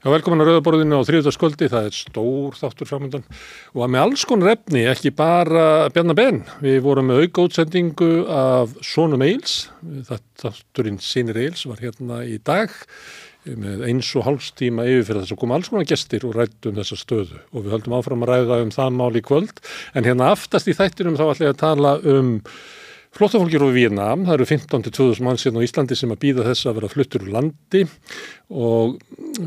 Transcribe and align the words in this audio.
Já, 0.00 0.06
velkomin 0.08 0.40
að 0.40 0.48
Rauðaborðinu 0.48 0.96
á 0.96 1.04
þriðutaskvöldi, 1.04 1.66
það 1.68 1.86
er 1.90 1.96
stór 1.98 2.54
þáttur 2.56 2.88
framöndan 2.88 3.24
og 3.74 3.82
að 3.84 3.90
með 3.92 4.04
alls 4.06 4.22
konar 4.24 4.54
efni, 4.54 4.86
ekki 4.88 5.10
bara 5.12 5.64
Bjarnar 5.92 6.16
Ben. 6.16 6.38
Við 6.64 6.78
vorum 6.86 7.10
með 7.10 7.26
auka 7.26 7.44
útsendingu 7.44 8.08
af 8.32 8.72
Sónum 8.80 9.20
Eils, 9.26 9.58
þátturinn 10.40 10.96
Sýnir 11.04 11.42
Eils 11.42 11.66
var 11.68 11.84
hérna 11.84 12.22
í 12.24 12.40
dag 12.40 12.72
með 13.44 13.84
eins 13.90 14.08
og 14.16 14.24
hálfstíma 14.24 14.88
yfirfyrir 14.88 15.26
þess 15.26 15.36
að 15.36 15.42
koma 15.44 15.60
alls 15.60 15.68
konar 15.68 15.92
gestir 15.92 16.24
og 16.24 16.36
rættum 16.38 16.80
þessa 16.80 16.96
stöðu. 16.96 17.44
Og 17.52 17.68
við 17.68 17.76
höldum 17.76 18.00
áfram 18.00 18.24
að 18.24 18.32
ræða 18.32 18.62
um 18.64 18.72
það 18.72 18.98
mál 19.02 19.12
í 19.20 19.26
kvöld. 19.28 19.60
En 19.92 20.08
hérna 20.08 20.32
aftast 20.32 20.72
í 20.72 20.80
þættinum 20.80 21.20
þá 21.20 21.26
ætla 21.28 21.50
ég 21.50 21.58
að 21.58 21.64
tala 21.66 21.98
um 22.08 22.38
Flóttafólkir 23.10 23.64
á 23.66 23.74
Vínam, 23.74 24.22
það 24.22 24.36
eru 24.36 24.46
15-20 24.46 25.24
mann 25.26 25.38
síðan 25.40 25.58
á 25.58 25.66
Íslandi 25.66 25.96
sem 25.98 26.12
að 26.14 26.20
býða 26.22 26.44
þess 26.46 26.68
að 26.70 26.76
vera 26.78 26.90
fluttur 26.92 27.24
úr 27.24 27.32
landi. 27.34 27.82
Og 28.54 29.00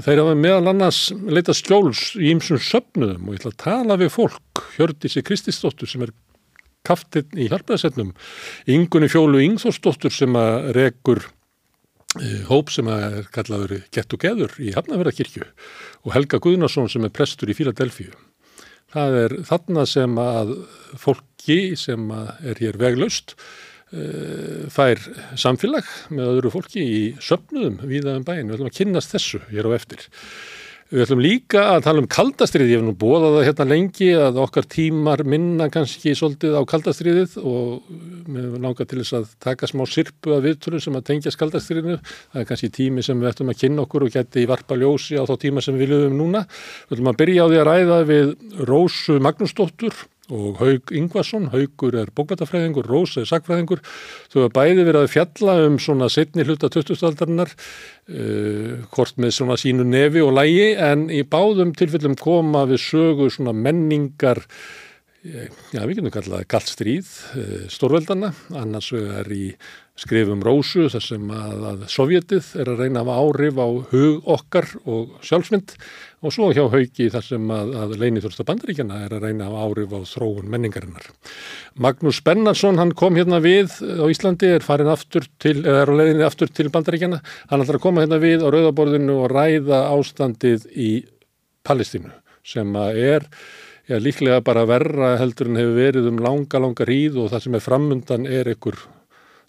þeir 0.04 0.20
hafa 0.20 0.34
meðal 0.36 0.74
annars 0.74 1.00
leita 1.32 1.56
skjóls 1.56 2.10
í 2.20 2.34
ýmsum 2.34 2.60
söpnuðum 2.60 3.30
og 3.30 3.38
ég 3.38 3.40
ætla 3.40 3.54
að 3.54 3.62
tala 3.64 3.98
við 4.02 4.12
fólk, 4.18 4.66
Hjördísi 4.76 5.24
Kristisdóttur 5.24 5.90
sem 5.90 6.04
er 6.04 6.12
kaftinn 6.84 7.40
í 7.40 7.48
hjálpaðsetnum, 7.48 8.12
Ingunni 8.68 9.08
Fjólu 9.12 9.40
Ingþórsdóttur 9.46 10.12
sem 10.12 10.36
að 10.36 10.74
rekur 10.76 11.24
eh, 12.20 12.44
hóp 12.50 12.72
sem 12.74 12.90
er 12.92 13.24
kallaður 13.32 13.78
Gett 13.96 14.12
og 14.12 14.24
Geður 14.26 14.60
í 14.60 14.74
Hafnaverðarkirkju 14.76 15.48
og 16.04 16.16
Helga 16.18 16.42
Guðnarsson 16.44 16.92
sem 16.92 17.08
er 17.08 17.16
prestur 17.16 17.52
í 17.52 17.56
Fíladelfíu. 17.56 18.12
Það 18.94 19.22
er 19.24 19.38
þarna 19.48 19.88
sem 19.90 20.20
að 20.22 20.58
fólki 21.44 21.76
sem 21.76 22.12
er 22.44 22.60
hér 22.60 22.78
veglaust 22.80 23.36
eh, 23.92 24.70
fær 24.72 25.00
samfélag 25.36 25.84
með 26.10 26.38
öðru 26.38 26.52
fólki 26.54 26.82
í 26.82 27.02
söpnuðum 27.20 27.84
viðaðum 27.84 28.24
bæin. 28.24 28.48
Við 28.48 28.56
ætlum 28.56 28.72
að 28.72 28.78
kynast 28.78 29.14
þessu 29.14 29.42
hér 29.52 29.68
á 29.68 29.72
eftir. 29.76 30.08
Við 30.94 31.08
ætlum 31.08 31.22
líka 31.24 31.62
að 31.74 31.86
tala 31.88 32.02
um 32.04 32.08
kaldastriðið, 32.08 32.70
ég 32.70 32.78
hef 32.78 32.86
nú 32.86 32.94
bóðað 32.94 33.36
það 33.40 33.46
hérna 33.48 33.66
lengi 33.66 34.10
að 34.14 34.40
okkar 34.44 34.68
tímar 34.70 35.24
minna 35.26 35.68
kannski 35.74 36.14
svolítið 36.14 36.54
á 36.54 36.62
kaldastriðið 36.70 37.38
og 37.42 37.88
við 38.30 38.60
langar 38.62 38.86
til 38.86 39.00
þess 39.02 39.18
að 39.18 39.32
taka 39.42 39.70
smá 39.72 39.88
sirpu 39.90 40.36
að 40.36 40.52
viðtölum 40.52 40.84
sem 40.86 41.00
að 41.00 41.08
tengja 41.10 41.34
kaldastriðinu. 41.40 41.98
Það 42.04 42.44
er 42.44 42.50
kannski 42.52 42.72
tími 42.78 43.04
sem 43.04 43.20
við 43.20 43.32
ætlum 43.32 43.52
að 43.56 43.60
kynna 43.64 43.88
okkur 43.88 44.06
og 44.06 44.14
geti 44.14 44.46
í 44.46 44.50
varpa 44.54 44.78
ljósi 44.78 45.18
á 45.18 45.26
þá 45.26 45.34
tíma 45.42 45.66
sem 45.66 45.80
við 45.82 45.96
viljum 45.96 46.20
núna. 46.20 46.46
Við 46.86 47.00
ætlum 47.00 47.14
að 47.14 47.22
byrja 47.24 47.42
á 47.42 47.50
því 47.50 47.62
að 47.64 47.70
ræða 47.72 48.02
við 48.12 48.34
Rósu 48.70 49.18
Magnúsdóttur 49.24 50.04
og 50.32 50.60
Haug 50.62 50.92
Ingvarsson, 50.96 51.50
Haugur 51.52 51.98
er 52.00 52.12
bókvæntafræðingur, 52.16 52.88
Rósa 52.88 53.24
er 53.24 53.28
sakfræðingur 53.28 53.82
þau 54.32 54.38
hafa 54.46 54.54
bæði 54.56 54.86
verið 54.88 55.00
að 55.02 55.12
fjalla 55.12 55.58
um 55.66 55.76
svona 55.84 56.08
setni 56.12 56.46
hluta 56.48 56.70
2000-aldarinnar 56.72 57.52
uh, 57.52 57.58
eh, 58.16 58.88
kort 58.94 59.20
með 59.20 59.36
svona 59.40 59.60
sínu 59.60 59.84
nefi 59.88 60.24
og 60.24 60.32
lægi 60.38 60.72
en 60.80 61.10
í 61.12 61.26
báðum 61.28 61.76
tilfellum 61.76 62.16
koma 62.20 62.64
við 62.70 62.86
sögu 62.86 63.28
svona 63.36 63.52
menningar 63.52 64.40
eh, 65.28 65.52
já 65.76 65.84
við 65.84 65.98
getum 65.98 66.16
kallaði 66.16 66.50
galt 66.56 66.72
stríð 66.72 67.14
uh, 67.36 67.58
stórveldana, 67.74 68.32
annars 68.64 68.94
er 68.96 69.28
í 69.36 69.50
skrifum 70.00 70.42
Rósu 70.42 70.88
þar 70.90 71.04
sem 71.06 71.28
að, 71.30 71.66
að 71.70 71.84
Sovjetið 71.94 72.48
er 72.64 72.72
að 72.72 72.80
reyna 72.82 73.04
að 73.04 73.10
hafa 73.12 73.18
áhrif 73.22 73.60
á 73.62 73.68
hug 73.92 74.30
okkar 74.36 74.70
og 74.90 75.12
sjálfsmynd 75.22 75.76
og 76.24 76.34
svo 76.34 76.48
hjá 76.56 76.64
haugi 76.72 77.10
þar 77.14 77.26
sem 77.28 77.52
að, 77.54 77.74
að 77.84 77.94
leinithursta 78.02 78.46
bandaríkjana 78.48 79.02
er 79.06 79.14
að 79.14 79.28
reyna 79.28 79.46
að 79.46 79.54
hafa 79.54 79.68
áhrif 79.68 79.94
á 79.94 80.00
þróun 80.10 80.50
menningarinnar. 80.50 81.10
Magnús 81.86 82.24
Bennarsson 82.26 82.82
hann 82.82 82.96
kom 82.98 83.20
hérna 83.20 83.38
við 83.44 83.76
á 83.84 84.06
Íslandi, 84.10 84.50
er 84.56 84.66
farin 84.66 84.90
aftur 84.90 85.28
til, 85.38 85.60
er 85.62 85.86
á 85.86 85.94
leiðinni 85.94 86.26
aftur 86.26 86.50
til 86.50 86.72
bandaríkjana, 86.74 87.22
hann 87.52 87.66
ætlar 87.66 87.78
að 87.78 87.86
koma 87.86 88.06
hérna 88.06 88.22
við 88.24 88.42
á 88.42 88.50
Rauðaborðinu 88.50 89.20
og 89.22 89.30
ræða 89.36 89.84
ástandið 89.94 90.66
í 90.74 90.92
Palestínu 91.64 92.10
sem 92.44 92.74
að 92.76 92.98
er 93.00 93.30
já, 93.88 94.00
líklega 94.02 94.42
bara 94.44 94.66
verra 94.68 95.14
heldur 95.22 95.52
en 95.52 95.62
hefur 95.62 95.78
verið 95.78 96.10
um 96.10 96.20
langa, 96.24 96.60
langa 96.60 96.88
hríð 96.88 97.22
og 97.22 97.32
það 97.32 97.46
sem 97.46 97.58
er 97.58 97.64
framundan 97.64 98.28
er 98.28 98.50
einhver 98.52 98.80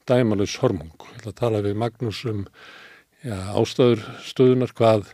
dæmalus 0.09 0.57
hormung. 0.63 0.93
Ég 1.13 1.21
ætla 1.21 1.33
að 1.33 1.41
tala 1.41 1.63
við 1.65 1.79
Magnús 1.81 2.23
um 2.31 2.45
já, 3.25 3.37
ástæður 3.57 4.03
stöðunar 4.25 4.75
hvað 4.77 5.07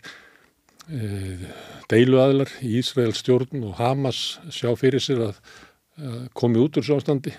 e, 0.90 1.50
deiluaðlar 1.92 2.52
í 2.64 2.78
Ísrael 2.80 3.12
stjórn 3.16 3.64
og 3.66 3.76
Hamas 3.80 4.40
sjá 4.52 4.72
fyrir 4.78 5.02
sér 5.02 5.28
að, 5.28 5.42
að 6.00 6.24
komi 6.38 6.62
út 6.62 6.80
úr 6.80 6.86
sjónstandi 6.86 7.34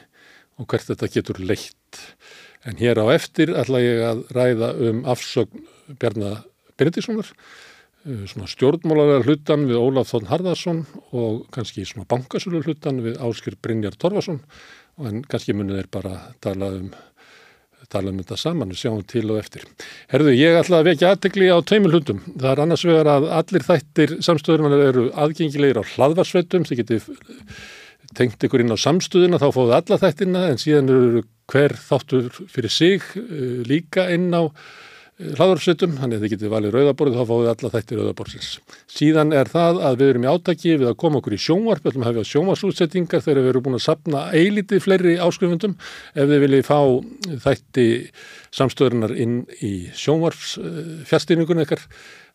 og 0.62 0.70
hvert 0.72 0.92
þetta 0.92 1.12
getur 1.12 1.42
leitt. 1.44 2.06
En 2.68 2.78
hér 2.80 3.02
á 3.02 3.06
eftir 3.12 3.54
ætla 3.58 3.82
ég 3.82 4.06
að 4.06 4.24
ræða 4.38 4.72
um 4.88 5.04
afsögn 5.10 5.68
Bjarnar 6.00 6.46
Benediktssonar 6.80 7.28
e, 8.06 8.24
svona 8.32 8.48
stjórnmálarar 8.50 9.28
hlutan 9.28 9.68
við 9.70 9.82
Ólaf 9.82 10.14
Þórn 10.14 10.30
Harðarsson 10.32 10.86
og 11.12 11.48
kannski 11.54 11.84
svona 11.90 12.08
bankasölu 12.10 12.64
hlutan 12.64 13.04
við 13.04 13.20
Áskir 13.20 13.60
Brynjar 13.60 13.98
Torfarsson 14.00 14.40
en 15.02 15.24
kannski 15.28 15.56
munið 15.58 15.84
er 15.84 15.90
bara 15.92 16.16
tala 16.44 16.72
um 16.78 16.92
tala 17.92 18.14
um 18.14 18.22
þetta 18.22 18.40
saman 18.40 18.72
og 18.74 18.80
sjáum 18.80 19.04
til 19.08 19.26
og 19.30 19.42
eftir. 19.42 19.68
Herðu, 20.12 20.34
ég 20.38 20.58
ætla 20.62 20.80
að 20.82 20.90
vekja 20.92 21.12
aðtegli 21.14 21.52
á 21.52 21.58
tveimur 21.60 21.98
hundum. 21.98 22.24
Það 22.32 22.50
er 22.54 22.64
annars 22.66 22.88
vegar 22.88 23.12
að 23.12 23.30
allir 23.42 23.68
þættir 23.68 24.16
samstöðurum 24.26 24.78
eru 24.80 25.06
aðgengilegir 25.26 25.82
á 25.82 25.90
hlaðvarsveitum 25.94 26.68
sem 26.68 26.80
getur 26.82 27.06
tengt 28.18 28.44
ykkur 28.44 28.64
inn 28.64 28.76
á 28.76 28.80
samstöðuna, 28.80 29.40
þá 29.40 29.50
fóðu 29.56 29.76
alla 29.78 30.00
þættina 30.02 30.46
en 30.52 30.60
síðan 30.60 30.92
eru 30.92 31.24
hver 31.52 31.76
þáttur 31.80 32.30
fyrir 32.52 32.74
sig 32.74 33.04
eh, 33.20 33.62
líka 33.68 34.08
inn 34.14 34.32
á 34.36 34.52
hlaðarsveitum, 35.38 35.96
þannig 36.00 36.18
að 36.18 36.24
þið 36.24 36.34
getið 36.34 36.52
valið 36.52 36.76
rauðaborðið 36.76 37.18
þá 37.18 37.30
fáið 37.32 37.50
alla 37.52 37.72
þættir 37.76 38.00
rauðaborðsins. 38.02 38.50
Síðan 38.92 39.36
er 39.38 39.52
það 39.52 39.82
að 39.88 40.00
við 40.02 40.12
erum 40.14 40.26
í 40.26 40.32
átaki 40.32 40.76
við 40.76 40.88
að 40.90 40.98
koma 41.04 41.22
okkur 41.22 41.36
í 41.36 41.42
sjónvarp, 41.42 41.84
við 41.84 41.92
ætlum 41.92 42.06
að 42.06 42.12
hafa 42.12 42.30
sjónvarsútsettingar 42.32 43.26
þegar 43.26 43.42
við 43.42 43.52
erum 43.54 43.66
búin 43.68 43.78
að 43.78 43.86
sapna 43.86 44.24
eilítið 44.32 44.86
fleiri 44.86 45.18
áskrifundum 45.22 45.78
ef 46.16 46.32
þið 46.32 46.44
viljið 46.46 46.66
fá 46.68 46.80
þætti 47.46 47.88
samstöðurinnar 48.62 49.16
inn 49.22 49.38
í 49.62 49.74
sjónvarps 49.96 50.58
fjárstýningunni 51.10 51.68
ekkert 51.68 51.88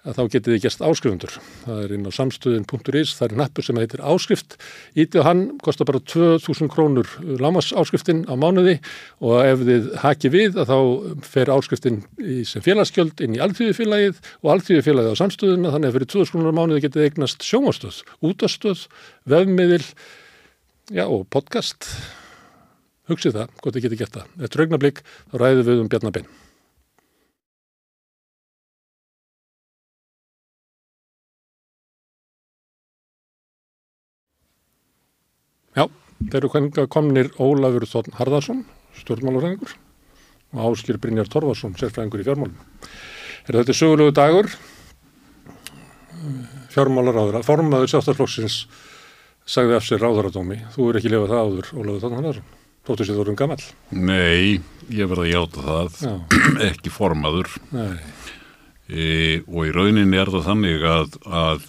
að 0.06 0.18
þá 0.18 0.22
getið 0.34 0.54
þið 0.54 0.62
gerst 0.64 0.82
áskrifundur. 0.86 1.34
Það 1.64 1.80
er 1.82 1.94
inn 1.96 2.06
á 2.06 2.12
samstöðin.is, 2.14 3.14
það 3.18 3.26
er 3.26 3.34
nappur 3.40 3.66
sem 3.66 3.80
heitir 3.80 4.02
áskrift. 4.06 4.56
Ítið 4.94 5.22
og 5.22 5.26
hann 5.26 5.42
kostar 5.64 5.88
bara 5.88 6.02
2000 6.12 6.70
krónur 6.72 7.10
lámas 7.42 7.72
áskriftin 7.76 8.22
á 8.30 8.34
mánuði 8.38 8.76
og 9.20 9.40
ef 9.42 9.64
þið 9.66 9.88
haki 10.04 10.32
við 10.34 10.60
að 10.62 10.72
þá 10.72 10.78
fer 11.26 11.52
áskriftin 11.56 12.00
sem 12.46 12.64
félagsgjöld 12.64 13.24
inn 13.26 13.36
í 13.36 13.42
alltíðufélagið 13.42 14.22
og 14.42 14.54
alltíðufélagið 14.54 15.18
á 15.18 15.20
samstöðina 15.22 15.74
þannig 15.74 15.90
að 15.90 15.98
fyrir 15.98 16.12
2000 16.14 16.36
krónur 16.36 16.54
á 16.54 16.58
mánuði 16.60 16.86
getið 16.86 17.08
eignast 17.08 17.46
sjónvarstöð, 17.46 18.00
útastöð, 18.22 18.86
vefmiðil 19.26 19.84
já, 20.94 21.06
og 21.06 21.26
podcast. 21.34 21.90
Hugsið 23.10 23.38
það, 23.38 23.54
gott 23.62 23.76
að 23.76 23.86
getið 23.86 24.02
gert 24.02 24.18
það. 24.18 24.34
Er 24.42 24.66
augnablík, 24.66 25.06
þá 25.30 25.38
ræðum 25.42 25.70
við 25.70 25.84
um 25.84 25.90
Bjarnabinn. 25.90 26.34
Já, 35.76 35.84
þeir 36.32 36.46
eru 36.46 36.86
komnir 36.88 37.28
Ólafur 37.36 37.84
Þórn 37.90 38.16
Harðarsson, 38.16 38.62
stjórnmálurræðingur 39.02 39.74
og 40.56 40.62
Áskir 40.70 40.96
Brynjar 41.02 41.28
Torfarsson, 41.28 41.74
sérfræðingur 41.76 42.22
í 42.22 42.26
fjármálum. 42.26 42.54
Er 43.46 43.58
þetta 43.60 43.76
sögulegu 43.76 44.14
dagur? 44.16 44.48
Fjármálaráður, 46.72 47.42
formaður 47.44 47.92
sjálfstaflokksins 47.92 48.60
sagði 49.46 49.76
af 49.76 49.84
sér 49.86 50.00
ráðaradómi. 50.02 50.62
Þú 50.74 50.88
er 50.90 50.98
ekki 51.00 51.12
lefað 51.12 51.34
það 51.34 51.44
áður, 51.44 51.68
Ólafur 51.76 52.04
Þórn 52.06 52.18
Harðarsson. 52.20 52.54
Þóttu 52.86 53.06
sér 53.06 53.18
þú 53.18 53.26
erum 53.26 53.38
gammal? 53.38 53.58
Nei, 53.90 54.62
ég 54.94 55.10
verði 55.10 55.26
að 55.26 55.32
hjáta 55.34 55.66
það, 55.66 56.00
ekki 56.70 56.94
formaður. 56.94 57.52
E, 58.86 59.06
og 59.44 59.60
í 59.66 59.76
rauninni 59.76 60.20
er 60.22 60.32
það 60.32 60.48
þannig 60.48 60.88
að, 60.88 61.20
að 61.26 61.68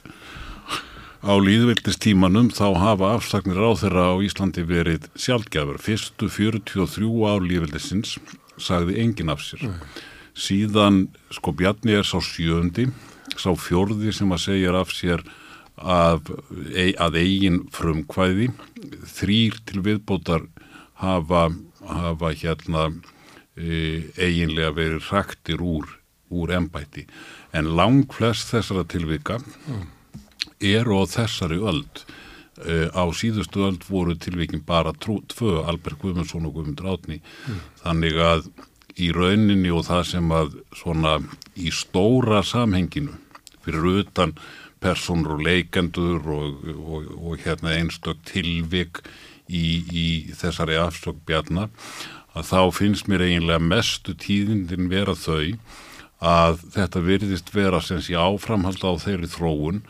Á 1.25 1.34
líðveldistímanum 1.42 2.52
þá 2.54 2.78
hafa 2.78 3.08
afstaknir 3.16 3.58
á 3.58 3.74
þeirra 3.74 4.04
á 4.14 4.16
Íslandi 4.22 4.62
verið 4.69 5.08
sjálfgjafur. 5.18 5.80
Fyrstu 5.81 6.30
43 6.30 7.10
ár 7.25 7.42
líðveldisins 7.42 8.18
sagði 8.62 9.00
engin 9.02 9.34
af 9.34 9.42
sér. 9.42 9.66
Síðan 10.38 11.08
sko 11.34 11.56
Bjarni 11.58 11.98
er 11.98 12.06
sá 12.06 12.22
sjöndi, 12.22 12.92
sá 13.34 13.50
fjörði 13.58 14.14
sem 14.14 14.30
að 14.30 14.44
segja 14.46 14.75
af 14.78 14.94
sér 14.94 15.25
að, 15.81 16.30
að 17.02 17.20
eigin 17.24 17.63
frumkvæði. 17.74 18.52
Þrýr 19.18 19.58
til 19.66 19.81
viðbótar 19.90 20.46
hafa, 21.02 21.48
hafa 21.81 22.34
hérna 22.38 22.92
e, 23.58 24.06
eiginlega 24.22 24.75
verið 24.78 25.10
hraktir 25.10 25.66
úr, 25.66 25.90
úr 26.30 26.54
ennbætti. 26.62 27.08
En 27.58 27.74
lang 27.74 28.06
flest 28.13 28.54
þessara 28.54 28.86
tilvika 28.86 29.42
mm 29.42 29.97
eru 30.63 31.01
á 31.01 31.04
þessari 31.09 31.59
öld 31.59 32.04
uh, 32.65 32.88
á 32.94 33.04
síðustu 33.13 33.65
öld 33.68 33.86
voru 33.89 34.15
tilvíkin 34.18 34.63
bara 34.65 34.94
trú, 34.94 35.19
tvö, 35.30 35.63
Albert 35.68 36.01
Guðmundsson 36.01 36.48
og 36.50 36.57
Guðmundur 36.57 36.92
Átni 36.95 37.21
mm. 37.21 37.62
þannig 37.83 38.19
að 38.21 38.50
í 38.98 39.12
rauninni 39.13 39.71
og 39.74 39.86
það 39.86 40.04
sem 40.12 40.31
að 40.33 40.56
svona 40.75 41.18
í 41.57 41.71
stóra 41.74 42.42
samhenginu 42.45 43.13
fyrir 43.65 44.01
utan 44.01 44.33
personur 44.81 45.38
og 45.38 45.44
leikendur 45.45 46.21
og, 46.33 46.62
og, 46.77 47.10
og 47.18 47.42
hérna 47.45 47.75
einstök 47.77 48.21
tilvik 48.30 49.01
í, 49.48 49.65
í 49.89 50.07
þessari 50.38 50.77
afsökk 50.81 51.21
bjarnar 51.27 51.69
að 52.38 52.50
þá 52.51 52.62
finnst 52.75 53.10
mér 53.10 53.25
eiginlega 53.25 53.63
mestu 53.63 54.13
tíðindin 54.18 54.89
vera 54.92 55.15
þau 55.18 55.57
að 56.18 56.62
þetta 56.74 57.01
virðist 57.06 57.53
vera 57.53 57.81
sem 57.86 58.01
sé 58.01 58.18
áframhald 58.18 58.81
á 58.81 58.92
þeirri 59.01 59.30
þróun 59.30 59.81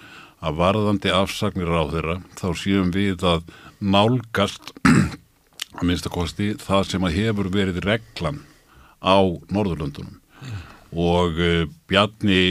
að 0.44 0.60
varðandi 0.62 1.14
afsagnir 1.14 1.72
á 1.74 1.84
þeirra 1.90 2.18
þá 2.38 2.48
séum 2.62 2.92
við 2.94 3.26
að 3.26 3.48
nálgast 3.82 4.74
að 5.78 5.84
minnstakosti 5.84 6.54
það 6.62 6.88
sem 6.92 7.08
að 7.08 7.18
hefur 7.18 7.52
verið 7.54 7.84
reglan 7.86 8.42
á 9.02 9.18
Norðurlöndunum 9.54 10.18
mm. 10.18 10.64
og 10.94 11.38
uh, 11.42 11.68
Bjarni 11.90 12.42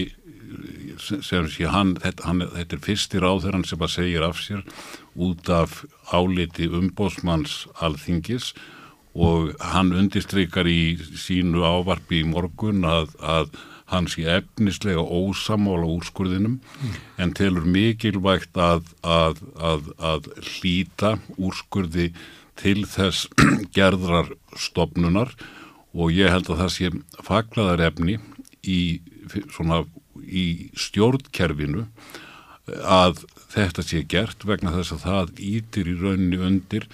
sem 0.97 1.49
sé 1.51 1.69
hann 1.71 1.97
þetta, 2.01 2.25
hann, 2.27 2.45
þetta 2.55 2.77
er 2.77 2.85
fyrstir 2.85 3.27
á 3.27 3.33
þeirra 3.43 3.63
sem 3.69 3.85
að 3.85 3.93
segja 3.93 4.25
af 4.27 4.41
sér 4.41 4.63
út 5.17 5.51
af 5.53 5.83
áliti 6.13 6.69
umbósmanns 6.69 7.65
alþingis 7.85 8.53
og 9.17 9.55
hann 9.73 9.95
undistrykar 9.97 10.69
í 10.69 10.97
sínu 11.17 11.65
ávarpi 11.65 12.21
í 12.23 12.29
morgun 12.29 12.85
að, 12.89 13.15
að 13.21 13.55
hann 13.93 14.09
sé 14.11 14.25
efnislega 14.39 15.03
ósamála 15.03 15.87
úrskurðinum 15.87 16.59
mm. 16.59 16.97
en 17.23 17.35
telur 17.39 17.67
mikilvægt 17.71 18.59
að, 18.59 18.89
að, 19.03 19.43
að 19.55 20.31
hlýta 20.43 21.17
úrskurði 21.37 22.11
til 22.59 22.83
þess 22.89 23.29
gerðrar 23.77 24.33
stopnunar 24.59 25.35
og 25.97 26.13
ég 26.13 26.33
held 26.33 26.51
að 26.51 26.63
það 26.65 26.73
sé 26.75 26.91
faklaðar 27.25 27.85
efni 27.91 28.19
í, 28.67 29.01
svona, 29.55 29.85
í 30.27 30.73
stjórnkerfinu 30.77 31.87
að 32.83 33.23
þetta 33.53 33.85
sé 33.87 34.03
gert 34.11 34.43
vegna 34.49 34.75
þess 34.75 34.97
að 34.97 35.05
það 35.07 35.45
ítir 35.53 35.93
í 35.93 35.99
rauninni 36.01 36.41
undir 36.43 36.89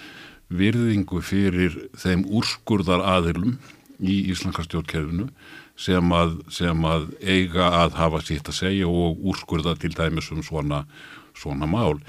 virðingu 0.53 1.23
fyrir 1.25 1.79
þeim 1.97 2.27
úrskurðar 2.29 3.01
aðilum 3.15 3.57
í 4.03 4.19
Íslandska 4.31 4.67
stjórnkerfinu 4.67 5.29
sem 5.83 6.15
að, 6.15 6.37
sem 6.53 6.87
að 6.87 7.09
eiga 7.21 7.67
að 7.83 7.99
hafa 7.99 8.23
sitt 8.23 8.49
að 8.49 8.59
segja 8.61 8.87
og 8.87 9.19
úrskurða 9.31 9.75
til 9.81 9.91
dæmis 9.95 10.31
um 10.33 10.43
svona, 10.45 10.83
svona 11.37 11.67
mál. 11.69 11.99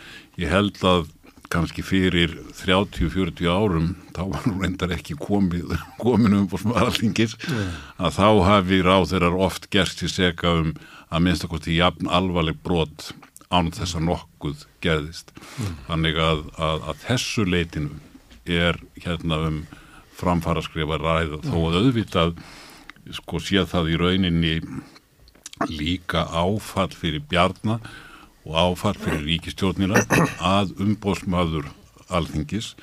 Ég 0.41 0.53
held 0.53 0.81
að 0.87 1.09
kannski 1.53 1.85
fyrir 1.87 2.33
30-40 2.59 3.51
árum 3.51 3.91
þá 4.17 4.23
var 4.33 4.47
nú 4.49 4.57
reyndar 4.63 4.95
ekki 4.97 5.17
komið, 5.21 5.75
komin 6.01 6.39
um 6.39 6.49
fórstum 6.51 6.75
aðalingis 6.75 7.37
yeah. 7.45 7.77
að 8.01 8.17
þá 8.17 8.29
hafi 8.49 8.81
ráð 8.83 9.11
þeirrar 9.13 9.37
oft 9.47 9.69
gerst 9.75 10.03
í 10.03 10.11
seka 10.11 10.55
um 10.63 10.73
að 11.15 11.27
minnstakosti 11.27 11.77
jafn 11.77 12.11
alvarleg 12.11 12.59
brot 12.65 13.13
án 13.55 13.71
þess 13.75 13.95
að 13.99 14.07
nokkuð 14.09 14.65
gerðist. 14.83 15.31
Mm. 15.61 15.77
Þannig 15.89 16.21
að, 16.25 16.43
að, 16.59 16.85
að 16.91 17.03
þessu 17.05 17.47
leitinu 17.47 18.01
er 18.51 18.81
hérna 19.05 19.41
um 19.49 19.61
framfara 20.15 20.63
skrifa 20.65 20.99
ræða 21.01 21.41
þó 21.45 21.57
að 21.59 21.79
auðvitað 21.83 22.37
sko 23.13 23.41
sé 23.43 23.65
það 23.69 23.93
í 23.93 24.01
rauninni 24.01 24.55
líka 25.71 26.25
áfall 26.33 26.91
fyrir 26.95 27.23
bjarnar 27.29 27.85
og 28.45 28.57
áfall 28.59 28.97
fyrir 29.01 29.25
ríkistjórnina 29.29 30.05
að 30.41 30.75
umbóðsmaður 30.83 31.71
alþingis 32.09 32.75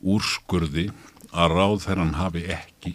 úrskurði 0.00 0.88
að 1.30 1.56
ráðferðan 1.56 2.16
hafi 2.18 2.44
ekki 2.50 2.94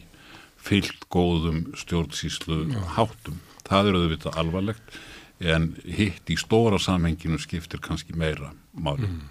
fyllt 0.66 1.06
góðum 1.14 1.68
stjórnsýslu 1.78 2.64
háttum. 2.96 3.38
Það 3.66 3.92
eru 3.92 4.02
auðvitað 4.02 4.40
alvarlegt 4.42 4.98
en 5.40 5.74
hitt 5.84 6.32
í 6.32 6.38
stóra 6.40 6.80
samhenginu 6.82 7.38
skiptir 7.42 7.82
kannski 7.84 8.16
meira 8.18 8.54
máli. 8.74 9.10
Mm. 9.10 9.24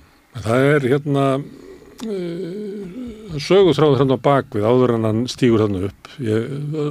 Það 0.45 0.69
er 0.75 0.89
hérna 0.93 1.27
uh, 2.03 3.37
sögutráður 3.39 4.01
hann 4.03 4.17
á 4.17 4.19
bakvið 4.19 4.67
áður 4.69 4.97
en 4.99 5.09
hann 5.09 5.27
stýgur 5.31 5.67
hann 5.67 5.85
upp. 5.91 6.15
Ég 6.23 6.49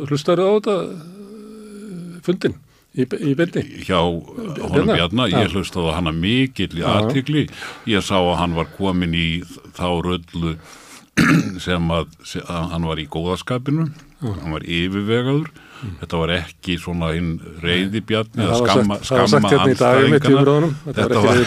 hlustar 0.09 0.41
á 0.41 0.47
þetta 0.55 0.77
uh, 0.83 2.21
fundin 2.25 2.55
í, 2.93 3.05
í 3.05 3.33
byrni 3.37 3.63
hjá 3.87 3.99
honum 3.99 4.93
Bjarnar, 4.93 5.33
ég 5.33 5.53
hlustaði 5.53 5.95
hana 5.97 6.13
mikill 6.15 6.71
í 6.77 6.85
aðtikli, 6.87 7.47
ég 7.89 8.05
sá 8.05 8.17
að 8.19 8.37
hann 8.41 8.57
var 8.57 8.69
komin 8.77 9.15
í 9.17 9.27
þá 9.75 9.87
röllu 10.05 10.55
sem 11.65 11.93
að, 11.93 12.09
sem 12.25 12.45
að 12.49 12.71
hann 12.73 12.89
var 12.89 13.01
í 13.01 13.07
góðaskapinu, 13.11 13.89
hann 14.23 14.55
var 14.55 14.65
yfirvegaður 14.65 15.51
þetta 16.01 16.19
var 16.21 16.33
ekki 16.37 16.77
svona 16.81 17.11
einn 17.13 17.31
reyðibjarni 17.63 18.43
eða 18.45 18.59
skamma, 18.61 18.97
skamma 19.03 19.51
anstæðingarna 19.63 20.71
þetta 20.87 21.23
var, 21.23 21.41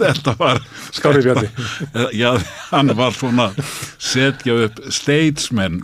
þetta 0.00 0.34
var 0.40 0.62
skári 0.94 1.24
bjarni. 1.26 1.50
já, 2.22 2.30
hann 2.70 2.94
var 2.98 3.16
svona 3.16 3.50
setja 3.98 4.58
upp 4.66 4.82
statesmen 4.92 5.80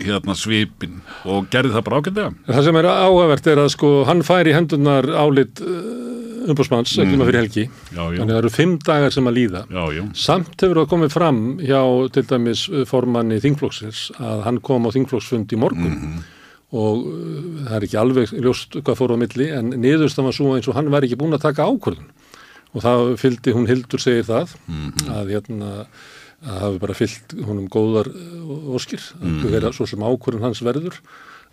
hérna 0.00 0.36
svipin 0.38 1.00
og 1.28 1.50
gerði 1.52 1.74
það 1.76 1.86
bara 1.88 2.02
ákveldega 2.02 2.30
það 2.50 2.68
sem 2.68 2.80
er 2.80 2.90
áhægvert 2.90 3.50
er 3.54 3.64
að 3.64 3.74
sko 3.76 3.92
hann 4.08 4.24
fær 4.26 4.50
í 4.50 4.56
hendunar 4.56 5.10
álit 5.20 5.62
uh, 5.64 6.10
umbúrsmanns, 6.50 6.94
ekki 7.02 7.18
maður 7.18 7.30
fyrir 7.30 7.42
helgi. 7.42 7.64
Já, 7.90 8.00
já. 8.00 8.16
þannig 8.16 8.22
að 8.24 8.30
það 8.30 8.38
eru 8.40 8.50
fimm 8.54 8.74
dagar 8.86 9.14
sem 9.14 9.28
að 9.28 9.36
líða. 9.36 9.62
Já, 9.68 10.04
samt 10.16 10.64
hefur 10.64 10.80
það 10.80 10.90
komið 10.94 11.14
fram 11.14 11.40
hjá 11.60 11.80
til 12.16 12.24
dæmis 12.32 12.66
formanni 12.88 13.40
þingflóksins 13.44 14.04
að 14.18 14.44
hann 14.46 14.60
kom 14.64 14.88
á 14.88 14.90
þingflóksfund 14.96 15.52
í 15.52 15.60
morgun. 15.60 15.90
Mm 15.92 16.04
-hmm 16.04 16.28
og 16.70 17.02
uh, 17.02 17.66
það 17.66 17.76
er 17.76 17.86
ekki 17.86 18.00
alveg 18.00 18.32
ljóst 18.38 18.78
hvað 18.78 18.98
fór 19.00 19.14
á 19.14 19.22
milli 19.22 19.50
en 19.56 19.74
niðurstam 19.82 20.28
var 20.28 20.36
svo 20.36 20.54
eins 20.54 20.70
og 20.70 20.78
hann 20.78 20.90
var 20.92 21.06
ekki 21.06 21.18
búin 21.20 21.34
að 21.34 21.46
taka 21.48 21.66
ákvörðun. 21.66 22.10
Og 22.70 22.84
það 22.84 23.16
fylgdi 23.18 23.54
hún 23.56 23.66
Hildur 23.66 24.02
segir 24.02 24.28
það 24.28 24.54
mm 24.66 24.92
-hmm. 24.92 25.10
að 25.16 25.32
hérna 25.34 25.70
að 26.40 26.60
hafi 26.64 26.78
bara 26.80 26.94
fyllt 26.96 27.34
húnum 27.44 27.66
góðar 27.68 28.08
orskir 28.72 29.00
uh, 29.20 29.26
mm 29.26 29.42
-hmm. 29.42 29.66
að 29.66 29.74
svo 29.76 29.86
sem 29.86 30.00
ákvörðun 30.00 30.46
hans 30.46 30.62
verður 30.62 30.96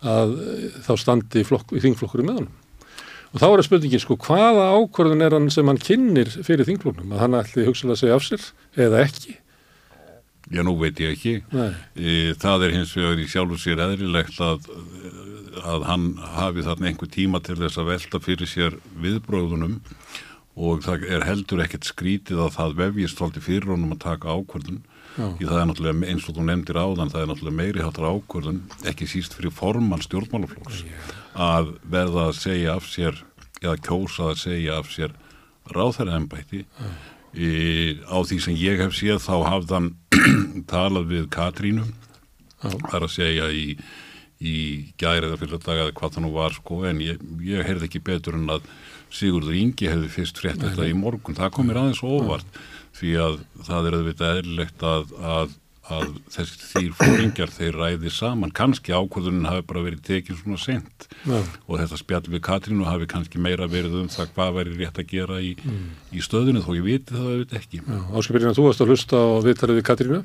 að 0.01 0.29
uh, 0.31 0.69
þá 0.85 0.93
standi 0.97 1.43
flokk, 1.43 1.73
í 1.73 1.83
þingflokkur 1.83 2.23
með 2.23 2.39
hann 2.39 2.49
og 3.33 3.41
þá 3.41 3.47
er 3.47 3.59
að 3.59 3.67
spurningin 3.67 3.99
sko 3.99 4.15
hvaða 4.15 4.69
ákvörðun 4.77 5.25
er 5.25 5.35
hann 5.35 5.49
sem 5.51 5.67
hann 5.67 5.77
kynir 5.77 6.29
fyrir 6.29 6.65
þingflokknum? 6.65 7.11
Að 7.11 7.19
hann 7.19 7.35
ætli 7.35 7.65
hugsalega 7.67 7.97
að 7.97 7.99
segja 7.99 8.15
af 8.15 8.23
sér 8.23 8.43
eða 8.85 9.03
ekki 9.03 9.35
Já, 10.47 10.63
nú 10.63 10.77
veit 10.79 10.99
ég 11.03 11.15
ekki. 11.15 11.33
E, 11.51 12.33
það 12.39 12.67
er 12.67 12.75
hins 12.77 12.93
vegar 12.95 13.19
í 13.19 13.27
sjálfu 13.27 13.57
sér 13.59 13.81
eðrilegt 13.83 14.37
að, 14.43 14.69
að 15.59 15.87
hann 15.89 16.05
hafi 16.37 16.63
þarna 16.63 16.91
einhver 16.91 17.11
tíma 17.11 17.41
til 17.43 17.57
þess 17.59 17.81
að 17.81 17.89
velta 17.91 18.21
fyrir 18.23 18.49
sér 18.49 18.77
viðbróðunum 19.03 19.81
og 20.57 20.85
það 20.85 21.03
er 21.13 21.25
heldur 21.27 21.61
ekkert 21.65 21.89
skrítið 21.89 22.39
að 22.45 22.55
það 22.55 22.77
vefjist 22.79 23.19
holdi 23.21 23.43
fyrir 23.43 23.73
honum 23.73 23.91
að 23.97 24.05
taka 24.05 24.37
ákvörðun. 24.37 24.79
Í 25.17 25.45
það 25.49 25.59
er 25.59 25.67
náttúrulega, 25.67 26.07
eins 26.13 26.25
og 26.29 26.37
þú 26.37 26.45
nefndir 26.45 26.77
áðan, 26.77 27.11
það 27.11 27.23
er 27.23 27.29
náttúrulega 27.31 27.57
meiri 27.57 27.83
hátar 27.83 28.07
ákvörðun, 28.13 28.59
ekki 28.89 29.07
síst 29.09 29.33
fyrir 29.33 29.53
formann 29.53 30.03
stjórnmálaflóks, 30.05 30.83
að 31.33 31.71
verða 31.89 32.27
að 32.29 32.35
segja 32.37 32.75
af 32.77 32.85
sér, 32.89 33.23
eða 33.63 33.79
kjósa 33.81 34.31
að 34.31 34.41
segja 34.45 34.77
af 34.77 34.91
sér 34.93 35.15
ráþæraembæti. 35.73 36.63
Já 36.63 37.16
Í, 37.37 38.01
á 38.09 38.17
því 38.25 38.39
sem 38.41 38.57
ég 38.57 38.81
hef 38.81 38.95
séð 38.97 39.21
þá 39.21 39.35
hafðan 39.45 39.91
talað 40.71 41.09
við 41.11 41.27
Katrínu 41.33 41.85
þar 42.63 43.05
að 43.05 43.13
segja 43.13 43.49
í, 43.53 43.75
í 44.41 44.55
gæri 44.97 45.27
eða 45.27 45.37
fyrir 45.37 45.61
dag 45.61 45.81
eða 45.83 45.93
hvað 45.99 46.15
það 46.15 46.25
nú 46.25 46.31
var 46.33 46.55
sko 46.57 46.79
en 46.89 47.03
ég, 47.05 47.21
ég 47.45 47.67
heyrði 47.67 47.89
ekki 47.89 48.01
betur 48.09 48.39
en 48.39 48.49
að 48.57 48.65
Sigurður 49.13 49.55
Ingi 49.55 49.87
hefði 49.87 50.09
fyrst 50.11 50.41
frétt 50.41 50.59
þetta 50.65 50.89
í 50.89 50.95
morgun, 50.97 51.37
það 51.37 51.53
komir 51.55 51.77
aðeins 51.79 52.01
óvart 52.03 52.57
því 52.97 53.13
að 53.23 53.37
það 53.69 53.87
er 53.87 53.97
auðvitað 53.99 54.39
eðlilegt 54.41 54.83
að, 54.83 55.13
að 55.21 55.53
að 55.93 56.17
þessi 56.33 56.57
þýr 56.61 56.95
fóringjar 56.97 57.51
þeir 57.53 57.77
ræði 57.79 58.11
saman, 58.11 58.53
kannski 58.55 58.93
ákvörðunin 58.95 59.47
hafi 59.47 59.65
bara 59.69 59.83
verið 59.85 60.03
tekið 60.07 60.41
svona 60.41 60.59
sent 60.61 61.07
ja. 61.27 61.39
og 61.39 61.79
þetta 61.81 61.99
spjall 62.01 62.23
við 62.27 62.43
Katrínu 62.47 62.87
hafi 62.87 63.07
kannski 63.11 63.41
meira 63.41 63.69
verið 63.71 63.95
um 64.01 64.09
það 64.11 64.33
hvað 64.35 64.57
væri 64.57 64.75
rétt 64.81 65.01
að 65.01 65.09
gera 65.13 65.39
í, 65.43 65.53
mm. 65.63 65.85
í 66.11 66.23
stöðinu 66.25 66.63
þó 66.65 66.71
ég 66.75 66.87
viti 66.87 67.15
það 67.15 67.29
auðvitað 67.31 67.59
ekki. 67.61 67.81
Áskipirina, 68.19 68.55
þú 68.57 68.67
varst 68.67 68.83
að 68.83 68.93
hlusta 68.93 69.21
á 69.21 69.27
viðtarið 69.47 69.79
við 69.79 69.87
Katrínu. 69.91 70.21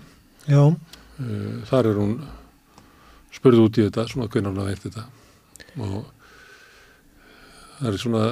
Já. 0.49 0.63
Uh, 0.63 1.61
Þar 1.71 1.91
er 1.93 2.01
hún 2.03 2.17
spurð 3.33 3.67
út 3.67 3.79
í 3.79 3.87
þetta, 3.87 4.09
svona 4.11 4.31
hvernig 4.33 4.51
hann 4.51 4.73
veit 4.73 4.83
þetta. 4.89 5.07
Og 5.79 6.03
það 7.79 7.93
er 7.93 8.03
svona 8.03 8.27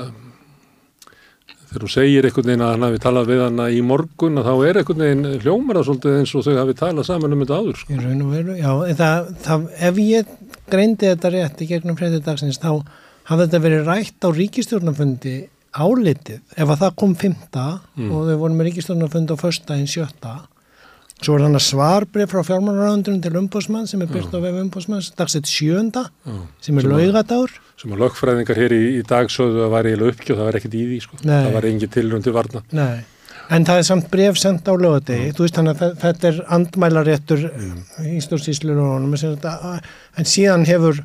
þegar 1.71 1.85
þú 1.87 1.91
segir 1.95 2.27
einhvern 2.27 2.49
veginn 2.51 2.65
að 2.67 2.73
hann 2.75 2.87
hafi 2.89 3.03
talað 3.05 3.31
við 3.31 3.43
hann 3.45 3.61
í 3.71 3.81
morgun 3.87 4.43
þá 4.43 4.53
er 4.67 4.81
einhvern 4.81 5.05
veginn 5.05 5.41
hljómar 5.45 5.79
að 5.79 5.87
svolítið 5.89 6.19
eins 6.19 6.35
og 6.35 6.47
þau 6.47 6.57
hafi 6.59 6.77
talað 6.81 7.07
saman 7.07 7.37
um 7.37 7.45
þetta 7.45 7.61
áður 7.61 7.79
sko. 7.79 8.01
veru, 8.35 8.57
Já, 8.59 8.73
það, 8.99 9.31
það, 9.47 9.69
ef 9.89 10.03
ég 10.03 10.35
greindi 10.71 11.11
þetta 11.13 11.33
rétt 11.37 11.63
í 11.63 11.71
gegnum 11.71 11.99
fredið 12.01 12.27
dagsins 12.27 12.61
þá 12.61 12.71
hafði 13.31 13.47
þetta 13.47 13.63
verið 13.67 13.91
rætt 13.91 14.27
á 14.27 14.29
ríkistjórnafundi 14.41 15.37
álitið 15.71 16.41
ef 16.57 16.67
að 16.67 16.81
það 16.83 16.97
kom 16.99 17.13
fymta 17.19 17.67
mm. 17.95 18.11
og 18.11 18.27
við 18.27 18.41
vorum 18.43 18.59
með 18.59 18.71
ríkistjórnafundi 18.71 19.37
á 19.39 19.43
förstæðin 19.45 19.91
sjötta 19.91 20.35
Svo 21.21 21.35
er 21.37 21.43
þannig 21.45 21.61
svarbrif 21.61 22.31
frá 22.33 22.41
fjármálaráðundunum 22.49 23.21
til 23.25 23.37
umbósmann 23.37 23.87
sem 23.91 24.01
er 24.01 24.09
byrkt 24.09 24.33
á 24.33 24.41
vef 24.41 24.57
umbósmann 24.63 25.03
dagsett 25.19 25.45
sjönda 25.51 26.07
Já. 26.25 26.37
sem 26.65 26.79
er 26.81 26.89
laugadagur. 26.89 27.51
sem 27.81 27.93
að 27.93 28.01
lögfræðingar 28.07 28.57
hér 28.61 28.73
í, 28.77 28.83
í 29.01 29.03
dag 29.09 29.29
sögðu 29.33 29.67
að 29.67 29.73
væri 29.75 29.93
eiginlega 29.93 30.15
uppgjöð, 30.15 30.37
það 30.41 30.49
var 30.49 30.59
ekkert 30.61 30.75
í 30.81 30.85
því 30.89 30.99
sko. 31.05 31.17
Nei. 31.25 31.45
það 31.45 31.53
var 31.59 31.69
engin 31.71 31.93
tilrönd 31.97 32.25
til 32.25 32.33
varna 32.37 32.63
Nei, 32.73 32.99
en 33.57 33.65
það 33.69 33.79
er 33.83 33.87
samt 33.91 34.11
bref 34.13 34.37
sendt 34.41 34.69
á 34.69 34.75
lögadegi, 34.81 35.31
þú 35.37 35.45
veist 35.45 35.57
þannig 35.61 35.77
að 35.77 35.81
þe- 35.81 36.01
þetta 36.05 36.29
er 36.33 36.41
andmælaréttur 36.57 37.47
í 38.09 38.21
stórsýslunum 38.25 39.15
en 40.17 40.25
síðan 40.29 40.65
hefur 40.69 41.01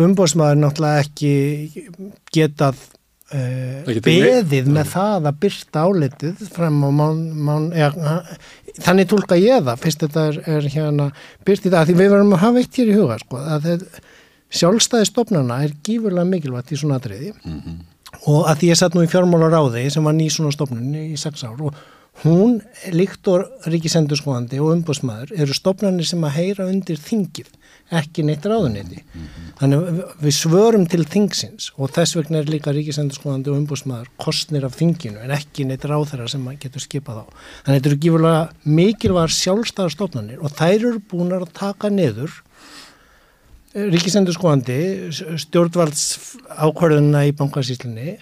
umbósmaður 0.00 0.60
náttúrulega 0.62 1.04
ekki 1.06 1.32
getað 2.34 2.78
beðið 3.30 4.70
með 4.74 4.88
það 4.90 5.28
að 5.30 5.36
byrta 5.44 5.84
álitið 5.86 6.40
fram 6.50 6.80
á 6.82 6.90
mán, 6.90 7.20
mán 7.46 7.68
ja, 7.76 7.90
þannig 8.82 9.10
tólka 9.12 9.38
ég 9.38 9.62
það. 9.66 9.84
Fyrst 9.84 10.02
þetta 10.06 10.24
er, 10.30 10.40
er 10.56 10.66
hérna 10.74 11.06
byrtið 11.46 11.76
það, 11.76 11.86
því 11.90 11.98
við 12.00 12.10
verðum 12.14 12.34
að 12.34 12.42
hafa 12.46 12.64
eitt 12.64 12.80
hér 12.80 12.90
í 12.90 12.98
huga 12.98 13.20
sko, 13.22 13.44
að 13.54 13.68
þeir, 13.68 13.86
sjálfstæði 14.60 15.08
stofnana 15.12 15.60
er 15.62 15.78
gífurlega 15.86 16.26
mikilvægt 16.26 16.74
í 16.74 16.80
svona 16.80 16.98
atriði. 16.98 17.32
Og 18.26 18.42
að 18.50 18.60
því 18.60 18.72
ég 18.72 18.80
satt 18.80 18.96
nú 18.98 19.06
í 19.06 19.10
fjármálar 19.10 19.54
áði 19.60 19.86
sem 19.94 20.04
var 20.04 20.16
ný 20.16 20.26
svona 20.34 20.50
stofnun 20.54 20.94
í 20.98 21.14
sex 21.20 21.46
ár 21.46 21.60
og 21.62 21.76
hún, 22.24 22.58
líkt 22.90 23.28
og 23.30 23.68
ríkisendurskóðandi 23.70 24.58
og 24.60 24.74
umbúsmaður 24.74 25.36
eru 25.38 25.54
stofnanir 25.54 26.08
sem 26.08 26.26
að 26.26 26.36
heyra 26.40 26.66
undir 26.66 26.98
þingið 27.00 27.52
ekki 27.90 28.22
neitt 28.26 28.44
ráðuniti 28.46 29.00
þannig 29.60 29.76
að 29.80 29.86
við- 29.96 30.12
við 30.24 30.34
svörum 30.36 30.84
til 30.88 31.04
þingsins 31.04 31.70
og 31.76 31.90
þess 31.96 32.16
vegna 32.16 32.38
er 32.40 32.50
líka 32.52 32.72
ríkisendurskóðandi 32.76 33.50
og 33.50 33.58
umbúsmaður 33.60 34.08
kostnir 34.22 34.64
af 34.68 34.76
þinginu 34.78 35.20
en 35.24 35.34
ekki 35.34 35.66
neitt 35.66 35.82
ráðherra 35.90 36.28
sem 36.30 36.44
getur 36.62 36.80
skipað 36.84 37.22
á. 37.22 37.26
Þannig 37.66 37.80
þetta 37.82 37.90
eru 37.90 38.00
gífurlega 38.04 38.44
mikilvægar 38.78 39.34
sjálfstæðar 39.34 39.94
stofnanir 39.96 40.38
og 40.44 40.54
þær 40.54 40.76
eru 40.78 41.02
búinar 41.10 41.42
að 41.44 41.52
taka 41.60 41.90
niður 41.90 42.30
ríkisendurskóðandi 43.74 44.78
stjórnvalds 45.44 46.06
ákvarðuna 46.58 47.26
í 47.28 47.34
bankasýslinni 47.38 48.16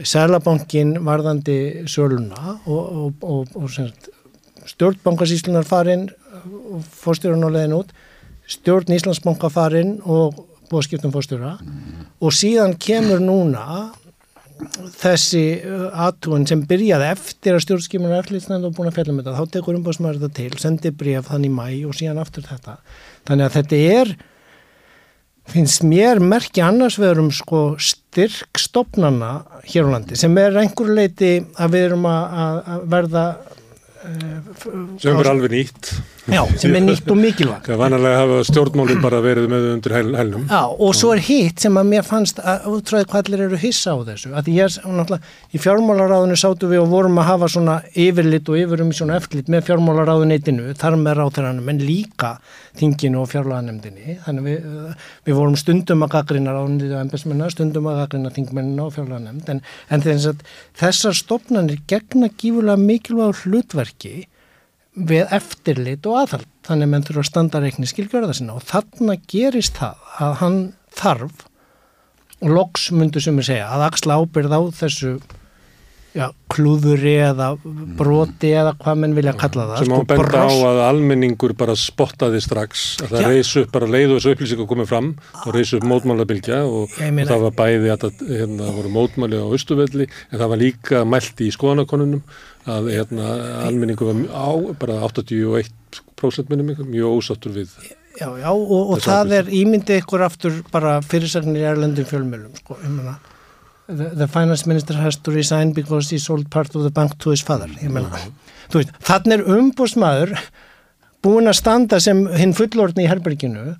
Sælabankin 0.00 0.94
varðandi 1.04 1.84
söluna 1.90 2.54
og, 2.64 2.78
og, 2.80 3.10
og, 3.20 3.50
og 3.60 3.66
sem 3.68 3.90
sagt, 3.90 4.08
stjórn 4.72 4.96
bankasýslunar 5.04 5.66
farin 5.68 6.06
og 6.72 6.80
fórstjórun 7.02 7.44
á 7.44 7.50
leiðin 7.52 7.74
út 7.76 7.92
stjórn 8.50 8.96
Íslandsbanka 8.96 9.50
farin 9.52 9.98
og 10.02 10.44
búið 10.70 10.80
að 10.80 10.86
skipta 10.88 11.08
um 11.08 11.14
fórstjóra 11.14 11.54
og 12.20 12.34
síðan 12.36 12.76
kemur 12.80 13.22
núna 13.22 13.90
þessi 15.00 15.44
aðtúin 15.90 16.46
sem 16.48 16.62
byrjaði 16.68 17.06
eftir 17.14 17.56
að 17.56 17.64
stjórnskimur 17.64 18.12
er 18.12 18.24
eftirlitsnænd 18.24 18.68
og 18.68 18.74
búin 18.76 18.90
að 18.90 18.98
fjalla 18.98 19.14
með 19.16 19.30
þetta, 19.30 19.38
þá 19.38 19.54
tekur 19.54 19.78
umbúðsmaður 19.78 20.18
þetta 20.20 20.36
til, 20.36 20.58
sendir 20.60 20.96
bref 21.00 21.30
þann 21.30 21.46
í 21.48 21.52
mæ 21.54 21.64
og 21.88 21.96
síðan 21.96 22.20
aftur 22.20 22.44
þetta. 22.48 22.76
Þannig 23.28 23.46
að 23.46 23.56
þetta 23.56 23.80
er, 23.94 24.12
finnst 25.50 25.86
mér 25.86 26.20
merki 26.22 26.64
annars 26.64 26.98
vegar 27.00 27.22
um 27.22 27.30
sko 27.34 27.62
styrk 27.80 28.60
stopnana 28.60 29.32
hér 29.64 29.88
á 29.88 29.92
landi 29.96 30.18
sem 30.18 30.36
er 30.38 30.60
einhver 30.60 30.92
leiti 30.94 31.38
að 31.58 31.74
við 31.74 31.88
erum 31.88 32.06
að, 32.10 32.60
verða 32.92 33.24
sem 35.00 35.16
er 35.16 35.28
alveg 35.28 35.52
nýtt 35.56 35.90
já, 36.32 36.42
sem 36.62 36.76
er 36.78 36.84
nýtt 36.84 37.10
og 37.10 37.18
mikilvægt. 37.20 37.66
þegar 37.66 37.80
vanalega 37.80 38.20
hafa 38.22 38.40
stjórnmálinn 38.48 39.02
bara 39.02 39.20
verið 39.24 39.48
með 39.52 39.66
undir 39.74 39.94
hæl, 39.96 40.10
hælnum 40.18 40.46
Já, 40.50 40.62
og 40.70 40.94
svo 40.98 41.12
er 41.14 41.22
hitt 41.26 41.64
sem 41.64 41.78
að 41.80 41.90
mér 41.90 42.06
fannst 42.06 42.40
að 42.40 42.68
útráði 42.70 43.08
hvað 43.10 43.24
allir 43.24 43.44
eru 43.46 43.60
hissa 43.60 43.94
á 43.94 43.98
þessu 44.08 44.32
að 44.38 44.50
ég 44.54 44.66
er 44.66 44.96
náttúrulega, 44.96 45.34
í 45.52 45.62
fjármálaráðinu 45.64 46.38
sátu 46.40 46.70
við 46.70 46.82
og 46.84 46.90
vorum 46.94 47.20
að 47.20 47.30
hafa 47.30 47.50
svona 47.56 47.76
yfirlit 47.94 48.50
og 48.50 48.60
yfirum 48.60 48.92
svona 48.96 49.18
eftirlit 49.20 49.50
með 49.52 49.66
fjármálaráðuneytinu 49.70 50.74
þar 50.80 50.98
með 51.00 51.20
ráþæranum 51.20 51.72
en 51.74 51.84
líka 51.84 52.32
þinginu 52.78 53.22
og 53.24 53.30
fjárláðanemdini 53.32 54.18
þannig 54.24 54.46
við, 54.46 54.68
við 55.26 55.38
vorum 55.40 55.56
stundum 55.58 56.04
að 56.06 56.12
gaggrina 56.14 56.54
ráðuneytinu 56.54 56.96
og 56.96 57.04
embesmennar, 57.04 57.54
stundum 57.54 57.88
að 57.90 58.02
gaggrina 58.04 58.34
þingmennina 58.34 58.86
og 58.86 58.94
fjárláðanemd 58.94 59.50
en, 59.50 59.62
en 59.90 60.04
þess 60.04 60.30
að 60.30 60.44
þessar 60.80 61.18
stopnarnir 61.18 61.82
gegna 61.90 62.30
gífulega 62.30 62.78
mikilvægur 62.80 63.42
hlutverki 63.44 64.14
við 65.08 65.34
eftirlit 65.36 66.06
og 66.08 66.22
aðhald. 66.22 66.48
Þannig 66.66 66.86
að 66.86 66.92
menn 66.94 67.06
þurfa 67.08 67.22
að 67.24 67.30
standa 67.30 67.62
reikni 67.62 67.88
skilgjörða 67.88 68.36
sinna 68.36 68.56
og 68.58 68.66
þarna 68.68 69.16
gerist 69.30 69.80
það 69.80 70.16
að 70.26 70.34
hann 70.42 70.58
þarf 70.96 71.46
og 72.40 72.54
loks 72.54 72.88
myndu 72.96 73.20
sem 73.22 73.36
ég 73.40 73.50
segja 73.50 73.68
að 73.74 73.86
axla 73.90 74.18
ábyrð 74.20 74.56
á 74.56 74.60
þessu 74.76 75.12
já, 76.16 76.26
klúðuri 76.50 77.12
eða 77.22 77.50
broti 77.98 78.50
eða 78.56 78.72
hvað 78.80 79.00
menn 79.02 79.16
vilja 79.16 79.34
kalla 79.38 79.66
það. 79.70 79.82
Sem 79.82 79.92
sko, 79.92 80.00
á 80.00 80.10
benda 80.10 80.42
á 80.42 80.50
að 80.70 80.80
almenningur 80.88 81.54
bara 81.58 81.76
spottaði 81.78 82.40
strax 82.44 82.86
að 83.04 83.14
það 83.14 83.26
reysu 83.28 83.64
upp, 83.64 83.72
bara 83.76 83.90
leiðu 83.90 84.16
þessu 84.16 84.34
upplýsing 84.34 84.64
að 84.64 84.70
koma 84.72 84.86
fram 84.90 85.10
og 85.44 85.50
reysu 85.56 85.78
upp 85.78 85.88
mótmálabilgja 85.92 86.62
og, 86.66 86.94
og 86.96 87.20
það 87.30 87.44
var 87.46 87.58
bæði 87.62 87.92
að 87.94 88.06
það 88.06 88.24
hérna, 88.30 88.70
voru 88.78 88.94
mótmáli 88.96 89.42
á 89.42 89.46
Östuvelli 89.58 90.08
en 90.08 90.38
það 90.38 90.54
var 90.54 90.62
líka 90.64 91.04
mælt 91.08 91.44
í 91.44 91.52
skoðanakonunum 91.54 92.24
að 92.68 92.90
hérna, 92.92 93.30
almenningur 93.64 94.10
var 94.10 94.20
á 94.36 94.50
bara 94.80 95.00
81% 95.08 96.50
minnum 96.52 96.74
ykkur, 96.74 96.88
mjög 96.90 97.20
ósáttur 97.20 97.54
við 97.56 97.72
já, 98.20 98.28
já, 98.36 98.50
og, 98.50 98.94
og 98.94 99.02
það 99.04 99.36
er 99.38 99.52
ímyndið 99.60 100.02
ykkur 100.02 100.24
aftur 100.26 100.58
bara 100.72 100.98
fyrirsagnir 101.04 101.62
í 101.62 101.68
erlendum 101.70 102.08
fjölmjölum 102.08 102.56
sko, 102.60 102.76
ég 102.84 102.92
meina 102.92 103.16
the, 103.88 104.10
the 104.14 104.28
finance 104.28 104.68
minister 104.68 104.98
has 105.00 105.16
to 105.16 105.32
resign 105.34 105.72
because 105.72 106.10
he 106.10 106.18
sold 106.18 106.50
part 106.50 106.74
of 106.74 106.84
the 106.84 106.90
bank 106.90 107.16
to 107.18 107.30
his 107.30 107.44
father 107.44 107.70
ég 107.80 107.92
meina, 107.92 108.20
þú 108.68 108.82
veist, 108.82 108.92
þannig 109.08 109.38
er 109.38 109.56
umbústmaður 109.56 110.36
búin 111.24 111.50
að 111.50 111.60
standa 111.60 112.00
sem 112.00 112.26
hinn 112.36 112.56
fullorðni 112.56 113.06
í 113.06 113.10
herberginu 113.10 113.74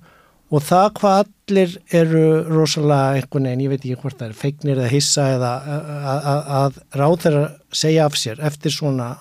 og 0.51 0.63
það 0.67 0.87
hvað 0.99 1.19
allir 1.21 1.73
eru 1.95 2.23
rosalega 2.51 3.17
einhvern 3.19 3.47
veginn, 3.47 3.65
ég 3.65 3.73
veit 3.73 3.83
ekki 3.85 3.99
hvort 4.03 4.19
það 4.19 4.29
er 4.29 4.39
feiknir 4.39 4.79
eða 4.79 4.91
hissa 4.91 5.27
eða 5.37 5.51
að, 6.61 6.79
ráð 6.99 7.17
þeirra 7.25 7.43
segja 7.81 8.07
af 8.07 8.17
sér 8.19 8.41
eftir 8.51 8.75
svona 8.75 9.13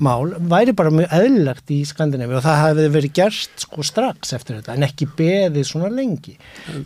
mál, 0.00 0.32
væri 0.48 0.72
bara 0.76 0.92
mjög 0.94 1.12
eðlilegt 1.12 1.72
í 1.74 1.80
Skandinavi 1.88 2.38
og 2.38 2.44
það 2.44 2.60
hefði 2.62 2.86
verið 2.94 3.16
gerst 3.18 3.66
sko 3.66 3.84
strax 3.84 4.32
eftir 4.36 4.60
þetta 4.60 4.76
en 4.76 4.86
ekki 4.86 5.08
beðið 5.18 5.66
svona 5.68 5.90
lengi. 5.92 6.38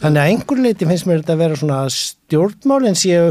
Þannig 0.03 0.23
að 0.23 0.33
einhver 0.33 0.63
leiti 0.65 0.89
finnst 0.89 1.07
mér 1.07 1.23
þetta 1.23 1.37
að 1.37 1.45
vera 1.45 1.61
svona 1.61 1.79
stjórnmálinn 1.95 2.99
séu 2.99 3.31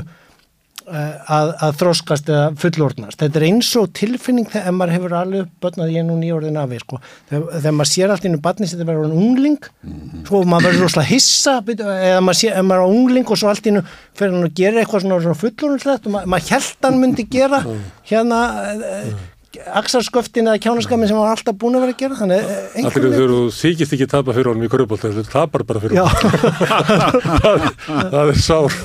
að, 0.88 1.50
að 1.66 1.78
þroskast 1.82 2.30
eða 2.32 2.48
fullordnast. 2.62 3.20
Þetta 3.20 3.40
er 3.40 3.46
eins 3.50 3.70
og 3.80 3.90
tilfinning 3.98 4.48
þegar 4.52 4.76
maður 4.76 4.94
hefur 4.96 5.16
alveg 5.20 5.50
börnað 5.64 5.94
ég 5.94 6.04
er 6.04 6.08
nú 6.08 6.16
nýjórðin 6.22 6.60
af 6.62 6.76
sko. 6.82 7.00
þegar, 7.30 7.48
þegar 7.58 7.78
maður 7.78 7.92
sér 7.92 8.14
allt 8.14 8.28
innu 8.30 8.42
barni 8.44 8.70
sem 8.70 8.80
þetta 8.80 8.90
verður 8.92 9.10
en 9.10 9.18
ungling 9.18 9.70
svo 10.28 10.44
maður 10.48 10.70
verður 10.70 10.86
rosalega 10.86 11.12
hissa 11.12 11.56
eða 11.60 12.22
maður, 12.24 12.40
sé, 12.40 12.52
ef 12.52 12.68
maður 12.68 12.84
er 12.84 12.98
ungling 12.98 13.32
og 13.32 13.42
svo 13.42 13.52
allt 13.52 13.72
innu 13.72 13.84
fyrir 14.18 14.36
hann 14.36 14.48
að 14.48 14.60
gera 14.62 14.84
eitthvað 14.84 15.06
svona, 15.06 15.22
svona 15.26 15.42
fullordnslegt 15.44 16.08
og 16.08 16.16
maður, 16.16 16.32
maður 16.36 16.54
held 16.56 16.88
hann 16.88 17.02
myndi 17.04 17.28
gera 17.36 17.62
hérna 18.08 18.42
eh, 18.72 19.12
axarsköftin 19.82 20.48
eða 20.48 20.62
kjánaskamin 20.64 21.10
sem 21.10 21.18
var 21.20 21.34
alltaf 21.34 21.56
búin 21.60 21.78
að 21.78 21.88
vera 21.88 21.96
að 21.96 22.02
gera 22.04 22.20
þannig 22.22 22.42
eh, 22.42 22.48
Allir 22.48 22.88
einhver 22.88 23.08
þegar 23.12 23.36
þú 23.36 23.44
þykist 23.58 23.96
ekki 23.98 24.10
tapa 24.12 24.36
fyrir 24.38 24.52
honum 24.54 24.68
í 24.68 24.72
körubólta, 24.72 25.14
þú 25.16 25.28
tapar 25.32 25.68
bara 25.68 25.84
fyrir 25.84 26.04
honum. 26.04 26.12
það, 27.44 27.72
það 28.14 28.36
er 28.36 28.44
sár. 28.44 28.78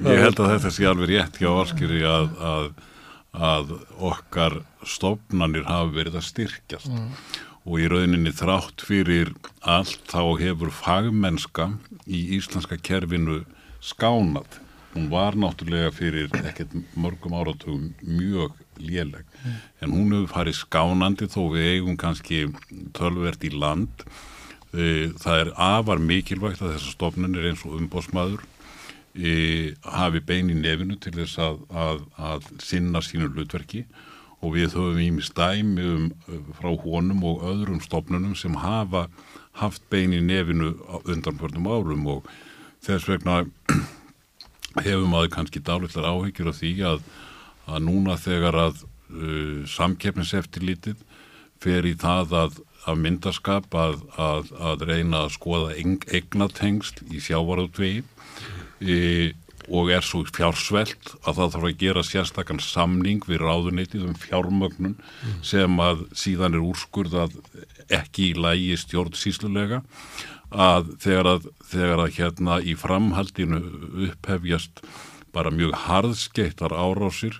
Ég 0.00 0.22
held 0.24 0.40
að 0.40 0.52
þetta 0.54 0.70
sé 0.72 0.86
alveg 0.88 1.10
rétt 1.12 1.36
hjá 1.42 1.50
Valskýri 1.52 2.02
að, 2.08 2.28
að, 2.40 2.68
að 3.32 3.72
okkar 4.08 4.58
stofnanir 4.88 5.66
hafi 5.68 5.96
verið 5.98 6.16
að 6.20 6.28
styrkjast 6.30 6.90
og 7.62 7.78
í 7.78 7.84
rauninni 7.92 8.32
þrátt 8.34 8.82
fyrir 8.82 9.30
allt 9.60 10.00
þá 10.10 10.22
hefur 10.40 10.72
fagmennska 10.74 11.68
í 12.10 12.22
íslenska 12.38 12.78
kerfinu 12.82 13.44
skánað. 13.82 14.58
Hún 14.96 15.06
var 15.12 15.36
náttúrulega 15.38 15.92
fyrir 15.94 16.32
ekkert 16.42 16.74
mörgum 16.98 17.36
áratugum 17.38 17.92
mjög 18.02 18.56
léleg 18.82 19.24
en 19.80 19.92
hún 19.94 20.10
hefur 20.12 20.32
farið 20.34 20.58
skánandi 20.58 21.28
þó 21.32 21.40
við 21.54 21.68
eigum 21.76 21.96
kannski 22.00 22.46
tölvert 22.96 23.44
í 23.46 23.52
land. 23.54 24.04
Eh, 24.72 25.12
Það 25.20 25.38
er 25.44 25.52
afar 25.60 26.00
mikilvægt 26.00 26.62
að 26.64 26.74
þessar 26.74 26.96
stofnunir 26.96 27.50
eins 27.52 27.62
og 27.68 27.76
umbósmaður 27.78 28.42
e, 29.14 29.74
hafi 29.84 30.22
bein 30.24 30.50
í 30.52 30.56
nefinu 30.58 30.96
til 31.00 31.14
þess 31.16 31.40
að, 31.42 31.60
að, 31.70 32.02
að 32.16 32.48
sinna 32.64 33.02
sínu 33.04 33.30
hlutverki. 33.32 33.84
Og 34.42 34.56
við 34.56 34.74
höfum 34.74 34.98
ímis 34.98 35.30
dæmi 35.36 35.84
um, 35.86 36.06
frá 36.58 36.72
honum 36.82 37.22
og 37.30 37.44
öðrum 37.46 37.82
stofnunum 37.84 38.34
sem 38.34 38.56
hafa 38.58 39.06
haft 39.60 39.84
bein 39.92 40.14
í 40.16 40.22
nefinu 40.24 40.72
undanförnum 41.04 41.68
árum. 41.70 42.08
Og 42.16 42.30
þess 42.82 43.06
vegna 43.10 43.44
hefur 44.82 45.06
maður 45.06 45.34
kannski 45.36 45.62
dálitlar 45.62 46.10
áhyggjur 46.10 46.50
af 46.50 46.58
því 46.58 46.72
að, 46.90 47.06
að 47.70 47.86
núna 47.86 48.18
þegar 48.18 48.58
að 48.66 48.82
uh, 48.82 49.62
samkeppniseftirlítið 49.70 51.06
fer 51.62 51.86
í 51.86 51.94
það 51.98 52.34
að, 52.40 52.56
að 52.90 53.02
myndaskap 53.04 53.76
að, 53.78 54.00
að, 54.18 54.82
reyna 54.88 55.26
að 55.26 55.36
skoða 55.36 55.76
eignatengsl 55.78 57.04
í 57.14 57.22
sjávarútvegi 57.22 58.02
e, 58.82 58.98
og 59.70 59.92
er 59.94 60.02
svo 60.04 60.24
fjársvelt 60.26 61.14
að 61.22 61.38
það 61.38 61.54
þarf 61.54 61.68
að 61.68 61.78
gera 61.82 62.02
sérstakann 62.06 62.62
samning 62.62 63.22
við 63.28 63.44
ráðuneytið 63.44 64.08
um 64.08 64.18
fjármögnun 64.18 64.96
mm. 64.98 65.38
sem 65.46 65.80
að 65.82 66.04
síðan 66.18 66.58
er 66.58 66.66
úrskurðað 66.66 67.38
ekki 67.92 68.32
í 68.32 68.38
lægi 68.42 68.76
stjórnsýslulega 68.82 69.82
að 70.52 70.92
þegar 71.00 71.30
að, 71.36 71.48
þegar 71.70 72.04
að 72.04 72.14
hérna 72.18 72.58
í 72.60 72.76
framhaldinu 72.76 73.62
upphefjast 74.10 74.82
bara 75.32 75.52
mjög 75.54 75.76
harðskeittar 75.86 76.74
árásir 76.76 77.38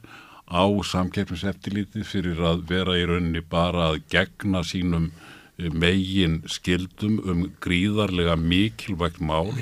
á 0.48 0.64
samkeppniseftilítið 0.84 2.06
fyrir 2.08 2.40
að 2.44 2.64
vera 2.70 2.96
í 3.00 3.04
rauninni 3.08 3.42
bara 3.44 3.92
að 3.92 4.02
gegna 4.12 4.62
sínum 4.64 5.10
megin 5.58 6.40
skildum 6.50 7.18
um 7.28 7.42
gríðarlega 7.62 8.38
mikilvægt 8.40 9.20
mál 9.20 9.52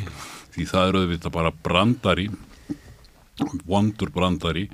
því 0.54 0.66
það 0.70 0.88
eru 0.88 1.02
auðvitað 1.04 1.36
bara 1.36 1.52
brandari 1.66 2.28
vondur 3.68 4.12
brandari 4.14 4.66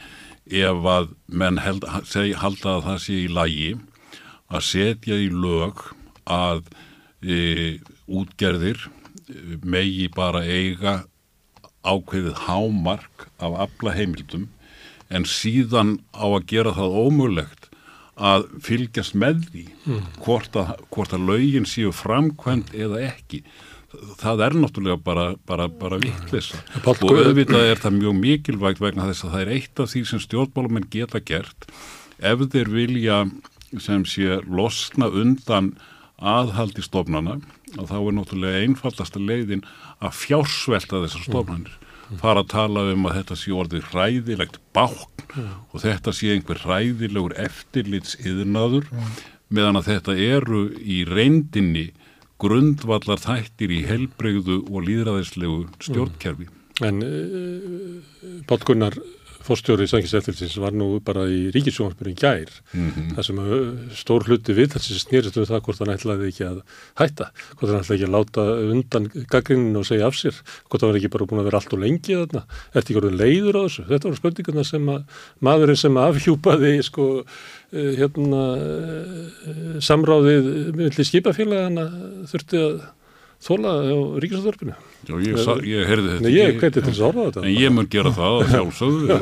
ef 0.46 0.86
að 0.86 1.10
menn 1.26 1.58
held, 1.58 1.86
seg, 2.06 2.34
halda 2.38 2.76
að 2.76 2.84
það 2.88 2.98
sé 3.02 3.18
í 3.24 3.28
lagi 3.30 3.70
að 4.46 4.66
setja 4.68 5.18
í 5.18 5.28
lög 5.32 5.82
að 6.30 6.66
e, 7.22 7.38
útgerðir 8.06 8.78
e, 8.86 9.58
megi 9.66 10.06
bara 10.14 10.44
eiga 10.46 11.00
ákveðið 11.86 12.44
hámark 12.46 13.28
af 13.42 13.58
afla 13.66 13.94
heimildum 13.94 14.48
en 15.10 15.26
síðan 15.26 15.98
á 16.14 16.26
að 16.26 16.46
gera 16.50 16.74
það 16.74 16.98
ómulegt 17.06 17.70
að 18.16 18.46
fylgjast 18.64 19.14
með 19.18 19.42
því 19.50 19.64
mm. 19.84 20.04
hvort, 20.24 20.56
að, 20.56 20.72
hvort 20.94 21.14
að 21.14 21.26
laugin 21.28 21.68
séu 21.68 21.92
framkvæmt 21.94 22.72
eða 22.74 23.02
ekki 23.10 23.42
það 24.20 24.42
er 24.46 24.56
náttúrulega 24.60 25.00
bara, 25.02 25.26
bara, 25.48 25.66
bara 25.68 25.98
vittlis 26.02 26.52
og 26.84 27.02
auðvitað 27.10 27.70
er 27.70 27.82
það 27.82 27.98
mjög 27.98 28.16
mikilvægt 28.20 28.82
vegna 28.82 29.08
þess 29.10 29.26
að 29.26 29.34
það 29.34 29.44
er 29.44 29.52
eitt 29.56 29.82
af 29.82 29.92
því 29.92 30.02
sem 30.10 30.22
stjórnbálumenn 30.22 30.88
geta 30.92 31.20
gert. 31.20 31.68
Ef 32.18 32.46
þeir 32.52 32.72
vilja 32.72 33.18
sem 33.82 34.06
sé 34.08 34.40
losna 34.46 35.08
undan 35.10 35.74
aðhaldi 36.16 36.84
stofnana 36.84 37.40
og 37.76 37.90
þá 37.90 37.96
er 37.98 38.14
náttúrulega 38.16 38.62
einfaldasta 38.64 39.20
leiðin 39.20 39.66
að 40.00 40.16
fjársvelta 40.22 41.02
þessar 41.04 41.26
stofnanir. 41.26 41.74
Fara 42.20 42.44
að 42.44 42.52
tala 42.52 42.84
um 42.92 43.08
að 43.08 43.16
þetta 43.18 43.36
sé 43.40 43.52
orðið 43.52 43.88
hræðilegt 43.90 44.60
bákn 44.76 45.24
mm. 45.34 45.54
og 45.74 45.82
þetta 45.82 46.14
sé 46.14 46.30
einhver 46.36 46.60
hræðilegur 46.62 47.34
eftirlits 47.42 48.14
yðnaður 48.22 48.86
mm. 48.92 49.16
meðan 49.58 49.80
að 49.80 49.88
þetta 49.90 50.16
eru 50.28 50.62
í 50.78 51.02
reyndinni 51.08 51.88
grundvallar 52.42 53.20
þættir 53.22 53.72
í 53.72 53.82
helbreyðu 53.88 54.60
og 54.68 54.86
líðræðislegu 54.86 55.60
stjórnkerfi. 55.80 56.48
En 56.84 57.00
uh, 57.04 58.42
Pál 58.48 58.60
Gunnar 58.68 58.96
fórstjórið 59.46 59.90
Sækiseftilsins 59.92 60.56
var 60.62 60.74
nú 60.76 60.88
bara 61.04 61.26
í 61.30 61.46
ríkisjónarspyrjum 61.54 62.18
gær. 62.20 62.50
Mm 62.72 62.90
-hmm. 62.90 63.14
þar 63.16 63.24
sem 63.24 63.38
stór 63.94 64.26
hluti 64.26 64.52
við 64.56 64.74
þessi 64.74 64.98
snýrist 65.00 65.36
um 65.36 65.46
það 65.46 65.62
hvort 65.64 65.78
hann 65.78 65.94
ætlaði 65.94 66.28
ekki 66.30 66.44
að 66.46 66.58
hætta, 67.00 67.30
hvort 67.56 67.70
hann 67.70 67.80
ætlaði 67.80 67.96
ekki 67.96 68.08
að 68.08 68.16
láta 68.16 68.42
undan 68.72 69.04
gaggrinin 69.30 69.76
og 69.76 69.86
segja 69.86 70.06
af 70.06 70.14
sér 70.14 70.34
hvort 70.68 70.80
hann 70.82 70.90
var 70.90 70.98
ekki 70.98 71.12
bara 71.14 71.26
búin 71.26 71.40
að 71.40 71.48
vera 71.48 71.58
allt 71.58 71.72
og 71.72 71.80
lengi 71.80 72.12
þarna. 72.14 72.42
Eftir 72.74 72.90
ekki 72.90 73.00
orðin 73.00 73.20
leiður 73.22 73.56
á 73.56 73.62
þessu, 73.66 73.82
þetta 73.88 74.08
voru 74.08 74.20
spurningarna 74.20 74.64
sem 74.64 74.88
að 74.88 75.02
maðurinn 75.40 75.82
sem 75.82 75.96
afhjúpaði 75.96 76.82
sko 76.82 77.24
hérna 77.72 78.42
samráðið 79.82 80.46
millir 80.76 81.06
skipafélagana 81.08 81.86
þurfti 82.30 82.60
að 82.62 82.76
þóla 83.46 83.72
á 83.86 83.98
ríkisvöldurfinu. 84.22 84.74
Já, 85.06 85.14
ég, 85.22 85.38
ég 85.70 85.86
heyrði 85.86 86.10
þetta. 86.10 86.24
Nei, 86.24 86.32
ég 86.34 86.62
að 86.64 87.18
þetta. 87.20 87.42
En 87.44 87.52
ég 87.54 87.72
mun 87.74 87.88
gera 87.90 88.12
það 88.14 88.36
sjálfsögðu. 88.50 89.18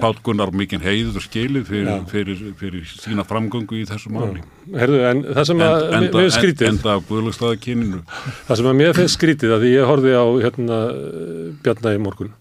Pál 0.00 0.12
Gunnar 0.26 0.52
mikinn 0.52 0.84
heiður 0.84 1.24
skilið 1.24 1.70
fyrir, 1.70 2.02
fyrir, 2.10 2.42
fyrir 2.60 2.88
sína 2.90 3.24
framgöngu 3.28 3.80
í 3.80 3.84
þessu 3.88 4.12
máli. 4.12 4.44
En 4.76 5.22
það 5.30 5.44
sem 5.50 5.62
að 5.64 5.76
en, 5.86 6.08
mér 6.08 6.18
finnst 6.18 6.40
skrítið. 6.40 6.72
Enda 6.74 6.96
kyninu. 7.64 8.02
Það 8.48 8.60
sem 8.60 8.72
að 8.72 8.80
mér 8.82 8.98
finnst 8.98 9.20
skrítið 9.20 9.56
að 9.56 9.68
ég 9.70 9.88
horfið 9.92 10.18
á 10.20 10.26
hérna 10.44 10.82
Bjarnægi 11.64 12.02
morgun. 12.04 12.34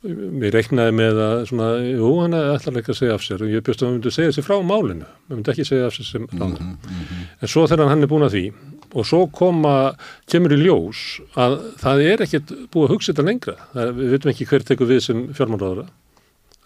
Mér 0.00 0.54
reiknaði 0.56 0.92
með 0.96 1.18
að 1.20 1.38
svona, 1.50 1.70
jú, 1.84 2.10
hann 2.22 2.34
ætlar 2.38 2.78
ekki 2.80 2.94
að 2.94 3.00
segja 3.02 3.16
af 3.18 3.24
sér 3.26 3.42
og 3.44 3.50
ég 3.52 3.64
bjóðst 3.66 3.82
að 3.84 3.90
hann 3.90 3.98
myndi 3.98 4.12
segja 4.14 4.32
sér 4.32 4.46
frá 4.46 4.54
málinu. 4.64 5.04
Hann 5.28 5.42
myndi 5.42 5.52
ekki 5.52 5.66
segja 5.68 5.90
af 5.90 5.96
sér 5.98 6.08
sem 6.08 6.24
ráðan. 6.32 6.54
Mm 6.56 6.78
-hmm. 6.80 7.26
En 7.44 7.52
svo 7.52 7.66
þegar 7.68 7.92
hann 7.92 8.02
er 8.02 8.08
búin 8.08 8.24
að 8.24 8.32
því 8.32 8.44
og 8.90 9.06
svo 9.06 9.24
koma, 9.32 9.94
kemur 10.30 10.54
í 10.56 10.60
ljós 10.64 11.20
að 11.38 11.56
það 11.80 12.04
er 12.06 12.22
ekkert 12.26 12.52
búið 12.72 12.86
að 12.86 12.94
hugsa 12.94 13.12
þetta 13.12 13.26
lengra. 13.26 13.56
Er, 13.74 13.92
við 13.96 14.14
veitum 14.14 14.32
ekki 14.32 14.46
hver 14.50 14.66
tekur 14.66 14.90
við 14.90 15.02
sem 15.06 15.26
fjármálraðara. 15.36 15.86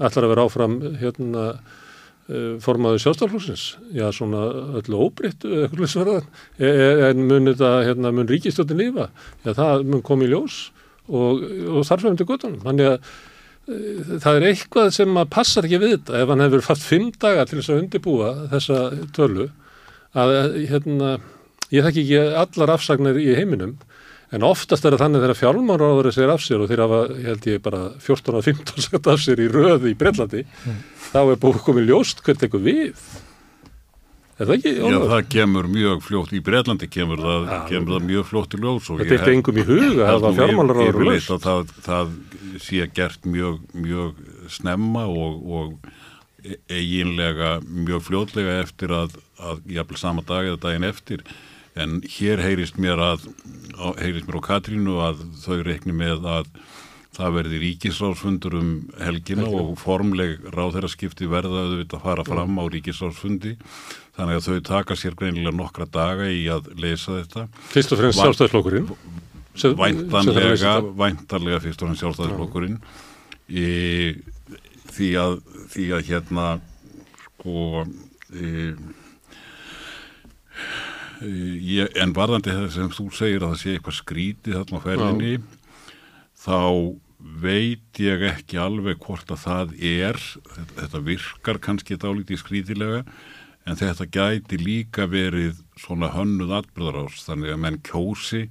Ætlar 0.00 0.26
að 0.26 0.32
vera 0.32 0.46
áfram 0.48 0.78
hérna 1.00 1.44
uh, 1.52 2.54
formaðu 2.64 3.02
sjálfstaflóksins. 3.04 3.66
Já, 3.94 4.06
svona 4.16 4.46
öllu 4.80 5.02
óbreyttu 5.06 5.52
eitthvað 5.66 5.92
sverðan. 5.92 6.32
En 6.58 7.26
mun 7.28 7.52
hérna, 7.52 8.14
mun 8.14 8.30
ríkistjóttin 8.30 8.80
lífa? 8.80 9.10
Já, 9.44 9.52
það 9.52 9.86
mun 9.92 10.02
koma 10.06 10.26
í 10.26 10.32
ljós 10.32 10.64
og, 11.08 11.44
og 11.70 11.86
þarfum 11.86 12.18
til 12.18 12.28
guttunum. 12.30 12.64
Þannig 12.64 12.94
að 12.94 12.98
uh, 13.04 14.16
það 14.24 14.40
er 14.40 14.48
eitthvað 14.52 14.90
sem 14.96 15.20
að 15.20 15.30
passar 15.36 15.68
ekki 15.68 15.82
við 15.84 15.98
þetta. 15.98 16.24
Ef 16.24 16.32
hann 16.32 16.46
hefur 16.46 16.66
fatt 16.72 16.88
fimm 16.88 17.12
dagar 17.20 17.50
til 17.50 17.60
þess 17.60 17.74
að 17.74 17.84
undibúa 17.84 18.34
þessa 18.56 18.82
tölu 19.14 19.50
að 20.14 20.34
hérna 20.70 21.16
Ég 21.72 21.84
þekki 21.86 22.04
ekki 22.04 22.22
allar 22.44 22.74
afsagnir 22.76 23.18
í 23.20 23.32
heiminum 23.38 23.76
en 24.34 24.46
oftast 24.46 24.84
er 24.84 24.94
það 24.94 25.04
þannig 25.04 25.24
þegar 25.24 25.38
fjármáráður 25.40 26.10
segir 26.14 26.32
af 26.32 26.42
sér 26.42 26.64
og 26.64 26.70
þeir 26.70 26.82
hafa, 26.84 27.02
ég 27.12 27.28
held 27.30 27.46
ég, 27.50 27.60
bara 27.64 27.82
14 28.02 28.38
og 28.40 28.46
15 28.48 28.86
sagt 28.86 29.10
af 29.12 29.22
sér 29.22 29.42
í 29.44 29.50
röðu 29.52 29.92
í 29.92 29.98
Brellandi, 29.98 30.42
mm. 30.44 30.80
þá 31.12 31.20
er 31.22 31.38
búið 31.44 31.62
komið 31.68 31.92
ljóst 31.92 32.24
hvert 32.24 32.42
eitthvað 32.42 32.66
við. 32.66 33.04
Er 34.34 34.48
það 34.48 34.54
ekki? 34.56 34.70
Já, 34.74 34.96
það 35.12 35.26
kemur 35.30 35.66
mjög 35.70 36.00
fljótt, 36.02 36.32
í 36.34 36.40
Brellandi 36.42 36.88
kemur 36.90 37.20
það, 37.22 37.44
ja, 37.52 37.58
kemur 37.68 37.94
það 37.94 38.08
mjög 38.08 38.24
fljótt 38.32 38.56
í 38.56 38.62
ljós. 38.64 38.88
Þetta 38.98 39.18
er 39.20 39.34
engum 39.36 39.60
í 39.60 39.66
huga, 39.68 40.08
það 40.08 40.24
var 40.24 40.38
fjármáráður 40.40 40.98
og 40.98 41.06
löst. 41.06 41.34
Það, 41.44 41.74
það 41.86 42.16
sé 42.64 42.88
gert 42.96 43.28
mjög, 43.30 43.60
mjög 43.84 44.18
snemma 44.50 45.06
og, 45.06 45.38
og 45.54 46.50
eiginlega 46.66 47.56
mjög 47.62 48.02
fljótlega 48.08 48.58
eftir 48.64 48.92
að, 48.92 49.14
að 49.38 49.62
jafnvel 49.78 50.00
sama 50.02 50.26
dag 50.26 50.50
eða 50.50 50.60
daginn 50.66 50.90
eftir 50.90 51.22
en 51.80 51.98
hér 52.06 52.42
heyrist 52.44 52.78
mér 52.80 53.02
að 53.02 53.28
heyrist 54.00 54.28
mér 54.28 54.40
á 54.40 54.48
Katrínu 54.48 54.98
að 55.02 55.24
þau 55.42 55.60
reikni 55.66 55.94
með 55.96 56.28
að 56.30 56.50
það 57.14 57.34
verði 57.36 57.58
ríkisráðsfundur 57.62 58.56
um 58.58 58.70
helgina 58.98 59.44
Helgina. 59.46 59.60
og 59.60 59.76
formleg 59.78 60.48
ráðherraskipti 60.54 61.28
verða 61.30 61.66
auðvitað 61.68 61.98
að 62.00 62.06
fara 62.08 62.24
fram 62.26 62.58
á 62.58 62.64
ríkisráðsfundi. 62.74 63.54
Þannig 64.16 64.40
að 64.40 64.48
þau 64.48 64.64
taka 64.66 64.96
sér 64.98 65.14
greinilega 65.18 65.54
nokkra 65.54 65.86
daga 65.86 66.26
í 66.30 66.42
að 66.50 66.72
leysa 66.78 67.20
þetta. 67.20 67.46
Fyrst 67.70 67.94
og 67.94 68.02
fremst 68.02 68.22
sjálfstæðslokkurinn 68.22 68.90
Væntanlega 69.54 70.80
væntanlega 70.98 71.60
fyrst 71.62 71.82
og 71.82 71.88
fremst 71.88 72.02
sjálfstæðslokkurinn 72.02 72.80
því 74.94 75.10
að 75.20 75.38
því 75.70 75.86
að 75.94 76.08
hérna 76.08 76.46
sko 77.22 77.84
e, 78.34 78.74
ég, 81.22 81.90
en 82.00 82.14
varðandi 82.16 82.52
það 82.54 82.68
sem 82.74 82.90
þú 82.92 83.06
segir 83.14 83.42
að 83.42 83.54
það 83.54 83.62
sé 83.62 83.74
eitthvað 83.74 83.98
skrítið 84.00 84.58
þarna 84.58 84.80
á 84.80 84.84
ferðinni 84.84 85.34
þá 86.44 86.60
veit 87.44 88.00
ég 88.02 88.26
ekki 88.28 88.58
alveg 88.60 89.00
hvort 89.00 89.30
að 89.32 89.40
það 89.44 89.72
er. 89.80 90.18
Þetta, 90.50 90.74
þetta 90.82 91.02
virkar 91.06 91.60
kannski 91.64 91.98
dálítið 92.00 92.42
skrítilega 92.42 93.02
en 93.64 93.78
þetta 93.80 94.06
gæti 94.12 94.58
líka 94.60 95.06
verið 95.08 95.62
svona 95.80 96.12
hönnuð 96.12 96.52
atbyrðarás 96.60 97.24
þannig 97.24 97.54
að 97.54 97.62
menn 97.64 97.80
kjósi 97.86 98.44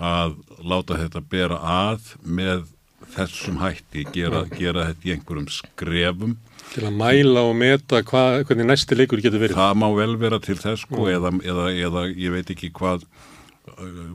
að 0.00 0.38
láta 0.64 0.98
þetta 0.98 1.22
bera 1.30 1.60
að 1.60 2.14
með 2.24 2.66
þessum 3.14 3.60
hætti, 3.60 4.04
gera, 4.14 4.44
gera 4.50 4.88
þetta 4.90 5.08
í 5.08 5.14
einhverjum 5.14 5.50
skrefum 5.52 6.36
Til 6.70 6.84
að 6.86 6.98
mæla 7.00 7.42
og 7.48 7.56
meta 7.58 8.02
hva, 8.06 8.24
hvernig 8.46 8.68
næsti 8.68 8.98
leikur 8.98 9.22
getur 9.22 9.42
verið. 9.42 9.58
Það 9.58 9.80
má 9.82 9.88
vel 9.96 10.14
vera 10.20 10.38
til 10.42 10.58
þess 10.60 10.84
sko 10.86 11.02
mm. 11.02 11.10
eða, 11.16 11.32
eða, 11.52 11.66
eða 11.88 12.04
ég 12.14 12.36
veit 12.36 12.52
ekki 12.54 12.70
hvað, 12.76 13.06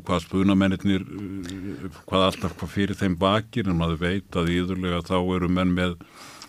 hvað 0.07 0.23
spunamennir, 0.23 1.03
hvað 2.05 2.29
alltaf 2.29 2.55
hvað 2.59 2.71
fyrir 2.77 2.99
þeim 2.99 3.19
bakir 3.19 3.67
en 3.67 3.79
maður 3.81 4.01
veit 4.05 4.39
að 4.39 4.53
íðurlega 4.55 5.03
þá 5.09 5.17
eru 5.19 5.51
menn 5.51 5.75
með 5.75 5.99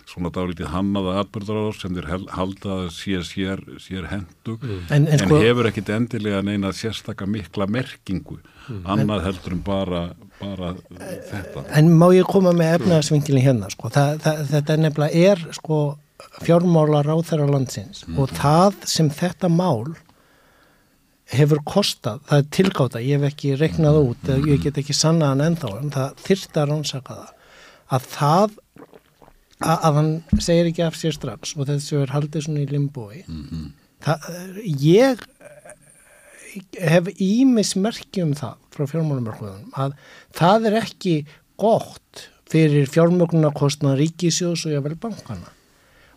svona 0.06 0.30
dálítið 0.32 0.70
hannaða 0.70 1.16
atbyrðar 1.22 1.76
sem 1.76 1.96
þeir 1.96 2.08
halda 2.34 2.76
að 2.76 2.90
sé 2.94 3.20
sér, 3.26 3.62
sér 3.82 4.06
hendug 4.10 4.62
mm. 4.62 4.84
en, 4.94 5.08
en, 5.10 5.22
sko, 5.22 5.38
en 5.40 5.44
hefur 5.44 5.68
ekkit 5.70 5.90
endilega 5.96 6.42
neina 6.46 6.70
sérstakka 6.76 7.26
mikla 7.28 7.66
merkingu 7.70 8.38
mm. 8.38 8.84
annað 8.84 9.18
en, 9.18 9.24
heldur 9.26 9.56
en 9.56 9.64
bara, 9.66 10.02
bara 10.40 10.72
þetta. 11.00 11.66
En 11.78 11.92
má 12.00 12.08
ég 12.14 12.28
koma 12.28 12.52
með 12.56 12.80
efnaðsvingilin 12.80 13.44
hérna 13.44 13.70
sko, 13.72 13.92
það, 13.94 14.18
það, 14.24 14.42
þetta 14.54 14.74
er 14.74 14.82
nefnilega 14.84 15.30
er 15.30 15.46
sko 15.56 15.78
fjármálar 16.44 17.08
á 17.08 17.16
þeirra 17.26 17.48
landsins 17.50 18.04
mm. 18.06 18.18
og 18.20 18.34
það 18.36 18.82
sem 18.88 19.08
þetta 19.12 19.50
mál 19.52 19.94
hefur 21.32 21.58
kostað, 21.66 22.20
það 22.28 22.42
er 22.42 22.50
tilgáta, 22.54 23.02
ég 23.02 23.18
hef 23.18 23.32
ekki 23.32 23.56
reiknað 23.58 23.96
út, 24.02 24.28
ég 24.46 24.60
get 24.62 24.78
ekki 24.78 24.94
sannaðan 24.94 25.48
ennþá, 25.48 25.72
en 25.80 25.90
það 25.94 26.20
þyrta 26.22 26.62
að 26.62 26.70
rannsaka 26.70 27.16
það 27.16 27.32
að 27.86 28.06
það 28.12 28.54
að, 29.62 29.76
að 29.76 29.98
hann 29.98 30.12
segir 30.42 30.70
ekki 30.70 30.84
af 30.86 30.98
sér 30.98 31.16
strax 31.16 31.54
og 31.56 31.68
þessu 31.70 32.02
er 32.02 32.14
haldið 32.14 32.46
svona 32.46 32.62
í 32.64 32.70
limbói 32.70 33.22
mm 33.24 33.42
-hmm. 33.50 33.66
það, 34.06 34.28
ég 34.82 35.26
hef 36.80 37.10
ímismerki 37.22 38.24
um 38.24 38.32
það 38.38 38.56
frá 38.74 38.86
fjármálumörkvöðunum 38.92 39.76
að 39.76 39.94
það 40.36 40.70
er 40.70 40.78
ekki 40.82 41.14
gott 41.60 42.26
fyrir 42.50 42.88
fjármögnunarkostnaða 42.92 44.00
ríkisjós 44.00 44.66
og 44.68 44.76
jável 44.76 44.96
bankana 45.00 45.52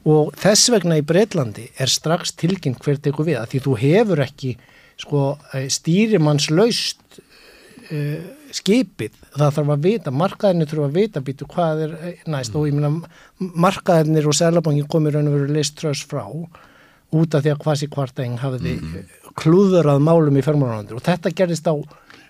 og 0.09 0.33
þess 0.39 0.71
vegna 0.73 0.99
í 0.99 1.05
Breitlandi 1.05 1.69
er 1.79 1.91
strax 1.91 2.33
tilkynnt 2.39 2.81
hvert 2.83 3.05
eitthvað 3.05 3.31
við 3.31 3.39
að 3.39 3.53
því 3.53 3.63
þú 3.65 3.77
hefur 3.83 4.23
ekki 4.23 4.53
sko 4.99 5.23
stýrimanns 5.71 6.49
laust 6.51 7.19
uh, 7.19 8.19
skipið 8.55 9.13
það 9.35 9.53
þarf 9.57 9.73
að 9.75 9.85
vita, 9.85 10.13
markaðinni 10.13 10.67
þurfa 10.69 10.87
að 10.87 10.97
vita 10.97 11.21
býtu 11.25 11.47
hvað 11.49 11.83
er 11.85 11.93
næst 12.29 12.53
mm. 12.53 12.57
og 12.57 12.67
ég 12.67 12.77
minna 12.77 13.51
markaðinir 13.65 14.29
og 14.29 14.37
selabankin 14.37 14.89
komir 14.89 15.15
raun 15.15 15.29
og 15.29 15.37
veru 15.37 15.53
list 15.53 15.77
tröst 15.79 16.09
frá 16.09 16.25
út 16.29 17.35
af 17.35 17.43
því 17.43 17.53
að 17.53 17.63
hvasi 17.65 17.89
kvartæng 17.89 18.39
hafiði 18.41 18.75
mm. 18.79 19.28
Klúðurað 19.39 20.03
málum 20.03 20.37
í 20.39 20.43
fjármálanandur 20.45 20.99
og 20.99 21.05
þetta 21.05 21.33
gerðist 21.35 21.69
á 21.69 21.75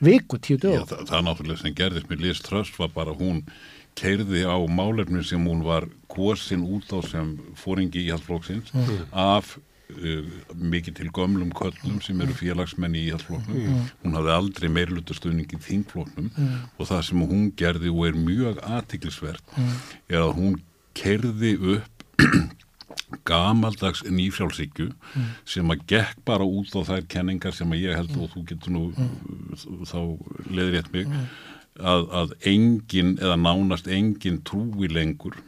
viku 0.03 0.39
tíu 0.39 0.59
dög. 0.61 0.85
Það, 0.87 1.05
það 1.09 1.25
náttúrulega 1.27 1.61
sem 1.63 1.75
gerðist 1.75 2.09
með 2.11 2.25
list 2.25 2.45
tröst 2.47 2.77
var 2.79 2.91
bara 2.95 3.15
hún 3.15 3.43
keirði 3.99 4.45
á 4.47 4.57
málefni 4.71 5.23
sem 5.27 5.43
hún 5.43 5.63
var 5.65 5.87
kosin 6.11 6.63
út 6.63 6.91
á 6.95 6.99
sem 7.03 7.33
fóringi 7.59 8.05
í 8.05 8.13
halvflóksins 8.13 8.71
mm. 8.71 9.09
af 9.11 9.57
uh, 9.57 10.29
mikið 10.55 10.99
til 11.01 11.09
gömlum 11.15 11.51
köllum 11.57 11.99
sem 12.05 12.21
eru 12.23 12.37
félagsmenni 12.37 13.03
í 13.07 13.11
halvflóknum. 13.11 13.59
Mm. 13.59 13.91
Hún 14.05 14.17
hafði 14.19 14.35
aldrei 14.37 14.69
meirlutastöðning 14.77 15.57
í 15.57 15.61
þingflóknum 15.67 16.31
mm. 16.31 16.55
og 16.77 16.91
það 16.91 17.05
sem 17.09 17.27
hún 17.33 17.51
gerði 17.59 17.93
og 17.93 18.07
er 18.11 18.23
mjög 18.29 18.63
aðtiklisvert 18.63 19.55
mm. 19.57 19.77
er 20.13 20.23
að 20.23 20.35
hún 20.39 20.59
keirði 20.99 21.55
upp 21.77 22.07
gamaldags 23.25 24.03
nýfjálfsíkju 24.05 24.89
mm. 24.91 25.29
sem 25.49 25.73
að 25.73 25.85
gekk 25.89 26.23
bara 26.27 26.45
út 26.45 26.73
á 26.77 26.81
þær 26.85 27.07
kenningar 27.09 27.55
sem 27.57 27.71
að 27.73 27.85
ég 27.87 27.97
held 27.97 28.17
og 28.17 28.33
þú 28.33 28.45
getur 28.51 28.75
nú 28.75 28.83
mm. 28.93 29.85
þá 29.89 29.99
leðir 30.49 30.79
ég 30.81 30.91
mig 30.93 31.13
að, 31.79 32.09
að 32.21 32.33
engin 32.51 33.15
eða 33.17 33.37
nánast 33.39 33.87
engin 33.91 34.41
trúi 34.45 34.91
lengur 34.91 35.39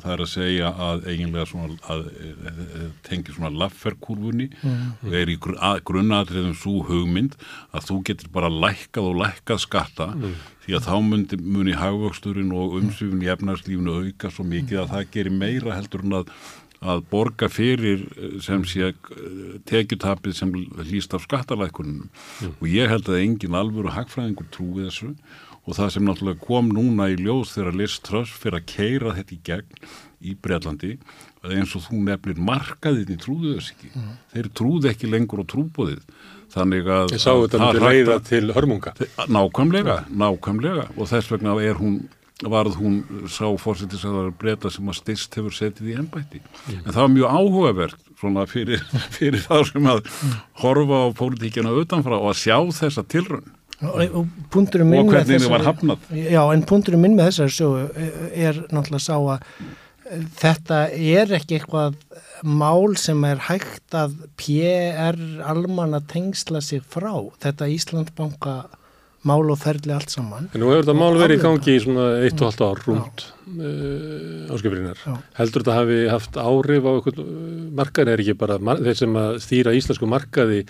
það 0.00 0.12
er 0.14 0.22
að 0.24 0.30
segja 0.32 0.70
að 0.80 1.02
eiginlega 1.10 1.46
svona 1.48 1.66
að, 1.92 2.06
að, 2.48 2.60
að 2.80 2.86
tengi 3.06 3.34
svona 3.34 3.50
lafferkurfunni 3.62 4.46
mm. 4.52 4.86
og 5.06 5.16
er 5.20 5.32
í 5.32 5.36
grunnatriðum 5.40 6.54
svo 6.58 6.84
hugmynd 6.88 7.36
að 7.76 7.86
þú 7.90 7.98
getur 8.08 8.32
bara 8.32 8.52
lækkað 8.52 9.10
og 9.10 9.20
lækkað 9.20 9.62
skatta 9.66 10.08
mm. 10.14 10.38
því 10.64 10.78
að 10.78 10.88
þá 10.88 10.94
muni, 11.10 11.40
muni 11.58 11.76
hagvöxturinn 11.76 12.54
og 12.56 12.78
umsýfun 12.80 13.24
í 13.26 13.30
efnarslífunu 13.34 13.98
auka 14.00 14.32
svo 14.32 14.46
mikið 14.48 14.84
að 14.84 14.94
það 14.94 15.12
gerir 15.16 15.38
meira 15.42 15.76
heldur 15.76 16.06
en 16.06 16.20
að 16.22 16.34
að 16.80 17.02
borga 17.12 17.50
fyrir 17.52 18.06
sem 18.40 18.64
sé 18.64 18.92
tekjutapið 19.68 20.36
sem 20.36 20.52
líst 20.88 21.14
af 21.16 21.26
skattalækunum 21.26 22.06
mm. 22.08 22.54
og 22.56 22.66
ég 22.70 22.88
held 22.88 23.10
að 23.10 23.20
engin 23.20 23.56
alvöru 23.58 23.92
hagfræðingur 23.92 24.48
trúi 24.54 24.86
þessu 24.86 25.12
og 25.68 25.76
það 25.76 25.90
sem 25.94 26.06
náttúrulega 26.08 26.46
kom 26.46 26.70
núna 26.72 27.10
í 27.12 27.18
ljós 27.20 27.52
þegar 27.56 27.76
Liz 27.76 27.98
Truss 28.04 28.32
fyrir 28.32 28.62
að 28.62 28.70
keira 28.72 29.12
þetta 29.18 29.36
í 29.36 29.40
gegn 29.50 29.90
í 30.20 30.36
Breitlandi 30.40 30.94
eins 31.48 31.72
og 31.76 31.84
þú 31.86 32.02
nefnir 32.08 32.40
markaðið 32.44 33.14
í 33.14 33.18
trúðu 33.20 33.54
þess 33.56 33.74
ekki. 33.74 33.90
Mm. 33.94 34.14
Þeir 34.34 34.48
trúðu 34.60 34.90
ekki 34.90 35.08
lengur 35.08 35.40
á 35.40 35.44
trúbóðið. 35.48 36.02
Þannig 36.50 36.90
að... 36.90 37.14
Ég 37.14 37.22
sá 37.22 37.30
þetta 37.32 37.60
myndi 37.62 37.84
leiða 37.84 38.16
til 38.26 38.42
hörmunga. 38.56 38.92
Nákvæmlega, 39.30 39.96
nákvæmlega 40.10 40.88
og 40.96 41.08
þess 41.08 41.32
vegna 41.32 41.54
er 41.64 41.78
hún 41.80 42.02
varð 42.48 42.78
hún 42.80 43.00
sá 43.28 43.44
fórsettis 43.60 44.04
að 44.06 44.16
það 44.16 44.28
er 44.28 44.36
breyta 44.40 44.72
sem 44.72 44.88
að 44.88 44.98
styrst 45.00 45.36
hefur 45.36 45.56
setið 45.56 45.90
í 45.92 45.96
ennbætti. 46.00 46.42
En 46.78 46.90
það 46.90 47.00
var 47.02 47.12
mjög 47.14 47.34
áhugavert 47.36 48.04
svona 48.20 48.46
fyrir, 48.48 48.84
fyrir 49.16 49.44
þá 49.44 49.56
sem 49.68 49.90
að 49.90 50.04
horfa 50.62 51.02
á 51.04 51.08
pólitíkjana 51.20 51.74
utanfra 51.82 52.20
og 52.20 52.32
að 52.32 52.40
sjá 52.44 52.56
þessa 52.80 53.04
tilrönn 53.08 53.56
og, 53.80 54.00
og 54.12 54.32
punkturum 54.52 54.90
minn 54.92 55.08
með 55.08 55.30
þessar 55.34 55.64
já 56.12 56.40
en 56.52 56.64
punkturum 56.68 57.04
minn 57.04 57.16
með 57.16 57.30
þessar 57.30 57.54
svo 57.54 57.70
er 58.36 58.58
náttúrulega 58.68 59.04
sá 59.06 59.14
að 59.16 59.46
eh, 60.10 60.26
þetta 60.42 60.80
er 60.92 61.32
ekki 61.38 61.56
eitthvað 61.58 61.96
mál 62.42 62.96
sem 63.00 63.24
er 63.28 63.40
hægt 63.48 63.96
að 63.96 64.16
PR 64.40 65.18
alman 65.44 65.96
að 65.96 66.06
tengsla 66.14 66.62
sig 66.64 66.84
frá. 66.88 67.12
Þetta 67.42 67.68
Íslandbanka 67.68 68.54
mál 69.28 69.50
og 69.52 69.58
ferli 69.60 69.92
allt 69.92 70.12
saman. 70.12 70.48
En 70.54 70.62
Nú 70.62 70.70
hefur 70.70 70.86
þetta 70.86 70.96
mál 70.96 71.18
verið 71.20 71.40
í 71.40 71.42
gangi 71.42 71.74
í 71.74 71.82
svona 71.82 72.06
1,5 72.28 72.62
ár 72.64 72.80
rúmt 72.86 73.26
uh, 73.26 73.66
eh, 73.66 74.54
áskiprinnar. 74.54 75.02
Heldur 75.36 75.64
þetta 75.64 75.76
hafi 75.76 75.98
haft 76.12 76.40
áhrif 76.40 76.88
á 76.88 76.92
markaðin 77.80 78.14
er 78.14 78.24
ekki 78.24 78.38
bara 78.40 78.58
þeir 78.80 78.98
sem 79.02 79.20
að 79.20 79.36
stýra 79.44 79.76
íslensku 79.76 80.08
markaði 80.08 80.64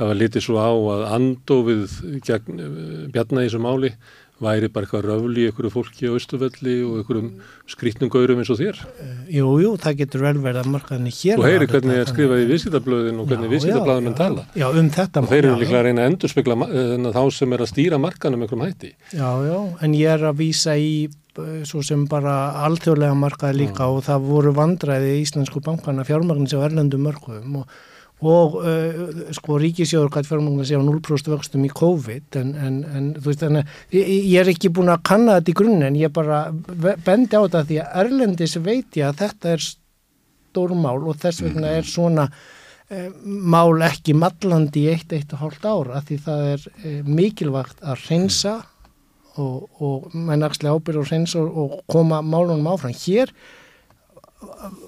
hafa 0.00 0.16
litið 0.16 0.46
svo 0.46 0.56
á 0.56 0.70
að 0.70 1.06
andofið 1.18 2.00
gegn 2.24 2.64
eh, 2.64 3.44
þessu 3.44 3.60
máli 3.62 3.92
væri 4.40 4.70
bara 4.72 4.86
eitthvað 4.86 5.06
röfli 5.08 5.44
í 5.44 5.50
einhverju 5.50 5.70
fólki 5.74 6.08
á 6.08 6.16
Östufelli 6.16 6.76
og 6.86 7.00
einhverjum 7.00 7.28
skrítnum 7.70 8.10
gaurum 8.12 8.40
eins 8.40 8.50
og 8.52 8.60
þér? 8.60 8.80
Eh, 9.04 9.14
jú, 9.36 9.52
jú, 9.62 9.74
það 9.80 10.00
getur 10.00 10.24
vel 10.26 10.34
verið 10.40 10.62
að 10.62 10.72
markaðinni 10.74 11.14
hér. 11.14 11.40
Þú 11.40 11.46
heyri 11.48 11.70
hvernig 11.70 11.94
það 11.94 12.02
er 12.02 12.12
skrifað 12.14 12.42
í 12.42 12.48
viðskiptablöðin 12.50 13.22
og 13.22 13.30
hvernig 13.30 13.54
viðskiptablaðunum 13.54 14.18
tala. 14.18 14.46
Já, 14.56 14.66
um 14.70 14.90
þetta. 14.96 15.24
Og 15.24 15.32
þeir 15.34 15.42
eru 15.44 15.60
líklega 15.60 15.82
að 15.82 15.88
reyna 15.88 16.04
að 16.04 16.12
endurspegla 16.12 16.58
eh, 16.66 17.08
þá 17.18 17.22
sem 17.38 17.56
er 17.56 17.64
að 17.64 17.72
stýra 17.74 18.02
markaðnum 18.02 18.46
einhverjum 18.46 18.66
hætti. 18.66 18.92
Já, 19.12 19.30
já, 19.46 19.58
en 19.86 19.98
ég 20.00 20.14
er 20.16 20.28
að 20.30 20.40
vísa 20.40 20.76
í 20.80 20.92
svo 21.68 21.82
sem 21.86 22.02
bara 22.10 22.64
alþjóðlega 22.66 23.16
markaði 23.16 23.62
líka 23.62 23.86
já. 23.86 23.92
og 23.94 24.02
það 24.04 24.26
voru 24.26 24.52
vandræði 24.56 25.14
í 25.14 25.22
Íslensku 25.22 25.62
bankana 25.64 26.04
fjármagnins 26.04 26.52
á 26.58 26.60
erlendum 26.66 27.06
mörgum 27.06 27.62
og 27.62 27.78
og 28.20 28.56
uh, 28.60 29.32
sko 29.32 29.56
ríkisjóður 29.60 30.10
gæti 30.12 30.28
fjármangna 30.28 30.66
sé 30.68 30.76
á 30.76 30.82
0% 30.84 31.32
vöxtum 31.32 31.64
í 31.64 31.72
COVID 31.72 32.36
en, 32.40 32.52
en, 32.54 32.78
en 32.84 33.10
þú 33.16 33.30
veist 33.30 33.44
þannig 33.46 33.74
ég, 33.96 34.10
ég 34.28 34.38
er 34.42 34.50
ekki 34.52 34.72
búin 34.76 34.92
að 34.92 35.04
kanna 35.08 35.38
þetta 35.38 35.52
í 35.52 35.58
grunn 35.62 35.84
en 35.86 35.96
ég 35.96 36.12
bara 36.12 36.42
bendi 37.06 37.32
á 37.32 37.40
þetta 37.40 37.64
því 37.70 37.78
að 37.80 38.00
Erlendis 38.04 38.56
veit 38.60 39.00
ég 39.00 39.08
að 39.08 39.22
þetta 39.24 39.54
er 39.54 39.64
stórmál 39.64 40.98
og 41.00 41.16
þess 41.22 41.44
vegna 41.46 41.72
er 41.78 41.88
svona 41.88 42.26
uh, 42.28 43.08
mál 43.24 43.80
ekki 43.88 44.16
mallandi 44.18 44.84
í 44.84 44.92
eitt, 44.92 45.16
eitt 45.16 45.32
og 45.36 45.46
hálft 45.46 45.64
ára 45.64 46.04
því 46.04 46.20
það 46.26 46.44
er 46.50 46.68
uh, 46.68 47.00
mikilvægt 47.08 47.80
að 47.80 48.04
reynsa 48.10 48.58
og, 49.40 49.68
og 49.80 50.12
menn 50.12 50.44
axli 50.44 50.68
ábyrð 50.68 51.04
og 51.04 51.08
reynsa 51.08 51.40
og 51.40 51.80
koma 51.88 52.20
málunum 52.20 52.68
áfram. 52.68 52.92
Hér 52.92 53.32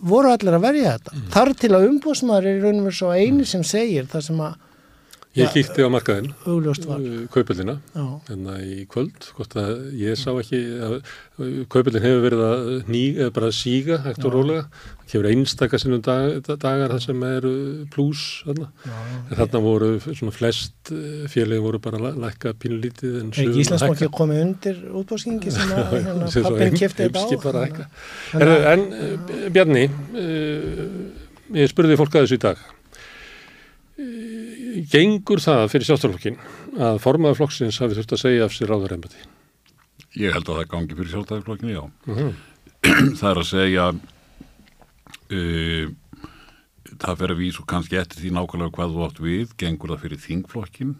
voru 0.00 0.32
allir 0.32 0.56
að 0.56 0.64
verja 0.66 0.92
þetta 0.96 1.14
mm. 1.16 1.24
þar 1.34 1.52
til 1.60 1.72
að 1.76 1.88
umbúsmaður 1.90 2.48
er 2.50 2.62
raun 2.62 2.80
og 2.80 2.86
verið 2.88 2.98
svo 3.00 3.10
eini 3.12 3.48
sem 3.48 3.64
segir 3.66 4.08
það 4.10 4.26
sem 4.28 4.44
að 4.46 4.60
Ég 5.32 5.48
kíkti 5.48 5.80
á 5.80 5.88
markaðinn, 5.88 6.26
uh, 6.44 7.12
kaupöldina, 7.32 7.78
hérna 8.26 8.58
í 8.60 8.82
kvöld, 8.90 9.30
gott 9.32 9.54
að 9.56 9.86
ég 9.96 10.18
sá 10.20 10.28
ekki, 10.34 10.58
kaupöldin 11.72 12.04
hefur 12.04 12.20
verið 12.26 12.42
að 12.44 12.68
ný, 12.92 13.00
bara 13.32 13.48
að 13.48 13.56
síga 13.56 13.96
hægt 14.04 14.26
og 14.28 14.34
rólega, 14.34 14.66
það 14.98 15.14
kemur 15.14 15.28
einstakar 15.30 15.80
sinnum 15.80 16.02
dag, 16.04 16.50
dagar 16.50 16.92
þar 16.92 17.04
sem 17.06 17.24
eru 17.30 17.52
pluss, 17.94 18.26
þarna, 18.44 18.68
en 18.90 19.40
þarna 19.40 19.62
voru 19.64 19.88
svona 20.02 20.36
flest 20.36 20.92
eh, 20.92 21.24
félagi 21.32 21.64
voru 21.64 21.80
bara 21.88 22.02
að 22.10 22.20
lækka 22.26 22.52
pínulítið 22.60 23.16
en 23.22 23.32
sögum 23.32 23.40
að 23.40 23.56
hækka. 23.56 23.64
Íslandsbanki 23.64 24.10
komið 24.18 24.44
undir 24.44 24.84
útbóðskingi 25.00 25.56
sem 25.56 25.74
að 25.78 25.96
hérna, 25.96 26.28
pappin 26.50 26.78
kæfti 26.82 27.08
þetta 27.08 27.56
á. 27.56 27.88
En, 28.36 28.54
en 28.74 28.86
Bjarni, 29.56 29.88
uh, 30.12 30.86
ég 31.56 31.72
spurði 31.72 32.00
fólk 32.04 32.20
að 32.20 32.28
þessu 32.28 32.40
í 32.42 32.46
dag, 32.50 32.64
gengur 34.92 35.42
það 35.42 35.66
fyrir 35.72 35.88
sjálfstæðarflokkin 35.88 36.38
að 36.88 36.98
formaður 37.02 37.38
flokksins 37.40 37.78
hafi 37.82 37.96
þurft 37.98 38.14
að 38.16 38.22
segja 38.22 38.46
af 38.46 38.54
sér 38.56 38.72
áður 38.72 38.94
ennbæti? 38.96 39.24
Ég 40.20 40.34
held 40.34 40.48
að 40.48 40.60
það 40.60 40.70
gangi 40.72 40.98
fyrir 40.98 41.12
sjálfstæðarflokkin, 41.12 41.72
já. 41.72 41.82
Uh 42.06 42.20
-huh. 42.20 42.32
það 43.18 43.28
er 43.30 43.40
að 43.42 43.48
segja 43.48 43.84
uh, 45.32 45.86
það 47.02 47.18
fer 47.22 47.34
að 47.34 47.40
vísu 47.40 47.66
kannski 47.68 48.00
eftir 48.00 48.22
því 48.22 48.34
nákvæmlega 48.36 48.76
hvað 48.76 48.94
þú 48.94 49.06
átt 49.06 49.20
við, 49.22 49.56
gengur 49.60 49.94
það 49.94 50.02
fyrir 50.06 50.24
þingflokkin, 50.26 50.96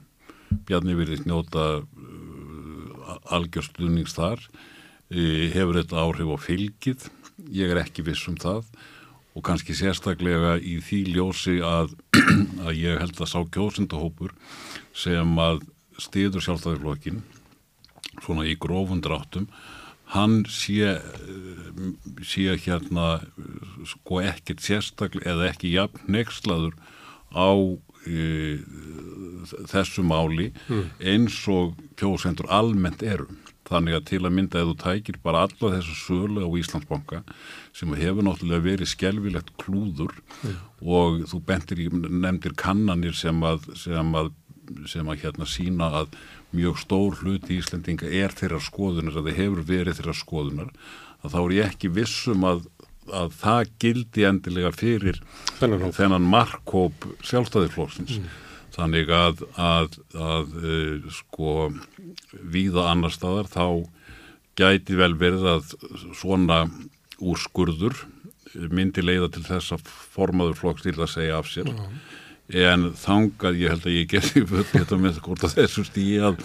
Bjarni 0.68 0.94
verið 0.94 1.22
snjóta 1.22 1.64
uh, 1.80 3.16
algjörstuðnings 3.32 4.14
þar, 4.16 4.40
uh, 5.12 5.44
hefur 5.54 5.78
þetta 5.80 6.02
áhrif 6.02 6.28
á 6.28 6.36
fylgið, 6.40 7.08
ég 7.48 7.72
er 7.72 7.80
ekki 7.80 8.04
viss 8.04 8.28
um 8.28 8.36
það 8.36 8.68
og 9.32 9.44
kannski 9.46 9.76
sérstaklega 9.76 10.56
í 10.60 10.78
því 10.84 11.02
ljósi 11.16 11.58
að, 11.64 11.94
að 12.66 12.72
ég 12.78 13.00
held 13.00 13.20
að 13.20 13.30
sá 13.32 13.38
kjósindahópur 13.54 14.34
sem 14.96 15.38
að 15.40 15.62
stiður 16.00 16.44
sjálfstæðarflokkin 16.44 17.22
svona 18.22 18.44
í 18.48 18.56
grófundráttum 18.60 19.48
hann 20.12 20.42
sé, 20.50 20.98
sé 22.20 22.50
hérna 22.60 23.22
sko 23.88 24.20
ekkert 24.20 24.60
sérstaklega 24.64 25.32
eða 25.32 25.48
ekki 25.52 25.72
jafn 25.76 26.12
nexlaður 26.12 26.76
á 27.32 27.48
e, 28.04 28.58
þessu 29.72 30.04
máli 30.04 30.50
mm. 30.68 30.90
eins 31.00 31.38
og 31.48 31.78
kjósendur 31.96 32.50
almennt 32.52 33.04
eru. 33.06 33.30
Þannig 33.68 33.96
að 33.96 34.04
til 34.10 34.20
að 34.22 34.34
mynda 34.36 34.60
að 34.60 34.70
þú 34.70 34.76
tækir 34.82 35.18
bara 35.22 35.44
alla 35.46 35.72
þessu 35.76 35.96
sölu 36.00 36.44
á 36.44 36.50
Íslandsbanka 36.58 37.22
sem 37.76 37.94
hefur 37.98 38.26
náttúrulega 38.26 38.66
verið 38.66 38.90
skelvilegt 38.90 39.52
klúður 39.60 40.14
mm. 40.42 40.56
og 40.82 41.22
þú 41.30 41.42
bentir 41.46 41.82
nefndir 41.92 42.56
kannanir 42.58 43.16
sem 43.16 43.38
að, 43.46 43.70
sem 43.78 44.14
að, 44.18 44.32
sem 44.90 45.08
að 45.08 45.24
hérna 45.24 45.48
sína 45.48 45.92
að 46.02 46.16
mjög 46.52 46.82
stór 46.82 47.18
hluti 47.22 47.56
í 47.56 47.62
Íslandinga 47.62 48.10
er 48.10 48.34
þeirra 48.36 48.60
skoðunar, 48.62 49.16
að 49.16 49.30
það 49.30 49.40
hefur 49.40 49.66
verið 49.70 49.98
þeirra 49.98 50.16
skoðunar, 50.18 50.72
að 51.22 51.34
þá 51.34 51.40
er 51.42 51.54
ég 51.56 51.70
ekki 51.72 51.92
vissum 51.96 52.46
að, 52.48 52.64
að 53.08 53.36
það 53.40 53.74
gildi 53.84 54.26
endilega 54.28 54.72
fyrir 54.76 55.20
þennan, 55.60 55.94
þennan 55.96 56.28
markkóp 56.34 57.06
sjálfstæðiflóksins. 57.24 58.18
Mm. 58.18 58.40
Þannig 58.72 59.10
að, 59.12 59.42
að, 59.60 59.98
að 60.16 60.54
e, 60.64 60.76
sko 61.12 61.56
víða 62.54 62.88
annar 62.92 63.12
staðar 63.12 63.50
þá 63.52 63.66
gæti 64.56 64.96
vel 64.96 65.12
verið 65.20 65.46
að 65.56 65.74
svona 66.16 66.64
úrskurður 67.22 67.96
myndi 68.72 69.04
leiða 69.04 69.30
til 69.32 69.44
þess 69.46 69.76
að 69.76 69.92
formaður 70.12 70.58
flokks 70.60 70.84
til 70.84 70.96
að 70.98 71.12
segja 71.12 71.38
af 71.38 71.48
sér. 71.48 71.68
-huh. 71.72 72.00
En 72.52 72.90
þangað 72.98 73.60
ég 73.62 73.70
held 73.72 73.86
að 73.86 73.96
ég 73.96 74.08
gerði 74.12 74.64
þetta 74.72 74.96
með 75.00 75.20
þessu 75.56 75.84
stíi 75.88 76.18
að 76.20 76.42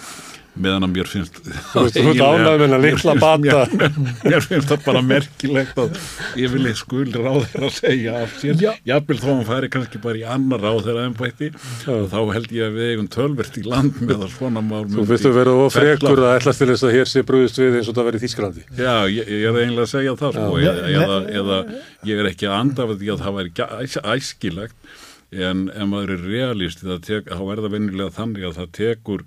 meðan 0.64 0.86
að 0.88 0.94
mér 0.96 1.10
finnst 1.12 1.38
Þú 1.42 1.84
veist, 1.86 1.98
þú 1.98 2.12
ert 2.12 2.24
ánægð 2.28 2.62
með 2.64 2.76
að 2.78 2.86
litla 2.86 3.16
bata. 3.22 3.62
mér, 3.82 3.98
mér 4.26 4.46
finnst 4.46 4.72
það 4.72 4.84
bara 4.86 5.02
merkilegt 5.06 5.82
að 5.84 6.00
ég 6.42 6.54
vil 6.54 6.64
ekki 6.72 6.82
skul 6.82 7.06
ráð 7.16 7.40
þeirra 7.52 7.70
að 7.70 7.76
segja 7.78 8.16
af 8.22 8.36
sér, 8.42 8.64
jápil 8.88 9.18
þó 9.22 9.28
að 9.28 9.34
hann 9.34 9.48
færi 9.50 9.72
kannski 9.74 10.02
bara 10.04 10.22
í 10.22 10.26
annar 10.38 10.64
ráð 10.66 10.80
þeirra 10.88 11.08
ennbætti 11.10 11.50
og 11.94 12.06
þá 12.14 12.20
held 12.38 12.54
ég 12.58 12.68
að 12.68 12.78
við 12.78 12.94
eigum 12.94 13.10
tölvert 13.18 13.58
í 13.58 13.66
land 13.68 14.02
með 14.04 14.24
það 14.24 14.36
svona 14.38 14.64
mál 14.66 14.84
Þú 14.94 15.08
finnst 15.12 15.28
þú 15.28 15.34
verið 15.38 15.64
ofregur 15.66 16.24
að 16.28 16.38
ætlast 16.42 16.64
til 16.64 16.70
þess 16.74 16.88
að 16.88 16.96
hér 16.98 17.12
sé 17.12 17.26
brúðist 17.28 17.62
við 17.62 17.80
eins 17.82 17.92
og 17.92 17.98
það 17.98 18.10
verið 18.12 18.26
Þísklandi 18.28 18.66
Já, 18.78 18.96
ég, 19.12 19.34
ég 19.34 19.50
er 19.50 19.60
eiginlega 19.62 19.88
að 19.88 19.92
segja 19.94 20.16
það 20.22 20.40
sko, 20.40 20.62
eða, 20.62 20.88
eða, 20.94 21.20
eða 21.42 21.60
ég 22.08 22.22
er 22.24 22.32
ekki 22.32 22.50
að 22.50 22.58
andafa 22.62 22.98
því 22.98 23.12
að 23.14 23.26
það 23.26 23.38
væri 23.38 24.16
æskilegt 24.18 24.96
en 25.36 25.68
ef 25.74 25.88
maður 25.90 26.14
er 26.16 26.24
realist 26.24 26.84
þá 26.84 27.10
er 27.12 27.60
það 27.60 27.72
vennilega 27.74 28.16
þannig 28.16 28.48
að 28.48 28.60
það 28.62 28.70
tekur 28.78 29.24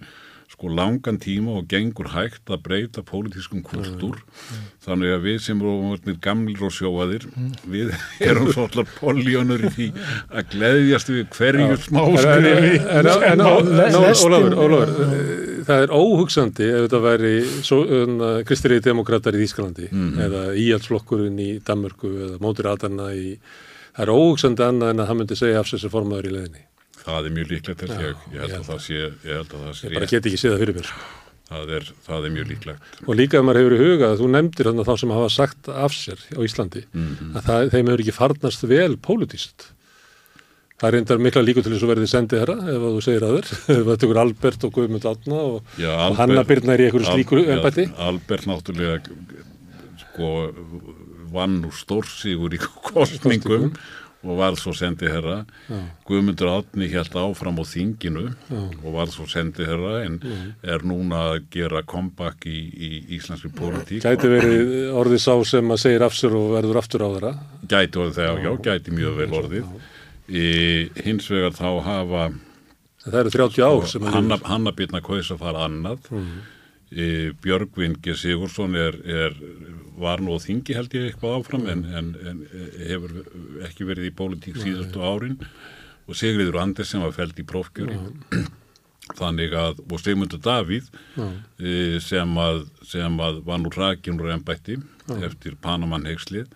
sko 0.61 0.69
langan 0.77 1.17
tíma 1.17 1.55
og 1.57 1.69
gengur 1.71 2.11
hægt 2.13 2.51
að 2.53 2.61
breyta 2.67 3.03
pólitískum 3.03 3.63
kultúr 3.65 4.19
mm. 4.21 4.65
þannig 4.85 5.15
að 5.15 5.23
við 5.25 5.39
sem 5.47 5.63
erum 5.65 6.19
gamlir 6.21 6.65
og 6.67 6.75
sjóaðir 6.77 7.25
mm. 7.31 7.55
við 7.73 7.95
erum 8.21 8.51
svolítið 8.53 8.93
poljónur 8.99 9.65
í 9.65 9.73
því 9.73 9.89
að 10.29 10.51
gleyðjast 10.53 11.13
við 11.15 11.23
hverju 11.39 11.79
smá 11.81 12.03
skrifi 12.21 12.77
En 13.31 13.41
Ólafur, 13.41 14.59
Ólafur 14.61 14.93
það 15.65 15.87
er 15.87 15.95
óhugsandi 15.97 16.69
ef 16.69 16.85
þetta 16.85 17.03
væri 17.07 17.35
kristeriði 18.49 18.89
demokrater 18.91 19.37
í 19.39 19.45
Ískalandi 19.47 19.89
mm. 19.89 20.15
eða 20.27 20.47
íhaldsflokkurinn 20.61 21.41
í 21.41 21.51
Danmörku 21.65 22.13
eða 22.27 22.41
mótir 22.45 22.69
aðarna 22.69 23.15
í 23.17 23.39
það 23.97 24.05
er 24.05 24.13
óhugsandi 24.13 24.67
annað 24.67 24.93
en 24.93 25.05
að 25.05 25.09
það 25.13 25.23
myndi 25.23 25.41
segja 25.41 25.63
af 25.63 25.73
þessu 25.73 25.93
formaður 25.93 26.29
í 26.29 26.35
leðinni 26.37 26.67
Það 27.01 27.27
er 27.27 27.35
mjög 27.39 27.51
líklegt 27.55 27.83
til 27.83 27.91
ég, 27.95 28.29
ég 28.35 28.45
held 28.45 28.59
að 28.61 28.69
það 28.69 28.85
sé 28.87 29.01
ég 29.01 29.35
held 29.35 29.57
að 29.57 29.65
það 29.65 29.75
sé 29.79 29.89
Ég 29.89 29.99
bara 29.99 30.13
get 30.13 30.31
ekki 30.31 30.41
séð 30.41 30.55
það 30.55 30.63
fyrir 30.65 30.79
mér 30.81 30.95
það 31.51 31.75
er, 31.75 31.89
það 32.07 32.27
er 32.27 32.33
mjög 32.37 32.49
líklegt. 32.53 32.95
Og 33.07 33.17
líka 33.19 33.41
ef 33.41 33.47
maður 33.47 33.61
hefur 33.65 33.75
í 33.75 33.81
huga 33.83 34.11
þú 34.21 34.31
nefndir 34.31 34.69
þannig 34.71 34.85
að 34.85 34.91
þá 34.91 35.03
sem 35.03 35.13
hafa 35.17 35.31
sagt 35.35 35.71
af 35.75 35.97
sér 35.97 36.25
á 36.31 36.41
Íslandi 36.47 36.83
mm 36.87 37.09
-hmm. 37.11 37.37
að 37.37 37.47
það, 37.49 37.71
þeim 37.73 37.91
hefur 37.91 38.03
ekki 38.05 38.19
farnast 38.21 38.67
vel 38.71 38.97
pólitíst 38.97 39.71
Það 40.81 40.89
er 40.89 40.95
reyndar 40.97 41.19
mikla 41.21 41.43
líku 41.45 41.61
til 41.61 41.75
þess 41.75 41.85
að 41.85 41.91
verði 41.93 42.07
sendið 42.09 42.41
herra 42.41 42.55
ef 42.73 42.85
þú 42.87 43.01
segir 43.05 43.25
að 43.27 43.35
þér. 43.37 43.49
Það 43.87 43.99
tekur 44.01 44.21
Albert 44.23 44.63
og 44.65 44.71
Guðmund 44.73 45.09
Átna 45.11 45.41
og, 45.45 45.75
og 45.77 46.15
Hanna 46.17 46.45
Byrna 46.49 46.73
er 46.73 46.81
í 46.81 46.87
einhverju 46.87 47.11
slíku 47.11 47.43
ennbætti 47.45 47.85
Albert 48.01 48.47
náttúrulega 48.49 49.03
sko 50.01 50.31
vann 51.35 51.59
úr 51.69 51.77
stórsígur 51.77 52.57
í 52.57 52.63
kostningum 52.65 53.75
og 54.21 54.37
var 54.37 54.57
svo 54.61 54.73
sendið 54.77 55.15
herra 55.15 55.37
Guðmundur 56.09 56.51
Átni 56.53 56.91
held 56.93 57.15
áfram 57.17 57.61
á 57.61 57.65
þinginu 57.65 58.27
Já. 58.29 58.59
og 58.61 58.91
var 58.93 59.13
svo 59.13 59.25
sendið 59.31 59.71
herra 59.71 59.95
en 60.05 60.19
Já. 60.21 60.35
er 60.75 60.85
núna 60.85 61.23
að 61.31 61.47
gera 61.55 61.81
comeback 61.89 62.45
í, 62.51 62.59
í 62.69 62.91
íslenski 63.17 63.53
politík 63.57 64.05
Gæti 64.05 64.29
verið 64.29 64.93
orðið 65.01 65.25
sá 65.25 65.33
sem 65.49 65.73
að 65.73 65.83
segir 65.87 66.05
afsur 66.05 66.37
og 66.37 66.53
verður 66.59 66.83
aftur 66.83 67.07
á 67.07 67.09
þeirra? 67.17 67.33
Gæti 67.65 68.03
orðið 68.05 68.21
þegar, 68.21 68.45
já, 68.45 68.53
gæti 68.69 68.95
mjög 68.99 69.19
vel 69.23 69.33
orðið. 69.41 69.75
Í, 70.31 70.47
hins 71.07 71.27
vegar 71.33 71.57
þá 71.57 71.69
hafa 71.89 72.31
Það 73.01 73.21
eru 73.23 73.31
30 73.33 73.65
ár 73.65 73.87
sem 73.89 74.09
Hanna, 74.13 74.37
Hanna 74.45 74.73
Byrna 74.77 75.01
Kaus 75.01 75.31
að 75.33 75.41
fara 75.41 75.65
annað. 75.65 76.11
Mm. 76.13 76.41
Björgvin 76.91 77.95
G. 78.03 78.17
Sigursson 78.19 78.75
er, 78.75 78.97
er 79.07 79.37
var 80.01 80.23
nú 80.25 80.35
á 80.35 80.39
þingi 80.43 80.75
held 80.75 80.95
ég 80.97 81.11
eitthvað 81.11 81.37
áfram 81.39 81.69
en, 81.71 81.85
en, 81.95 82.09
en 82.27 82.41
hefur 82.89 83.13
ekki 83.69 83.87
verið 83.87 84.09
í 84.09 84.15
pólitík 84.17 84.59
síðastu 84.59 85.03
árin. 85.05 85.37
Og 86.11 86.19
Sigriður 86.19 86.59
Andersen 86.65 87.05
var 87.05 87.15
fælt 87.15 87.39
í 87.39 87.47
prófkjöri. 87.47 87.99
Þannig 89.19 89.55
að, 89.59 89.83
og 89.91 90.03
Sigmundur 90.03 90.41
Davíð 90.43 90.89
e, 91.59 91.99
sem 92.03 92.35
að, 92.39 92.65
sem 92.87 93.17
að 93.23 93.41
var 93.47 93.63
nú 93.63 93.71
rækjum 93.75 94.21
og 94.23 94.31
ennbætti 94.35 94.79
eftir 95.27 95.57
Panamann 95.63 96.07
Heikslið 96.07 96.47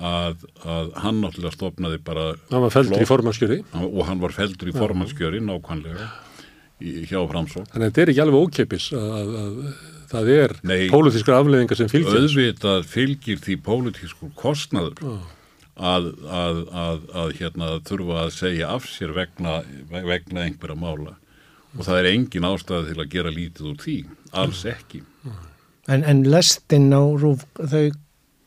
að, 0.00 0.44
að 0.64 0.92
hann 1.02 1.18
náttúrulega 1.20 1.56
stopnaði 1.56 1.98
bara 2.06 2.26
hann 2.50 2.62
var 2.62 2.74
fældur 2.74 3.02
í 3.02 3.08
formanskjöri 3.10 3.58
og 3.82 4.02
hann 4.08 4.22
var 4.22 4.34
fældur 4.36 4.70
í 4.70 4.76
formanskjöri 4.76 5.42
nákvæmlega 5.44 6.06
í, 6.80 6.94
hjá 7.08 7.20
Framsók 7.30 7.68
Þannig 7.70 7.84
að 7.84 7.90
þetta 7.90 8.02
er 8.02 8.12
ekki 8.12 8.22
alveg 8.24 8.46
ókeppis 8.46 8.86
að, 8.96 9.34
að 9.40 9.58
það 10.10 10.32
er 10.36 10.56
pólitískar 10.92 11.38
afleðingar 11.38 11.80
sem 11.80 11.90
fylgir 11.92 12.24
auðvitað 12.24 12.88
fylgir 12.90 13.44
því 13.44 13.56
pólitískur 13.68 14.32
kostnaður 14.38 15.04
oh. 15.06 15.22
að, 15.76 16.10
að, 16.26 16.60
að, 16.84 17.06
að 17.22 17.32
hérna 17.38 17.72
þurfa 17.88 18.20
að 18.24 18.34
segja 18.36 18.74
af 18.74 18.88
sér 18.90 19.14
vegna, 19.16 19.60
vegna 19.90 20.46
einhverja 20.48 20.78
mála. 20.78 21.16
Og 21.78 21.86
það 21.86 22.00
er 22.00 22.08
engin 22.10 22.46
ástæði 22.48 22.90
til 22.90 23.02
að 23.04 23.10
gera 23.12 23.30
lítið 23.30 23.66
úr 23.70 23.76
því, 23.78 23.96
alls 24.42 24.64
ekki. 24.66 25.04
En, 25.90 26.02
en 26.02 26.24
lestinn 26.26 26.90
á 26.90 26.98
Rúf, 26.98 27.44
þau 27.54 27.92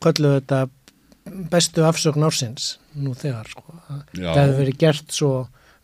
kallu 0.04 0.34
þetta 0.36 0.66
bestu 1.50 1.84
afsögn 1.88 2.26
ársins 2.26 2.74
nú 3.00 3.14
þegar 3.16 3.48
sko. 3.48 3.78
það 4.12 4.40
hefur 4.40 4.58
verið 4.58 4.80
gert 4.82 5.14
svo 5.14 5.32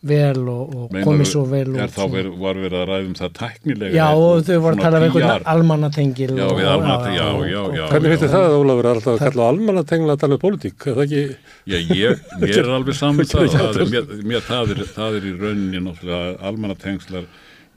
vel 0.01 0.47
og, 0.49 0.71
og 0.73 0.95
komið 1.05 1.27
svo 1.29 1.41
vel 1.45 1.75
er 1.77 1.91
þá 1.93 2.01
ver, 2.09 2.29
var 2.41 2.57
verið 2.57 2.77
að 2.79 2.87
ræðum 2.89 3.11
það 3.19 3.33
tæknilega 3.37 3.93
já 3.93 4.05
og 4.17 4.39
þau 4.47 4.55
voru 4.63 4.73
að 4.73 4.81
tala 4.81 4.97
um 4.97 5.05
einhvern 5.05 5.45
almannatengil 5.53 6.29
já, 6.33 6.45
við 6.57 6.69
almannatengil, 6.71 7.19
já, 7.19 7.51
já, 7.51 7.61
já 7.77 7.83
hvernig 7.91 8.13
finnst 8.13 8.23
þið 8.23 8.33
það 8.33 8.55
Ólafur? 8.55 8.87
Að 8.89 8.95
alltaf 8.95 9.21
kalla 9.21 9.49
almannatengil 9.53 10.09
að 10.09 10.23
tala 10.23 10.37
um 10.37 10.41
pólitík, 10.41 10.87
er 10.87 10.97
það 10.97 11.03
ekki 11.05 11.21
já, 11.21 11.77
ég, 11.99 12.23
mér 12.41 12.57
er 12.63 12.71
alveg 12.79 12.97
saman 12.97 13.29
það, 13.29 13.53
það, 13.53 13.81
mér, 13.93 14.15
mér, 14.31 14.45
það, 14.47 14.73
er, 14.73 14.81
það 14.95 15.17
er 15.19 15.27
í 15.27 15.33
rauninni 15.37 15.81
náttúrulega 15.85 16.31
almannatengslar 16.49 17.27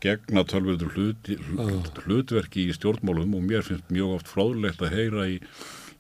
gegna 0.05 0.45
tölvöldur 0.49 0.95
hlut, 0.97 1.29
hlutverki 2.07 2.69
í 2.71 2.77
stjórnmálum 2.77 3.37
og 3.37 3.45
mér 3.45 3.65
finnst 3.67 3.93
mjög 3.93 4.17
oft 4.19 4.33
fráðlegt 4.33 4.81
að 4.85 4.97
heyra 4.97 5.27
í, 5.33 5.37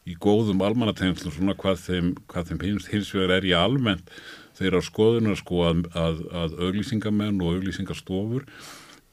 í 0.09 0.17
góðum 0.21 0.65
almannatengslum 0.65 1.37
svona 1.37 1.57
hvað 1.61 1.85
þeim, 1.85 2.11
hvað 2.33 2.51
þeim 2.53 2.65
hins, 2.65 2.89
þeirra 4.59 4.83
skoðunar 4.85 5.39
sko 5.41 5.63
að, 5.69 5.85
að, 5.99 6.25
að 6.43 6.59
auglýsingamenn 6.69 7.43
og 7.43 7.59
auglýsingastofur 7.59 8.49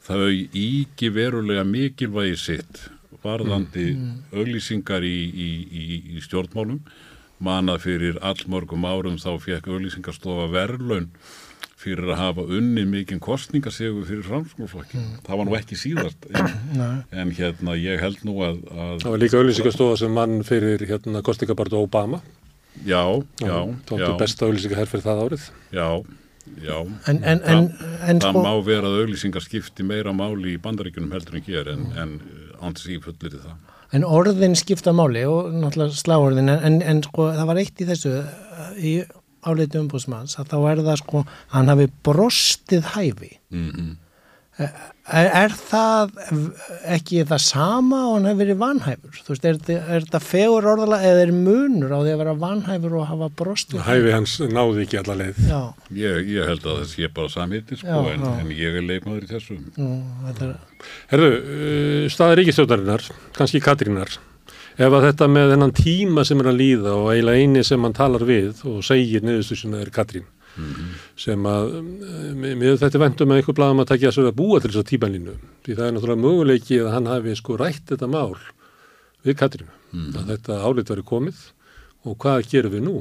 þau 0.02 0.30
íki 0.30 1.12
verulega 1.14 1.64
mikilvægi 1.66 2.38
sitt 2.38 2.82
varðandi 3.22 3.92
mm. 3.94 4.12
auglýsingar 4.34 5.04
í, 5.06 5.16
í, 5.30 5.48
í, 5.70 6.02
í 6.16 6.24
stjórnmálum 6.24 6.82
manað 7.42 7.86
fyrir 7.86 8.18
allmörgum 8.22 8.86
árum 8.86 9.18
þá 9.20 9.34
fekk 9.42 9.70
auglýsingastofa 9.70 10.48
verðlaun 10.52 11.08
fyrir 11.82 12.12
að 12.14 12.20
hafa 12.20 12.44
unni 12.58 12.84
mikinn 12.86 13.18
kostningasegu 13.22 14.04
fyrir 14.06 14.22
framskólflokki. 14.26 15.00
Mm. 15.00 15.16
Það 15.26 15.40
var 15.40 15.48
nú 15.48 15.56
ekki 15.58 15.78
síðast 15.78 16.28
en, 16.38 17.00
en 17.10 17.32
hérna 17.34 17.74
ég 17.78 18.02
held 18.02 18.22
nú 18.26 18.36
að, 18.46 18.62
að 18.70 18.94
Það 19.02 19.14
var 19.14 19.24
líka 19.24 19.40
auglýsingastofa 19.40 19.98
sem 20.04 20.14
mann 20.14 20.46
fyrir 20.46 20.86
hérna 20.86 21.24
kostningabartu 21.26 21.80
Obama 21.82 22.22
Já, 22.80 23.04
já, 23.40 23.52
já. 23.52 24.06
Það 24.08 24.18
besta 24.22 24.46
auðlýsingar 24.48 24.82
herr 24.82 24.90
fyrir 24.90 25.04
það 25.04 25.22
árið. 25.26 25.48
Já, 25.76 25.88
já. 26.64 26.78
En, 27.10 27.18
en, 27.20 27.42
en, 27.44 27.68
það, 27.68 28.22
það 28.22 28.22
sko... 28.28 28.44
má 28.46 28.52
vera 28.66 28.90
að 28.90 29.02
auðlýsingar 29.02 29.44
skipti 29.44 29.86
meira 29.86 30.14
máli 30.16 30.56
í 30.56 30.62
bandaríkunum 30.62 31.12
heldur 31.14 31.38
en 31.38 31.46
hér 31.46 31.72
en, 31.74 31.86
en 32.00 32.14
ántis 32.62 32.88
í 32.88 32.98
fullir 33.02 33.38
það. 33.38 33.56
En 33.92 34.06
orðin 34.08 34.56
skipta 34.56 34.94
máli 34.96 35.26
og 35.28 35.52
náttúrulega 35.52 35.98
sláorðin 36.00 36.48
en 36.48 37.02
sko 37.04 37.28
það 37.36 37.50
var 37.50 37.60
eitt 37.60 37.82
í 37.84 37.88
þessu 37.90 38.14
í 38.80 38.94
áleiti 39.42 39.80
umbúsmanns 39.80 40.38
að 40.40 40.52
þá 40.52 40.56
er 40.70 40.82
það 40.86 40.98
sko 41.02 41.22
hann 41.52 41.70
hafi 41.70 41.88
brostið 42.06 42.88
hæfi. 42.94 43.34
Mm 43.52 43.68
-hmm. 43.68 43.92
Er, 44.60 45.28
er 45.32 45.54
það 45.56 46.10
ekki 46.92 47.22
það 47.26 47.40
sama 47.40 47.98
og 48.10 48.12
hann 48.18 48.26
hefur 48.28 48.40
verið 48.42 48.58
vanhæfur? 48.60 49.14
Þú 49.24 49.32
veist, 49.32 49.46
er, 49.48 49.60
er 49.80 50.04
þetta 50.04 50.20
fegur 50.22 50.66
orðala 50.74 50.98
eða 51.08 51.22
er 51.24 51.32
munur 51.32 51.94
á 51.96 51.98
því 52.04 52.12
að 52.12 52.20
vera 52.20 52.34
vanhæfur 52.42 52.96
og 53.00 53.06
hafa 53.08 53.28
brost? 53.40 53.72
Hæfi 53.86 54.12
hans 54.12 54.34
náði 54.52 54.84
ekki 54.84 54.98
alla 55.00 55.16
leið. 55.22 55.40
Ég, 55.96 56.28
ég 56.36 56.50
held 56.52 56.66
að 56.68 56.82
það 56.82 56.90
sé 56.92 57.08
bara 57.16 57.32
samhiti 57.32 57.78
sko, 57.80 57.88
Já, 57.88 58.12
en, 58.12 58.26
já. 58.28 58.34
en 58.44 58.52
ég 58.58 58.76
er 58.82 58.86
leikmaður 58.90 59.24
í 59.24 59.30
þessu. 59.32 59.56
Er, 60.34 60.52
Herðu, 61.14 61.32
uh, 61.32 62.04
staða 62.12 62.36
ríkistjóðarinnar, 62.42 63.08
kannski 63.38 63.62
Katrínar, 63.64 64.18
ef 64.76 64.98
að 64.98 65.08
þetta 65.08 65.30
með 65.32 65.54
þennan 65.56 65.74
tíma 65.80 66.26
sem 66.28 66.44
er 66.44 66.52
að 66.52 66.60
líða 66.60 66.94
og 67.00 67.08
eiginlega 67.14 67.40
eini 67.48 67.64
sem 67.66 67.88
hann 67.88 67.96
talar 67.96 68.28
við 68.28 68.60
og 68.68 68.84
segir 68.84 69.24
niðurstu 69.24 69.58
sinna 69.64 69.80
er 69.80 69.90
Katrín, 69.94 70.28
sem 71.22 71.46
að 71.48 71.76
uh, 71.78 71.86
mér 72.42 72.76
þetta 72.80 72.98
er 72.98 73.04
vendum 73.04 73.32
að 73.32 73.40
einhver 73.40 73.58
blaðum 73.58 73.82
að 73.84 73.90
takja 73.92 74.12
að 74.12 74.30
búa 74.38 74.60
til 74.60 74.72
þess 74.72 74.82
að 74.82 74.90
tímanlínu, 74.90 75.38
því 75.62 75.78
það 75.78 75.86
er 75.86 75.96
náttúrulega 75.96 76.24
möguleiki 76.26 76.82
að 76.82 76.92
hann 76.96 77.10
hafi 77.12 77.34
sko 77.38 77.58
rætt 77.60 77.88
þetta 77.92 78.10
mál 78.10 78.36
við 79.22 79.38
Katrínu, 79.38 79.74
að 80.18 80.30
þetta 80.34 80.60
álit 80.66 80.92
veri 80.92 81.04
komið 81.06 81.42
og 82.02 82.16
hvað 82.22 82.48
gerum 82.50 82.74
við 82.74 82.86
nú? 82.88 83.00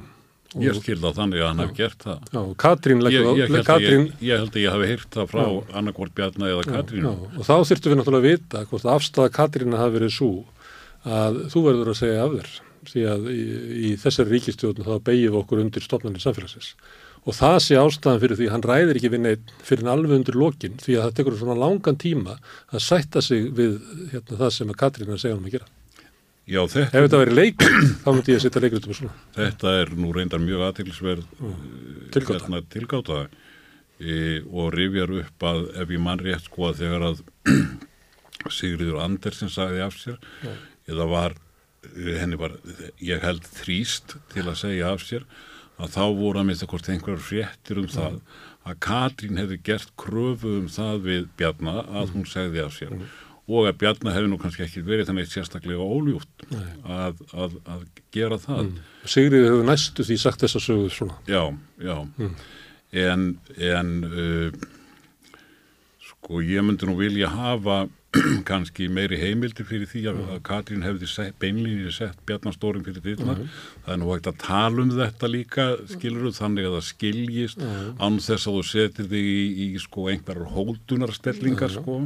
Og, 0.51 0.63
Ég 0.65 0.75
skil 0.81 0.97
það 0.99 1.13
þannig 1.15 1.39
að 1.41 1.47
hann 1.47 1.61
hef 1.63 1.69
gert 1.77 2.01
það. 2.03 2.23
já, 2.27 2.41
Katrín 2.59 3.01
leggur 3.05 3.29
á, 3.31 3.33
ég, 3.39 3.53
ég, 3.55 4.09
ég 4.19 4.41
held 4.41 4.49
að 4.51 4.59
ég 4.59 4.73
hafi 4.75 4.89
heyrt 4.89 5.15
það 5.15 5.29
frá 5.31 5.43
annarkvort 5.79 6.15
Bjarna 6.17 6.49
eða 6.51 6.65
Katrínu. 6.67 7.07
Já, 7.07 7.37
og 7.39 7.47
þá 7.47 7.53
þurftum 7.69 7.93
við 7.93 7.99
náttúrulega 8.01 8.19
að 8.19 8.27
vita 8.27 8.63
hvort 8.67 8.89
afstæða 8.91 9.31
Katrína 9.37 9.79
hafi 9.79 9.95
verið 9.95 10.11
svo 10.17 10.31
að 11.07 11.39
þú 11.53 11.63
verður 11.69 11.93
að 11.93 11.99
segja 12.01 12.25
af 12.25 12.35
þér 12.35 12.51
því 12.91 13.05
að 13.13 13.29
í, 13.31 13.39
í 13.87 13.93
þessari 14.01 14.35
ríkistjórn 14.35 14.83
þá 14.83 14.93
beigum 15.07 15.31
við 15.31 15.39
okkur 15.39 15.63
undir 15.63 15.85
stofnarnir 15.85 16.25
samfélagsins 16.25 16.73
og 17.21 17.35
það 17.37 17.57
sé 17.61 17.75
ástæðan 17.77 18.21
fyrir 18.23 18.39
því 18.39 18.47
að 18.47 18.53
hann 18.55 18.63
ræðir 18.65 18.97
ekki 18.97 19.11
við 19.13 19.21
neitt 19.25 19.51
fyrir 19.67 19.83
en 19.85 19.91
alveg 19.93 20.15
undir 20.17 20.37
lokin 20.41 20.79
því 20.81 20.95
að 20.97 21.03
það 21.05 21.17
tekur 21.19 21.35
svona 21.37 21.57
langan 21.61 21.99
tíma 22.01 22.37
að 22.73 22.81
sætta 22.87 23.21
sig 23.21 23.51
við 23.57 23.75
hérna, 24.13 24.39
það 24.39 24.55
sem 24.55 24.71
að 24.73 24.79
Katrína 24.81 25.19
segja 25.21 25.35
hann 25.37 25.45
að 25.45 25.55
gera. 25.59 25.69
Já, 26.51 26.63
þetta, 26.65 26.87
Ef 26.97 27.05
þetta 27.05 27.19
verið 27.21 27.37
leikur, 27.37 27.75
þá 28.01 28.07
myndi 28.15 28.33
ég 28.33 28.39
að 28.39 28.43
setja 28.47 28.61
leikritum 28.63 28.91
og 28.91 28.97
svona. 28.97 29.13
þetta 29.37 29.73
er 29.83 29.91
nú 30.01 30.09
reyndar 30.17 30.41
mjög 30.41 30.63
aðtilsverð 30.71 31.27
Tilgáta. 32.11 32.39
hérna, 32.41 32.61
tilgáta 32.73 33.19
e, 34.01 34.41
og 34.49 34.71
rifjar 34.73 35.13
upp 35.21 35.45
að 35.51 35.61
ef 35.83 35.93
ég 35.93 36.01
mann 36.01 36.19
rétt 36.25 36.49
sko 36.49 36.71
að 36.71 36.81
þegar 36.81 37.05
að 37.11 37.21
Sigriður 38.57 38.97
Andersen 39.05 39.53
sagði 39.53 39.83
af 39.85 39.95
sér 40.01 40.17
eða 40.89 41.05
var 41.11 41.37
eh, 41.85 42.17
henni 42.17 42.39
var, 42.41 42.57
ég 42.97 43.21
held 43.21 43.45
þrýst 43.61 44.17
til 44.33 44.47
að 44.49 44.57
segja 44.63 44.89
af 44.95 45.05
sér 45.05 45.27
að 45.81 45.95
þá 45.95 46.03
voru 46.19 46.41
að 46.41 46.47
mista 46.51 46.69
hvort 46.69 46.89
einhverjar 46.91 47.25
fréttir 47.25 47.81
um 47.81 47.89
það 47.89 48.21
að 48.67 48.79
Katrín 48.85 49.39
hefði 49.41 49.57
gert 49.65 49.91
kröfu 49.99 50.55
um 50.59 50.69
það 50.71 51.03
við 51.07 51.27
Bjarna 51.39 51.81
að 51.89 52.15
hún 52.15 52.25
segði 52.29 52.63
af 52.63 52.75
sér. 52.77 52.95
Og 53.51 53.67
að 53.67 53.79
Bjarna 53.81 54.13
hefði 54.15 54.31
nú 54.31 54.37
kannski 54.39 54.65
ekki 54.67 54.83
verið 54.85 55.09
þannig 55.09 55.31
sérstaklega 55.31 55.81
óljúft 55.81 56.45
að, 56.85 57.23
að, 57.33 57.55
að 57.65 57.87
gera 58.13 58.37
það. 58.41 58.75
Sigriður 59.09 59.49
hefur 59.49 59.65
næstu 59.71 60.05
því 60.07 60.19
sagt 60.21 60.45
þessa 60.45 60.61
sögu 60.61 60.91
svona. 60.93 61.17
Já, 61.27 61.41
já. 61.81 61.97
En, 63.01 63.25
en 63.71 63.91
uh, 64.11 64.61
sko 66.11 66.43
ég 66.45 66.63
myndi 66.67 66.87
nú 66.87 66.99
vilja 66.99 67.31
hafa 67.33 67.85
kannski 68.49 68.89
meiri 68.91 69.15
heimildir 69.21 69.67
fyrir 69.67 69.87
því 69.87 70.01
að, 70.11 70.19
að 70.33 70.39
Katrín 70.47 70.83
hefði 70.83 71.07
sett, 71.07 71.35
beinlínir 71.39 71.93
sett 71.95 72.19
Bjarnastórin 72.27 72.83
fyrir 72.83 73.03
dyrnar. 73.05 73.45
Það 73.85 73.93
er 73.93 74.01
nú 74.01 74.11
hægt 74.11 74.27
að 74.27 74.39
tala 74.43 74.83
um 74.83 74.91
þetta 74.97 75.29
líka 75.31 75.67
skilur 75.93 76.35
þannig 76.35 76.67
að 76.67 76.77
það 76.77 76.87
skiljist 76.89 77.63
án 77.63 78.19
þess 78.19 78.49
að 78.49 78.57
þú 78.57 78.63
setir 78.67 79.09
þig 79.13 79.31
í, 79.31 79.45
í 79.63 79.69
sko 79.79 80.09
einhverjar 80.11 80.51
hóldunarstellingar 80.57 81.75
sko. 81.77 82.01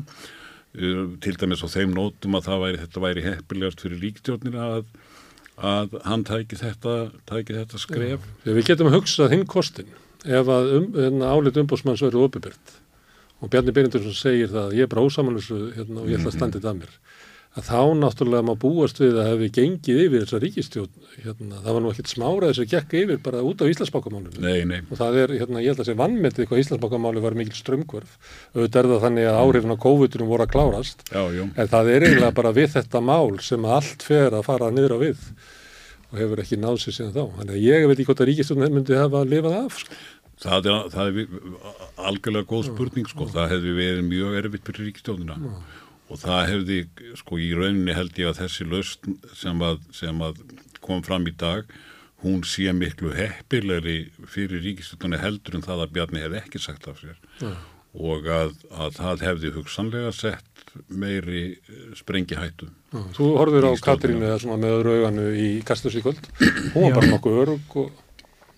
Uh, 0.75 1.15
til 1.23 1.37
dæmis 1.39 1.63
á 1.63 1.71
þeim 1.71 1.93
nótum 1.95 2.35
að 2.35 2.49
væri, 2.59 2.79
þetta 2.83 3.05
væri 3.05 3.21
heppilegast 3.23 3.81
fyrir 3.81 4.01
ríkstjórnir 4.03 4.57
að, 4.59 4.89
að 5.55 5.93
hann 6.03 6.25
tæki 6.27 6.59
þetta, 6.59 6.95
tæki 7.31 7.55
þetta 7.55 7.79
skref. 7.79 8.25
Þegar 8.43 8.59
við 8.59 8.67
getum 8.69 8.91
að 8.91 8.97
hugsa 8.99 9.29
hinn 9.31 9.47
kostin 9.47 9.93
ef 10.25 10.49
að 10.51 10.73
um, 10.79 10.89
hérna, 10.97 11.31
álit 11.31 11.61
umbósmanns 11.61 12.03
verður 12.03 12.27
opibert 12.27 12.75
og 13.45 13.53
Bjarni 13.53 13.75
Byrjundursson 13.75 14.17
segir 14.17 14.49
það 14.49 14.65
að 14.65 14.75
ég 14.79 14.87
er 14.87 14.91
bara 14.91 15.05
ósamanlösu 15.05 15.61
hérna, 15.77 16.01
og 16.01 16.09
ég 16.09 16.19
ætla 16.19 16.31
að 16.33 16.37
þetta 16.57 16.71
að 16.71 16.79
mér. 16.81 16.99
Að 17.55 17.67
þá 17.69 17.81
náttúrulega 17.95 18.43
má 18.43 18.51
búast 18.59 18.97
við 18.99 19.15
að 19.15 19.29
hefði 19.29 19.47
gengið 19.55 19.99
yfir 20.03 20.23
þessa 20.25 20.39
ríkistjón 20.43 20.89
hérna, 21.23 21.61
það 21.63 21.75
var 21.77 21.83
nú 21.85 21.91
ekkit 21.93 22.11
smáraðis 22.11 22.59
að 22.59 22.73
gekk 22.73 22.95
yfir 22.99 23.21
bara 23.23 23.43
út 23.47 23.61
á 23.63 23.69
nei, 24.67 24.81
og 24.83 24.99
það 24.99 25.19
er, 25.21 25.33
hérna, 25.39 25.61
ég 25.63 25.71
held 25.71 25.83
að 25.85 25.87
sé 25.87 25.95
vannmetið 26.01 26.49
hvað 26.49 26.61
Íslandsbákamáli 26.65 27.23
var 27.23 27.37
mikil 27.39 27.55
strömmkvörf 27.55 28.17
auðvitað 28.57 28.81
er 28.81 28.91
það 28.91 29.05
þannig 29.05 29.29
að 29.31 29.39
áhrifin 29.45 29.71
á 29.71 29.83
COVID-19 29.85 30.31
voru 30.33 30.43
að 30.43 30.51
klárast. 30.51 31.05
Já, 31.07 31.23
en 31.47 31.71
það 31.77 31.91
er 31.93 32.07
eiginlega 32.09 32.35
bara 32.41 32.55
við 32.59 32.73
þetta 32.75 33.03
mál 33.07 33.39
sem 33.39 33.69
allt 33.77 34.03
fer 34.03 34.35
að 34.35 34.47
fara 34.49 34.73
niður 34.75 34.97
á 34.99 35.03
við 35.05 35.23
og 36.11 36.19
hefur 36.19 36.43
ekki 36.43 36.59
náð 36.59 36.81
sér 36.83 36.95
síðan 36.99 37.15
þá. 37.15 37.23
Þannig 37.39 37.55
að 37.55 37.63
ég 37.65 37.87
veit 37.87 37.95
ekki 37.95 38.09
hvort 38.09 38.21
að 38.23 38.29
ríkistjórn 38.29 38.67
myndi 38.75 38.99
hafa 38.99 39.23
lifað 39.27 39.57
af 39.63 39.79
sko. 39.79 39.97
Það 40.41 40.67
er, 40.67 40.87
það 40.91 41.09
er 41.09 41.27
algjörlega 42.09 42.49
góð 42.49 42.67
spurning 42.67 43.07
sko, 43.07 43.27
það 43.31 43.53
hefði 43.53 43.73
verið 43.77 44.07
mjög 44.09 44.37
erfitt 44.41 44.65
fyrir 44.67 44.89
ríkistjóðina 44.89 45.37
og 46.05 46.19
það 46.21 46.41
hefði, 46.51 46.79
sko 47.21 47.39
í 47.41 47.49
rauninni 47.55 47.95
held 47.95 48.19
ég 48.19 48.31
að 48.31 48.41
þessi 48.43 48.67
löst 48.69 49.07
sem 49.39 49.63
að, 49.65 49.79
sem 49.95 50.19
að 50.25 50.41
kom 50.85 51.01
fram 51.05 51.25
í 51.29 51.33
dag, 51.39 51.69
hún 52.25 52.43
sé 52.47 52.73
miklu 52.75 53.13
heppilegri 53.15 54.09
fyrir 54.29 54.61
ríkistjóðina 54.65 55.21
heldur 55.23 55.57
en 55.57 55.65
það 55.65 55.85
að 55.85 55.95
Bjarni 55.95 56.25
hefði 56.25 56.41
ekki 56.43 56.61
sagt 56.61 56.89
af 56.91 56.99
sér 56.99 57.15
Já. 57.39 57.55
og 58.11 58.27
að, 58.27 58.53
að 58.75 58.99
það 58.99 59.25
hefði 59.29 59.55
hugsanlega 59.55 60.13
sett 60.15 60.51
meiri 60.91 61.43
eh, 61.55 61.91
sprengihættu. 61.95 62.67
Þú 63.15 63.27
horfir 63.39 63.67
á 63.67 63.71
Í. 63.71 63.81
Katrínu 63.83 64.25
eða 64.27 64.39
svona 64.43 64.57
með 64.59 64.73
öðru 64.79 64.95
auganu 64.99 65.27
í 65.39 65.47
Kastusvíkvöld. 65.67 66.27
Hún 66.73 66.89
var 66.89 66.97
bara 66.99 67.11
nokkuð 67.13 67.37
örug 67.45 67.77
og 67.79 68.01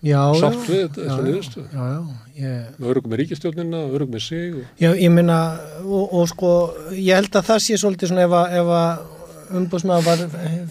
sátt 0.03 0.67
við 0.69 0.81
já, 0.81 0.89
þessa 0.97 1.19
niðurstöðu. 1.25 1.67
Já, 1.73 1.83
já, 1.89 1.99
ég... 2.37 2.81
Örug 2.91 3.07
með 3.09 3.21
ríkistjórnina, 3.23 3.83
örug 3.97 4.11
með 4.13 4.25
sig. 4.27 4.49
Og... 4.53 4.65
Já, 4.81 4.91
ég 4.93 5.13
minna, 5.13 5.37
og, 5.83 6.03
og 6.19 6.27
sko, 6.29 6.51
ég 6.93 7.17
held 7.17 7.33
að 7.33 7.47
það 7.49 7.63
sé 7.65 7.79
svolítið 7.81 8.11
svona 8.11 8.27
ef 8.27 8.35
að, 8.37 8.57
að 8.77 9.57
umbúsmaður 9.57 10.05
var 10.07 10.25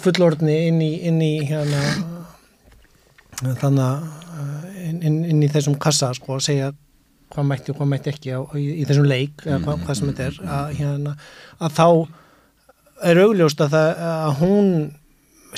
fullorðni 0.05 0.57
inn 0.69 0.83
í, 0.85 0.91
inn 1.09 1.23
í 1.25 1.33
hérna, 1.49 1.83
þannig 3.63 3.85
að 3.87 4.07
inn, 4.87 5.23
inn, 5.25 5.43
í 5.43 5.51
þessum 5.53 5.79
kassa, 5.81 6.13
sko, 6.17 6.37
að 6.37 6.47
segja 6.47 6.71
hvað 7.35 7.49
mætti 7.49 7.73
og 7.73 7.81
hvað 7.81 7.91
mætti 7.91 8.13
ekki 8.13 8.37
á, 8.37 8.41
í, 8.55 8.67
í 8.83 8.87
þessum 8.87 9.09
leik, 9.11 9.43
eða 9.47 9.59
hvað, 9.65 9.83
hvað 9.87 9.99
sem 9.99 10.13
þetta 10.13 10.29
er, 10.29 10.39
að, 10.59 10.71
hérna, 10.79 11.17
að 11.59 11.75
þá 11.81 11.89
er 13.11 13.23
augljóst 13.25 13.65
að, 13.65 13.75
það, 13.75 14.05
að 14.07 14.39
hún 14.43 14.71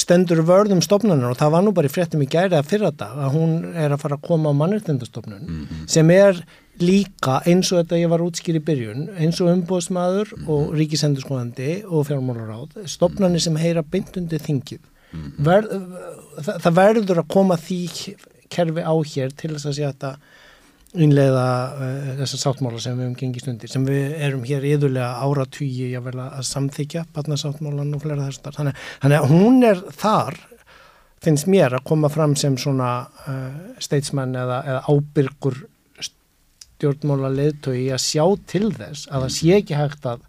stendur 0.03 0.45
vörðum 0.47 0.81
stofnunum 0.85 1.33
og 1.33 1.39
það 1.41 1.53
var 1.55 1.67
nú 1.67 1.75
bara 1.77 1.91
í 1.91 1.93
fréttum 1.93 2.23
í 2.25 2.31
gæri 2.31 2.57
að 2.59 2.71
fyrra 2.71 2.91
dag 2.95 3.19
að 3.27 3.35
hún 3.35 3.53
er 3.75 3.95
að 3.95 4.03
fara 4.05 4.19
að 4.19 4.27
koma 4.29 4.53
á 4.55 4.59
mannreitendastofnun 4.61 5.69
sem 5.91 6.11
er 6.15 6.41
líka 6.83 7.41
eins 7.49 7.73
og 7.73 7.81
þetta 7.81 7.99
ég 7.99 8.13
var 8.13 8.23
útskýr 8.23 8.61
í 8.61 8.65
byrjun 8.65 9.09
eins 9.19 9.41
og 9.43 9.51
umbóðsmaður 9.53 10.33
og 10.47 10.75
ríkisendurskóðandi 10.79 11.83
og 11.87 12.07
fjármálaráð 12.09 12.79
stofnunni 12.91 13.43
sem 13.43 13.59
heyra 13.59 13.83
byndundi 13.83 14.39
þingið. 14.43 14.83
Ver, 15.43 15.67
það, 16.39 16.55
það 16.65 16.77
verður 16.79 17.23
að 17.23 17.31
koma 17.33 17.57
því 17.59 17.81
kerfi 18.53 18.85
á 18.85 18.95
hér 19.13 19.33
til 19.35 19.55
þess 19.55 19.69
að 19.71 19.77
sé 19.79 19.87
þetta 19.89 20.13
innleiða 20.97 21.47
uh, 21.77 22.13
þessar 22.23 22.43
sáttmála 22.45 22.81
sem 22.81 22.97
við 22.97 23.05
hefum 23.05 23.17
gengist 23.21 23.51
undir 23.51 23.73
sem 23.73 23.85
við 23.85 24.15
erum 24.25 24.45
hér 24.49 24.65
yðurlega 24.65 25.25
áratvíi 25.27 25.91
að 25.99 26.45
samþykja 26.49 27.05
barnasáttmálan 27.17 27.97
og 27.97 28.05
flera 28.05 28.29
þessar 28.29 28.57
þannig, 28.57 28.87
þannig 29.03 29.19
að 29.19 29.35
hún 29.35 29.67
er 29.69 29.83
þar 29.99 30.39
finnst 31.25 31.49
mér 31.51 31.77
að 31.77 31.85
koma 31.91 32.09
fram 32.13 32.37
sem 32.39 32.57
svona 32.61 32.93
uh, 33.27 33.75
statesman 33.83 34.37
eða, 34.39 34.63
eða 34.65 34.85
ábyrgur 34.89 35.61
stjórnmála 36.79 37.33
leðtói 37.35 37.89
að 37.91 38.03
sjá 38.05 38.25
til 38.49 38.71
þess 38.77 39.09
að 39.11 39.27
það 39.27 39.33
sé 39.35 39.55
ekki 39.57 39.79
hægt 39.79 40.05
að 40.07 40.21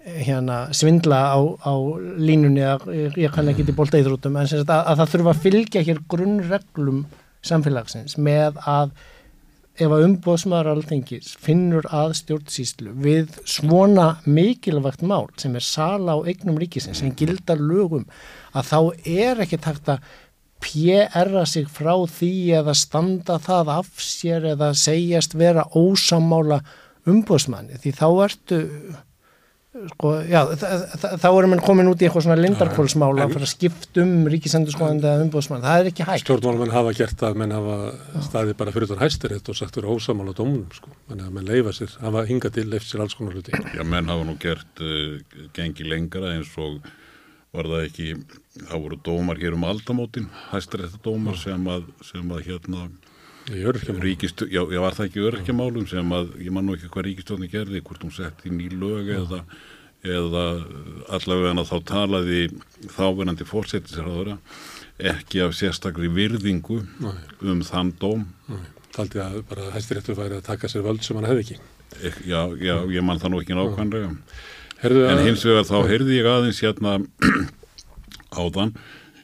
eh, 0.00 0.22
hérna 0.24 0.60
svindla 0.72 1.18
á, 1.36 1.40
á 1.60 1.74
línunni 2.16 2.64
að 2.64 2.88
ég, 2.96 3.28
kann 3.34 3.52
ekki 3.52 3.66
til 3.68 3.76
bólta 3.76 4.00
íþrótum 4.00 4.40
en 4.40 4.48
að, 4.48 4.72
að 4.78 5.02
það 5.02 5.12
þurfa 5.12 5.34
að 5.34 5.42
fylgja 5.44 5.84
hér 5.84 6.00
grunnreglum 6.08 7.04
samfélagsins 7.44 8.16
með 8.16 8.56
að 8.64 8.96
ef 9.78 9.92
að 9.94 10.04
umbóðsmaður 10.08 10.70
alþengis 10.72 11.34
finnur 11.42 11.86
að 11.94 12.14
stjórnsýslu 12.18 12.94
við 13.04 13.36
svona 13.46 14.08
mikilvægt 14.26 15.04
mál 15.06 15.28
sem 15.38 15.54
er 15.58 15.64
sala 15.64 16.16
á 16.18 16.26
eignum 16.26 16.58
ríkisins 16.58 17.02
sem 17.02 17.14
gildar 17.18 17.60
lögum 17.62 18.08
að 18.52 18.72
þá 18.72 18.80
er 19.06 19.44
ekki 19.44 19.60
takt 19.62 19.92
að 19.94 20.02
PR-a 20.58 21.44
sig 21.46 21.68
frá 21.70 21.94
því 22.10 22.32
eða 22.58 22.74
standa 22.74 23.38
það 23.42 23.74
af 23.76 23.90
sér 24.02 24.48
eða 24.56 24.72
segjast 24.74 25.36
vera 25.38 25.68
ósamála 25.78 26.62
umbóðsmanni 27.08 27.78
því 27.78 27.94
þá 28.00 28.08
ertu 28.26 28.62
sko, 29.68 30.12
já, 30.24 30.40
þá 31.20 31.26
erum 31.28 31.54
við 31.54 31.62
komin 31.66 31.90
út 31.90 32.00
í 32.00 32.06
eitthvað 32.08 32.24
svona 32.24 32.38
lindarkólsmál 32.40 33.10
að 33.12 33.34
fara 33.34 33.46
að 33.46 33.50
skipt 33.52 34.00
um 34.02 34.12
ríkisendurskóðandi 34.32 35.08
eða 35.10 35.26
umbóðsmann, 35.26 35.64
það 35.64 35.80
er 35.80 35.90
ekki 35.90 36.06
hægt. 36.08 36.24
Stjórnmálmenn 36.24 36.72
hafa 36.72 36.94
gert 36.96 37.20
það, 37.20 37.36
menn 37.42 37.54
hafa 37.56 37.76
staðið 38.26 38.56
bara 38.62 38.74
fyrir 38.74 38.90
þann 38.92 39.02
hæstir 39.04 39.34
og 39.38 39.58
sagt 39.58 39.76
verið 39.78 39.92
ósamála 39.96 40.36
dómunum 40.38 40.72
sko, 40.76 40.94
menn 41.10 41.24
að 41.26 41.34
menn 41.36 41.50
leifa 41.50 41.74
sér 41.76 41.98
hafa 42.00 42.24
hingað 42.30 42.56
til 42.56 42.66
eftir 42.70 42.94
sér 42.94 43.04
alls 43.04 43.18
konar 43.18 43.36
hluti. 43.36 43.52
Já, 43.76 43.84
menn 43.84 44.08
hafa 44.08 44.28
nú 44.28 44.38
gert 44.40 44.82
uh, 44.84 45.18
gengi 45.56 45.86
lengra 45.88 46.32
eins 46.32 46.54
og 46.56 46.80
var 47.52 47.68
það 47.68 47.84
ekki, 47.88 48.08
það 48.62 48.86
voru 48.86 49.00
dómar 49.04 49.40
hér 49.40 49.56
um 49.56 49.68
aldamótin, 49.68 50.32
hæstir 50.50 50.86
þetta 50.86 51.04
dómar 51.04 51.38
sem 51.40 51.70
að, 51.70 51.86
sem 52.08 52.32
að 52.32 52.44
hérna 52.48 52.88
Ríkist, 53.48 54.44
já, 54.52 54.60
já, 54.60 54.80
var 54.82 54.96
það 54.96 55.08
ekki 55.08 55.24
örkjamálum 55.30 55.86
sem 55.88 56.14
að, 56.14 56.34
ég 56.44 56.54
man 56.54 56.66
nú 56.68 56.76
ekki 56.76 56.90
hvað 56.92 57.06
ríkistjóðin 57.08 57.52
gerði, 57.52 57.82
hvort 57.86 58.04
hún 58.04 58.14
sett 58.14 58.44
í 58.44 58.52
ný 58.52 58.68
lög 58.74 59.08
eða, 59.14 59.40
eða 60.04 60.44
allavega 61.16 61.54
en 61.54 61.62
að 61.62 61.70
þá 61.70 61.78
talaði 61.92 62.42
þáverandi 62.96 63.48
fórsetisraðura 63.48 64.36
ekki 64.98 65.42
af 65.44 65.56
sérstakri 65.56 66.10
virðingu 66.12 66.82
Nei. 67.00 67.16
um 67.46 67.64
þann 67.66 67.94
dóm. 68.00 68.28
Taldi 68.94 69.22
að 69.22 69.42
bara 69.48 69.72
hæstiréttur 69.74 70.18
væri 70.18 70.40
að 70.40 70.46
taka 70.48 70.70
sér 70.70 70.84
völd 70.86 71.04
sem 71.06 71.18
hann 71.18 71.28
hefði 71.28 71.44
ekki. 71.46 71.58
Ek, 72.02 72.22
já, 72.28 72.40
já, 72.60 72.76
ég 72.92 73.04
man 73.06 73.20
það 73.22 73.32
nú 73.32 73.42
ekki 73.42 73.56
nákvæmlega. 73.56 74.14
En 74.82 75.24
hins 75.24 75.44
vegar 75.46 75.66
þá 75.66 75.78
heyrði 75.88 76.18
ég 76.18 76.30
aðeins 76.30 76.62
hérna 76.62 76.98
áðan 78.42 78.74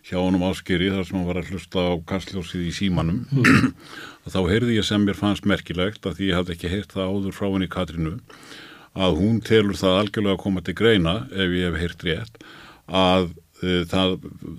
hjá 0.05 0.19
honum 0.21 0.45
áskeri 0.51 0.91
þar 0.93 1.07
sem 1.09 1.19
hann 1.19 1.29
var 1.29 1.41
að 1.41 1.53
hlusta 1.53 1.81
á 1.81 1.93
kastljósið 2.09 2.67
í 2.69 2.73
símanum 2.77 3.23
mm. 3.33 3.71
Þá 4.33 4.41
heyrði 4.49 4.79
ég 4.79 4.87
sem 4.89 5.05
mér 5.05 5.19
fannst 5.19 5.49
merkilegt 5.49 6.07
að 6.07 6.19
því 6.19 6.29
ég 6.31 6.39
hafði 6.41 6.57
ekki 6.57 6.73
heyrt 6.73 6.93
það 6.97 7.13
áður 7.13 7.37
frá 7.37 7.49
henni 7.51 7.71
Katrínu 7.71 8.19
að 8.95 9.17
hún 9.21 9.41
telur 9.45 9.79
það 9.79 10.01
algjörlega 10.01 10.37
að 10.37 10.45
koma 10.45 10.63
til 10.65 10.77
greina 10.79 11.17
ef 11.33 11.57
ég 11.57 11.67
hef 11.67 11.81
heyrt 11.83 12.05
rétt 12.07 12.45
að 12.87 13.27
uh, 13.65 13.83
það, 13.91 14.15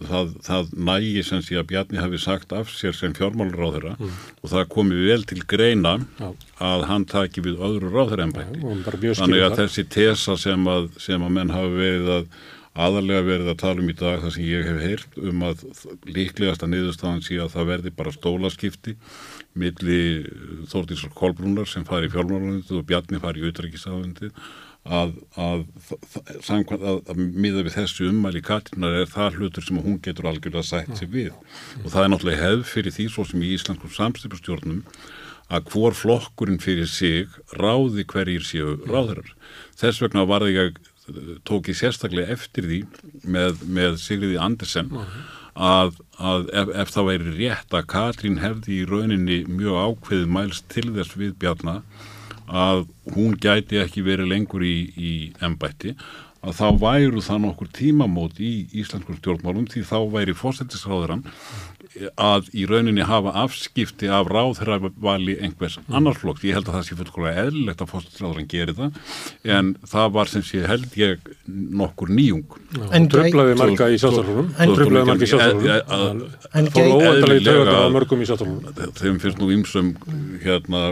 það, 0.10 0.34
það 0.48 0.74
nægi 0.90 1.24
sem 1.30 1.44
sé 1.46 1.60
að 1.60 1.70
Bjarni 1.72 2.02
hafi 2.02 2.20
sagt 2.22 2.56
af 2.56 2.74
sér 2.74 2.98
sem 2.98 3.16
fjármálur 3.16 3.64
á 3.64 3.70
þeirra 3.78 3.94
mm. 3.96 4.18
og 4.42 4.52
það 4.54 4.68
komi 4.76 5.00
vel 5.08 5.22
til 5.30 5.40
greina 5.56 5.96
Já. 6.20 6.28
að 6.72 6.90
hann 6.92 7.08
taki 7.10 7.46
við 7.46 7.64
öðru 7.70 7.94
ráður 7.94 8.26
ennbætti 8.28 9.16
þannig 9.22 9.48
að 9.48 9.58
þessi 9.64 9.88
tesa 9.96 10.38
sem 10.42 10.68
að, 10.70 10.92
sem 11.02 11.24
að 11.24 11.36
menn 11.40 11.56
hafi 11.56 11.80
verið 11.80 12.14
að 12.20 12.30
aðalega 12.76 13.24
verið 13.24 13.50
að 13.54 13.60
tala 13.62 13.84
um 13.84 13.90
í 13.92 13.96
dag 13.96 14.22
það 14.24 14.36
sem 14.36 14.46
ég 14.50 14.68
hef 14.68 14.82
heyrt 14.84 15.18
um 15.32 15.44
að 15.48 15.64
líklegasta 16.10 16.68
niðurstaðan 16.68 17.24
sé 17.24 17.40
að 17.40 17.54
það 17.56 17.70
verði 17.72 17.96
bara 17.96 18.14
stólaskipti 18.16 18.96
milli 19.56 20.00
Þórtísar 20.72 21.14
Kolbrúnar 21.16 21.70
sem 21.72 21.88
fari 21.88 22.10
í 22.10 22.14
fjármálanundið 22.14 22.80
og 22.82 22.88
Bjarni 22.90 23.22
fari 23.24 23.44
í 23.44 23.48
auðrækisáðundið 23.48 24.34
að, 24.86 25.14
að, 25.42 25.64
að, 26.46 26.98
að 27.10 27.22
miða 27.22 27.64
við 27.66 27.78
þessu 27.80 28.10
ummæli 28.12 28.44
Katrinar 28.46 29.00
er 29.00 29.08
það 29.10 29.40
hlutur 29.40 29.66
sem 29.66 29.80
hún 29.82 30.02
getur 30.04 30.28
algjörlega 30.30 30.68
sætt 30.68 31.00
sér 31.00 31.10
við 31.14 31.32
og 31.82 31.88
það 31.94 32.02
er 32.04 32.12
náttúrulega 32.12 32.44
hefð 32.44 32.66
fyrir 32.74 32.98
því 32.98 33.08
svo 33.14 33.26
sem 33.30 33.46
í 33.46 33.54
Íslandskum 33.56 33.96
samstipustjórnum 33.96 34.84
að 35.54 35.70
hvor 35.72 35.94
flokkurinn 35.94 36.62
fyrir 36.62 36.90
sig 36.90 37.32
ráði 37.54 38.06
hverjir 38.10 38.46
séu 38.46 38.76
ráðarar. 38.90 39.28
Þess 39.78 40.02
vegna 40.02 40.26
var 40.26 40.46
því 40.46 40.56
að 40.64 40.80
tók 41.46 41.70
ég 41.70 41.78
sérstaklega 41.78 42.34
eftir 42.34 42.68
því 42.70 42.82
með, 43.30 43.64
með 43.70 43.98
Sigriði 44.02 44.40
Andersen 44.42 44.92
að, 45.54 46.00
að 46.18 46.50
ef, 46.52 46.74
ef 46.84 46.92
það 46.96 47.10
væri 47.12 47.36
rétt 47.38 47.78
að 47.78 47.88
Katrín 47.94 48.42
hefði 48.42 48.80
í 48.82 48.90
rauninni 48.90 49.40
mjög 49.48 49.80
ákveðið 49.86 50.34
mælst 50.38 50.68
til 50.74 50.90
þess 50.96 51.18
við 51.20 51.36
Bjarnar 51.42 51.84
að 52.46 52.86
hún 53.16 53.38
gæti 53.42 53.80
ekki 53.82 54.04
verið 54.06 54.30
lengur 54.34 54.66
í, 54.66 54.78
í 54.98 55.14
ennbætti 55.46 55.96
að 56.46 56.60
þá 56.60 56.68
væru 56.82 57.24
það 57.26 57.40
nokkur 57.46 57.72
tímamót 57.76 58.42
í 58.44 58.52
Íslandskur 58.82 59.18
stjórnmálum 59.20 59.70
því 59.72 59.86
þá 59.90 59.98
væri 60.14 60.36
fósættisráðurann 60.38 61.26
að 62.20 62.50
í 62.56 62.66
rauninni 62.68 63.06
hafa 63.08 63.32
afskipti 63.46 64.10
af 64.12 64.28
ráðherravali 64.28 65.38
einhvers 65.40 65.78
mm. 65.80 65.96
annars 65.96 66.20
flokks. 66.20 66.44
Ég 66.44 66.58
held 66.58 66.68
að 66.68 66.78
það 66.78 66.88
sé 66.88 66.98
fullkólega 67.00 67.46
eðlilegt 67.46 67.84
að 67.84 67.92
fórstræðurinn 67.94 68.50
gerir 68.52 68.76
það 68.76 68.98
en 69.56 69.72
það 69.94 70.10
var 70.18 70.32
sem 70.32 70.46
sé 70.46 70.64
held 70.68 70.98
ég 71.00 71.30
nokkur 71.48 72.12
nýjung. 72.12 72.58
En 72.92 73.08
tröflaði 73.12 73.56
marga 73.62 73.90
í 73.94 74.00
sjálfstæðarunum. 74.04 74.52
Tröflaði 74.76 75.12
marga 75.12 75.28
í 75.28 75.32
sjálfstæðarunum. 75.32 76.36
En 76.52 76.72
fór 76.76 76.92
óendalega 76.98 77.40
í 77.40 77.48
töflaða 77.48 77.94
mörgum 77.96 78.26
í 78.26 78.30
sjálfstæðarunum. 78.32 78.98
Þeim 79.00 79.22
finnst 79.24 79.42
nú 79.42 79.52
ymsum 79.56 79.94
hérna 80.44 80.84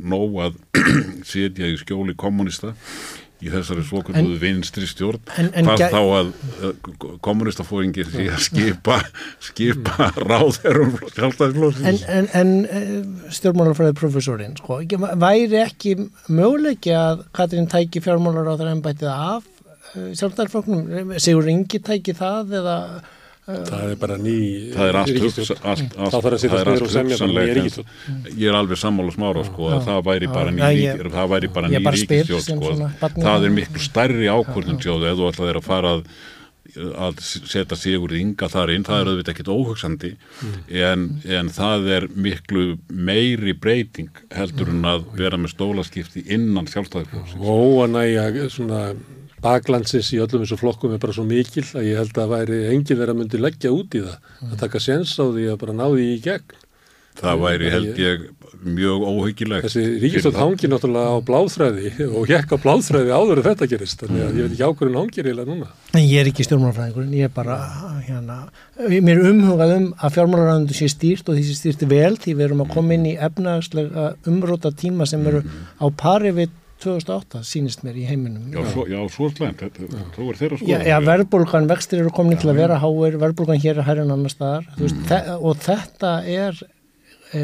nóg 0.00 0.40
að 0.46 0.58
setja 1.32 1.68
í 1.68 1.76
skjóli 1.80 2.16
kommunista 2.18 2.72
í 3.44 3.50
þessari 3.52 3.84
svokulluðu 3.84 4.38
vinstri 4.40 4.86
stjórn 4.88 5.20
hvað 5.28 5.82
þá 5.92 5.98
að 6.00 6.30
uh, 6.30 6.92
kommunistafóringir 7.24 8.08
sé 8.12 8.28
að 8.32 8.44
skipa 8.46 8.96
skipa 9.44 10.10
ráðherrum 10.16 10.94
En, 11.86 11.98
en, 12.08 12.30
en 12.40 12.54
eh, 12.64 12.94
stjórnmálarfræði 13.36 13.96
profesorinn 13.98 14.56
sko, 14.56 14.80
væri 15.20 15.60
ekki 15.60 15.96
möguleiki 16.32 16.94
að 16.96 17.26
Katrín 17.36 17.68
tæki 17.70 18.00
fjármálaráðar 18.04 18.72
en 18.72 18.82
bætið 18.84 19.12
af 19.12 19.44
uh, 19.44 20.08
sjálfstæðisflóknum 20.16 21.14
Sigur 21.20 21.52
Ingi 21.52 21.82
tæki 21.84 22.16
það 22.16 22.56
eða 22.62 22.78
það 23.46 23.90
er 23.92 23.98
bara 24.02 24.18
ný 24.18 24.36
það 24.74 24.88
er 24.90 24.98
allt 25.00 25.18
þá 25.96 26.16
þarf 26.16 26.30
að 26.32 26.38
setja 26.42 26.62
spyrir 26.62 26.86
og 26.86 26.94
semja 26.94 27.18
það 27.20 27.32
nýja 27.32 27.56
ríkistjórn 27.58 28.30
ég 28.32 28.46
er 28.50 28.58
alveg 28.58 28.80
sammála 28.82 29.14
smára 29.14 29.44
sko 29.46 29.68
að 29.70 29.84
það 29.86 30.00
væri 30.10 30.30
bara 30.32 30.54
ný 30.56 30.70
það 31.16 31.36
bara 31.54 31.70
ný 31.70 31.82
ríkistjórn 31.86 32.46
sko. 32.46 32.72
það 33.20 33.46
er 33.46 33.58
miklu 33.60 33.84
stærri 33.84 34.32
ákvörðun 34.32 34.80
sjóðu 34.82 35.10
eða 35.10 35.20
þú 35.20 35.28
ætlaði 35.30 35.60
að 35.60 35.68
fara 35.68 35.98
að 35.98 36.08
að 36.76 37.20
setja 37.24 37.76
sigur 37.78 38.12
í 38.12 38.20
ynga 38.24 38.48
þar 38.52 38.72
inn. 38.74 38.84
Það 38.86 39.00
er 39.00 39.10
auðvitað 39.10 39.32
ekkit 39.32 39.50
óhugsandi 39.52 40.10
mm. 40.16 40.56
en, 40.82 41.04
en 41.38 41.50
það 41.54 41.90
er 41.96 42.06
miklu 42.12 42.64
meiri 42.90 43.54
breyting 43.56 44.22
heldur 44.34 44.72
en 44.72 44.84
að 44.88 45.06
vera 45.16 45.40
með 45.40 45.54
stólaskipti 45.54 46.26
innan 46.36 46.68
sjálfstæðiflóksins 46.70 47.40
og 47.40 47.84
að 47.86 47.94
næja 47.94 48.48
svona 48.52 48.82
baklandsins 49.46 50.12
í 50.12 50.20
öllum 50.22 50.44
þessu 50.44 50.60
flokkum 50.60 50.94
er 50.96 51.02
bara 51.02 51.16
svo 51.16 51.26
mikil 51.28 51.64
að 51.72 51.88
ég 51.88 52.02
held 52.02 52.22
að 52.22 52.32
væri 52.34 52.62
engin 52.74 53.00
verið 53.00 53.14
að 53.14 53.20
myndi 53.22 53.42
leggja 53.42 53.74
út 53.74 53.96
í 53.96 54.04
það 54.04 54.16
mm. 54.18 54.52
að 54.52 54.62
taka 54.66 54.82
séns 54.82 55.16
á 55.16 55.24
því 55.24 55.50
að 55.52 55.60
bara 55.64 55.76
ná 55.80 55.86
því 55.88 56.06
í 56.12 56.22
gegn 56.26 56.62
Það 57.16 57.38
væri 57.40 57.70
held 57.72 58.00
ég 58.00 58.24
mjög 58.66 59.04
óhyggjilegt 59.06 59.66
Þessi 59.66 59.84
ríkistöld 60.02 60.36
hangi 60.36 60.68
náttúrulega 60.68 61.14
á 61.16 61.18
bláþræði 61.24 61.92
og 62.10 62.28
hekk 62.28 62.52
á 62.52 62.56
bláþræði 62.60 63.14
áður 63.14 63.40
en 63.40 63.46
þetta 63.46 63.68
gerist 63.70 64.02
þannig 64.02 64.24
að 64.26 64.36
ég 64.36 64.46
veit 64.46 64.56
ekki 64.56 64.66
ákveðin 64.66 64.98
hangir 65.00 65.28
eiginlega 65.30 65.52
núna 65.52 65.70
En 65.96 66.04
ég 66.04 66.20
er 66.20 66.30
ekki 66.30 66.46
stjórnmálafræðingurinn, 66.46 67.16
ég 67.16 67.30
er 67.30 67.32
bara 67.32 67.56
hérna, 68.04 68.38
mér 68.90 69.14
er 69.14 69.30
umhugað 69.30 69.74
um 69.78 69.88
að 69.96 70.14
fjármálaræðundu 70.18 70.76
sé 70.76 70.90
stýrt 70.92 71.30
og 71.30 71.38
því 71.38 71.46
sé 71.46 71.56
stýrt 71.60 71.86
vel 71.88 72.12
því 72.20 72.36
við 72.36 72.46
erum 72.50 72.64
að 72.66 72.76
koma 72.76 72.96
inn 72.98 73.08
í 73.08 73.16
efnagslega 73.28 74.10
umróta 74.28 74.74
tíma 74.76 75.08
sem 75.08 75.24
eru 75.24 75.44
mm. 75.44 75.66
á 75.80 75.86
pari 75.96 76.34
við 76.36 76.52
2008 76.82 77.42
sínist 77.46 77.82
mér 77.86 77.96
í 77.96 78.04
heiminum 78.08 78.52
Já, 78.52 78.62
svo, 78.72 78.86
já, 78.90 78.98
svo 79.12 79.30
slæmt, 79.32 79.64
þú 80.14 80.30
er 80.30 80.38
þeirra 80.40 80.60
sko 80.60 80.70
Já, 80.70 80.78
já 80.84 80.96
verðbólgan, 81.04 81.68
vextir 81.70 82.02
eru 82.02 82.12
komin 82.14 82.40
til 82.40 82.52
að 82.52 82.62
vera 82.62 82.80
háir, 82.82 83.18
verðbólgan 83.22 83.60
hér 83.62 83.80
er 83.80 83.88
hærri 83.88 84.04
en 84.04 84.14
annar 84.14 84.32
staðar 84.32 84.66
mm. 84.74 84.80
veist, 84.82 85.30
og 85.40 85.62
þetta 85.64 86.12
er 86.28 86.58
e, 87.32 87.42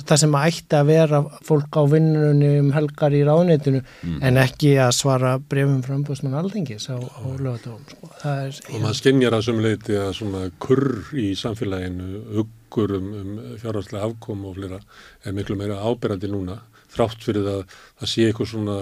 það 0.00 0.22
sem 0.22 0.38
ætti 0.40 0.78
að 0.78 0.88
vera 0.90 1.20
fólk 1.46 1.76
á 1.76 1.82
vinnunni 1.92 2.54
um 2.62 2.70
helgar 2.74 3.16
í 3.16 3.20
ráðneitinu 3.26 3.82
mm. 3.82 4.16
en 4.26 4.40
ekki 4.42 4.72
að 4.80 4.94
svara 4.96 5.34
brefum 5.52 5.82
frá 5.84 5.96
umbúðsmann 5.98 6.38
alþengis 6.40 6.88
á, 6.88 6.96
á 6.96 7.24
lögatóum 7.36 7.84
sko. 7.90 8.10
og 8.16 8.80
maður 8.80 8.98
skinnjar 9.02 9.36
að 9.36 9.46
sumleiti 9.50 10.00
að 10.00 10.14
svona 10.22 10.46
kurr 10.62 11.12
í 11.20 11.30
samfélaginu 11.38 12.24
huggur 12.40 12.96
um, 12.96 13.12
um 13.20 13.38
fjárhanslega 13.60 14.08
afkom 14.08 14.48
og 14.48 14.56
flera 14.56 14.80
er 15.26 15.36
miklu 15.36 15.58
meira 15.60 15.82
áberandi 15.84 16.32
núna 16.32 16.62
þrátt 16.94 17.26
fyrir 17.26 17.50
að 17.50 17.60
það 18.00 18.12
sé 18.12 18.28
eitthvað 18.28 18.52
svona 18.52 18.78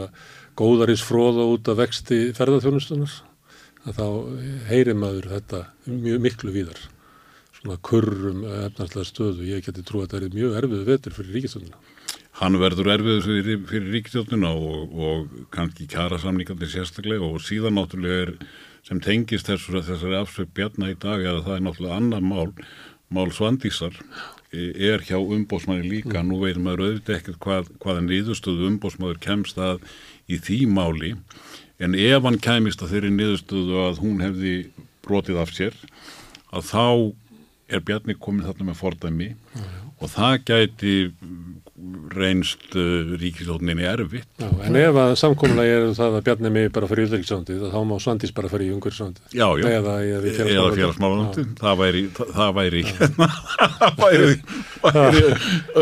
góðarins 0.59 1.04
fróða 1.06 1.48
út 1.54 1.70
af 1.70 1.80
vexti 1.82 2.20
ferðarþjónustunar 2.36 3.18
að 3.88 4.00
þá 4.00 4.06
heyri 4.68 4.94
maður 4.98 5.28
þetta 5.34 5.64
mjög 5.86 6.24
miklu 6.24 6.54
víðar. 6.54 6.80
Svona 7.59 7.78
kurrum 7.82 8.42
efnarslega 8.46 9.06
stöðu. 9.06 9.46
Ég 9.48 9.64
geti 9.66 9.84
trú 9.86 10.02
að 10.02 10.12
þetta 10.12 10.26
er 10.26 10.36
mjög 10.36 10.59
erfið 10.62 10.84
vetur 10.92 11.16
fyrir 11.16 11.38
ríkistjónuna 11.38 11.78
Hann 12.38 12.54
verður 12.61 12.92
erfið 12.92 13.24
fyrir, 13.24 13.62
fyrir 13.66 13.94
ríkistjónuna 13.96 14.50
og, 14.54 14.92
og 14.94 15.46
kannski 15.54 15.88
kjara 15.90 16.20
samningarnir 16.22 16.70
sérstaklega 16.70 17.26
og 17.26 17.40
síðan 17.42 17.74
náttúrulega 17.74 18.28
er 18.28 18.34
sem 18.86 19.00
tengist 19.02 19.50
þessari, 19.50 20.14
afsökk 20.20 20.52
bjarna 20.54 20.92
í 20.92 20.98
dag 21.02 21.24
eða 21.24 21.42
það 21.48 21.56
er 21.56 21.64
náttúrulega 21.66 21.96
annar 21.98 22.22
mál 22.22 22.52
mál 23.11 23.32
svandísar 23.34 23.96
er 24.53 25.05
hjá 25.05 25.18
umbósmanni 25.20 25.84
líka, 25.84 26.22
mm. 26.22 26.28
nú 26.28 26.40
veitum 26.40 26.64
maður 26.64 26.84
auðvitað 26.86 27.16
ekkert 27.18 27.40
hvað, 27.44 27.70
hvaða 27.82 28.05
niðurstöðu 28.07 28.68
umbósmaður 28.70 29.20
kemst 29.24 29.61
að 29.61 29.82
í 30.28 30.38
því 30.40 30.59
máli. 30.72 31.14
En 31.78 31.94
ef 31.94 32.24
hann 32.24 32.40
kemist 32.42 32.82
að 32.82 32.94
þeirri 32.94 33.12
niðurstöðu 33.14 33.82
að 33.84 34.01
hún 34.03 34.22
hefði 34.24 34.55
brotið 35.05 35.42
af 35.42 35.53
sér 35.55 35.76
að 36.49 36.64
þá 36.70 36.86
er 37.68 37.84
Bjarni 37.84 38.16
komin 38.16 38.46
þarna 38.46 38.70
með 38.70 38.80
fordæmi. 38.80 39.28
Og 39.99 40.12
það 40.14 40.34
gæti 40.49 40.94
reynst 42.11 42.74
uh, 42.74 43.14
ríkisókninni 43.20 43.85
erfitt. 43.87 44.26
Já, 44.41 44.49
en 44.66 44.79
ef 44.81 44.99
að 44.99 45.12
samkómulega 45.20 45.76
er 45.76 45.87
það 45.97 46.16
að 46.18 46.24
Bjarni 46.26 46.51
mig 46.55 46.70
bara 46.74 46.89
fyrir 46.91 47.07
yfirleiksvöndið, 47.07 47.62
þá 47.72 47.79
má 47.87 47.95
Svandís 48.03 48.35
bara 48.35 48.51
fyrir 48.53 48.74
umhverfisvöndið. 48.74 49.37
Já, 49.39 49.47
já. 49.61 49.68
Eða, 49.79 49.95
eða 50.09 50.66
félagsmálanöndið. 50.74 51.49
Það 51.61 51.81
væri, 51.83 52.03
það 52.18 52.53
væri, 52.59 52.85
það 52.99 54.03
væri, 54.03 54.35
væri 54.83 55.24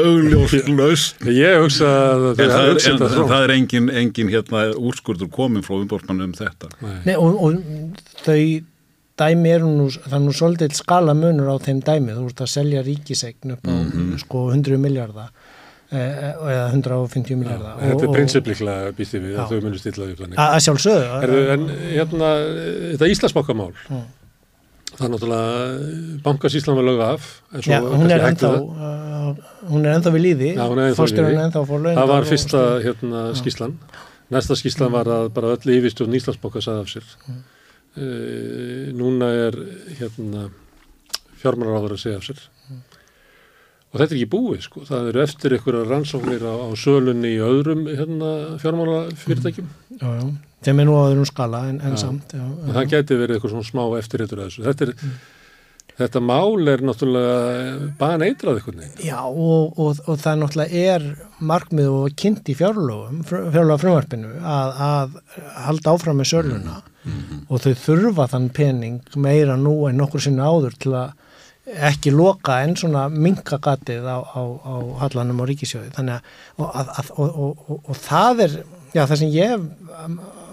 augljóslaust. 0.02 1.26
Ég 1.32 1.58
hugsa 1.64 1.90
að 1.96 2.28
það, 2.28 2.44
það, 2.44 2.54
er, 2.60 2.80
en, 2.92 3.02
en, 3.08 3.18
það 3.32 3.36
er 3.40 3.56
engin, 3.56 3.90
engin 4.04 4.32
hérna, 4.36 4.64
úrskurður 4.76 5.32
komin 5.32 5.66
frá 5.66 5.78
umbórsmannu 5.80 6.28
um 6.28 6.36
þetta. 6.36 6.72
Nei, 7.06 7.14
og, 7.16 7.40
og 7.40 8.16
þau 8.26 8.40
dæmi 9.16 9.52
eru 9.56 9.68
nú, 9.72 9.88
það 9.94 10.16
er 10.18 10.22
nú 10.24 10.32
svolítið 10.36 10.76
skala 10.76 11.14
munur 11.16 11.48
á 11.48 11.56
þeim 11.64 11.80
dæmi, 11.84 12.14
þú 12.16 12.24
ert 12.30 12.42
að 12.44 12.52
selja 12.52 12.82
ríkisegn 12.84 13.54
upp 13.56 13.64
á 13.64 13.72
mm 13.72 13.90
-hmm. 13.90 14.18
sko 14.20 14.50
100 14.52 14.78
miljardar 14.78 15.30
eh, 15.30 15.45
eða 15.94 16.66
150 16.72 17.38
miljardar. 17.38 17.78
Þetta 17.78 18.06
er 18.06 18.14
prinsipliklega 18.14 18.92
býttið 18.96 19.26
við 19.26 19.36
að 19.38 19.52
þau 19.52 19.58
munir 19.62 19.82
stillaði 19.82 20.14
upp 20.14 20.22
þannig. 20.24 20.40
Að 20.42 20.62
sjálfsögðu. 20.64 21.34
En 21.54 21.66
hérna, 21.92 22.30
þetta 22.92 23.10
Íslandsbókamál, 23.12 23.68
mm. 23.86 24.00
það 24.92 25.04
er 25.06 25.12
náttúrulega, 25.14 25.92
bankasíslan 26.24 26.80
var 26.80 26.88
lögð 26.88 27.04
af. 27.06 27.28
Já, 27.62 27.78
hún 27.86 28.10
er 28.10 28.26
ennþá, 28.32 28.52
uh, 28.64 29.30
hún 29.70 29.86
er 29.86 29.98
ennþá 30.00 30.14
við 30.16 30.26
líði. 30.26 30.50
Það 30.58 32.12
var 32.14 32.28
fyrsta 32.32 32.64
hérna, 32.82 33.28
skíslan. 33.38 33.78
Næsta 34.34 34.58
skíslan 34.58 34.90
var 34.90 35.06
að 35.06 35.28
bara 35.36 35.54
öll 35.54 35.76
yfirstjórn 35.76 36.18
Íslandsbóka 36.18 36.64
sagði 36.64 36.82
af 36.82 36.90
sér. 36.96 37.14
Uh, 37.96 38.90
núna 38.98 39.30
er 39.46 39.62
hérna 40.00 40.48
fjármálaráður 41.38 41.94
að 41.94 42.02
segja 42.02 42.18
af 42.18 42.26
sér. 42.26 42.42
Og 43.92 44.00
þetta 44.00 44.12
er 44.12 44.18
ekki 44.18 44.32
búið 44.32 44.66
sko, 44.66 44.82
það 44.88 45.12
eru 45.12 45.22
eftir 45.22 45.56
einhverja 45.56 45.86
rannsóknir 45.90 46.42
á, 46.44 46.54
á 46.66 46.68
sölunni 46.80 47.36
í 47.36 47.40
öðrum 47.44 47.86
hérna, 47.88 48.32
fjármálafyrirtækjum 48.62 49.70
mm. 49.70 49.96
Já, 50.00 50.08
já, 50.18 50.26
þeim 50.66 50.82
er 50.82 50.88
nú 50.88 50.98
á 50.98 51.02
öðrum 51.06 51.30
skala 51.30 51.62
en, 51.70 51.80
en 51.80 51.96
samt 52.00 52.36
já, 52.36 52.42
já. 52.42 52.74
Það 52.74 52.92
geti 52.92 53.22
verið 53.22 53.38
eitthvað 53.38 53.54
svona 53.54 53.70
smá 53.70 53.82
eftirreitur 54.00 54.42
að 54.42 54.50
þessu 54.50 54.68
þetta 54.68 54.88
er 54.88 54.94
mm. 54.96 55.16
Þetta 55.96 56.20
mál 56.20 56.68
er 56.68 56.82
náttúrulega 56.84 57.36
bara 57.96 58.18
neitrað 58.20 58.58
eitthvað 58.58 58.80
neitt. 58.82 58.98
Já 59.00 59.20
og, 59.24 59.78
og, 59.80 60.02
og 60.04 60.18
það 60.20 60.42
náttúrulega 60.42 60.82
er 60.92 61.06
markmið 61.40 61.88
og 61.88 62.16
kynnt 62.20 62.50
í 62.52 62.56
fjárlögum, 62.58 63.22
fjárlöga 63.24 63.78
frumvarpinu 63.80 64.34
að, 64.42 64.82
að 64.88 65.14
halda 65.64 65.94
áfram 65.96 66.20
með 66.20 66.28
sörluna 66.34 66.76
mm 66.82 67.14
-hmm. 67.14 67.40
og 67.48 67.64
þau 67.64 67.74
þurfa 67.86 68.26
þann 68.34 68.50
pening 68.58 69.16
meira 69.16 69.56
nú 69.56 69.88
en 69.88 69.96
nokkur 69.96 70.20
sinna 70.20 70.50
áður 70.52 70.76
til 70.76 70.92
að 70.92 71.14
ekki 71.66 72.12
loka 72.14 72.60
en 72.62 72.76
svona 72.78 73.06
minkagatið 73.10 74.06
á, 74.06 74.18
á, 74.22 74.40
á 74.40 74.74
hallanum 75.02 75.42
á 75.42 75.44
ríkisjóði. 75.50 75.90
Þannig 75.96 76.28
að, 76.62 76.90
að 77.02 77.12
og, 77.18 77.62
og 77.82 77.94
það 77.98 78.42
er, 78.46 78.58
já 78.94 79.02
það 79.02 79.22
sem 79.22 79.32
ég 79.34 79.64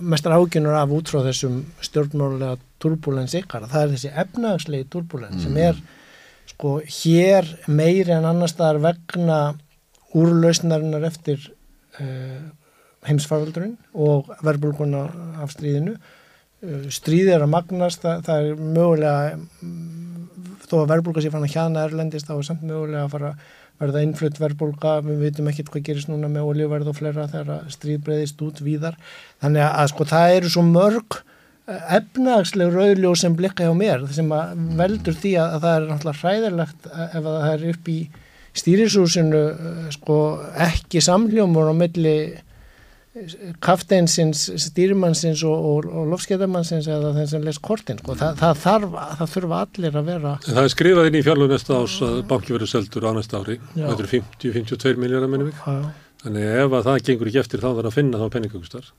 mestar 0.03 0.35
ágjörnur 0.37 0.77
af 0.77 0.93
út 0.95 1.11
frá 1.11 1.21
þessum 1.27 1.59
stjórnmálulega 1.85 2.57
turbulens 2.81 3.35
ykkar, 3.37 3.67
það 3.71 3.85
er 3.85 3.93
þessi 3.93 4.15
efnagslegi 4.23 4.89
turbulens 4.91 5.37
mm. 5.37 5.43
sem 5.45 5.59
er 5.61 5.77
sko 6.49 6.73
hér 6.81 7.47
meiri 7.71 8.15
en 8.15 8.27
annar 8.27 8.51
staðar 8.51 8.81
vegna 8.83 9.37
úrlausnarinnar 10.17 11.05
eftir 11.07 11.45
uh, 12.01 12.41
heimsfaraldurinn 13.07 13.77
og 13.93 14.33
verbulguna 14.43 15.05
af 15.43 15.53
stríðinu 15.55 15.95
uh, 15.95 16.89
stríðið 16.93 17.37
er 17.37 17.45
að 17.45 17.53
magnast 17.53 18.03
það, 18.03 18.25
það 18.27 18.49
er 18.49 18.65
mögulega 18.65 19.39
þó 20.73 20.79
að 20.81 20.93
verbulga 20.95 21.23
sé 21.23 21.31
fann 21.33 21.45
að 21.45 21.53
hjana 21.53 21.85
erlendist 21.87 22.29
þá 22.29 22.33
er 22.35 22.47
samt 22.49 22.65
mögulega 22.65 23.05
að 23.05 23.13
fara 23.13 23.35
verða 23.81 24.03
innflutt 24.05 24.39
verbulga, 24.39 24.97
við 25.03 25.21
veitum 25.27 25.49
ekkert 25.49 25.71
hvað 25.73 25.85
gerist 25.87 26.09
núna 26.09 26.29
með 26.31 26.49
oljuverð 26.51 26.91
og 26.91 26.97
flera 26.97 27.27
þegar 27.31 27.69
stríð 27.73 28.03
breyðist 28.05 28.41
út 28.45 28.61
víðar. 28.63 28.97
Þannig 29.43 29.65
að 29.65 29.87
sko 29.91 30.07
það 30.11 30.35
eru 30.37 30.51
svo 30.53 30.65
mörg 30.67 31.19
efnagsleg 31.65 32.73
rauðljó 32.73 33.13
sem 33.15 33.35
blikka 33.39 33.67
hjá 33.67 33.73
mér 33.77 34.03
sem 34.11 34.27
veldur 34.77 35.15
því 35.15 35.37
að, 35.39 35.53
að 35.55 35.61
það 35.63 35.75
er 35.75 35.85
náttúrulega 35.89 36.19
hræðilegt 36.19 36.89
ef 36.91 37.27
það 37.27 37.45
er 37.53 37.65
upp 37.71 37.91
í 37.93 37.99
stýrisúsinu 38.53 39.43
sko 39.95 40.17
ekki 40.67 41.01
samljómur 41.03 41.71
á 41.71 41.75
milli 41.77 42.17
kafteinsins, 43.63 44.47
stýrimannsins 44.63 45.43
og, 45.45 45.53
og, 45.69 45.89
og 45.91 46.07
lofskeidamannsins 46.13 46.87
eða 46.89 47.11
þeim 47.17 47.29
sem 47.29 47.45
les 47.45 47.59
kortin 47.61 47.99
sko. 48.01 48.15
Þa, 48.17 48.31
það, 48.39 48.61
þarf, 48.63 48.97
það 49.19 49.33
þurfa 49.35 49.59
allir 49.67 49.99
að 49.99 50.09
vera 50.09 50.33
en 50.39 50.57
Það 50.57 50.63
er 50.63 50.73
skrifað 50.73 51.09
inn 51.09 51.19
í 51.19 51.23
fjárlun 51.27 51.53
næsta 51.53 51.77
ás 51.77 51.99
að 52.07 52.19
banki 52.31 52.55
verður 52.55 52.71
seldur 52.73 53.05
á 53.05 53.11
næsta 53.13 53.43
ári. 53.43 53.59
Þetta 53.75 53.95
eru 53.99 54.11
50-52 54.15 55.03
miljónar 55.03 55.29
minnum 55.29 55.53
þannig 56.23 56.43
ef 56.63 56.77
að 56.79 56.85
það 56.89 57.01
gengur 57.09 57.29
ekki 57.29 57.41
eftir 57.43 57.61
þá 57.61 57.69
þarf 57.69 57.89
að 57.91 57.97
finna 57.99 58.21
þá 58.21 58.27
penningökustar 58.33 58.91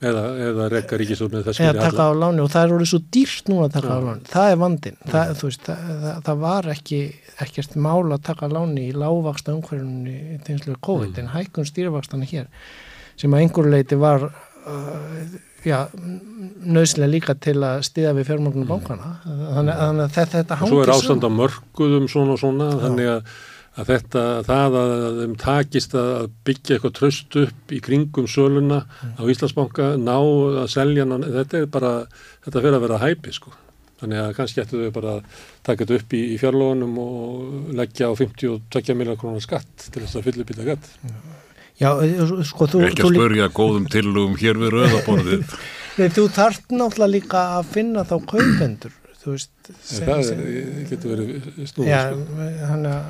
eða, 0.00 0.24
eða 0.48 0.68
rekka 0.72 0.98
ríkisóð 0.98 1.34
með 1.34 1.48
þess 1.50 1.62
eða 1.64 1.86
taka 1.86 2.10
á 2.10 2.12
láni 2.16 2.42
og 2.42 2.50
það 2.50 2.62
er 2.66 2.74
orðið 2.76 2.90
svo 2.90 3.00
dýrt 3.14 3.50
nú 3.52 3.62
að 3.64 3.74
taka 3.76 3.92
á 3.94 4.00
láni. 4.06 4.22
Það 4.30 4.46
er 4.50 4.60
vandin 4.64 5.00
það, 5.04 5.32
veist, 5.44 5.66
það, 5.68 6.20
það 6.26 6.44
var 6.46 6.70
ekki 6.74 7.00
ekkert 7.46 7.76
mál 7.86 8.06
að 8.08 8.22
taka 8.26 8.50
láni 8.50 8.88
í 8.88 8.96
lágvaksta 8.96 9.54
umhverjunni 9.54 10.16
sem 13.20 13.36
að 13.36 13.44
einhverju 13.44 13.74
leiti 13.74 14.00
var 14.00 14.26
uh, 14.26 15.38
já, 15.66 15.78
nöðslega 16.60 17.10
líka 17.10 17.36
til 17.40 17.58
að 17.64 17.84
stiða 17.88 18.16
við 18.16 18.28
fjármögnum 18.30 18.66
mm. 18.66 18.70
bankana 18.70 19.14
þannig, 19.24 19.78
þannig 19.84 20.04
að 20.04 20.12
þetta, 20.16 20.34
þetta 20.38 20.60
hangi 20.60 20.72
svo 20.72 20.82
er 20.82 20.92
ástand 20.94 21.26
á 21.26 21.30
mörguðum 21.36 22.10
svona 22.10 22.36
og 22.36 22.42
svona 22.42 22.68
já. 22.70 22.76
þannig 22.84 23.10
að, 23.14 23.32
að 23.70 23.90
þetta 23.92 24.26
það 24.48 24.76
að 24.82 24.92
þeim 25.20 25.38
takist 25.44 25.96
að 26.00 26.28
byggja 26.48 26.76
eitthvað 26.76 26.98
tröst 27.00 27.40
upp 27.44 27.74
í 27.74 27.80
kringum 27.86 28.28
söluna 28.30 28.82
mm. 28.84 29.16
á 29.20 29.22
Íslandsbanka 29.34 29.90
ná 30.00 30.14
að 30.20 30.70
selja 30.72 31.08
þetta 31.26 31.64
er 31.64 31.72
bara, 31.72 31.96
þetta 32.46 32.64
fyrir 32.64 32.78
að 32.78 32.86
vera 32.86 33.02
hæpi 33.04 33.36
sko 33.36 33.56
þannig 34.00 34.22
að 34.22 34.30
kannski 34.38 34.62
ættu 34.62 34.80
þau 34.80 34.94
bara 34.96 35.18
að 35.18 35.42
taka 35.66 35.84
þetta 35.84 36.00
upp 36.00 36.14
í, 36.16 36.22
í 36.32 36.38
fjárlónum 36.40 36.96
og 37.02 37.74
leggja 37.76 38.08
á 38.08 38.12
52 38.16 38.96
miljard 38.96 39.20
krónar 39.20 39.44
skatt 39.44 39.90
til 39.90 40.06
þess 40.06 40.16
að 40.16 40.30
fyllupilla 40.30 40.72
gatt 40.72 40.88
Já, 41.80 41.94
eh, 42.04 42.20
sko 42.44 42.68
þú... 42.68 42.82
Ekki 42.90 43.06
að 43.06 43.14
spörja 43.16 43.46
góðum 43.56 43.86
tillugum 43.90 44.36
hér 44.40 44.58
við 44.60 44.74
rauðaborðið. 44.74 45.54
Nei, 46.00 46.08
þú 46.12 46.26
þarf 46.34 46.60
náttúrulega 46.68 47.12
líka 47.14 47.44
að 47.56 47.70
finna 47.72 48.04
þá 48.08 48.14
kaupendur, 48.28 48.92
þú 49.22 49.32
veist. 49.32 49.50
Sem, 49.70 50.04
það 50.04 50.22
sem, 50.28 50.44
getur 50.90 51.14
verið 51.14 51.48
snúið, 51.70 51.88
já, 51.88 52.00
sko. 52.10 52.48
hann 52.68 52.86
að... 52.90 53.08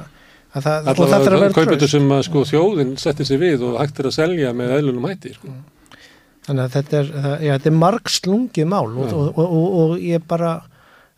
að 0.52 0.68
það, 0.68 0.90
sko, 0.92 1.08
það 1.10 1.24
þarf 1.24 1.34
að 1.34 1.44
vera 1.44 1.56
kaupendur 1.58 1.92
sem 1.94 2.14
að 2.14 2.22
sko 2.28 2.44
þjóðin 2.52 2.94
settir 3.00 3.28
sig 3.28 3.42
við 3.42 3.66
og 3.66 3.76
hægt 3.80 4.00
er 4.02 4.10
að 4.10 4.16
selja 4.20 4.54
með 4.60 4.74
eðlunum 4.78 5.10
hætti, 5.10 5.34
sko. 5.38 5.54
Þannig 6.46 6.64
að 6.64 6.76
þetta 6.76 7.00
er, 7.00 7.10
það, 7.14 7.34
já, 7.46 7.52
þetta 7.56 7.70
er 7.70 7.76
margslungið 7.80 8.70
mál 8.70 8.86
og, 8.86 9.10
og, 9.10 9.42
og, 9.42 9.66
og 9.82 9.96
ég 10.04 10.22
bara, 10.30 10.54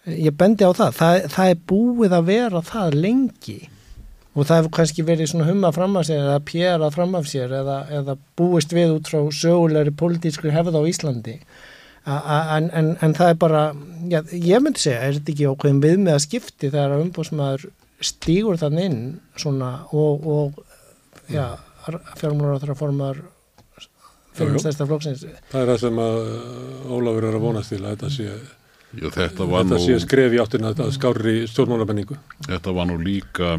ég 0.08 0.40
bendi 0.40 0.64
á 0.64 0.72
það, 0.72 0.96
það, 0.98 1.20
það 1.36 1.52
er 1.52 1.62
búið 1.72 2.16
að 2.16 2.32
vera 2.32 2.64
það 2.72 2.98
lengi 3.04 3.58
og 4.32 4.46
það 4.48 4.58
hefur 4.58 4.72
kannski 4.78 5.04
verið 5.04 5.30
svona 5.32 5.48
humma 5.50 5.72
fram 5.76 5.98
af 6.00 6.06
sér 6.08 6.22
eða 6.22 6.38
pjera 6.48 6.88
fram 6.94 7.14
af 7.18 7.28
sér 7.28 7.52
eða, 7.60 7.82
eða 7.92 8.16
búist 8.38 8.72
við 8.72 8.94
út 8.96 9.10
frá 9.12 9.20
sögulegri 9.36 9.92
politískri 9.92 10.54
hefð 10.54 10.78
á 10.78 10.82
Íslandi. 10.88 11.36
En, 12.02 12.70
en, 12.74 12.94
en 12.98 13.12
það 13.14 13.28
er 13.28 13.36
bara 13.38 13.60
já, 14.10 14.22
ég 14.32 14.62
myndi 14.64 14.82
segja, 14.82 15.02
er 15.04 15.18
þetta 15.20 15.32
ekki 15.34 15.50
ákveðin 15.52 15.82
við 15.84 16.00
með 16.02 16.16
að 16.16 16.24
skipti 16.24 16.70
þegar 16.72 16.96
að 16.96 17.04
umbúsmaður 17.04 17.68
stýgur 18.02 18.58
þann 18.58 18.80
inn 18.82 18.98
svona 19.38 19.68
og, 19.94 20.24
og 20.26 21.30
já, 21.30 21.44
fjármúlar 22.18 22.58
á 22.58 22.60
þeirra 22.64 22.78
formar 22.80 23.20
fyrir 24.32 24.58
stærsta 24.64 24.88
flóksins 24.88 25.22
Það 25.52 25.60
er 25.60 25.70
það 25.70 25.78
sem 25.84 26.02
að 26.02 26.18
uh, 26.24 26.90
Ólafur 26.96 27.28
er 27.28 27.36
að 27.36 27.46
vonast 27.46 27.72
til 27.74 27.82
að 27.84 27.94
þetta 27.94 28.10
sé 28.16 28.28
Já, 28.92 29.06
þetta, 29.08 29.46
þetta 29.48 29.78
sé 29.80 30.00
skref 30.02 30.34
í 30.34 30.40
áttin 30.42 30.68
að 30.68 30.82
skári 30.92 31.46
stjórnmálamenningu. 31.48 32.18
Þetta 32.44 32.74
var 32.76 32.90
nú 32.90 32.98
líka 33.00 33.54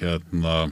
hérna 0.00 0.70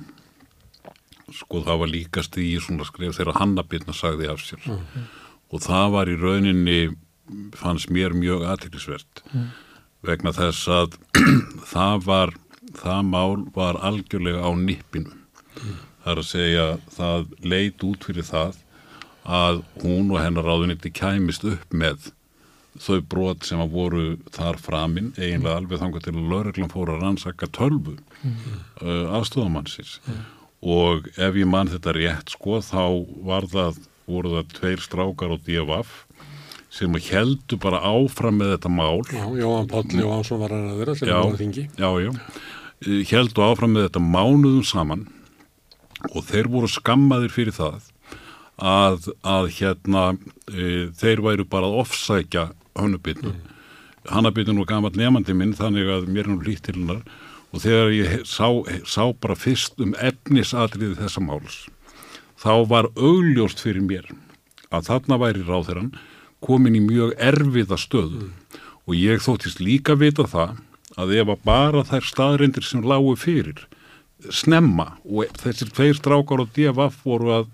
sko 1.34 1.62
það 1.64 1.80
var 1.82 1.92
líkast 1.92 2.38
í 2.40 2.50
svona 2.62 2.86
skrif 2.88 3.16
þegar 3.16 3.40
Hannabirna 3.40 3.94
sagði 3.96 4.30
af 4.32 4.40
sér 4.44 4.62
mm 4.64 4.78
-hmm. 4.78 5.09
og 5.52 5.64
það 5.64 5.90
var 5.92 6.09
í 6.09 6.16
rauninni 6.16 6.80
fannst 7.56 7.90
mér 7.90 8.14
mjög 8.16 8.44
aðtillisvert 8.48 9.22
mm. 9.32 9.48
vegna 10.02 10.32
þess 10.32 10.68
að 10.68 10.96
það 11.74 12.04
var 12.04 12.34
það 12.78 13.02
mál 13.04 13.44
var 13.54 13.80
algjörlega 13.84 14.40
á 14.44 14.50
nippinu 14.56 15.12
mm. 15.12 15.76
það 16.04 16.12
er 16.12 16.22
að 16.22 16.30
segja 16.30 16.66
það 16.96 17.28
leit 17.42 17.84
út 17.84 18.04
fyrir 18.09 18.24
það 18.24 18.56
að 19.28 19.62
hún 19.82 20.11
og 20.11 20.22
hennar 20.22 20.46
ráðuniti 20.48 20.90
kæmist 20.90 21.44
upp 21.44 21.72
með 21.72 22.12
þau 22.82 22.98
brot 23.12 23.46
sem 23.46 23.60
að 23.62 23.74
voru 23.74 24.06
þar 24.34 24.58
framinn 24.62 25.12
eiginlega 25.18 25.58
alveg 25.58 25.82
þangar 25.82 26.04
til 26.04 26.16
að 26.16 26.32
lauruglan 26.32 26.72
fóru 26.72 26.94
að 26.94 27.04
rannsaka 27.04 27.48
tölvu 27.54 27.96
mm. 27.98 28.34
uh, 28.82 29.16
afstofamannsins 29.18 29.98
mm. 30.06 30.26
Og 30.58 31.06
ef 31.14 31.36
ég 31.38 31.46
mann 31.46 31.70
þetta 31.70 31.92
rétt 31.94 32.32
sko 32.34 32.58
þá 32.64 33.06
var 33.26 33.46
það, 33.46 33.76
voru 34.10 34.32
það 34.32 34.54
tveir 34.56 34.80
strákar 34.82 35.34
og 35.36 35.44
DFF 35.46 35.92
sem 36.74 36.96
heldu 37.08 37.56
bara 37.62 37.80
áfram 37.86 38.40
með 38.42 38.56
þetta 38.56 38.72
mál. 38.72 38.98
Já, 39.08 39.22
Jóhann 39.38 39.68
Páll 39.70 39.94
Jóhannsson 39.94 40.40
var 40.42 40.52
hann 40.52 40.72
að 40.72 40.80
vera 40.82 40.96
sem 40.98 41.08
já, 41.08 41.16
var 41.16 41.38
þingi. 41.38 41.64
Já, 41.78 41.88
já, 42.02 42.10
heldu 43.12 43.44
áfram 43.46 43.72
með 43.76 43.86
þetta 43.86 44.02
mánuðum 44.04 44.66
saman 44.66 45.06
og 46.12 46.26
þeir 46.28 46.50
voru 46.52 46.68
skammaðir 46.70 47.32
fyrir 47.34 47.56
það 47.56 47.88
að, 48.58 49.08
að 49.26 49.48
hérna 49.56 50.04
e, 50.50 50.90
þeir 50.98 51.22
væru 51.24 51.46
bara 51.48 51.70
að 51.70 51.80
ofsækja 51.84 52.44
hannabitnu 52.78 53.34
hannabitnu 54.08 54.60
var 54.62 54.70
gammal 54.72 54.94
nefandi 54.96 55.34
minn 55.36 55.56
þannig 55.56 55.90
að 55.92 56.06
mér 56.12 56.26
er 56.26 56.30
nú 56.32 56.38
lít 56.44 56.64
til 56.66 56.78
hennar 56.78 57.02
og 57.52 57.64
þegar 57.64 57.92
ég 57.96 58.26
sá, 58.28 58.48
sá 58.84 59.04
bara 59.20 59.36
fyrst 59.38 59.80
um 59.82 59.94
efnisadriði 59.98 60.98
þessa 61.00 61.24
máls 61.24 61.66
þá 62.38 62.52
var 62.70 62.90
augljóst 62.94 63.62
fyrir 63.64 63.84
mér 63.84 64.08
að 64.70 64.90
þarna 64.90 65.20
væri 65.22 65.44
ráþeran 65.46 65.92
komin 66.44 66.76
í 66.78 66.82
mjög 66.84 67.14
erfiða 67.18 67.78
stöðu 67.80 68.28
mm. 68.28 68.32
og 68.86 68.96
ég 68.96 69.24
þóttist 69.24 69.62
líka 69.64 69.96
vita 69.98 70.28
það 70.28 70.58
að 70.98 71.14
ef 71.20 71.32
að 71.32 71.44
bara 71.46 71.84
þær 71.86 72.06
staðrindir 72.06 72.66
sem 72.66 72.84
lágu 72.86 73.14
fyrir 73.18 73.64
snemma 74.34 74.96
og 75.06 75.30
þessir 75.38 75.70
tveir 75.74 75.98
strákar 75.98 76.42
og 76.42 76.52
DFF 76.54 77.04
voru 77.06 77.34
að 77.40 77.48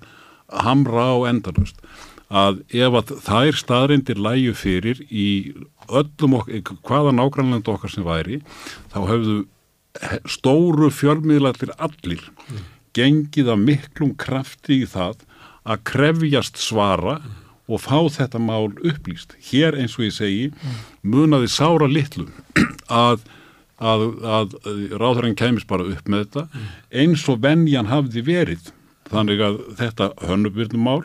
hamra 0.64 1.10
á 1.12 1.16
endanust 1.30 1.80
að 2.32 2.62
ef 2.72 2.96
að 3.00 3.12
þær 3.26 3.58
staðrindir 3.58 4.20
læju 4.20 4.54
fyrir 4.56 5.02
í 5.10 5.28
öllum 5.88 6.38
okkur, 6.40 6.78
hvaða 6.86 7.12
nágrannland 7.14 7.68
okkar 7.68 7.92
sem 7.92 8.06
væri, 8.06 8.40
þá 8.92 8.98
höfðu 9.10 9.36
stóru 10.26 10.90
fjölmiðlarlir 10.90 11.74
allir 11.78 12.24
mm. 12.24 12.64
gengið 12.96 13.52
að 13.52 13.64
miklum 13.68 14.14
krafti 14.18 14.82
í 14.82 14.88
það 14.90 15.22
að 15.64 15.84
krefjast 15.90 16.58
svara 16.60 17.20
mm. 17.20 17.38
og 17.70 17.84
fá 17.84 17.98
þetta 18.16 18.40
mál 18.42 18.72
upplýst. 18.72 19.36
Hér 19.50 19.78
eins 19.78 19.94
og 19.98 20.08
ég 20.08 20.16
segi 20.16 20.50
mm. 20.50 20.82
munaði 21.14 21.52
sára 21.52 21.88
litlu 21.90 22.26
að 22.88 23.22
að, 23.82 24.02
að 24.22 24.56
ráðhverjan 25.00 25.38
kæmis 25.38 25.66
bara 25.66 25.86
upp 25.90 26.08
með 26.08 26.26
þetta 26.26 26.64
eins 26.94 27.24
og 27.30 27.40
venjan 27.42 27.90
hafði 27.90 28.22
verið 28.26 28.70
þannig 29.10 29.42
að 29.44 29.56
þetta 29.80 30.10
hönnubyrnumál 30.24 31.02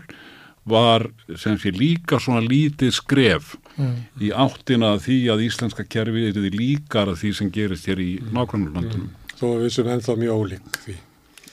var 0.68 1.08
sem 1.40 1.58
sé 1.60 1.72
líka 1.74 2.20
svona 2.22 2.42
lítið 2.44 2.92
skref 2.94 3.56
mm. 3.76 3.94
í 4.22 4.32
áttina 4.36 4.96
því 5.02 5.20
að 5.34 5.46
íslenska 5.48 5.86
kerfi 5.88 6.28
er 6.30 6.38
því 6.38 6.52
líkar 6.56 7.12
að 7.14 7.22
því 7.24 7.34
sem 7.40 7.52
gerist 7.54 7.90
hér 7.90 8.02
í 8.04 8.10
mm. 8.20 8.32
nákvæmlandunum. 8.38 9.10
Mm. 9.10 9.36
Þó 9.40 9.46
við 9.62 9.72
sem 9.76 9.94
ennþá 9.96 10.18
mjög 10.20 10.44
ólík 10.44 10.82
því. 10.86 10.98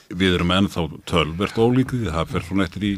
Við 0.07 0.35
erum 0.37 0.55
ennþá 0.55 0.87
tölvert 1.09 1.61
ólík 1.61 1.93
því 1.95 2.11
það 2.11 2.33
fer 2.33 2.47
svona 2.47 2.67
eftir 2.67 2.87
í 2.87 2.93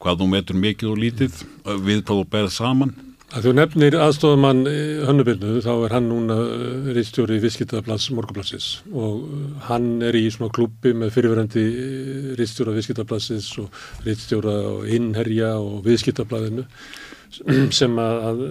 hvað 0.00 0.20
þú 0.22 0.28
metur 0.34 0.60
mikið 0.64 0.90
og 0.90 1.00
lítið 1.04 1.40
við 1.84 2.02
hvað 2.02 2.20
þú 2.20 2.26
beð 2.34 2.50
saman 2.54 2.94
Að 3.30 3.44
þú 3.46 3.50
nefnir 3.54 3.94
aðstofamann 3.94 4.64
hönnubirnu 5.06 5.60
þá 5.62 5.70
er 5.86 5.92
hann 5.94 6.08
núna 6.10 6.34
eh, 6.42 6.86
reitstjóri 6.96 7.36
í 7.38 7.42
Viðskiptaplass 7.44 8.08
Morgoplassis 8.10 8.80
og 8.90 9.20
eh, 9.22 9.44
hann 9.68 10.00
er 10.02 10.16
í 10.18 10.24
svona 10.34 10.50
klubbi 10.56 10.90
með 10.98 11.12
fyrirverandi 11.14 11.62
eh, 11.62 12.24
reitstjóra 12.40 12.74
Viðskiptaplassis 12.74 13.46
og 13.62 13.76
reitstjóra 14.02 14.54
innherja 14.96 15.52
og 15.62 15.84
Viðskiptablaðinu 15.86 16.64
sem 17.78 18.02
að 18.02 18.42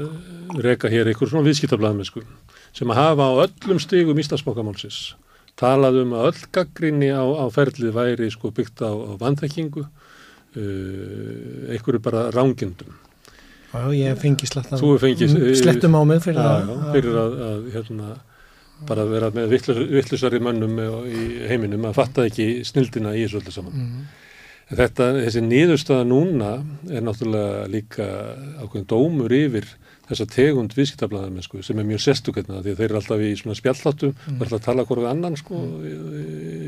reyka 0.64 0.94
hér 0.96 1.12
einhver 1.12 1.28
svona 1.28 1.50
Viðskiptablaðmennsku 1.50 2.24
sem 2.80 2.96
að 2.96 3.02
hafa 3.02 3.28
á 3.28 3.34
öllum 3.50 3.84
stigum 3.84 4.24
Íslandsbókamálsis 4.24 5.02
talað 5.60 6.06
um 6.06 6.16
að 6.16 6.30
öll 6.32 6.48
gaggrinni 6.56 7.12
á, 7.12 7.28
á 7.28 7.52
ferlið 7.52 7.92
væri 8.00 8.32
sko 8.32 8.56
byggt 8.56 8.80
á, 8.88 8.96
á 8.96 9.12
vandhekkingu 9.20 9.90
einhverju 10.56 12.00
bara 12.00 12.30
rángindum 12.32 12.96
Já, 13.70 13.84
ég 13.94 14.18
fengi 14.18 15.28
mm, 15.30 15.52
slettum 15.60 15.98
á 15.98 16.02
mig 16.08 16.24
fyrir, 16.24 16.42
já, 16.42 16.64
já, 16.66 16.78
fyrir 16.96 17.18
að, 17.22 17.36
að 17.46 17.68
hérna, 17.76 18.16
bara 18.90 19.06
vera 19.10 19.30
með 19.36 19.54
vittlusari 19.94 20.40
mönnum 20.42 20.80
í 21.06 21.28
heiminum 21.52 21.86
að 21.90 22.00
fatta 22.00 22.26
ekki 22.30 22.64
snildina 22.66 23.14
í 23.14 23.28
þessu 23.28 23.44
öllu 23.44 23.54
saman. 23.54 23.78
Mm. 23.84 24.08
Þetta, 24.70 25.12
þessi 25.18 25.46
niðurstöða 25.46 26.06
núna 26.06 26.50
er 26.90 27.06
náttúrulega 27.06 27.70
líka 27.74 28.10
ákveðin 28.62 28.90
dómur 28.90 29.34
yfir 29.34 29.66
þessa 30.10 30.26
tegund 30.30 30.74
viðskiptablaðar 30.78 31.46
sko, 31.46 31.62
sem 31.66 31.78
er 31.82 31.88
mjög 31.90 32.04
sestuketna 32.06 32.62
því 32.66 32.76
þeir 32.78 32.88
eru 32.88 33.00
alltaf 33.02 33.22
í 33.26 33.34
svona 33.38 33.58
spjallhattu 33.58 34.12
mm. 34.14 34.38
og 34.38 34.46
alltaf 34.46 34.64
tala 34.66 34.86
við 34.90 35.10
annan 35.10 35.38
sko, 35.38 35.62
mm. 35.62 36.14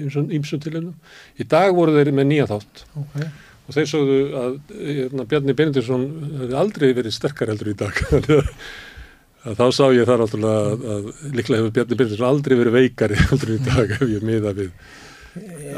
í 0.05 0.37
ymsum 0.37 0.61
tilhengum. 0.61 0.97
Í 1.41 1.49
dag 1.49 1.73
voru 1.77 1.97
þeir 1.97 2.13
með 2.13 2.29
nýja 2.29 2.51
þátt. 2.53 2.85
Okay 3.05 3.31
og 3.71 3.77
þeir 3.77 3.87
sögðu 3.87 4.15
að 4.35 4.55
hérna, 4.75 5.25
Bjarni 5.31 5.55
Benediktsson 5.55 6.07
hefði 6.41 6.57
aldrei 6.59 6.89
verið 6.97 7.15
sterkar 7.15 7.51
heldur 7.53 7.71
í 7.71 7.77
dag. 7.79 8.01
Þá 9.57 9.63
sá 9.73 9.85
ég 9.95 10.05
þar 10.05 10.21
alltaf 10.25 10.43
að, 10.45 10.83
að 10.95 11.07
líklega 11.31 11.61
hefur 11.61 11.71
Bjarni 11.77 11.97
Benediktsson 12.01 12.27
aldrei 12.27 12.57
verið 12.59 12.75
veikari 12.75 13.21
heldur 13.29 13.55
í 13.55 13.61
dag 13.63 13.95
ef 13.95 14.03
ég 14.11 14.27
miða 14.27 14.51
við 14.57 14.75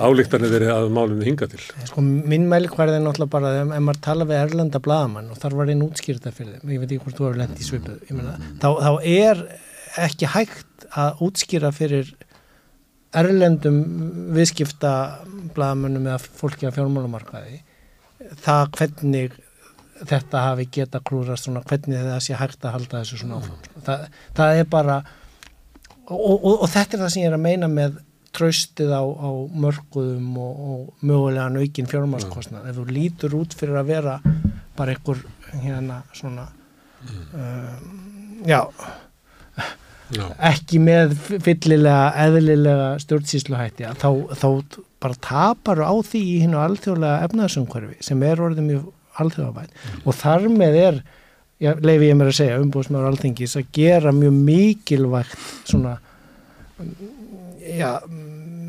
álíktarnir 0.01 0.49
verið 0.49 0.71
að 0.73 0.87
málunni 0.95 1.27
hinga 1.27 1.45
til. 1.51 1.59
Sko, 1.85 2.01
Minn 2.01 2.47
mælkvarði 2.49 2.97
er 2.97 3.03
náttúrulega 3.05 3.33
bara 3.35 3.51
ef 3.61 3.83
maður 3.85 3.99
tala 4.07 4.25
við 4.25 4.39
Erlanda 4.39 4.81
blagamann 4.81 5.29
og 5.29 5.37
þar 5.37 5.57
var 5.59 5.69
einn 5.69 5.83
útskýrta 5.85 6.33
fyrir 6.33 6.55
þeim, 6.57 6.71
ég 6.73 6.81
veit 6.81 6.87
ekki 6.89 7.03
hvort 7.03 7.19
þú 7.19 7.27
hefur 7.27 7.41
lendið 7.43 7.61
í 7.61 7.67
svipuð 7.67 8.15
meina, 8.17 8.33
þá, 8.63 8.67
þá 8.81 8.91
er 9.13 9.43
ekki 10.07 10.31
hægt 10.33 10.87
að 10.97 11.21
útskýra 11.27 11.69
fyrir 11.75 12.09
Erlendum 13.13 13.77
viðskipta 14.33 14.95
blagamannum 15.53 16.09
eða 16.09 16.17
fólki 16.41 16.65
á 16.65 16.73
fjármálumarkaði 16.73 17.59
það 18.43 18.63
hvernig 18.77 19.36
þetta 20.03 20.45
hafi 20.47 20.65
geta 20.73 21.01
klúrast 21.05 21.47
svona, 21.47 21.61
hvernig 21.67 22.01
það 22.03 22.23
sé 22.25 22.39
hægt 22.39 22.65
að 22.65 22.75
halda 22.77 23.03
þessu 23.03 23.19
svona 23.21 23.38
áfram 23.39 23.59
sko. 23.59 23.84
það, 23.86 24.07
það 24.39 24.61
er 24.61 24.71
bara 24.73 24.97
og, 26.09 26.34
og, 26.34 26.49
og 26.55 26.65
þetta 26.73 26.97
er 26.97 27.03
það 27.03 27.13
sem 27.13 27.23
ég 27.23 27.29
er 27.29 27.38
að 27.38 27.45
meina 27.45 27.69
með 27.71 28.01
tröstið 28.34 28.91
á, 28.97 29.03
á 29.05 29.29
mörguðum 29.63 30.34
og, 30.41 30.65
og 30.73 31.05
mögulega 31.05 31.51
naukinn 31.53 31.89
fjármáskostnað 31.91 32.71
ef 32.71 32.79
þú 32.79 32.88
lítur 32.89 33.38
út 33.38 33.53
fyrir 33.57 33.77
að 33.79 33.91
vera 33.93 34.17
bara 34.77 34.95
einhver 34.95 35.21
hérna 35.61 36.01
svona 36.17 36.47
um, 37.05 38.43
já 38.49 38.65
Já. 40.13 40.27
ekki 40.51 40.77
með 40.84 41.13
fyllilega 41.41 42.11
eðlilega 42.25 42.89
stjórnsýsluhætti 43.01 43.88
þá, 44.01 44.09
þá 44.38 44.47
bara 45.04 45.20
tapar 45.28 45.84
á 45.84 45.93
því 45.93 46.22
í 46.24 46.38
hinn 46.43 46.56
og 46.58 46.66
alþjóðlega 46.68 47.28
efnaðsumhverfi 47.28 48.08
sem 48.08 48.24
er 48.28 48.43
orðið 48.43 48.70
mjög 48.70 48.86
alþjóðavæð 49.24 49.70
mm. 49.70 50.04
og 50.08 50.18
þar 50.20 50.47
með 50.54 50.78
er, 50.82 51.01
já, 51.62 51.72
leifi 51.78 52.10
ég 52.10 52.20
mér 52.20 52.32
að 52.32 52.39
segja 52.39 52.62
umbúðsmaður 52.64 53.10
alþingis 53.12 53.58
að 53.60 53.74
gera 53.78 54.16
mjög 54.16 54.39
mikilvægt 54.49 55.49
svona 55.70 55.97
já 57.64 57.89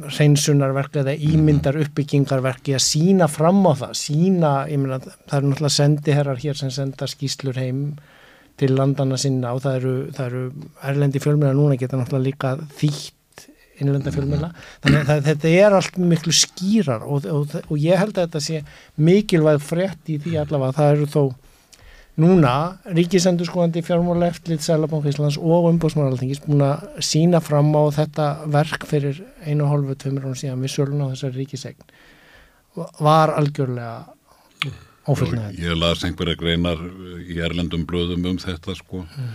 hreinsunarverk 0.05 0.99
eða 1.01 1.15
ímyndar 1.17 1.79
uppbyggingarverki 1.81 2.75
að 2.77 2.85
sína 2.85 3.29
fram 3.31 3.63
á 3.65 3.73
það, 3.73 3.95
sína, 3.99 4.51
ég 4.71 4.81
meina 4.81 4.99
það 5.01 5.37
eru 5.39 5.51
náttúrulega 5.51 5.77
sendiherrar 5.79 6.43
hér 6.43 6.61
sem 6.61 6.73
senda 6.75 7.09
skýslur 7.11 7.59
heim 7.61 7.87
til 8.61 8.75
landana 8.77 9.19
sinna 9.19 9.55
og 9.57 9.65
það 9.65 9.79
eru, 9.81 9.95
það 10.15 10.27
eru 10.29 10.43
erlendi 10.91 11.23
fjölmjöla 11.23 11.57
núna 11.59 11.79
geta 11.81 11.99
náttúrulega 11.99 12.29
líka 12.29 12.55
þýtt 12.79 13.14
innlenda 13.83 14.13
fjölmjöla 14.15 14.51
þannig 14.85 15.11
að 15.15 15.25
þetta 15.29 15.55
er 15.65 15.79
allt 15.79 15.97
miklu 15.99 16.35
skýrar 16.37 17.07
og, 17.07 17.27
og, 17.27 17.57
og 17.67 17.81
ég 17.81 17.99
held 17.99 18.15
að 18.15 18.29
þetta 18.29 18.45
sé 18.45 18.61
mikilvæg 19.01 19.65
frétt 19.65 20.13
í 20.13 20.21
því 20.23 20.37
allavega 20.43 20.71
að 20.71 20.79
það 20.79 20.93
eru 20.95 21.11
þó 21.15 21.25
núna 22.23 22.55
ríkisendur 22.95 23.49
skoðandi 23.49 23.83
fjármála 23.83 24.29
eftirlit 24.31 24.63
Sælabank 24.63 25.09
Íslands 25.11 25.39
og 25.41 25.67
umbóðsmáraltingis 25.73 26.45
búin 26.45 26.63
að 26.63 26.85
sína 27.03 27.41
fram 27.43 27.73
á 27.75 27.83
þetta 27.97 28.29
verk 28.55 28.87
fyrir 28.87 29.19
einu 29.43 29.67
og 29.67 29.73
hálfu 29.73 29.97
tveimur 29.99 30.29
hún 30.29 30.39
síðan 30.39 30.63
við 30.63 30.77
sölun 30.77 31.03
á 31.03 31.11
þessari 31.11 31.43
ríkisegn 31.43 31.95
var 33.03 33.35
algjörlega 33.35 34.05
ófullnægð. 35.05 35.59
Ég 35.61 35.77
las 35.79 36.05
einhverja 36.07 36.39
greinar 36.39 36.81
í 37.27 37.41
erlendum 37.45 37.85
blöðum 37.89 38.25
um 38.31 38.39
þetta 38.41 38.77
sko 38.79 39.03
mm. 39.05 39.35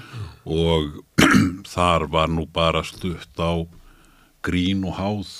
og 0.55 1.03
þar 1.75 2.07
var 2.11 2.31
nú 2.33 2.47
bara 2.53 2.83
stutt 2.87 3.43
á 3.43 3.53
grín 4.45 4.83
og 4.87 4.97
háð. 4.99 5.31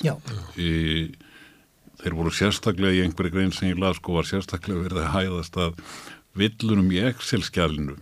Í, 0.59 0.69
þeir 1.99 2.15
voru 2.15 2.31
sérstaklega 2.35 2.95
í 2.95 3.03
einhverju 3.05 3.33
grein 3.35 3.51
sem 3.55 3.73
ég 3.73 3.81
las 3.81 3.99
sko 3.99 4.19
var 4.19 4.27
sérstaklega 4.29 4.85
verið 4.87 5.03
að 5.03 5.13
hæðast 5.17 5.59
að 5.59 5.83
villunum 6.39 6.89
í 6.93 7.01
Excel-skjálinu 7.09 7.95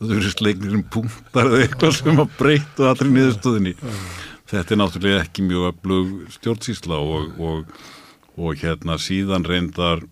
það 0.00 0.14
eru 0.16 0.32
sleiknir 0.32 0.80
punktar 0.92 1.50
eða 1.52 1.60
eitthvað 1.64 1.94
sem 2.00 2.18
að 2.20 2.32
breyta 2.38 2.90
allir 2.90 3.12
niðurstöðinni 3.14 3.74
þetta 4.50 4.74
er 4.74 4.80
náttúrulega 4.82 5.22
ekki 5.22 5.46
mjög 5.46 5.68
öflug 5.70 6.12
stjórnsísla 6.34 6.98
og, 6.98 7.38
og, 7.38 7.72
og 8.36 8.62
hérna 8.62 8.98
síðan 9.00 9.46
reyndar 9.48 10.02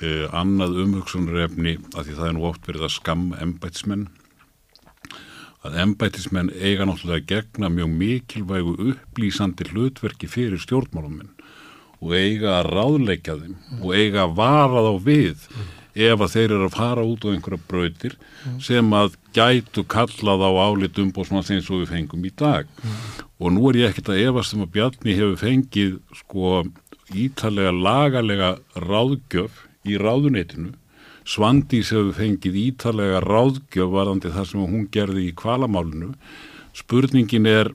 eh, 0.00 0.24
annað 0.30 0.78
umhugsunarefni 0.84 1.76
að 1.94 2.08
því 2.08 2.18
það 2.20 2.28
er 2.28 2.38
nú 2.38 2.46
oft 2.50 2.70
verið 2.70 2.86
að 2.88 2.96
skam 2.96 3.28
embætsmenn 3.40 4.06
að 5.66 5.78
embætismenn 5.84 6.52
eiga 6.54 6.86
náttúrulega 6.86 7.22
að 7.22 7.30
gegna 7.32 7.70
mjög 7.72 7.96
mikilvægu 8.02 8.76
upplýsandi 8.92 9.68
hlutverki 9.70 10.30
fyrir 10.30 10.62
stjórnmáluminn 10.62 11.32
og 12.02 12.14
eiga 12.14 12.60
að 12.60 12.70
ráðleika 12.74 13.36
þeim 13.40 13.56
mm. 13.56 13.82
og 13.82 13.96
eiga 13.96 14.24
að 14.26 14.36
vara 14.38 14.84
þá 14.86 14.92
við 15.06 15.44
mm. 15.48 15.68
ef 16.06 16.24
að 16.24 16.32
þeir 16.34 16.46
eru 16.46 16.68
að 16.68 16.76
fara 16.76 17.06
út 17.08 17.24
á 17.24 17.28
einhverja 17.32 17.68
brautir 17.70 18.16
mm. 18.16 18.58
sem 18.68 18.96
að 18.98 19.16
gætu 19.36 19.86
kallað 19.96 20.44
á 20.44 20.50
álit 20.66 21.00
umbóðsmann 21.02 21.46
sem 21.46 21.62
við 21.62 21.92
fengum 21.92 22.26
í 22.28 22.32
dag 22.36 22.68
og 23.38 23.52
nú 23.52 23.70
er 23.70 23.82
ég 23.82 23.92
ekkert 23.92 24.12
að 24.14 24.24
efast 24.28 24.56
um 24.56 24.66
að 24.66 24.74
Bjarni 24.76 25.16
hefur 25.16 25.40
fengið 25.40 25.96
sko 26.20 26.64
ítalega 27.16 27.72
lagalega 27.72 28.56
ráðgjöf 28.82 29.64
í 29.86 29.98
ráðuneytinu 30.00 30.74
Svandís 31.26 31.90
hefur 31.90 32.14
fengið 32.14 32.58
ítalega 32.60 33.18
ráðgjöf 33.24 33.90
varðandi 33.90 34.30
það 34.34 34.48
sem 34.52 34.62
hún 34.62 34.86
gerði 34.94 35.26
í 35.26 35.34
kvalamálinu 35.36 36.12
spurningin 36.76 37.48
er 37.50 37.72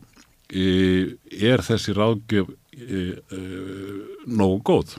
e, 0.48 1.18
er 1.36 1.64
þessi 1.66 1.96
ráðgjöf 1.98 2.52
e, 2.52 3.02
e, 3.20 3.42
nógu 4.32 4.62
góð? 4.70 4.96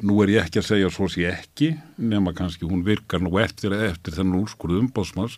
Nú 0.00 0.16
er 0.24 0.32
ég 0.32 0.46
ekki 0.46 0.60
að 0.60 0.68
segja 0.68 0.92
svo 0.92 1.08
sé 1.12 1.26
ekki 1.28 1.74
nema 2.00 2.32
kannski 2.36 2.68
hún 2.68 2.84
virkar 2.84 3.20
nú 3.24 3.32
eftir 3.40 3.74
eftir 3.76 4.16
þennan 4.16 4.42
úrskurðu 4.44 4.84
umbósmanns 4.84 5.36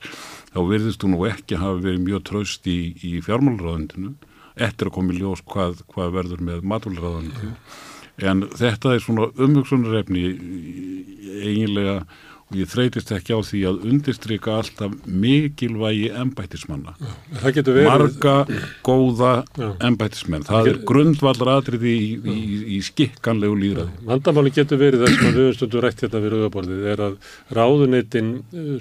þá 0.52 0.60
verðist 0.66 1.02
hún 1.02 1.16
nú 1.16 1.24
ekki 1.30 1.58
hafa 1.58 1.80
verið 1.82 2.04
mjög 2.06 2.26
tröst 2.30 2.68
í, 2.70 2.94
í 3.02 3.18
fjármálurraðundinu 3.26 4.14
eftir 4.54 4.90
að 4.90 4.94
koma 4.98 5.14
í 5.14 5.18
ljós 5.18 5.42
hvað, 5.46 5.82
hvað 5.90 6.14
verður 6.18 6.46
með 6.50 6.68
matúlraðundinu 6.74 7.56
en 8.20 8.44
þetta 8.58 8.94
er 8.94 9.04
svona 9.04 9.30
umhugsunarefni 9.40 10.24
eiginlega 11.42 12.02
ég 12.57 12.68
þreytist 12.70 13.12
ekki 13.14 13.36
á 13.36 13.40
því 13.44 13.61
að 13.68 13.84
undirstryka 13.90 14.55
alltaf 14.61 14.94
mikilvægi 15.07 16.11
ennbættismanna. 16.22 16.94
Marga 17.42 18.34
góða 18.84 19.32
ennbættismenn. 19.82 20.46
Það 20.48 20.70
er 20.72 20.80
grundvallar 20.88 21.53
atriði 21.59 21.92
í, 21.92 22.09
í, 22.16 22.59
í 22.76 22.80
skikkanlegu 22.86 23.59
líðræði. 23.62 24.05
Vandamáli 24.09 24.55
getur 24.55 24.80
verið 24.80 25.07
þess 25.07 25.18
að 25.18 25.28
við 25.28 25.40
höfum 25.42 25.57
stundu 25.59 25.84
rætt 25.84 26.05
hérna 26.05 26.22
við 26.24 26.34
rauðaborðið 26.36 26.88
er 26.92 27.05
að 27.07 27.30
ráðuneytin 27.59 28.32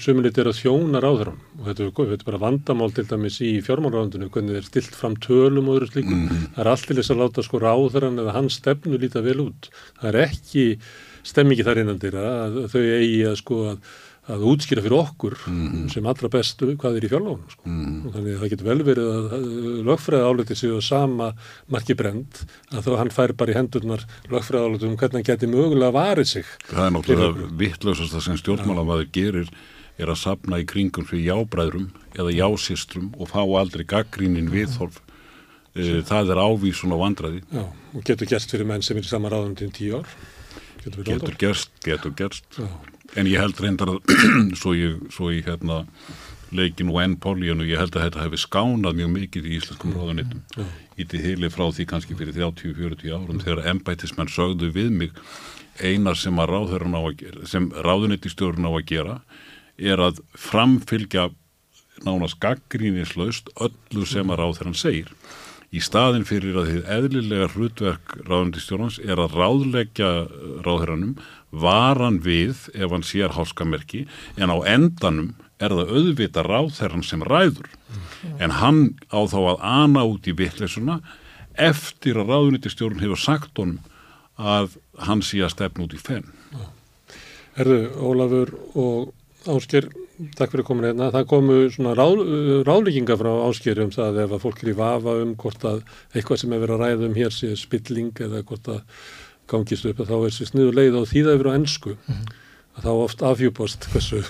sumunit 0.01 0.41
er 0.41 0.51
að 0.51 0.59
þjóna 0.61 1.03
ráðurum 1.03 1.39
og 1.59 1.69
þetta 1.69 1.86
er, 1.86 1.93
þetta 1.99 2.19
er 2.22 2.28
bara 2.32 2.41
vandamál 2.41 2.89
til 2.95 3.07
dæmis 3.09 3.38
í 3.45 3.51
fjármálráðundinu 3.65 4.32
hvernig 4.34 4.57
þeir 4.57 4.67
stilt 4.69 4.97
fram 4.97 5.15
tölum 5.22 5.69
og 5.69 5.80
öðru 5.80 5.91
slíkum. 5.91 6.17
Mm 6.17 6.28
-hmm. 6.30 6.49
Það 6.55 6.65
er 6.65 6.72
allt 6.74 6.88
til 6.88 6.97
þess 6.99 7.13
að 7.13 7.22
láta 7.22 7.45
sko 7.45 7.61
ráðurann 7.61 8.19
eða 8.22 8.36
hans 8.38 8.59
stefnu 8.61 8.97
líta 8.97 9.22
vel 9.22 9.39
út. 9.47 9.69
Það 10.01 10.09
er 10.09 10.22
ekki 10.28 10.65
stemmingi 11.28 11.65
þar 11.67 11.84
innandir 11.84 12.15
að 12.19 12.63
þau 12.72 12.82
eigi 12.82 13.19
að 13.30 13.36
sko 13.41 13.59
að, 13.72 13.91
að 14.32 14.45
útskýra 14.51 14.84
fyrir 14.86 14.97
okkur 14.99 15.36
mm. 15.49 15.84
sem 15.93 16.07
allra 16.11 16.30
bestu 16.32 16.69
hvað 16.80 16.99
er 16.99 17.07
í 17.07 17.11
fjárlónum 17.11 17.51
sko. 17.51 17.65
mm. 17.65 17.97
og 18.05 18.15
þannig 18.15 18.32
að 18.38 18.43
það 18.43 18.53
getur 18.53 18.69
vel 18.69 18.86
verið 18.91 19.11
að 19.17 19.49
lögfræða 19.89 20.32
áleti 20.32 20.57
séu 20.59 20.78
að 20.78 20.88
sama 20.88 21.32
marki 21.74 21.97
brend 21.97 22.41
að 22.72 22.88
þó 22.88 22.91
hann 23.01 23.13
fær 23.13 23.36
bara 23.38 23.53
í 23.53 23.59
hendurnar 23.59 24.07
lögfræða 24.32 24.72
áleti 24.72 24.89
um 24.89 24.97
hvernig 24.97 25.22
hann 25.22 25.30
geti 25.34 25.51
mögulega 25.51 25.95
varið 25.97 26.34
sig 26.36 26.55
Það 26.69 26.88
er 26.88 26.97
náttúrulega 26.97 27.53
vittlausast 27.65 28.17
að 28.17 28.28
sem 28.30 28.41
stjórnmálamæður 28.41 29.13
gerir 29.15 29.53
er 30.01 30.11
að 30.11 30.22
sapna 30.22 30.59
í 30.61 30.67
kringum 30.67 31.07
fyrir 31.07 31.30
jábræðrum 31.30 31.89
eða 32.15 32.34
jásistrum 32.36 33.11
og 33.17 33.32
fá 33.32 33.41
aldrei 33.43 33.86
gaggrínin 33.88 34.51
viðhorf 34.51 34.99
eh, 35.76 36.01
það 36.07 36.34
er 36.34 36.41
ávísun 36.41 36.95
og 36.95 37.03
vandraði 37.03 37.41
Já, 37.51 37.65
og 37.67 38.05
getur 38.07 38.30
gert 38.30 38.53
fyrir 38.53 38.69
menn 38.69 38.86
sem 38.86 38.99
er 38.99 39.07
í 39.07 39.11
sama 39.11 39.32
ráðum 39.32 39.57
til 39.59 39.72
tíu 39.76 40.01
ár 40.01 40.15
getur, 40.86 41.05
getur 41.07 41.38
gerst, 41.45 41.71
getur 41.86 42.15
gerst. 42.17 42.47
Já. 42.57 42.67
en 43.15 43.27
ég 43.27 43.41
held 43.41 43.59
reyndar 43.59 43.95
að 43.95 44.01
svo 44.61 44.75
ég, 44.77 44.99
svo 45.13 45.32
ég 45.34 45.47
hérna 45.47 45.84
leikin 46.51 46.91
og 46.91 46.99
enn 47.01 47.15
pólíun 47.21 47.63
og 47.63 47.69
ég 47.69 47.79
held 47.79 47.95
að 47.95 48.07
þetta 48.07 48.25
hefði 48.25 48.41
skánað 48.43 48.97
mjög 48.99 49.11
mikið 49.15 49.47
í 49.47 49.55
íslenskum 49.57 49.95
ráðanittum 49.95 50.65
í 50.99 51.07
til 51.07 51.21
heili 51.23 51.49
frá 51.51 51.65
því 51.71 51.88
kannski 51.91 52.17
fyrir 52.19 52.36
30-40 52.36 53.15
árum 53.15 53.43
þegar 53.43 53.69
embætismenn 53.71 54.32
sögðu 54.32 54.71
við 54.75 54.91
mig 54.95 55.13
einar 55.79 56.19
sem 56.19 56.39
að 56.41 56.51
ráðherran 56.51 56.97
á 56.97 57.01
að 57.01 57.15
gera 57.23 57.47
sem 57.49 57.69
ráðunittistjórun 57.71 58.67
á 58.67 58.71
að 58.73 58.88
gera 58.91 59.19
er 59.79 60.03
að 60.03 60.19
framfylgja 60.38 61.29
nánast 62.05 62.39
gaggrínislaust 62.43 63.51
öllu 63.61 64.05
sem 64.09 64.29
að 64.34 64.43
ráðherran 64.43 64.77
segir 64.77 65.11
í 65.72 65.80
staðin 65.80 66.26
fyrir 66.28 66.57
að 66.59 66.72
þið 66.72 66.89
eðlilega 66.97 67.47
hrutverk 67.53 68.15
ráðundistjórnans 68.28 68.97
er 69.05 69.22
að 69.24 69.38
ráðleggja 69.39 70.09
ráðherranum 70.65 71.13
varan 71.51 72.19
við 72.26 72.67
ef 72.76 72.91
hann 72.91 73.07
sér 73.07 73.32
háskamerki 73.38 74.03
en 74.36 74.51
á 74.51 74.57
endanum 74.67 75.32
er 75.61 75.72
það 75.72 75.93
auðvita 75.95 76.43
ráðherran 76.47 77.05
sem 77.07 77.24
ræður 77.24 77.69
mm. 77.72 78.36
en 78.43 78.57
hann 78.59 78.82
á 79.13 79.19
þá 79.32 79.39
að 79.39 79.63
ana 79.72 80.03
út 80.09 80.28
í 80.28 80.36
vittleysuna 80.36 80.99
eftir 81.55 82.19
að 82.19 82.34
ráðundistjórn 82.34 82.99
hefur 83.03 83.24
sagt 83.24 83.55
honum 83.61 83.80
að 84.41 84.76
hann 85.07 85.24
sé 85.24 85.39
að 85.43 85.53
stefna 85.55 85.88
út 85.88 85.95
í 85.95 86.01
fenn 86.01 86.28
Herðu, 87.55 87.82
Ólafur 87.99 88.53
og 88.80 89.11
Ásker 89.51 89.89
takk 90.38 90.53
fyrir 90.53 90.66
komin 90.68 90.88
hérna. 90.89 91.09
Það 91.14 91.28
komu 91.32 91.57
svona 91.74 91.93
ráð, 91.97 92.22
ráðlíkinga 92.68 93.18
frá 93.20 93.32
áskeri 93.47 93.86
um 93.86 93.93
það 93.93 94.20
ef 94.26 94.36
að 94.36 94.43
fólk 94.45 94.62
er 94.64 94.72
í 94.72 94.78
vafa 94.78 95.16
um 95.24 95.34
hvort 95.39 95.66
að 95.68 95.82
eitthvað 96.14 96.41
sem 96.41 96.53
er 96.53 96.62
verið 96.64 96.76
að 96.76 96.84
ræða 96.84 97.07
um 97.07 97.18
hér 97.18 97.36
sé 97.36 97.51
spilling 97.59 98.22
eða 98.28 98.43
hvort 98.47 98.70
að 98.72 98.82
gangist 99.51 99.88
upp 99.89 100.03
að 100.03 100.12
þá 100.12 100.18
er 100.20 100.36
sér 100.36 100.51
sniður 100.51 100.78
leið 100.78 100.99
á 100.99 101.01
því 101.09 101.24
það 101.26 101.34
er 101.34 101.41
verið 101.41 101.51
á 101.51 101.57
ennsku 101.59 101.95
mm 101.95 102.14
-hmm. 102.14 102.38
að 102.76 102.86
þá 102.86 102.91
oft 102.91 103.26
afhjúpost 103.32 103.89
hversu, 103.93 104.22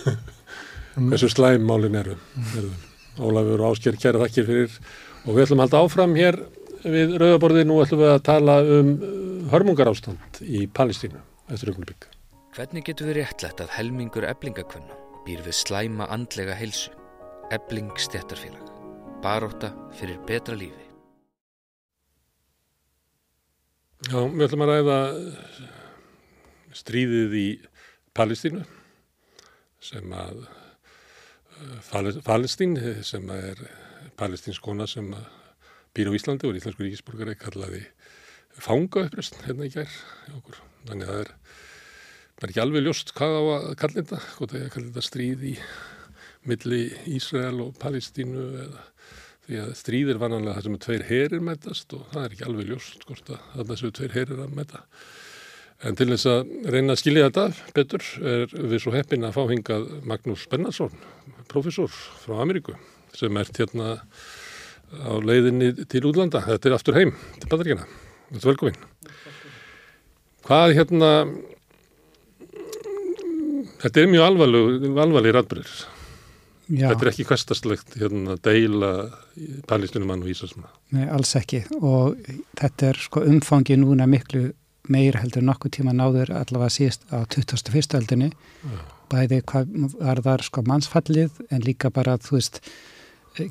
hversu 1.09 1.29
slæm 1.29 1.67
málin 1.67 1.95
eru. 1.95 2.15
Mm 2.15 2.43
-hmm. 2.43 2.71
Ólafur 3.19 3.61
og 3.61 3.75
ásker 3.75 3.99
kæra 3.99 4.23
þakkir 4.23 4.45
fyrir 4.45 4.71
og 5.25 5.35
við 5.35 5.43
ætlum 5.43 5.59
að 5.59 5.63
halda 5.65 5.83
áfram 5.83 6.15
hér 6.15 6.39
við 6.83 7.17
Rauðaborði. 7.19 7.65
Nú 7.65 7.81
ætlum 7.83 7.99
við 7.99 8.15
að 8.15 8.23
tala 8.23 8.61
um 8.63 8.87
hörmungar 9.51 9.89
ástand 9.91 10.41
í 10.41 10.67
Palestínu 10.67 11.19
eftir 11.51 11.69
augnubík. 11.69 12.07
Hvernig 12.55 12.83
getur 12.83 13.07
við 13.07 13.23
réttlætt 13.23 13.61
að 13.61 13.75
helmingur 13.77 14.27
eblingakvönna 14.27 15.00
býr 15.25 15.43
við 15.45 15.57
slæma 15.57 16.07
andlega 16.13 16.55
heilsu, 16.57 16.93
ebling 17.53 17.91
stjættarfélag, 17.99 18.71
baróta 19.23 19.73
fyrir 19.97 20.21
betra 20.27 20.55
lífi. 20.57 20.87
Já, 24.09 24.17
við 24.17 24.47
ætlum 24.47 24.65
að 24.65 24.71
ræða 24.73 24.97
stríðið 26.81 27.37
í 27.37 27.47
Palestínu 28.17 28.63
sem 29.81 30.17
að 30.17 30.41
Palestín 32.25 32.73
sem 33.05 33.29
er 33.35 33.59
palestínskona 34.17 34.87
sem 34.89 35.07
býr 35.95 36.09
á 36.09 36.17
Íslandi 36.17 36.49
og 36.49 36.57
Íslandsku 36.57 36.85
ríkisborgar 36.85 37.31
er 37.31 37.39
kallaði 37.39 37.83
fanga 38.57 39.05
uppröst 39.05 39.37
hérna 39.45 39.67
í 39.67 39.73
gær 39.73 39.91
þannig 40.87 41.05
að 41.05 41.11
það 41.11 41.21
er 41.21 41.31
Það 42.41 42.47
er 42.47 42.51
ekki 42.55 42.61
alveg 42.63 42.81
ljóst 42.87 43.11
hvað 43.13 43.35
á 43.37 43.41
að 43.53 43.65
kalla 43.77 43.95
þetta, 43.99 44.19
hvort 44.33 44.53
að 44.55 44.61
ég 44.63 44.69
kalla 44.73 44.87
þetta 44.87 45.01
stríð 45.05 45.41
í 45.45 45.51
milli 46.49 46.79
Ísrael 47.13 47.59
og 47.61 47.75
Palestínu 47.77 48.45
eða 48.63 48.85
því 49.45 49.59
að 49.61 49.75
stríðir 49.77 50.19
vananlega 50.23 50.55
það 50.55 50.65
sem 50.65 50.77
er 50.77 50.81
tveir 50.85 51.03
herir 51.05 51.43
metast 51.45 51.93
og 51.93 52.07
það 52.15 52.23
er 52.23 52.33
ekki 52.33 52.47
alveg 52.47 52.71
ljóst 52.71 53.05
hvort 53.05 53.29
að 53.35 53.59
það 53.59 53.77
séu 53.83 53.93
tveir 53.99 54.15
herir 54.15 54.41
að 54.41 54.55
meta. 54.57 54.81
En 55.85 55.99
til 55.99 56.07
þess 56.15 56.31
að 56.31 56.49
reyna 56.73 56.95
að 56.95 57.01
skilja 57.03 57.27
þetta 57.27 57.45
betur 57.77 58.09
er 58.33 58.57
við 58.57 58.75
svo 58.87 58.95
heppin 58.97 59.29
að 59.29 59.37
fá 59.37 59.41
hingað 59.53 59.87
Magnús 60.09 60.47
Bennarsson, 60.49 60.97
professor 61.53 61.93
frá 61.93 62.41
Ameríku 62.41 62.73
sem 63.13 63.37
ert 63.37 63.61
hérna 63.61 63.99
á 64.97 65.13
leiðinni 65.21 65.75
til 65.85 66.07
útlanda. 66.09 66.41
Þetta 66.49 66.73
er 66.73 66.79
aftur 66.79 66.97
heim 66.97 67.13
til 67.37 67.53
Bandaríkjana. 67.53 67.85
Þetta 68.33 68.41
er 68.41 68.51
velkominn. 68.55 68.83
Hvað 70.49 70.77
hérna 70.81 71.13
Þetta 73.81 74.01
er 74.01 74.11
mjög 74.11 74.27
alvarleg, 74.27 75.33
ræðbreyður. 75.35 75.81
Þetta 76.71 77.03
er 77.03 77.09
ekki 77.11 77.25
hverstastlegt 77.27 77.97
hérna, 77.99 78.37
að 78.37 78.43
deila 78.47 78.91
pallistunumann 79.67 80.23
og 80.23 80.31
Ísasmann. 80.31 80.71
Nei, 80.95 81.03
alls 81.11 81.33
ekki 81.35 81.65
og 81.81 82.19
þetta 82.59 82.91
er 82.91 82.99
sko 83.01 83.25
umfangi 83.27 83.75
núna 83.81 84.07
miklu 84.07 84.51
meir 84.91 85.17
heldur 85.19 85.43
nokkuð 85.45 85.75
tíma 85.77 85.93
náður 85.95 86.31
allavega 86.35 86.71
síðast 86.73 87.05
á 87.13 87.23
2001. 87.29 87.97
öldinni 87.99 88.31
ja. 88.31 88.79
bæði 89.11 89.41
hvað 89.51 89.75
var 89.99 90.23
þar 90.25 90.45
sko 90.47 90.63
mannsfallið 90.67 91.43
en 91.51 91.65
líka 91.65 91.91
bara 91.93 92.17
þú 92.21 92.37
veist 92.37 92.61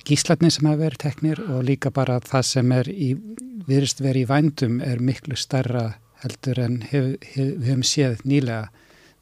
gíslatni 0.07 0.51
sem 0.53 0.66
hefur 0.68 0.85
verið 0.85 1.03
teknir 1.05 1.43
og 1.47 1.62
líka 1.68 1.93
bara 1.95 2.18
það 2.24 2.47
sem 2.51 2.74
er 2.76 2.91
í 2.91 3.12
viðrist 3.68 4.03
verið 4.03 4.26
í 4.26 4.31
vændum 4.31 4.81
er 4.85 5.03
miklu 5.05 5.39
starra 5.39 5.87
heldur 6.24 6.61
en 6.61 6.81
hef, 6.91 7.14
hef, 7.33 7.55
við 7.57 7.68
hefum 7.70 7.87
séð 7.87 8.24
nýlega 8.24 8.68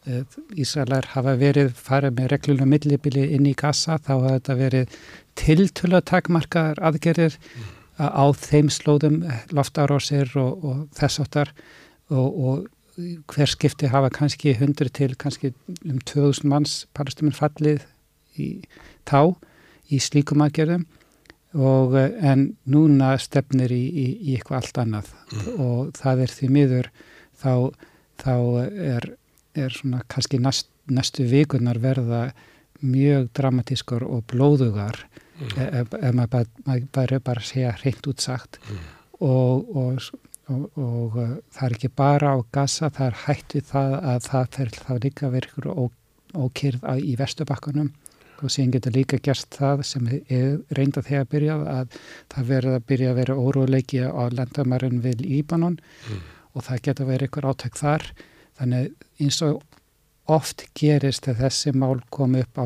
Ísraelar 0.07 1.11
hafa 1.13 1.35
verið 1.37 1.73
farið 1.77 2.15
með 2.17 2.31
reglunum 2.33 2.71
millibili 2.73 3.27
inn 3.35 3.49
í 3.49 3.55
Gaza 3.59 3.99
þá 3.99 4.13
hafa 4.15 4.35
þetta 4.37 4.57
verið 4.61 4.97
tiltölu 5.39 6.01
takmarkaðar 6.07 6.81
aðgerir 6.89 7.37
mm. 7.37 7.67
á 7.99 8.25
þeim 8.39 8.71
slóðum 8.73 9.21
eh, 9.27 9.43
loftarósir 9.53 10.33
og, 10.41 10.65
og 10.65 10.81
þess 10.97 11.23
áttar 11.25 11.53
og, 12.09 12.29
og 12.29 12.67
hver 13.31 13.51
skipti 13.51 13.91
hafa 13.93 14.11
kannski 14.15 14.57
hundur 14.59 14.89
til 14.91 15.13
kannski 15.19 15.53
um 15.85 16.01
2000 16.01 16.49
manns 16.51 16.79
palestuminn 16.97 17.37
fallið 17.37 17.85
í 18.39 18.49
tá 19.07 19.23
í 19.91 20.01
slíkum 20.03 20.43
aðgerðum 20.47 20.87
og 21.59 21.95
eh, 21.99 22.11
en 22.23 22.53
núna 22.71 23.17
stefnir 23.21 23.73
í, 23.75 23.85
í, 23.85 24.09
í 24.31 24.35
eitthvað 24.39 24.63
allt 24.63 24.83
annað 24.87 25.15
mm. 25.15 25.47
og 25.59 25.95
það 25.99 26.25
er 26.25 26.37
því 26.39 26.53
miður 26.57 26.93
þá, 27.39 27.53
þá 28.23 28.35
er 28.95 29.15
er 29.57 29.75
svona 29.75 30.03
kannski 30.09 30.41
næst, 30.43 30.69
næstu 30.91 31.27
vikunar 31.29 31.81
verða 31.83 32.29
mjög 32.81 33.31
dramatískar 33.35 34.05
og 34.07 34.25
blóðugar 34.31 35.03
mm. 35.41 35.59
ef, 35.67 35.95
ef 35.99 36.15
maður 36.15 36.89
bara, 36.95 37.21
bara 37.21 37.45
segja 37.45 37.75
hreint 37.81 38.07
útsagt 38.07 38.61
mm. 38.69 38.89
og, 39.27 39.77
og 39.77 40.11
og, 40.49 40.69
og 40.81 41.17
uh, 41.21 41.33
það 41.53 41.65
er 41.67 41.77
ekki 41.77 41.91
bara 41.93 42.33
á 42.33 42.39
gassa, 42.55 42.89
það 42.89 43.11
er 43.11 43.17
hætt 43.27 43.57
við 43.57 43.67
það 43.69 43.97
að 44.13 44.21
það 44.29 44.53
fer 44.57 44.71
þá 44.77 44.93
líka 45.05 45.33
verður 45.33 45.69
ókýrð 46.39 46.87
í 47.05 47.17
vestubakkanum 47.19 47.91
og 48.39 48.53
síðan 48.55 48.75
getur 48.77 48.95
líka 48.95 49.19
gerst 49.23 49.57
það 49.59 49.83
sem 49.89 50.09
er 50.15 50.59
reynda 50.77 51.03
þegar 51.03 51.25
að 51.25 51.31
byrja 51.35 51.59
að 51.75 51.97
það 52.35 52.51
verður 52.53 52.79
að 52.79 52.89
byrja 52.93 53.13
að 53.13 53.21
vera 53.21 53.39
óróleiki 53.43 54.03
á 54.07 54.23
lendamarinn 54.31 55.01
við 55.05 55.25
Líbanon 55.27 55.79
mm. 55.79 56.27
og 56.55 56.67
það 56.69 56.85
getur 56.89 57.11
verið 57.11 57.31
ykkur 57.31 57.49
átök 57.51 57.81
þar 57.81 58.07
þannig 58.59 58.93
eins 59.23 59.43
og 59.47 59.63
oft 60.29 60.67
gerist 60.77 61.25
þegar 61.25 61.49
þessi 61.49 61.73
mál 61.73 62.01
kom 62.15 62.37
upp 62.39 62.61
á, 62.61 62.65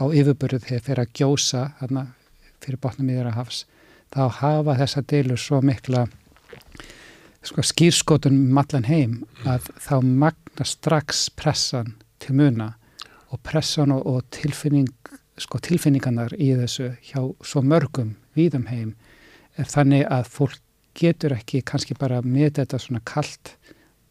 á 0.00 0.04
yfirbyrðu 0.08 0.62
þegar 0.64 0.84
fyrir 0.86 1.02
að 1.02 1.12
gjósa 1.20 1.64
hana, 1.80 2.06
fyrir 2.64 2.80
botnum 2.80 3.10
í 3.10 3.18
þeirra 3.18 3.36
hafs 3.36 3.64
þá 4.14 4.22
hafa 4.40 4.76
þessa 4.80 5.02
deilur 5.10 5.40
svo 5.40 5.60
mikla 5.64 6.06
sko, 7.44 7.62
skýrskotun 7.62 8.38
mallan 8.54 8.88
heim 8.88 9.20
að 9.44 9.70
þá 9.82 9.96
magna 10.02 10.66
strax 10.66 11.26
pressan 11.36 11.94
til 12.22 12.36
muna 12.38 12.72
og 13.34 13.42
pressan 13.44 13.92
og, 13.94 14.06
og 14.06 14.22
tilfinning, 14.34 14.88
sko, 15.38 15.60
tilfinningarnar 15.62 16.36
í 16.38 16.52
þessu 16.62 16.92
hjá 17.04 17.20
svo 17.44 17.62
mörgum 17.62 18.14
víðum 18.38 18.68
heim 18.70 18.94
er 19.56 19.68
þannig 19.68 20.06
að 20.12 20.30
fólk 20.32 20.62
getur 20.96 21.34
ekki 21.36 21.60
kannski 21.66 21.96
bara 21.98 22.22
með 22.24 22.62
þetta 22.62 22.80
svona 22.80 23.02
kallt 23.04 23.56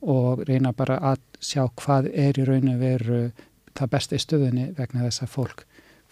og 0.05 0.45
reyna 0.47 0.73
bara 0.77 0.97
að 1.13 1.21
sjá 1.41 1.65
hvað 1.81 2.09
er 2.13 2.39
í 2.39 2.45
rauninu 2.47 2.77
veru 2.79 3.19
það 3.75 3.91
besta 3.91 4.15
í 4.15 4.23
stöðunni 4.23 4.69
vegna 4.77 5.05
þess 5.07 5.25
að 5.25 5.33
fólk 5.33 5.65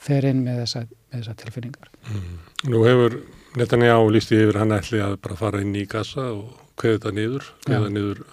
fer 0.03 0.27
inn 0.27 0.43
með 0.43 0.63
þessa, 0.63 0.83
með 1.11 1.19
þessa 1.19 1.35
tilfinningar. 1.39 1.91
Mm. 2.09 2.37
Nú 2.73 2.83
hefur 2.87 3.17
Netanyahu 3.59 4.07
lísti 4.11 4.39
yfir 4.41 4.59
hann 4.63 4.73
ætli 4.75 5.01
að 5.03 5.19
bara 5.23 5.37
fara 5.39 5.61
inn 5.63 5.75
í 5.77 5.85
Gaza 5.89 6.31
og 6.33 6.55
kveða 6.79 6.97
þetta 6.97 7.13
niður, 7.19 7.51
kveða 7.67 7.85
ja. 7.85 7.93
niður 7.93 8.23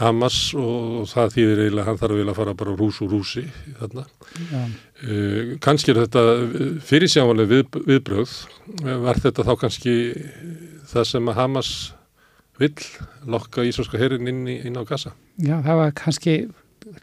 Hamas 0.00 0.36
og 0.56 1.08
það 1.10 1.32
þýðir 1.34 1.62
eiginlega 1.64 1.86
hann 1.88 1.98
þarf 2.00 2.14
að 2.14 2.20
vilja 2.20 2.34
fara 2.38 2.54
bara 2.56 2.74
rús 2.78 3.00
úr 3.04 3.10
rúsi 3.12 3.42
þarna. 3.80 4.04
Ja. 4.52 4.60
Uh, 5.02 5.54
kannski 5.64 5.92
er 5.92 6.02
þetta 6.04 6.22
fyrirsjámanlega 6.86 7.50
við, 7.50 7.80
viðbröð, 7.88 8.36
var 9.06 9.20
þetta 9.24 9.46
þá 9.48 9.54
kannski 9.64 9.96
það 10.90 11.08
sem 11.10 11.32
að 11.32 11.40
Hamas 11.40 11.72
vill 12.60 12.76
lokka 13.30 13.64
Íslandska 13.66 14.00
herin 14.00 14.28
inn, 14.30 14.44
inn 14.48 14.78
á 14.78 14.84
Gaza? 14.88 15.14
Já, 15.40 15.56
það 15.64 15.80
var 15.80 15.94
kannski 16.00 16.34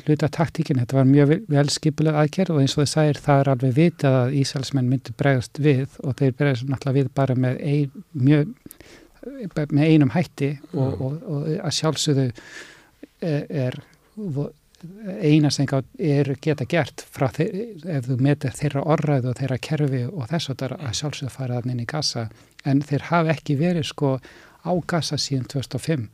hluta 0.08 0.30
taktíkin, 0.34 0.80
þetta 0.82 0.97
var 0.99 1.08
mjög 1.08 1.34
vel 1.51 1.68
skipuleg 1.72 2.18
aðgerð 2.18 2.55
og 2.55 2.62
eins 2.64 2.76
og 2.76 2.84
þið 2.84 2.91
sæir 2.91 3.20
það 3.24 3.41
er 3.41 3.51
alveg 3.53 3.76
vitað 3.78 4.18
að 4.22 4.38
Ísælsmenn 4.41 4.89
myndi 4.91 5.14
bregast 5.18 5.62
við 5.62 5.99
og 6.03 6.18
þeir 6.20 6.38
bregast 6.39 6.70
náttúrulega 6.70 6.97
við 6.97 7.12
bara 7.18 7.36
með 7.38 7.60
ein, 7.74 8.05
mjög 8.14 8.55
með 9.76 9.84
einum 9.84 10.14
hætti 10.16 10.53
og, 10.74 11.01
og, 11.01 11.20
og 11.28 11.51
að 11.58 11.76
sjálfsögðu 11.78 12.28
er 13.22 13.80
eina 15.26 15.49
sem 15.51 15.68
er 15.97 16.36
geta 16.41 16.66
gert 16.70 17.01
frá 17.12 17.28
þeir, 17.34 17.55
ef 17.97 18.05
þú 18.08 18.18
metir 18.22 18.53
þeirra 18.55 18.84
orðræðu 18.93 19.32
og 19.32 19.39
þeirra 19.39 19.58
kerfi 19.70 20.03
og 20.08 20.28
þess 20.30 20.51
að 20.53 20.62
það 20.62 20.97
sjálfsögðu 20.99 21.34
fara 21.34 21.62
inn 21.66 21.82
í 21.82 21.88
gassa 21.89 22.28
en 22.68 22.84
þeir 22.86 23.08
hafa 23.10 23.34
ekki 23.34 23.58
verið 23.58 23.88
sko 23.89 24.18
á 24.68 24.74
gassa 24.89 25.18
síðan 25.22 25.47
2005 25.53 26.05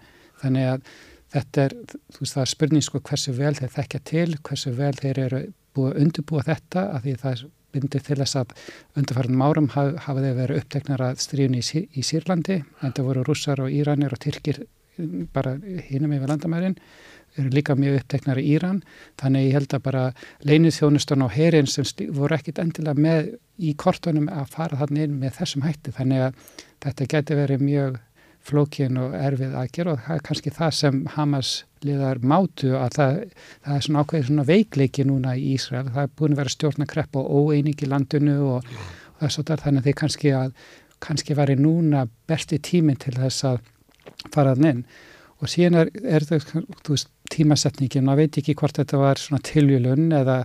þannig 0.44 0.70
að 0.74 0.94
þetta 1.34 1.66
er, 1.66 1.76
þú 2.14 2.22
veist 2.22 2.38
það 2.38 2.46
er 2.46 2.54
spurning 2.54 2.86
sko 2.86 3.02
hversu 3.10 3.34
vel 3.38 3.54
þeir 3.58 3.74
þekkja 3.74 4.02
til, 4.10 4.30
hversu 4.46 4.74
vel 4.78 4.94
þeir 5.00 5.22
eru 5.26 5.42
búið 5.74 5.92
að 5.92 6.02
undirbúa 6.06 6.46
þetta 6.46 6.86
af 6.94 7.06
því 7.06 7.16
það 7.24 7.36
er 7.36 7.46
myndið 7.74 8.06
til 8.06 8.20
þess 8.20 8.38
að 8.38 8.54
undarfarnum 9.02 9.42
árum 9.42 9.72
haf, 9.74 9.96
hafa 10.06 10.22
þeir 10.22 10.38
verið 10.38 10.62
uppteknar 10.62 11.04
að 11.08 11.24
stríðun 11.24 11.58
í, 11.58 11.64
í 11.98 12.06
Sýrlandi 12.06 12.60
en 12.62 12.94
það 12.94 13.10
voru 13.10 13.26
russar 13.26 13.64
og 13.64 13.74
íranir 13.74 14.14
og 14.14 14.22
tyrkir 14.22 14.62
bara 15.34 15.56
hínum 15.90 16.14
yfir 16.14 16.30
landamærin 16.30 16.78
eru 17.38 17.50
líka 17.50 17.76
mjög 17.76 17.98
uppteknar 18.02 18.38
í 18.38 18.46
Íran. 18.54 18.82
Þannig 19.18 19.48
ég 19.48 19.56
held 19.58 19.74
að 19.74 19.86
bara 19.88 20.04
leinið 20.46 20.78
þjónustan 20.78 21.26
á 21.26 21.28
herin 21.34 21.70
sem 21.70 21.88
voru 22.14 22.38
ekkit 22.38 22.62
endilega 22.62 23.02
með 23.02 23.32
í 23.58 23.74
kortunum 23.74 24.30
að 24.30 24.52
fara 24.54 24.80
þannig 24.84 25.08
inn 25.08 25.20
með 25.22 25.40
þessum 25.40 25.66
hætti. 25.66 25.94
Þannig 25.98 26.28
að 26.28 26.42
þetta 26.86 27.10
geti 27.16 27.40
verið 27.40 27.66
mjög 27.66 27.98
flókin 28.44 29.00
og 29.00 29.14
erfið 29.16 29.54
að 29.56 29.70
gera 29.76 29.94
og 29.94 30.02
það 30.04 30.18
er 30.18 30.26
kannski 30.28 30.54
það 30.54 30.74
sem 30.80 31.00
Hamas 31.14 31.52
liðar 31.84 32.20
mátu 32.24 32.74
að 32.76 32.98
það, 32.98 33.18
það 33.64 33.78
er 33.78 33.86
svona 33.86 34.04
ákveðið 34.04 34.30
svona 34.30 34.46
veikleiki 34.48 35.06
núna 35.08 35.36
í 35.40 35.54
Ísrael. 35.54 35.88
Það 35.92 36.04
er 36.04 36.14
búin 36.20 36.36
að 36.36 36.42
vera 36.42 36.54
stjórna 36.54 36.88
krepp 36.90 37.20
og 37.20 37.30
óeining 37.32 37.84
í 37.84 37.90
landinu 37.90 38.38
og, 38.50 38.68
og 38.68 39.22
það 39.22 39.28
er 39.30 39.36
svo 39.36 39.46
þar 39.48 39.64
þannig 39.66 39.84
að 39.84 39.90
þeir 39.90 40.00
kannski 40.04 40.36
að 40.40 40.54
kannski 41.04 41.36
væri 41.36 41.58
núna 41.60 42.06
besti 42.30 42.60
tíminn 42.64 43.00
til 43.00 43.16
þess 43.18 43.48
að 43.48 43.60
faraðan 44.34 44.70
inn. 44.70 44.86
Og 45.44 45.52
síðan 45.52 45.82
er, 45.82 45.90
er 46.08 46.24
það 46.28 46.54
veist, 46.88 47.10
tímasetningin, 47.34 48.06
maður 48.08 48.24
veit 48.24 48.40
ekki 48.40 48.56
hvort 48.60 48.78
þetta 48.80 49.00
var 49.02 49.20
svona 49.20 49.44
tilvílun 49.44 50.14
eða, 50.16 50.44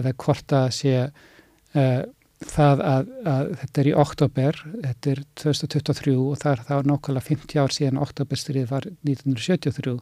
eða 0.00 0.12
hvort 0.20 0.44
það 0.50 0.66
sé 0.76 0.94
uh, 1.04 2.02
það 2.48 2.82
að, 2.84 3.12
að 3.28 3.50
þetta 3.60 3.80
er 3.80 3.88
í 3.88 3.94
oktober, 4.04 4.58
þetta 4.72 5.12
er 5.12 5.20
2023 5.40 6.14
og 6.16 6.40
það 6.42 6.52
er 6.52 6.62
þá 6.68 6.74
nákvæmlega 6.90 7.28
50 7.28 7.62
ár 7.62 7.74
síðan 7.74 8.00
oktoberstrið 8.04 8.66
var 8.70 8.88
1973 9.06 9.94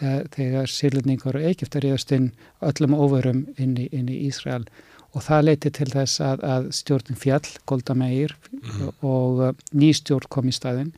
þegar, 0.00 0.30
þegar 0.36 0.72
sílendingar 0.74 1.40
og 1.40 1.48
Egiptar 1.50 1.86
íðast 1.88 2.14
inn 2.16 2.30
öllum 2.70 2.96
óverum 2.96 3.44
inn 3.56 3.76
í, 3.78 3.88
inn 3.92 4.10
í 4.12 4.20
Ísrael 4.28 4.66
og 5.10 5.24
það 5.26 5.46
leiti 5.48 5.72
til 5.74 5.88
þess 5.90 6.22
að, 6.22 6.44
að 6.46 6.70
stjórnin 6.76 7.18
fjall, 7.18 7.46
Golda 7.66 7.96
Meir 7.98 8.36
mm. 8.54 8.92
og 9.06 9.44
uh, 9.48 9.52
nýstjórn 9.74 10.30
kom 10.30 10.50
í 10.50 10.54
staðin 10.54 10.92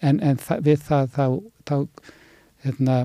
en, 0.00 0.20
en 0.22 0.38
það, 0.40 0.64
við 0.68 0.86
það 0.86 1.12
þá, 1.16 1.26
þá 1.68 1.76
hérna, 2.66 2.96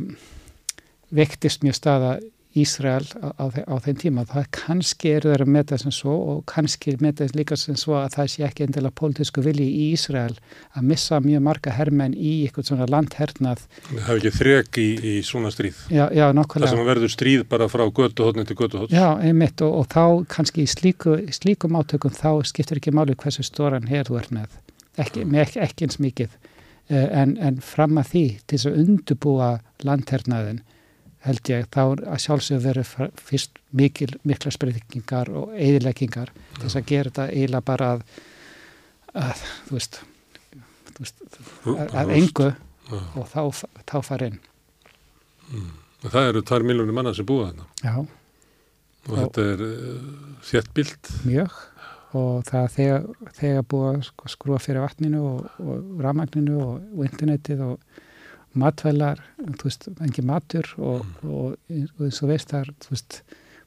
vektist 1.15 1.65
mjög 1.65 1.79
staða 1.79 2.15
Ísrael 2.55 3.03
á, 3.19 3.51
á, 3.51 3.75
þeim 3.83 3.97
tíma. 3.99 4.23
Það 4.29 4.45
kannski 4.55 5.09
eru 5.17 5.31
þeirra 5.33 5.47
með 5.51 5.65
það 5.71 5.81
sem 5.81 5.93
svo 5.97 6.13
og 6.31 6.37
kannski 6.47 6.93
með 7.03 7.17
það 7.19 7.33
líka 7.35 7.57
sem 7.59 7.75
svo 7.79 7.97
að 7.99 8.13
það 8.13 8.29
sé 8.31 8.43
ekki 8.47 8.63
endilega 8.63 8.95
pólitísku 8.95 9.43
vilji 9.43 9.65
í 9.67 9.87
Ísrael 9.95 10.37
að 10.71 10.85
missa 10.91 11.19
mjög 11.23 11.43
marga 11.49 11.73
herrmenn 11.75 12.15
í 12.15 12.31
eitthvað 12.45 12.69
svona 12.69 12.87
landhernað. 12.93 13.65
Það 13.89 13.99
hefur 14.05 14.21
ekki 14.21 14.33
þrek 14.37 14.79
í, 14.79 14.87
í 14.95 15.15
svona 15.27 15.51
stríð. 15.51 15.81
Já, 15.91 16.05
já, 16.15 16.25
nokkulega. 16.37 16.71
Það 16.71 16.79
sem 16.79 16.89
verður 16.91 17.13
stríð 17.15 17.43
bara 17.51 17.67
frá 17.71 17.83
götuhotni 17.89 18.45
til 18.47 18.57
götuhotni. 18.61 18.95
Já, 18.95 19.09
einmitt 19.19 19.63
og, 19.65 19.81
og 19.81 19.89
þá 19.91 20.05
kannski 20.31 20.63
í 20.63 20.69
slíku, 20.71 21.17
slíkum 21.35 21.75
átökum 21.75 22.15
þá 22.15 22.29
skiptir 22.47 22.79
ekki 22.79 22.95
máli 22.95 23.17
hversu 23.19 23.43
stóran 23.43 23.89
hér 23.91 24.07
þú 24.07 24.21
ert 24.21 24.31
með. 24.35 24.55
Ekki, 25.03 25.25
með 25.27 25.43
ekki, 25.49 25.59
ekki 25.65 25.89
eins 25.89 25.99
mikið 25.99 26.31
eh, 26.87 27.09
en, 27.11 27.35
en 27.35 27.59
fram 27.59 27.99
að 27.99 28.13
því 28.13 28.23
til 28.47 28.61
að 28.61 28.79
undubúa 28.85 29.49
landhernaðin 29.83 30.63
held 31.25 31.49
ég 31.49 31.69
þá 31.73 31.81
að 31.85 32.19
sjálfsögur 32.23 32.63
verið 32.63 32.91
fyrst 33.27 33.61
mikil, 33.75 34.11
mikla 34.27 34.53
spreytingar 34.53 35.31
og 35.33 35.55
eðileggingar 35.57 36.31
þess 36.59 36.77
að 36.79 36.89
gera 36.91 37.11
þetta 37.11 37.29
eiginlega 37.31 37.65
bara 37.65 37.91
að, 37.95 38.03
að 39.25 39.45
þú 39.67 39.77
veist, 39.77 40.01
þú 40.91 41.05
veist 41.05 41.25
að, 41.73 41.95
að 42.03 42.13
engu 42.19 42.51
og 42.91 43.25
þá, 43.31 43.41
þá 43.89 43.97
fara 44.05 44.29
inn. 44.29 44.39
Mm. 45.49 45.73
Það 46.05 46.29
eru 46.29 46.43
tvær 46.45 46.65
miljónir 46.67 46.95
manna 46.95 47.13
sem 47.17 47.25
búa 47.25 47.49
þarna. 47.49 47.65
Já. 47.81 47.95
Og 49.05 49.17
þetta 49.19 49.45
er 49.53 49.63
uh, 49.65 50.11
þéttbilt 50.45 51.13
Mjög. 51.25 51.61
Og 52.15 52.45
það 52.47 52.67
þegar, 52.77 53.07
þegar 53.35 53.65
búa 53.73 53.89
sko, 54.05 54.29
skrua 54.31 54.59
fyrir 54.63 54.85
vatninu 54.85 55.23
og, 55.33 55.47
og 55.59 56.03
ramagninu 56.05 56.59
og, 56.63 56.85
og 56.95 57.07
internetið 57.09 57.63
og 57.65 58.03
matvælar, 58.59 59.21
þú 59.59 59.67
veist, 59.67 59.89
engi 60.03 60.23
matur 60.25 60.69
og, 60.77 61.03
mm. 61.03 61.33
og, 61.33 61.75
og 61.97 62.07
eins 62.07 62.21
og 62.23 62.31
veist 62.31 62.53
þar, 62.53 62.71
þú 62.83 62.93
veist, 62.93 63.19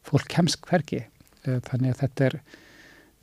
fólk 0.09 0.31
kemst 0.33 0.61
hverki 0.69 1.03
eh, 1.03 1.61
þannig 1.69 1.93
að 1.93 2.01
þetta 2.03 2.29
er 2.29 2.39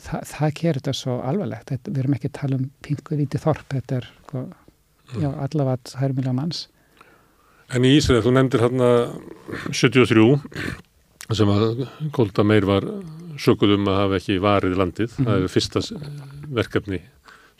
það, 0.03 0.27
það 0.31 0.53
gerir 0.59 0.81
þetta 0.81 0.95
svo 0.99 1.17
alvarlegt 1.25 1.73
þetta, 1.73 1.91
við 1.91 2.03
erum 2.03 2.17
ekki 2.17 2.31
að 2.31 2.37
tala 2.39 2.59
um 2.59 2.69
pingu 2.85 3.19
víti 3.21 3.41
þorp 3.41 3.77
þetta 3.77 3.99
er, 4.01 4.09
sko, 4.27 4.45
mm. 4.45 5.23
já, 5.23 5.29
allavega 5.47 6.01
hær 6.01 6.17
milja 6.17 6.35
manns 6.37 6.65
En 7.73 7.81
í 7.81 7.95
Ísrael, 7.97 8.21
þú 8.21 8.35
nefndir 8.35 8.61
hérna 8.61 8.87
73 9.73 10.25
sem 11.33 11.49
að 11.49 11.79
Golda 12.13 12.43
Meir 12.45 12.67
var 12.69 12.85
sökuð 13.41 13.73
um 13.79 13.87
að 13.89 13.97
hafa 14.03 14.19
ekki 14.19 14.35
varið 14.43 14.77
landið, 14.77 15.15
mm. 15.17 15.25
það 15.25 15.47
er 15.47 15.53
fyrsta 15.55 15.81
verkefni 16.59 17.01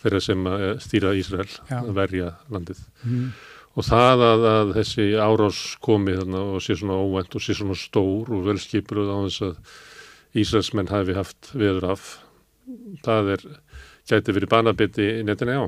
þeirra 0.03 0.21
sem 0.21 0.45
að 0.51 0.67
stýra 0.85 1.15
Ísrael 1.17 1.49
já. 1.49 1.79
að 1.81 1.93
verja 1.97 2.31
landið 2.53 2.85
mm 3.01 3.27
og 3.75 3.83
það 3.83 4.23
að, 4.29 4.45
að 4.51 4.71
þessi 4.79 5.07
árás 5.19 5.59
komi 5.83 6.15
þarna 6.15 6.43
og 6.55 6.63
sé 6.63 6.77
svona 6.79 6.99
óvænt 7.01 7.35
og 7.35 7.43
sé 7.43 7.55
svona 7.57 7.75
stór 7.79 8.31
og 8.31 8.47
velskipruð 8.47 9.11
á 9.11 9.17
þess 9.27 9.45
að 9.49 9.75
Ísraelsmenn 10.35 10.91
hafi 10.91 11.15
haft 11.15 11.51
veður 11.55 11.91
af 11.93 12.07
það 13.05 13.35
er, 13.35 13.45
gæti 14.09 14.35
verið 14.35 14.51
banabiti 14.51 15.07
í 15.19 15.23
netinni 15.27 15.59
á 15.59 15.65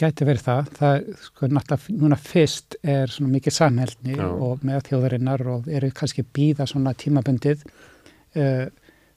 Gæti 0.00 0.24
verið 0.24 0.44
það, 0.46 0.68
það 0.78 1.08
sko 1.26 1.48
náttúrulega 1.50 1.94
núna 2.00 2.16
fyrst 2.16 2.76
er 2.88 3.10
svona 3.12 3.34
mikið 3.34 3.56
samhælni 3.56 4.14
Já. 4.16 4.28
og 4.30 4.62
með 4.64 4.84
þjóðarinnar 4.88 5.42
og 5.50 5.66
eru 5.68 5.90
kannski 5.96 6.24
býða 6.24 6.64
svona 6.70 6.94
tímabundið 6.96 7.64
uh, 7.66 8.68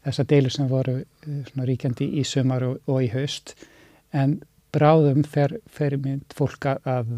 þessa 0.04 0.26
deilur 0.28 0.56
sem 0.56 0.68
voru 0.68 0.98
uh, 1.00 1.38
svona 1.52 1.68
ríkjandi 1.70 2.10
í 2.20 2.26
sömar 2.28 2.66
og, 2.68 2.82
og 2.90 3.06
í 3.06 3.12
haust. 3.14 3.54
En 4.12 4.42
bráðum 4.76 5.24
fer, 5.24 5.56
fer 5.72 5.96
mynd 6.02 6.36
fólk 6.36 6.68
að 6.74 7.14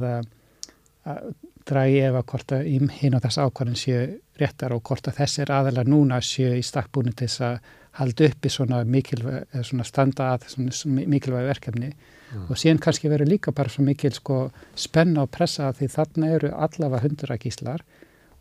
dragi 1.65 2.01
ef 2.05 2.19
að 2.19 2.27
hvort 2.31 2.53
að 2.55 2.67
hinn 2.99 3.15
og 3.17 3.23
þess 3.23 3.41
ákvarðin 3.41 3.79
séu 3.79 4.03
réttar 4.39 4.75
og 4.75 4.83
hvort 4.85 5.07
að 5.09 5.19
þessir 5.21 5.51
aðalega 5.53 5.89
núna 5.89 6.19
séu 6.23 6.53
í 6.57 6.63
stakkbúinu 6.65 7.13
til 7.13 7.27
þess 7.27 7.43
að 7.45 7.71
halda 7.95 8.27
upp 8.29 8.45
í 8.45 8.51
svona 8.51 8.81
mikilvæg, 8.83 9.55
svona 9.63 9.85
standa 9.87 10.33
að 10.33 10.49
svona 10.51 11.05
mikilvæg 11.07 11.47
verkefni 11.47 11.91
mm. 11.93 12.47
og 12.49 12.59
síðan 12.59 12.81
kannski 12.83 13.11
verður 13.11 13.31
líka 13.31 13.53
bara 13.55 13.71
svo 13.71 13.85
mikil 13.87 14.11
sko 14.15 14.39
spenna 14.75 15.23
og 15.23 15.31
pressa 15.33 15.71
því 15.77 15.91
þarna 15.93 16.31
eru 16.37 16.51
allavega 16.51 17.05
hundra 17.05 17.39
gíslar 17.41 17.85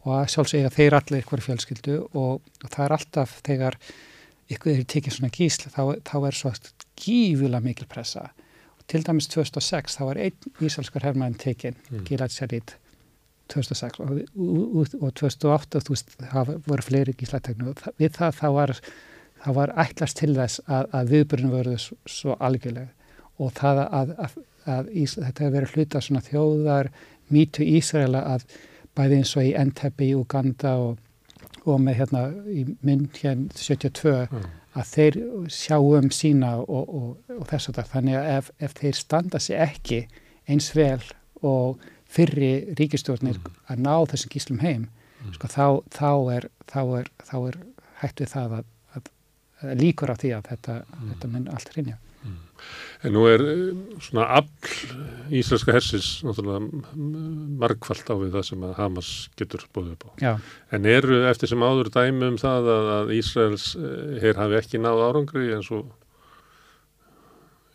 og 0.05 0.17
að 0.19 0.33
sjálfsögja 0.35 0.73
þeir 0.75 0.99
allir 0.99 1.23
ykkur 1.23 1.45
fjölskyldu 1.45 2.01
og, 2.03 2.43
og 2.43 2.67
það 2.69 2.85
er 2.87 2.97
alltaf 2.99 3.37
þegar 3.47 3.79
ykkur 4.53 4.75
er 4.75 4.89
tekið 4.91 5.17
svona 5.17 5.33
gísl 5.33 5.71
þá, 5.71 5.83
þá 6.05 6.17
er 6.29 6.41
svo 6.41 6.53
gífulega 7.01 7.65
mikil 7.65 7.89
pressa 7.91 8.29
til 8.91 9.05
dæmis 9.07 9.29
2006 9.33 9.99
þá 9.99 10.03
var 10.11 10.21
einn 10.27 10.65
ísalskar 10.65 11.07
herrmann 11.07 11.37
tekinn 11.41 11.77
mm. 11.91 12.05
Gilad 12.09 12.35
Shalit 12.35 12.77
2006 13.53 14.01
og, 14.01 14.21
og, 14.37 14.95
og 15.01 15.15
2008 15.21 15.85
þú 15.85 15.95
veist 15.95 16.15
það 16.21 16.55
voru 16.69 16.85
fleiri 16.85 17.15
gíslategnu 17.19 17.73
og 17.73 17.83
við 18.01 18.17
það 18.19 18.39
þá 18.41 18.47
var 18.57 18.75
það 19.45 19.57
var 19.59 19.73
ætlast 19.85 20.21
til 20.21 20.33
þess 20.37 20.63
að, 20.65 20.91
að 20.97 21.15
viðbyrjun 21.15 21.53
voru 21.53 21.79
svo, 21.81 21.99
svo 22.09 22.37
algjörlega 22.41 22.89
og 23.43 23.51
það 23.57 23.81
að, 23.85 24.15
að, 24.25 24.37
að 24.77 24.93
Ís, 24.95 25.17
þetta 25.19 25.45
hefur 25.45 25.57
verið 25.59 25.75
hluta 25.75 26.03
svona 26.05 26.25
þjóðar 26.25 26.91
mýtu 27.35 27.67
Ísraela 27.67 28.23
að 28.35 28.47
bæði 28.95 29.21
eins 29.21 29.35
og 29.37 29.49
í 29.49 29.55
Entebbe 29.59 30.07
í 30.07 30.15
Uganda 30.17 30.77
og, 30.81 31.01
og 31.65 31.81
með 31.83 31.99
hérna 32.01 32.27
í 32.49 32.67
mynd 32.87 33.19
hérna 33.21 33.59
72 33.59 34.15
mm. 34.29 34.47
Að 34.75 34.91
þeir 34.91 35.19
sjáum 35.55 36.11
sína 36.15 36.57
og, 36.63 36.95
og 37.31 37.47
þess 37.51 37.71
að 37.71 37.79
það 37.79 37.91
þannig 37.93 38.19
að 38.19 38.31
ef, 38.35 38.51
ef 38.59 38.77
þeir 38.81 38.99
standa 38.99 39.41
sér 39.43 39.67
ekki 39.69 40.01
eins 40.51 40.71
vel 40.75 41.03
og 41.45 41.83
fyrri 42.11 42.75
ríkistjórnir 42.79 43.39
mm. 43.39 43.59
að 43.71 43.85
ná 43.87 43.95
þessum 44.11 44.33
gíslum 44.35 44.63
heim 44.65 44.87
mm. 44.87 45.35
sko, 45.37 45.51
þá, 45.51 45.67
þá, 45.95 46.11
er, 46.37 46.49
þá, 46.71 46.81
er, 47.01 47.11
þá 47.23 47.37
er 47.41 47.61
hægt 48.03 48.23
við 48.23 48.33
það 48.35 48.59
að 48.59 48.71
líkur 49.81 50.13
á 50.13 50.17
því 50.21 50.33
að 50.37 50.49
þetta, 50.51 50.81
mm. 50.83 51.07
þetta 51.13 51.31
mun 51.33 51.47
allt 51.55 51.77
rinja. 51.77 51.99
En 53.05 53.13
nú 53.13 53.25
er 53.29 53.43
eh, 53.45 53.65
svona 54.01 54.29
afl 54.39 54.71
íslenska 55.35 55.75
náttúrulega 55.77 56.61
margfald 57.61 58.09
á 58.09 58.15
við 58.21 58.37
það 58.37 58.47
sem 58.49 58.65
að 58.65 58.77
Hamas 58.79 59.11
getur 59.39 59.67
búið 59.75 59.91
upp 59.97 60.07
á. 60.09 60.11
Já. 60.23 60.33
En 60.73 60.89
eru 60.89 61.21
eftir 61.29 61.53
sem 61.53 61.65
áður 61.65 61.93
dæmum 61.93 62.39
það 62.41 62.71
að, 62.77 62.89
að 62.99 63.13
Ísraels 63.19 63.67
hér 63.77 64.33
eh, 64.33 64.41
hafi 64.41 64.59
ekki 64.61 64.81
náð 64.81 65.05
árangri 65.09 65.51
eins 65.57 65.69
og 65.75 65.93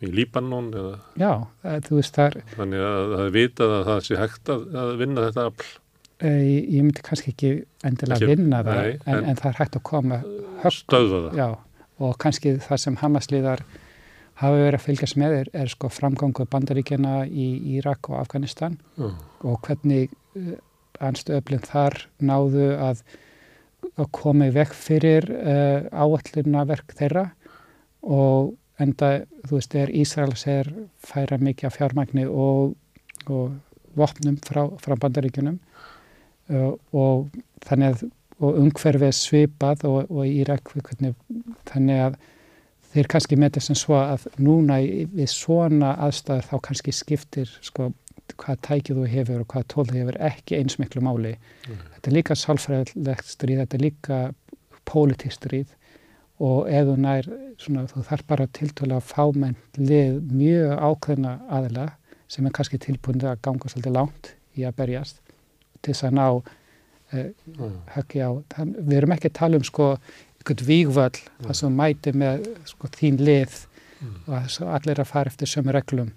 í 0.00 0.08
Líbanon 0.08 0.70
eða? 0.72 0.94
Já, 1.20 1.32
þú 1.86 1.98
veist 1.98 2.16
þar... 2.16 2.40
Þannig 2.56 2.84
að 2.88 3.06
það 3.12 3.24
er 3.26 3.34
vitað 3.36 3.74
að 3.76 3.86
það 3.90 4.02
sé 4.06 4.20
hægt 4.20 4.52
að, 4.54 4.66
að 4.82 4.92
vinna 5.02 5.26
þetta 5.28 5.46
afl. 5.50 5.68
Ég, 6.20 6.64
ég 6.68 6.84
myndi 6.84 7.04
kannski 7.04 7.32
ekki 7.32 7.50
endilega 7.86 8.18
ekki, 8.18 8.32
vinna 8.34 8.62
það 8.64 8.80
nei, 8.80 8.94
en, 8.96 9.12
en, 9.14 9.28
en 9.30 9.38
það 9.40 9.50
er 9.50 9.58
hægt 9.60 9.78
að 9.78 9.84
koma 9.88 10.18
höfn. 10.64 10.76
Stöða 10.76 11.20
það. 11.26 11.38
Já, 11.40 11.46
og 12.00 12.18
kannski 12.20 12.54
það 12.64 12.82
sem 12.84 12.98
Hamasliðar 13.00 13.64
hafa 14.40 14.60
verið 14.60 14.78
að 14.78 14.84
fylgjast 14.86 15.18
með 15.20 15.36
er, 15.40 15.50
er 15.62 15.70
sko 15.72 15.90
framgangu 15.92 16.46
bandaríkjana 16.50 17.24
í 17.28 17.48
Írak 17.76 18.10
og 18.10 18.20
Afganistan 18.22 18.78
mm. 18.96 19.16
og 19.48 19.58
hvernig 19.66 20.14
uh, 20.38 20.54
anstöðöflinn 21.00 21.66
þar 21.66 21.98
náðu 22.24 22.70
að, 22.80 23.02
að 23.96 24.10
koma 24.16 24.50
í 24.50 24.54
vekk 24.56 24.76
fyrir 24.76 25.28
uh, 25.36 25.88
áallurna 25.92 26.64
verk 26.68 26.96
þeirra 26.98 27.28
og 28.00 28.54
enda, 28.80 29.26
þú 29.48 29.58
veist, 29.58 29.76
er 29.76 29.92
Ísraels 29.92 30.46
er 30.48 30.70
færa 31.04 31.36
mikið 31.40 31.68
af 31.68 31.76
fjármagni 31.76 32.24
og, 32.28 32.72
og 33.28 33.58
vopnum 33.98 34.38
frá, 34.46 34.64
frá 34.80 34.96
bandaríkunum 34.96 35.60
uh, 36.48 36.72
og 36.96 37.28
þannig 37.66 37.94
að 37.94 38.08
og 38.40 38.56
umhverfið 38.56 39.16
svipað 39.16 39.84
og, 39.88 39.98
og 40.08 40.24
Írak 40.24 40.70
þannig 41.68 42.04
að 42.06 42.14
þeir 42.90 43.10
kannski 43.12 43.38
með 43.38 43.56
þess 43.56 43.72
að 43.72 43.80
svo 43.80 43.98
að 44.00 44.28
núna 44.42 44.78
við 44.82 45.30
svona 45.32 45.94
aðstæður 46.06 46.48
þá 46.50 46.56
kannski 46.66 46.94
skiptir 46.94 47.52
sko 47.62 47.90
hvað 48.38 48.60
tækið 48.66 49.00
þú 49.00 49.08
hefur 49.10 49.42
og 49.42 49.50
hvað 49.50 49.66
tól 49.72 49.86
þú 49.88 49.98
hefur 49.98 50.18
ekki 50.30 50.58
eins 50.60 50.78
miklu 50.78 51.02
máli. 51.02 51.34
Mm. 51.66 51.82
Þetta 51.96 52.10
er 52.10 52.16
líka 52.16 52.36
sálfræðilegt 52.38 53.30
stríð, 53.30 53.62
þetta 53.64 53.78
er 53.78 53.84
líka 53.84 54.20
pólitíkt 54.88 55.36
stríð 55.36 55.74
og 56.40 56.70
þú 56.70 56.94
nær, 56.96 57.26
svona, 57.60 57.84
þú 57.90 58.04
þarf 58.08 58.28
bara 58.30 58.46
tiltöla 58.56 59.00
að 59.00 59.10
fámenn 59.10 59.58
lið 59.76 60.20
mjög 60.30 60.70
ákveðna 60.78 61.34
aðila 61.52 61.90
sem 62.30 62.46
er 62.46 62.54
kannski 62.56 62.80
tilbúin 62.80 63.20
að 63.26 63.42
ganga 63.44 63.68
svolítið 63.68 63.96
langt 63.98 64.32
í 64.56 64.64
að 64.64 64.78
berjast 64.78 65.20
til 65.82 65.92
þess 65.92 66.06
að 66.08 66.16
ná 66.16 66.26
mm. 67.12 67.76
höggi 67.96 68.24
á. 68.24 68.30
Við 68.64 68.96
erum 68.96 69.14
ekki 69.16 69.30
að 69.30 69.38
tala 69.40 69.60
um 69.60 69.66
sko 69.66 69.92
vígvöld 70.48 71.20
mm. 71.20 71.46
það 71.46 71.56
sem 71.60 71.76
mæti 71.76 72.12
með 72.16 72.48
sko 72.68 72.90
þín 72.96 73.20
lið 73.20 73.56
mm. 74.00 74.18
og 74.26 74.34
allir 74.74 74.94
er 74.94 75.02
að 75.04 75.10
fara 75.12 75.32
eftir 75.32 75.50
sömu 75.50 75.74
reglum 75.76 76.12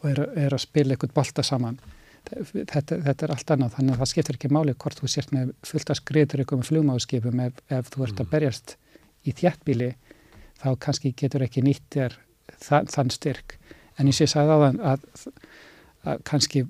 og 0.00 0.08
er, 0.10 0.22
er 0.46 0.54
að 0.54 0.64
spila 0.64 0.94
einhvern 0.94 1.14
bolta 1.14 1.44
saman. 1.46 1.78
Þetta, 2.26 2.98
þetta 3.06 3.26
er 3.26 3.32
allt 3.32 3.50
annað 3.54 3.76
þannig 3.76 3.94
að 3.94 4.00
það 4.00 4.10
skiptir 4.10 4.36
ekki 4.38 4.48
máli 4.50 4.74
hvort 4.74 4.98
þú 4.98 5.10
sért 5.10 5.34
með 5.34 5.52
fullt 5.66 5.92
að 5.92 6.00
skriður 6.00 6.42
ykkur 6.42 6.58
með 6.58 6.70
flugmáðskipum 6.72 7.42
ef, 7.44 7.60
ef 7.70 7.90
þú 7.94 8.06
ert 8.06 8.22
að 8.22 8.32
berjast 8.32 8.74
í 9.22 9.34
þjættbíli 9.36 9.92
þá 10.58 10.68
kannski 10.82 11.12
getur 11.14 11.44
ekki 11.46 11.62
nýtt 11.62 11.86
þér 11.94 12.16
þann, 12.64 12.90
þann 12.90 13.12
styrk 13.14 13.54
en 13.96 14.10
ég 14.10 14.18
sé 14.18 14.26
sagði 14.30 14.56
á 14.56 14.58
þann 14.64 14.82
að, 14.90 15.06
að 16.02 16.24
kannski 16.26 16.64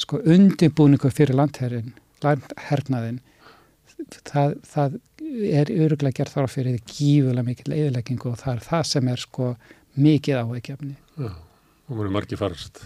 sko 0.00 0.20
undirbúningu 0.24 1.12
fyrir 1.12 1.36
landherrin 1.36 1.92
hernaðin 2.70 3.20
það, 4.28 4.56
það 4.64 4.98
er 5.46 5.72
öruglega 5.72 6.20
gert 6.20 6.34
þarf 6.34 6.56
fyrir 6.58 6.78
gífulega 6.84 7.46
mikil 7.46 7.74
eðilegging 7.74 8.22
og 8.28 8.38
það 8.42 8.54
er 8.54 8.62
það 8.66 8.86
sem 8.92 9.10
er 9.12 9.22
sko 9.22 9.50
mikið 9.96 10.40
áveikjafni 10.42 10.96
Já, 11.16 11.32
mér 11.88 12.08
er 12.08 12.14
margið 12.16 12.40
farast. 12.40 12.80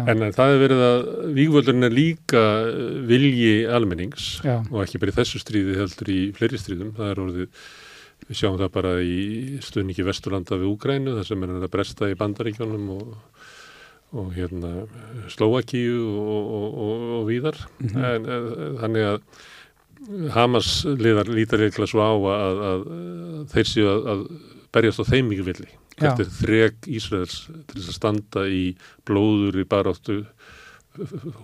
En 0.00 0.24
það 0.34 0.54
er 0.54 0.58
verið 0.64 0.82
að 0.86 1.04
vígvöldurinn 1.36 1.86
er 1.86 1.94
líka 1.94 2.42
eh, 2.66 2.96
vilji 3.08 3.52
almennings 3.70 4.32
Já. 4.44 4.58
og 4.66 4.82
ekki 4.84 5.00
bara 5.02 5.14
í 5.14 5.18
þessu 5.20 5.40
stríði 5.42 5.78
heldur 5.78 6.12
í 6.12 6.20
fleiri 6.36 6.60
stríðum, 6.60 6.92
það 6.98 7.12
er 7.12 7.22
orðið 7.24 7.62
við 8.28 8.36
sjáum 8.36 8.58
það 8.60 8.74
bara 8.74 8.98
í 9.00 9.20
stunningi 9.64 10.04
Vesturlanda 10.06 10.58
við 10.60 10.74
Úgrænu, 10.74 11.16
það 11.16 11.30
sem 11.30 11.46
er 11.46 11.56
að 11.56 11.72
bresta 11.72 12.10
í 12.10 12.18
bandaríkjónum 12.20 12.92
og 12.98 13.16
og 14.10 14.32
hérna 14.34 14.88
Slovakíu 15.30 16.02
og, 16.18 16.46
og, 16.50 16.78
og, 16.82 17.02
og 17.20 17.28
víðar. 17.28 17.56
Mm 17.78 17.88
-hmm. 17.88 18.04
en, 18.04 18.26
en, 18.26 18.78
þannig 18.80 19.04
að 19.06 19.20
Hamas 20.34 20.70
liðar 20.88 21.28
lítar 21.28 21.66
eitthvað 21.66 21.90
svo 21.92 22.00
á 22.04 22.12
að, 22.12 22.62
að, 22.70 22.84
þeir 23.52 23.68
séu 23.68 23.88
að, 23.90 24.06
að 24.14 24.24
berjast 24.72 25.02
á 25.02 25.10
þeim 25.10 25.30
mikið 25.32 25.48
villi 25.50 25.70
hvert 26.00 26.22
er 26.22 26.30
þreg 26.38 26.88
Ísraels 26.88 27.36
til 27.50 27.76
þess 27.76 27.90
að 27.90 27.96
standa 27.98 28.46
í 28.48 28.62
blóður 29.08 29.60
í 29.60 29.66
baráttu 29.68 30.22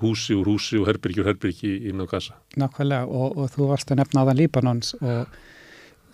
húsi 0.01 0.35
úr 0.37 0.49
húsi 0.51 0.81
og 0.81 0.89
herbyrgi 0.89 1.23
úr 1.23 1.31
herbyrgi 1.31 1.75
inn 1.91 2.03
á 2.03 2.07
gasa. 2.09 2.35
Nákvæmlega 2.59 3.07
og 3.07 3.53
þú 3.55 3.69
varst 3.71 3.93
að 3.93 4.01
nefna 4.01 4.25
aðan 4.25 4.41
Líbanons 4.41 4.97
og 4.99 5.37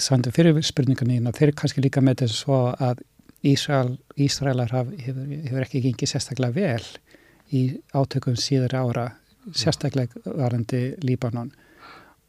sandu 0.03 0.33
fyrir 0.35 0.59
spurningan 0.67 1.15
í 1.15 1.21
þeir 1.31 1.49
eru 1.49 1.59
kannski 1.63 1.85
líka 1.85 2.03
með 2.05 2.25
þess 2.25 2.45
að 2.51 3.03
Ísrael, 3.43 3.97
Ísraelar 4.23 4.71
hefur, 4.71 5.25
hefur 5.49 5.65
ekki 5.65 5.83
gengið 5.83 6.13
sérstaklega 6.13 6.55
vel 6.55 6.85
í 7.51 7.63
átökum 7.91 8.37
síður 8.39 8.77
ára, 8.79 9.07
sérstaklega 9.51 10.23
varandi 10.27 10.93
Líbanon 11.03 11.51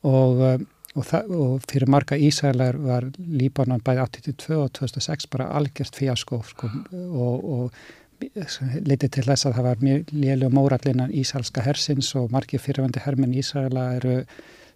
og, 0.10 0.44
eh, 0.48 0.64
og, 0.96 1.12
og 1.34 1.66
fyrir 1.70 1.90
marga 1.90 2.18
Ísraelar 2.20 2.78
var 2.84 3.10
Líbanon 3.18 3.84
bæði 3.84 4.06
82 4.06 4.58
og 4.60 4.72
2006 4.80 5.30
bara 5.34 5.52
algjört 5.58 6.00
fjasko 6.00 6.44
sko, 6.48 6.72
og, 6.94 7.52
og 7.58 7.84
litið 8.24 9.10
til 9.18 9.26
þess 9.26 9.48
að 9.48 9.58
það 9.58 9.68
var 9.68 9.84
mjög 9.84 10.16
lélega 10.16 10.54
mórallinnan 10.54 11.12
Ísraelska 11.12 11.64
hersins 11.66 12.14
og 12.20 12.32
margi 12.32 12.60
fyrirvandi 12.62 13.04
hermin 13.04 13.36
Ísraela 13.36 13.90
eru 13.98 14.22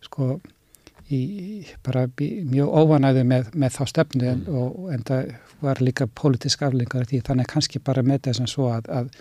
sko 0.04 0.38
í 1.14 1.64
bara 1.86 2.06
mjög 2.18 2.68
óvanæðu 2.68 3.24
með, 3.28 3.52
með 3.56 3.76
þá 3.78 3.84
stefnu 3.94 4.32
mm. 4.34 4.48
og 4.60 4.90
en 4.92 5.06
það 5.08 5.30
var 5.64 5.82
líka 5.82 6.08
pólitísk 6.08 6.66
aflengar 6.68 7.08
því 7.08 7.22
þannig 7.30 7.52
kannski 7.52 7.80
bara 7.80 8.04
með 8.04 8.26
þess 8.28 8.44
að 8.44 8.52
svo 8.52 8.72
að, 8.74 8.90
að 8.92 9.12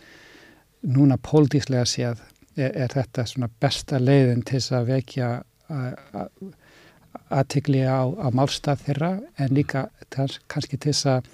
núna 0.96 1.18
pólitíslega 1.22 1.86
séð 1.88 2.24
er, 2.56 2.72
er 2.72 2.90
þetta 2.92 3.26
svona 3.30 3.50
besta 3.62 4.00
leiðin 4.02 4.42
til 4.42 4.58
þess 4.58 4.74
að 4.80 4.90
vekja 4.90 5.30
aðtikli 7.32 7.82
á, 7.86 8.04
á 8.06 8.28
málstað 8.34 8.84
þeirra 8.86 9.12
en 9.40 9.54
líka 9.56 9.88
kannski 10.12 10.76
til 10.78 10.92
þess 10.92 11.10
að 11.10 11.30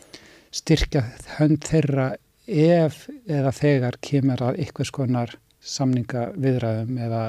styrkja 0.53 1.03
hönd 1.39 1.65
þeirra 1.67 2.13
ef 2.47 3.07
eða 3.31 3.53
þegar 3.55 3.99
kemur 4.05 4.43
að 4.49 4.61
ykkur 4.67 4.89
skonar 4.89 5.35
samninga 5.63 6.33
viðræðum 6.43 6.99
eða 6.99 7.23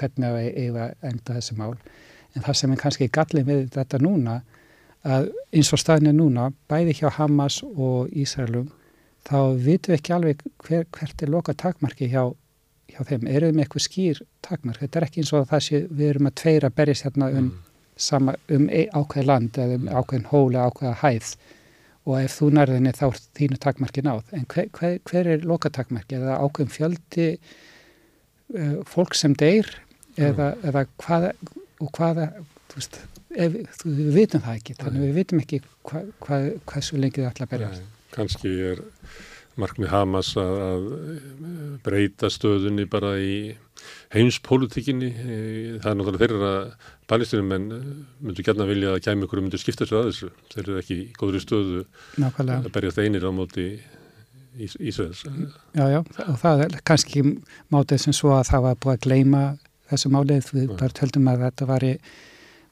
hvernig 0.00 0.26
að 0.28 0.38
eiga 0.56 0.90
enda 1.04 1.36
þessi 1.36 1.56
mál. 1.58 1.74
En 2.34 2.44
það 2.44 2.58
sem 2.60 2.72
er 2.72 2.80
kannski 2.80 3.08
gallið 3.12 3.50
við 3.50 3.66
þetta 3.76 4.00
núna 4.00 4.40
að 5.06 5.28
eins 5.54 5.72
og 5.72 5.80
staðinu 5.80 6.14
núna 6.16 6.48
bæði 6.70 6.96
hjá 7.00 7.10
Hamas 7.18 7.60
og 7.66 8.10
Ísraelum 8.16 8.70
þá 9.26 9.38
vitum 9.60 9.92
við 9.92 9.98
ekki 9.98 10.14
alveg 10.16 10.42
hver, 10.64 10.86
hvert 10.90 11.22
er 11.22 11.32
loka 11.32 11.54
takmarki 11.54 12.08
hjá, 12.10 12.32
hjá 12.96 13.04
þeim, 13.10 13.26
eru 13.30 13.50
þið 13.50 13.56
með 13.56 13.66
eitthvað 13.66 13.84
skýr 13.86 14.22
takmar, 14.46 14.80
þetta 14.80 15.00
er 15.00 15.06
ekki 15.06 15.22
eins 15.22 15.32
og 15.32 15.42
að 15.42 15.50
það 15.52 15.64
sé 15.66 15.82
við 15.90 16.08
erum 16.12 16.30
að 16.30 16.36
tveira 16.42 16.72
berjast 16.80 17.06
hérna 17.06 17.30
um, 17.40 17.50
sama, 18.08 18.36
um 18.52 18.66
ákveð 18.72 19.30
land 19.30 19.60
eða 19.62 19.78
um 19.78 19.88
ákveðin 19.92 20.28
hóli, 20.32 20.60
ákveða 20.60 20.96
hæð. 21.02 21.32
Og 22.06 22.20
ef 22.20 22.36
þú 22.38 22.50
nærðinni 22.54 22.92
þá 22.94 23.06
er 23.08 23.22
þínu 23.38 23.56
takmarki 23.62 24.04
náð, 24.06 24.28
en 24.38 24.46
hver, 24.52 24.68
hver, 24.78 24.98
hver 25.10 25.30
er 25.32 25.46
lokatakmarki, 25.46 26.20
eða 26.20 26.38
ákveðin 26.44 26.74
fjöldi 26.74 27.28
uh, 27.36 28.76
fólk 28.86 29.16
sem 29.18 29.34
deyr 29.34 29.68
eða, 30.16 30.54
eða 30.64 30.86
hvaða 31.02 31.32
og 31.82 31.90
hvaða, 31.92 32.30
þú 32.70 32.80
veist 32.80 33.00
ef, 33.36 33.56
þú, 33.80 33.92
við 33.98 34.12
vitum 34.16 34.44
það 34.44 34.60
ekki, 34.60 34.76
þannig 34.80 35.04
við 35.04 35.16
vitum 35.20 35.42
ekki 35.42 35.62
hva, 35.88 36.02
hva, 36.24 36.38
hvað 36.68 36.86
svo 36.86 37.00
lengi 37.00 37.20
þið 37.20 37.30
ætla 37.30 37.46
að 37.48 37.52
berjast. 37.54 37.88
Kanski 38.16 38.52
er 38.70 38.82
markmið 39.60 39.92
Hamas 39.92 40.32
að, 40.40 40.56
að 40.66 40.88
breyta 41.86 42.30
stöðunni 42.32 42.86
bara 42.90 43.14
í 43.20 43.36
heimspolítikinni 44.14 45.10
það 45.82 45.90
er 45.90 45.98
náttúrulega 45.98 46.22
þeirra 46.22 46.52
palestinum 47.10 47.52
en 47.56 47.66
myndu 48.22 48.44
gætna 48.46 48.66
vilja 48.68 48.94
að 48.94 49.02
kæmi 49.06 49.26
ykkur 49.26 49.42
myndu 49.44 49.60
skipta 49.60 49.86
sér 49.86 50.00
að 50.00 50.10
þessu. 50.10 50.30
Þeir 50.52 50.62
eru 50.64 50.78
ekki 50.80 50.98
í 50.98 51.06
góðri 51.18 51.42
stöðu 51.42 51.84
Nákvæmlega. 52.22 52.62
að 52.64 52.74
berjast 52.76 53.02
einir 53.02 53.26
á 53.28 53.32
móti 53.34 53.68
Ísraels. 54.56 55.20
Já, 55.76 55.84
já, 55.92 55.98
og 56.00 56.38
það 56.40 56.62
er 56.64 56.78
kannski 56.88 57.22
mátið 57.72 58.06
sem 58.06 58.16
svo 58.16 58.32
að 58.38 58.46
það 58.48 58.64
var 58.64 58.78
búið 58.80 58.94
að 58.94 59.02
gleima 59.04 59.42
þessu 59.90 60.10
málið, 60.14 60.48
við 60.56 60.72
bara 60.72 60.96
töldum 60.96 61.28
að 61.30 61.44
þetta 61.44 61.68
var 61.68 61.84
í 61.84 61.92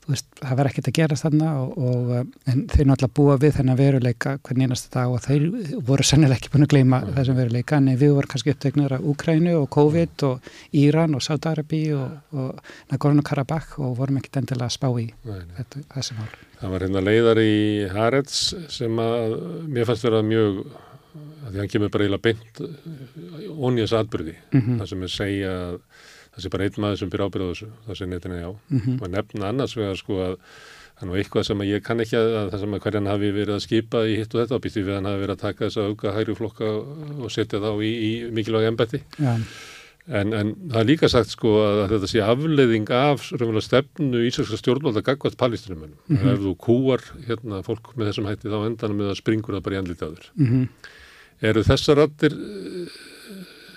Veist, 0.05 0.27
það 0.37 0.59
verði 0.59 0.71
ekkert 0.73 0.89
að 0.91 0.97
gera 0.99 1.17
þarna 1.17 1.51
og, 1.63 1.77
og 1.79 2.11
en 2.51 2.65
þeir 2.69 2.89
náttúrulega 2.91 3.17
búa 3.17 3.37
við 3.41 3.55
þennan 3.59 3.79
veruleika 3.79 4.35
hvern 4.45 4.65
einasta 4.67 4.91
dag 4.93 5.15
og 5.15 5.23
þeir 5.25 5.47
voru 5.89 6.05
sennilega 6.05 6.37
ekki 6.37 6.53
búin 6.53 6.67
að 6.67 6.73
gleyma 6.75 7.01
mm. 7.01 7.15
þessum 7.17 7.39
veruleika 7.41 7.79
en 7.81 7.89
við 8.03 8.13
vorum 8.19 8.33
kannski 8.35 8.53
upptegnur 8.53 8.97
af 8.99 9.07
Úkrænu 9.15 9.55
og 9.63 9.69
COVID 9.73 10.27
og 10.29 10.51
Íran 10.77 11.17
og 11.17 11.25
Sáttarabi 11.25 11.83
og, 11.97 12.19
og 12.37 12.73
Nagorno-Karabakh 12.93 13.79
og 13.81 13.97
vorum 14.01 14.21
ekkert 14.21 14.43
endilega 14.43 14.69
að 14.69 14.77
spá 14.77 14.89
í 15.01 15.07
þetta, 15.25 15.85
þessi 15.97 16.19
mál. 16.19 16.33
Það 16.61 16.75
var 16.75 16.87
hérna 16.87 17.05
leiðar 17.05 17.41
í 17.41 17.55
Harets 17.95 18.43
sem 18.73 19.01
að 19.01 19.39
mér 19.73 19.89
fannst 19.89 20.05
vera 20.05 20.25
mjög 20.25 20.67
að 21.45 21.53
því 21.53 21.61
hann 21.61 21.71
kemur 21.71 21.93
bara 21.95 22.07
eiginlega 22.07 22.25
beint 22.25 22.61
ónýjas 23.55 23.95
atbyrði 23.97 24.35
mm 24.35 24.61
-hmm. 24.61 24.79
það 24.81 24.89
sem 24.91 25.03
er 25.03 25.13
segja 25.15 25.53
að 25.65 25.77
það 26.35 26.45
sé 26.45 26.53
bara 26.55 26.65
einn 26.69 26.81
maður 26.83 27.01
sem 27.01 27.13
fyrir 27.13 27.27
ábyrðu 27.29 27.51
þessu, 27.53 27.69
það 27.87 27.99
sé 27.99 28.09
neitt 28.11 28.27
en 28.27 28.39
já 28.39 28.51
mm 28.51 28.81
-hmm. 28.81 29.03
og 29.03 29.11
nefna 29.11 29.49
annars 29.49 29.77
vegar 29.77 29.97
sko 29.97 30.19
að 30.25 30.35
það 30.95 31.05
er 31.05 31.09
nú 31.11 31.19
eitthvað 31.19 31.47
sem 31.49 31.63
ég 31.67 31.83
kann 31.83 32.03
ekki 32.03 32.17
að 32.19 32.51
það 32.53 32.61
sem 32.63 32.75
að 32.75 32.83
hverjan 32.85 33.11
hafi 33.11 33.31
verið 33.35 33.55
að 33.55 33.65
skipa 33.65 34.03
í 34.07 34.17
hitt 34.21 34.35
og 34.35 34.43
þetta 34.43 34.55
og 34.55 34.63
býtti 34.65 34.85
við 34.87 34.95
hann 34.95 35.09
hafi 35.11 35.23
verið 35.25 35.35
að 35.35 35.43
taka 35.43 35.65
þess 35.65 35.81
að 35.81 35.89
auka 35.91 36.13
hægri 36.15 36.37
flokka 36.39 36.71
og 37.25 37.33
setja 37.35 37.63
þá 37.63 37.71
í, 37.83 37.91
í 37.91 38.11
mikilvæg 38.31 38.69
ennbætti 38.71 39.01
ja. 39.19 39.35
en, 40.07 40.33
en 40.33 40.55
það 40.71 40.81
er 40.81 40.89
líka 40.93 41.11
sagt 41.11 41.35
sko 41.35 41.57
að 41.65 41.83
þetta 41.97 42.13
sé 42.13 42.23
afleiðing 42.23 42.95
af 42.95 43.27
stefnu 43.67 44.23
íslenska 44.29 44.61
stjórnvalda 44.61 45.03
gagvað 45.03 45.39
palestinumönum, 45.41 45.99
mm 46.07 46.17
-hmm. 46.17 46.33
ef 46.33 46.41
þú 46.47 46.57
kúar 46.63 47.03
hérna 47.27 47.63
fólk 47.67 47.95
með 47.97 48.13
þessum 48.13 48.31
hætti 48.31 48.55
þá 48.55 48.59
endanum 48.63 49.03
með 49.03 49.11
að 49.11 49.21
springur 49.23 49.59
það 49.59 49.67
bara 49.67 49.75
í 49.75 49.83
andlítið 49.83 50.09
aður 50.09 50.31
mm 50.35 50.47
-hmm. 50.47 50.69
eru 51.51 51.63
þessar 51.63 51.97
rattir 51.97 52.33
eh, 52.33 52.99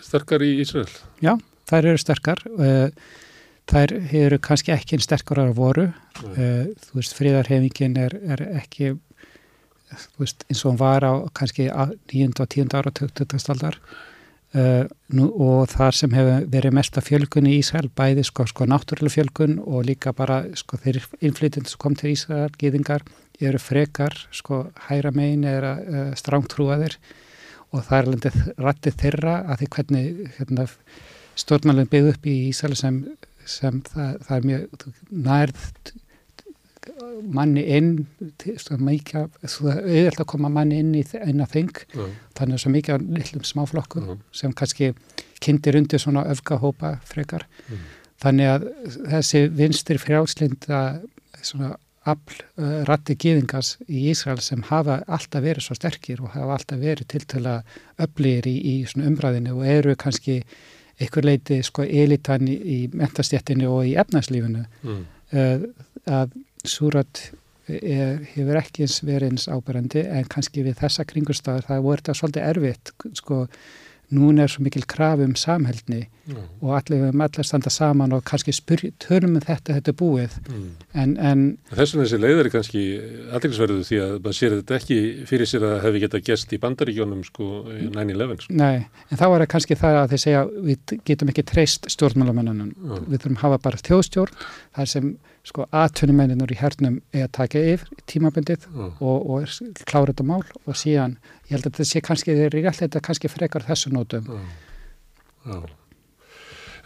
sterkar 0.06 0.42
í 0.46 0.62
Ísrael? 0.62 0.92
Já 1.22 1.34
þær 1.68 1.92
eru 1.94 2.02
sterkar 2.02 2.44
eh, 2.64 2.90
þær 3.68 3.96
eru 4.16 4.40
kannski 4.40 4.72
ekki 4.76 4.96
einn 4.96 5.04
sterkar 5.04 5.44
ára 5.44 5.56
voru 5.56 5.90
mm. 5.90 6.76
þú 6.86 7.00
veist, 7.02 7.16
fríðarhefingin 7.18 7.98
er, 8.00 8.16
er 8.24 8.46
ekki 8.62 8.94
veist, 10.20 10.46
eins 10.48 10.64
og 10.64 10.74
hún 10.74 10.80
var 10.80 11.06
á 11.06 11.14
kannski 11.36 11.68
9. 11.68 12.30
og 12.40 12.48
10. 12.48 12.70
ára 12.76 12.92
20. 12.92 13.36
aldar 13.54 13.78
uh, 14.56 14.84
nú, 15.14 15.28
og 15.32 15.68
þar 15.72 15.96
sem 16.00 16.16
hefur 16.16 16.48
verið 16.52 16.76
mesta 16.78 17.04
fjölgun 17.04 17.50
í 17.50 17.58
Ísrael, 17.62 17.90
bæði 17.90 18.26
sko, 18.28 18.48
sko 18.50 18.68
náttúrulega 18.70 19.18
fjölgun 19.18 19.60
og 19.64 19.86
líka 19.88 20.14
bara 20.16 20.44
sko 20.58 20.80
þeir 20.84 21.02
innflytjandi 21.20 21.72
sem 21.72 21.82
kom 21.84 21.96
til 21.98 22.14
Ísrael, 22.16 22.52
gýðingar 22.60 23.06
eru 23.38 23.62
frekar, 23.62 24.16
sko 24.34 24.66
hæra 24.88 25.14
megin 25.16 25.46
er 25.48 25.68
uh, 25.68 26.12
strángtrúaðir 26.18 26.98
og 27.76 27.84
það 27.84 27.98
er 28.00 28.12
landið 28.14 28.42
rættið 28.64 29.00
þeirra 29.04 29.38
að 29.46 29.62
því 29.62 29.72
hvernig 29.76 30.36
hérna 30.38 30.68
stjórnmálinn 31.38 31.90
byggð 31.92 32.12
upp 32.14 32.28
í 32.30 32.36
Ísæli 32.50 32.78
sem, 32.80 33.00
sem 33.46 33.80
það, 33.88 34.20
það 34.28 34.36
er 34.38 34.52
mjög 34.52 34.86
nærð 35.28 35.66
manni 37.34 37.64
inn 37.76 37.92
mikið, 38.18 39.18
er 39.18 39.30
auðvitað 39.44 40.22
að 40.24 40.30
koma 40.32 40.52
manni 40.54 40.80
inn 40.82 40.94
í 40.96 41.04
eina 41.20 41.48
þing 41.50 41.74
mm. 41.94 42.14
þannig 42.38 42.58
að 42.58 42.64
svo 42.64 42.74
mikið 42.74 42.96
á 42.96 43.00
lillum 43.18 43.48
smáflokkum 43.48 44.06
mm. 44.06 44.22
sem 44.36 44.54
kannski 44.58 44.92
kindir 45.44 45.78
undir 45.80 46.02
svona 46.02 46.26
öfgahópa 46.32 46.98
frekar 47.08 47.48
mm. 47.68 47.84
þannig 48.24 48.54
að 48.54 48.70
þessi 49.12 49.44
vinstir 49.58 50.02
frjálslinda 50.02 50.82
svona 51.42 51.76
afl 52.08 52.40
uh, 52.40 52.82
ratti 52.88 53.18
gýðingas 53.20 53.76
í 53.88 54.08
Ísrael 54.14 54.40
sem 54.44 54.64
hafa 54.70 55.02
alltaf 55.12 55.44
verið 55.44 55.68
svo 55.68 55.76
sterkir 55.78 56.24
og 56.24 56.32
hafa 56.38 56.56
alltaf 56.56 56.80
verið 56.80 57.10
tiltöla 57.12 57.60
öflir 58.04 58.48
í, 58.48 58.56
í 58.56 58.76
svona 58.88 59.12
umræðinu 59.12 59.58
og 59.58 59.68
eru 59.68 59.98
kannski 60.00 60.40
einhver 60.98 61.26
leiti 61.26 61.60
sko 61.66 61.86
elitan 61.86 62.48
í, 62.50 62.56
í 62.58 62.78
mentastjættinu 62.94 63.70
og 63.72 63.90
í 63.90 63.96
efnarslífinu 64.02 64.64
mm. 64.84 65.04
uh, 65.34 65.68
að 66.20 66.38
súrat 66.68 67.22
er, 67.68 68.24
hefur 68.34 68.60
ekki 68.62 68.86
eins 68.86 69.02
verið 69.06 69.34
eins 69.34 69.50
ábærandi 69.52 70.06
en 70.08 70.30
kannski 70.32 70.64
við 70.66 70.80
þessa 70.82 71.06
kringustafar 71.08 71.68
það 71.68 71.84
voru 71.86 72.02
þetta 72.02 72.18
svolítið 72.22 72.48
erfitt 72.52 72.94
sko 73.20 73.42
núna 74.16 74.46
er 74.46 74.52
svo 74.52 74.64
mikil 74.64 74.86
kraf 74.88 75.20
um 75.20 75.34
samhældni 75.36 76.06
mm. 76.30 76.44
og 76.62 76.76
allir 76.78 77.02
við 77.02 77.10
höfum 77.10 77.24
allir 77.26 77.48
standa 77.48 77.72
saman 77.74 78.16
og 78.16 78.24
kannski 78.28 78.54
törum 79.04 79.36
við 79.36 79.48
þetta, 79.50 79.76
þetta 79.76 79.94
búið 80.00 80.38
mm. 80.48 80.70
en, 81.04 81.16
en 81.18 81.44
Þessum 81.74 82.04
þessi 82.04 82.20
leiður 82.22 82.48
er 82.48 82.54
kannski 82.54 82.84
aðeinsverðu 83.36 83.84
því 83.90 84.00
að 84.06 84.14
maður 84.16 84.40
sér 84.40 84.58
þetta 84.58 84.78
ekki 84.80 85.00
fyrir 85.28 85.52
sér 85.52 85.68
að 85.68 85.78
hefði 85.86 86.04
geta 86.06 86.24
gest 86.30 86.56
í 86.56 86.62
bandaríkjónum 86.64 87.24
sko 87.28 87.50
9-11 87.68 88.46
sko. 88.46 88.58
Nei, 88.62 88.88
en 89.10 89.20
þá 89.20 89.26
er 89.28 89.38
það 89.44 89.50
kannski 89.56 89.80
það 89.84 90.02
að 90.02 90.14
þeir 90.14 90.24
segja 90.24 90.46
við 90.70 90.98
getum 91.12 91.34
ekki 91.34 91.48
treyst 91.52 91.90
stjórnmálamennunum 91.98 92.72
mm. 92.72 93.08
við 93.10 93.26
þurfum 93.26 93.42
að 93.42 93.44
hafa 93.44 93.64
bara 93.68 93.84
þjóðstjórn 93.84 94.46
þar 94.78 94.94
sem 94.96 95.16
sko 95.48 95.66
aðtunumenninur 95.76 96.52
í 96.52 96.60
hernum 96.60 97.00
er 97.16 97.28
að 97.28 97.34
taka 97.40 97.64
yfir 97.74 98.04
tímabundið 98.10 98.68
mm. 98.70 98.94
og, 99.00 99.30
og 99.32 99.82
klára 99.88 100.12
þetta 100.12 100.28
mál 100.28 100.44
og 100.66 100.78
síðan, 100.78 101.18
ég 101.48 101.56
held 101.56 101.66
að 101.66 101.74
þetta 101.78 101.90
sé 101.92 102.04
kannski, 102.04 102.36
þeir 102.36 102.50
eru 102.50 102.64
alltaf 102.66 102.86
þetta 102.86 103.04
kannski 103.08 103.32
frekar 103.32 103.68
þessu 103.68 103.94
nótum. 103.96 104.30
Mm. 105.48 105.68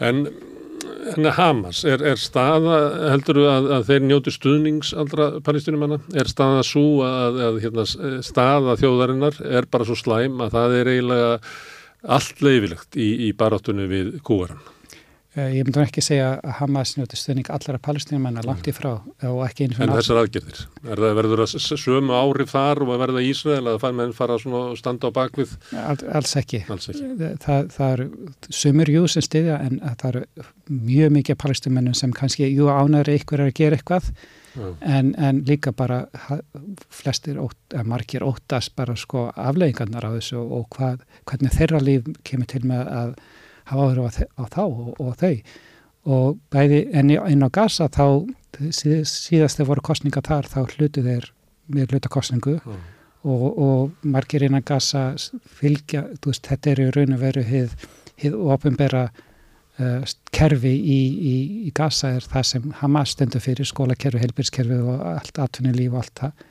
En, 0.01 0.23
en 1.15 1.29
Hamas, 1.37 1.83
er, 1.89 2.03
er 2.13 2.21
staða, 2.21 2.77
heldur 3.13 3.41
þú 3.41 3.47
að, 3.49 3.69
að 3.77 3.87
þeir 3.89 4.07
njóti 4.09 4.33
stuðnings 4.35 4.93
aldra 4.97 5.29
palestinumanna? 5.45 6.01
Er 6.17 6.29
staða 6.29 6.63
svo 6.67 6.85
að, 7.05 7.41
að 7.47 7.61
hérna, 7.65 7.85
staða 8.25 8.77
þjóðarinnar 8.81 9.41
er 9.49 9.69
bara 9.71 9.87
svo 9.89 9.97
slæm 9.97 10.41
að 10.45 10.57
það 10.57 10.77
er 10.79 10.91
eiginlega 10.95 11.33
allt 12.17 12.45
leifilegt 12.45 12.97
í, 12.97 13.09
í 13.29 13.33
baráttunni 13.37 13.89
við 13.89 14.13
kúarann? 14.25 14.61
Eh, 15.31 15.53
ég 15.55 15.63
myndi 15.63 15.79
ekki 15.79 16.01
segja 16.03 16.33
að 16.43 16.57
Hamas 16.57 16.89
njóti 16.97 17.15
stuðning 17.15 17.47
allara 17.55 17.79
palestinum 17.79 18.25
en 18.27 18.41
að 18.41 18.49
langt 18.49 18.65
í 18.67 18.73
frá 18.75 18.89
og 18.99 19.37
ekki 19.45 19.69
eins 19.69 19.77
og 19.77 19.85
En 19.85 19.93
þessar 19.95 20.19
aðgerðir, 20.25 20.59
er 20.83 21.01
það 21.05 21.15
verður 21.21 21.43
að 21.45 21.53
sömu 21.79 22.17
áhrif 22.17 22.51
þar 22.51 22.83
og 22.83 22.91
að 22.91 22.99
verða 23.05 23.23
Ísrael 23.29 23.61
að 23.71 23.79
það 23.85 23.95
menn 24.01 24.11
fara 24.17 24.35
að 24.35 24.75
standa 24.81 25.07
á 25.07 25.15
bakvið? 25.15 25.55
All, 25.79 25.95
alls 26.19 26.35
ekki, 26.41 26.61
alls 26.67 26.91
ekki. 26.91 27.31
Það, 27.45 27.71
það 27.77 27.95
er 27.95 28.05
sömur 28.59 28.91
jú 28.91 29.07
sem 29.15 29.27
stiðja 29.29 29.63
en 29.69 29.79
það 29.87 30.05
eru 30.11 30.25
mjög 30.91 31.17
mikið 31.21 31.41
palestinmennum 31.45 31.95
sem 31.95 32.19
kannski 32.19 32.51
jú 32.51 32.67
ánæri 32.67 33.15
ykkur 33.21 33.45
er 33.45 33.53
að 33.53 33.57
gera 33.63 33.79
eitthvað 33.79 34.11
en, 34.83 35.13
en 35.15 35.43
líka 35.47 35.71
bara 35.71 36.03
flestir, 36.91 37.39
ótt, 37.39 37.79
margir 37.87 38.27
óttast 38.27 38.75
bara 38.75 38.99
sko 38.99 39.29
afleggingarnar 39.31 40.11
á 40.11 40.15
þessu 40.17 40.43
og 40.43 40.67
hvað, 40.75 41.05
hvernig 41.23 41.55
þeirra 41.55 41.79
líf 41.87 42.17
kemur 42.27 42.51
til 42.51 42.67
með 42.67 42.91
að 42.91 43.21
hafa 43.71 43.87
áður 43.87 44.01
á, 44.03 44.07
á 44.37 44.43
þá 44.51 44.63
og, 44.65 44.93
og 44.99 45.11
þau. 45.21 45.35
Og 46.11 46.39
bæði 46.53 46.85
enn 46.97 47.13
inn 47.13 47.45
á 47.45 47.49
gasa 47.53 47.87
þá 47.91 48.05
síðast 48.73 49.59
þegar 49.59 49.69
voru 49.69 49.85
kostninga 49.85 50.23
þar 50.25 50.49
þá 50.49 50.59
hlutu 50.75 51.03
þeir 51.05 51.31
með 51.71 51.93
hlutakostningu 51.93 52.57
mm. 52.59 52.79
og, 53.29 53.43
og 53.47 54.07
margir 54.07 54.45
inn 54.45 54.57
á 54.57 54.61
gasa 54.65 55.11
fylgja, 55.59 56.07
þú 56.21 56.33
veist, 56.33 56.47
þetta 56.49 56.71
er 56.71 56.81
í 56.83 56.87
raun 56.95 57.15
og 57.15 57.21
veru 57.21 57.43
hið 57.45 57.75
ofinbera 58.53 59.07
uh, 59.11 60.13
kerfi 60.33 60.73
í, 60.73 60.99
í, 61.31 61.35
í 61.69 61.73
gasa 61.75 62.15
er 62.17 62.27
það 62.27 62.47
sem 62.51 62.69
Hamas 62.81 63.15
stendur 63.15 63.43
fyrir 63.43 63.69
skólakerfi, 63.69 64.21
heilbyrgskerfi 64.21 64.79
og 64.81 65.05
allt 65.15 65.41
atvinnulíf 65.41 65.95
og 65.95 66.03
allt 66.03 66.23
það. 66.23 66.47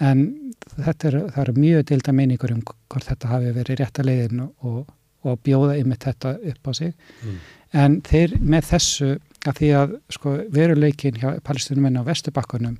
En 0.00 0.24
þetta 0.76 1.10
er, 1.10 1.18
það 1.34 1.42
eru 1.44 1.56
mjög 1.58 1.84
dilda 1.90 2.16
meiningur 2.16 2.54
um 2.54 2.62
hvort 2.64 3.06
þetta 3.06 3.34
hafi 3.34 3.54
verið 3.56 3.82
rétt 3.82 4.00
að 4.00 4.10
leiðin 4.10 4.46
og 4.48 4.82
og 5.26 5.40
bjóða 5.44 5.78
yfir 5.80 6.00
þetta 6.04 6.36
upp 6.52 6.70
á 6.70 6.72
sig 6.76 6.94
mm. 6.94 7.36
en 7.82 7.98
þeir 8.06 8.36
með 8.40 8.70
þessu 8.70 9.10
að 9.48 9.60
því 9.60 9.70
að 9.76 9.92
sko, 10.12 10.32
veruleikin 10.52 11.20
hjá 11.20 11.28
palestinumenn 11.44 12.00
á 12.00 12.08
Vesturbakkunum 12.08 12.78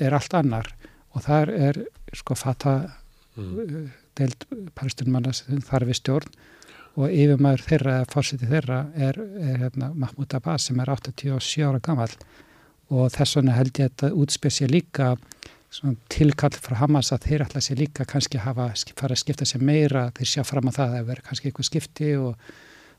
er 0.00 0.16
allt 0.16 0.36
annar 0.36 0.70
og 1.14 1.24
þar 1.26 1.52
er 1.52 1.80
sko 2.16 2.36
fata 2.38 2.76
mm. 3.36 3.90
deild 4.18 4.46
palestinumanna 4.78 5.34
sem 5.36 5.60
þar 5.64 5.88
við 5.88 6.00
stjórn 6.00 6.38
og 7.00 7.12
yfirmæður 7.14 7.66
þeirra, 7.68 7.96
fórsiti 8.10 8.48
þeirra 8.50 8.80
er, 8.98 9.18
er 9.38 9.60
hérna, 9.64 9.92
Mahmoud 9.94 10.34
Abbas 10.36 10.68
sem 10.68 10.80
er 10.82 10.90
87 10.90 11.66
ára 11.66 11.82
gammal 11.84 12.10
og 12.90 13.12
þess 13.14 13.38
vegna 13.38 13.54
held 13.54 13.76
ég 13.78 13.86
að 13.86 13.92
þetta 13.92 14.10
útspesja 14.24 14.68
líka 14.70 15.12
tilkall 16.10 16.56
frá 16.58 16.80
Hamas 16.80 17.12
að 17.14 17.28
þeir 17.28 17.44
ætla 17.46 17.62
sér 17.62 17.78
líka 17.78 18.06
kannski 18.08 18.40
hafa, 18.42 18.72
fara 18.98 19.14
að 19.14 19.22
skipta 19.22 19.46
sér 19.46 19.62
meira 19.62 20.08
þeir 20.16 20.30
sjá 20.32 20.42
fram 20.46 20.70
á 20.70 20.72
það 20.74 20.86
að 20.86 20.96
það 20.96 21.06
verður 21.10 21.26
kannski 21.28 21.50
eitthvað 21.50 21.68
skipti 21.68 22.10
og 22.18 22.50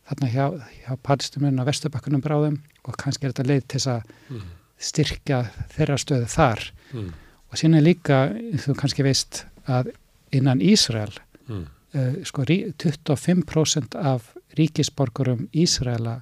þarna 0.07 0.29
hjá, 0.31 0.45
hjá 0.85 0.93
palstuminn 1.03 1.59
á 1.59 1.67
vestubakkunum 1.67 2.23
bráðum 2.23 2.61
og 2.87 2.97
kannski 2.99 3.27
er 3.27 3.35
þetta 3.35 3.47
leið 3.49 3.67
til 3.73 3.81
að 3.91 4.15
mm. 4.29 4.47
styrkja 4.87 5.41
þeirra 5.75 5.99
stöðu 6.01 6.31
þar 6.31 6.63
mm. 6.93 7.11
og 7.51 7.65
er 7.67 7.85
líka, 7.85 8.21
þú 8.63 8.77
kannski 8.79 9.05
veist 9.05 9.43
að 9.67 9.91
innan 10.31 10.63
Ísrael 10.63 11.13
mm. 11.51 11.63
uh, 11.95 12.17
sko 12.27 12.47
25% 12.47 13.99
af 13.99 14.31
ríkisborgurum 14.57 15.47
Ísraela 15.51 16.21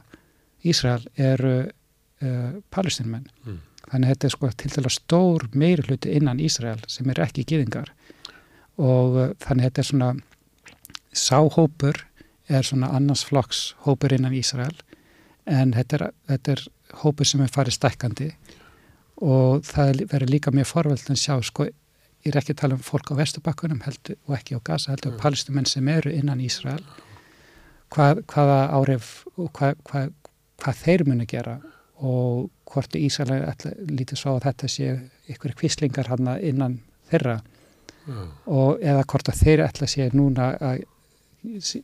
Ísrael 0.65 1.05
eru 1.15 1.55
uh, 1.69 2.51
palestinmenn 2.73 3.29
mm. 3.45 3.65
Þannig 3.91 4.05
að 4.05 4.13
þetta 4.13 4.27
er 4.27 4.35
sko 4.35 4.51
til 4.61 4.71
dæla 4.75 4.91
stór 4.93 5.47
meiri 5.53 5.85
hluti 5.87 6.13
innan 6.17 6.41
Ísrael 6.43 6.81
sem 6.87 7.09
er 7.09 7.23
ekki 7.25 7.47
gýðingar 7.49 7.93
og 8.79 9.17
uh, 9.17 9.31
þannig 9.43 9.63
að 9.63 9.69
þetta 9.69 9.83
er 9.83 9.89
svona 9.89 10.11
sáhópur 11.15 12.03
er 12.49 12.65
svona 12.65 12.91
annars 12.97 13.25
flokks 13.27 13.73
hópur 13.85 14.13
innan 14.15 14.35
Ísrael 14.37 14.77
en 15.49 15.73
þetta 15.77 15.99
er, 15.99 16.05
þetta 16.33 16.55
er 16.55 16.65
hópur 17.03 17.27
sem 17.27 17.41
er 17.43 17.53
farið 17.53 17.77
stekkandi 17.77 18.31
og 19.19 19.65
það 19.67 20.05
verður 20.09 20.33
líka 20.33 20.53
mjög 20.55 20.69
forveld 20.69 21.11
að 21.11 21.19
sjá 21.19 21.35
sko 21.43 21.67
ég 22.25 22.33
er 22.33 22.39
ekki 22.41 22.55
að 22.55 22.61
tala 22.63 22.77
um 22.77 22.83
fólk 22.83 23.11
á 23.15 23.19
Vesturbakkunum 23.19 23.81
og 23.83 24.33
ekki 24.35 24.57
á 24.57 24.59
Gaza, 24.59 24.91
heldur 24.91 25.13
mm. 25.13 25.19
palestimenn 25.21 25.67
sem 25.69 25.87
eru 25.87 26.11
innan 26.11 26.41
Ísrael. 26.43 26.83
Hvað, 27.93 28.23
hvaða 28.29 28.57
áref 28.75 29.11
og 29.35 29.49
hvað, 29.55 29.79
hvað, 29.87 30.09
hvað 30.61 30.81
þeir 30.83 31.05
muni 31.07 31.27
gera 31.29 31.55
og 31.95 32.49
hvort 32.69 32.95
Ísrael 32.95 33.47
lítið 33.89 34.19
svo 34.19 34.35
að 34.37 34.45
þetta 34.49 34.69
sé 34.71 34.91
ykkur 35.33 35.55
kvíslingar 35.57 36.11
hann 36.11 36.29
innan 36.37 36.79
þeirra. 37.09 37.39
Mm. 38.09 38.29
og 38.49 38.79
eða 38.81 39.03
hvort 39.11 39.29
að 39.29 39.41
þeir 39.43 39.61
ætla 39.67 39.87
sé 39.89 40.07
núna 40.17 40.45
að 40.65 40.79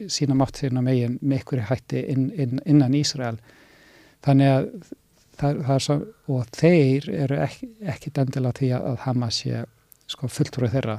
sína 0.09 0.35
mátt 0.37 0.57
þeirna 0.57 0.81
megin 0.81 1.19
með 1.21 1.43
ykkur 1.43 1.61
hætti 1.69 2.01
inn, 2.11 2.29
inn, 2.33 2.61
innan 2.65 2.95
Ísrael. 2.97 3.37
Þannig 4.25 4.51
að 4.51 4.65
það, 5.37 5.59
það 5.67 5.83
svo, 5.85 5.97
og 6.33 6.49
þeir 6.55 7.09
eru 7.13 7.39
ekki, 7.45 7.69
ekki 7.93 8.13
dendila 8.15 8.53
því 8.57 8.71
að 8.79 8.97
Hamas 9.05 9.41
sé 9.43 9.63
sko 10.11 10.29
fulltrúið 10.31 10.75
þeirra 10.77 10.97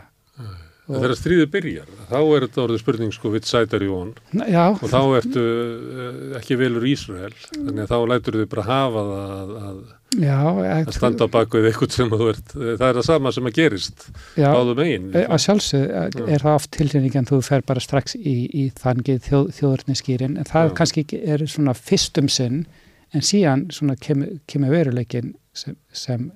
og 0.87 1.03
þegar 1.03 1.15
stríðið 1.19 1.49
byrjar, 1.51 1.93
þá 2.07 2.19
er 2.21 2.45
þetta 2.47 2.63
orðið 2.63 2.81
spurning 2.83 3.15
sko 3.15 3.31
við 3.35 3.47
sætar 3.49 3.83
í 3.83 3.89
von? 3.91 4.13
Og 4.37 4.85
þá 4.87 5.01
ertu 5.19 5.43
eh, 5.43 6.19
ekki 6.39 6.59
velur 6.61 6.87
Ísrael, 6.87 7.33
þannig 7.55 7.83
að 7.83 7.93
þá 7.93 8.11
lætur 8.13 8.39
þið 8.41 8.49
bara 8.53 8.67
hafa 8.69 9.03
það 9.09 9.35
að, 9.37 9.51
að, 9.71 9.81
já, 10.23 10.39
að 10.77 10.93
standa 10.95 11.27
á 11.27 11.35
bakuð 11.35 11.69
eitthvað 11.71 11.99
sem 11.99 12.15
þú 12.15 12.31
ert 12.31 12.55
það 12.55 12.87
er 12.87 13.01
það 13.01 13.09
sama 13.11 13.35
sem 13.35 13.51
að 13.51 13.59
gerist 13.59 14.07
já, 14.39 14.47
báðu 14.47 14.79
megin. 14.79 15.11
Eh, 15.11 15.27
að 15.27 15.45
sjálfsög 15.49 15.85
eh, 15.91 16.23
er 16.37 16.47
það 16.47 16.59
oft 16.61 16.73
tilhengið 16.79 17.21
en 17.23 17.31
þú 17.33 17.43
fer 17.51 17.67
bara 17.67 17.83
strax 17.83 18.19
í, 18.21 18.39
í 18.47 18.65
þangið 18.79 19.23
þjóð, 19.27 19.53
þjóðurniskýrin 19.59 20.39
en 20.39 20.51
það 20.51 20.71
já. 20.71 20.75
kannski 20.81 21.07
er 21.19 21.47
svona 21.51 21.77
fyrstum 21.77 22.31
sinn 22.31 22.65
en 23.11 23.27
síðan 23.27 23.69
svona 23.75 23.99
kemur, 23.99 24.39
kemur 24.51 24.75
veruleikin 24.75 25.35
sem, 25.57 25.75
sem 25.91 26.31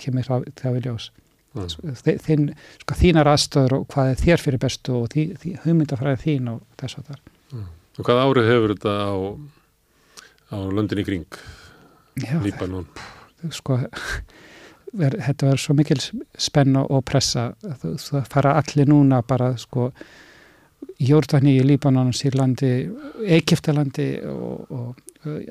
kemur 0.00 0.26
þá, 0.28 0.50
þá 0.60 0.68
mm. 1.54 1.96
þinn, 2.26 2.46
sko, 2.82 2.98
þínar 3.00 3.30
aðstöður 3.34 3.76
og 3.78 3.86
hvað 3.94 4.12
er 4.12 4.22
þér 4.22 4.44
fyrir 4.44 4.62
bestu 4.62 4.96
og 4.98 5.10
því, 5.14 5.26
því 5.42 5.56
hugmyndafræði 5.64 6.22
þín 6.24 6.52
og 6.54 6.62
þess 6.80 7.00
að 7.00 7.10
það 7.10 7.20
mm. 7.54 7.68
Og 7.94 8.08
hvað 8.08 8.22
árið 8.24 8.50
hefur 8.50 8.74
þetta 8.74 8.94
á, 9.06 9.14
á 10.50 10.58
löndin 10.74 11.02
í 11.02 11.06
kring 11.06 11.38
Líbanon? 12.42 12.88
Sko 13.54 13.78
ver, 14.94 15.16
þetta 15.18 15.48
verður 15.48 15.62
svo 15.62 15.76
mikil 15.78 15.98
spenn 16.00 16.78
og 16.80 17.00
pressa 17.06 17.50
það 17.62 18.28
fara 18.30 18.54
allir 18.60 18.90
núna 18.90 19.22
bara 19.26 19.54
sko 19.60 19.90
Jórnani 21.00 21.56
í 21.58 21.64
Líbanon, 21.64 22.12
Sýrlandi 22.14 22.70
Egiptalandi 23.34 24.08
og, 24.30 24.70
og 24.70 25.00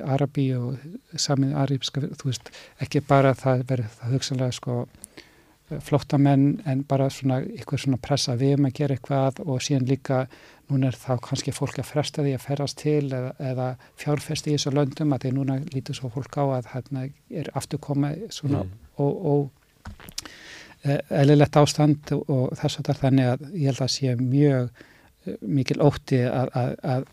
Arabi 0.06 0.46
og 0.56 0.78
samið 1.18 1.56
arabska, 1.58 2.04
þú 2.14 2.30
veist, 2.30 2.50
ekki 2.82 3.02
bara 3.04 3.34
það 3.36 3.64
verður 3.68 3.96
það 3.98 4.14
hugsanlega 4.14 4.54
sko 4.54 4.76
flottamenn 5.80 6.60
en 6.68 6.82
bara 6.84 7.08
svona 7.10 7.38
ykkur 7.40 7.80
svona 7.80 7.98
pressa 8.02 8.34
við 8.36 8.58
um 8.58 8.66
að 8.68 8.74
gera 8.78 8.96
eitthvað 8.96 9.40
og 9.46 9.62
síðan 9.64 9.86
líka 9.88 10.18
núna 10.68 10.90
er 10.90 10.98
þá 10.98 11.16
kannski 11.24 11.54
fólk 11.56 11.78
að 11.80 11.88
fresta 11.88 12.24
því 12.24 12.34
að 12.36 12.44
ferast 12.44 12.78
til 12.82 13.04
eða, 13.08 13.32
eða 13.40 13.68
fjárfesti 14.00 14.52
í 14.52 14.58
þessu 14.58 14.74
löndum 14.76 15.14
að 15.16 15.24
því 15.24 15.32
núna 15.38 15.58
lítur 15.72 15.96
svo 15.96 16.10
fólk 16.12 16.36
á 16.36 16.44
að 16.58 16.70
hérna 16.74 17.06
er 17.30 17.48
afturkoma 17.56 18.12
svona 18.32 18.64
mm. 18.64 18.74
og, 19.04 19.26
og 19.32 20.28
e, 20.84 20.98
eðlilegt 21.08 21.56
ástand 21.60 22.14
og 22.18 22.52
þess 22.60 22.80
að 22.80 22.84
það 22.84 22.94
er 22.94 23.02
þannig 23.02 23.32
að 23.32 23.48
ég 23.54 23.72
held 23.72 23.82
að 23.88 23.92
sé 23.96 24.14
mjög 24.20 24.70
e, 25.24 25.38
mikil 25.40 25.80
ótti 25.88 26.22
að, 26.28 26.54
að, 26.60 26.76
að, 26.94 27.08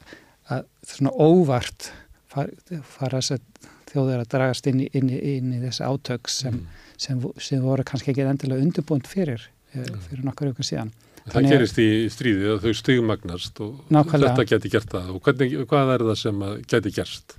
að 0.52 0.70
svona 0.92 1.16
óvart 1.16 1.92
fara, 2.32 2.84
fara 2.84 3.24
þess 3.24 3.40
að 3.40 3.74
þjóður 3.92 4.22
að 4.22 4.30
dragast 4.36 4.72
inn 4.72 4.84
í, 4.84 4.92
inn 4.96 5.12
í, 5.12 5.20
inn 5.38 5.52
í 5.56 5.64
þessi 5.64 5.88
átök 5.88 6.32
sem 6.32 6.60
mm 6.60 6.80
sem, 7.02 7.22
sem 7.42 7.64
voru 7.64 7.86
kannski 7.88 8.14
ekki 8.14 8.26
endilega 8.28 8.66
undirbúnd 8.66 9.10
fyrir, 9.10 9.48
eh, 9.74 9.88
fyrir 10.08 10.28
nokkur 10.28 10.52
ykkur 10.52 10.68
síðan. 10.68 10.94
Það 11.22 11.36
Þannig 11.36 11.54
gerist 11.54 11.80
í 11.82 11.90
stríði 12.10 12.48
að 12.56 12.64
þau 12.64 12.78
stugmagnast 12.80 13.60
og 13.62 13.74
nákvæmlega. 13.94 14.32
þetta 14.32 14.46
geti 14.56 14.72
gert 14.74 14.94
það 14.96 15.12
og 15.14 15.20
hvernig, 15.28 15.52
hvað 15.70 15.92
er 15.96 16.06
það 16.08 16.18
sem 16.18 16.40
geti 16.72 16.94
gerst? 16.96 17.36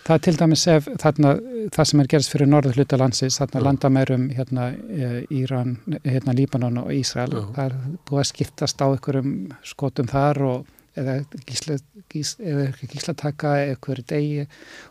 Það 0.00 0.16
er 0.16 0.22
til 0.24 0.34
dæmis 0.40 0.64
ef 0.72 0.88
þarna, 0.98 1.30
það 1.70 1.86
sem 1.90 2.00
er 2.02 2.08
gerist 2.10 2.32
fyrir 2.32 2.48
norður 2.50 2.78
hluta 2.80 2.98
landsins, 2.98 3.36
þarna 3.38 3.62
landamærum 3.68 4.26
hérna, 4.34 4.66
eh, 4.90 5.20
Íran, 5.30 5.76
hérna 6.02 6.34
Líbanon 6.34 6.80
og 6.82 6.90
Ísrael, 6.90 7.30
það 7.54 7.64
er 7.68 7.76
búið 8.08 8.22
að 8.24 8.30
skiptast 8.32 8.82
á 8.82 8.86
ykkurum 8.96 9.30
skotum 9.62 10.10
þar 10.10 10.42
og 10.48 10.66
eða 10.98 11.16
gísla, 11.46 11.76
gís, 12.10 12.34
gíslataka 12.90 13.54
eitthvað 13.62 14.02
degi. 14.10 14.46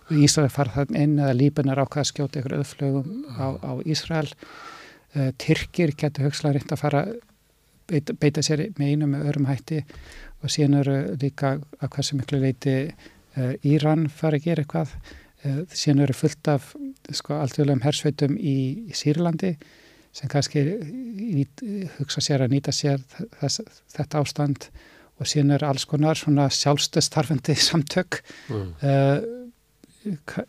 Og 0.07 0.21
Ísrael 0.23 0.51
fara 0.53 0.75
þann 0.75 0.99
inn 0.99 1.15
eða 1.19 1.35
Líbanar 1.37 1.81
ákvaða 1.83 2.05
að 2.05 2.11
skjóta 2.11 2.39
eitthvað 2.39 2.63
öðflögum 2.63 3.09
á, 3.35 3.47
á 3.59 3.71
Ísrael. 3.85 4.29
Uh, 5.15 5.31
Tyrkir 5.41 5.95
getur 5.97 6.27
högslega 6.27 6.59
reynd 6.59 6.75
að 6.75 6.83
fara 6.83 7.05
beita, 7.89 8.13
beita 8.13 8.43
sér 8.45 8.67
með 8.77 8.93
einu 8.93 9.09
með 9.11 9.25
öðrum 9.31 9.49
hætti. 9.49 9.83
Og 10.43 10.53
síðan 10.53 10.79
eru 10.83 10.99
líka 11.19 11.57
að 11.79 11.89
hvað 11.95 12.07
sem 12.07 12.21
miklu 12.21 12.41
leiti 12.43 12.77
uh, 12.87 13.53
Íran 13.67 14.07
fara 14.13 14.39
að 14.39 14.47
gera 14.47 14.63
eitthvað. 14.63 14.95
Uh, 15.43 15.61
síðan 15.73 16.05
eru 16.05 16.15
fullt 16.15 16.51
af 16.51 16.73
sko 17.15 17.39
alltfjöldum 17.39 17.83
hersveitum 17.83 18.37
í, 18.37 18.57
í 18.87 18.95
Sýrlandi 18.95 19.55
sem 20.15 20.29
kannski 20.29 20.63
hugsa 21.99 22.21
sér 22.23 22.41
að 22.41 22.55
nýta 22.55 22.73
sér 22.73 23.01
þess, 23.39 23.61
þetta 23.93 24.23
ástand 24.23 24.69
og 25.19 25.27
síðan 25.27 25.57
er 25.57 25.65
alls 25.67 25.85
konar 25.89 26.17
svona 26.19 26.47
sjálfstöðstarfandi 26.53 27.55
samtök. 27.69 28.21
Mm. 28.49 28.71
uh, 28.83 29.39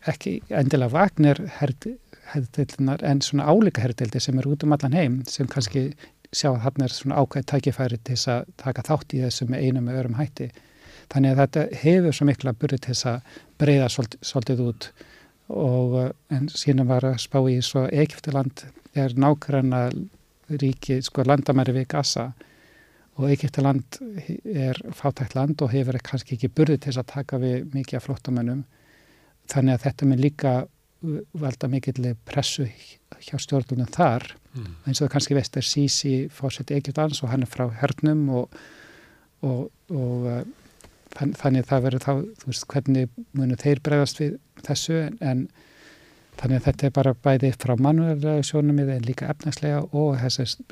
ekki 0.07 0.39
endilega 0.47 0.93
vagnir 0.93 1.41
herðdeildinar 1.59 3.03
en 3.05 3.21
svona 3.25 3.49
álíka 3.51 3.83
herðdeildi 3.83 4.21
sem 4.23 4.39
er 4.39 4.47
út 4.47 4.63
um 4.63 4.73
allan 4.75 4.95
heim 4.95 5.17
sem 5.27 5.49
kannski 5.51 5.89
sjá 6.31 6.53
að 6.53 6.61
hann 6.65 6.85
er 6.85 6.95
svona 6.95 7.19
ákveð 7.19 7.49
tækifæri 7.51 7.99
til 7.99 8.15
þess 8.15 8.29
að 8.31 8.51
taka 8.61 8.85
þátt 8.87 9.15
í 9.17 9.23
þessu 9.25 9.49
með 9.51 9.65
einu 9.65 9.81
með 9.83 9.97
örum 10.01 10.19
hætti. 10.19 10.47
Þannig 11.11 11.33
að 11.33 11.41
þetta 11.41 11.81
hefur 11.81 12.15
svo 12.15 12.27
mikla 12.29 12.53
burði 12.55 12.79
til 12.79 12.93
þess 12.93 13.09
að 13.11 13.39
breyða 13.59 13.89
svolítið, 13.91 14.61
út. 14.63 14.87
Og 15.51 15.97
uh, 15.99 16.07
en 16.31 16.47
síðan 16.47 16.87
var 16.87 17.09
að 17.09 17.19
spá 17.25 17.41
í 17.51 17.57
svo 17.65 17.83
Egiptiland 17.91 18.63
er 18.95 19.11
nákvæmna 19.19 19.89
ríki 20.61 21.01
sko 21.03 21.25
landamæri 21.27 21.75
við 21.75 21.89
Gaza 21.91 22.31
og 23.19 23.31
Egyptaland 23.31 23.99
er 24.45 24.77
fátækt 24.95 25.35
land 25.35 25.61
og 25.61 25.73
hefur 25.73 25.99
kannski 26.03 26.37
ekki 26.37 26.51
burði 26.55 26.77
til 26.77 26.91
þess 26.91 27.01
að 27.03 27.11
taka 27.11 27.41
við 27.41 27.73
mikið 27.73 27.99
af 27.99 28.05
flottamennum 28.07 28.61
þannig 29.51 29.75
að 29.75 29.83
þetta 29.87 30.07
með 30.11 30.23
líka 30.25 30.53
valda 31.41 31.67
mikill 31.67 32.13
pressu 32.29 32.67
hjá 33.25 33.37
stjórnunum 33.41 33.89
þar 33.91 34.27
mm. 34.53 34.73
eins 34.85 34.99
og 34.99 35.07
það 35.07 35.13
kannski 35.15 35.37
veist 35.37 35.57
er 35.57 35.65
Sisi 35.65 36.13
fórsett 36.33 36.71
Egyptans 36.75 37.23
og 37.23 37.31
hann 37.33 37.45
er 37.45 37.49
frá 37.49 37.65
hernum 37.81 38.27
og, 38.37 38.59
og, 39.41 39.67
og 39.89 40.27
uh, 40.29 40.43
þann, 41.17 41.33
þannig 41.39 41.65
að 41.65 41.71
það 41.71 41.83
verður 41.87 42.05
þá 42.05 42.13
þú 42.43 42.51
veist 42.51 42.67
hvernig 42.73 43.11
munu 43.37 43.59
þeir 43.59 43.83
bregðast 43.83 44.21
við 44.21 44.37
þessu 44.67 44.97
en, 45.01 45.17
en 45.19 45.43
þannig 46.39 46.61
að 46.61 46.67
þetta 46.69 46.87
er 46.87 46.95
bara 46.95 47.17
bæði 47.25 47.51
frá 47.59 47.75
manuðarlega 47.81 48.47
sjónum 48.47 48.81
en 48.85 49.05
líka 49.05 49.29
efnagslega 49.33 49.83
og 49.91 50.21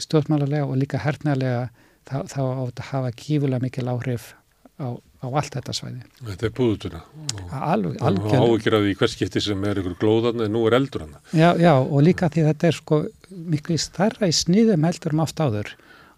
stjórnmálarlega 0.06 0.70
og 0.70 0.80
líka 0.80 1.02
hernarlega 1.04 1.68
þá, 2.08 2.18
þá 2.32 2.42
átt 2.44 2.84
að 2.84 2.90
hafa 2.94 3.12
kífulega 3.18 3.64
mikil 3.64 3.88
áhrif 3.92 4.34
á, 4.80 4.96
á 4.96 5.28
allt 5.28 5.56
þetta 5.58 5.76
svæði. 5.76 6.04
Þetta 6.30 6.48
er 6.48 6.56
búðutuna 6.60 7.02
og 7.50 8.34
áhugir 8.34 8.78
af 8.78 8.86
því 8.86 8.96
hvers 9.02 9.16
skipti 9.18 9.44
sem 9.44 9.68
er 9.68 9.82
ykkur 9.82 9.98
glóðan 10.02 10.46
en 10.46 10.56
nú 10.56 10.66
er 10.70 10.78
eldur 10.80 11.06
hann. 11.06 11.18
Já, 11.34 11.52
já 11.60 11.74
og 11.76 12.00
líka 12.06 12.32
því 12.32 12.48
þetta 12.50 12.72
er 12.72 12.80
sko 12.80 13.04
miklu 13.30 13.78
starra 13.82 14.30
í 14.30 14.36
sniðum 14.36 14.88
heldur 14.88 15.16
um 15.16 15.26
átt 15.26 15.44
áður 15.44 15.76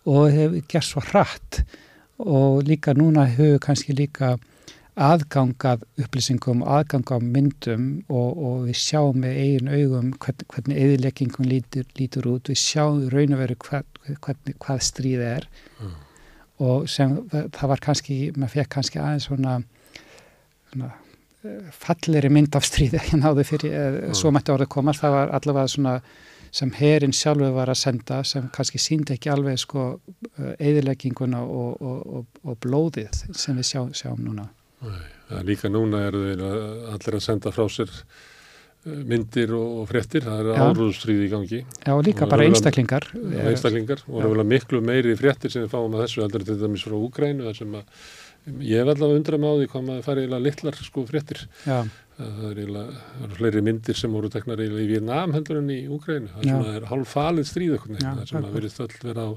og 0.10 0.24
hefur 0.34 0.70
gert 0.70 0.88
svo 0.88 1.04
hratt 1.10 1.64
og 2.22 2.64
líka 2.68 2.94
núna 2.98 3.26
hefur 3.30 3.62
kannski 3.62 3.96
líka 3.98 4.36
aðgangað 5.02 5.86
upplýsingum, 6.02 6.66
aðgangað 6.68 7.24
myndum 7.24 7.86
og, 8.12 8.32
og 8.36 8.58
við 8.68 8.78
sjáum 8.82 9.22
með 9.24 9.38
eigin 9.40 9.72
augum 9.72 10.12
hvern, 10.20 10.46
hvernig 10.52 10.82
eðileggingum 10.84 11.48
lítur, 11.48 11.86
lítur 11.98 12.28
út, 12.34 12.52
við 12.52 12.60
sjáum 12.60 13.06
raun 13.14 13.38
og 13.38 13.42
veru 13.42 13.58
hvað, 14.08 14.56
hvað 14.62 14.82
stríð 14.86 15.24
er 15.26 15.48
mm. 15.80 15.94
og 16.68 16.90
sem 16.92 17.16
það 17.30 17.72
var 17.74 17.86
kannski, 17.86 18.18
maður 18.36 18.56
fekk 18.58 18.74
kannski 18.78 19.02
aðeins 19.02 19.30
svona, 19.30 19.60
svona 20.72 20.90
eh, 21.46 21.72
falleri 21.84 22.32
mynd 22.34 22.58
af 22.58 22.68
stríð 22.68 22.98
ekki 23.02 23.22
náðu 23.22 23.48
fyrir, 23.48 23.78
mm. 23.78 24.18
svo 24.18 24.34
mætti 24.34 24.54
orðið 24.56 24.74
komast, 24.76 25.04
það 25.04 25.18
var 25.18 25.36
allavega 25.40 25.74
svona 25.76 25.96
sem 26.52 26.74
herin 26.76 27.14
sjálfur 27.16 27.54
var 27.56 27.72
að 27.72 27.80
senda 27.80 28.24
sem 28.28 28.50
kannski 28.52 28.80
síndi 28.82 29.16
ekki 29.16 29.30
alveg 29.32 29.60
sko 29.62 29.86
eðilegginguna 30.60 31.46
og, 31.48 31.78
og, 31.80 32.26
og 32.44 32.58
blóðið 32.60 33.22
sem 33.32 33.56
við 33.56 33.70
sjá, 33.70 33.86
sjáum 33.96 34.20
núna. 34.26 34.50
Nei, 34.82 35.06
líka 35.48 35.70
núna 35.72 36.02
eru 36.10 36.26
þeir 36.26 36.44
allir 36.92 37.18
að 37.20 37.24
senda 37.24 37.54
frá 37.56 37.70
sér 37.72 37.92
eh, 37.94 38.31
myndir 38.82 39.52
og 39.54 39.86
frettir, 39.90 40.26
það 40.26 40.40
eru 40.42 40.54
áruðstrýði 40.58 41.28
í 41.28 41.30
gangi. 41.32 41.62
Já, 41.86 41.94
líka 42.02 42.28
bara 42.30 42.48
einstaklingar. 42.50 43.06
Einstaklingar. 43.14 44.02
Og 44.10 44.24
það 44.24 44.42
er 44.42 44.48
miklu 44.50 44.82
meiri 44.86 45.14
frettir 45.20 45.54
sem 45.54 45.66
við 45.66 45.74
fáum 45.76 45.98
að 45.98 46.08
þessu 46.08 46.24
heldur 46.26 46.46
til 46.48 46.58
dæmis 46.62 46.86
frá 46.88 46.96
Úgrænu, 46.98 47.46
þar 47.46 47.60
sem 47.60 47.76
að 47.78 48.08
ég 48.66 48.82
hef 48.82 48.90
allavega 48.90 49.20
undrað 49.20 49.44
með 49.44 49.52
á 49.54 49.56
því 49.60 49.68
hvað 49.72 49.86
maður 49.90 50.08
farið 50.08 50.26
í 50.26 50.40
litlar 50.48 50.80
sko 50.82 51.04
frettir. 51.10 51.44
Já. 51.68 51.78
Það 52.22 52.48
er 52.48 52.62
eiginlega 52.62 53.30
fleiri 53.38 53.62
myndir 53.66 53.98
sem 53.98 54.14
voru 54.14 54.30
teknar 54.34 54.62
eiginlega 54.62 54.86
í 54.86 54.90
Vietnam 54.92 55.32
heldur 55.34 55.62
en 55.62 55.70
í 55.74 55.80
Úgrænu 55.90 56.34
það 56.42 56.68
er 56.76 56.84
hálf 56.90 57.14
falið 57.16 57.48
stríð 57.50 57.78
það 57.88 58.20
sem 58.30 58.44
að 58.44 58.58
verið 58.58 58.76
öll 58.86 58.98
vera 59.08 59.26
á, 59.26 59.32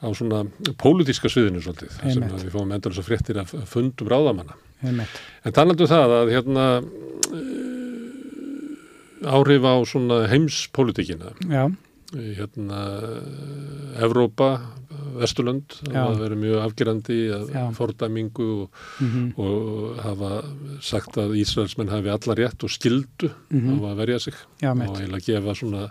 á 0.00 0.08
svona 0.16 0.40
pólitíska 0.80 1.28
sviðinu 1.32 1.60
svolítið, 1.64 1.92
það 1.98 2.16
sem 2.16 2.46
við 2.46 2.56
fáum 2.56 2.72
endur 2.76 2.94
þess 2.94 3.04
að 3.04 3.10
fréttir 3.10 3.40
að 3.42 3.52
fundum 3.68 4.12
ráðamanna. 4.14 4.56
En 4.84 5.52
talandu 5.56 5.84
um 5.84 5.92
það 5.92 6.16
að 6.22 6.32
hérna 6.38 6.66
áhrif 9.24 9.64
á 9.64 9.74
svona 9.88 10.24
heimpolítikina 10.30 11.32
já 11.48 11.72
hérna 12.14 12.80
Evrópa 13.98 14.60
Vesturlönd 15.18 15.72
hafa 15.90 16.14
verið 16.18 16.38
mjög 16.42 16.58
afgerandi 16.62 17.16
að 17.34 17.74
fordæmingu 17.74 18.48
og, 18.62 18.68
mm 19.00 19.10
-hmm. 19.10 19.38
og 19.38 19.98
hafa 20.02 20.42
sagt 20.80 21.16
að 21.18 21.36
Ísraelsmenn 21.38 21.90
hafi 21.90 22.08
alla 22.08 22.34
rétt 22.34 22.64
og 22.64 22.70
skildu 22.70 23.30
mm 23.50 23.60
-hmm. 23.60 23.80
á 23.80 23.82
að 23.90 23.96
verja 23.96 24.18
sig 24.18 24.34
Já, 24.62 24.70
og 24.70 25.00
eiginlega 25.00 25.26
gefa 25.26 25.54
svona 25.54 25.90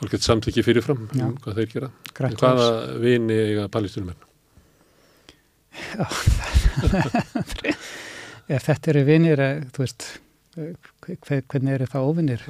hálfgett 0.00 0.22
samþykki 0.22 0.62
fyrirfram 0.62 1.08
Já. 1.12 1.24
um 1.24 1.36
hvað 1.36 1.54
þeir 1.54 1.68
gera. 1.72 1.90
En 2.20 2.36
hvaða 2.36 2.98
vini 3.00 3.34
eiga 3.34 3.68
palestínumenn? 3.68 4.16
Þetta 8.66 8.90
eru 8.90 9.04
vinir, 9.04 9.40
eh, 9.40 9.62
þú 9.70 9.78
veist, 9.78 10.20
hvernig 11.06 11.74
eru 11.76 11.88
það 11.90 12.10
óvinir? 12.10 12.44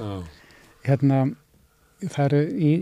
Hérna 0.87 1.23
það 2.09 2.27
eru 2.27 2.43
í 2.49 2.73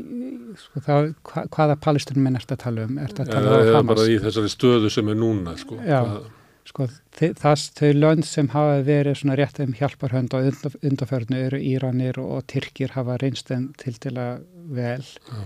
sko, 0.58 0.82
það, 0.84 1.12
hva, 1.26 1.44
hvaða 1.54 1.76
palestinum 1.82 2.28
er 2.30 2.42
þetta 2.42 2.56
að 2.56 2.64
tala 2.64 2.86
um? 2.86 2.98
Er 2.98 3.12
þetta 3.12 3.24
að 3.24 3.30
tala 3.34 3.60
um 3.60 3.70
Hamas? 3.76 3.92
bara 3.92 4.08
í 4.08 4.18
þessari 4.24 4.52
stöðu 4.52 4.90
sem 4.94 5.10
er 5.10 5.18
núna 5.18 5.54
sko. 5.58 5.78
Já, 5.82 6.00
sko 6.68 6.88
það, 7.18 7.64
þau 7.80 7.90
lönd 7.96 8.28
sem 8.28 8.50
hafa 8.54 8.80
verið 8.86 9.18
svona 9.22 9.38
rétt 9.40 9.60
um 9.64 9.74
hjálparhönd 9.78 10.36
og 10.38 10.76
undarförnu 10.78 11.40
eru 11.48 11.62
Íranir 11.72 12.20
og, 12.22 12.44
Tyrkir 12.50 12.94
hafa 12.94 13.18
reynst 13.22 13.50
enn 13.54 13.70
til 13.80 13.96
til 13.98 14.14
að 14.20 14.44
vel 14.76 15.02
Já. 15.02 15.42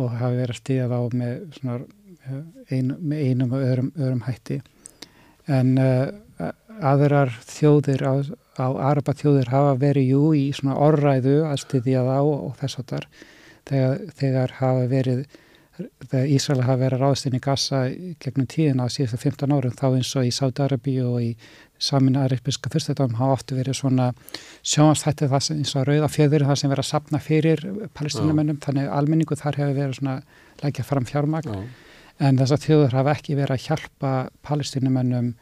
og 0.00 0.14
hafa 0.16 0.34
verið 0.38 0.56
að 0.56 0.62
stíða 0.62 0.88
þá 0.92 1.18
með 1.22 1.42
svona 1.58 1.80
ein, 2.70 2.94
með 2.98 3.24
einum 3.26 3.54
og 3.54 3.66
öðrum, 3.66 3.92
öðrum 3.98 4.24
hætti 4.26 4.60
en 5.50 5.74
uh, 5.82 6.50
aðrar 6.82 7.32
þjóðir 7.46 8.04
á 8.06 8.14
á 8.58 8.66
Araba 8.90 9.14
þjóðir 9.16 9.52
hafa 9.52 9.76
verið 9.80 10.10
jú 10.12 10.24
í 10.36 10.42
svona 10.56 10.76
orræðu 10.76 11.38
að 11.48 11.62
styðja 11.64 12.04
þá 12.08 12.18
og 12.20 12.52
þess 12.60 12.80
að 12.82 12.90
þar 12.92 13.08
þegar, 13.70 14.04
þegar 14.18 14.54
hafa 14.58 14.86
verið 14.90 15.24
þegar 16.10 16.28
Ísraeli 16.28 16.64
hafa 16.66 16.80
verið 16.82 17.00
ráðstinn 17.00 17.36
í 17.36 17.42
Gaza 17.42 17.82
gegnum 18.20 18.48
tíðina 18.50 18.86
á 18.86 18.92
síðustu 18.92 19.18
15 19.22 19.54
árum 19.56 19.76
þá 19.78 19.86
eins 19.88 20.10
og 20.18 20.26
í 20.28 20.32
Sáti-Arabi 20.34 20.96
og 21.04 21.16
í 21.24 21.30
samin 21.82 22.18
aðriðbiska 22.20 22.70
fyrstöldum 22.72 23.16
hafa 23.18 23.38
ofta 23.38 23.56
verið 23.56 23.78
svona 23.80 24.10
sjónastætti 24.60 25.30
það 25.32 25.46
sem 25.46 25.62
eins 25.62 25.72
og 25.78 25.86
rauða 25.88 26.10
fjöður 26.12 26.44
það 26.50 26.60
sem 26.60 26.72
verið 26.72 26.84
að 26.84 26.90
sapna 26.90 27.22
fyrir 27.22 27.64
palestinumennum 27.96 28.60
þannig 28.62 28.92
almenningu 28.98 29.38
þar 29.40 29.58
hefur 29.62 29.78
verið 29.80 29.96
svona 29.98 30.18
lækja 30.62 30.86
fram 30.86 31.08
fjármagn. 31.08 31.64
En 32.22 32.38
þess 32.38 32.54
að 32.54 32.68
þjóður 32.68 32.98
hafa 33.00 33.16
ekki 33.16 33.38
verið 33.40 33.56
að 33.56 33.66
hjálpa 33.66 34.12
palestinumennum 34.46 35.32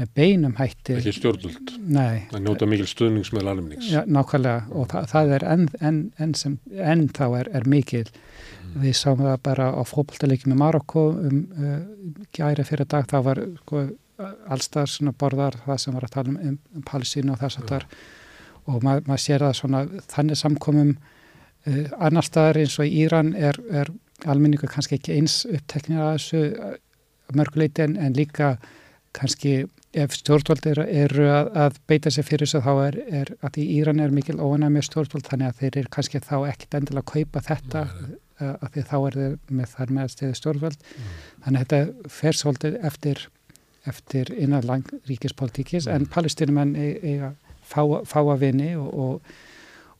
með 0.00 0.12
beinum 0.16 0.54
hætti. 0.56 0.96
Ekki 0.96 1.12
stjórnult, 1.18 1.74
það 2.30 2.40
njóta 2.46 2.68
mikil 2.70 2.88
stuðnings 2.88 3.32
með 3.36 3.50
alveg 3.52 3.84
Já, 3.84 4.00
nákvæmlega. 4.08 4.64
Og 4.72 4.88
það, 4.92 5.08
það 5.12 5.34
er 5.36 5.46
enn 5.52 5.68
en, 5.84 6.00
en 6.22 6.34
sem 6.38 6.56
enn 6.72 7.08
þá 7.12 7.26
er, 7.42 7.52
er 7.60 7.68
mikil. 7.68 8.06
Mm. 8.72 8.80
við 8.86 8.96
sáum 8.96 9.20
það 9.20 9.38
bara 9.44 9.68
á 9.74 9.82
fókbaltaleiki 9.84 10.48
með 10.48 10.60
Marokko 10.62 11.04
um 11.12 11.40
uh, 11.60 11.78
gæri 12.32 12.64
fyrir 12.64 12.88
dag, 12.88 13.06
það 13.08 13.24
var 13.26 13.40
sko, 13.60 13.82
allstar 14.54 14.90
svona 14.90 15.12
borðar 15.18 15.58
það 15.66 15.80
sem 15.82 15.96
var 15.96 16.06
að 16.06 16.14
tala 16.16 16.32
um, 16.32 16.38
um, 16.48 16.58
um 16.76 16.84
Palestínu 16.88 17.34
og 17.34 17.40
þess 17.42 17.60
að 17.60 17.72
það 17.72 17.86
og 18.70 18.84
maður 18.86 19.10
mað 19.10 19.24
sér 19.24 19.44
það 19.44 19.56
svona 19.58 19.82
þannig 20.14 20.40
samkomum 20.40 20.92
uh, 20.94 21.82
annar 21.98 22.28
staðar 22.28 22.62
eins 22.62 22.78
og 22.78 22.88
í 22.88 23.02
Íran 23.04 23.34
er, 23.36 23.58
er 23.70 23.92
alminningu 24.24 24.70
kannski 24.70 24.96
ekki 25.00 25.18
eins 25.18 25.42
uppteknir 25.50 26.04
að 26.04 26.14
þessu 26.16 26.44
uh, 26.52 26.76
mörguleiti 27.36 27.84
en, 27.84 27.98
en 28.00 28.16
líka 28.16 28.54
kannski 29.16 29.54
ef 29.92 30.14
stjórnvöld 30.16 30.66
eru 30.70 30.84
er 30.88 31.12
að, 31.28 31.50
að 31.64 31.78
beita 31.90 32.10
sér 32.12 32.24
fyrir 32.26 32.48
þess 32.48 32.58
að 32.60 32.66
þá 32.66 32.72
er, 32.86 32.98
er 33.20 33.32
að 33.44 33.58
í 33.60 33.66
Íran 33.76 34.00
er 34.00 34.14
mikil 34.14 34.38
óanæg 34.40 34.72
með 34.72 34.86
stjórnvöld 34.88 35.28
þannig 35.28 35.50
að 35.50 35.60
þeir 35.60 35.78
eru 35.82 35.92
kannski 35.96 36.22
þá 36.24 36.36
ekkit 36.48 36.76
endilega 36.78 37.04
að 37.04 37.12
kaupa 37.12 37.44
þetta 37.48 37.84
Nei. 37.90 38.16
að 38.48 38.66
því 38.72 38.84
þá 38.88 38.96
er 38.98 39.18
þeir 39.18 39.36
með 39.58 39.76
þar 39.76 39.94
með 39.98 40.10
stiði 40.14 40.38
stjórnvöld 40.40 40.80
mm. 40.80 41.12
þannig 41.44 41.60
að 41.60 41.64
þetta 41.74 42.10
fer 42.16 42.40
svolítið 42.40 42.78
eftir, 42.90 43.22
eftir 43.92 44.32
innanlang 44.38 44.92
ríkispolítikis 45.10 45.88
mm. 45.88 45.94
en 45.98 46.10
palestinumenn 46.16 46.74
eiga 46.80 47.34
fá, 47.60 47.82
fá 48.08 48.20
að 48.22 48.46
vinni 48.46 48.72
og, 48.80 48.88
og, 48.88 49.36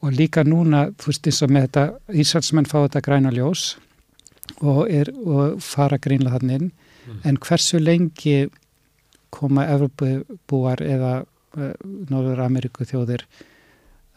og 0.01 0.16
líka 0.16 0.47
núna 0.47 0.86
þú 0.97 1.12
veist 1.12 1.28
eins 1.28 1.43
og 1.44 1.52
með 1.52 1.68
þetta 1.68 2.16
Ísraelsmenn 2.24 2.70
fá 2.70 2.78
þetta 2.80 3.05
græna 3.05 3.34
ljós 3.36 3.74
og, 4.60 4.86
er, 4.89 5.12
og 5.20 5.60
fara 5.62 6.01
grínlega 6.01 6.40
þannig 6.40 6.62
inn 6.62 6.72
mm. 6.72 7.22
en 7.28 7.40
hversu 7.44 7.82
lengi 7.82 8.48
koma 9.33 9.67
Evropabúar 9.73 10.83
eða 10.85 11.13
uh, 11.23 11.75
Norður 12.11 12.45
Ameríku 12.47 12.87
þjóðir 12.89 13.27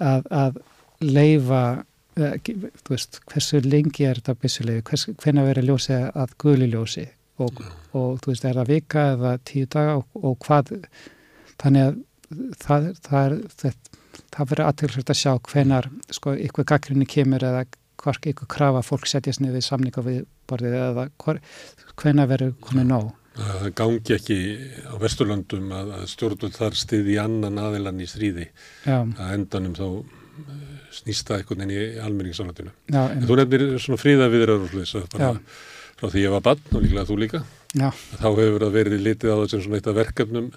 að, 0.04 0.26
að 0.30 0.62
leifa 1.04 1.62
uh, 2.20 2.34
þú 2.40 2.96
veist, 2.96 3.22
hversu 3.32 3.62
lengi 3.66 4.08
er 4.08 4.22
þetta 4.22 4.38
byssulegi, 4.42 4.86
hvernig 5.24 5.48
verður 5.50 5.70
ljósi 5.72 6.02
að 6.08 6.36
guli 6.42 6.72
ljósi? 6.72 7.08
Og, 7.44 7.58
og 7.92 8.20
þú 8.24 8.32
veist, 8.32 8.46
er 8.48 8.56
það 8.56 8.70
vika 8.72 9.08
eða 9.16 9.38
tíu 9.44 9.68
daga 9.68 9.98
og, 10.00 10.06
og 10.24 10.38
hvað? 10.46 10.72
Þannig 11.60 11.90
að 11.90 11.98
það, 12.62 12.88
það 13.04 13.26
er 13.26 13.36
þetta, 13.62 14.00
það 14.36 14.52
verður 14.52 14.70
aðtilsvægt 14.70 15.12
að 15.12 15.20
sjá 15.20 15.34
hvenar 15.50 15.90
sko 16.16 16.36
ykkur 16.48 16.70
gaggrinni 16.72 17.08
kemur 17.10 17.44
eða 17.44 17.66
hvar 18.02 18.20
ykkur 18.32 18.50
krafa 18.52 18.84
fólk 18.86 19.08
setjast 19.10 19.42
niður 19.42 19.60
við 19.60 19.68
samninga 19.68 20.06
við 20.06 20.24
borðið 20.50 20.78
eða 20.80 21.06
hvenar 22.00 22.32
verður 22.32 22.56
komið 22.64 22.90
nóg 22.92 23.14
Það 23.36 23.66
gangi 23.76 24.14
ekki 24.16 24.38
á 24.88 24.96
Vesturlandum 25.02 25.72
að, 25.76 25.90
að 25.98 26.04
stjórnvöld 26.14 26.56
þar 26.56 26.78
stiði 26.80 27.18
annan 27.20 27.60
aðilann 27.60 28.00
í 28.00 28.08
stríði 28.08 28.46
Já. 28.86 29.02
að 29.04 29.32
endanum 29.34 29.74
þá 29.76 29.88
eh, 29.92 30.76
snýsta 30.96 31.36
eitthvað 31.36 31.66
enn 31.66 31.74
í 31.76 31.80
almenningssálatinu. 32.06 32.72
En 32.96 33.26
þú 33.28 33.38
nefnir 33.42 33.66
svona 33.84 34.00
fríða 34.00 34.30
viðræður 34.32 34.78
frá 35.96 36.08
því 36.12 36.24
ég 36.24 36.32
var 36.32 36.46
bann 36.46 36.62
og 36.72 36.84
líklega 36.84 37.08
þú 37.10 37.18
líka. 37.20 37.42
Þá 37.76 38.30
hefur 38.30 38.64
það 38.64 38.78
verið 38.78 39.04
litið 39.04 39.34
á 39.36 39.38
þessum 39.42 39.64
svona 39.66 39.80
eitt 39.82 39.90
af 39.92 39.98
verkefnum 39.98 40.48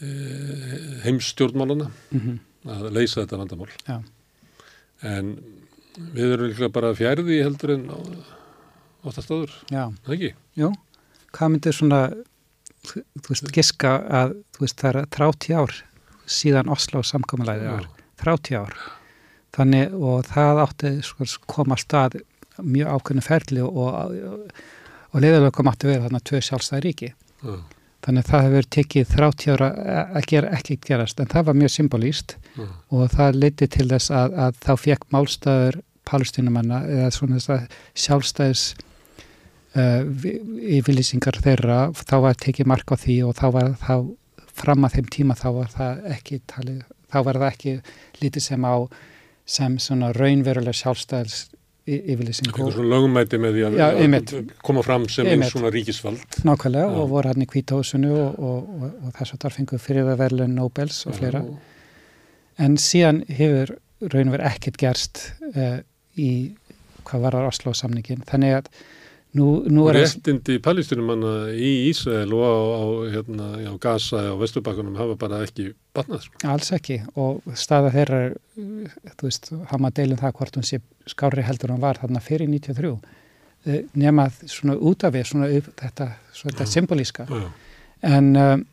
eh, 0.00 0.78
heimstjórnmálana 1.04 1.90
mm 1.90 2.22
-hmm. 2.22 2.38
að 2.72 2.86
leysa 2.96 3.20
þetta 3.20 3.40
vandamál. 3.42 3.68
Já. 3.84 3.98
En 5.02 5.36
við 6.16 6.32
erum 6.32 6.48
líklega 6.48 6.72
bara 6.72 6.94
fjærði 6.96 7.42
heldur 7.42 7.74
en 7.76 7.84
áttast 9.04 9.28
áður. 9.28 9.52
Já. 9.68 9.92
Það 10.06 10.16
ekki? 10.16 10.32
Jú 10.56 10.72
hvað 11.32 11.54
myndir 11.54 11.76
svona 11.76 12.02
þú 12.82 13.28
veist, 13.28 13.50
giska 13.54 13.96
að 14.10 14.36
veist, 14.58 14.80
það 14.80 15.02
er 15.02 15.10
30 15.18 15.58
ár 15.58 15.76
síðan 16.32 16.70
Oslo 16.72 17.02
samkominlæði 17.06 17.68
var 17.70 17.88
30 18.22 18.58
ár 18.58 18.76
þannig 19.52 19.94
og 19.98 20.26
það 20.30 20.62
átti 20.64 20.92
sko, 21.04 21.28
koma 21.50 21.76
alltaf 21.76 22.16
mjög 22.62 22.96
ákveðinu 22.96 23.24
ferli 23.24 23.62
og, 23.64 23.76
og, 23.76 24.50
og 25.12 25.22
leiðilega 25.22 25.54
kom 25.56 25.70
átti 25.70 25.88
við 25.90 26.02
þarna 26.06 26.22
tvö 26.28 26.42
sjálfstæði 26.44 26.82
ríki 26.86 27.10
Já. 27.12 27.54
þannig 28.06 28.24
að 28.24 28.30
það 28.30 28.46
hefur 28.46 28.68
tekið 28.76 29.14
30 29.16 29.54
ára 29.56 29.70
að 30.04 30.28
gera 30.32 30.52
ekki 30.58 30.78
gerast 30.84 31.22
en 31.22 31.32
það 31.32 31.48
var 31.48 31.58
mjög 31.62 31.74
symbolíst 31.76 32.36
Já. 32.56 32.66
og 32.92 33.16
það 33.16 33.40
leiti 33.40 33.68
til 33.72 33.88
þess 33.92 34.14
að, 34.14 34.38
að 34.46 34.62
þá 34.66 34.72
fekk 34.86 35.08
málstæður 35.14 35.82
palestinumanna 36.08 36.82
eða 36.90 37.12
svona 37.14 37.38
þess 37.38 37.52
að 37.56 37.76
sjálfstæðis 38.04 38.64
yfirlýsingar 39.72 41.38
þeirra 41.40 41.78
þá 41.96 42.16
var 42.26 42.36
tekið 42.36 42.68
mark 42.68 42.92
á 42.92 42.96
því 43.00 43.16
og 43.24 43.38
þá 43.38 43.46
var 43.54 43.70
þá 43.80 43.94
fram 44.52 44.84
að 44.84 44.98
þeim 44.98 45.08
tíma 45.14 45.36
þá 45.38 45.48
var 45.56 45.72
það 45.72 46.04
ekki 46.12 46.42
talið, 46.50 46.82
þá 47.08 47.18
var 47.24 47.40
það 47.40 47.48
ekki 47.54 47.74
lítið 48.20 48.46
sem 48.50 48.68
á 48.68 48.76
sem 49.52 49.78
svona 49.80 50.12
raunverulega 50.14 50.76
sjálfstæðils 50.76 51.38
yfirlýsingu. 51.82 52.52
Eitthvað 52.52 52.76
svona 52.76 52.92
lögumæti 52.92 53.40
með 53.42 53.56
því 53.56 53.64
að, 53.66 53.78
Já, 53.80 53.86
að 54.20 54.52
koma 54.62 54.84
fram 54.86 55.08
sem 55.10 55.26
eins 55.32 55.50
svona 55.50 55.72
ríkisvald. 55.74 56.22
Nákvæmlega 56.46 56.92
Já. 56.92 56.98
og 57.02 57.08
voru 57.10 57.32
hann 57.32 57.42
í 57.42 57.48
kvítahúsinu 57.50 58.12
og, 58.12 58.38
og, 58.38 58.68
og, 58.76 58.84
og 59.02 59.16
þess 59.16 59.34
að 59.34 59.42
það 59.42 59.56
fengu 59.56 59.80
fyrir 59.82 60.12
að 60.12 60.22
verðlun 60.22 60.54
Nobels 60.60 61.00
og 61.08 61.18
fleira. 61.18 61.42
En 62.62 62.78
síðan 62.78 63.24
hefur 63.32 63.74
raunverulega 64.04 64.52
ekkert 64.52 64.78
gerst 64.78 65.24
uh, 65.56 65.80
í 66.14 66.30
hvað 67.08 67.26
var 67.26 67.40
Oslo 67.48 67.74
samningin. 67.74 68.22
Þannig 68.30 68.60
að 68.60 68.70
nú, 69.38 69.46
nú 69.72 69.86
er 69.90 69.98
réttindi 70.00 70.58
palestinumanna 70.62 71.52
í 71.54 71.72
Ísrael 71.88 72.32
og 72.36 72.42
á, 72.44 72.52
á, 72.52 72.82
hérna, 73.14 73.48
á 73.64 73.74
Gaza 73.80 74.22
og 74.32 74.42
Vesturbakkunum 74.42 74.98
hafa 74.98 75.16
bara 75.20 75.42
ekki 75.46 75.70
batnað. 75.96 76.26
Sko. 76.26 76.42
Alls 76.52 76.72
ekki 76.76 76.98
og 77.20 77.42
staða 77.58 77.92
þeirra, 77.96 78.22
þú 79.16 79.28
veist, 79.28 79.52
hafa 79.54 79.80
maður 79.80 79.98
deilum 80.00 80.22
það 80.22 80.36
hvort 80.40 80.58
hún 80.60 80.68
sé 80.68 80.80
skári 81.10 81.46
heldur 81.46 81.72
en 81.72 81.78
hún 81.78 81.84
var 81.84 82.00
þarna 82.02 82.22
fyrir 82.24 82.50
93 82.52 82.92
uh, 82.92 83.78
nema 83.94 84.28
svona 84.42 84.76
út 84.76 85.06
af 85.08 85.14
við, 85.16 85.28
svona 85.32 85.50
upp, 85.58 85.72
þetta, 85.80 86.10
þetta 86.42 86.68
symbolíska. 86.68 87.28
En 88.02 88.34
um, 88.36 88.66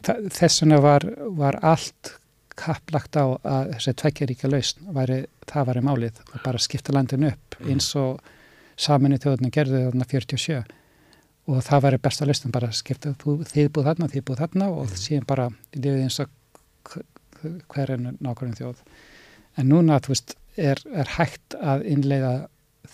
þess 0.00 0.64
vegna 0.64 0.80
var, 0.82 1.06
var 1.38 1.60
allt 1.62 2.16
kapplagt 2.60 3.16
á 3.16 3.24
að 3.40 3.70
þessi 3.76 3.94
tveggjaríkja 4.02 4.50
lausn, 4.50 4.90
væri, 4.96 5.22
það 5.48 5.70
væri 5.70 5.86
málið 5.86 6.20
og 6.26 6.36
bara 6.44 6.60
skipta 6.60 6.92
landin 6.92 7.30
upp 7.30 7.56
eins 7.64 7.88
og 7.96 8.18
saminu 8.80 9.18
þjóðuna 9.20 9.50
gerðu 9.54 9.80
þarna 9.88 10.06
47 10.10 10.60
og 11.50 11.62
það 11.66 11.82
væri 11.86 11.98
besta 12.04 12.26
lausn 12.28 12.52
bara 12.54 12.68
skipta, 12.76 13.12
þú, 13.18 13.38
þið 13.48 13.70
búið 13.74 13.88
þarna, 13.90 14.08
þið 14.12 14.24
búið 14.28 14.42
þarna 14.44 14.68
og 14.80 14.92
síðan 15.00 15.26
bara 15.30 15.46
lifið 15.74 16.02
eins 16.04 16.18
og 16.22 16.30
k- 16.86 17.02
k- 17.40 17.54
hver 17.74 17.92
er 17.96 18.04
nákvæmum 18.06 18.54
þjóð. 18.58 18.82
En 19.58 19.68
núna, 19.72 19.98
þú 20.04 20.12
veist, 20.14 20.36
er, 20.56 20.78
er 20.94 21.10
hægt 21.16 21.56
að 21.58 21.82
innleiða 21.90 22.32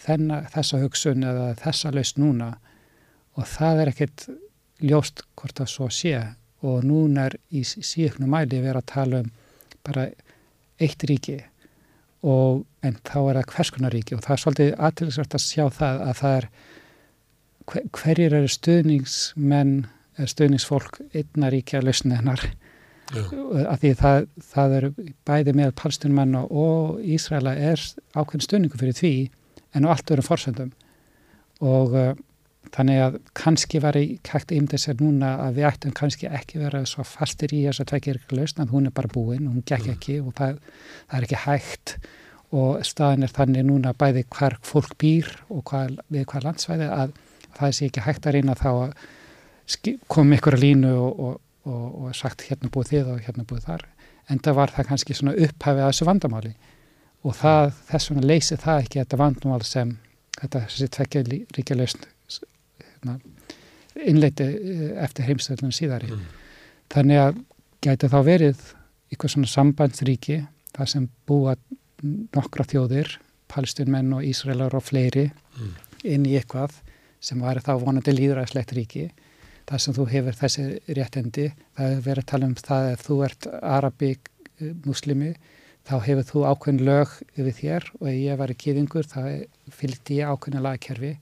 þenna, 0.06 0.40
þessa 0.54 0.80
hugsun 0.82 1.26
eða 1.26 1.50
þessa 1.60 1.92
lausn 1.94 2.22
núna. 2.22 2.48
Og 3.36 3.44
það 3.50 3.82
er 3.82 3.90
ekkert 3.92 4.26
ljóst 4.80 5.20
hvort 5.36 5.60
það 5.60 5.70
svo 5.74 5.90
sé. 5.92 6.14
Og 6.64 6.86
núna 6.88 7.26
er 7.28 7.36
í 7.52 7.60
síðknu 7.66 8.28
mæli 8.32 8.62
verið 8.64 8.80
að 8.80 8.88
tala 8.94 9.20
um 9.26 9.28
bara 9.84 10.06
eitt 10.80 11.04
ríki 11.08 11.36
og 12.27 12.65
en 12.86 12.97
þá 13.07 13.16
er 13.31 13.39
það 13.40 13.51
hverskuna 13.55 13.90
ríki 13.93 14.16
og 14.16 14.23
það 14.24 14.35
er 14.36 14.43
svolítið 14.43 14.73
aðtilsvært 14.89 15.36
að 15.39 15.44
sjá 15.47 15.65
það 15.78 16.01
að 16.11 16.20
það 16.20 16.36
er 16.40 16.48
hver- 17.70 17.89
hverjir 18.01 18.36
eru 18.40 18.51
stuðningsmenn 18.57 19.74
eða 20.16 20.31
stuðningsfólk 20.32 21.01
einna 21.15 21.51
ríkja 21.53 21.82
lausninnar 21.85 22.43
já, 23.15 23.23
að 23.70 23.78
því 23.82 23.90
það, 24.01 24.20
það 24.53 24.77
eru 24.81 24.90
bæði 25.28 25.53
með 25.61 25.74
palstunmann 25.82 26.35
og 26.43 26.97
Ísraela 27.05 27.53
er 27.55 27.82
ákveðin 28.16 28.47
stuðningu 28.48 28.81
fyrir 28.81 28.97
því 28.98 29.12
en 29.77 29.86
á 29.86 29.93
allt 29.93 30.11
öðrum 30.15 30.27
forsöndum 30.31 30.73
og 31.62 31.94
uh, 31.94 32.15
þannig 32.74 33.01
að 33.02 33.16
kannski 33.36 33.80
var 33.82 33.97
í 33.98 34.05
kækt 34.26 34.52
ímdið 34.56 34.82
sér 34.82 35.01
núna 35.01 35.32
að 35.44 35.59
við 35.59 35.68
ættum 35.70 35.94
kannski 35.97 36.28
ekki 36.32 36.60
vera 36.60 36.82
svo 36.88 37.05
fastir 37.06 37.55
í 37.55 37.62
þess 37.66 37.82
að 37.82 37.90
tvekja 37.93 38.14
ykkur 38.16 38.40
lausn 38.40 38.62
að 38.64 38.72
hún 38.74 38.88
er 38.88 38.94
bara 38.97 39.12
búin, 39.12 39.48
hún 39.48 39.64
gekk 39.66 39.90
ekki 39.94 40.18
og 40.22 40.34
það, 40.38 40.60
það 41.06 41.18
er 41.18 41.26
ekki 41.28 41.43
hægt. 41.44 41.97
Og 42.56 42.84
staðin 42.86 43.26
er 43.26 43.34
þannig 43.34 43.66
núna 43.66 43.94
bæði 43.98 44.24
hver 44.36 44.56
fólk 44.66 44.94
býr 45.02 45.30
og 45.51 45.64
hvar, 45.70 45.97
við 46.12 46.26
hver 46.30 46.47
landsvæði 46.47 46.88
að 46.94 47.16
það 47.56 47.76
sé 47.78 47.90
ekki 47.90 48.06
hægt 48.06 48.26
að 48.26 48.38
reyna 48.38 48.56
þá 48.59 48.70
að 48.70 48.97
koma 50.12 50.38
ykkur 50.38 50.56
að 50.56 50.64
línu 50.64 50.94
og, 50.94 51.20
og, 51.26 51.36
og, 51.66 51.86
og 52.06 52.16
sagt 52.16 52.47
hérna 52.47 52.70
búið 52.72 52.93
þið 52.94 53.12
og 53.14 53.22
hérna 53.26 53.47
búið 53.48 53.68
þar. 53.70 53.86
En 54.30 54.43
það 54.43 54.59
var 54.59 54.74
það 54.74 54.90
kannski 54.90 55.16
svona 55.18 55.36
upphafið 55.38 55.84
að 55.84 55.93
þessu 55.93 56.10
vandamáli. 56.10 56.52
Og 57.26 57.34
það, 57.34 57.72
þess 57.90 58.10
vegna 58.10 58.28
leysi 58.30 58.59
það 58.62 58.82
ekki 58.84 59.02
þetta 59.02 59.22
vandamál 59.22 59.62
sem 59.66 59.97
þetta 60.36 60.66
þessi 60.66 60.93
tvekja 60.94 61.24
ríkja 61.56 61.78
lausn 61.78 62.06
hérna, 63.06 64.06
innleiti 64.06 64.44
eh, 64.44 65.04
eftir 65.04 65.24
heimstöðlunum 65.30 65.72
síðari 65.74 66.10
Mm. 66.12 66.24
þannig 66.92 67.20
að 67.22 67.38
gæti 67.86 68.08
þá 68.12 68.18
verið 68.26 68.58
eitthvað 69.10 69.32
svona 69.34 69.46
sambandsríki 69.52 70.38
það 70.76 70.86
sem 70.92 71.08
búa 71.26 71.56
nokkra 72.36 72.64
þjóðir 72.68 73.16
palestinmenn 73.48 74.12
og 74.12 74.24
Ísraelar 74.26 74.74
og 74.74 74.82
fleiri 74.84 75.30
Mm. 75.56 75.72
inn 76.04 76.26
í 76.26 76.34
eitthvað 76.38 76.72
sem 77.20 77.40
var 77.40 77.56
þá 77.64 77.72
vonandi 77.80 78.12
líðræðslegt 78.12 78.72
ríki 78.76 79.10
það 79.66 79.78
sem 79.80 79.94
þú 79.94 80.04
hefur 80.10 80.36
þessi 80.36 80.64
réttendi 80.94 81.46
það 81.76 81.88
hefur 81.90 82.02
verið 82.10 82.22
að 82.22 82.26
tala 82.26 82.46
um 82.46 82.54
það 82.54 82.90
að 82.92 83.00
þú 83.06 83.24
ert 83.24 83.46
arabík 83.62 84.28
muslimi 84.84 85.34
þá 85.86 85.94
hefur 86.04 86.26
þú 86.28 86.44
ákveðin 86.50 86.84
lög 86.84 87.08
yfir 87.38 87.56
þér 87.62 87.88
og 88.00 88.06
ef 88.08 88.14
ég 88.20 88.36
var 88.38 88.50
í 88.52 88.54
kýðingur 88.62 89.06
þá 89.08 89.20
fylgdi 89.70 90.20
ég 90.20 90.28
ákveðin 90.30 90.62
lagkerfi 90.62 91.16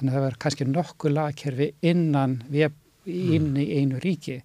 þannig 0.00 0.10
að 0.10 0.16
það 0.16 0.26
verður 0.26 0.42
kannski 0.44 0.66
nokkuð 0.70 1.14
lagkerfi 1.16 1.70
innan 1.92 2.36
við 2.50 2.74
inn 3.10 3.54
í 3.60 3.68
einu 3.78 4.00
ríki. 4.02 4.40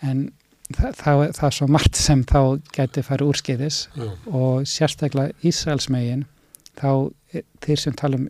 En 0.00 0.26
það, 0.74 0.90
það, 0.98 1.22
það 1.38 1.46
er 1.50 1.56
svo 1.60 1.70
margt 1.70 2.00
sem 2.00 2.26
þá 2.28 2.42
gæti 2.74 3.06
farið 3.06 3.32
úrskeiðis 3.34 3.80
já, 3.94 4.10
og 4.26 4.68
sérstaklega 4.68 5.36
Ísraelsmegin 5.46 6.26
þá 6.80 6.90
eh, 7.34 7.46
þeir 7.64 7.82
sem 7.84 7.96
tala 7.98 8.20
um 8.20 8.28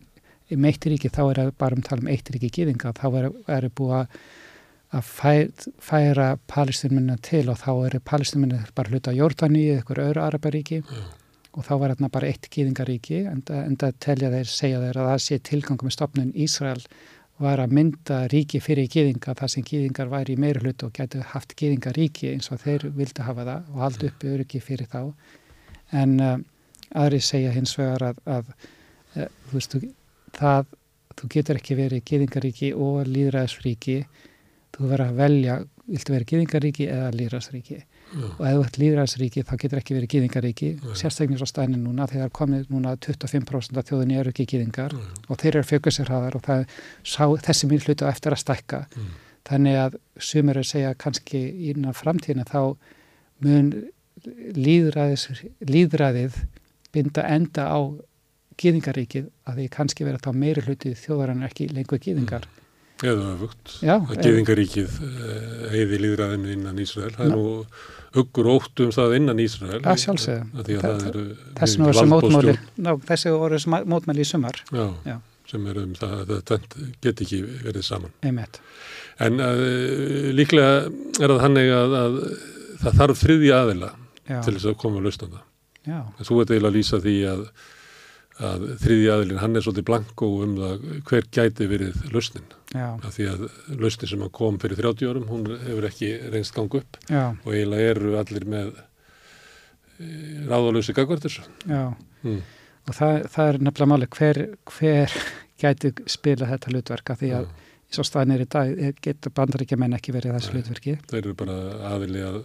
um 0.51 0.65
eitt 0.67 0.87
ríki 0.91 1.07
þá 1.13 1.21
er 1.29 1.39
það 1.39 1.51
bara 1.63 1.77
um 1.79 1.83
tala 1.87 2.03
um 2.03 2.09
eitt 2.11 2.31
ríki 2.35 2.49
gýðinga 2.51 2.91
þá 2.99 3.05
er, 3.21 3.29
er 3.55 3.69
búið 3.71 4.01
að 4.01 4.15
að 4.91 5.07
fæ, 5.07 5.35
færa 5.79 6.33
palestinminna 6.51 7.15
til 7.23 7.45
og 7.53 7.61
þá 7.61 7.71
eru 7.87 8.01
palestinminna 8.03 8.65
bara 8.75 8.91
hluta 8.91 9.15
Jórdaní 9.15 9.69
eða 9.69 9.85
ykkur 9.85 10.01
öðru 10.03 10.25
arabaríki. 10.25 10.81
Já, 10.83 11.05
og 11.57 11.67
þá 11.67 11.73
var 11.81 11.95
þarna 11.95 12.11
bara 12.15 12.29
eitt 12.31 12.47
gýðingaríki 12.53 13.25
en, 13.31 13.43
það 13.47 13.97
telja 14.05 14.31
þeir, 14.35 14.51
segja 14.51 14.83
þeir 14.85 15.01
að 15.01 15.09
það 15.11 15.23
sé 15.25 15.39
tilgangum 15.49 15.89
með 15.89 15.97
stopnun 15.97 16.35
Ísrael 16.39 16.83
var 17.41 17.63
að 17.63 17.75
mynda 17.75 18.19
ríki 18.31 18.61
fyrir 18.61 18.89
gýðinga 18.93 19.35
þar 19.39 19.51
sem 19.51 19.65
gýðingar 19.67 20.11
væri 20.13 20.37
í 20.37 20.41
meira 20.41 20.61
hlutu 20.61 20.91
og 20.91 20.97
getur 20.97 21.25
haft 21.33 21.55
gýðingaríki 21.59 22.35
eins 22.35 22.51
og 22.53 22.61
þeir 22.63 22.91
vildi 22.97 23.25
hafa 23.25 23.47
það 23.49 23.71
og 23.73 23.85
haldi 23.85 24.11
uppi 24.11 24.35
öryggi 24.35 24.61
fyrir 24.61 24.91
þá. 24.93 25.01
En 25.97 26.13
uh, 26.21 26.35
aðri 27.01 27.23
segja 27.25 27.55
hins 27.55 27.73
vegar 27.79 28.11
að, 28.11 28.21
að 28.29 28.53
uh, 28.53 29.31
þú 29.49 29.57
veist, 29.57 29.73
þú, 29.73 29.93
það, 30.37 30.75
þú 31.17 31.31
getur 31.37 31.61
ekki 31.63 31.79
verið 31.81 32.05
gýðingaríki 32.13 32.73
og 32.77 33.09
líðræðsríki 33.09 33.97
þú 34.77 34.93
verður 34.93 35.07
að 35.07 35.23
velja, 35.25 35.57
viltu 35.89 36.15
verið 36.15 36.33
gýðingaríki 36.35 36.91
eða 36.93 37.11
líðræðsríki 37.17 37.81
já, 38.11 38.27
og 38.37 38.45
ef 38.47 38.55
þú 38.57 38.65
ert 38.67 38.79
líðræðsríki 38.83 39.45
þá 39.47 39.53
getur 39.63 39.81
ekki 39.81 39.97
verið 39.99 40.11
gýðingaríki 40.15 40.69
Nei. 40.81 40.95
sérstaklega 40.99 41.39
svo 41.43 41.49
stæðin 41.51 41.83
núna 41.85 42.07
þegar 42.11 42.31
komið 42.41 42.69
núna 42.75 42.97
25% 42.99 43.79
af 43.81 43.89
þjóðinni 43.91 44.19
eru 44.21 44.33
ekki 44.35 44.47
gýðingar 44.55 44.95
já, 44.97 45.03
og 45.29 45.41
þeir 45.43 45.55
eru 45.61 45.69
fjögusirhaðar 45.71 46.37
og 46.41 46.45
það 46.47 46.65
sá 47.05 47.25
þessi 47.47 47.71
mjög 47.71 47.87
hlutu 47.89 48.07
á 48.09 48.13
eftir 48.15 48.37
að 48.37 48.43
stækka 48.45 48.83
Mm. 48.91 49.11
þannig 49.49 49.77
að 49.81 49.95
sumir 50.21 50.57
er 50.59 50.63
að 50.63 50.69
segja 50.69 50.95
kannski 51.01 51.39
innan 51.71 51.95
framtíðina 51.97 52.45
þá 52.45 52.77
mun 53.41 53.71
líðræðið 55.65 56.37
binda 56.95 57.25
enda 57.31 57.67
á 57.71 57.79
gýðingaríkið 58.61 59.29
að 59.49 59.61
því 59.61 59.67
kannski 59.77 60.05
vera 60.07 60.21
þá 60.21 60.31
meiri 60.37 60.65
hluti 60.67 60.93
þjóðar 60.99 61.33
en 61.35 61.47
ekki 61.47 61.69
lengur 61.73 62.01
gýðingar 62.03 62.45
eða 63.01 63.31
öfugt. 63.33 63.79
Já, 63.81 63.95
Að 63.97 64.19
geðingaríkið 64.27 64.99
heiði 65.73 66.01
líðræðinu 66.05 66.51
innan 66.53 66.81
Ísrael. 66.83 67.15
Það 67.17 67.31
er 67.31 67.33
nú 67.33 67.45
huggur 68.17 68.49
ótt 68.57 68.81
um 68.85 68.91
það 68.95 69.17
innan 69.21 69.39
Ísrael. 69.43 69.81
Að. 69.81 69.91
Að 69.91 70.71
að 70.81 71.05
eru 71.11 71.25
þessi 71.61 71.81
voru 71.81 71.95
þessi 71.95 72.07
mótmáli 72.11 72.55
þessi 73.11 73.35
voru 73.37 73.59
þessi 73.59 73.71
ma- 73.75 73.85
mótmæli 73.95 74.25
í 74.25 74.29
sumar 74.31 74.59
Já, 74.75 74.87
Já. 75.07 75.17
sem 75.51 75.67
er 75.71 75.79
um 75.85 75.93
það 75.99 76.17
að 76.25 76.33
þetta 76.51 76.89
get 77.07 77.23
ekki 77.27 77.41
verið 77.67 77.87
saman. 77.87 78.13
einmitt, 78.27 78.61
En 79.21 79.37
uh, 79.41 80.31
líklega 80.33 80.87
er 81.21 81.29
það 81.35 81.43
hannig 81.45 81.71
að, 81.77 81.95
að 82.01 82.15
það 82.81 82.99
þarf 83.03 83.19
þriðja 83.25 83.59
aðila 83.65 83.91
já, 84.31 84.39
til 84.47 84.55
þess 84.57 84.69
að 84.71 84.79
koma 84.81 85.01
að 85.03 85.09
lausna 85.11 85.29
það. 85.35 85.43
En 85.91 86.25
Þú 86.29 86.39
ert 86.43 86.51
eiginlega 86.55 86.71
að 86.71 86.77
lýsa 86.79 87.01
því 87.05 87.15
að, 87.31 87.43
að 88.41 88.63
þriðja 88.83 89.15
aðilin, 89.17 89.39
hann 89.43 89.57
er 89.59 89.65
svolítið 89.65 89.87
blanko 89.91 90.29
um 90.45 90.55
það 90.57 90.85
hver 91.11 91.27
gæti 91.37 91.67
verið 91.71 91.99
lausnin. 92.15 92.47
já, 92.75 92.87
Af 93.05 93.17
því 93.19 93.27
að 93.33 93.43
lausnin 93.83 94.09
sem 94.13 94.25
kom 94.39 94.59
fyrir 94.63 94.77
30 94.81 95.11
árum, 95.11 95.27
hún 95.29 95.47
hefur 95.67 95.89
ekki 95.91 96.11
reynst 96.33 96.55
gangu 96.57 96.81
upp 96.83 96.97
já, 97.11 97.25
og 97.45 97.53
eiginlega 97.53 97.91
eru 97.95 98.15
allir 98.21 98.47
með 98.49 98.73
ráðalösi 100.51 100.95
gagvart 100.97 101.25
þessu. 101.27 101.43
já. 101.69 101.83
Mm. 102.25 102.41
og 102.89 102.95
það, 102.97 103.17
það 103.33 103.49
er 103.51 103.59
nefnilega 103.65 103.91
máli 103.93 104.07
hver, 104.17 104.39
hver 104.69 105.15
gæti 105.61 105.91
spila 106.11 106.47
þetta 106.49 106.73
hlutverka 106.73 107.17
því 107.21 107.31
að 107.39 107.47
í 107.91 107.97
svo 107.97 108.05
staðinir 108.07 108.45
í 108.45 108.49
dag 108.53 108.71
er- 108.79 108.95
getur 109.03 109.33
bandaríkja 109.35 109.77
menn 109.81 109.97
ekki 109.97 110.13
verið 110.15 110.37
þessu 110.37 110.53
hlutverki 110.55 110.95
Þeir 111.11 111.19
eru 111.25 111.35
bara 111.35 111.57
aðili 111.91 112.23
að 112.25 112.39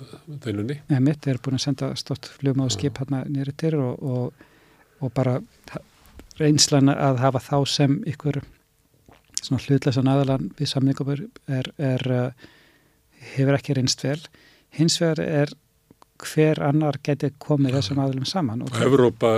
deilunni. 0.46 0.80
með 0.90 1.04
mitt, 1.08 1.22
þeir 1.24 1.36
eru 1.36 1.44
búin 1.48 1.60
að 1.60 1.66
senda 1.68 1.92
stótt 1.96 2.30
flugmáðu 2.40 2.72
skip 2.76 2.98
hérna 3.04 3.24
nýri 3.30 3.54
til 3.58 3.76
og, 3.80 4.04
og, 4.04 4.46
og 5.04 5.14
bara 5.16 5.40
reynslan 6.40 6.92
að 6.92 7.22
hafa 7.24 7.42
þá 7.44 7.58
sem 7.70 8.00
ykkur 8.10 8.42
svona 9.46 9.62
hlutlesan 9.68 10.10
aðalan 10.10 10.50
við 10.58 10.72
samningum 10.72 11.12
er, 11.14 11.22
er, 11.48 11.70
er 11.78 12.08
uh, 12.12 12.50
hefur 13.36 13.58
ekki 13.58 13.78
reynst 13.78 14.04
vel. 14.06 14.20
Hins 14.76 14.98
vegar 15.02 15.22
er 15.26 15.54
hver 16.24 16.62
annar 16.64 16.96
geti 17.04 17.28
komið 17.44 17.76
þessum 17.76 18.00
aðlum 18.00 18.28
saman. 18.28 18.62
Og 18.64 18.78
Evrópa 18.86 19.32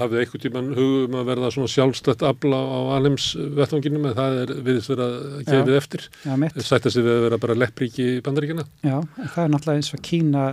hafið 0.00 0.22
eitthvað 0.22 0.44
tíman 0.46 0.70
hugum 0.76 1.16
að 1.20 1.28
verða 1.28 1.50
svona 1.52 1.72
sjálfstætt 1.72 2.24
abla 2.24 2.56
á 2.56 2.80
alheims 2.96 3.32
vettvanginum 3.58 4.08
en 4.08 4.16
það 4.16 4.38
er 4.40 4.52
viðst 4.68 4.92
verið 4.94 5.04
að 5.04 5.42
gefið 5.50 5.78
eftir. 5.78 6.06
Já, 6.24 6.34
mitt. 6.40 6.56
Sætta 6.64 6.92
sig 6.92 7.04
við 7.04 7.18
að 7.18 7.26
vera 7.26 7.40
bara 7.42 7.58
leppríki 7.60 8.06
í 8.14 8.22
bandaríkina. 8.24 8.64
Já, 8.80 8.96
það 9.20 9.42
er 9.44 9.52
náttúrulega 9.52 9.82
eins 9.82 9.92
og 9.92 10.04
Kína 10.08 10.46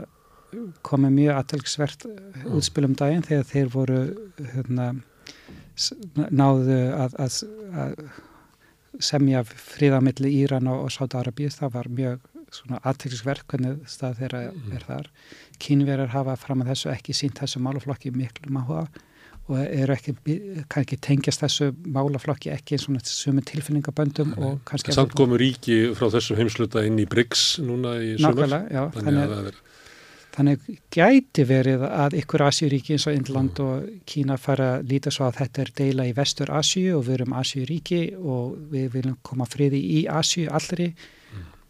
komið 0.85 1.15
mjög 1.17 1.41
aðtölksvert 1.41 2.07
útspilum 2.49 2.95
daginn 2.99 3.25
þegar 3.27 3.47
þeir 3.51 3.69
voru 3.73 3.99
hérna, 4.39 4.89
náðu 6.29 6.79
að, 6.95 7.15
að, 7.25 7.37
að 7.83 8.01
semja 8.99 9.43
fríðamilli 9.47 10.31
Íran 10.41 10.69
og, 10.71 10.87
og 10.87 10.93
Sáta-Arabíð. 10.95 11.53
Það 11.59 11.75
var 11.77 11.91
mjög 11.99 12.25
aðtölksverk 12.79 13.45
hvernig 13.51 13.83
stað 13.89 14.23
þeirra 14.23 14.41
mm. 14.49 14.71
er 14.73 14.87
þar 14.87 15.11
kínverjar 15.61 16.09
hafa 16.15 16.35
fram 16.39 16.63
að 16.63 16.73
þessu 16.73 16.89
ekki 16.93 17.15
sínt 17.15 17.39
þessu 17.41 17.61
málaflokki 17.61 18.11
miklu 18.15 18.51
máhuga 18.55 18.87
og 19.49 19.61
eru 19.61 19.95
ekki, 19.95 20.13
kannski 20.69 20.97
tengjast 21.01 21.41
þessu 21.41 21.71
málaflokki 21.89 22.51
ekki 22.53 22.77
eins 22.77 22.85
og 22.89 22.99
sumu 23.09 23.41
tilfinningaböndum 23.49 24.35
og 24.37 24.59
kannski... 24.69 24.93
Samt 24.93 25.15
komur 25.17 25.41
ríki 25.41 25.79
frá 25.97 26.09
þessu 26.13 26.37
heimsluta 26.37 26.83
inn 26.85 26.99
í 27.01 27.07
BRICS 27.09 27.45
núna 27.65 27.95
í 27.97 28.13
sumar. 28.19 28.37
Nákvæmlega, 28.37 28.61
já. 28.75 28.83
Þannig 28.97 29.23
að, 29.23 29.33
að 29.39 29.68
Þannig 30.35 30.65
gæti 30.93 31.43
verið 31.49 31.83
að 31.87 32.15
ykkur 32.21 32.43
Asjuríki 32.45 32.95
eins 32.95 33.07
og 33.09 33.15
Indland 33.17 33.59
mm. 33.59 33.69
og 33.69 34.03
Kína 34.09 34.37
fara 34.39 34.75
að 34.77 34.91
líta 34.91 35.13
svo 35.13 35.25
að 35.27 35.39
þetta 35.39 35.63
er 35.63 35.71
deila 35.79 36.05
í 36.09 36.13
vestur 36.17 36.51
Asju 36.53 36.97
og 36.97 37.07
við 37.07 37.15
erum 37.17 37.37
Asjuríki 37.39 38.01
og 38.17 38.59
við 38.73 38.91
viljum 38.97 39.17
koma 39.25 39.47
friði 39.49 39.81
í 39.99 40.03
Asju 40.11 40.45
allri. 40.53 40.91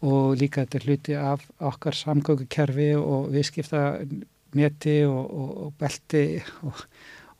Og 0.00 0.36
líka 0.40 0.64
þetta 0.64 0.78
er 0.78 0.84
hluti 0.88 1.16
af 1.20 1.42
okkar 1.70 1.96
samgöngukerfi 1.96 2.92
og 2.96 3.26
viðskipta 3.34 3.82
neti 4.56 5.00
og, 5.04 5.24
og, 5.24 5.50
og 5.64 5.74
belti 5.80 6.24
og, 6.64 6.84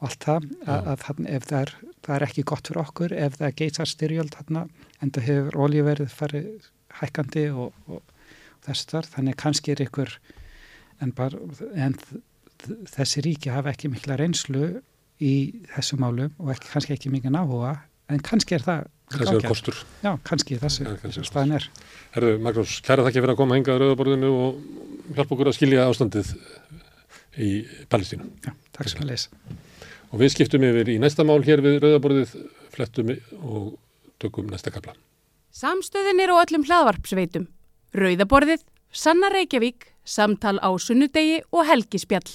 og 0.01 0.09
allt 0.09 0.27
það. 0.27 0.51
Að, 0.67 0.91
að 0.93 1.07
þann, 1.07 1.31
ef 1.37 1.49
það 1.49 1.63
er, 1.63 1.73
það 2.07 2.17
er 2.17 2.27
ekki 2.29 2.47
gott 2.51 2.71
fyrir 2.71 2.83
okkur 2.85 3.17
ef 3.17 3.39
það 3.41 3.57
geitsar 3.63 3.91
styrjöld 3.93 4.37
þarna 4.37 4.67
en 5.01 5.15
það 5.15 5.29
hefur 5.29 5.59
oljuverið 5.67 6.13
farið 6.17 6.69
hækkandi 7.01 7.47
og 7.53 8.03
þess 8.67 8.93
þar. 8.93 9.11
Þannig 9.15 9.41
kannski 9.41 9.75
er 9.75 9.85
ykkur 9.87 10.15
en, 11.01 11.13
bara, 11.17 11.41
en 11.75 11.97
þessi 12.91 13.25
ríki 13.25 13.53
hafa 13.53 13.73
ekki 13.75 13.91
mikla 13.93 14.19
reynslu 14.21 14.81
í 15.21 15.35
þessu 15.75 15.99
málum 16.01 16.33
og 16.41 16.53
ekki, 16.55 16.71
kannski 16.73 16.97
ekki 16.97 17.13
mikið 17.13 17.37
náhuga 17.37 17.75
en 18.11 18.23
kannski 18.27 18.57
er 18.57 18.65
það 18.67 18.87
kannski 19.11 19.37
er 19.37 19.49
kostur. 19.49 19.81
Já, 20.05 20.13
kannski 20.27 20.59
þessi 20.61 20.87
ja, 20.87 21.25
staðin 21.27 21.57
er 21.59 21.67
Herðu, 22.15 22.39
Magnús, 22.45 22.79
kæra 22.87 23.05
þakki 23.07 23.25
fyrir 23.25 23.35
að 23.35 23.41
koma 23.41 23.59
hingað 23.59 23.83
rauðaborðinu 23.83 24.31
og 24.45 24.63
hjálpa 25.17 25.37
okkur 25.37 25.51
að 25.51 25.59
skilja 25.59 25.87
ástandið 25.91 26.33
í 27.41 27.51
Palestínu. 27.91 28.27
Já, 28.47 28.55
takk 28.77 28.93
sem 28.93 29.05
að 29.05 29.13
leysa 29.13 29.59
Og 30.11 30.19
við 30.19 30.33
skiptum 30.35 30.67
yfir 30.67 30.91
í 30.91 30.99
næsta 31.03 31.27
mál 31.27 31.39
hér 31.47 31.63
við 31.63 31.79
rauðaborðið 31.85 32.35
flettum 32.75 33.15
og 33.41 33.71
tökum 34.23 34.51
næsta 34.51 34.73
kapla 34.75 34.97
Samstöðin 35.51 36.23
er 36.23 36.31
á 36.31 36.37
öllum 36.39 36.63
hlaðvarpsveitum. 36.63 37.49
Rauðaborðið, 37.99 38.63
Sanna 38.95 39.33
Reykjavík 39.35 39.89
Samtal 40.11 40.59
á 40.59 40.71
sunnudegi 40.83 41.43
og 41.55 41.69
helgispjall 41.69 42.31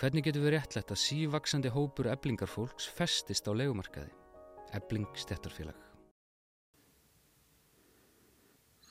Hvernig 0.00 0.24
getur 0.24 0.46
við 0.46 0.54
réttlegt 0.54 0.90
að 0.94 0.98
sívaksandi 1.02 1.70
hópur 1.74 2.08
eblingarfólks 2.08 2.86
festist 2.96 3.44
á 3.44 3.52
legumarkaði? 3.52 4.08
Ebling 4.72 5.04
stettarfélag. 5.18 5.76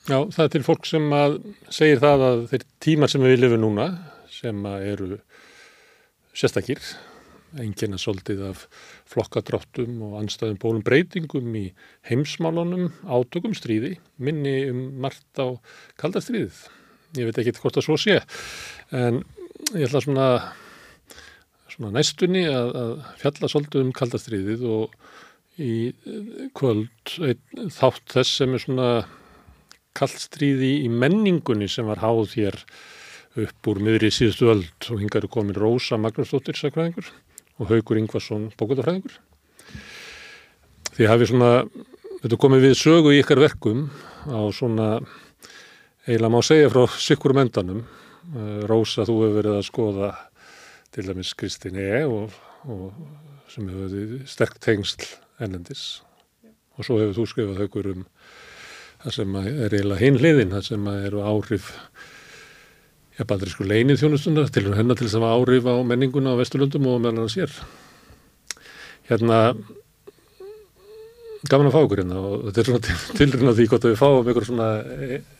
Já, 0.06 0.22
það 0.30 0.44
er 0.44 0.52
til 0.54 0.62
fólk 0.68 0.86
sem 0.86 1.08
að 1.12 1.34
segir 1.66 1.98
það 2.04 2.22
að 2.28 2.44
þeir 2.52 2.66
tímar 2.86 3.10
sem 3.10 3.26
við 3.26 3.36
lifum 3.42 3.64
núna, 3.64 3.88
sem 4.30 4.62
eru 4.70 5.18
sérstakir, 6.30 6.78
enginn 7.58 7.96
að 7.96 8.02
soldið 8.04 8.42
af 8.50 8.64
flokkadráttum 9.10 10.00
og 10.06 10.18
anstæðum 10.20 10.58
bólum 10.62 10.84
breytingum 10.86 11.54
í 11.58 11.66
heimsmálunum, 12.08 12.90
átökum 13.06 13.56
stríði, 13.58 13.96
minni 14.22 14.54
um 14.70 14.82
margt 15.02 15.40
á 15.40 15.58
kaldastriðið. 16.00 16.62
Ég 17.18 17.26
veit 17.26 17.40
ekki 17.42 17.56
hvort 17.58 17.78
það 17.78 17.86
svo 17.88 17.98
sé, 17.98 18.20
en 18.94 19.24
ég 19.74 19.88
ætla 19.88 20.04
svona, 20.04 20.28
svona 21.72 21.94
næstunni 21.98 22.44
að, 22.50 22.76
að 22.82 22.92
fjalla 23.24 23.50
soldið 23.50 23.86
um 23.86 23.94
kaldastriðið 23.98 24.68
og 24.70 24.94
í 25.60 25.74
kvöld 26.56 27.16
þátt 27.74 28.14
þess 28.14 28.38
sem 28.40 28.54
er 28.54 28.62
svona 28.62 28.90
kallstríði 29.98 30.76
í 30.84 30.88
menningunni 30.92 31.68
sem 31.70 31.88
var 31.90 32.00
háð 32.04 32.36
hér 32.38 32.56
upp 33.40 33.70
úr 33.70 33.80
miðri 33.82 34.10
síðustu 34.14 34.50
öll 34.52 34.64
og 34.64 35.02
hingar 35.02 35.26
er 35.26 35.32
komin 35.32 35.58
Rósa 35.58 35.98
Magnúsdóttir 36.00 36.58
sakræðingur 36.58 37.10
og 37.60 37.68
Haugur 37.68 38.00
Ingvarsson 38.00 38.48
bókutafræðingur 38.58 39.18
því 40.96 41.08
hafið 41.10 41.32
svona 41.32 41.50
þetta 42.22 42.40
komið 42.40 42.66
við 42.66 42.76
sögu 42.80 43.14
í 43.14 43.20
ykkar 43.22 43.42
verkum 43.42 43.86
á 44.28 44.40
svona 44.56 44.88
eiginlega 46.06 46.32
má 46.32 46.40
segja 46.44 46.72
frá 46.72 46.84
sikkurum 46.96 47.42
endanum 47.44 47.82
eh, 47.84 48.60
Rósa 48.68 49.06
þú 49.08 49.16
hefur 49.22 49.38
verið 49.38 49.58
að 49.58 49.66
skoða 49.68 50.12
til 50.90 51.06
dæmis 51.06 51.34
Kristín 51.38 51.78
E. 51.78 52.04
og, 52.04 52.34
og 52.66 53.50
sem 53.52 53.68
hefur 53.68 53.88
verið 53.88 54.28
sterkt 54.30 54.62
tengsl 54.64 55.06
ennendis 55.40 56.00
og 56.76 56.86
svo 56.86 57.00
hefur 57.00 57.18
þú 57.20 57.26
skrifað 57.28 57.62
högur 57.64 57.92
um 57.94 58.06
það 59.00 59.16
sem 59.16 59.36
er 59.40 59.72
eiginlega 59.72 60.00
hinn 60.02 60.18
hliðin, 60.20 60.52
það 60.52 60.66
sem 60.66 60.88
eru 60.92 61.22
áhrif 61.24 61.70
sko 63.20 63.66
leinið 63.68 64.00
þjónustundar 64.00 64.48
til 64.52 64.70
hennar 64.72 64.96
til 64.96 65.06
þess 65.06 65.18
að 65.18 65.28
áhrif 65.28 65.66
á 65.68 65.74
menninguna 65.84 66.32
á 66.32 66.40
Vesturlundum 66.40 66.86
og 66.88 67.02
meðan 67.02 67.20
hann 67.20 67.32
sér 67.32 67.52
hérna 69.10 69.54
gaman 71.48 71.68
að 71.68 71.74
fá 71.74 71.80
okkur 71.82 72.02
hérna 72.02 72.20
og 72.20 72.48
þetta 72.48 72.60
er 72.60 72.68
svona 72.68 72.96
tilrinn 73.18 73.52
á 73.52 73.56
því 73.56 73.66
hvort 73.68 73.86
við 73.88 74.00
fáum 74.00 74.26
einhver 74.26 74.46
svona 74.48 74.68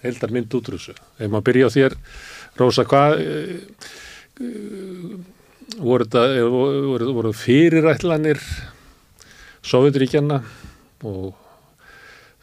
heldar 0.04 0.34
mynd 0.36 0.56
útrúsu 0.56 0.94
ef 0.94 1.26
maður 1.28 1.46
byrja 1.48 1.68
á 1.68 1.74
þér 1.76 1.96
Rósa, 2.60 2.84
hvað 2.84 3.20
eh, 3.24 3.60
voru 5.78 6.04
þetta 6.04 6.46
voru, 6.50 7.12
voru 7.16 7.34
fyrirætlanir 7.36 8.40
Sovjetríkjana 9.60 10.40
og 11.04 11.34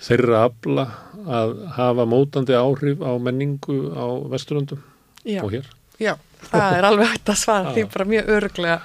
þeirra 0.01 0.45
afla 0.47 0.85
að 1.27 1.57
hafa 1.75 2.05
mótandi 2.09 2.55
áhrif 2.57 3.01
á 3.01 3.11
menningu 3.17 3.89
á 3.97 4.05
Vesturlundum 4.31 4.96
og 5.43 5.53
hér. 5.53 5.69
Já, 5.97 6.13
það 6.47 6.75
er 6.77 6.87
alveg 6.91 7.13
hægt 7.13 7.31
að 7.33 7.39
svara 7.41 7.75
því 7.75 7.85
bara 7.93 8.09
mjög 8.13 8.33
öruglega 8.37 8.81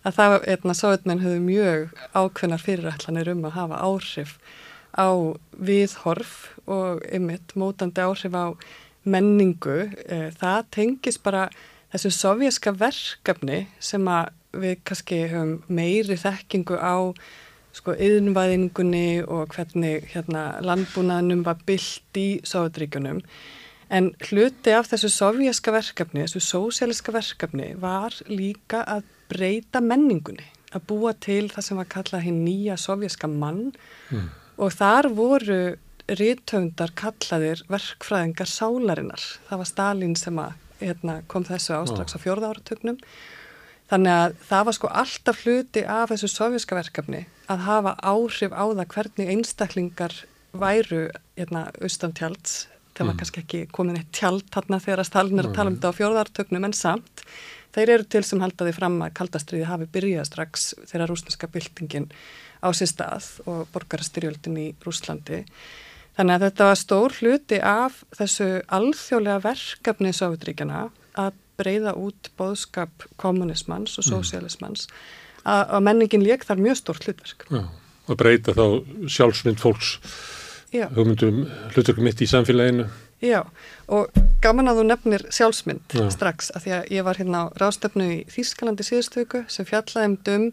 að 0.00 0.16
það, 0.16 0.34
einna, 0.34 0.50
hérna, 0.50 0.76
Sovjetmenn 0.78 1.22
höfðu 1.24 1.40
mjög 1.44 1.94
ákveðnar 2.16 2.64
fyrirætlanir 2.64 3.32
um 3.34 3.46
að 3.48 3.56
hafa 3.56 3.80
áhrif 3.84 4.36
á 4.96 5.08
viðhorf 5.56 6.36
og 6.66 7.02
ymitt 7.12 7.54
mótandi 7.58 8.04
áhrif 8.04 8.36
á 8.36 8.46
menningu. 9.04 9.90
Eh, 10.06 10.28
það 10.40 10.64
tengis 10.76 11.20
bara 11.20 11.48
þessu 11.92 12.12
sovjerska 12.14 12.74
verkefni 12.78 13.64
sem 13.82 14.08
að 14.08 14.32
við 14.60 14.80
kannski 14.86 15.22
höfum 15.30 15.60
meiri 15.70 16.16
þekkingu 16.18 16.76
á 16.80 17.14
sko 17.76 17.94
yðnvæðingunni 17.94 19.22
og 19.30 19.54
hvernig 19.54 20.08
hérna 20.10 20.58
landbúnaðnum 20.64 21.44
var 21.46 21.60
byllt 21.66 22.18
í 22.18 22.28
Sovjetríkunum 22.46 23.20
en 23.90 24.12
hluti 24.28 24.74
af 24.74 24.90
þessu 24.90 25.10
sovjaska 25.12 25.74
verkefni, 25.74 26.24
þessu 26.24 26.42
sósialiska 26.46 27.14
verkefni 27.14 27.72
var 27.80 28.14
líka 28.30 28.84
að 28.86 29.04
breyta 29.30 29.82
menningunni, 29.82 30.46
að 30.74 30.86
búa 30.90 31.14
til 31.18 31.48
það 31.50 31.66
sem 31.66 31.80
var 31.80 31.90
kallað 31.90 32.26
hinn 32.28 32.44
nýja 32.46 32.78
sovjaska 32.78 33.30
mann. 33.30 33.72
Mm. 34.10 34.30
og 34.60 34.74
þar 34.76 35.08
voru 35.16 35.60
rítöndar 36.10 36.90
kallaðir 36.98 37.62
verkfræðingar 37.70 38.48
sálarinnar, 38.50 39.22
það 39.48 39.60
var 39.62 39.68
Stalin 39.68 40.16
sem 40.18 40.40
að, 40.42 40.56
hérna, 40.80 41.20
kom 41.30 41.44
þessu 41.46 41.76
ástrax 41.78 42.16
á 42.16 42.18
fjórða 42.18 42.50
áratögnum 42.50 42.98
Þannig 43.90 44.14
að 44.14 44.34
það 44.46 44.66
var 44.66 44.76
sko 44.76 44.88
alltaf 45.00 45.40
hluti 45.42 45.82
af 45.82 46.10
þessu 46.12 46.28
sovjíska 46.30 46.76
verkefni 46.78 47.24
að 47.50 47.64
hafa 47.66 47.96
áhrif 48.06 48.52
á 48.54 48.64
það 48.70 48.84
hvernig 48.94 49.32
einstaklingar 49.32 50.14
væru 50.54 51.00
hérna 51.38 51.64
austan 51.82 52.14
tjalds, 52.14 52.68
maður 53.06 53.16
mm. 53.16 53.20
kannski 53.22 53.42
ekki 53.44 53.62
komin 53.74 53.98
eitt 54.00 54.12
tjald 54.16 54.46
þarna 54.52 54.80
þegar 54.82 55.02
að 55.02 55.08
Stalin 55.10 55.42
er 55.42 55.48
að 55.48 55.56
tala 55.58 55.72
um 55.72 55.78
þetta 55.78 55.92
á 55.92 55.98
fjórðartögnum 55.98 56.68
en 56.68 56.76
samt. 56.76 57.24
Þeir 57.70 57.92
eru 57.94 58.06
til 58.10 58.22
sem 58.26 58.40
haldaði 58.42 58.72
fram 58.74 58.96
að 59.04 59.12
kaldastriði 59.20 59.68
hafi 59.68 59.86
byrjað 59.94 60.26
strax 60.26 60.70
þegar 60.90 61.12
rúsneska 61.12 61.50
byltingin 61.50 62.08
á 62.60 62.68
sér 62.76 62.90
stað 62.90 63.28
og 63.46 63.68
borgarastyrjöldin 63.74 64.58
í 64.58 64.66
Rúslandi. 64.84 65.44
Þannig 66.18 66.36
að 66.36 66.44
þetta 66.48 66.66
var 66.68 66.80
stór 66.80 67.14
hluti 67.20 67.60
af 67.62 68.02
þessu 68.18 68.48
alþjóðlega 68.74 69.44
verkefni 69.46 70.12
Sovjetríkjana 70.16 70.88
að 71.20 71.38
breyða 71.60 71.94
út 71.98 72.30
bóðskap 72.40 73.06
kommunismans 73.20 73.98
og 74.00 74.06
sósialismans 74.08 74.88
mm. 74.88 75.46
að 75.54 75.86
menningin 75.86 76.26
leik 76.26 76.44
þar 76.48 76.62
mjög 76.64 76.80
stórt 76.80 77.06
hlutverk. 77.06 77.46
Já, 77.52 77.62
að 78.10 78.20
breyta 78.20 78.56
þá 78.56 78.64
sjálfsmynd 79.06 79.62
fólks 79.62 79.94
hugmyndum 80.72 81.46
hlutverkum 81.74 82.06
mitt 82.06 82.20
í 82.22 82.28
samfélaginu 82.30 82.88
Já, 83.20 83.42
og 83.92 84.14
gaman 84.40 84.70
að 84.70 84.78
þú 84.80 84.84
nefnir 84.88 85.24
sjálfsmynd 85.28 85.92
Já. 85.92 86.06
strax, 86.14 86.48
af 86.56 86.64
því 86.64 86.76
að 86.78 86.92
ég 86.96 87.04
var 87.04 87.18
hérna 87.20 87.42
á 87.44 87.52
rástefnu 87.60 88.06
í 88.14 88.20
Þýskalandi 88.32 88.86
síðustöku 88.86 89.42
sem 89.52 89.68
fjallaði 89.68 90.36
um 90.38 90.46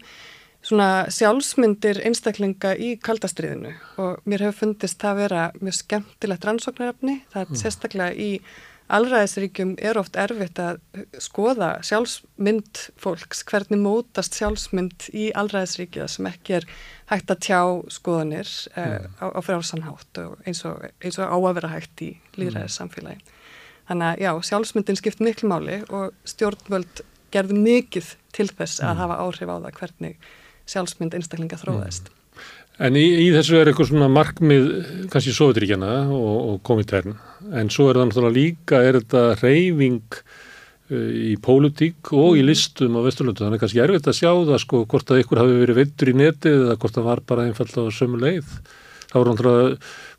svona 0.68 0.88
sjálfsmyndir 1.14 2.02
einstaklinga 2.04 2.74
í 2.76 2.96
kaldastriðinu 3.00 3.72
og 4.02 4.18
mér 4.28 4.48
hefur 4.48 4.66
fundist 4.66 4.98
það 5.00 5.14
að 5.14 5.20
vera 5.22 5.44
mjög 5.62 5.76
skemmtilegt 5.78 6.48
rannsóknaröfni, 6.48 7.14
það 7.32 7.44
er 7.44 7.48
mm. 7.48 7.60
sérstaklega 7.62 8.10
í 8.18 8.30
Alræðisríkjum 8.88 9.74
er 9.84 9.98
oft 10.00 10.16
erfitt 10.16 10.58
að 10.62 10.78
skoða 11.20 11.74
sjálfsmynd 11.84 12.86
fólks, 12.96 13.42
hvernig 13.48 13.82
mótast 13.82 14.38
sjálfsmynd 14.38 15.10
í 15.12 15.26
alræðisríkja 15.36 16.06
sem 16.08 16.28
ekki 16.30 16.56
er 16.60 16.68
hægt 17.10 17.32
að 17.34 17.42
tjá 17.44 17.60
skoðanir 17.92 18.48
uh, 18.72 19.04
á, 19.20 19.26
á 19.28 19.40
frjálsanhátt 19.44 20.22
eins, 20.48 20.64
og 20.64 20.86
eins 21.04 21.20
og 21.20 21.28
á 21.28 21.36
að 21.36 21.58
vera 21.60 21.72
hægt 21.74 22.04
í 22.06 22.10
líðræðissamfélagi. 22.40 23.36
Þannig 23.88 24.08
að 24.08 24.24
já, 24.24 24.32
sjálfsmyndin 24.50 25.00
skipt 25.00 25.24
miklu 25.24 25.52
máli 25.52 25.80
og 25.88 26.16
stjórnvöld 26.28 27.04
gerðu 27.32 27.60
mikið 27.60 28.14
til 28.36 28.48
þess 28.48 28.80
að 28.80 28.94
mm. 28.94 29.02
hafa 29.02 29.20
áhrif 29.24 29.52
á 29.52 29.56
það 29.56 29.74
hvernig 29.82 30.30
sjálfsmynd 30.68 31.16
einstaklinga 31.16 31.60
þróðast. 31.60 32.08
Mm. 32.08 32.17
En 32.78 32.94
í, 32.94 33.06
í 33.24 33.30
þessu 33.34 33.56
er 33.58 33.70
eitthvað 33.70 33.90
svona 33.90 34.10
markmið 34.12 34.68
kannski 35.10 35.32
Sovjetríkjana 35.34 35.94
og, 36.14 36.36
og 36.52 36.60
komitærn 36.66 37.16
en 37.58 37.70
svo 37.72 37.88
er 37.88 37.98
það 37.98 38.10
náttúrulega 38.10 38.36
líka 38.36 38.82
er 38.86 39.00
þetta 39.00 39.22
reyfing 39.40 40.18
uh, 40.18 41.08
í 41.32 41.34
pólutík 41.42 42.12
og 42.14 42.38
í 42.38 42.44
listum 42.46 42.98
á 42.98 43.02
Vesturlöndu 43.06 43.42
þannig 43.44 43.64
kannski 43.64 43.82
erfitt 43.82 44.10
að 44.10 44.18
sjá 44.20 44.30
það 44.30 44.62
sko 44.62 44.84
hvort 44.90 45.10
að 45.10 45.24
ykkur 45.24 45.42
hafi 45.42 45.58
verið 45.64 45.80
veittur 45.80 46.12
í 46.12 46.16
netið 46.20 46.60
eða 46.68 46.78
hvort 46.78 46.98
það 47.00 47.08
var 47.10 47.24
bara 47.32 47.48
einfallega 47.48 47.90
á 47.90 47.98
sömu 47.98 48.22
leið. 48.22 48.54
Það 49.08 49.18
voru 49.18 49.34
náttúrulega 49.34 49.76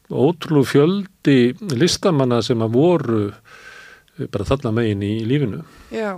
ótrúlega 0.10 0.72
fjöldi 0.74 1.40
listamanna 1.80 2.42
sem 2.44 2.66
að 2.66 2.76
voru 2.76 3.26
uh, 3.30 4.28
bara 4.28 4.52
þarna 4.52 4.76
megin 4.82 5.06
í 5.08 5.14
lífinu. 5.30 5.64
Já, 5.96 6.18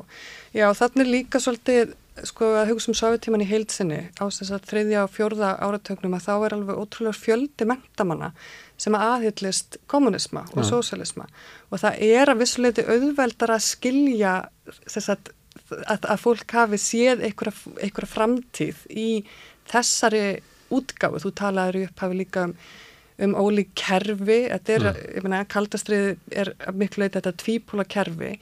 já 0.58 0.70
þannig 0.78 1.14
líka 1.20 1.44
svolítið 1.44 1.98
sko 2.27 2.52
að 2.60 2.72
hugsa 2.72 2.91
um 2.91 2.98
sáutíman 2.98 3.43
í 3.43 3.48
heilsinni 3.49 4.02
á 4.19 4.23
þess 4.26 4.53
að 4.53 4.68
þriðja 4.69 5.06
og 5.06 5.14
fjórða 5.14 5.52
áratögnum 5.64 6.15
að 6.18 6.26
þá 6.27 6.34
er 6.35 6.56
alveg 6.57 6.81
ótrúlega 6.81 7.18
fjöldi 7.18 7.68
mentamanna 7.69 8.31
sem 8.81 8.98
aðhyllist 8.98 9.77
kommunisma 9.91 10.45
og 10.53 10.61
ja. 10.64 10.68
sósialisma 10.69 11.27
og 11.69 11.81
það 11.84 12.02
er 12.07 12.31
að 12.31 12.41
vissuleiti 12.43 12.85
auðveldar 12.88 13.56
að 13.56 13.65
skilja 13.68 14.35
þess 14.85 15.14
að, 15.14 15.34
að, 15.85 16.07
að 16.14 16.23
fólk 16.23 16.56
hafi 16.57 16.81
séð 16.81 17.26
einhverja, 17.27 18.07
framtíð 18.14 18.85
í 18.89 19.10
þessari 19.72 20.26
útgáfu, 20.72 21.22
þú 21.26 21.35
talaður 21.38 21.85
upp 21.85 22.06
hafi 22.06 22.18
líka 22.22 22.48
um, 22.48 22.56
um 23.22 23.38
ólík 23.38 23.73
kerfi, 23.77 24.43
þetta 24.49 24.76
er, 24.77 24.89
ja. 24.89 24.98
ég 25.18 25.26
menna, 25.27 25.45
kaldastrið 25.52 26.11
er 26.31 26.53
miklu 26.73 27.06
leiti 27.06 27.19
þetta 27.19 27.38
tvípúla 27.43 27.88
kerfi 27.89 28.35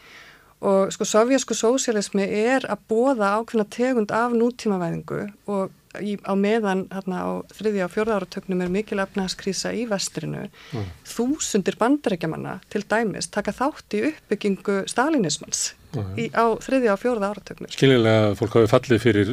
og 0.60 0.92
sko 0.92 1.08
sovjasku 1.08 1.56
sósialismi 1.56 2.26
er 2.28 2.66
að 2.68 2.86
bóða 2.92 3.36
ákveðna 3.40 3.68
tegund 3.72 4.12
af 4.12 4.34
nútímavæðingu 4.36 5.22
og 5.48 5.76
í, 5.98 6.16
á 6.22 6.34
meðan 6.38 6.86
hérna 6.92 7.24
á 7.24 7.30
þriðja 7.56 7.88
og 7.88 7.94
fjörða 7.94 8.20
áratöknum 8.20 8.64
er 8.64 8.72
mikil 8.74 9.00
efnahagskrísa 9.02 9.72
í 9.78 9.86
vestrinu 9.90 10.46
mm. 10.46 10.88
þúsundir 11.08 11.78
bandarækjamanna 11.80 12.60
til 12.70 12.84
dæmis 12.90 13.30
taka 13.32 13.54
þátt 13.56 13.98
í 13.98 14.04
uppbyggingu 14.12 14.82
stalinismans 14.92 15.64
mm. 15.96 16.10
í, 16.20 16.28
á 16.36 16.46
þriðja 16.62 16.96
og 16.96 17.02
fjörða 17.04 17.32
áratöknum 17.34 17.74
Skiljanlega 17.74 18.34
fólk 18.40 18.58
hafi 18.60 18.72
fallið 18.74 19.04
fyrir 19.06 19.32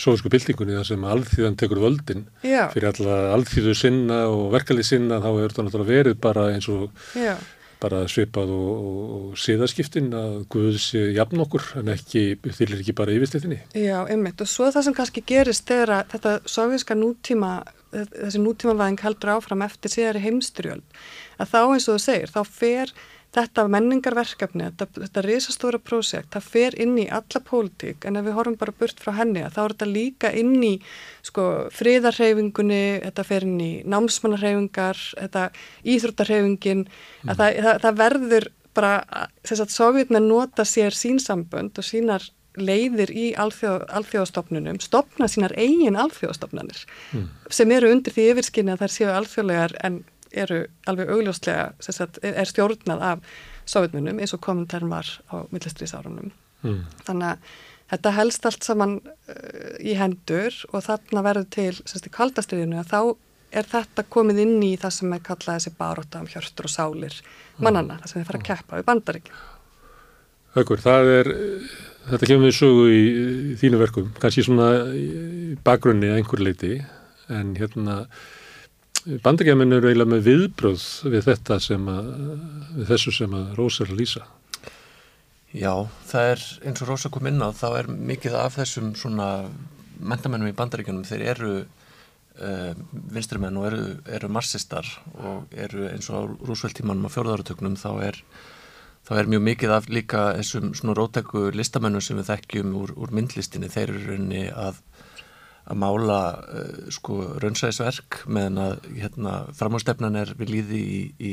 sovjasku 0.00 0.32
byltingunni 0.32 0.78
þar 0.80 0.88
sem 0.90 1.08
alþýðan 1.14 1.58
tekur 1.60 1.82
völdin 1.84 2.24
Já. 2.40 2.64
fyrir 2.72 2.90
alla 2.94 3.20
alþýðu 3.36 3.76
sinna 3.78 4.24
og 4.32 4.48
verkalið 4.56 4.90
sinna 4.94 5.20
þá 5.20 5.30
er 5.34 5.44
þetta 5.44 5.68
náttúrulega 5.68 6.00
verið 6.00 6.18
bara 6.24 6.48
eins 6.56 6.70
og 6.72 6.88
Já 7.12 7.36
bara 7.84 8.02
svipað 8.10 8.52
og, 8.56 8.72
og, 8.74 9.14
og 9.18 9.38
siðaskiptin 9.40 10.10
að 10.16 10.36
Guðs 10.52 10.90
jafn 11.14 11.44
okkur 11.44 11.70
en 11.82 11.92
ekki, 11.94 12.24
þýlir 12.42 12.80
ekki 12.80 12.96
bara 12.96 13.14
yfirsleitinni. 13.14 13.60
Já, 13.76 13.98
einmitt 14.08 14.42
og 14.42 14.50
svo 14.50 14.70
það 14.72 14.88
sem 14.88 14.98
kannski 14.98 15.24
gerist 15.28 15.74
er 15.74 15.92
að 16.00 16.14
þetta 16.16 16.36
sovjíska 16.56 16.96
nútíma, 16.98 17.56
þessi 17.92 18.42
nútímavæðing 18.42 19.02
heldur 19.04 19.36
áfram 19.36 19.66
eftir 19.66 19.92
síðari 19.92 20.24
heimstyrjöld 20.24 21.02
að 21.38 21.52
þá 21.52 21.60
eins 21.64 21.88
og 21.88 21.98
þú 21.98 22.04
segir, 22.08 22.32
þá 22.34 22.40
fer 22.48 22.94
þetta 23.34 23.64
menningarverkefni, 23.72 24.68
þetta, 24.70 25.02
þetta 25.04 25.24
risastóra 25.26 25.80
prósekt, 25.82 26.30
það 26.34 26.50
fer 26.52 26.76
inn 26.82 26.94
í 27.02 27.06
alla 27.12 27.42
pólitík 27.44 28.06
en 28.06 28.20
ef 28.20 28.26
við 28.28 28.36
horfum 28.38 28.58
bara 28.60 28.76
burt 28.78 29.02
frá 29.02 29.14
henni 29.18 29.42
þá 29.44 29.60
er 29.64 29.74
þetta 29.74 29.90
líka 29.90 30.30
inn 30.38 30.54
í 30.62 30.74
sko, 31.26 31.46
friðarhefingunni, 31.74 32.84
þetta 33.06 33.26
fer 33.26 33.48
inn 33.48 33.58
í 33.62 33.72
námsmannarhefingar, 33.90 35.02
þetta 35.18 35.48
íþróttarhefingin, 35.94 36.86
mm. 36.86 37.34
það, 37.34 37.60
það, 37.66 37.82
það 37.86 38.00
verður 38.04 38.48
bara, 38.74 38.94
þess 39.42 39.66
að 39.66 39.74
Sovjetna 39.74 40.22
nota 40.22 40.66
sér 40.68 40.96
sínsambönd 40.96 41.78
og 41.78 41.86
sínar 41.86 42.30
leiðir 42.54 43.10
í 43.10 43.28
alþjóð, 43.38 43.84
alþjóðastofnunum 43.98 44.78
stopna 44.82 45.26
sínar 45.30 45.54
eigin 45.58 45.98
alþjóðastofnanir 45.98 46.84
mm. 47.10 47.24
sem 47.50 47.72
eru 47.74 47.90
undir 47.90 48.14
því 48.14 48.28
yfirskinni 48.30 48.74
að 48.74 48.84
þær 48.84 48.94
séu 48.94 49.08
alþjóðlegar 49.10 49.74
en 49.86 50.02
eru 50.34 50.64
alveg 50.90 51.12
augljóslega, 51.14 51.68
sagt, 51.84 52.20
er 52.24 52.48
stjórnað 52.48 53.04
af 53.12 53.36
sovjetmunum 53.70 54.20
eins 54.20 54.34
og 54.36 54.42
kommentarn 54.44 54.90
var 54.92 55.08
á 55.32 55.46
millistriðsárunum. 55.54 56.32
Mm. 56.64 56.82
Þannig 57.06 57.30
að 57.30 57.54
þetta 57.92 58.14
helst 58.18 58.48
allt 58.48 58.66
saman 58.66 58.98
uh, 59.04 59.76
í 59.80 59.96
hendur 59.98 60.56
og 60.72 60.84
þarna 60.86 61.24
verður 61.26 61.48
til 61.54 61.72
sagt, 61.84 62.10
kaldastriðinu 62.12 62.80
að 62.80 62.90
þá 62.92 63.00
er 63.54 63.68
þetta 63.70 64.04
komið 64.10 64.42
inn 64.44 64.62
í 64.66 64.74
það 64.80 64.94
sem 64.98 65.14
er 65.14 65.24
kallað 65.24 65.58
þessi 65.60 65.74
baróta 65.78 66.22
um 66.22 66.30
hjörtur 66.30 66.66
og 66.68 66.72
sálir 66.72 67.18
mannana, 67.62 68.00
það 68.02 68.10
sem 68.10 68.20
þið 68.20 68.30
fara 68.30 68.40
að 68.40 68.46
keppa 68.48 68.78
við 68.80 68.86
bandaríkjum. 68.88 69.42
Haukur, 70.54 70.82
það 70.82 71.10
er, 71.12 71.30
þetta 72.08 72.30
kemur 72.30 72.48
við 72.48 72.56
sögu 72.58 72.86
í, 72.90 73.02
í 73.52 73.58
þínu 73.58 73.80
verkum, 73.80 74.10
kannski 74.22 74.44
svona 74.46 74.68
í 74.94 75.54
bakgrunni 75.66 76.10
að 76.10 76.20
einhver 76.20 76.42
leiti, 76.42 76.72
en 77.30 77.54
hérna 77.58 78.00
bandagjæminn 79.04 79.76
eru 79.76 79.90
eiginlega 79.90 80.12
með 80.14 80.24
viðbröð 80.28 80.86
við 81.12 81.26
þetta 81.28 81.58
sem 81.60 81.88
að, 81.92 82.10
við 82.78 82.90
þessu 82.92 83.14
sem 83.18 83.36
að 83.36 83.52
Rósa 83.58 83.84
er 83.84 83.92
að 83.92 84.00
lýsa. 84.00 84.24
Já, 85.54 85.72
það 86.10 86.30
er 86.32 86.44
eins 86.66 86.82
og 86.82 86.90
Rósa 86.90 87.10
kom 87.14 87.28
inn 87.30 87.44
á, 87.44 87.48
þá 87.54 87.68
er 87.78 87.90
mikið 87.92 88.36
af 88.40 88.56
þessum 88.58 88.94
svona 88.98 89.28
mentamennum 90.00 90.50
í 90.50 90.56
bandaríkjunum, 90.56 91.04
þeir 91.06 91.26
eru 91.34 91.52
uh, 91.60 92.72
vinstrimenn 93.14 93.60
og 93.60 93.68
eru, 93.68 93.84
eru 94.16 94.32
marxistar 94.32 94.88
og 95.20 95.52
eru 95.52 95.86
eins 95.92 96.10
og 96.10 96.18
á 96.18 96.22
rúsveldtímanum 96.48 97.06
á 97.06 97.14
fjórðáratöknum, 97.14 97.78
þá 97.78 97.90
er 98.08 98.18
þá 99.04 99.12
er 99.20 99.30
mjög 99.30 99.44
mikið 99.50 99.76
af 99.76 99.88
líka 99.92 100.24
þessum 100.40 100.72
svona 100.74 100.96
rótæku 100.96 101.50
listamennum 101.52 102.02
sem 102.02 102.18
við 102.18 102.30
þekkjum 102.32 102.74
úr, 102.80 102.94
úr 102.96 103.12
myndlistinni, 103.14 103.68
þeir 103.68 103.92
eru 103.92 104.04
rauninni 104.08 104.44
að 104.48 104.80
að 105.64 105.80
mála 105.80 106.18
uh, 106.44 106.86
sko 106.92 107.18
raunsæðisverk 107.42 108.22
meðan 108.28 108.60
að 108.66 108.88
hérna, 108.98 109.34
framhástefnan 109.56 110.18
er 110.20 110.34
við 110.38 110.54
líði 110.56 110.80
í, 110.84 111.00
í 111.18 111.32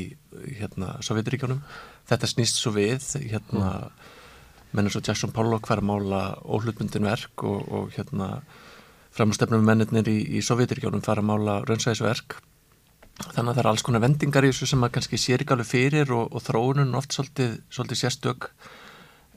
hérna, 0.60 0.96
Sovjetiríkjónum. 1.04 1.62
Þetta 2.08 2.30
snýst 2.30 2.60
svo 2.60 2.74
við, 2.76 3.04
hérna, 3.28 3.72
mm. 3.90 4.14
mennur 4.76 4.94
svo 4.94 5.02
Jackson 5.04 5.34
Pollock 5.36 5.68
fær 5.68 5.82
að 5.82 5.90
mála 5.90 6.22
óhlutmyndin 6.42 7.08
verk 7.08 7.44
og, 7.46 7.66
og 7.68 7.92
hérna, 7.96 8.38
framhástefnum 9.12 9.64
mennir 9.68 10.08
í, 10.08 10.18
í 10.38 10.44
Sovjetiríkjónum 10.44 11.04
fær 11.04 11.20
að 11.20 11.28
mála 11.28 11.60
raunsæðisverk. 11.68 12.40
Þannig 13.20 13.50
að 13.50 13.56
það 13.56 13.60
er 13.62 13.68
alls 13.70 13.84
konar 13.84 14.02
vendingar 14.02 14.46
í 14.46 14.50
þessu 14.50 14.70
sem 14.70 14.84
að 14.86 14.94
kannski 14.96 15.18
sér 15.20 15.42
ekki 15.44 15.54
alveg 15.54 15.68
fyrir 15.68 16.12
og, 16.16 16.32
og 16.32 16.42
þróunum 16.42 16.96
oft 16.98 17.12
svolítið, 17.14 17.58
svolítið 17.70 18.00
sérstök 18.00 18.48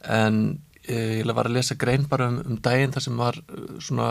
en 0.06 0.40
eh, 0.88 1.20
ég 1.20 1.34
var 1.36 1.50
að 1.50 1.58
lesa 1.58 1.78
grein 1.80 2.06
bara 2.10 2.30
um, 2.32 2.40
um 2.46 2.60
daginn 2.64 2.94
þar 2.96 3.06
sem 3.06 3.20
var 3.20 3.38
uh, 3.42 3.76
svona 3.84 4.10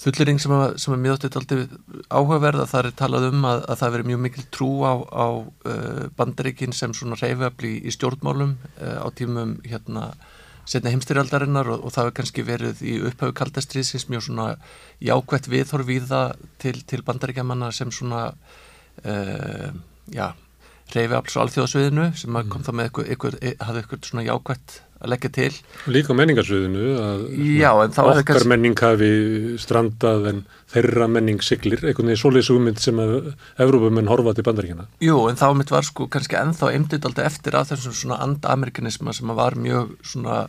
Þullering 0.00 0.38
sem, 0.40 0.52
að, 0.56 0.78
að 0.80 1.00
mjög 1.02 1.24
áttið 1.28 1.62
áhugaverð 2.08 2.62
að 2.62 2.70
það 2.70 2.86
er 2.88 2.94
talað 2.96 3.26
um 3.28 3.42
að, 3.44 3.64
að 3.68 3.80
það 3.82 3.94
veri 3.94 4.06
mjög 4.08 4.20
mikil 4.24 4.44
trú 4.56 4.68
á, 4.88 4.94
á 4.96 5.26
uh, 5.36 6.04
bandaríkin 6.16 6.72
sem 6.76 6.94
svona 6.96 7.18
reyfabli 7.20 7.74
í, 7.82 7.92
stjórnmálum 7.92 8.54
uh, 8.80 8.96
á 9.04 9.08
tímum 9.12 9.58
hérna 9.66 10.06
setna 10.70 10.92
heimstyrjaldarinnar 10.94 11.68
og, 11.74 11.84
og 11.84 11.92
það 11.92 12.08
hefur 12.08 12.16
kannski 12.20 12.46
verið 12.48 12.80
í 12.86 12.96
upphauðu 13.10 13.36
kaldastriðsins 13.42 14.08
mjög 14.08 14.24
svona 14.28 14.48
jákvætt 15.04 15.50
viðhorf 15.52 15.88
við 15.88 16.08
það 16.14 16.46
til, 16.62 16.76
til 16.88 17.02
bandaríkjamanna 17.04 17.68
sem 17.76 17.92
svona 17.92 18.30
uh, 19.04 19.68
já, 20.08 20.30
reyfabli 20.96 21.32
svo 21.32 21.46
alþjóðsviðinu 21.46 22.06
sem 22.18 22.30
mm. 22.34 22.52
kom 22.52 22.62
það 22.66 22.78
með 22.78 22.88
eitthvað, 22.88 23.10
eitthvað, 23.14 23.42
hafði 23.66 23.82
eitthvað 23.82 24.08
svona 24.10 24.26
jákvætt 24.28 24.78
að 25.00 25.12
leggja 25.14 25.30
til. 25.32 25.50
Líka 25.88 26.14
menningarsviðinu 26.16 26.88
að 27.00 27.22
Já, 27.56 27.70
okkar 27.72 28.24
kannski... 28.28 28.48
menning 28.52 28.82
hafi 28.84 29.10
strandað 29.60 30.26
en 30.28 30.42
þeirra 30.70 31.06
menning 31.10 31.40
siglir, 31.44 31.80
einhvern 31.80 32.10
veginn 32.10 32.20
svolítið 32.20 32.50
hugmynd 32.52 32.82
sem 32.84 33.00
að 33.00 33.14
Evrópumenn 33.64 34.10
horfa 34.12 34.34
til 34.36 34.44
bandaríkina. 34.46 34.84
Jú, 35.04 35.16
en 35.30 35.40
þá 35.40 35.46
mitt 35.56 35.72
var 35.72 35.88
sko 35.88 36.08
kannski 36.12 36.36
ennþá 36.40 36.72
eimdit 36.74 37.08
alltaf 37.08 37.30
eftir 37.30 37.56
að 37.56 37.72
þessum 37.72 37.96
svona 37.96 38.20
andamerikanisma 38.26 39.16
sem 39.16 39.32
var 39.40 39.56
mjög 39.56 39.96
svona 40.12 40.42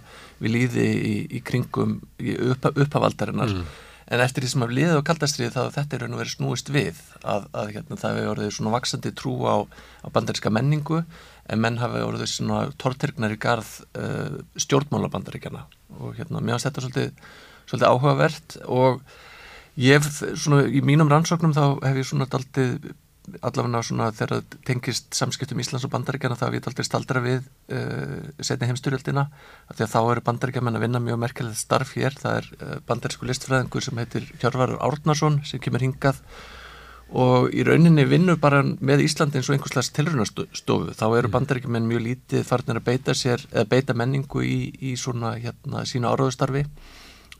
við 0.43 0.57
líði 0.57 0.89
í, 0.91 1.15
í 1.39 1.41
kringum 1.47 2.01
í 2.19 2.35
uppa, 2.51 2.73
upphavaldarinnar 2.75 3.55
mm. 3.55 3.71
En 4.11 4.23
eftir 4.23 4.43
því 4.43 4.51
sem 4.51 4.65
að 4.65 4.73
liða 4.75 4.99
á 4.99 5.07
kaldastriði 5.07 5.53
þá 5.55 5.75
þetta 5.77 5.95
er 5.95 6.03
raun 6.03 6.15
og 6.15 6.21
verið 6.21 6.33
snúist 6.35 6.71
við 6.73 6.99
að, 7.23 7.47
að 7.55 7.73
hérna, 7.77 7.99
það 8.01 8.17
hefur 8.17 8.31
orðið 8.33 8.53
svona 8.57 8.73
vaksandi 8.75 9.11
trú 9.15 9.35
á, 9.47 9.55
á 10.03 10.07
bandaríska 10.11 10.51
menningu 10.51 11.01
en 11.51 11.63
menn 11.63 11.79
hafi 11.79 12.03
orðið 12.03 12.31
svona 12.33 12.61
tortirgnar 12.81 13.35
í 13.35 13.39
garð 13.41 13.71
uh, 13.95 14.41
stjórnmálabandaríkjana 14.59 15.63
og 15.99 16.19
hérna, 16.19 16.43
mér 16.43 16.57
finnst 16.57 16.69
þetta 16.69 16.85
svolítið, 16.85 17.29
svolítið 17.71 17.87
áhugavert 17.91 18.57
og 18.67 19.01
ég 19.79 20.03
svona 20.11 20.65
í 20.67 20.83
mínum 20.83 21.11
rannsóknum 21.11 21.55
þá 21.55 21.63
hef 21.87 22.01
ég 22.01 22.09
svona 22.11 22.27
daldið 22.31 22.91
allavega 23.45 23.81
svona 23.85 24.07
þegar 24.15 24.31
það 24.33 24.55
tengist 24.67 25.17
samskiptum 25.17 25.59
Íslands 25.61 25.85
og 25.85 25.91
bandaríkjana 25.93 26.37
hef 26.39 26.55
ég 26.55 26.69
aldrei 26.69 26.85
staldra 26.85 27.21
við 27.23 27.43
uh, 27.73 28.31
setni 28.41 28.69
heimstyrjöldina 28.69 29.27
því 29.73 29.85
að 29.85 29.91
þá 29.93 29.99
eru 30.01 30.23
bandaríkjaman 30.29 30.79
að 30.79 30.85
vinna 30.87 31.03
mjög 31.03 31.21
merkilegt 31.21 31.59
starf 31.59 31.93
hér, 31.97 32.17
það 32.17 32.39
er 32.39 32.49
uh, 32.57 32.79
bandarísku 32.89 33.29
listfræðingur 33.29 33.85
sem 33.85 34.01
heitir 34.01 34.25
Hjörvarur 34.41 34.81
Árnason 34.81 35.41
sem 35.47 35.61
kemur 35.61 35.85
hingað. 35.85 36.23
Og 37.11 37.51
í 37.51 37.65
rauninni 37.67 38.05
vinnur 38.07 38.37
bara 38.39 38.61
með 38.63 39.03
Íslandi 39.03 39.37
eins 39.37 39.49
og 39.51 39.57
einhverslega 39.57 39.95
tilrunastofu 39.97 40.95
þá 40.95 41.05
eru 41.09 41.27
mm. 41.27 41.33
bandaríkjumenn 41.35 41.89
mjög 41.89 42.05
lítið 42.07 42.45
farnir 42.47 42.79
að 42.79 42.87
beita 42.87 43.15
sér, 43.17 43.43
eða 43.51 43.67
beita 43.75 43.97
menningu 43.99 44.43
í, 44.47 44.59
í 44.79 44.95
svona 44.99 45.35
hérna 45.35 45.83
sína 45.89 46.13
áráðustarfi 46.15 46.63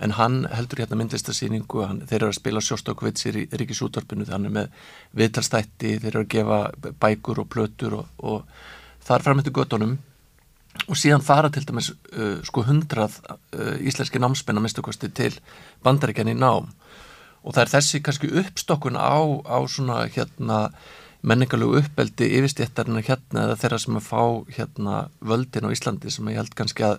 en 0.01 0.15
hann 0.17 0.43
heldur 0.49 0.81
hérna 0.81 0.97
myndlistarsýningu, 0.97 1.83
þeir 2.09 2.17
eru 2.23 2.31
að 2.31 2.37
spila 2.39 2.61
sjóstókvitsir 2.65 3.37
í 3.37 3.47
Ríkisútvarpinu, 3.53 4.25
þannig 4.29 4.55
með 4.55 4.85
viðtalstætti, 5.19 5.97
þeir 6.01 6.13
eru 6.15 6.23
að 6.23 6.31
gefa 6.35 6.61
bækur 7.03 7.43
og 7.43 7.51
plötur 7.53 7.99
og, 7.99 8.07
og 8.17 8.47
þar 9.05 9.27
framöndu 9.27 9.53
göttunum 9.53 9.99
og 10.87 10.97
síðan 10.97 11.23
fara 11.25 11.51
til 11.53 11.65
dæmis 11.67 11.91
uh, 11.91 12.39
sko 12.47 12.63
hundrað 12.65 13.19
uh, 13.27 13.75
íslenski 13.83 14.21
námspenna 14.21 14.63
minnstakosti 14.63 15.11
til 15.13 15.33
bandaríkjan 15.85 16.31
í 16.31 16.37
nám. 16.37 16.71
Og 17.41 17.55
það 17.55 17.63
er 17.63 17.73
þessi 17.75 18.01
kannski 18.05 18.31
uppstokkun 18.41 18.97
á, 18.97 19.17
á 19.45 19.57
svona 19.69 20.05
hérna 20.13 20.67
menningarlegu 21.21 21.81
uppeldi 21.81 22.29
yfirstjættarinn 22.39 23.03
hérna 23.05 23.45
eða 23.45 23.59
þeirra 23.61 23.81
sem 23.81 23.97
að 23.99 24.07
fá 24.07 24.23
hérna 24.55 24.95
völdin 25.21 25.67
á 25.69 25.73
Íslandi 25.73 26.13
sem 26.13 26.29
ég 26.31 26.41
held 26.41 26.55
kannski 26.57 26.85
að 26.87 26.97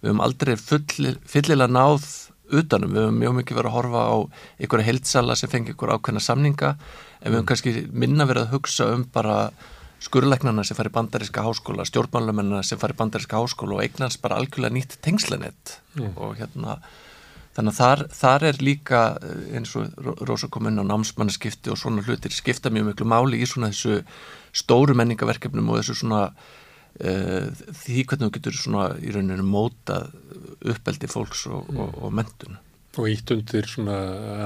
við 0.00 0.10
höfum 0.10 0.22
aldrei 0.24 0.56
fullilega 0.58 1.68
náð 1.70 2.06
utanum, 2.56 2.94
við 2.94 3.06
höfum 3.06 3.20
mjög 3.22 3.36
mikið 3.40 3.60
verið 3.60 3.70
að 3.70 3.76
horfa 3.76 4.04
á 4.06 4.16
einhverja 4.60 4.88
heilsala 4.88 5.36
sem 5.38 5.50
fengi 5.52 5.74
einhverja 5.74 5.98
ákveðna 5.98 6.22
samninga 6.24 6.72
en 6.72 7.26
við 7.26 7.36
höfum 7.36 7.42
mm. 7.42 7.50
kannski 7.50 7.74
minna 7.92 8.26
verið 8.30 8.46
að 8.48 8.56
hugsa 8.56 8.88
um 8.94 9.04
bara 9.14 9.36
skurleiknarna 10.00 10.64
sem 10.64 10.78
fari 10.78 10.92
bandaríska 10.94 11.44
háskóla, 11.44 11.84
stjórnmálumennina 11.88 12.62
sem 12.64 12.80
fari 12.80 12.96
bandaríska 12.96 13.36
háskóla 13.36 13.76
og 13.76 13.84
eignast 13.84 14.22
bara 14.24 14.40
algjörlega 14.40 14.76
nýtt 14.76 14.98
tengslanett 15.04 15.76
mm. 15.98 16.14
og 16.16 16.38
hérna 16.40 16.78
þannig 17.56 17.74
að 17.74 17.80
þar, 17.80 18.04
þar 18.14 18.46
er 18.48 18.62
líka 18.62 19.00
eh, 19.26 19.42
eins 19.58 19.74
og 19.76 19.90
Rósa 20.24 20.48
kom 20.52 20.70
inn 20.70 20.80
á 20.80 20.84
námsmannaskipti 20.86 21.72
og 21.72 21.80
svona 21.80 22.04
hlutir 22.06 22.32
skipta 22.32 22.72
mjög 22.72 22.92
miklu 22.92 23.08
máli 23.10 23.42
í 23.42 23.48
svona 23.48 23.72
þessu 23.74 24.00
stóru 24.56 24.96
menningaverkefnum 24.98 25.68
og 25.68 25.82
þessu 25.82 25.98
svona 26.00 26.28
því 27.00 28.04
hvernig 28.04 28.26
þú 28.26 28.32
getur 28.36 28.56
svona 28.56 28.86
í 29.00 29.12
rauninu 29.14 29.44
móta 29.46 30.02
uppeldi 30.60 31.08
fólks 31.10 31.46
og, 31.48 31.68
mm. 31.70 31.78
og, 31.80 32.00
og 32.04 32.16
mentun. 32.18 32.58
Og 32.98 33.08
ítt 33.12 33.30
undir 33.32 33.68
svona 33.70 33.96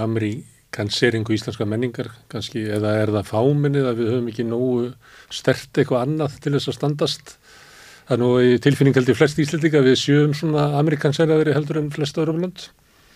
amerikanseringu 0.02 1.34
íslenska 1.34 1.66
menningar 1.66 2.12
kannski, 2.32 2.66
eða 2.76 2.92
er 3.00 3.14
það 3.16 3.30
fáminnið 3.32 3.88
að 3.90 4.00
við 4.02 4.12
höfum 4.12 4.30
ekki 4.30 4.46
nógu 4.46 4.92
stert 5.32 5.80
eitthvað 5.80 6.06
annað 6.06 6.38
til 6.44 6.54
þess 6.56 6.70
að 6.70 6.78
standast? 6.78 7.34
Það 8.04 8.16
er 8.16 8.20
nú 8.20 8.30
í 8.44 8.56
tilfinning 8.60 8.96
held 8.98 9.10
í 9.10 9.16
flest 9.16 9.38
íslendinga 9.40 9.80
við 9.84 10.00
sjöum 10.02 10.34
svona 10.36 10.70
amerikanseraðri 10.80 11.54
heldur 11.56 11.80
en 11.80 11.92
flest 11.94 12.18
öðrum 12.20 12.42
land. 12.44 12.68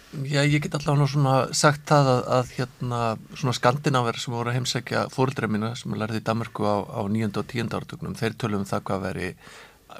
Já, 0.09 0.41
ég 0.41 0.63
get 0.65 0.73
allavega 0.73 1.07
svona 1.13 1.33
sagt 1.53 1.83
það 1.91 2.07
að, 2.15 2.21
að 2.39 2.53
hérna 2.57 3.01
svona 3.37 3.57
skandinaver 3.59 4.17
sem 4.17 4.33
voru 4.33 4.49
að 4.49 4.57
heimsækja 4.57 5.03
fórildræð 5.13 5.53
mína 5.53 5.75
sem 5.77 5.93
er 5.93 6.01
lærið 6.01 6.23
í 6.23 6.25
Danmarku 6.25 6.65
á, 6.65 6.77
á 6.81 7.01
nýjönda 7.13 7.43
og 7.43 7.51
tíunda 7.51 7.77
áratugnum, 7.77 8.17
þeir 8.17 8.39
tölum 8.41 8.65
um 8.65 8.71
það 8.71 8.87
hvað 8.89 9.05
veri 9.05 9.29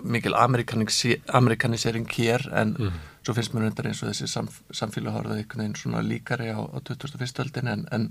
mikil 0.03 0.35
amerikanisering 0.37 2.09
hér 2.13 2.45
en 2.57 2.75
mm. 2.79 2.99
svo 3.25 3.35
finnst 3.37 3.55
mér 3.55 3.67
reyndar 3.67 3.89
eins 3.89 4.03
og 4.03 4.11
þessi 4.11 4.29
samf 4.31 4.61
samfélag 4.81 5.17
harðið 5.17 5.43
einhvern 5.43 5.63
veginn 5.63 5.79
svona 5.81 6.03
líkari 6.05 6.51
á, 6.53 6.61
á 6.61 6.79
2001. 6.89 7.41
öldin 7.45 7.71
en, 7.73 7.87
en, 7.93 8.09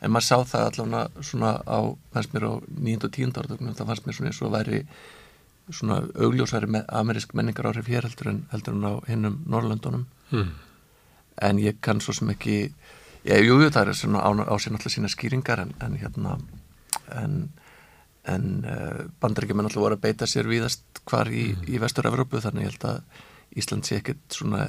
en 0.00 0.14
maður 0.14 0.26
sá 0.26 0.36
það 0.52 0.66
allavega 0.70 1.24
svona 1.30 1.52
á, 1.66 1.78
fannst 2.14 2.34
mér 2.34 2.48
á 2.50 2.52
9. 2.62 2.96
og 3.06 3.14
10. 3.14 3.34
áratögnum, 3.42 3.76
það 3.78 3.92
fannst 3.92 4.06
mér 4.06 4.18
svona 4.18 4.32
eins 4.32 4.42
og 4.42 4.54
væri 4.54 4.82
svona 5.70 6.00
augljósværi 6.18 6.70
með 6.78 6.90
amerísk 7.02 7.34
menningar 7.38 7.70
áhrif 7.70 7.90
hér 7.90 8.06
heldur 8.08 8.34
en, 8.34 8.42
heldur 8.50 8.76
en 8.78 8.90
á 8.90 8.94
hinnum 9.06 9.38
Norrlöndunum 9.46 10.06
mm. 10.34 10.50
En 11.40 11.60
ég 11.62 11.80
kann 11.84 12.00
svo 12.00 12.14
sem 12.16 12.30
ekki 12.32 12.58
ég, 13.24 13.46
jú, 13.46 13.58
það 13.68 13.92
er 13.92 13.98
svona 13.98 14.22
á, 14.24 14.30
sér 14.58 14.74
náttúrulega 14.74 14.96
sína 14.96 15.12
skýringar 15.12 15.64
en, 15.64 15.74
en 15.80 15.98
hérna 16.00 16.36
en 17.16 17.40
en 18.28 18.46
uh, 18.68 19.06
bandaríkjumenn 19.22 19.66
alltaf 19.66 19.80
voru 19.80 19.96
að 19.96 20.04
beita 20.04 20.26
sér 20.28 20.48
víðast 20.50 21.00
hvar 21.08 21.30
í, 21.32 21.54
mm. 21.54 21.68
í 21.72 21.78
vestur-Európu 21.80 22.42
þannig 22.44 22.66
ég 22.66 22.74
held 22.74 22.88
að 22.90 23.26
Ísland 23.58 23.82
sé 23.88 23.96
ekkert 23.98 24.20
svona 24.30 24.68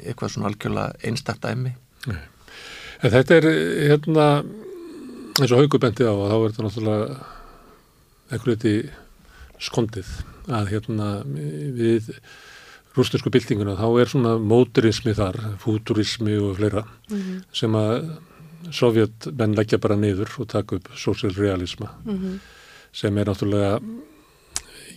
eitthvað 0.00 0.32
svona 0.32 0.48
algjörlega 0.50 0.96
einstakta 1.06 1.52
æmi 1.54 1.74
En 2.08 3.12
þetta 3.12 3.36
er 3.36 3.46
hérna 3.92 4.24
eins 5.38 5.52
og 5.52 5.60
haugubendi 5.60 6.08
á 6.08 6.10
og 6.10 6.24
þá 6.26 6.34
er 6.38 6.48
þetta 6.48 6.64
náttúrulega 6.66 7.18
eitthvað 8.32 8.64
skondið 9.68 10.10
að 10.48 10.72
hérna 10.72 11.08
við 11.76 12.10
rústinsku 12.98 13.30
byltinguna 13.30 13.78
þá 13.78 13.88
er 14.02 14.12
svona 14.12 14.36
móturismi 14.38 15.14
þar, 15.14 15.40
futurismi 15.62 16.36
og 16.42 16.56
fleira 16.58 16.84
mm 16.84 17.16
-hmm. 17.18 17.42
sem 17.52 17.72
að 17.72 18.10
sovjetmenn 18.74 19.56
leggja 19.56 19.78
bara 19.78 19.96
niður 19.96 20.28
og 20.38 20.48
taka 20.48 20.76
upp 20.76 20.88
social 20.94 21.32
realisma 21.32 21.94
mm 22.04 22.16
-hmm 22.18 22.38
sem 22.98 23.18
er 23.18 23.28
náttúrulega 23.28 23.78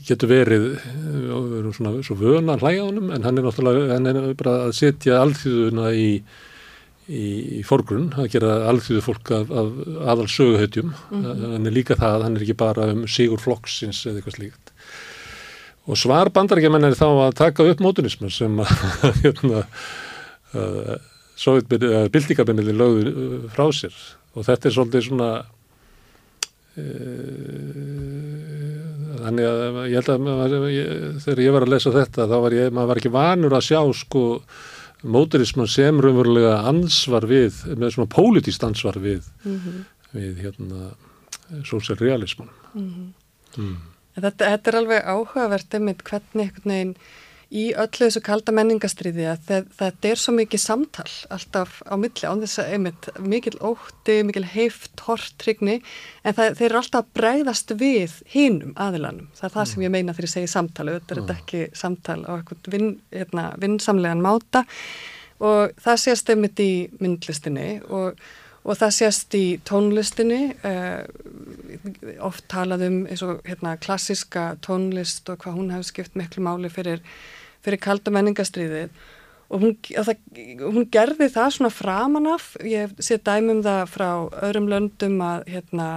getur 0.07 0.32
verið 0.32 0.64
erum 0.80 1.73
svona 1.76 1.99
svo 2.06 2.18
vöna 2.19 2.57
hlægjáðunum 2.61 3.11
en 3.15 3.28
hann 3.28 3.38
er 3.38 3.45
náttúrulega 3.45 3.98
hann 3.98 4.10
er 4.10 4.34
bara 4.40 4.56
að 4.68 4.73
setja 4.80 5.19
alþjóðuna 5.22 5.91
í, 5.94 6.10
í, 7.06 7.26
í 7.60 7.61
forgrunn 7.68 8.10
að 8.18 8.32
gera 8.36 8.56
alþjóðu 8.72 9.06
fólk 9.06 9.34
af, 9.38 9.53
af 9.61 9.72
aðal 10.14 10.28
söguhötjum 10.32 10.90
mm 10.90 11.22
-hmm. 11.22 11.45
hann 11.53 11.69
er 11.69 11.78
líka 11.78 11.99
það, 11.99 12.26
hann 12.26 12.38
er 12.38 12.48
ekki 12.48 12.57
bara 12.57 12.90
um 12.95 13.06
sigur 13.07 13.41
flokksins 13.41 14.06
eða 14.06 14.22
eitthvað 14.22 14.38
slíkt 14.40 14.70
og 15.88 15.98
svar 15.98 16.30
bandarækjumenn 16.34 16.90
er 16.90 16.98
þá 16.98 17.08
að 17.10 17.38
taka 17.40 17.68
upp 17.72 17.80
mótunismu 17.82 18.30
sem 18.34 18.60
hérna, 19.24 19.64
uh, 20.53 22.10
bildingabennili 22.14 22.76
lögðu 22.76 23.49
frá 23.53 23.66
sér 23.74 23.95
og 24.36 24.45
þetta 24.48 24.70
er 24.70 24.78
svolítið 24.78 25.08
svona 25.08 25.32
Eh, 26.72 27.78
þannig 29.20 29.44
að 29.44 29.80
ég 29.91 29.98
held 29.98 30.10
að 30.14 30.22
maður, 30.24 30.68
ég, 30.72 30.91
þegar 31.20 31.41
ég 31.44 31.56
var 31.56 31.66
að 31.66 31.74
lesa 31.74 31.91
þetta 31.91 32.28
þá 32.32 32.36
var 32.45 32.56
ég, 32.56 32.70
maður 32.72 32.91
var 32.94 33.02
ekki 33.02 33.12
vanur 33.12 33.56
að 33.58 33.66
sjá 33.68 33.82
sko 33.99 34.22
móturisman 35.03 35.68
sem 35.68 35.99
raunverulega 35.99 36.62
ansvar 36.70 37.28
við, 37.28 37.60
með 37.76 37.98
svona 37.98 38.14
pólitíst 38.14 38.64
ansvar 38.64 39.02
við, 39.03 39.28
mm 39.44 39.58
-hmm. 39.58 39.84
við 40.16 40.40
hérna 40.45 40.94
sósjálfrealisman 41.68 42.48
mm 42.48 42.88
-hmm. 42.88 43.12
mm. 43.58 43.76
Þetta, 44.16 44.54
þetta 44.54 44.72
er 44.72 44.80
alveg 44.82 45.12
áhugavert 45.12 45.76
einmitt 45.78 46.06
hvernig 46.08 46.50
einhvern 46.50 46.74
veginn 46.76 46.96
í 47.52 47.64
öllu 47.76 48.06
þessu 48.08 48.22
kalda 48.24 48.54
menningastriði 48.56 49.26
að 49.28 49.50
þetta 49.76 50.08
er 50.08 50.20
svo 50.20 50.34
mikið 50.38 50.62
samtal 50.64 51.08
alltaf 51.36 51.82
á 51.84 52.00
milli 52.00 52.24
án 52.24 52.44
þess 52.44 52.62
að 52.64 52.76
einmitt 52.78 53.10
mikil 53.20 53.58
ótti, 53.60 54.22
mikil 54.28 54.46
heift, 54.54 55.04
hortrygni 55.04 55.82
en 56.24 56.38
það, 56.38 56.56
þeir 56.60 56.68
eru 56.70 56.80
alltaf 56.80 57.04
að 57.04 57.10
bregðast 57.20 57.74
við 57.80 58.16
hínum 58.32 58.72
aðilanum. 58.80 59.28
Það 59.36 59.50
er 59.50 59.56
það 59.58 59.72
sem 59.74 59.84
ég 59.84 59.94
meina 59.98 60.16
þegar 60.16 60.30
ég 60.30 60.36
segi 60.36 60.52
samtali, 60.54 60.96
þetta 61.00 61.18
er 61.18 61.24
mm. 61.24 61.34
ekki 61.36 61.64
samtal 61.82 62.20
á 62.24 62.32
eitthvað 62.38 62.72
vin, 62.76 62.94
hérna, 63.12 63.48
vinsamlegan 63.60 64.24
máta 64.24 64.64
og 65.42 65.76
það 65.82 66.02
sést 66.06 66.32
einmitt 66.32 66.64
í 66.64 66.72
myndlistinni 67.04 67.70
og 67.92 68.20
og 68.62 68.78
það 68.78 68.92
sést 68.98 69.38
í 69.38 69.46
tónlistinni 69.66 70.42
uh, 70.68 71.02
oft 72.22 72.46
talað 72.52 72.86
um 72.90 73.00
eins 73.08 73.24
og 73.26 73.42
hérna, 73.48 73.78
klassiska 73.82 74.52
tónlist 74.66 75.30
og 75.34 75.42
hvað 75.42 75.58
hún 75.58 75.72
hefur 75.74 75.90
skipt 75.90 76.20
miklu 76.20 76.46
máli 76.46 76.70
fyrir 76.74 77.02
fyrir 77.66 77.82
kalda 77.82 78.14
menningastriðið 78.14 78.94
og 79.52 79.66
hún, 79.66 79.74
það, 79.82 80.14
hún 80.62 80.86
gerði 80.94 81.28
það 81.34 81.50
svona 81.58 81.74
framanaf, 81.74 82.54
ég 82.64 82.94
sé 83.04 83.18
dæmum 83.20 83.60
það 83.66 83.82
frá 83.92 84.08
öðrum 84.48 84.70
löndum 84.72 85.18
að 85.26 85.44
hérna, 85.52 85.90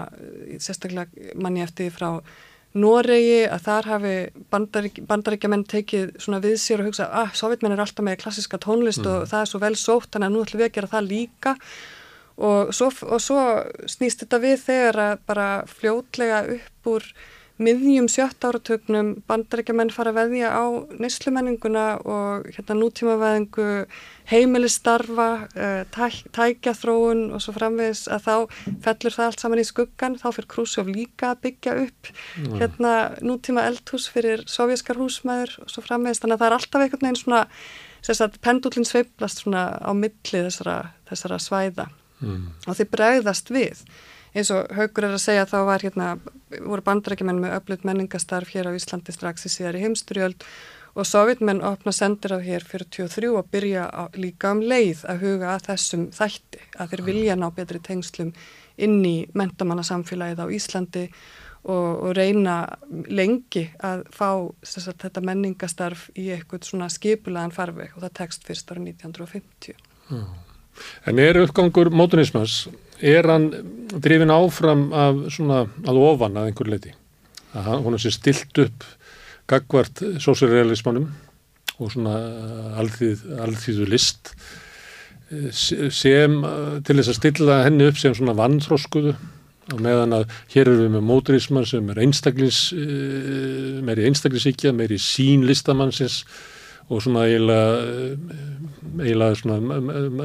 sérstaklega 0.59 1.37
manni 1.39 1.63
eftir 1.65 1.95
frá 1.95 2.19
Noregi 2.75 3.45
að 3.47 3.61
þar 3.69 3.87
hafi 3.87 4.15
bandarík, 4.51 4.97
bandaríkjaman 5.07 5.63
tekið 5.71 6.17
svona 6.19 6.41
við 6.43 6.57
sér 6.59 6.81
og 6.83 6.89
hugsa 6.89 7.05
að 7.07 7.21
ah, 7.21 7.37
sovjetmenn 7.39 7.77
er 7.77 7.83
alltaf 7.85 8.03
með 8.03 8.19
klassiska 8.25 8.59
tónlist 8.59 9.05
mm. 9.05 9.11
og 9.13 9.29
það 9.31 9.45
er 9.45 9.51
svo 9.53 9.61
vel 9.63 9.77
sótt 9.79 10.09
þannig 10.11 10.27
að 10.27 10.35
nú 10.35 10.43
ætlum 10.43 10.63
við 10.63 10.67
að 10.67 10.75
gera 10.81 10.91
það 10.97 11.07
líka. 11.13 11.53
og 11.55 11.94
svo, 12.37 12.91
og 12.91 13.23
svo 13.23 13.45
snýst 13.91 14.25
þetta 14.25 14.43
við 14.43 14.59
þegar 14.65 15.01
að 15.05 15.15
bara 15.29 15.49
fljótlega 15.71 16.43
upp 16.57 16.93
úr 16.95 17.15
miðjum 17.63 18.09
sjött 18.11 18.43
áratögnum 18.43 19.13
bandarækjumenn 19.29 19.93
fara 19.95 20.11
að 20.11 20.17
veðja 20.19 20.49
á 20.59 20.65
neyslumenninguna 20.99 21.85
og 22.03 22.49
hérna 22.57 22.77
nútímaveðingu 22.81 23.69
heimilistarfa, 24.27 25.29
uh, 25.55 25.85
tæ, 25.95 26.09
tækjaþróun 26.35 27.29
og 27.37 27.45
svo 27.45 27.55
framvegis 27.55 28.09
að 28.11 28.27
þá 28.27 28.35
fellur 28.89 29.15
það 29.15 29.27
allt 29.29 29.45
saman 29.45 29.63
í 29.63 29.69
skuggan, 29.71 30.19
þá 30.19 30.29
fyrir 30.33 30.51
Krúsjóf 30.51 30.91
líka 30.91 31.31
að 31.31 31.43
byggja 31.47 31.79
upp 31.85 32.11
mm. 32.11 32.59
hérna 32.59 32.95
nútíma 33.23 33.69
eldhús 33.71 34.11
fyrir 34.11 34.43
sovjaskar 34.51 34.99
húsmaður 34.99 35.61
og 35.63 35.71
svo 35.71 35.87
framvegis, 35.87 36.25
þannig 36.25 36.41
að 36.41 36.43
það 36.43 36.51
er 36.51 36.59
alltaf 36.59 36.87
einhvern 36.89 37.07
veginn 37.07 37.23
svona, 37.23 38.39
pendullin 38.43 38.89
sveiplast 38.89 39.45
svona 39.45 39.69
á 39.79 39.95
milli 39.95 40.49
þessara, 40.49 40.81
þessara 41.07 41.39
svæða 41.39 41.93
mm. 42.25 42.45
og 42.67 42.79
þeir 42.79 42.91
bregðast 42.97 43.55
við 43.55 43.85
eins 44.35 44.51
og 44.51 44.71
Haugur 44.75 45.07
er 45.07 45.15
að 45.15 45.23
segja 45.23 45.47
þá 45.47 45.59
var 45.69 45.85
hérna, 45.87 46.07
voru 46.59 46.83
bandarækjumenn 46.85 47.43
með 47.45 47.59
öflut 47.59 47.85
menningastarf 47.87 48.51
hér 48.55 48.71
á 48.71 48.77
Íslandi 48.77 49.15
strax 49.15 49.47
í 49.47 49.53
síðar 49.53 49.79
í 49.79 49.85
heimsturjöld 49.85 50.43
og 50.95 51.07
sovjetmenn 51.07 51.63
opna 51.67 51.93
sendir 51.95 52.35
á 52.35 52.39
hér 52.43 52.67
43 52.67 53.31
og 53.35 53.49
byrja 53.51 53.87
á, 53.91 54.11
líka 54.15 54.53
um 54.55 54.63
leið 54.63 55.05
að 55.11 55.25
huga 55.27 55.55
að 55.55 55.71
þessum 55.71 56.05
þætti, 56.15 56.61
að 56.79 56.93
þeir 56.93 57.03
vilja 57.09 57.39
ná 57.39 57.49
betri 57.55 57.81
tengslum 57.83 58.35
inn 58.75 59.01
í 59.07 59.17
mentamannasamfélagið 59.35 60.43
á 60.43 60.47
Íslandi 60.55 61.05
og, 61.65 61.91
og 62.05 62.15
reyna 62.19 62.57
lengi 63.11 63.69
að 63.83 64.05
fá 64.15 64.31
sagt, 64.63 65.03
þetta 65.03 65.23
menningastarf 65.25 66.09
í 66.19 66.29
eitthvað 66.35 66.69
svona 66.69 66.91
skipulaðan 66.93 67.55
farveg 67.55 67.95
og 67.95 68.07
það 68.07 68.17
tekst 68.21 68.47
fyrst 68.47 68.71
ára 68.71 68.83
1950. 68.83 69.79
Hmm. 70.11 70.44
En 71.07 71.21
er 71.23 71.39
uppgangur 71.43 71.93
mótunismans 71.95 72.65
er 73.05 73.27
hann 73.29 73.51
drifin 74.03 74.33
áfram 74.33 74.89
af 74.95 75.23
svona 75.35 75.65
að 75.85 76.01
ofan 76.01 76.39
að 76.39 76.51
einhver 76.51 76.71
leiti 76.73 76.95
að 77.55 77.71
hann 77.71 77.99
sé 78.03 78.13
stilt 78.15 78.59
upp 78.65 78.87
gagvart 79.51 80.03
sósirrealismannum 80.23 81.11
og 81.83 81.91
svona 81.93 82.15
alþýð, 82.81 83.25
alþýðu 83.45 83.89
list 83.91 84.35
sem 85.45 86.37
til 86.87 86.99
þess 86.99 87.11
að 87.11 87.19
stilla 87.19 87.63
henni 87.65 87.89
upp 87.91 87.99
sem 87.99 88.15
svona 88.15 88.37
vannþróskuðu 88.39 89.15
og 89.73 89.81
meðan 89.81 90.19
að 90.19 90.27
hér 90.53 90.69
eru 90.69 90.83
við 90.85 90.91
með 90.95 91.07
móturisman 91.09 91.67
sem 91.69 91.87
er 91.91 92.03
einstaklins 92.05 92.67
meiri 93.85 94.05
einstaklinsíkja, 94.11 94.75
meiri 94.77 94.99
sín 95.01 95.47
listamannsins 95.49 96.23
og 96.89 97.05
svona 97.05 97.27
eiginlega, 97.29 97.71
svona 99.41 99.59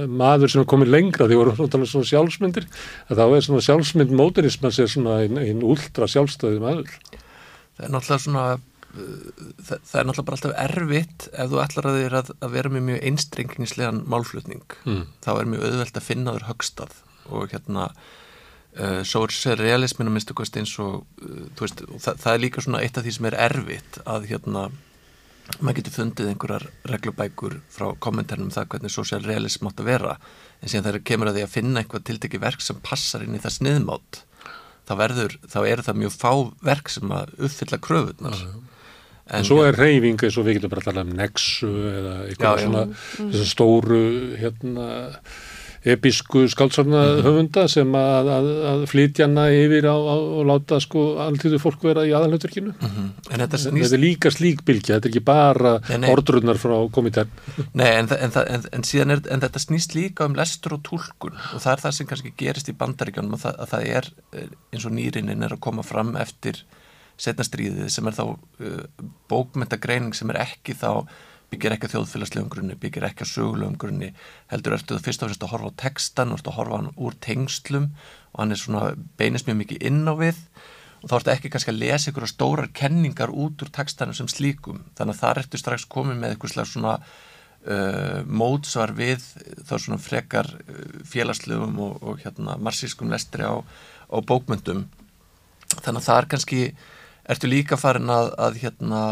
maður 0.07 0.51
sem 0.51 0.63
er 0.63 0.69
komið 0.69 0.93
lengra 0.95 1.29
því 1.29 1.39
voru 1.39 1.55
svona, 1.57 1.91
svona 1.93 2.11
sjálfsmyndir 2.11 2.65
að 3.07 3.21
þá 3.21 3.25
er 3.27 3.47
svona 3.47 3.67
sjálfsmynd 3.67 4.11
móturismans 4.19 4.81
er 4.81 4.91
svona 4.91 5.21
einn 5.23 5.39
ein 5.41 5.65
úldra 5.65 6.09
sjálfstæði 6.11 6.63
maður 6.63 6.91
Það 7.79 7.87
er 7.87 7.93
náttúrulega 7.93 8.23
svona 8.25 8.45
það, 8.89 9.83
það 9.85 9.99
er 10.01 10.07
náttúrulega 10.09 10.29
bara 10.29 10.37
alltaf 10.37 10.55
erfitt 10.63 11.27
ef 11.31 11.51
þú 11.51 11.59
ætlar 11.63 11.89
að 11.89 11.99
þér 11.99 12.15
að, 12.19 12.31
að 12.39 12.55
vera 12.55 12.71
með 12.73 12.85
mjög 12.87 13.03
einstrengingslegan 13.09 14.01
málflutning 14.09 14.77
mm. 14.85 15.03
þá 15.25 15.29
er 15.35 15.51
mjög 15.51 15.67
auðvelt 15.67 15.99
að 15.99 16.07
finna 16.07 16.35
þér 16.35 16.47
högstað 16.49 16.95
og 17.29 17.53
hérna 17.53 17.87
uh, 17.93 19.01
svo 19.05 19.25
er 19.29 19.61
realismin 19.61 20.09
að 20.09 20.17
minnstu 20.17 20.37
kosti 20.37 20.63
eins 20.63 20.75
og 20.81 21.03
uh, 21.21 21.45
veist, 21.61 21.83
það, 21.85 22.23
það 22.23 22.31
er 22.33 22.43
líka 22.45 22.65
svona 22.65 22.83
eitt 22.85 22.97
af 22.97 23.05
því 23.05 23.15
sem 23.17 23.29
er 23.29 23.39
erfitt 23.47 24.01
að 24.05 24.29
hérna 24.31 24.69
maður 25.59 25.79
getur 25.79 25.95
fundið 25.97 26.31
einhverjar 26.31 26.65
reglubækur 26.91 27.59
frá 27.73 27.89
kommentarnum 28.03 28.49
um 28.49 28.55
það 28.55 28.71
hvernig 28.73 28.93
sosialrealism 28.93 29.69
átt 29.69 29.83
að 29.83 29.91
vera. 29.91 30.15
En 30.61 30.71
síðan 30.71 30.87
þegar 30.87 31.05
kemur 31.09 31.31
að 31.31 31.39
því 31.39 31.45
að 31.45 31.53
finna 31.57 31.83
einhvað 31.83 32.07
tiltekki 32.09 32.41
verk 32.41 32.63
sem 32.63 32.81
passar 32.85 33.25
inn 33.25 33.37
í 33.37 33.43
það 33.43 33.55
sniðmátt 33.57 34.23
þá 34.89 34.95
verður, 34.97 35.37
þá 35.45 35.59
er 35.69 35.85
það 35.85 36.01
mjög 36.01 36.15
fá 36.17 36.31
verk 36.65 36.89
sem 36.89 37.11
að 37.13 37.33
uppfylla 37.45 37.81
kröfunar 37.85 38.43
En 39.29 39.45
svo 39.45 39.61
er 39.61 39.77
reyfing 39.77 40.17
eins 40.25 40.37
og 40.41 40.47
við 40.47 40.57
getum 40.57 40.71
bara 40.71 40.81
að 40.81 40.89
tala 40.89 41.05
um 41.05 41.13
nexu 41.17 41.69
eða 41.69 42.13
eitthvað 42.25 42.61
svona 42.63 42.83
mm. 42.89 43.33
stóru 43.45 44.01
hérna 44.39 44.87
episku 45.87 46.43
skálsarna 46.51 47.01
höfunda 47.23 47.63
sem 47.71 47.93
að, 47.95 48.29
að, 48.35 48.47
að 48.71 48.81
flytja 48.91 49.27
hana 49.29 49.45
yfir 49.55 49.87
á, 49.87 49.95
á 49.95 50.15
og 50.19 50.41
láta 50.49 50.79
sko 50.83 51.03
alltíðu 51.23 51.59
fólk 51.63 51.85
vera 51.87 52.03
í 52.07 52.11
aðalhauturkinu 52.15 52.73
mm 52.73 52.89
-hmm. 52.89 53.11
en 53.29 53.43
þetta, 53.45 53.61
snýst... 53.63 53.85
þetta 53.85 53.99
er 53.99 54.03
líka 54.03 54.31
slík 54.33 54.65
bylgja 54.67 54.97
þetta 54.97 55.07
er 55.07 55.13
ekki 55.13 55.23
bara 55.23 55.73
ordrunnar 56.11 56.59
frá 56.59 56.75
komitær 56.91 57.31
Nei 57.73 57.87
en, 57.87 58.09
en, 58.11 58.35
en, 58.35 58.83
er 58.83 59.21
en 59.31 59.45
þetta 59.45 59.63
snýst 59.63 59.95
líka 59.95 60.27
um 60.27 60.35
lestur 60.35 60.75
og 60.75 60.83
tólkun 60.83 61.39
og 61.53 61.63
það 61.63 61.71
er 61.71 61.85
það 61.85 61.95
sem 61.95 62.11
kannski 62.11 62.33
gerist 62.35 62.69
í 62.69 62.75
bandaríkjónum 62.75 63.39
að, 63.39 63.47
að 63.55 63.71
það 63.71 63.87
er 63.87 64.11
eh, 64.33 64.51
eins 64.73 64.85
og 64.85 64.91
nýrinnin 64.91 65.43
er 65.43 65.55
að 65.55 65.63
koma 65.63 65.83
fram 65.83 66.15
eftir 66.19 66.63
setnastriðið 67.19 67.89
sem 67.91 68.07
er 68.07 68.15
þá 68.15 68.23
uh, 68.31 68.83
bókmyndagreining 69.31 70.15
sem 70.15 70.29
er 70.31 70.41
ekki 70.45 70.75
þá 70.79 71.05
byggir 71.49 71.75
ekki 71.75 71.89
á 71.89 71.93
þjóðfélagslegum 71.95 72.49
grunni, 72.53 72.77
byggir 72.79 73.05
ekki 73.09 73.25
á 73.25 73.31
sögulegum 73.31 73.77
grunni, 73.81 74.11
heldur 74.51 74.75
ertu 74.77 74.97
það 74.97 75.07
fyrst 75.07 75.23
og 75.23 75.31
fyrst 75.31 75.45
að 75.45 75.53
horfa 75.53 75.71
á 75.73 75.79
textan, 75.83 76.33
ertu 76.35 76.51
að 76.51 76.59
horfa 76.59 76.81
hann 76.81 76.91
úr 76.97 77.15
tengslum 77.25 77.87
og 78.33 78.43
hann 78.43 78.53
er 78.53 78.61
svona 78.61 78.83
beinist 79.17 79.49
mjög 79.49 79.63
mikið 79.63 79.87
inn 79.89 80.03
á 80.05 80.13
við. 80.19 80.43
Og 80.99 81.09
þá 81.09 81.15
ertu 81.19 81.33
ekki 81.33 81.51
kannski 81.53 81.73
að 81.73 81.81
lesa 81.81 82.11
ykkur 82.11 82.27
stórar 82.27 82.69
kenningar 82.75 83.31
út 83.31 83.63
úr 83.63 83.71
textanum 83.73 84.17
sem 84.17 84.29
slíkum, 84.29 84.83
þannig 84.99 85.15
að 85.15 85.23
það 85.23 85.41
ertu 85.43 85.61
strax 85.61 85.87
komið 85.89 86.21
með 86.21 86.35
ykkur 86.35 86.53
slags 86.53 86.75
svona 86.75 86.97
uh, 86.99 88.21
mótsvar 88.27 88.93
við 88.97 89.23
þá 89.67 89.75
svona 89.77 89.99
frekar 90.03 90.51
uh, 90.59 91.01
félagslegum 91.07 91.79
og, 91.85 91.99
og 92.03 92.23
hérna 92.23 92.59
marxískum 92.59 93.11
lestri 93.13 93.47
á, 93.47 93.63
á 93.63 94.17
bókmyndum 94.19 94.85
þannig 95.77 96.01
að 96.01 96.07
það 96.07 96.21
er 96.21 96.29
kannski, 96.33 96.61
ertu 97.29 97.49
líka 97.49 97.77
farin 97.79 98.11
að, 98.11 98.31
að 98.41 98.59
hérna 98.63 99.03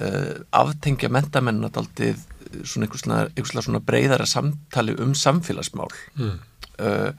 uh, 0.00 0.42
aftengja 0.54 1.10
mentamennina 1.12 1.70
daldið 1.74 2.20
svona 2.64 2.88
einhverslega 2.88 3.64
svona 3.66 3.82
breyðara 3.84 4.26
samtali 4.28 4.94
um 5.02 5.14
samfélagsmál 5.18 5.90
mm. 6.18 6.36
uh, 6.84 7.10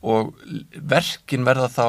og 0.00 0.32
verkin 0.74 1.44
verða 1.46 1.68
þá 1.70 1.86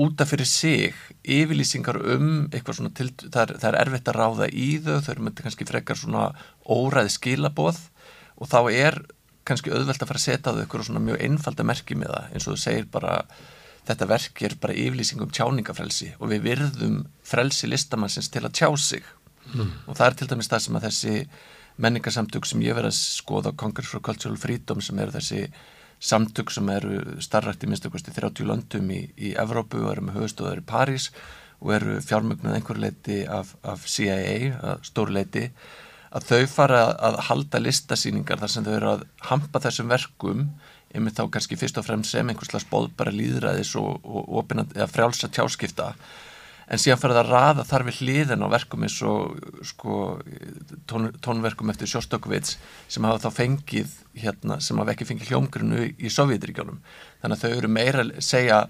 útaf 0.00 0.30
fyrir 0.30 0.46
sig 0.46 0.96
yfirlýsingar 1.26 1.98
um 2.14 2.48
eitthvað 2.50 2.78
svona 2.78 2.92
til, 2.94 3.10
það 3.26 3.42
er, 3.42 3.54
það 3.58 3.70
er 3.70 3.78
erfitt 3.80 4.10
að 4.10 4.18
ráða 4.18 4.50
í 4.50 4.68
þau, 4.82 4.98
þau 5.02 5.12
eru 5.12 5.24
myndið 5.26 5.46
kannski 5.46 5.66
frekar 5.68 5.98
svona 5.98 6.26
óræði 6.64 7.14
skilaboð 7.16 7.80
og 8.40 8.50
þá 8.50 8.60
er 8.70 9.00
kannski 9.48 9.72
auðvelt 9.74 10.02
að 10.02 10.12
fara 10.12 10.20
að 10.20 10.26
setja 10.26 10.54
þau 10.54 10.60
eitthvað 10.62 10.86
svona 10.86 11.02
mjög 11.04 11.24
einfalda 11.26 11.66
merki 11.66 11.98
með 11.98 12.14
það 12.14 12.34
eins 12.34 12.46
og 12.46 12.54
þú 12.54 12.62
segir 12.62 12.86
bara 12.92 13.16
þetta 13.90 14.10
verk 14.10 14.42
er 14.46 14.56
bara 14.62 14.76
yflýsing 14.76 15.22
um 15.24 15.32
tjáningafrelsi 15.34 16.12
og 16.18 16.30
við 16.32 16.46
virðum 16.48 17.00
frelsi 17.26 17.70
listamannsins 17.70 18.30
til 18.32 18.44
að 18.46 18.56
tjá 18.60 18.68
sig 18.78 19.04
mm. 19.52 19.72
og 19.86 19.96
það 19.96 20.06
er 20.06 20.18
til 20.18 20.30
dæmis 20.30 20.50
það 20.50 20.64
sem 20.66 20.78
að 20.78 20.86
þessi 20.88 21.16
menningarsamtök 21.80 22.48
sem 22.48 22.64
ég 22.64 22.76
verið 22.76 22.92
að 22.92 23.00
skoða 23.00 23.54
Congress 23.58 23.92
for 23.92 24.04
Cultural 24.04 24.38
Freedom 24.40 24.82
sem 24.84 24.98
eru 25.00 25.14
þessi 25.16 25.44
samtök 26.00 26.52
sem 26.52 26.68
eru 26.72 27.20
starrætt 27.20 27.64
í 27.64 27.68
minnstakosti 27.68 28.14
30 28.16 28.48
löndum 28.48 28.88
í, 28.92 29.02
í 29.20 29.34
Evrópu 29.40 29.82
og 29.84 29.92
eru 29.92 30.06
með 30.06 30.20
höfustóðar 30.20 30.62
í 30.62 30.66
París 30.68 31.10
og 31.60 31.74
eru 31.76 31.98
fjármögnuð 32.04 32.56
einhver 32.56 32.80
leiti 32.80 33.20
af, 33.28 33.52
af 33.60 33.84
CIA, 33.88 34.76
stór 34.86 35.12
leiti 35.12 35.50
að 36.10 36.26
þau 36.26 36.46
fara 36.50 36.80
að 36.96 37.18
halda 37.28 37.60
listasýningar 37.62 38.40
þar 38.40 38.52
sem 38.54 38.66
þau 38.66 38.72
eru 38.74 38.92
að 38.94 39.04
hampa 39.28 39.62
þessum 39.62 39.92
verkum 39.92 40.46
einmitt 40.94 41.18
þá 41.18 41.26
kannski 41.30 41.58
fyrst 41.58 41.78
og 41.80 41.86
fremst 41.86 42.14
sem 42.14 42.28
einhverslega 42.28 42.64
spóð 42.64 42.90
bara 42.98 43.14
líðræðis 43.14 43.76
og, 43.78 44.02
og, 44.04 44.34
og 44.40 44.90
frjálsa 44.90 45.30
tjáskipta 45.30 45.92
en 46.70 46.78
síðan 46.78 47.00
fyrir 47.02 47.16
það 47.16 47.24
að 47.24 47.32
raða 47.34 47.64
þar 47.66 47.84
við 47.88 48.00
hliðin 48.04 48.44
á 48.46 48.48
verkum 48.52 48.84
eins 48.86 48.96
og 49.06 49.40
sko, 49.66 49.96
tón, 50.90 51.10
tónverkum 51.22 51.72
eftir 51.72 51.90
Sjóstökvits 51.90 52.56
sem 52.86 53.06
hafa 53.06 53.24
þá 53.24 53.40
fengið 53.40 53.96
hérna, 54.22 54.60
sem 54.62 54.78
hafa 54.78 54.94
ekki 54.94 55.08
fengið 55.08 55.32
hljómgrunnu 55.32 55.88
í 55.98 56.12
Sovjetríkjónum 56.14 56.78
þannig 57.22 57.36
að 57.36 57.42
þau 57.42 57.58
eru 57.58 57.74
meira 57.80 58.06
að 58.06 58.16
segja 58.24 58.64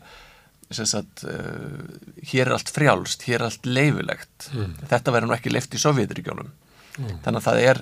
Að, 0.70 1.24
uh, 1.26 1.86
hér 2.30 2.46
er 2.46 2.52
allt 2.54 2.68
frjálst, 2.70 3.24
hér 3.26 3.40
er 3.40 3.48
allt 3.48 3.64
leifilegt 3.66 4.44
mm. 4.54 4.76
þetta 4.86 5.10
verður 5.16 5.32
nú 5.32 5.34
ekki 5.34 5.50
leift 5.50 5.72
í 5.74 5.80
Sovjetríkjónum 5.82 6.46
mm. 6.46 7.16
þannig 7.24 7.40
að 7.40 7.46
það 7.48 7.62
er 7.64 7.80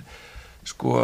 sko 0.68 0.94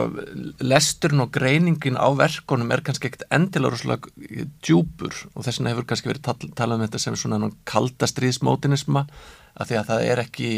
lesturinn 0.62 1.24
og 1.24 1.32
greiningin 1.34 1.98
á 1.98 2.08
verkonum 2.18 2.72
er 2.74 2.82
kannski 2.84 3.08
ekkert 3.10 3.26
endilega 3.34 3.74
rosalega 3.74 4.46
djúpur 4.64 5.14
og 5.32 5.46
þess 5.46 5.60
vegna 5.60 5.72
hefur 5.72 5.88
kannski 5.90 6.10
verið 6.10 6.26
tal 6.28 6.52
talað 6.56 6.76
um 6.76 6.84
þetta 6.86 7.02
sem 7.02 7.18
svona 7.18 7.50
kaldastriðsmótinisma 7.70 9.06
að 9.54 9.70
því 9.70 9.80
að 9.80 9.90
það 9.92 10.06
er 10.10 10.24
ekki 10.24 10.50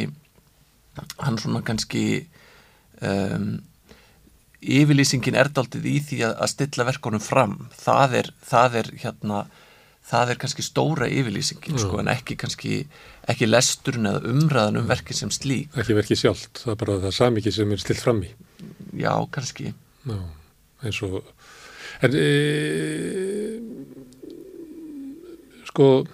hann 1.21 1.39
svona 1.41 1.63
kannski 1.67 2.07
um, 3.05 3.51
yfirlýsingin 4.61 5.37
er 5.39 5.53
daldið 5.55 5.87
í 5.91 5.99
því 6.03 6.23
að, 6.27 6.35
að 6.43 6.53
stilla 6.55 6.87
verkonum 6.89 7.23
fram. 7.23 7.59
Það 7.77 8.19
er, 8.23 8.31
það 8.49 8.79
er 8.81 8.91
hérna 9.05 9.45
það 10.07 10.33
er 10.33 10.41
kannski 10.43 10.65
stóra 10.65 11.09
yfirlýsingin 11.11 11.81
sko, 11.83 12.01
en 12.01 12.11
ekki 12.13 12.37
kannski 12.39 12.81
ekki 13.31 13.49
lesturinn 13.49 14.07
eða 14.11 14.23
umræðan 14.31 14.81
um 14.83 14.91
verkin 14.91 15.19
sem 15.19 15.33
slík 15.35 15.75
ekki 15.75 15.97
verkið 15.99 16.21
sjálft, 16.21 16.63
það 16.63 16.73
er 16.75 16.81
bara 16.83 16.99
það 17.07 17.17
samikið 17.17 17.57
sem 17.57 17.73
er 17.75 17.83
stilt 17.83 18.03
fram 18.05 18.23
í 18.23 18.31
já, 18.97 19.13
kannski 19.31 19.73
já, 20.07 20.19
eins 20.83 21.03
og 21.03 21.23
en 22.03 22.17
e, 22.17 22.27
sko 25.69 26.07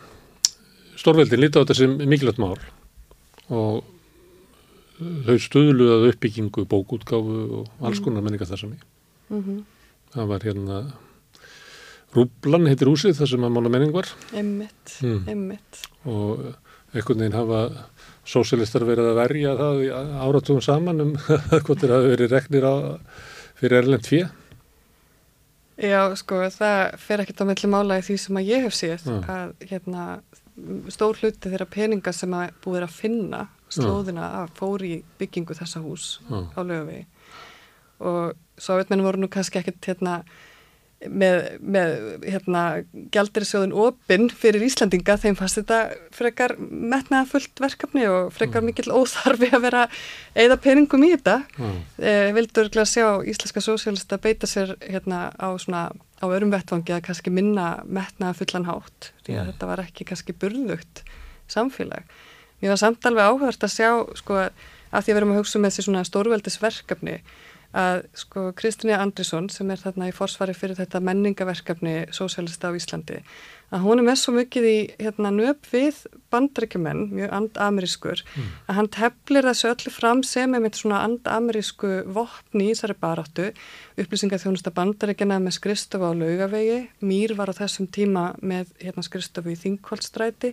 stórveldin 0.98 1.42
líti 1.42 1.58
á 1.58 1.62
þetta 1.62 1.78
sem 1.78 1.96
mikilvægt 2.06 2.42
mál 2.42 2.58
og 3.52 3.82
þau 5.26 5.38
stöðluðað 5.42 6.10
uppbyggingu, 6.12 6.64
bókútgáfu 6.70 7.38
og 7.60 7.86
alls 7.86 8.00
konar 8.02 8.22
menningar 8.24 8.48
þar 8.50 8.60
sem 8.60 8.74
ég. 8.76 8.84
Mm 9.28 9.42
-hmm. 9.42 9.62
Það 10.14 10.26
var 10.28 10.40
hérna 10.46 10.76
Rúblan 12.12 12.68
heitir 12.68 12.90
húsið 12.90 13.16
þar 13.16 13.28
sem 13.28 13.44
að 13.44 13.54
mála 13.54 13.70
menning 13.72 13.92
var. 13.92 14.08
Emmitt, 14.36 14.98
mm. 15.00 15.56
Og 16.04 16.54
einhvern 16.92 17.18
veginn 17.18 17.38
hafa 17.38 17.88
sósialistar 18.28 18.84
verið 18.86 19.10
að 19.12 19.18
verja 19.18 19.54
það 19.58 19.82
áratugum 20.26 20.62
saman 20.64 21.04
um 21.04 21.16
hvort 21.64 21.80
þeir 21.80 21.96
hafi 21.96 22.12
verið 22.12 22.36
reknir 22.36 22.68
á, 22.68 22.74
fyrir 23.58 23.82
erlend 23.82 24.06
fjö. 24.06 24.28
Já, 25.82 26.12
sko, 26.20 26.42
það 26.52 26.82
fer 27.00 27.22
ekkert 27.22 27.42
á 27.42 27.48
melli 27.48 27.70
mála 27.72 27.98
í 27.98 28.04
því 28.06 28.18
sem 28.20 28.38
að 28.38 28.50
ég 28.52 28.66
hef 28.66 28.76
séð 28.76 29.08
ja. 29.08 29.18
að 29.32 29.66
hérna, 29.70 30.04
stór 30.92 31.18
hluti 31.18 31.50
þeirra 31.50 31.66
peninga 31.72 32.12
sem 32.14 32.34
að 32.36 32.52
búið 32.62 32.86
að 32.86 32.94
finna 33.00 33.46
slóðina 33.72 34.26
ja. 34.26 34.42
að 34.42 34.54
fóri 34.58 34.92
byggingu 35.18 35.56
þessa 35.56 35.80
hús 35.82 36.06
ja. 36.28 36.42
á 36.52 36.60
lögvegi 36.60 37.06
og 38.02 38.34
svo 38.60 38.76
veit 38.78 38.90
menn 38.92 39.04
voru 39.04 39.22
nú 39.22 39.30
kannski 39.32 39.60
ekkert 39.62 39.88
hérna 39.88 40.16
með, 41.08 41.38
með 41.60 41.92
hérna, 42.26 42.62
gjaldirisjóðun 43.14 43.74
opinn 43.84 44.28
fyrir 44.30 44.64
Íslandinga 44.66 45.16
þeim 45.20 45.36
fannst 45.38 45.58
þetta 45.60 45.80
frekar 46.14 46.54
metnaða 46.60 47.28
fullt 47.32 47.62
verkefni 47.62 48.06
og 48.10 48.32
frekar 48.34 48.62
mm. 48.62 48.70
mikill 48.70 48.94
óþarfi 48.94 49.50
að 49.52 49.64
vera 49.66 49.84
eða 50.38 50.58
peningum 50.62 51.06
í 51.06 51.12
þetta 51.14 51.38
mm. 51.58 51.78
eh, 52.02 52.28
vildur 52.36 52.70
að 52.72 52.90
sjá 52.92 53.06
íslenska 53.28 53.64
sósélista 53.64 54.20
beita 54.22 54.50
sér 54.50 54.76
hérna 54.84 55.30
á 55.34 55.48
svona 55.60 55.88
á 56.22 56.26
örum 56.30 56.52
vettvangi 56.54 56.94
að 56.94 57.06
kannski 57.08 57.32
minna 57.34 57.82
metnaða 57.84 58.38
fullan 58.38 58.68
hátt 58.70 59.10
því 59.26 59.38
að 59.38 59.40
mm. 59.42 59.52
þetta 59.52 59.70
var 59.72 59.86
ekki 59.86 60.06
kannski 60.12 60.36
burðugt 60.38 61.02
samfélag. 61.50 62.06
Mér 62.62 62.76
var 62.76 62.82
samt 62.84 63.06
alveg 63.08 63.26
áhört 63.26 63.66
að 63.66 63.74
sjá 63.74 63.90
sko 64.20 64.38
að 64.38 64.52
því 64.92 65.00
að 65.00 65.08
við 65.08 65.20
erum 65.20 65.32
að 65.34 65.40
hugsa 65.40 65.58
um 65.58 65.66
þessi 65.66 65.84
svona 65.86 66.04
stórveldisverkefni 66.06 67.16
að 67.72 68.04
sko 68.20 68.50
Kristina 68.56 69.00
Andrisson 69.00 69.48
sem 69.52 69.70
er 69.72 69.80
þarna 69.80 70.10
í 70.10 70.14
forsvari 70.16 70.54
fyrir 70.56 70.76
þetta 70.76 71.00
menningaverkefni 71.04 71.96
sósjálista 72.12 72.68
á 72.68 72.76
Íslandi 72.76 73.22
að 73.72 73.84
hún 73.86 74.02
er 74.02 74.06
með 74.06 74.18
svo 74.20 74.34
mikið 74.36 74.66
í 74.68 74.76
hérna 75.00 75.30
nöp 75.32 75.64
við 75.72 76.02
bandrækjumenn, 76.32 77.06
mjög 77.12 77.32
andamerískur 77.38 78.20
mm. 78.20 78.50
að 78.68 78.78
hann 78.78 78.88
teflir 78.92 79.48
þessu 79.48 79.70
öllu 79.70 79.92
fram 79.92 80.22
sem 80.26 80.56
er 80.56 80.62
með 80.64 80.78
svona 80.80 81.02
andamerísku 81.06 81.92
vopni 82.12 82.68
í 82.68 82.74
þessari 82.74 82.96
baráttu 83.00 83.48
upplýsingar 84.00 84.42
þjónusta 84.42 84.72
bandrækjana 84.76 85.40
með 85.40 85.56
skristofu 85.58 86.08
á 86.08 86.12
laugavegi, 86.16 86.78
Mýr 87.04 87.36
var 87.38 87.52
á 87.52 87.60
þessum 87.62 87.88
tíma 87.92 88.32
með 88.40 88.74
hérna 88.80 89.04
skristofu 89.06 89.52
í 89.52 89.60
Þingholtstræti 89.60 90.52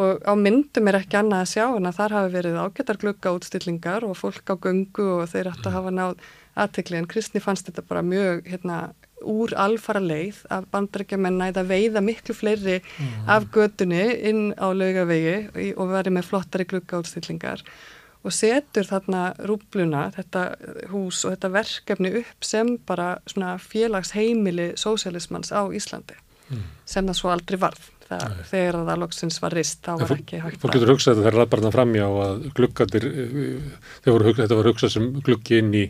og 0.00 0.20
á 0.24 0.32
myndum 0.38 0.88
er 0.90 1.00
ekki 1.00 1.18
annað 1.20 1.44
að 1.44 1.52
sjá 1.54 1.64
en 1.66 1.88
að 1.88 1.96
þar 1.96 2.16
hafi 2.18 2.34
verið 2.36 2.60
ágættar 2.60 3.00
glugga 3.00 3.34
útstillingar 3.36 4.06
og 4.06 4.18
fólk 4.20 4.52
á 4.52 4.54
göngu 4.60 5.08
og 5.16 5.26
þeir 5.32 5.50
ætti 5.54 5.68
að 5.68 5.76
hafa 5.78 5.96
náð 5.96 6.28
aðtekli 6.64 6.98
en 7.00 7.08
Kristni 7.10 7.42
fannst 7.42 7.68
þetta 7.68 7.86
bara 7.88 8.02
mjög 8.06 8.48
hérna, 8.50 8.80
úr 9.20 9.52
alfara 9.60 10.00
leið 10.00 10.40
að 10.52 10.66
bandrækjamenn 10.72 11.38
næða 11.40 11.66
veiða 11.68 12.00
miklu 12.04 12.34
fleiri 12.36 12.78
mm. 12.80 13.28
af 13.28 13.50
gödunni 13.52 14.04
inn 14.30 14.44
á 14.56 14.72
laugavegi 14.72 15.74
og 15.74 15.90
verið 15.92 16.16
með 16.16 16.28
flottari 16.30 16.66
gluggáðstillingar 16.70 17.64
og 18.20 18.34
setur 18.36 18.84
þarna 18.88 19.30
rúbluna, 19.48 20.08
þetta 20.16 20.42
hús 20.92 21.22
og 21.24 21.34
þetta 21.34 21.52
verkefni 21.54 22.12
upp 22.20 22.44
sem 22.44 22.74
bara 22.88 23.14
svona 23.28 23.54
félagsheimili 23.60 24.72
sósialismans 24.80 25.52
á 25.52 25.64
Íslandi 25.68 26.16
mm. 26.48 26.66
sem 26.84 27.08
það 27.08 27.20
svo 27.20 27.32
aldrei 27.32 27.60
varð 27.60 27.88
það, 28.10 28.36
þegar 28.50 28.78
það 28.88 29.00
loksins 29.04 29.40
var 29.42 29.56
rist 29.56 29.80
þá 29.86 29.90
var 30.02 30.14
ekki 30.16 30.42
hægt 30.42 30.58
að... 30.58 30.60
Fólk 30.62 30.76
getur 30.76 30.92
hugsað 30.92 31.10
þetta 31.14 31.24
þegar 31.24 31.38
ræðbarna 31.38 31.72
framjá 31.74 32.06
að 32.24 32.44
gluggatir, 32.58 33.08
voru, 34.06 34.36
þetta 34.40 34.60
var 34.60 34.70
hugsað 34.70 34.94
sem 34.96 35.10
gluggi 35.26 35.60
inn 35.62 35.74
í 35.78 35.84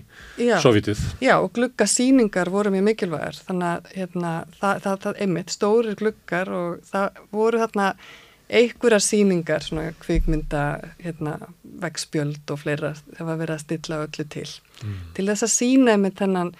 sovítið. 0.62 1.04
Já 1.24 1.34
og 1.38 1.52
gluggasýningar 1.58 2.52
voru 2.52 2.72
mjög 2.74 2.88
mikilvægur 2.90 3.38
þannig 3.48 3.70
að 3.74 3.92
hérna, 3.98 4.32
það, 4.58 4.82
það, 4.86 4.98
það 5.04 5.22
einmitt 5.26 5.54
stórir 5.54 6.00
gluggar 6.00 6.52
og 6.60 6.82
það 6.90 7.22
voru 7.34 7.62
þarna 7.64 7.92
einhverjar 8.50 9.02
síningar, 9.04 9.62
svona 9.62 9.92
kvikmynda 10.02 10.64
hérna, 10.98 11.36
vegspjöld 11.80 12.50
og 12.50 12.58
fleira 12.64 12.92
það 12.98 13.28
var 13.28 13.40
verið 13.44 13.54
að 13.54 13.64
stilla 13.64 14.00
öllu 14.04 14.26
til 14.34 14.46
mm. 14.48 14.96
til 15.16 15.26
þess 15.30 15.46
að 15.46 15.52
sína 15.54 15.96
með 16.00 16.16
þennan 16.18 16.52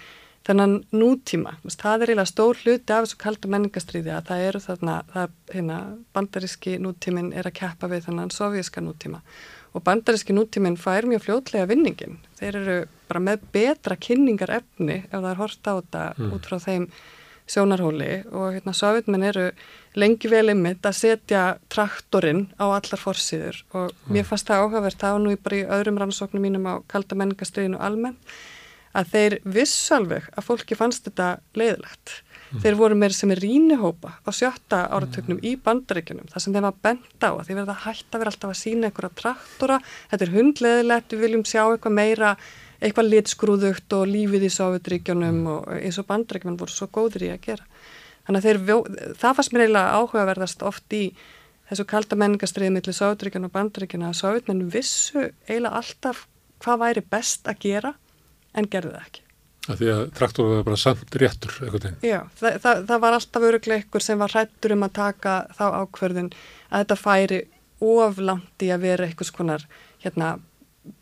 þennan 0.49 0.77
nútíma, 0.97 1.55
það 1.69 2.05
er 2.05 2.13
eiginlega 2.13 2.31
stór 2.31 2.61
hluti 2.63 2.95
af 2.95 3.05
þessu 3.05 3.19
kaldu 3.21 3.51
menningastriði 3.53 4.13
að 4.15 4.29
það 4.31 4.45
eru 4.49 4.63
þarna, 4.65 4.97
það, 5.13 5.35
hérna, 5.53 5.79
bandaríski 6.17 6.77
nútímin 6.81 7.33
er 7.37 7.51
að 7.51 7.59
keppa 7.61 7.91
við 7.93 8.07
þennan 8.09 8.33
sovjíska 8.35 8.83
nútíma. 8.85 9.21
Og 9.77 9.85
bandaríski 9.87 10.35
nútímin 10.35 10.79
fær 10.81 11.07
mjög 11.07 11.27
fljótlega 11.27 11.69
vinningin, 11.71 12.19
þeir 12.41 12.61
eru 12.63 12.79
bara 13.11 13.23
með 13.23 13.47
betra 13.55 13.99
kynningar 14.01 14.57
efni 14.61 15.03
ef 15.05 15.17
það 15.19 15.31
er 15.31 15.41
hort 15.43 15.69
á 15.69 15.73
þetta 15.77 16.05
mm. 16.17 16.33
út 16.35 16.49
frá 16.49 16.63
þeim 16.65 16.87
sjónarhóli. 17.51 18.11
Og 18.31 18.57
hérna 18.57 18.75
sovjetmenn 18.77 19.27
eru 19.27 19.49
lengi 19.99 20.31
vel 20.31 20.55
ymmit 20.55 20.87
að 20.87 20.99
setja 20.99 21.43
traktorinn 21.73 22.47
á 22.57 22.71
allar 22.71 23.03
fórsýður 23.03 23.61
og 23.75 23.91
mm. 23.91 24.15
mér 24.15 24.27
fannst 24.27 24.51
það 24.51 24.65
áhugavert. 24.65 25.03
Þá 25.03 25.19
nú 25.23 25.35
bara 25.43 25.61
í 25.61 25.67
öðrum 25.79 26.01
rannsóknum 26.01 26.47
mínum 26.47 26.67
á 26.71 26.75
kalda 26.91 27.19
menningastriðinu 27.19 27.79
almennt 27.83 28.35
að 28.97 29.13
þeir 29.13 29.37
vissu 29.45 29.95
alveg 29.95 30.27
að 30.35 30.47
fólki 30.47 30.79
fannst 30.79 31.07
þetta 31.07 31.29
leiðilegt. 31.59 32.15
Mm. 32.51 32.63
Þeir 32.65 32.79
voru 32.81 32.97
meira 32.99 33.15
sem 33.15 33.31
er 33.31 33.41
rínihópa 33.45 34.17
á 34.27 34.31
sjötta 34.35 34.81
áratöknum 34.91 35.39
mm. 35.39 35.45
í 35.47 35.53
bandaríkunum, 35.63 36.27
það 36.33 36.45
sem 36.45 36.57
þeim 36.57 36.67
var 36.67 36.81
bent 36.83 37.23
á 37.23 37.31
að 37.31 37.45
þeir 37.47 37.61
verða 37.61 37.77
hægt 37.85 38.11
að 38.11 38.25
vera 38.25 38.33
alltaf 38.35 38.51
að 38.51 38.59
sína 38.59 38.91
einhverja 38.91 39.13
traktora, 39.21 39.79
þetta 40.11 40.27
er 40.27 40.35
hundleðilegt, 40.35 41.15
við 41.15 41.25
viljum 41.27 41.47
sjá 41.47 41.63
eitthvað 41.69 41.97
meira, 42.01 42.33
eitthvað 42.81 43.11
litskrúðugt 43.13 43.97
og 44.01 44.11
lífið 44.11 44.49
í 44.49 44.53
Sovjetríkjunum 44.57 45.39
mm. 45.45 45.51
og 45.55 45.71
eins 45.79 46.01
og 46.03 46.11
bandaríkunum 46.11 46.59
voru 46.59 46.75
svo 46.75 46.91
góðir 46.91 47.29
í 47.29 47.33
að 47.37 47.45
gera. 47.47 47.69
Þannig 48.27 48.41
að 48.41 48.49
þeir, 48.49 49.15
það 49.21 49.39
fannst 49.39 49.55
mér 49.55 49.67
eiginlega 49.69 49.95
áhugaverðast 50.01 50.67
oft 50.67 50.97
í 50.99 51.05
þessu 51.71 51.87
kalda 51.87 52.19
menningastriði 52.19 52.75
millir 52.75 52.97
Sovjetríkjun 52.97 53.47
og 53.47 53.55
bandaríkjuna 53.55 54.11
að 54.11 54.21
Sovjetmenn 54.25 54.67
vissu 54.75 55.29
eiginlega 55.47 55.79
alltaf 55.79 56.27
hvað 56.61 56.83
væri 56.83 57.03
best 57.15 57.47
að 57.47 57.63
gera 57.63 57.93
en 58.57 58.69
gerði 58.71 58.95
það 58.95 59.07
ekki. 59.07 59.25
Það 59.67 59.81
því 59.81 59.89
að 59.93 60.03
traktorið 60.17 60.55
var 60.57 60.67
bara 60.67 60.81
samt 60.81 61.17
réttur 61.21 61.57
eitthvað 61.61 61.87
einn. 61.91 61.97
Já, 62.07 62.21
það, 62.41 62.55
það, 62.65 62.85
það 62.89 63.03
var 63.05 63.17
alltaf 63.17 63.47
öruglega 63.51 63.85
ykkur 63.85 64.05
sem 64.05 64.23
var 64.23 64.35
hrættur 64.35 64.75
um 64.75 64.87
að 64.87 64.95
taka 64.97 65.35
þá 65.59 65.65
ákverðin 65.83 66.31
að 66.33 66.85
þetta 66.85 66.99
færi 66.99 67.41
oflant 67.81 68.65
í 68.65 68.71
að 68.73 68.87
vera 68.87 69.07
eitthvað 69.07 69.31
skonar 69.31 69.67
hérna 70.01 70.31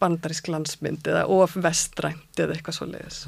bandarísk 0.03 0.51
landsmynd 0.51 1.07
eða 1.07 1.27
of 1.33 1.55
vestrænt 1.63 2.43
eða 2.43 2.57
eitthvað 2.57 2.79
svo 2.81 2.89
leiðis. 2.91 3.21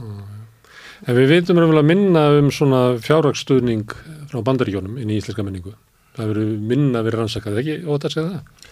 En 1.06 1.16
við 1.16 1.30
veitum 1.30 1.62
um 1.62 1.78
að 1.78 1.86
minna 1.88 2.24
um 2.36 2.50
svona 2.52 2.82
fjárraksstuðning 3.00 3.94
frá 4.30 4.42
bandaríkjónum 4.44 4.98
inn 5.00 5.14
í 5.14 5.20
íslenska 5.20 5.46
menningu. 5.46 5.76
Það 6.16 6.32
verður 6.34 6.50
minna 6.72 7.04
verið 7.06 7.22
rannsakað, 7.22 7.60
ekki? 7.62 7.76
Og 7.86 7.96
þetta 7.96 8.12
segða 8.16 8.32
það? 8.34 8.66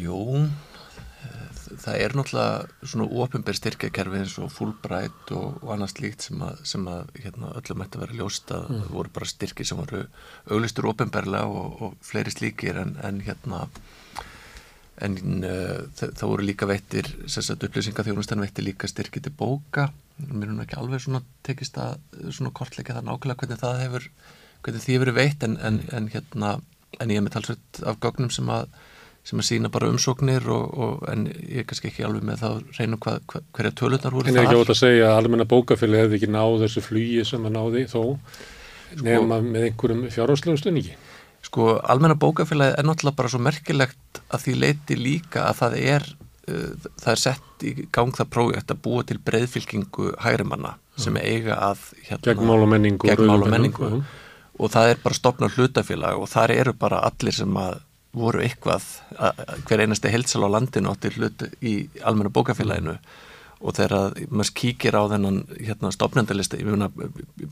Jú, 0.00 0.20
það 1.86 2.00
er 2.02 2.14
náttúrulega 2.18 2.86
svona 2.90 3.06
ofinbér 3.22 3.58
styrkjakerfi 3.58 4.20
eins 4.20 4.36
og 4.42 4.50
Fulbright 4.54 5.32
og, 5.36 5.60
og 5.62 5.74
annars 5.76 5.96
líkt 6.02 6.26
sem 6.26 6.40
að, 6.42 6.62
sem 6.66 6.86
að 6.90 7.12
hérna, 7.22 7.52
öllum 7.60 7.84
ætti 7.84 7.98
að 7.98 8.06
vera 8.06 8.18
ljóst 8.20 8.50
að 8.54 8.72
mm. 8.72 8.88
voru 8.94 9.12
bara 9.14 9.30
styrki 9.30 9.66
sem 9.66 9.78
voru 9.78 10.02
auglistur 10.50 10.90
ofinbérlega 10.90 11.46
og, 11.46 11.78
og 11.86 11.94
fleiri 12.06 12.34
slíkir 12.34 12.80
en, 12.82 12.96
en 13.06 13.22
hérna 13.26 13.66
en 15.06 15.44
uh, 15.44 15.82
það 16.00 16.24
voru 16.24 16.46
líka 16.48 16.68
veittir 16.68 17.10
sérstaklega 17.28 17.70
upplýsingaþjónustan 17.70 18.42
veittir 18.42 18.64
líka 18.64 18.88
styrki 18.90 19.20
til 19.22 19.34
bóka 19.36 19.90
mér 20.16 20.48
er 20.48 20.54
nú 20.56 20.64
ekki 20.64 20.78
alveg 20.80 21.04
svona 21.04 21.20
tekist 21.46 21.76
að 21.78 22.00
svona 22.32 22.54
kortleika 22.56 22.96
það 22.96 23.10
nákvæmlega 23.10 23.42
hvernig 23.42 23.62
það 23.62 23.82
hefur 23.84 24.08
hvernig 24.64 24.82
því 24.86 24.96
hefur 24.96 25.12
veitt 25.18 25.44
en, 25.46 25.58
en, 25.60 25.82
en 25.92 26.08
hérna 26.14 26.56
en 26.96 27.12
ég 27.12 27.20
er 27.20 27.26
með 27.26 27.36
talsveit 27.36 27.82
af 27.84 28.00
gögnum 28.00 28.32
sem 28.32 28.48
að 28.50 28.70
sem 29.26 29.40
að 29.42 29.48
sína 29.48 29.70
bara 29.74 29.88
umsóknir 29.90 30.44
og, 30.54 30.74
og, 30.78 31.00
en 31.10 31.26
ég 31.26 31.62
er 31.62 31.66
kannski 31.66 31.90
ekki 31.90 32.04
alveg 32.06 32.26
með 32.28 32.42
þá 32.44 32.50
reynum 32.78 33.00
hvað, 33.02 33.22
hva, 33.32 33.40
hverja 33.56 33.72
tölunar 33.80 34.14
voru 34.14 34.28
þar. 34.30 34.36
En 34.36 34.44
ekki 34.44 34.60
ótt 34.60 34.74
að 34.74 34.78
segja 34.78 35.08
að 35.08 35.18
almenna 35.22 35.46
bókafili 35.50 35.98
hefði 35.98 36.20
ekki 36.20 36.28
náð 36.30 36.58
þessu 36.62 36.82
flugi 36.84 37.24
sem 37.26 37.48
að 37.48 37.56
náði 37.56 37.82
þó 37.90 37.96
sko, 37.96 39.00
nefna 39.08 39.40
með 39.42 39.66
einhverjum 39.70 40.04
fjárháslegu 40.14 40.60
stunningi. 40.62 40.94
Sko 41.46 41.72
almenna 41.82 42.18
bókafili 42.22 42.68
er 42.68 42.86
náttúrulega 42.86 43.18
bara 43.18 43.32
svo 43.32 43.42
merkilegt 43.42 44.22
að 44.30 44.44
því 44.44 44.54
leiti 44.62 44.98
líka 45.00 45.48
að 45.48 45.58
það 45.62 45.76
er 45.82 46.06
uh, 46.12 46.86
það 47.02 47.10
er 47.16 47.22
sett 47.24 47.66
í 47.66 47.74
gang 47.90 48.14
það 48.14 48.30
prójekt 48.36 48.70
að 48.76 48.82
búa 48.86 49.08
til 49.08 49.18
breyðfylkingu 49.26 50.12
hægrimanna 50.22 50.76
sem 50.96 51.18
eiga 51.18 51.58
að 51.72 51.82
hérna, 52.06 52.22
gegn 52.30 52.46
mál 52.46 52.62
og 52.62 52.70
menningu, 52.72 53.10
gegn 53.10 53.50
menningu. 53.50 53.90
og 54.56 54.70
það 54.72 54.94
er 54.94 55.02
bara 55.02 55.18
stopnað 55.18 55.58
hlutafélag 55.58 56.22
og 56.22 56.30
þar 56.30 56.54
eru 56.54 56.72
bara 56.78 57.02
allir 57.04 57.34
sem 57.36 57.58
að 57.60 57.82
voru 58.16 58.42
eitthvað 58.44 58.84
hver 59.68 59.84
einasti 59.84 60.12
heilsal 60.12 60.46
á 60.48 60.54
landinu 60.56 60.92
átti 60.92 61.12
hlut 61.16 61.46
í 61.60 61.76
almenna 62.02 62.32
bókafélaginu 62.32 62.96
og 63.60 63.76
þegar 63.76 64.16
maður 64.28 64.52
kíkir 64.60 64.96
á 64.96 65.02
þennan 65.12 65.42
hérna, 65.56 65.92
stopnendalista, 65.94 66.58
ég 66.60 66.68
meina 66.68 66.90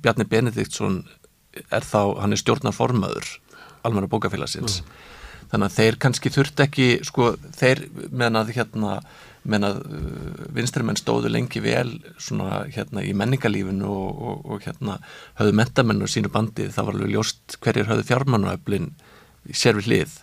Bjarni 0.05 0.27
Benediktsson 0.29 1.03
er 1.73 1.87
þá, 1.87 2.17
hann 2.21 2.35
er 2.35 2.41
stjórnarformaður 2.41 3.29
almenna 3.85 4.11
bókafélagsins 4.13 4.81
mm. 4.83 4.91
þannig 5.53 5.69
að 5.71 5.79
þeir 5.79 6.01
kannski 6.03 6.33
þurft 6.35 6.65
ekki 6.65 6.89
sko, 7.07 7.35
þeir 7.57 7.87
menað 8.13 8.53
hérna 8.57 8.99
menað 9.45 9.83
uh, 9.85 10.45
vinstrimenn 10.57 10.97
stóðu 10.97 11.29
lengi 11.33 11.61
vel 11.61 11.99
svona 12.17 12.63
hérna 12.73 13.05
í 13.05 13.13
menningarlífinu 13.17 13.89
og, 13.93 14.23
og, 14.29 14.45
og 14.55 14.65
hérna 14.65 14.99
höfðu 15.39 15.57
mentamenn 15.61 16.05
og 16.05 16.13
sínu 16.13 16.33
bandi, 16.33 16.71
það 16.73 16.89
var 16.89 16.97
alveg 16.97 17.13
ljóst 17.13 17.59
hverjir 17.65 17.91
höfðu 17.91 18.07
fjármannuöflin 18.09 18.95
sér 19.53 19.77
við 19.81 19.91
hlið 19.91 20.15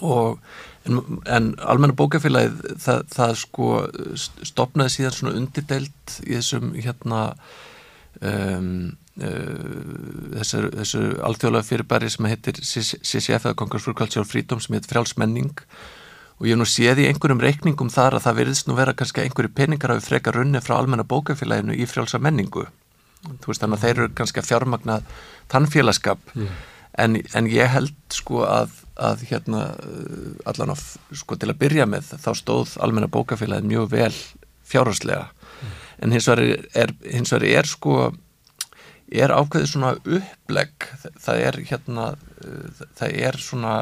og 0.00 0.40
en, 0.88 1.00
en 1.26 1.50
almenna 1.60 1.96
bókafélagið 1.96 2.78
það, 2.80 3.04
það 3.14 3.34
sko 3.42 3.68
stopnaði 4.48 4.96
síðan 4.96 5.16
svona 5.18 5.36
undirdelt 5.40 6.16
í 6.24 6.34
þessum 6.38 6.74
hérna 6.78 7.22
um, 8.20 8.72
uh, 9.20 10.34
þessu, 10.40 10.66
þessu 10.78 11.04
alþjóðlega 11.28 11.68
fyrirbæri 11.68 12.12
sem 12.12 12.28
heitir 12.30 12.60
CCF 12.64 13.44
eða 13.44 13.56
Congress 13.60 13.88
for 13.88 13.98
Cultural 13.98 14.28
Freedom 14.28 14.62
sem 14.62 14.76
heitir 14.76 14.94
frjálsmenning 14.94 15.54
og 16.40 16.48
ég 16.48 16.56
nú 16.56 16.64
séð 16.68 17.02
í 17.02 17.08
einhverjum 17.10 17.42
reikningum 17.44 17.92
þar 17.92 18.16
að 18.16 18.26
það 18.26 18.38
verðist 18.40 18.68
nú 18.68 18.76
vera 18.78 18.96
kannski 18.96 19.26
einhverju 19.26 19.52
peningar 19.52 19.92
hafi 19.92 20.06
frekar 20.06 20.38
runni 20.40 20.62
frá 20.64 20.78
almenna 20.78 21.04
bókafélaginu 21.04 21.76
í 21.76 21.84
frjálsa 21.88 22.20
menningu. 22.22 22.64
Þú 23.20 23.50
veist 23.50 23.60
þannig 23.60 23.76
að 23.76 23.82
þeir 23.84 23.98
eru 23.98 24.12
kannski 24.16 24.40
að 24.40 24.48
fjármagna 24.48 24.96
tannfélagskap 25.52 26.32
mm. 26.32 26.54
en, 27.04 27.18
en 27.36 27.50
ég 27.52 27.68
held 27.68 27.98
sko 28.16 28.46
að, 28.48 28.72
að 29.00 29.26
hérna 29.30 29.64
allan 30.48 30.74
of 30.74 30.84
sko 31.16 31.38
til 31.40 31.50
að 31.52 31.60
byrja 31.62 31.86
með 31.88 32.14
þá 32.20 32.30
stóð 32.38 32.74
almenna 32.84 33.10
bókafélagin 33.12 33.70
mjög 33.70 33.92
vel 33.94 34.14
fjárháslega 34.70 35.28
mm. 35.28 35.78
en 36.04 36.16
hins 36.16 36.28
vegar 36.30 36.66
er, 36.84 36.94
hins 37.04 37.32
vegar 37.34 37.48
er 37.60 37.70
sko 37.70 38.10
er 39.10 39.32
ákveðið 39.34 39.70
svona 39.72 39.94
upplegg 39.98 40.86
það 41.18 41.44
er 41.46 41.60
hérna 41.70 42.10
það 42.98 43.16
er 43.26 43.38
svona 43.42 43.74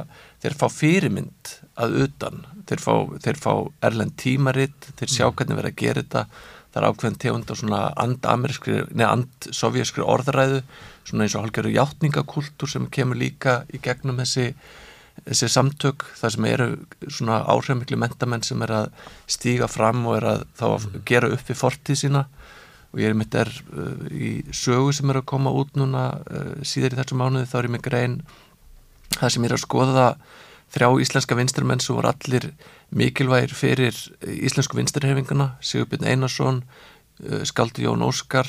þeir 0.43 0.57
fá 0.57 0.67
fyrirmynd 0.73 1.57
að 1.79 1.99
utan 2.07 2.45
þeir 2.69 2.83
fá, 2.85 2.95
þeir 3.25 3.41
fá 3.43 3.53
erlend 3.85 4.17
tímaritt 4.21 4.93
þeir 4.97 5.13
sjá 5.13 5.27
mm. 5.27 5.35
hvernig 5.35 5.61
verða 5.61 5.75
að 5.75 5.83
gera 5.83 6.05
þetta 6.05 6.25
það 6.69 6.81
er 6.81 6.89
ákveðin 6.89 7.21
tegund 7.25 7.53
á 7.53 7.55
svona 7.59 7.83
and-amerískri 8.05 8.81
neða 8.93 9.13
and-sovjískri 9.17 10.05
orðræðu 10.05 10.63
svona 11.09 11.25
eins 11.25 11.37
og 11.37 11.45
hálfgerðu 11.45 11.75
hjáttningakultúr 11.77 12.71
sem 12.71 12.89
kemur 12.93 13.19
líka 13.21 13.63
í 13.73 13.81
gegnum 13.83 14.21
þessi 14.21 14.53
þessi 15.29 15.51
samtök, 15.53 16.05
það 16.19 16.35
sem 16.35 16.47
eru 16.49 16.69
svona 17.13 17.43
áhrifmikli 17.53 17.99
mentamenn 18.01 18.45
sem 18.47 18.63
er 18.65 18.73
að 18.81 18.91
stíga 19.31 19.69
fram 19.71 20.07
og 20.09 20.19
er 20.19 20.29
að 20.33 20.45
þá 20.59 20.67
að 20.69 20.89
mm. 20.89 20.99
gera 21.11 21.33
upp 21.37 21.53
í 21.53 21.57
fortíð 21.59 22.01
sína 22.03 22.25
og 22.89 23.03
ég 23.03 23.13
er 23.13 23.17
mitt 23.19 23.35
er 23.37 23.51
uh, 23.77 24.09
í 24.09 24.33
sögu 24.57 24.95
sem 24.97 25.11
er 25.13 25.21
að 25.21 25.29
koma 25.29 25.53
út 25.53 25.75
núna 25.77 26.11
uh, 26.19 26.53
síður 26.65 26.97
í 26.97 27.01
þessu 27.03 27.19
mánuði 27.21 27.51
þá 27.51 27.57
er 27.61 27.69
ég 27.69 27.75
með 27.77 27.85
grein 27.89 28.19
það 29.19 29.35
sem 29.35 29.45
ég 29.45 29.51
er 29.51 29.57
að 29.59 29.65
skoða 29.65 30.07
þrjá 30.73 30.89
íslenska 31.05 31.37
vinstrimenn 31.37 31.85
sem 31.85 31.97
voru 31.97 32.13
allir 32.13 32.51
mikilvægir 32.97 33.53
fyrir 33.57 33.97
íslensku 34.25 34.79
vinstrihefinguna 34.79 35.51
Sigurbjörn 35.61 36.09
Einarsson 36.09 36.63
uh, 36.65 37.45
Skaldi 37.49 37.85
Jón 37.85 38.05
Óskar 38.07 38.49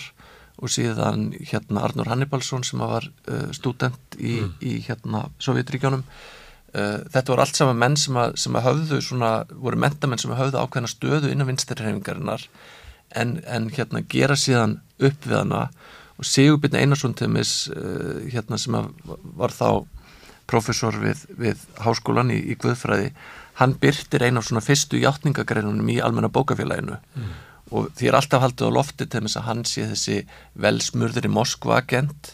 og 0.59 0.71
síðan 0.71 1.29
hérna 1.37 1.85
Arnur 1.87 2.09
Hannibalsson 2.11 2.65
sem 2.67 2.79
var 2.83 3.07
uh, 3.27 3.47
student 3.55 4.19
í, 4.19 4.39
mm. 4.39 4.53
í 4.63 4.79
hérna 4.87 5.27
Sovjetríkjónum 5.43 6.05
þetta 6.73 7.31
voru 7.31 7.45
allt 7.45 7.59
saman 7.59 7.79
menn 7.81 7.95
sem 7.97 8.17
að, 8.19 8.35
sem 8.41 8.57
að 8.57 8.67
höfðu 8.67 8.99
svona, 9.05 9.31
voru 9.49 9.79
mentamenn 9.81 10.21
sem 10.21 10.33
að 10.33 10.43
höfðu 10.43 10.63
ákveðna 10.63 10.91
stöðu 10.91 11.31
innan 11.31 11.49
vinstrihefningarinnar 11.49 12.45
en, 13.17 13.39
en 13.49 13.69
hérna 13.73 14.03
gera 14.09 14.37
síðan 14.37 14.79
upp 14.99 15.25
við 15.25 15.37
hana 15.39 15.63
og 16.19 16.27
Sigurbjörn 16.27 16.77
Einarsson 16.81 17.15
til 17.17 17.29
mis 17.31 17.53
hérna 18.29 18.59
sem 18.59 18.75
var 19.39 19.55
þá 19.55 19.85
professor 20.49 20.95
við, 20.99 21.25
við 21.39 21.61
háskólan 21.83 22.33
í, 22.33 22.39
í 22.51 22.57
Guðfræði 22.59 23.13
hann 23.59 23.75
byrtir 23.81 24.25
eina 24.25 24.41
af 24.41 24.47
svona 24.47 24.63
fyrstu 24.63 24.99
hjáttningagreinunum 25.01 25.91
í 25.91 25.99
almenna 26.03 26.31
bókafélaginu 26.33 26.97
mm. 26.97 27.31
og 27.75 27.89
því 27.97 28.09
er 28.09 28.17
alltaf 28.19 28.43
haldið 28.45 28.71
á 28.71 28.77
lofti 28.77 29.07
þess 29.11 29.39
að 29.39 29.47
hann 29.49 29.63
sé 29.67 29.87
þessi 29.91 30.19
velsmurður 30.65 31.27
í 31.27 31.33
Moskva 31.33 31.79
agent 31.81 32.33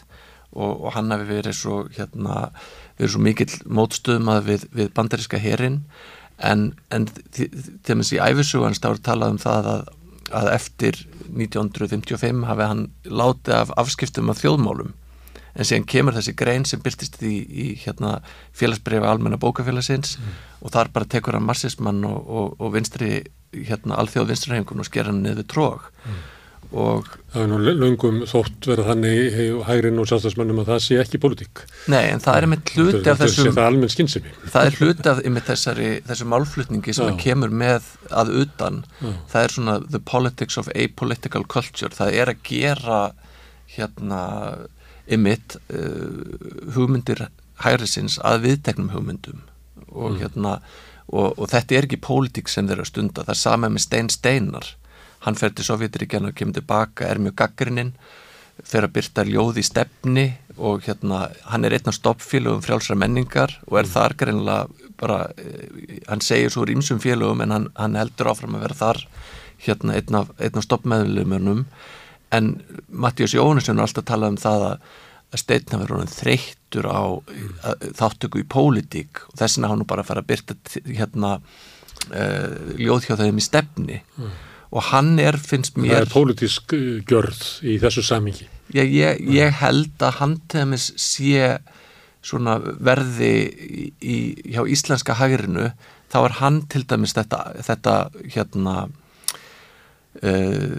og, 0.52 0.70
og 0.70 0.92
hann 0.96 1.12
hafi 1.12 1.28
verið 1.28 1.58
svo 1.58 1.80
hérna, 1.96 2.50
verið 2.98 3.14
svo 3.14 3.22
mikill 3.24 3.52
mótstöðum 3.78 4.30
að 4.32 4.50
við, 4.50 4.66
við 4.76 4.92
bandaríska 4.96 5.40
herin 5.40 5.82
en, 6.36 6.68
en 6.90 7.08
til 7.34 7.48
þess 7.86 8.12
að 8.12 8.18
í 8.18 8.22
æfisugan 8.24 8.76
stáður 8.76 9.02
talað 9.04 9.34
um 9.36 9.40
það 9.42 9.70
að, 9.72 9.88
að 10.42 10.52
eftir 10.54 11.00
1955 11.32 12.46
hafi 12.48 12.70
hann 12.70 12.86
látið 13.04 13.58
af 13.60 13.74
afskiptum 13.80 14.32
af 14.32 14.40
þjóðmálum 14.42 14.94
en 15.56 15.64
síðan 15.64 15.88
kemur 15.88 16.16
þessi 16.16 16.34
grein 16.36 16.66
sem 16.68 16.82
byrtist 16.84 17.16
í, 17.24 17.36
í 17.48 17.66
hérna, 17.80 18.18
félagsbrefi 18.56 19.08
almenna 19.08 19.40
bókafélagsins 19.40 20.16
mm. 20.20 20.38
og 20.60 20.74
þar 20.74 20.92
bara 20.92 21.08
tekur 21.08 21.38
hann 21.38 21.46
marxismann 21.48 22.04
og, 22.08 22.18
og, 22.28 22.56
og 22.60 22.74
vinstri 22.76 23.10
hérna, 23.56 23.96
alþjóð 24.02 24.32
vinstrihengun 24.34 24.82
og 24.82 24.88
sker 24.88 25.08
hann 25.08 25.22
niður 25.24 25.48
trók 25.52 25.88
mm. 26.04 26.18
Og 26.76 27.08
Það 27.32 27.42
er 27.42 27.48
nú 27.50 27.56
löngum 27.64 28.18
þótt 28.28 28.66
verið 28.70 28.86
þannig 28.90 29.38
hægrin 29.66 30.00
og 30.00 30.08
sjálfstæðsmennum 30.08 30.60
að 30.62 30.70
það 30.70 30.78
sé 30.86 30.98
ekki 31.02 31.20
politík 31.20 31.62
Nei, 31.92 32.04
en 32.12 32.22
það 32.24 32.38
er 32.38 32.46
einmitt 32.46 32.72
hluti 32.72 33.12
af 33.12 33.20
þessum 33.20 33.50
Það 33.50 33.60
er 33.60 33.68
almenn 33.70 33.92
skynsemi. 33.92 34.32
Það 34.54 34.68
er 34.68 34.78
hluti 34.80 35.10
af 35.10 35.20
einmitt 35.22 35.50
þessari, 35.50 35.90
þessu 36.06 36.28
málflutningi 36.32 36.94
sem 36.96 37.18
kemur 37.20 37.52
með 37.64 37.90
að 38.22 38.32
utan. 38.42 38.78
Já. 39.00 39.10
það 39.32 39.42
er 39.42 39.54
svona 39.56 39.76
the 39.90 40.02
politics 40.12 40.60
of 40.60 40.70
apolitical 40.74 41.44
culture. 41.56 41.92
Það 41.96 42.20
er 42.22 42.32
að 42.32 42.42
gera 42.48 43.00
hérna 43.76 44.22
ymitt 45.12 45.58
uh, 45.68 46.72
hugmyndir 46.76 47.26
hægrisins 47.64 48.18
að 48.24 48.48
viðteknum 48.48 48.90
hugmyndum. 48.94 49.44
Og, 49.90 50.16
mm. 50.16 50.18
hérna, 50.24 50.56
og, 51.08 51.36
og 51.36 51.52
þetta 51.52 51.76
er 51.76 51.86
ekki 51.88 52.02
pólitík 52.04 52.50
sem 52.52 52.68
þeir 52.68 52.78
eru 52.80 52.88
að 52.88 52.92
stunda, 52.94 53.24
það 53.24 53.36
er 53.36 53.42
sama 53.44 53.70
með 53.72 53.86
Stein 53.86 54.12
Steinar 54.12 54.72
hann 55.26 55.38
fer 55.38 55.52
til 55.52 55.66
Sovjetiríkjana 55.66 56.30
og 56.30 56.38
kemur 56.38 56.56
tilbaka, 56.56 57.08
er 57.10 57.20
mjög 57.22 57.36
gaggrininn 57.42 57.92
fer 58.64 58.86
að 58.86 58.94
byrta 58.96 59.24
ljóð 59.26 59.60
í 59.60 59.64
stefni 59.66 60.26
og 60.56 60.86
hérna, 60.86 61.26
hann 61.50 61.66
er 61.66 61.76
einn 61.76 61.90
af 61.90 61.96
stoppfélögum 61.98 62.62
frjálsra 62.64 62.96
menningar 62.96 63.58
og 63.66 63.80
er 63.82 63.88
mm. 63.88 63.92
þar 63.92 64.14
greinlega 64.22 64.92
bara, 64.96 65.18
eh, 65.36 65.98
hann 66.08 66.24
segir 66.24 66.52
svo 66.52 66.64
ímsum 66.64 67.02
félögum 67.02 67.42
en 67.44 67.52
hann, 67.52 67.66
hann 67.76 67.98
heldur 68.00 68.32
áfram 68.32 68.56
að 68.56 68.64
vera 68.64 68.78
þar 68.78 69.02
hérna 69.66 69.98
einn 69.98 70.20
af, 70.22 70.32
af 70.40 70.64
stoppmeðlumurnum 70.64 71.66
en 72.36 72.54
Mattias 72.88 73.36
Jóhannesson 73.36 73.76
er 73.76 73.86
alltaf 73.86 74.08
talað 74.08 74.34
um 74.34 74.40
það 74.40 74.66
að, 74.70 74.88
að 75.36 75.42
steitna 75.42 75.82
verður 75.82 76.02
hann 76.02 76.16
þreyttur 76.16 76.88
á 76.88 77.04
mm. 77.12 77.54
þáttöku 78.00 78.40
í 78.40 78.48
pólitík 78.56 79.26
og 79.28 79.38
þess 79.38 79.58
vegna 79.58 79.74
hann 79.74 79.86
bara 79.88 80.06
að 80.06 80.12
fara 80.14 80.24
að 80.24 80.32
byrta 80.32 80.58
hérna 80.88 81.36
uh, 81.36 82.74
ljóð 82.80 83.10
hjá 83.10 83.16
þeim 83.20 83.42
í 83.42 83.44
stefni 83.44 84.00
mm. 84.16 84.36
Og 84.70 84.88
hann 84.90 85.16
er, 85.22 85.38
finnst 85.38 85.78
mér 85.78 85.94
Það 85.94 86.04
er 86.04 86.12
pólitísk 86.12 86.76
uh, 86.76 86.84
gjörð 87.06 87.42
í 87.62 87.78
þessu 87.82 88.04
samingi 88.06 88.48
ég, 88.74 88.90
ég, 88.90 89.22
ég 89.30 89.58
held 89.62 90.02
að 90.02 90.20
hann 90.20 90.36
tegnis 90.50 90.90
sé 91.00 91.56
svona 92.26 92.58
verði 92.58 93.32
í, 93.46 93.88
í, 94.02 94.16
hjá 94.54 94.64
íslenska 94.66 95.16
hægrinu 95.20 95.70
þá 96.12 96.20
er 96.24 96.38
hann 96.40 96.62
til 96.70 96.82
dæmis 96.88 97.14
þetta, 97.16 97.42
þetta 97.66 97.94
hérna 98.34 98.74
uh, 100.22 100.76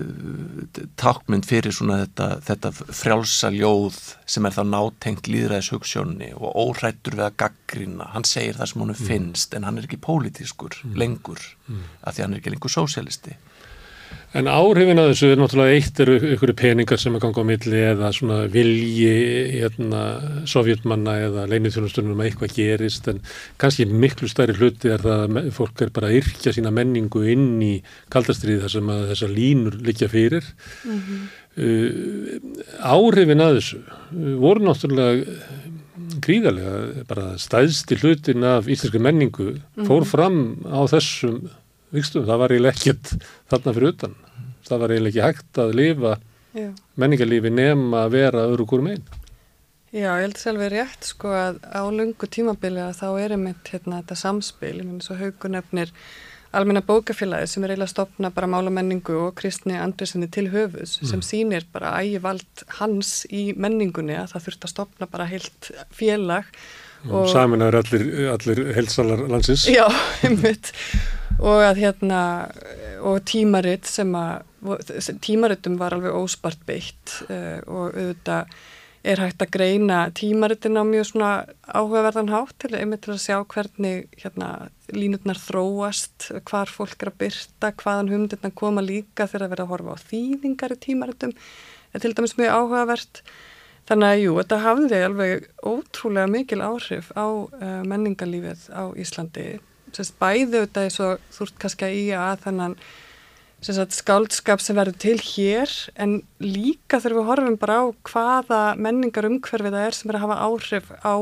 tákmynd 0.99 1.47
fyrir 1.47 1.76
svona 1.76 2.01
þetta, 2.03 2.30
þetta 2.47 2.73
frjálsa 2.76 3.51
ljóð 3.55 3.99
sem 4.27 4.47
er 4.47 4.55
þá 4.57 4.64
nátengt 4.73 5.31
líðræðis 5.31 5.72
hugssjónni 5.76 6.34
og 6.35 6.55
órættur 6.68 7.18
við 7.19 7.27
að 7.30 7.38
gaggrina 7.43 8.11
hann 8.15 8.27
segir 8.27 8.59
það 8.59 8.73
sem 8.73 8.84
hann 8.84 8.95
mm. 8.95 9.03
finnst 9.11 9.57
en 9.57 9.68
hann 9.68 9.80
er 9.80 9.88
ekki 9.88 10.01
pólitískur 10.03 10.81
mm. 10.84 10.97
lengur 10.99 11.43
mm. 11.68 11.84
af 12.03 12.18
því 12.18 12.26
hann 12.26 12.35
er 12.35 12.43
ekki 12.43 12.55
lengur 12.55 12.73
sósialisti 12.73 13.38
En 14.35 14.49
áhrifin 14.51 14.99
að 14.99 15.13
þessu 15.13 15.27
er 15.31 15.39
náttúrulega 15.39 15.75
eitt 15.77 15.99
eru 16.03 16.17
ykkur 16.33 16.51
peningar 16.59 16.99
sem 16.99 17.15
er 17.15 17.21
ganga 17.23 17.43
á 17.43 17.47
milli 17.47 17.79
eða 17.93 18.09
svona 18.11 18.39
vilji 18.51 19.13
hérna, 19.53 20.01
sovjetmanna 20.51 21.13
eða 21.29 21.45
leinithjónustunum 21.47 22.19
að 22.19 22.27
eitthvað 22.27 22.55
gerist 22.57 23.07
en 23.07 23.21
kannski 23.61 23.85
miklu 23.87 24.27
stærri 24.27 24.57
hluti 24.57 24.91
er 24.91 25.05
það 25.05 25.23
að 25.39 25.47
fólk 25.55 25.83
er 25.85 25.93
bara 25.95 26.09
að 26.11 26.19
yrkja 26.19 26.53
sína 26.57 26.73
menningu 26.75 27.23
inn 27.31 27.55
í 27.63 27.73
kaldastrið 28.13 28.65
þar 28.65 28.73
sem 28.75 28.91
að 28.91 29.05
þessar 29.13 29.31
línur 29.37 29.77
likja 29.87 30.09
fyrir. 30.11 30.49
Mm 30.83 30.99
-hmm. 31.05 31.29
uh, 31.63 32.81
áhrifin 32.83 33.45
að 33.45 33.61
þessu 33.61 33.79
uh, 33.79 34.33
voru 34.43 34.67
náttúrulega 34.67 35.37
gríðarlega 36.27 37.05
bara 37.07 37.37
stæðsti 37.39 37.97
hlutin 38.01 38.43
af 38.43 38.67
íslenski 38.67 38.99
menningu 38.99 39.55
fór 39.87 40.03
mhm. 40.03 40.11
fram 40.11 40.37
á 40.67 40.83
þessum 40.91 41.47
vikstum, 41.95 42.26
það 42.27 42.41
var 42.43 42.55
eiginlega 42.55 42.76
ekkert 42.76 43.14
þarna 43.51 43.76
fyrir 43.77 43.93
utan, 43.93 44.18
það 44.68 44.84
var 44.84 44.95
eiginlega 44.95 45.14
ekki 45.14 45.27
hægt 45.27 45.61
að 45.64 45.77
lifa 45.81 46.18
menningarlífi 46.97 47.51
nema 47.53 48.05
að 48.05 48.14
vera 48.18 48.45
öðru 48.49 48.68
hverjum 48.69 48.91
einn 48.95 49.07
Já, 49.95 50.11
ég 50.19 50.26
held 50.26 50.39
alveg 50.51 50.72
rétt 50.73 51.05
sko 51.07 51.30
að 51.31 51.61
á 51.64 51.81
lungu 51.88 52.27
tímabili 52.27 52.81
að 52.84 52.97
þá 52.99 53.07
er 53.23 53.35
einmitt 53.38 53.69
hérna 53.72 54.01
þetta 54.01 54.18
samspil, 54.19 54.73
ég 54.81 54.84
menn 54.84 55.03
svo 55.03 55.15
haugunefnir 55.15 55.93
almenna 56.57 56.81
bókafélagi 56.84 57.47
sem 57.51 57.64
er 57.64 57.73
eiginlega 57.73 57.93
stopna 57.93 58.31
bara 58.35 58.49
mála 58.51 58.72
menningu 58.73 59.15
og 59.27 59.38
Kristni 59.39 59.77
Andresinni 59.80 60.27
til 60.31 60.49
höfus 60.51 60.97
mm. 60.99 61.09
sem 61.11 61.23
sýnir 61.23 61.68
bara 61.72 61.95
ægivald 62.01 62.65
hans 62.81 63.22
í 63.31 63.51
menningunni 63.55 64.18
að 64.19 64.34
það 64.34 64.45
þurft 64.47 64.68
að 64.68 64.73
stopna 64.73 65.09
bara 65.11 65.30
heilt 65.30 65.72
félag 65.95 66.51
og 67.09 67.29
Saminar 67.31 67.77
allir, 67.79 68.07
allir 68.33 68.63
helsalar 68.75 69.27
landsins. 69.29 69.67
Já, 69.71 69.85
einmitt 70.25 70.73
og 71.37 71.61
að 71.61 71.83
hérna 71.83 72.21
og 73.05 73.21
tímaritt 73.29 73.85
sem 73.89 74.09
að 74.17 74.47
tímarittum 75.21 75.77
var 75.77 75.93
alveg 75.93 76.15
óspart 76.17 76.63
beitt 76.65 77.19
uh, 77.29 77.61
og 77.69 77.93
auðvitað 77.93 78.57
er 79.07 79.21
hægt 79.21 79.43
að 79.43 79.53
greina 79.53 79.99
tímarittin 80.15 80.79
á 80.79 80.83
mjög 80.83 81.05
svona 81.11 81.31
áhugaverðan 81.69 82.31
hátt 82.33 82.55
til, 82.59 82.73
einmitt 82.75 83.05
til 83.05 83.13
að 83.13 83.21
sjá 83.23 83.37
hvernig 83.53 84.07
hérna, 84.19 84.49
línutnar 84.91 85.39
þróast, 85.39 86.31
hvar 86.49 86.71
fólk 86.71 87.05
er 87.05 87.11
að 87.13 87.19
byrta, 87.23 87.71
hvaðan 87.79 88.11
humdirna 88.11 88.51
koma 88.51 88.83
líka 88.83 89.29
þegar 89.29 89.45
að 89.45 89.53
vera 89.53 89.67
að 89.67 89.73
horfa 89.73 89.95
á 89.95 90.05
þýðingar 90.09 90.75
í 90.75 90.79
tímarittum, 90.87 91.35
er 91.93 92.03
til 92.03 92.13
dæmis 92.17 92.35
mjög 92.39 92.57
áhugavert. 92.57 93.21
Þannig 93.88 94.09
að 94.11 94.22
jú, 94.22 94.35
þetta 94.41 94.59
hafði 94.65 95.01
alveg 95.05 95.43
ótrúlega 95.64 96.27
mikil 96.31 96.59
áhrif 96.65 97.11
á 97.15 97.27
uh, 97.27 97.81
menningarlífið 97.88 98.68
á 98.76 98.84
Íslandi. 98.99 99.45
Sérst 99.95 100.18
bæðu 100.19 100.65
þetta 100.65 100.84
er 100.84 100.91
svo 100.93 101.11
þúrt 101.31 101.59
kannski 101.61 101.88
að 101.88 101.95
í 101.95 102.07
að 102.11 102.41
þannan 102.43 102.76
sagt, 103.64 103.95
skáldskap 103.95 104.61
sem 104.61 104.77
verður 104.77 104.99
til 105.01 105.18
hér 105.23 105.72
en 105.95 106.19
líka 106.43 106.99
þegar 106.99 107.15
við 107.18 107.30
horfum 107.30 107.59
bara 107.61 107.77
á 107.80 107.85
hvaða 108.11 108.64
menningar 108.76 109.30
umhverfið 109.30 109.77
það 109.77 109.88
er 109.88 109.97
sem 109.97 110.11
er 110.11 110.19
að 110.19 110.26
hafa 110.27 110.41
áhrif 110.49 110.91
á 111.01 111.15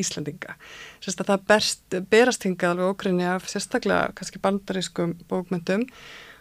Íslandinga. 0.00 0.56
Sérst 1.02 1.22
að 1.22 1.30
það 1.30 1.46
berst, 1.52 1.96
berast 2.10 2.46
hingað 2.46 2.74
alveg 2.74 2.92
okrinni 2.94 3.26
af 3.30 3.46
sérstaklega 3.50 4.10
kannski 4.18 4.42
bandarískum 4.42 5.14
bókmyndum 5.30 5.86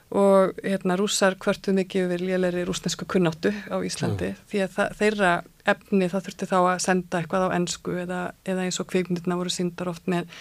og 0.10 0.58
hérna 0.66 0.98
rúsar 0.98 1.36
hvertu 1.38 1.74
mikið 1.78 2.08
við 2.14 2.24
lélæri 2.32 2.66
rúsnesku 2.66 3.06
kunnáttu 3.06 3.52
á 3.70 3.78
Íslandi 3.86 4.32
mm. 4.32 4.46
því 4.50 4.62
að 4.66 4.72
það, 4.78 4.96
þeirra 5.02 5.34
efni 5.70 6.10
það 6.10 6.24
þurfti 6.28 6.48
þá 6.50 6.58
að 6.60 6.80
senda 6.86 7.20
eitthvað 7.20 7.46
á 7.46 7.56
ennsku 7.60 7.98
eða, 8.06 8.22
eða 8.50 8.66
eins 8.66 8.82
og 8.82 8.90
kvikmyndina 8.90 9.38
voru 9.38 9.54
síndar 9.54 9.92
oft 9.92 10.10
með, 10.10 10.32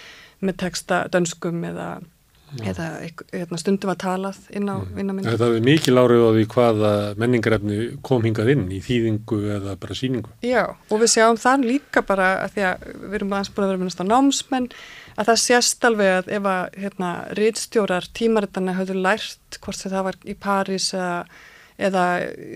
með 0.41 0.63
texta 0.65 1.03
dönskum 1.13 1.61
eða 1.69 1.99
eða 2.65 2.87
hérna, 3.33 3.59
stundum 3.61 3.93
að 3.93 3.99
talað 4.03 4.39
inn 4.57 4.69
á 4.71 4.77
mm. 4.79 4.93
vinnaminni. 4.97 5.35
Það 5.41 5.57
er 5.59 5.67
mikið 5.67 5.97
lárið 5.97 6.23
á 6.25 6.31
því 6.37 6.45
hvaða 6.55 6.93
menningarefni 7.21 7.81
kom 8.09 8.25
hingað 8.25 8.53
inn 8.55 8.65
í 8.73 8.79
þýðingu 8.85 9.41
eða 9.59 9.75
bara 9.81 9.97
síningu. 9.99 10.33
Já, 10.47 10.63
og 10.65 11.03
við 11.03 11.13
sjáum 11.13 11.41
þann 11.41 11.67
líka 11.69 12.05
bara 12.09 12.31
að 12.47 12.57
því 12.57 12.67
að 12.71 12.89
við 13.03 13.19
erum 13.21 13.37
aðeins 13.37 13.53
búin 13.53 13.67
að 13.67 13.73
vera 13.73 13.83
minnast 13.83 14.03
á 14.03 14.07
námsmenn 14.09 14.71
að 15.19 15.31
það 15.33 15.43
sést 15.43 15.87
alveg 15.89 16.15
að 16.15 16.33
ef 16.39 16.49
að 16.55 16.81
hérna, 16.85 17.13
riðstjórar 17.39 18.09
tímaritana 18.15 18.77
hafðu 18.79 18.99
lært 19.03 19.61
hvort 19.65 19.85
það 19.85 20.05
var 20.11 20.21
í 20.25 20.37
París 20.39 20.93
eða 20.95 21.23
eða 21.79 22.05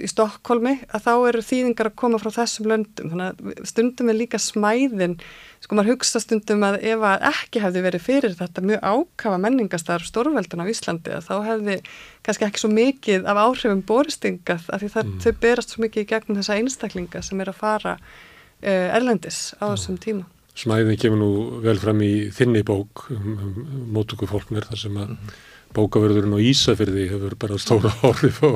í 0.02 0.08
Stokkólmi 0.10 0.72
að 0.90 1.04
þá 1.04 1.12
eru 1.28 1.42
þýðingar 1.46 1.90
að 1.92 1.98
koma 2.02 2.18
frá 2.18 2.32
þessum 2.34 2.68
löndum. 2.72 3.12
Þannig 3.12 3.28
að 3.28 3.68
stundum 3.70 4.10
er 4.10 4.18
líka 4.18 4.40
smæðin 4.42 5.14
sko 5.62 5.78
maður 5.78 5.92
hugsa 5.92 6.22
stundum 6.22 6.66
að 6.66 6.80
ef 6.90 7.04
að 7.06 7.26
ekki 7.30 7.62
hefði 7.62 7.84
verið 7.86 8.04
fyrir 8.08 8.34
þetta 8.40 8.64
mjög 8.66 8.82
ákafa 8.82 9.38
menningastar 9.44 10.06
stórveldin 10.06 10.64
á 10.66 10.70
Íslandi 10.72 11.14
að 11.14 11.28
þá 11.28 11.34
hefði 11.46 11.78
kannski 12.26 12.48
ekki 12.48 12.64
svo 12.64 12.72
mikið 12.74 13.30
af 13.30 13.42
áhrifum 13.44 13.86
boristingað 13.86 14.66
af 14.66 14.82
því 14.82 14.92
það 14.96 15.06
mm. 15.06 15.22
þau 15.22 15.32
berast 15.46 15.74
svo 15.76 15.86
mikið 15.86 16.02
í 16.02 16.10
gegnum 16.10 16.40
þessa 16.40 16.58
einstaklinga 16.58 17.22
sem 17.22 17.44
er 17.44 17.52
að 17.52 17.60
fara 17.62 17.96
uh, 18.02 18.88
erlendis 18.98 19.52
á 19.62 19.70
þessum 19.70 20.02
tíma 20.02 20.26
Smæðin 20.54 21.00
kemur 21.00 21.18
nú 21.18 21.30
vel 21.64 21.78
fram 21.80 22.02
í 22.04 22.28
þinni 22.34 22.60
bók 22.66 23.06
um, 23.10 23.32
um 23.38 23.86
mótöku 23.94 24.28
fólknir 24.28 24.66
þar 24.68 24.78
sem 24.78 24.98
að 25.00 25.14
mm 25.14 25.32
bókaverðurinn 25.76 26.36
og 26.36 26.44
Ísafyrði 26.44 27.08
hefur 27.12 27.38
bara 27.40 27.60
stóra 27.60 27.92
árið 28.04 28.42
á 28.44 28.50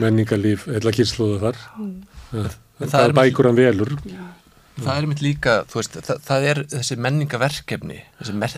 menningarlíf 0.00 0.68
eða 0.70 0.94
kynsluða 0.94 1.42
þar. 1.48 1.60
Mm. 1.80 1.98
það, 2.30 2.56
það 2.86 3.02
er 3.02 3.18
bækur 3.18 3.50
hann 3.50 3.60
velur. 3.60 3.94
Það 4.74 4.96
er 4.96 5.04
mitt 5.06 5.20
líka, 5.22 5.52
þú 5.70 5.78
veist, 5.78 5.96
það, 6.02 6.22
það 6.26 6.44
er 6.50 6.60
þessi 6.72 6.96
menningaverkefni 6.98 7.98
þessi 8.18 8.32
mer, 8.40 8.56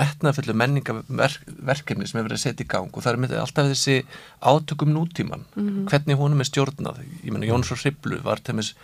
metnafullu 0.00 0.56
menningaverkefni 0.58 2.08
sem 2.10 2.18
hefur 2.18 2.32
verið 2.32 2.40
að 2.40 2.42
setja 2.42 2.66
í 2.66 2.70
gang 2.72 2.90
og 2.90 3.04
það 3.04 3.12
er 3.12 3.20
mitt 3.22 3.36
alltaf 3.38 3.68
þessi 3.70 4.00
átökum 4.42 4.90
nútíman, 4.90 5.46
mm 5.54 5.68
-hmm. 5.68 5.84
hvernig 5.92 6.18
húnum 6.18 6.42
er 6.42 6.50
stjórnað, 6.50 6.98
ég 7.22 7.30
menna 7.30 7.46
Jóns 7.46 7.70
og 7.70 7.78
Hriblu 7.78 8.18
var 8.26 8.42
tæmis 8.42 8.74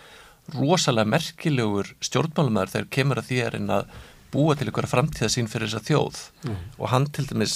rosalega 0.55 1.09
merkilegur 1.13 1.93
stjórnmálumæður 2.03 2.73
þegar 2.75 2.89
kemur 2.97 3.21
að 3.21 3.29
því 3.29 3.43
að 3.75 3.93
búa 4.31 4.55
til 4.55 4.69
ykkur 4.71 4.87
framtíða 4.87 5.29
sín 5.31 5.49
fyrir 5.51 5.69
þessa 5.69 5.85
þjóð 5.87 6.19
mm. 6.47 6.59
og 6.79 6.91
hann 6.91 7.07
til 7.11 7.27
dæmis 7.27 7.55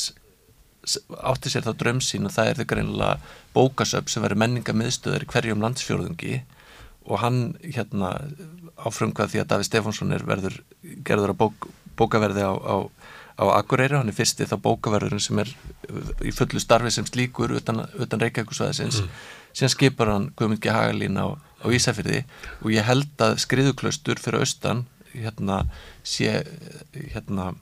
átti 1.26 1.50
sér 1.50 1.66
þá 1.66 1.74
drömsín 1.80 2.28
og 2.28 2.34
það 2.36 2.50
er 2.50 2.60
þau 2.60 2.68
greinlega 2.70 3.34
bókasöp 3.56 4.12
sem 4.12 4.24
verður 4.24 4.42
menningamiðstöður 4.44 5.26
í 5.26 5.30
hverjum 5.32 5.64
landsfjörðungi 5.64 6.42
og 7.06 7.22
hann 7.22 7.40
hérna 7.64 8.12
áfrumkvað 8.82 9.34
því 9.34 9.42
að 9.42 9.50
Daví 9.52 9.68
Stefánsson 9.68 10.14
er 10.16 10.26
verður 10.28 10.60
gerður 11.08 11.34
á 11.34 11.40
bók, 11.42 11.68
bókaverði 11.98 12.46
á, 12.46 12.54
á, 12.54 12.76
á 13.40 13.44
Akureyri, 13.60 13.98
hann 13.98 14.12
er 14.12 14.18
fyrsti 14.18 14.48
þá 14.50 14.58
bókaverðurinn 14.66 15.24
sem 15.24 15.42
er 15.42 15.52
í 16.26 16.34
fullu 16.36 16.62
starfi 16.62 16.92
sem 16.94 17.08
slíkur 17.08 17.56
utan, 17.58 17.86
utan 18.02 18.22
Reykjavíkusvæðisins 18.22 19.02
mm. 19.04 19.20
síðan 19.54 19.76
skipar 19.76 20.14
hann 20.14 20.32
Guðmund 20.36 20.62
G. 20.62 20.74
Hagalín 20.74 21.22
á, 21.22 21.38
á 21.66 21.68
Ísafyrði 21.74 22.24
og 22.62 22.72
ég 22.74 22.88
held 22.88 23.26
að 23.26 23.40
skriðuklaustur 23.44 24.22
fyrir 24.22 24.46
austan 24.46 24.86
hérna 25.16 25.64
sé 26.06 26.44
hérna 26.94 27.54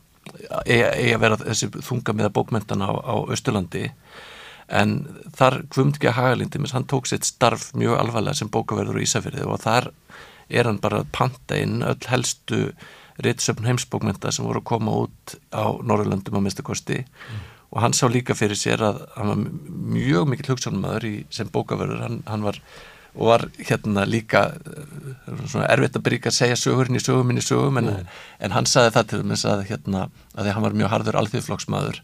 eigi 0.66 1.14
að 1.14 1.24
vera 1.24 1.40
þessi 1.42 1.70
þunga 1.84 2.16
með 2.16 2.32
bókmentana 2.38 2.88
á, 2.90 2.94
á 2.96 3.16
Östurlandi 3.34 3.90
en 4.74 4.96
þar 5.36 5.62
kvömd 5.74 5.98
ekki 5.98 6.10
að 6.10 6.18
Hagalindi 6.20 6.62
mis 6.64 6.74
hann 6.76 6.88
tók 6.90 7.10
sitt 7.10 7.28
starf 7.28 7.72
mjög 7.78 8.00
alvarlega 8.00 8.40
sem 8.40 8.52
bókaverður 8.52 9.02
í 9.02 9.08
Ísafjörði 9.08 9.48
og 9.48 9.62
þar 9.64 9.90
er 10.50 10.70
hann 10.70 10.80
bara 10.84 11.04
panta 11.12 11.58
inn 11.60 11.84
öll 11.86 12.00
helstu 12.10 12.70
réttsöfn 13.24 13.68
heimsbókmenta 13.68 14.32
sem 14.34 14.46
voru 14.48 14.64
að 14.64 14.70
koma 14.72 14.96
út 15.04 15.36
á 15.54 15.70
Norrlöndum 15.84 16.40
á 16.40 16.42
minnstakosti 16.42 17.04
mm. 17.04 17.44
og 17.76 17.84
hann 17.84 17.94
sá 17.94 18.08
líka 18.10 18.36
fyrir 18.38 18.58
sér 18.58 18.82
að 18.88 19.04
hann 19.18 19.30
var 19.30 19.44
mjög 19.94 20.32
mikil 20.32 20.54
hugsanumöður 20.54 21.08
sem 21.34 21.52
bókaverður, 21.54 22.02
hann, 22.08 22.24
hann 22.30 22.48
var 22.48 22.60
og 23.14 23.30
var 23.30 23.46
hérna 23.60 24.06
líka 24.10 24.46
eh, 24.58 25.40
svona 25.46 25.70
erfitt 25.70 25.98
að 26.00 26.06
byrja 26.08 26.32
að 26.32 26.38
segja 26.40 26.60
sögurinn 26.60 26.98
í 26.98 27.04
sögum 27.04 27.30
minni 27.30 27.46
sögum 27.46 27.80
en, 27.82 27.92
en 28.40 28.56
hann 28.56 28.70
saði 28.70 28.94
það 28.98 29.10
til 29.12 29.24
þess 29.32 29.50
að 29.50 29.66
hérna 29.70 30.08
að 30.34 30.48
því 30.48 30.56
hann 30.56 30.68
var 30.68 30.78
mjög 30.82 30.94
harður 30.96 31.20
alþjóðflokksmaður 31.22 32.02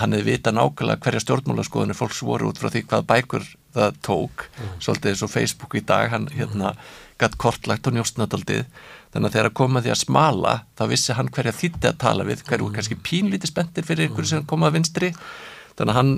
hann 0.00 0.16
hefði 0.16 0.32
vita 0.32 0.52
nákvæmlega 0.54 1.04
hverja 1.04 1.20
stjórnmálaskoðunir 1.20 1.96
fólks 1.98 2.22
voru 2.24 2.48
út 2.48 2.60
frá 2.60 2.70
því 2.72 2.84
hvað 2.88 3.08
bækur 3.10 3.48
það 3.76 3.96
tók, 4.04 4.46
mm. 4.48 4.74
svolítið 4.84 5.12
eins 5.12 5.24
og 5.26 5.32
Facebook 5.32 5.76
í 5.76 5.82
dag, 5.88 6.08
hann 6.12 6.28
hérna 6.32 6.72
gætt 7.20 7.36
kortlagt 7.40 7.88
og 7.88 7.96
njóstnadaldið 7.96 8.64
þannig 9.12 9.28
að 9.28 9.36
þegar 9.36 9.54
komaði 9.60 9.92
að 9.92 10.00
smala 10.00 10.54
þá 10.78 10.84
vissi 10.92 11.16
hann 11.16 11.28
hverja 11.32 11.56
þýtti 11.56 11.90
að 11.90 11.98
tala 12.00 12.26
við, 12.28 12.44
hverju 12.48 12.68
mm. 12.68 12.76
kannski 12.78 13.00
pínlíti 13.04 13.50
spendir 13.50 13.88
fyrir 13.88 14.08
ykkur 14.08 14.28
sem 14.28 14.46
komaði 14.48 14.78
vinstri 14.78 15.12
þannig 15.76 15.92
að 15.92 15.98
hann 15.98 16.12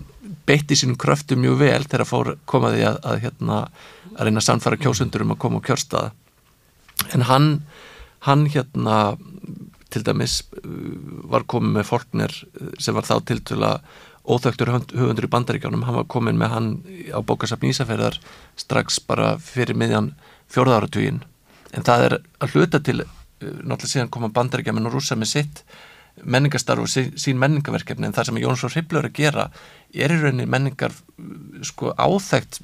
beitti 0.46 0.78
sínum 0.78 0.98
kröftu 1.00 1.38
mjög 1.38 1.58
vel 1.62 1.82
þegar 1.86 2.08
fór 2.08 2.32
komaði 2.50 2.86
að, 2.88 2.98
að, 3.06 3.20
hérna, 3.26 3.58
að 4.14 4.28
reyna 4.28 4.42
að 4.42 4.48
samfara 4.48 4.80
kjósundur 4.80 5.24
um 5.24 5.34
að 5.34 5.42
koma 5.44 5.60
á 5.62 5.66
kjörstaða 5.68 6.10
en 7.14 7.26
hann, 7.28 7.48
hann 8.26 8.46
hérna 8.50 8.98
til 9.94 10.02
dæmis 10.06 10.40
var 11.30 11.46
komið 11.50 11.78
með 11.78 11.88
fólknir 11.90 12.34
sem 12.82 12.96
var 12.96 13.06
þá 13.06 13.16
til 13.28 13.40
til 13.46 13.60
að 13.62 13.80
óþögtur 14.24 14.70
höfundur 14.72 15.26
í 15.26 15.32
bandaríkjánum 15.32 15.84
hann 15.84 15.98
var 16.00 16.08
komið 16.10 16.38
með 16.40 16.54
hann 16.54 16.68
á 17.12 17.20
bókasafn 17.20 17.68
Ísafjörðar 17.68 18.16
strax 18.56 19.00
bara 19.04 19.34
fyrir 19.36 19.76
miðjan 19.76 20.14
fjórðáratugin 20.52 21.20
en 21.74 21.84
það 21.84 22.06
er 22.06 22.16
að 22.40 22.54
hluta 22.54 22.80
til 22.80 23.02
náttúrulega 23.44 23.90
síðan 23.90 24.12
koma 24.14 24.32
bandaríkjaman 24.32 24.88
og 24.88 24.96
rúsa 24.96 25.18
með 25.18 25.32
sitt 25.34 25.64
menningarstarf 26.22 26.84
og 26.84 26.90
sín 27.20 27.40
menningaverkefni 27.42 28.06
en 28.06 28.14
það 28.14 28.30
sem 28.30 28.40
Jónsson 28.44 28.72
Hribblur 28.72 29.08
að 29.08 29.16
gera 29.18 29.48
er 29.92 30.14
í 30.14 30.20
rauninni 30.20 30.46
menningar 30.48 30.94
sko 31.66 31.92
áþægt 31.98 32.62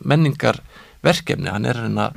menningarverkefni 1.01 1.51
hann 1.51 1.67
er 1.67 1.83
reyna 1.85 2.13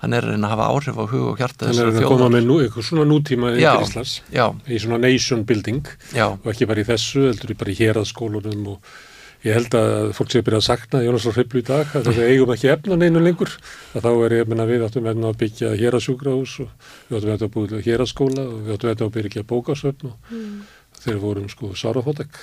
hann 0.00 0.16
er 0.16 0.24
reyna 0.24 0.48
að 0.48 0.54
hafa 0.54 0.70
áhrif 0.72 0.96
á 0.96 1.04
hug 1.10 1.28
og 1.32 1.38
hjarta 1.38 1.68
hann 1.68 1.78
er 1.78 1.90
reyna 1.90 2.02
að 2.02 2.08
koma 2.08 2.30
með 2.32 2.48
nú, 2.48 2.58
eitthvað 2.62 2.88
svona 2.88 3.06
nútíma 3.08 3.52
í 3.56 3.62
Íslands, 3.66 4.20
í 4.66 4.80
svona 4.80 4.98
nation 5.02 5.44
building 5.44 5.86
já. 6.14 6.26
og 6.32 6.50
ekki 6.52 6.68
bara 6.70 6.80
í 6.80 6.88
þessu, 6.88 7.28
heldur 7.28 7.56
bara 7.60 7.74
í 7.74 7.78
hérraðskólunum 7.80 8.68
og 8.74 8.92
ég 9.40 9.56
held 9.56 9.74
að 9.76 10.10
fólk 10.16 10.32
sé 10.32 10.40
að 10.40 10.46
byrja 10.48 10.60
að 10.60 10.66
sakna 10.66 11.02
Jónasson 11.04 11.32
Hriblu 11.32 11.62
í 11.62 11.64
dag 11.64 11.94
að 11.96 12.10
þetta 12.10 12.26
eigum 12.28 12.50
ekki 12.52 12.68
efnan 12.74 13.04
einu 13.06 13.22
lengur. 13.24 13.54
Að 13.96 14.04
þá 14.04 14.10
er 14.12 14.34
ég 14.36 14.44
að 14.44 14.50
menna 14.52 14.66
við 14.68 14.84
áttum 14.84 15.08
að 15.08 15.38
byggja 15.40 15.70
hérasjúgrahús 15.80 16.58
og 16.60 16.90
við 17.08 17.30
áttum 17.32 17.48
að 17.48 17.54
byggja 17.56 17.80
héraskóla 17.86 18.44
og 18.44 18.58
við 18.66 18.76
áttum 18.76 19.08
að 19.08 19.14
byggja 19.16 19.46
bókásöfn 19.48 20.10
og 20.10 20.34
mm. 20.36 20.58
þeir 21.06 21.22
vorum 21.24 21.48
sko 21.48 21.72
sárafótek 21.72 22.36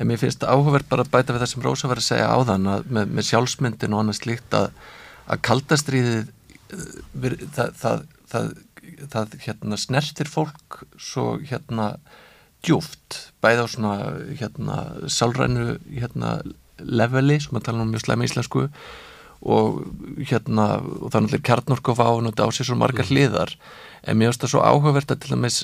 En 0.00 0.08
mér 0.08 0.16
finnst 0.16 0.46
áhugverð 0.48 0.88
bara 0.88 1.04
að 1.04 1.12
bæta 1.12 1.34
við 1.34 1.42
það 1.42 1.50
sem 1.52 1.64
Rósa 1.66 1.88
var 1.90 2.00
að 2.00 2.06
segja 2.06 2.28
áðan 2.32 2.68
að 2.72 2.86
með, 2.88 3.10
með 3.18 3.26
sjálfsmyndin 3.28 3.92
og 3.92 4.00
annað 4.00 4.16
slíkt 4.16 4.54
að, 4.56 4.70
að 5.30 5.42
kaldastriðið 5.46 6.18
eh, 6.74 7.44
það, 7.56 7.76
það, 7.82 8.02
það, 8.32 8.50
það 9.14 9.36
hérna, 9.44 9.78
snertir 9.80 10.30
fólk 10.30 10.82
svo 11.00 11.36
hérna 11.42 11.92
djúft, 12.66 13.20
bæði 13.40 13.64
á 13.64 13.66
svona 13.72 13.94
hérna, 14.36 14.80
sálrænu 15.08 15.78
hérna, 15.88 16.40
leveli, 16.80 17.38
sem 17.40 17.56
að 17.56 17.68
tala 17.68 17.84
um 17.84 17.92
mjög 17.92 18.04
slæmi 18.06 18.28
íslensku 18.28 18.66
og 19.40 19.80
hérna 20.28 20.66
og 21.00 21.12
þannig 21.14 21.38
er 21.38 21.44
kjarnorkof 21.48 22.00
á 22.00 22.08
og 22.12 22.28
á 22.28 22.48
sér 22.52 22.68
svo 22.68 22.76
margar 22.76 23.06
mm. 23.06 23.12
hliðar 23.12 23.54
en 24.04 24.18
mér 24.20 24.30
finnst 24.30 24.44
það 24.44 24.52
svo 24.52 24.64
áhugavert 24.64 25.12
að 25.14 25.22
til 25.22 25.32
dæmis 25.32 25.60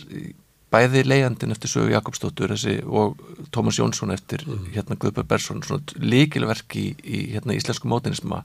bæði 0.72 1.05
leiðandin 1.06 1.52
eftir 1.55 1.70
sögu 1.70 1.93
Jakobsdóttur 1.93 2.55
þessi, 2.55 2.78
og 2.84 3.20
Tómas 3.55 3.78
Jónsson 3.80 4.14
eftir 4.14 4.47
mm. 4.47 4.70
hérna 4.74 4.97
Guðbjörn 4.97 5.28
Bersson 5.28 5.62
líkilverk 6.01 6.76
í, 6.80 6.88
í 7.05 7.22
hérna, 7.34 7.56
íslensku 7.56 7.88
mótinisma 7.90 8.43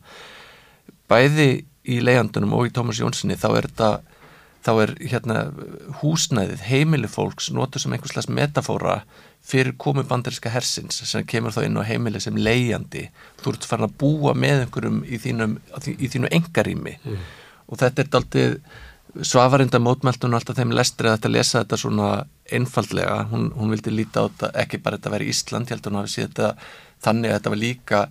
bæði 1.12 1.50
í 1.92 2.00
leiðandunum 2.04 2.56
og 2.58 2.70
í 2.70 2.74
Tómas 2.76 3.02
Jónssoni 3.02 3.38
þá 3.40 3.50
er 3.52 3.70
þetta 3.70 3.92
þá 4.62 4.72
er 4.84 4.94
hérna 5.10 5.40
húsnæðið 6.02 6.64
heimili 6.68 7.10
fólks 7.10 7.50
notur 7.54 7.82
sem 7.82 7.94
einhvers 7.96 8.14
slags 8.14 8.30
metafóra 8.30 9.00
fyrir 9.42 9.74
komu 9.82 10.04
bandaríska 10.06 10.52
hersins 10.54 11.02
sem 11.10 11.26
kemur 11.26 11.54
þá 11.56 11.64
inn 11.66 11.80
á 11.82 11.84
heimili 11.88 12.22
sem 12.22 12.38
leiðandi 12.38 13.08
þú 13.42 13.56
ert 13.56 13.66
farin 13.66 13.88
að 13.88 13.98
búa 14.04 14.36
með 14.38 14.68
einhverjum 14.68 15.02
í 15.10 15.18
þínu, 15.24 15.50
í 15.98 16.12
þínu 16.14 16.30
engarými 16.38 16.94
mm. 17.00 17.26
og 17.68 17.82
þetta 17.82 18.04
er 18.04 18.20
aldrei 18.20 18.46
svafarinda 19.28 19.82
mótmæltun 19.82 20.38
alltaf 20.38 20.60
þeim 20.62 20.76
lestri 20.78 21.10
að 21.10 21.18
þetta 21.18 21.34
lesa 21.34 21.64
þetta 21.64 21.82
svona 21.82 22.12
einfallega, 22.54 23.18
hún, 23.32 23.50
hún 23.58 23.74
vildi 23.74 23.92
líta 23.96 24.24
á 24.24 24.30
þetta 24.30 24.52
ekki 24.62 24.80
bara 24.84 25.00
þetta 25.00 25.16
vera 25.16 25.28
Ísland, 25.34 25.68
ég 25.68 25.76
held 25.76 25.88
að 25.88 25.92
hún 25.92 26.00
hafi 26.00 26.14
síðan 26.14 26.32
þetta 26.36 26.54
þannig 27.02 27.32
að 27.32 27.38
þetta 27.38 27.54
var 27.54 27.62
líka 27.62 28.02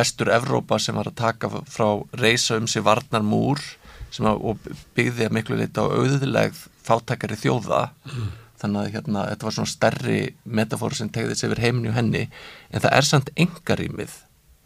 vestur 0.00 0.32
Evrópa 0.34 0.78
sem 0.82 0.98
var 0.98 1.10
að 1.10 1.18
taka 1.20 1.50
frá 1.70 1.88
reysa 2.18 2.58
um 2.60 2.68
sig 2.70 2.84
varnar 2.86 3.24
múr 3.26 3.62
sem 4.10 4.26
að, 4.26 4.40
og 4.42 4.70
byggði 4.96 5.26
að 5.26 5.36
miklu 5.36 5.58
leita 5.58 5.86
á 5.86 5.92
auðilegð 5.94 6.64
fátækari 6.86 7.38
þjóða. 7.38 7.90
Mm. 8.10 8.30
þannig 8.60 8.80
að 8.80 8.90
hérna, 8.92 9.20
þetta 9.30 9.46
var 9.46 9.54
svona 9.56 9.70
stærri 9.70 10.16
metafóra 10.44 10.96
sem 10.98 11.08
tegði 11.08 11.30
þessi 11.32 11.46
yfir 11.46 11.62
heiminu 11.64 11.94
henni. 11.96 12.26
En 12.68 12.82
það 12.84 12.96
er 12.98 13.06
samt 13.08 13.30
engarýmið 13.40 14.18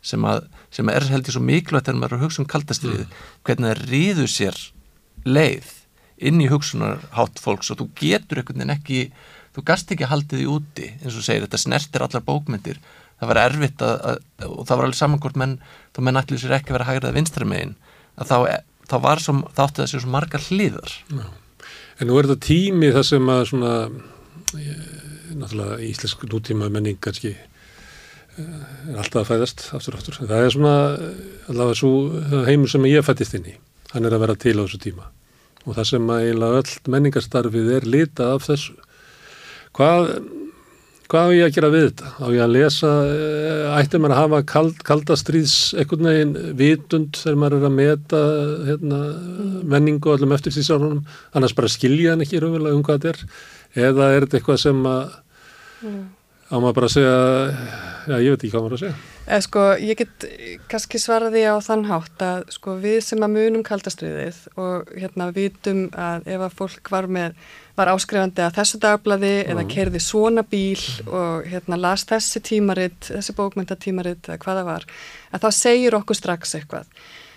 sem, 0.02 0.24
að, 0.26 0.48
sem 0.74 0.90
að 0.90 0.98
er 0.98 1.06
held 1.12 1.30
ég 1.30 1.36
svo 1.36 1.42
miklu 1.44 1.78
að 1.78 1.92
maður 1.94 2.16
er 2.16 2.18
að 2.18 2.24
hugsa 2.26 2.42
um 2.42 2.48
kaldastriði 2.50 3.04
mm. 3.04 3.14
hvernig 3.46 3.70
það 3.70 3.84
rýður 3.92 4.32
sér 4.32 4.58
leið 5.24 5.70
inn 6.28 6.42
í 6.42 6.50
hugsunarhátt 6.50 7.40
fólks 7.42 7.72
og 7.72 7.80
þú 7.80 7.88
getur 8.00 8.40
einhvern 8.40 8.60
veginn 8.62 8.74
ekki, 8.74 9.00
þú 9.54 9.64
gast 9.70 9.94
ekki 9.94 10.10
haldið 10.10 10.44
í 10.44 10.50
úti. 10.50 10.90
Eins 11.02 11.16
og 11.18 11.26
segir, 11.26 11.46
þetta 11.46 11.62
snertir 11.62 12.04
allar 12.04 12.26
bókmyndir, 12.26 12.80
það 13.24 13.30
var 13.32 13.40
erfitt 13.44 13.84
að, 13.84 13.94
að, 14.10 14.20
og 14.48 14.60
það 14.68 14.76
var 14.76 14.88
alveg 14.88 14.98
samankort 15.00 15.40
menn 15.40 15.56
þá 15.96 16.02
menn 16.06 16.20
allir 16.20 16.42
sér 16.42 16.56
ekki 16.58 16.72
að 16.72 16.78
vera 16.78 16.88
hægrað 16.90 17.16
vinstra 17.18 17.48
megin 17.48 17.74
að 18.20 18.30
þá, 18.30 18.36
þá 18.90 18.96
var 19.06 19.24
svo, 19.24 19.36
þáttu 19.56 19.82
þessi 19.84 20.02
svo 20.04 20.12
margar 20.14 20.46
hliðar 20.50 20.94
Já. 21.08 21.24
En 22.02 22.10
nú 22.10 22.18
er 22.18 22.28
þetta 22.28 22.46
tími 22.48 22.92
það 22.94 23.08
sem 23.08 23.28
að 23.30 23.42
svona 23.52 23.74
ég, 24.58 24.86
náttúrulega 25.34 25.80
íslensk 25.88 26.24
nútíma 26.30 26.70
menning 26.74 27.00
kannski 27.02 27.32
eh, 27.34 28.62
er 28.90 28.98
alltaf 28.98 29.22
að 29.22 29.28
fæðast 29.32 29.68
aftur 29.78 29.98
aftur, 29.98 30.18
það 30.22 30.40
er 30.40 30.56
svona 30.56 30.78
allavega 31.50 31.78
svo 31.78 32.44
heimur 32.48 32.70
sem 32.70 32.90
ég 32.90 33.06
fættist 33.06 33.38
inn 33.38 33.52
í 33.54 33.58
hann 33.94 34.06
er 34.08 34.16
að 34.16 34.26
vera 34.26 34.42
til 34.42 34.58
á 34.58 34.66
þessu 34.66 34.82
tíma 34.82 35.06
og 35.64 35.76
það 35.78 35.86
sem 35.88 36.10
að 36.12 36.24
eiginlega 36.26 36.60
öll 36.60 36.92
menningarstarfið 36.92 37.70
er 37.78 37.86
litað 37.88 38.32
af 38.36 38.48
þessu. 38.48 38.74
Hvað, 39.74 40.10
hvað 41.14 41.30
á 41.30 41.36
ég 41.36 41.46
að 41.46 41.54
gera 41.54 41.70
við 41.70 41.84
þetta? 41.86 42.08
Á 42.18 42.26
ég 42.34 42.42
að 42.42 42.54
lesa, 42.56 42.90
eh, 43.06 43.66
ætti 43.78 44.00
maður 44.02 44.14
að 44.14 44.20
hafa 44.22 44.40
kald, 44.50 44.82
kaldastrýðs 44.88 45.56
ekkert 45.78 46.02
neginn 46.02 46.34
vitund 46.58 47.20
þegar 47.20 47.38
maður 47.38 47.58
er 47.60 47.68
að 47.68 47.76
meta 47.78 48.22
hérna, 48.66 48.98
menningu 49.62 50.10
og 50.10 50.18
allum 50.18 50.34
eftir 50.34 50.56
sárunum, 50.58 51.04
annars 51.34 51.54
bara 51.54 51.70
skilja 51.70 52.14
hann 52.14 52.24
ekki 52.26 52.42
raunverulega 52.42 52.74
um 52.74 52.82
hvað 52.82 52.98
þetta 52.98 53.14
er, 53.14 53.22
eða 53.86 54.10
er 54.10 54.26
þetta 54.26 54.40
eitthvað 54.40 54.62
sem 54.64 54.84
að 54.90 55.02
mm. 55.84 56.04
á 56.50 56.56
maður 56.58 56.78
bara 56.80 56.90
að 56.90 56.96
segja, 56.96 57.16
já 58.10 58.16
ég 58.18 58.34
veit 58.34 58.42
ekki 58.42 58.54
hvað 58.56 58.64
maður 58.66 58.78
að 58.78 58.82
segja. 58.82 58.96
Eða 59.24 59.44
sko, 59.46 59.60
ég 59.80 59.96
get 60.02 60.24
kannski 60.68 60.98
svaraði 61.00 61.46
á 61.46 61.56
þann 61.64 61.86
hátt 61.88 62.24
að 62.26 62.42
sko 62.58 62.74
við 62.82 62.98
sem 63.06 63.22
að 63.22 63.36
munum 63.38 63.62
kaldastriðið 63.64 64.42
og 64.60 64.90
hérna 64.98 65.30
vitum 65.32 65.86
að 65.94 66.26
ef 66.34 66.42
að 66.44 66.58
fólk 66.58 66.90
var 66.92 67.06
með, 67.06 67.38
var 67.78 67.90
áskrifandi 67.94 68.44
að 68.44 68.60
þessu 68.60 68.80
dagblaði 68.82 69.32
mm. 69.40 69.50
eða 69.54 69.66
kerði 69.70 70.02
svona 70.02 70.46
bíl 70.46 70.80
og 71.08 71.48
hérna 71.50 71.80
las 71.80 72.06
þessi 72.08 72.42
tímaritt, 72.44 73.10
þessi 73.10 73.34
bókmyndatímaritt 73.38 74.30
eða 74.30 74.40
hvaða 74.46 74.64
var, 74.68 74.88
að 75.34 75.46
þá 75.46 75.60
segir 75.64 75.98
okkur 75.98 76.18
strax 76.20 76.58
eitthvað. 76.60 76.88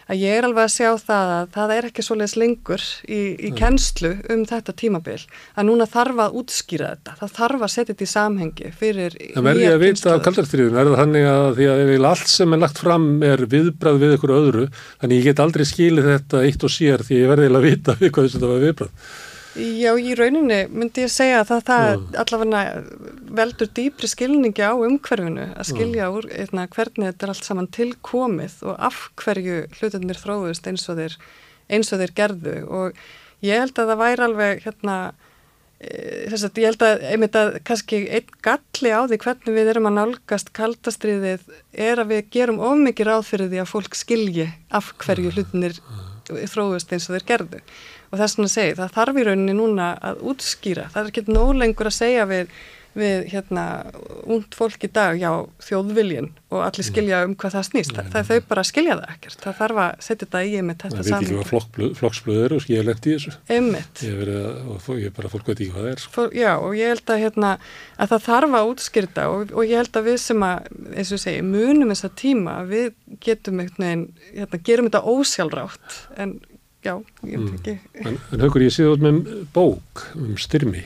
Að 0.08 0.22
ég 0.22 0.38
er 0.40 0.46
alveg 0.48 0.64
að 0.64 0.72
sjá 0.72 0.92
það 1.04 1.32
að 1.34 1.48
það 1.52 1.72
er 1.74 1.86
ekki 1.90 2.04
svoleiðis 2.06 2.36
lengur 2.40 2.84
í, 3.12 3.18
í 3.44 3.50
kennslu 3.58 4.14
um 4.32 4.46
þetta 4.48 4.76
tímabil 4.80 5.18
að 5.20 5.68
núna 5.68 5.88
þarf 5.92 6.22
að 6.24 6.38
útskýra 6.40 6.94
þetta 6.94 7.16
það 7.20 7.34
þarf 7.42 7.66
að 7.68 7.74
setja 7.74 7.90
þetta 7.90 8.06
í 8.06 8.14
samhengi 8.14 8.72
fyrir 8.80 9.18
Það 9.34 9.48
verður 9.50 9.66
ég 9.66 9.76
að 9.76 9.84
vita 9.84 10.14
af 10.14 10.24
kaldarstríðun 10.30 10.80
er 10.80 10.88
það 10.88 11.02
þannig 11.02 11.28
að 11.34 11.48
því 11.58 11.68
að 11.74 12.08
allt 12.14 12.32
sem 12.38 12.56
er 12.56 12.64
lagt 12.64 12.80
fram 12.86 13.10
er 13.34 13.44
viðbrað 13.52 14.00
við 14.06 14.16
ykkur 14.16 14.36
öðru 14.38 14.68
þannig 14.86 15.20
ég 15.20 15.28
get 15.28 15.44
aldrei 15.44 15.68
skilið 15.68 16.12
þetta 16.14 16.46
eitt 16.48 16.64
og 16.64 16.78
sér 16.78 17.04
því 17.04 17.24
ég 17.26 17.34
verði 17.34 17.52
að 17.52 17.68
vita 17.68 18.00
við 18.00 18.16
hvað 18.16 18.32
þetta 18.38 18.54
var 18.54 18.64
viðbrað 18.64 19.12
Já, 19.58 19.92
í 19.98 20.14
rauninni 20.18 20.60
myndi 20.70 21.04
ég 21.06 21.12
segja 21.12 21.42
að 21.42 21.50
það, 21.50 21.62
það 21.68 21.88
mm. 21.88 22.08
allavega 22.22 22.62
veldur 23.38 23.70
dýpri 23.80 24.10
skilningi 24.10 24.66
á 24.66 24.74
umhverfinu 24.76 25.48
að 25.58 25.70
skilja 25.72 26.10
úr 26.14 26.28
eitna, 26.30 26.68
hvernig 26.74 27.10
þetta 27.10 27.26
er 27.26 27.34
allt 27.34 27.48
saman 27.48 27.70
tilkomið 27.74 28.58
og 28.68 28.76
af 28.90 29.00
hverju 29.22 29.64
hlutunir 29.80 30.20
þróðust 30.22 30.70
eins 30.70 30.86
og 30.92 31.00
þeir, 31.02 31.16
eins 31.74 31.90
og 31.94 32.04
þeir 32.04 32.14
gerðu. 32.20 32.58
Og 32.70 33.02
ég 33.46 33.64
held 33.64 33.82
að 33.82 33.94
það 33.94 34.04
væri 34.04 34.26
alveg 34.28 34.64
hérna 34.68 34.98
e, 35.80 35.92
þess 36.30 36.48
að 36.50 36.62
ég 36.62 36.72
held 36.72 36.88
að 36.88 37.06
einmitt 37.12 37.40
að 37.42 37.60
kannski 37.70 38.04
einn 38.20 38.40
galli 38.46 38.94
á 38.94 39.02
því 39.10 39.22
hvernig 39.26 39.58
við 39.58 39.74
erum 39.74 39.90
að 39.90 40.00
nálgast 40.00 40.54
kaldastriðið 40.58 41.50
er 41.74 42.04
að 42.04 42.14
við 42.14 42.30
gerum 42.38 42.62
ofmikið 42.62 43.10
ráð 43.10 43.30
fyrir 43.32 43.54
því 43.54 43.64
að 43.64 43.72
fólk 43.74 43.98
skilji 43.98 44.52
af 44.70 44.94
hverju 45.02 45.34
hlutunir 45.34 45.82
þróðust 46.28 46.92
eins 46.92 47.08
og 47.08 47.18
þeir 47.18 47.30
gerðu 47.30 47.62
og 48.12 48.22
þess 48.22 48.40
að 48.40 48.50
segja, 48.54 48.80
það 48.82 48.98
þarf 48.98 49.20
í 49.20 49.28
rauninni 49.28 49.58
núna 49.58 49.92
að 50.00 50.26
útskýra, 50.32 50.90
það 50.94 51.04
er 51.04 51.14
ekki 51.14 51.28
nólengur 51.32 51.90
að 51.90 51.98
segja 51.98 52.26
við, 52.30 52.52
við 52.98 53.26
hérna 53.34 53.64
ungd 54.26 54.56
fólk 54.58 54.86
í 54.88 54.90
dag, 54.94 55.18
já, 55.20 55.30
þjóðviljin 55.68 56.30
og 56.48 56.64
allir 56.64 56.82
mm. 56.82 56.88
skilja 56.88 57.20
um 57.28 57.36
hvað 57.38 57.58
það 57.58 57.66
snýst 57.68 57.94
það, 57.98 58.10
það 58.14 58.22
er 58.22 58.28
þau 58.30 58.48
bara 58.50 58.64
að 58.64 58.70
skilja 58.72 58.96
það 58.98 59.14
ekkert, 59.14 59.38
það 59.44 59.60
þarf 59.60 59.82
að 59.84 60.02
setja 60.08 60.24
þetta 60.24 60.42
í 60.48 60.56
með 60.56 60.80
þetta 60.84 60.90
saman. 60.90 61.04
Það 61.04 61.12
veit 61.12 61.28
ekki 61.28 61.38
hvað 61.38 61.52
flokkblöð, 61.52 61.94
flokksblöð 62.00 62.42
eru 62.46 62.58
og 62.58 62.64
skilja 62.64 62.88
lengt 62.88 63.08
í 63.08 63.16
þessu. 63.18 63.36
Einmitt. 63.58 64.04
Ég 64.08 64.24
er, 64.24 64.34
og 64.72 64.90
ég 64.96 65.12
er 65.12 65.16
bara, 65.20 65.32
fólk 65.36 65.52
veit 65.52 65.56
ekki 65.58 65.70
hvað 65.76 65.88
það 65.88 65.92
er. 65.92 66.04
Sko. 66.04 66.14
Fólk, 66.18 66.38
já, 66.40 66.52
og 66.56 66.78
ég 66.80 66.94
held 66.94 67.14
að 67.14 67.24
hérna, 67.26 67.54
að 67.98 68.14
það 68.14 68.28
þarf 68.32 68.60
að 68.62 68.72
útskýrta 68.72 69.30
og, 69.36 69.54
og 69.54 69.68
ég 69.68 69.84
held 69.84 70.00
að 70.00 70.08
við 70.08 70.20
sem 70.24 70.48
að, 70.48 70.70
eins 70.96 71.14
og 71.14 71.24
segi, 71.28 71.48
munum 71.52 71.94
þessa 71.94 72.14
tíma, 72.24 72.60
við 72.72 72.92
getum 73.28 73.64
eitthvað, 73.64 74.06
hérna, 74.32 74.64
gerum 74.72 74.90
þetta 74.90 75.18
ósjálfrátt 75.18 76.00
en 76.18 76.38
já, 76.86 76.94
ég 77.24 77.34
veit 77.34 77.48
mm. 77.48 77.58
ekki. 77.58 77.76
Mm. 77.78 78.06
En, 78.06 78.22
en 78.36 78.46
haugur, 78.46 78.66
ég 78.68 78.76
séð 78.76 78.94
út 78.96 79.04
með 79.06 79.34
bók 79.56 80.06
um 80.18 80.38
styrmi. 80.40 80.86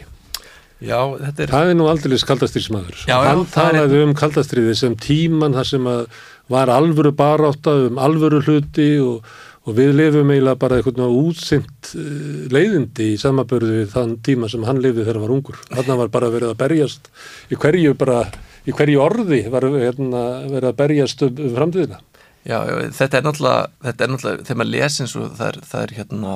Já, 0.81 0.97
þetta 1.13 1.43
er... 1.43 1.51
Það 1.51 1.71
er 1.71 1.77
nú 1.77 1.87
aldrei 1.91 2.17
kaldastríðsmaður. 2.25 3.03
Já, 3.05 3.15
Hann 3.27 3.45
talaði 3.53 3.99
er... 3.99 4.07
um 4.07 4.15
kaldastríði 4.17 4.73
sem 4.79 4.97
tíman 4.97 5.53
þar 5.53 5.69
sem 5.69 5.89
að 5.89 6.03
var 6.51 6.71
alvöru 6.73 7.13
baráta 7.15 7.73
um 7.85 7.99
alvöru 8.01 8.41
hluti 8.43 8.89
og, 8.99 9.27
og 9.67 9.77
við 9.77 9.93
lifum 9.99 10.33
eiginlega 10.33 10.59
bara 10.59 10.79
eitthvað 10.81 11.13
útsynt 11.21 11.93
uh, 11.95 12.47
leiðindi 12.51 13.11
í 13.13 13.19
samabörðu 13.21 13.77
við 13.77 13.91
þann 13.93 14.15
tíma 14.25 14.49
sem 14.51 14.65
hann 14.67 14.81
lifið 14.81 15.05
þegar 15.05 15.19
hann 15.19 15.27
var 15.27 15.35
ungur. 15.37 15.61
Þannig 15.69 16.01
var 16.01 16.13
bara 16.17 16.31
verið 16.33 16.53
að 16.53 16.61
berjast 16.63 17.11
í 17.53 17.59
hverju, 17.61 17.93
bara, 18.01 18.23
í 18.65 18.75
hverju 18.75 19.03
orði 19.05 19.43
var 19.53 19.69
hérna, 19.69 20.23
verið 20.49 20.71
að 20.71 20.79
berjast 20.81 21.27
um 21.29 21.43
framtíðina. 21.59 22.01
Já, 22.41 22.57
þetta 22.97 23.19
er 23.19 23.25
náttúrulega, 23.25 23.65
þetta 23.85 24.03
er 24.03 24.11
náttúrulega, 24.11 24.45
þegar 24.47 24.59
maður 24.61 24.71
lesi 24.73 25.03
eins 25.03 25.15
og 25.19 25.33
það 25.37 25.47
er, 25.47 25.57
það 25.71 25.83
er 25.83 25.91
hérna 25.99 26.35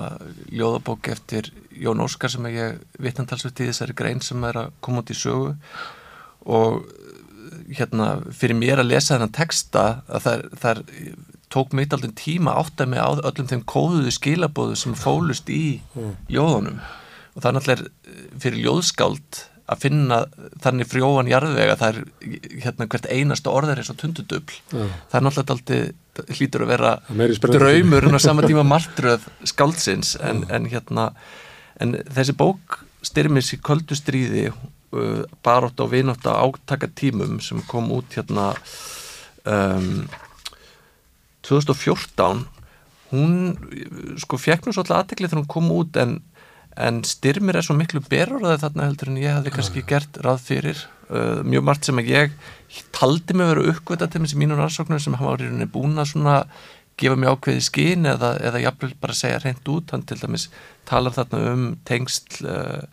ljóðabók 0.53 1.07
eftir 1.15 1.49
Jón 1.81 2.03
Óskar 2.05 2.31
sem 2.31 2.45
ég 2.53 2.83
vitnantalsveit 3.01 3.63
í 3.63 3.69
þessari 3.71 3.95
grein 3.97 4.21
sem 4.21 4.43
er 4.45 4.59
að 4.61 4.75
koma 4.85 5.01
út 5.01 5.09
í 5.09 5.17
sögu 5.17 5.55
og 6.45 6.83
hérna 7.73 8.09
fyrir 8.37 8.57
mér 8.59 8.83
að 8.83 8.91
lesa 8.91 9.15
þennan 9.15 9.33
texta 9.33 9.85
að 10.05 10.27
það, 10.27 10.45
það 10.61 10.83
tók 11.55 11.73
mitt 11.77 11.93
aldrei 11.95 12.13
tíma 12.17 12.53
átt 12.59 12.83
að 12.83 12.93
með 12.93 13.01
á 13.01 13.09
öllum 13.31 13.49
þeim 13.49 13.65
kóðuðu 13.73 14.13
skilabóðu 14.13 14.77
sem 14.77 14.95
fólust 14.99 15.49
í 15.49 15.79
mm. 15.95 16.13
ljóðunum 16.29 16.79
og 17.35 17.41
það 17.41 17.49
er 17.49 17.57
náttúrulega 17.57 18.39
fyrir 18.45 18.63
ljóðskáld 18.65 19.41
að 19.65 19.81
finna 19.81 20.19
þannig 20.61 20.89
frjóan 20.89 21.29
jarðvega 21.29 21.77
það 21.79 21.95
er 21.95 22.01
hérna 22.65 22.87
hvert 22.91 23.07
einasta 23.09 23.53
orðar 23.53 23.81
er 23.81 23.87
svo 23.87 23.95
tundudubl 23.97 24.57
ja. 24.69 24.85
það 25.09 25.17
er 25.19 25.25
náttúrulega 25.25 25.55
aldrei 25.55 26.37
hlýtur 26.37 26.65
að 26.65 26.73
vera 26.75 26.91
draumur 27.49 28.05
en 28.05 28.17
á 28.17 28.21
sama 28.21 28.45
tíma 28.49 28.65
martröð 28.67 29.25
skáldsins 29.47 30.15
en, 30.21 30.43
ja. 30.45 30.51
en 30.57 30.69
hérna 30.69 31.07
en 31.81 31.97
þessi 32.13 32.37
bók 32.37 32.83
styrmis 33.05 33.51
í 33.55 33.59
köldustríði 33.65 34.51
uh, 34.51 35.23
barótt 35.45 35.81
á 35.81 35.85
vinátt 35.89 36.29
á 36.29 36.37
átaka 36.45 36.89
tímum 36.93 37.39
sem 37.41 37.61
kom 37.69 37.89
út 37.95 38.13
hérna 38.17 38.51
um, 39.49 40.05
2014 41.45 42.45
hún 43.11 43.33
sko 44.21 44.37
fekk 44.41 44.65
nú 44.65 44.75
svolítið 44.75 44.97
aðteklið 44.99 45.33
þegar 45.33 45.41
hún 45.41 45.53
kom 45.57 45.73
út 45.73 45.99
en 46.01 46.19
en 46.75 47.01
styrmir 47.07 47.59
er 47.59 47.65
svo 47.65 47.75
miklu 47.77 48.01
berurðið 48.03 48.63
þarna 48.65 48.89
heldur 48.89 49.11
en 49.11 49.19
ég 49.21 49.37
hafði 49.37 49.53
kannski 49.55 49.83
gert 49.87 50.19
ráð 50.25 50.41
fyrir 50.49 50.81
uh, 51.09 51.41
mjög 51.47 51.67
margt 51.69 51.87
sem 51.87 52.01
ég 52.03 52.33
taldi 52.95 53.35
mig 53.35 53.47
að 53.47 53.53
vera 53.53 53.75
uppgötta 53.75 54.09
til 54.11 54.23
þessi 54.25 54.39
mínur 54.41 54.63
aðsóknir 54.65 55.03
sem 55.03 55.15
hafa 55.15 55.37
árið 55.37 55.67
búin 55.71 55.95
að 56.01 56.11
svona 56.11 56.41
gefa 56.99 57.19
mjög 57.19 57.37
ákveði 57.37 57.63
skín 57.63 58.07
eða, 58.07 58.35
eða 58.43 58.63
jafnvel 58.63 58.93
bara 59.01 59.17
segja 59.17 59.41
reynd 59.43 59.71
út, 59.71 59.91
hann 59.91 60.05
til 60.07 60.19
dæmis 60.19 60.47
talar 60.87 61.15
þarna 61.15 61.41
um 61.51 61.65
tengst 61.87 62.39
uh, 62.43 62.83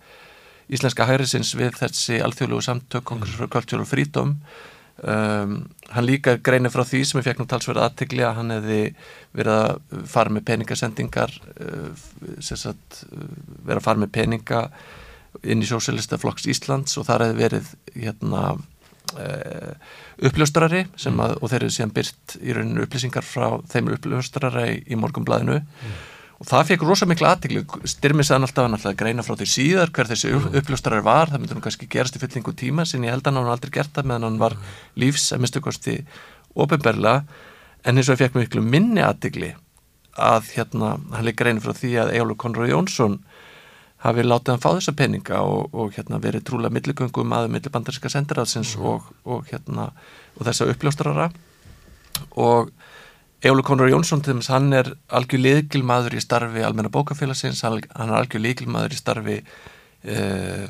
íslenska 0.72 1.06
hærisins 1.06 1.52
við 1.58 1.76
þessi 1.78 2.20
alþjóðlegu 2.24 2.64
samtök 2.66 3.06
Congress 3.08 3.38
for 3.38 3.50
Cultural 3.52 3.86
Freedom. 3.88 4.36
Um, 5.02 5.62
hann 5.92 6.08
líka 6.08 6.36
greinir 6.44 6.72
frá 6.72 6.84
því 6.88 7.02
sem 7.06 7.20
ég 7.20 7.26
fekk 7.26 7.42
nú 7.42 7.46
talsverða 7.50 7.88
aðtegli 7.88 8.24
að 8.26 8.36
hann 8.38 8.54
hefði 8.56 8.80
verið 9.36 9.54
að 9.58 10.02
fara 10.12 10.34
með 10.34 10.46
peningasendingar 10.50 11.34
uh, 11.52 12.04
sagt, 12.40 13.02
uh, 13.10 13.24
verið 13.66 13.80
að 13.80 13.86
fara 13.88 14.02
með 14.02 14.12
peninga 14.16 14.62
inn 15.48 15.64
í 15.64 15.68
Sjósélista 15.68 16.20
flokks 16.20 16.48
Íslands 16.52 16.98
og 17.00 17.08
þar 17.08 17.26
hefði 17.26 17.40
verið 17.40 17.72
hérna 17.96 18.44
uh, 18.54 19.74
uppljóstrari 20.22 20.84
að, 20.86 21.36
og 21.38 21.46
þeir 21.50 21.60
eru 21.60 21.74
síðan 21.76 21.94
byrt 21.96 22.36
í 22.40 22.56
rauninu 22.56 22.86
upplýsingar 22.86 23.26
frá 23.26 23.48
þeim 23.72 23.92
uppljóstrari 23.96 24.82
í 24.86 24.98
morgumblæðinu 25.00 25.60
mm. 25.60 26.00
Og 26.42 26.48
það 26.50 26.72
fekk 26.72 26.84
rosa 26.88 27.06
miklu 27.06 27.28
aðtiklu, 27.28 27.62
styrmið 27.86 28.26
sæðan 28.26 28.48
alltaf 28.48 28.64
hann 28.66 28.74
alltaf 28.74 28.90
að 28.90 28.98
greina 28.98 29.22
frá 29.22 29.36
því 29.38 29.46
síðar 29.52 29.92
hver 29.94 30.08
þessi 30.10 30.32
mm. 30.32 30.48
uppljóstrari 30.58 31.04
var, 31.06 31.30
það 31.30 31.44
myndi 31.44 31.58
nú 31.58 31.62
kannski 31.62 31.86
gerast 31.90 32.18
í 32.18 32.22
fyllingu 32.22 32.54
tíma 32.58 32.86
sin 32.88 33.06
ég 33.06 33.14
held 33.14 33.28
að 33.30 33.38
hann 33.38 33.50
aldrei 33.52 33.70
gert 33.76 33.92
það 33.94 34.08
meðan 34.10 34.26
hann 34.26 34.40
var 34.42 34.56
lífs 34.98 35.28
að 35.30 35.44
minnstu 35.44 35.62
kosti 35.62 36.00
ofinberla 36.58 37.20
en 37.86 37.94
eins 37.94 38.08
og 38.08 38.16
það 38.16 38.24
fekk 38.24 38.40
miklu 38.40 38.64
minni 38.66 39.04
aðtikli 39.06 39.52
að 40.18 40.50
hérna 40.56 40.96
hann 41.14 41.28
leik 41.28 41.38
greina 41.38 41.62
frá 41.62 41.76
því 41.78 41.94
að 42.02 42.12
Ejólur 42.16 42.40
Konrad 42.42 42.72
Jónsson 42.72 43.20
hafi 44.02 44.24
látið 44.26 44.56
hann 44.56 44.62
fá 44.62 44.70
þessa 44.74 44.96
peninga 44.98 45.40
og, 45.46 45.70
og 45.78 45.94
hérna, 45.94 46.18
verið 46.22 46.46
trúlega 46.48 46.74
milligöngum 46.74 47.34
aðeins 47.36 47.54
millibandarinska 47.54 48.10
sendiræðsins 48.10 48.74
mm. 48.76 48.86
og, 48.90 49.10
og, 49.22 49.44
hérna, 49.50 49.92
og 50.34 50.46
þessa 50.48 50.66
uppljóstrara. 50.72 51.28
Og 52.42 52.72
Eólu 53.42 53.64
Konur 53.66 53.90
Jónsson 53.90 54.22
til 54.22 54.36
þess 54.38 54.52
að 54.52 54.54
hann 54.54 54.74
er 54.78 54.88
algjör 55.18 55.40
leikilmaður 55.42 56.14
í 56.14 56.22
starfi 56.22 56.62
almenna 56.62 56.92
bókafélagsins, 56.94 57.64
hann 57.66 57.80
er 57.82 58.18
algjör 58.20 58.44
leikilmaður 58.44 58.94
í 58.94 58.98
starfi 59.00 59.38
e, 59.40 60.18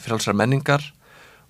frjálsra 0.01 0.33
menningar. 0.37 0.87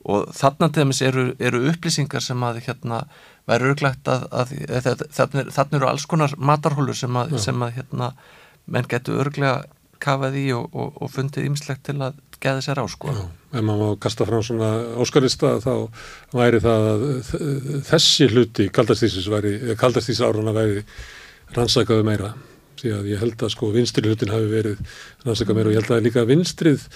Og 0.02 0.32
þarna 0.34 0.66
til 0.74 0.88
þess 0.88 1.04
eru, 1.06 1.26
eru 1.38 1.60
upplýsingar 1.70 2.24
sem 2.24 2.42
að 2.42 2.58
hérna 2.66 3.04
væri 3.46 3.70
örglegt 3.70 4.10
að, 4.10 4.24
að, 4.34 4.56
að 4.80 5.04
þarna 5.14 5.78
eru 5.78 5.90
alls 5.92 6.08
konar 6.10 6.34
matarhólur 6.38 6.98
sem 6.98 7.20
að, 7.20 7.36
sem 7.44 7.62
að 7.62 7.76
hérna 7.78 8.10
menn 8.66 8.90
getur 8.90 9.22
örglega 9.22 9.60
kafað 10.02 10.40
í 10.42 10.48
og, 10.56 10.74
og, 10.74 10.98
og 10.98 11.14
fundið 11.14 11.46
ymslegt 11.52 11.86
til 11.86 12.00
að 12.02 12.18
geða 12.42 12.66
sér 12.66 12.82
á 12.82 12.86
sko. 12.90 13.14
Já, 13.14 13.22
ef 13.52 13.60
maður 13.60 13.82
má 13.82 13.98
kasta 14.02 14.26
fram 14.28 14.44
svona 14.46 14.70
óskarista 15.02 15.56
þá 15.62 15.74
væri 16.32 16.62
það 16.64 16.88
að 16.92 17.04
þessi 17.90 18.30
hluti 18.32 18.70
kaldastísis 18.72 20.22
áruna 20.24 20.56
væri 20.56 20.86
rannsakaðu 21.52 22.08
meira 22.08 22.32
því 22.82 22.92
að 22.96 23.08
ég 23.12 23.22
held 23.22 23.42
að 23.44 23.52
sko 23.54 23.70
vinstri 23.74 24.10
hlutin 24.10 24.32
hafi 24.32 24.48
verið 24.50 24.94
rannsakað 25.22 25.58
meira 25.58 25.70
og 25.70 25.74
ég 25.74 25.82
held 25.82 25.94
að 25.94 26.06
líka 26.06 26.24
vinstrið 26.28 26.86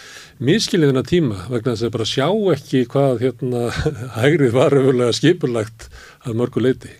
miskiliðina 0.42 1.04
tíma 1.06 1.46
vegna 1.50 1.74
þess 1.74 1.86
að 1.86 1.94
bara 1.96 2.08
sjá 2.10 2.28
ekki 2.56 2.84
hvað 2.90 3.22
hérna 3.22 3.66
hægrið 4.18 4.56
var 4.56 4.78
öfulega 4.80 5.16
skipurlagt 5.16 5.90
að 6.26 6.40
mörgu 6.40 6.64
leiti. 6.64 6.94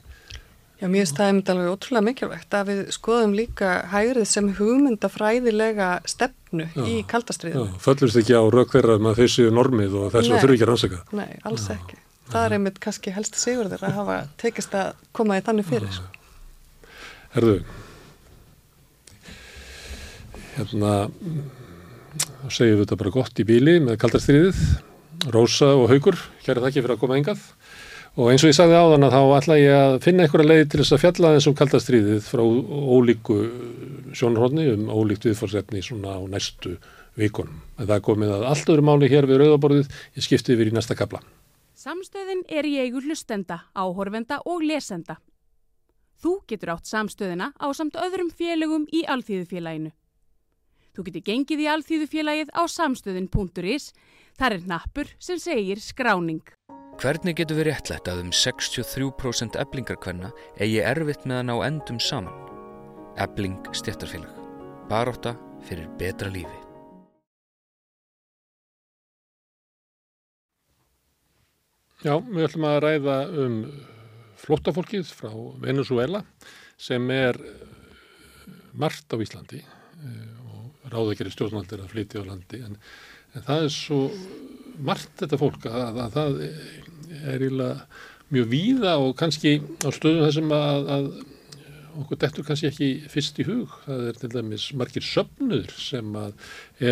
Já, 0.76 0.90
mér 0.92 1.06
finnst 1.06 1.16
það 1.16 1.30
einmitt 1.30 1.50
alveg 1.52 1.68
ótrúlega 1.72 2.04
mikilvægt 2.04 2.54
að 2.58 2.66
við 2.68 2.80
skoðum 2.92 3.32
líka 3.32 3.68
hægrið 3.88 4.26
sem 4.28 4.50
hugmyndafræðilega 4.58 5.86
stefnu 6.04 6.66
já, 6.68 6.82
í 6.84 6.98
kaldastriðinu. 7.08 7.70
Já, 7.70 7.78
föllumst 7.86 8.20
ekki 8.20 8.36
á 8.36 8.44
rauk 8.52 8.74
þeirra 8.74 8.98
með 9.00 9.22
þessu 9.22 9.46
normið 9.56 9.96
og 10.02 10.10
þessu 10.12 10.34
þurfi 10.36 10.58
ekki 10.58 10.66
að 10.66 10.70
rannsaka. 10.72 11.00
Nei, 11.16 11.30
alls 11.48 11.64
já. 11.64 11.78
ekki. 11.78 11.96
Það 12.26 12.44
er 12.44 12.56
einmitt 12.58 12.80
kannski 12.84 13.14
helst 13.16 13.40
sigur 13.40 13.70
þeirra 13.72 13.88
að 13.88 13.98
hafa 14.02 14.18
tekist 14.42 14.76
að 14.76 15.00
koma 15.16 15.38
í 15.40 15.44
þannig 15.46 15.70
fyrir. 15.70 16.00
Herðu, 17.36 17.56
hérna, 20.58 20.92
þá 22.20 22.46
segjum 22.50 22.76
við 22.76 22.84
þetta 22.84 23.00
bara 23.00 23.14
gott 23.16 23.40
í 23.40 23.48
bíli 23.48 23.78
með 23.84 23.96
kaldastriðið. 24.04 24.60
Rósa 25.32 25.72
og 25.72 25.88
Haugur, 25.90 26.20
hér 26.44 26.58
er 26.58 26.60
það 26.60 26.68
ekki 26.68 26.82
fyrir 26.82 26.96
að 26.98 27.00
koma 27.00 27.16
engað. 27.16 27.40
Og 28.16 28.30
eins 28.32 28.40
og 28.46 28.48
ég 28.48 28.56
sagði 28.56 28.78
áðan 28.80 29.04
að 29.04 29.12
þá 29.12 29.22
ætla 29.36 29.56
ég 29.60 29.74
að 29.76 29.94
finna 30.06 30.24
einhverja 30.24 30.48
leið 30.48 30.68
til 30.72 30.78
þess 30.80 30.94
að 30.96 31.02
fjalla 31.02 31.32
þessum 31.34 31.56
kaldastriðið 31.58 32.22
frá 32.24 32.40
ólíku 32.40 33.34
sjónarhóðni 34.16 34.64
um 34.72 34.86
ólíkt 34.88 35.26
viðfórsefni 35.28 35.82
svona 35.84 36.14
á 36.16 36.20
næstu 36.24 36.78
vikunum. 37.20 37.58
En 37.76 37.90
það 37.90 38.00
komið 38.08 38.32
að 38.38 38.46
allt 38.48 38.72
öðru 38.72 38.86
máli 38.88 39.10
hér 39.12 39.28
við 39.28 39.42
rauðaborðið, 39.42 39.92
ég 40.16 40.24
skipti 40.24 40.56
yfir 40.56 40.70
í 40.70 40.72
næsta 40.72 40.96
kapla. 40.96 41.20
Samstöðin 41.76 42.40
er 42.48 42.64
í 42.64 42.78
eigu 42.80 43.04
hlustenda, 43.04 43.60
áhorfenda 43.76 44.40
og 44.48 44.64
lesenda. 44.64 45.18
Þú 46.16 46.38
getur 46.48 46.72
átt 46.72 46.88
samstöðina 46.88 47.52
á 47.52 47.66
samt 47.76 48.00
öðrum 48.00 48.32
félögum 48.32 48.88
í 48.96 49.04
Alþýðufélaginu. 49.04 49.92
Þú 50.96 51.04
getur 51.10 51.28
gengið 51.28 51.66
í 51.66 51.68
Alþýðufélagið 51.68 52.56
á 52.56 52.64
samstöðin.is, 52.64 53.92
þar 54.40 54.56
er 54.56 54.64
nappur 54.72 55.12
sem 55.20 55.36
segir 55.36 55.84
skráning. 55.84 56.40
Hvernig 56.96 57.34
getur 57.36 57.58
við 57.58 57.66
réttlætt 57.68 58.06
að 58.08 58.22
um 58.22 58.28
63% 58.32 59.56
eblingarkvenna 59.60 60.30
eigi 60.56 60.78
erfitt 60.80 61.26
með 61.28 61.42
að 61.42 61.44
ná 61.50 61.56
endum 61.66 61.98
saman? 62.00 62.38
Ebling 63.20 63.68
stjættarfélag. 63.76 64.38
Baróta 64.88 65.34
fyrir 65.68 65.90
betra 66.00 66.30
lífi. 66.32 66.62
Já, 72.00 72.16
við 72.16 72.46
ætlum 72.46 72.68
að 72.70 72.80
ræða 72.86 73.18
um 73.44 73.58
flóttafólkið 74.40 75.12
frá 75.18 75.34
Venezuela 75.60 76.22
sem 76.80 77.12
er 77.12 77.36
eh, 77.36 78.56
margt 78.72 79.12
á 79.12 79.20
Íslandi 79.20 79.60
eh, 79.60 80.48
og 80.48 80.88
ráða 80.92 81.12
ekki 81.12 81.28
stjórnaldir 81.34 81.84
að 81.84 81.92
flytja 81.92 82.24
á 82.24 82.28
landi 82.30 82.64
en, 82.64 82.80
en 83.36 83.46
það 83.50 83.68
er 83.68 83.74
svo 83.76 84.00
margt 84.78 85.14
þetta 85.22 85.40
fólk 85.40 85.66
að, 85.70 86.02
að 86.04 86.16
það 86.16 86.42
er 87.32 87.46
mjög 88.34 88.50
víða 88.50 88.96
og 88.98 89.14
kannski 89.18 89.58
á 89.86 89.88
stöðum 89.94 90.26
þessum 90.26 90.54
að, 90.56 90.88
að 90.96 91.08
okkur 92.02 92.20
dettur 92.20 92.46
kannski 92.46 92.70
ekki 92.70 92.90
fyrst 93.10 93.38
í 93.40 93.46
hug. 93.48 93.72
Það 93.86 94.08
er 94.10 94.20
til 94.20 94.32
dæmis 94.34 94.66
margir 94.76 95.06
söfnur 95.06 95.72
sem 95.80 96.18
að 96.18 96.34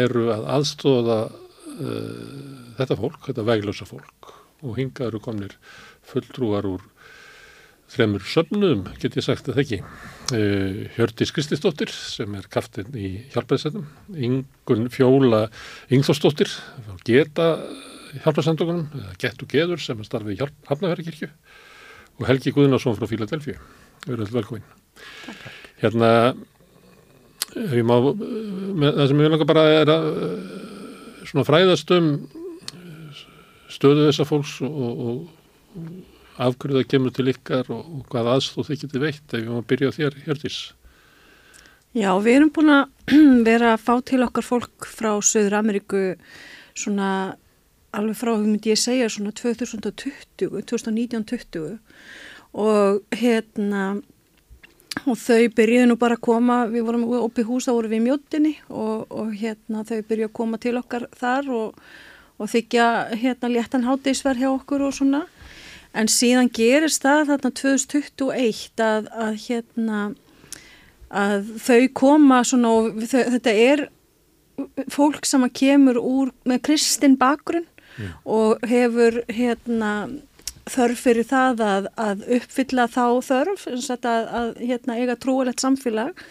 eru 0.02 0.28
að 0.34 0.48
aðstóða 0.56 1.18
uh, 1.28 2.40
þetta 2.78 2.98
fólk, 3.00 3.20
þetta 3.28 3.46
veglösa 3.50 3.88
fólk 3.88 4.32
og 4.64 4.78
hinga 4.78 5.08
eru 5.10 5.20
komnir 5.20 5.58
fulltrúar 6.08 6.66
úr 6.68 6.84
þremur 7.94 8.24
söfnum, 8.26 8.86
get 9.00 9.18
ég 9.18 9.26
sagt 9.26 9.48
að 9.48 9.58
það 9.58 9.64
ekki. 9.64 9.80
Uh, 10.32 10.86
Hjördis 10.96 11.34
Kristisdóttir 11.36 11.90
sem 11.92 12.32
er 12.38 12.46
kaftinn 12.48 12.94
í 12.96 13.08
hjálpaðisætum, 13.34 13.82
Ingun 14.16 14.86
Fjóla 14.88 15.42
Ingþórsdóttir, 15.92 16.48
geta 17.04 17.48
hjálparsamtökunum, 18.22 18.86
Gett 19.20 19.44
og 19.44 19.50
Geður 19.52 19.82
sem 19.84 20.00
er 20.00 20.08
starfið 20.08 20.38
í 20.38 20.38
Hafnafjörðarkirkju 20.70 21.28
og 21.28 22.24
Helgi 22.30 22.54
Guðnarsson 22.56 22.96
frá 22.96 23.10
Fíladelfíu. 23.10 23.58
Verður 24.06 24.32
velkominn. 24.38 24.64
Hérna, 25.82 26.10
má, 27.84 27.94
með, 28.08 28.90
það 28.96 29.04
sem 29.10 29.20
ég 29.20 29.26
vil 29.26 29.32
langa 29.34 29.50
bara 29.52 29.66
er 29.82 29.92
að 29.92 30.10
svona 31.28 31.44
fræðast 31.50 31.92
um 31.98 32.10
stöðu 33.74 34.08
þessa 34.08 34.28
fólks 34.28 34.56
og, 34.64 34.80
og, 34.80 35.22
og 35.76 36.13
afhverju 36.36 36.80
það 36.80 36.88
kemur 36.90 37.14
til 37.14 37.28
ykkar 37.30 37.70
og, 37.74 37.84
og 37.84 38.08
hvað 38.10 38.32
aðstóð 38.34 38.70
þið 38.70 38.82
getið 38.84 39.04
veitt 39.04 39.24
ef 39.28 39.38
við 39.38 39.46
máum 39.50 39.60
að 39.60 39.68
byrja 39.70 39.90
á 39.90 39.96
þér, 39.98 40.18
Hjördis. 40.24 40.58
Já, 41.94 42.10
við 42.18 42.36
erum 42.40 42.52
búin 42.54 42.74
að 42.74 42.84
vera 43.48 43.74
að 43.74 43.84
fá 43.86 43.94
til 44.10 44.22
okkar 44.26 44.46
fólk 44.46 44.88
frá 44.90 45.12
Söður 45.22 45.60
Ameríku 45.60 46.04
svona 46.74 47.10
alveg 47.94 48.18
frá, 48.18 48.32
þú 48.34 48.48
myndi 48.48 48.72
ég 48.72 48.80
segja, 48.80 49.10
svona 49.12 49.30
2020, 49.38 50.64
2019-20 50.66 51.78
og 52.64 53.14
hérna 53.14 53.84
og 55.04 55.18
þau 55.18 55.46
byrjuði 55.54 55.86
nú 55.90 55.96
bara 55.98 56.16
að 56.18 56.24
koma, 56.26 56.58
við 56.70 56.86
vorum 56.86 57.06
upp 57.18 57.38
í 57.38 57.46
hús, 57.46 57.66
þá 57.66 57.72
vorum 57.74 57.92
við 57.92 58.00
í 58.00 58.04
mjóttinni 58.04 58.52
og, 58.70 59.06
og 59.10 59.32
hérna 59.34 59.82
þau 59.86 59.96
byrjuði 60.00 60.28
að 60.28 60.36
koma 60.38 60.60
til 60.62 60.74
okkar 60.78 61.08
þar 61.18 61.50
og, 61.54 61.80
og 62.38 62.50
þykja 62.50 62.86
hérna 63.22 63.50
léttan 63.54 63.86
háteisverð 63.86 64.44
hjá 64.44 64.50
okkur 64.52 64.86
og 64.88 64.94
svona 64.98 65.24
en 65.94 66.10
síðan 66.10 66.50
gerist 66.54 67.04
það 67.04 67.32
þarna 67.32 67.50
2021 67.60 68.84
að, 68.84 69.10
að 69.14 69.36
hérna 69.46 70.00
að 71.14 71.52
þau 71.62 71.82
koma 71.94 72.40
svona 72.46 72.72
og 72.74 73.04
þau, 73.06 73.20
þetta 73.36 73.54
er 73.68 73.86
fólk 74.92 75.26
sem 75.26 75.46
kemur 75.54 75.98
úr 76.00 76.32
með 76.46 76.62
kristin 76.68 77.16
bakgrunn 77.18 77.66
mm. 77.66 78.10
og 78.24 78.64
hefur 78.70 79.22
hérna 79.30 79.92
þörf 80.70 81.06
fyrir 81.06 81.26
það 81.28 81.62
að, 81.64 81.88
að 82.00 82.26
uppfylla 82.38 82.86
þá 82.88 83.06
þörf 83.26 83.66
að, 83.68 84.06
að 84.06 84.52
hérna, 84.62 84.98
eiga 84.98 85.16
trúalegt 85.20 85.62
samfélag 85.62 86.22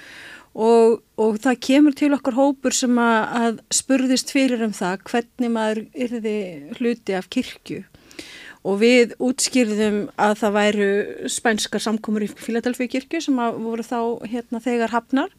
og, 0.54 1.02
og 1.22 1.40
það 1.44 1.60
kemur 1.68 1.98
til 1.98 2.12
okkar 2.16 2.38
hópur 2.38 2.76
sem 2.76 2.98
að, 3.02 3.20
að 3.44 3.60
spurðist 3.74 4.34
fyrir 4.34 4.64
um 4.66 4.74
það 4.76 5.06
hvernig 5.12 5.54
maður 5.54 5.84
yrði 5.94 6.38
hluti 6.80 7.18
af 7.18 7.30
kirkju 7.34 7.84
og 8.64 8.80
við 8.80 9.14
útskýrðum 9.24 10.06
að 10.16 10.34
það 10.40 10.58
væru 10.58 10.90
spænskar 11.32 11.84
samkomur 11.84 12.24
í 12.26 12.32
Filadelfi 12.32 12.88
kirkju 12.92 13.22
sem 13.26 13.40
voru 13.60 13.84
þá 13.84 14.00
hérna, 14.24 14.62
þegar 14.64 14.94
hafnar. 14.96 15.34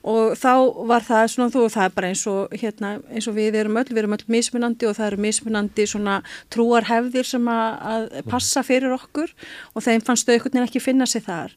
Og 0.00 0.32
þá 0.38 0.52
var 0.88 1.04
það 1.04 1.26
svona 1.28 1.52
þú 1.52 1.62
og 1.66 1.72
það 1.74 1.84
er 1.84 1.94
bara 1.98 2.08
eins 2.08 2.22
og, 2.30 2.54
hérna, 2.56 2.92
eins 3.12 3.26
og 3.28 3.34
við 3.36 3.58
erum 3.60 3.76
öll, 3.76 3.90
við 3.90 4.00
erum 4.00 4.16
öll 4.16 4.30
mismunandi 4.32 4.88
og 4.88 4.96
það 4.96 5.10
eru 5.10 5.24
mismunandi 5.26 5.86
svona 5.90 6.14
trúarhefðir 6.54 7.28
sem 7.28 7.50
að, 7.52 7.74
að 7.90 8.06
passa 8.30 8.62
fyrir 8.64 8.94
okkur 8.96 9.34
og 9.74 9.84
þeim 9.84 10.06
fannst 10.06 10.24
þau 10.24 10.38
einhvern 10.38 10.56
veginn 10.56 10.70
ekki 10.70 10.84
finna 10.86 11.10
sig 11.10 11.26
þar. 11.26 11.52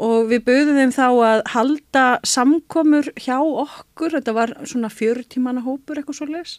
Og 0.00 0.30
við 0.32 0.46
bauðum 0.48 0.80
þeim 0.80 0.96
þá 0.96 1.06
að 1.10 1.44
halda 1.52 2.06
samkomur 2.26 3.12
hjá 3.20 3.36
okkur, 3.42 4.16
þetta 4.16 4.38
var 4.38 4.56
svona 4.64 4.88
fjörutímanna 4.90 5.66
hópur 5.66 6.00
eitthvað 6.00 6.22
svo 6.22 6.30
les 6.32 6.56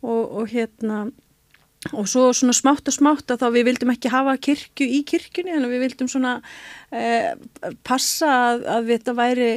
og, 0.00 0.22
og 0.32 0.48
hérna 0.54 1.10
og 1.92 2.08
svo 2.10 2.28
svona 2.34 2.54
smátt 2.56 2.90
og 2.90 2.94
smátt 2.94 3.30
að 3.30 3.44
þá 3.44 3.48
við 3.54 3.66
vildum 3.70 3.92
ekki 3.94 4.10
hafa 4.10 4.34
kirkju 4.42 4.86
í 4.98 5.02
kirkjunni 5.06 5.54
en 5.54 5.68
við 5.70 5.84
vildum 5.86 6.08
svona 6.10 6.38
eh, 6.90 7.34
passa 7.86 8.30
að, 8.52 8.64
að 8.74 8.88
þetta 8.94 9.14
væri, 9.18 9.50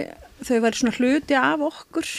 þau 0.46 0.60
væri 0.66 0.82
svona 0.82 0.98
hluti 1.00 1.40
af 1.40 1.66
okkur. 1.72 2.12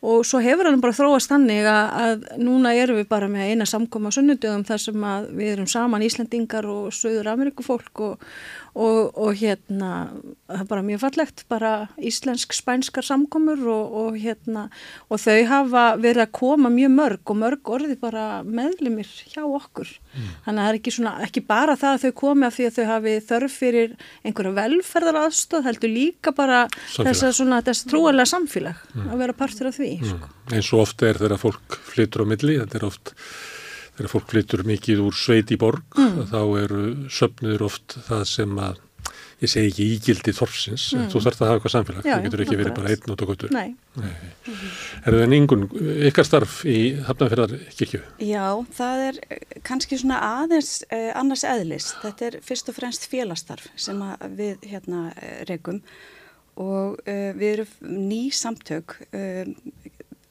Og 0.00 0.24
svo 0.24 0.38
hefur 0.40 0.64
hann 0.64 0.80
bara 0.80 0.96
þróast 0.96 1.28
þannig 1.28 1.66
að, 1.68 1.90
að 2.00 2.22
núna 2.40 2.72
erum 2.72 2.96
við 3.02 3.08
bara 3.10 3.28
með 3.28 3.50
eina 3.52 3.66
samkoma 3.68 4.08
sunnudögum 4.16 4.64
þar 4.64 4.80
sem 4.80 5.02
við 5.36 5.50
erum 5.52 5.68
saman 5.68 6.04
Íslandingar 6.06 6.64
og 6.72 6.88
Söður 6.96 7.28
Amerikufólk 7.34 8.00
og, 8.06 8.30
og, 8.74 9.16
og 9.18 9.34
hérna 9.38 9.90
það 10.46 10.62
er 10.62 10.68
bara 10.70 10.84
mjög 10.86 11.02
fallegt, 11.02 11.42
bara 11.50 11.72
íslensk-spænskar 11.98 13.06
samkomur 13.06 13.62
og, 13.70 13.96
og 14.02 14.18
hérna 14.20 14.66
og 15.10 15.22
þau 15.22 15.38
hafa 15.50 15.84
verið 16.00 16.24
að 16.24 16.32
koma 16.38 16.70
mjög 16.72 16.94
mörg 16.94 17.32
og 17.32 17.38
mörg 17.40 17.72
orði 17.74 17.96
bara 18.00 18.24
meðlumir 18.46 19.10
hjá 19.32 19.42
okkur 19.42 19.90
mm. 19.90 20.30
þannig 20.46 20.62
að 20.62 20.62
það 20.62 20.70
er 20.70 20.80
ekki, 20.80 20.94
svona, 20.96 21.14
ekki 21.26 21.44
bara 21.50 21.76
það 21.80 21.96
að 21.96 22.04
þau 22.06 22.16
komi 22.22 22.48
af 22.48 22.56
því 22.56 22.68
að 22.68 22.78
þau 22.78 22.90
hafi 22.92 23.14
þörf 23.30 23.58
fyrir 23.64 23.94
einhverja 24.24 24.56
velferðar 24.60 25.20
aðstóð, 25.24 25.66
heldur 25.68 25.94
líka 25.94 26.34
bara 26.36 26.64
þess 26.96 27.42
að 27.42 27.84
trúalega 27.90 28.30
samfélag 28.30 28.82
mm. 28.94 29.08
að 29.10 29.24
vera 29.24 29.38
partur 29.38 29.70
af 29.70 29.78
því 29.78 29.92
mm. 29.98 30.12
sko. 30.14 30.34
eins 30.54 30.74
og 30.74 30.84
ofta 30.86 31.10
er 31.10 31.22
þegar 31.22 31.42
fólk 31.42 31.80
flytur 31.90 32.26
á 32.26 32.30
milli, 32.30 32.60
þetta 32.62 32.80
er 32.80 32.90
oft 32.90 33.14
þegar 34.00 34.12
fólk 34.14 34.30
flyttur 34.32 34.62
mikið 34.64 35.02
úr 35.04 35.16
sveit 35.16 35.50
í 35.52 35.58
borg 35.60 35.98
mm. 35.98 36.22
þá 36.30 36.40
eru 36.62 36.84
söfnur 37.12 37.66
oft 37.66 37.98
það 38.06 38.22
sem 38.30 38.62
að 38.64 38.78
ég 39.40 39.48
segi 39.48 39.70
ekki 39.70 39.86
ígildi 39.94 40.32
þorfsins 40.36 40.84
mm. 40.94 41.08
þú 41.12 41.22
þarfst 41.24 41.42
að 41.42 41.50
hafa 41.50 41.58
eitthvað 41.58 41.74
samfélag, 41.74 42.06
Já, 42.06 42.12
það 42.12 42.24
getur 42.26 42.42
ekki 42.44 42.58
verið 42.60 42.76
bara 42.76 42.92
einn 42.94 43.12
og 43.14 43.22
gottur 43.30 43.52
Nei, 43.54 43.74
Nei. 43.96 44.10
Mm 44.10 44.54
-hmm. 44.54 44.70
Er 45.00 45.16
það 45.16 45.28
ningun, 45.32 45.66
ykkar 46.10 46.28
starf 46.28 46.54
í 46.64 46.78
Hafnarferðar 47.08 47.54
kirkju? 47.76 48.00
Já, 48.20 48.46
það 48.76 49.04
er 49.08 49.20
eh, 49.28 49.60
kannski 49.64 49.98
svona 49.98 50.20
aðeins 50.20 50.84
eh, 50.88 51.10
annars 51.16 51.44
eðlis, 51.44 51.94
þetta 52.02 52.26
er 52.26 52.38
fyrst 52.42 52.68
og 52.68 52.76
fremst 52.76 53.08
félastarf 53.08 53.68
sem 53.76 54.00
við 54.36 54.56
hérna 54.64 55.12
eh, 55.16 55.44
regum 55.48 55.80
og 56.56 57.00
eh, 57.08 57.32
við 57.36 57.52
erum 57.52 57.68
ný 58.08 58.22
samtök 58.32 58.98
eh, 59.12 59.46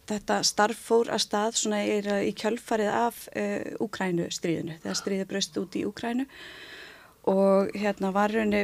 þetta 0.10 0.40
starf 0.48 0.82
fór 0.90 1.12
að 1.14 1.24
stað 1.26 1.60
svona 1.62 1.84
í 1.86 2.34
kjölfarið 2.38 2.90
af 2.94 3.22
uh, 3.36 3.86
Úkrænu 3.86 4.30
stríðinu, 4.34 4.80
þegar 4.84 5.00
stríði 5.00 5.30
bröst 5.30 5.62
út 5.62 5.78
í 5.80 5.86
Úkrænu 5.90 6.28
og 7.30 7.70
hérna 7.78 8.10
var 8.16 8.32
raunni, 8.34 8.64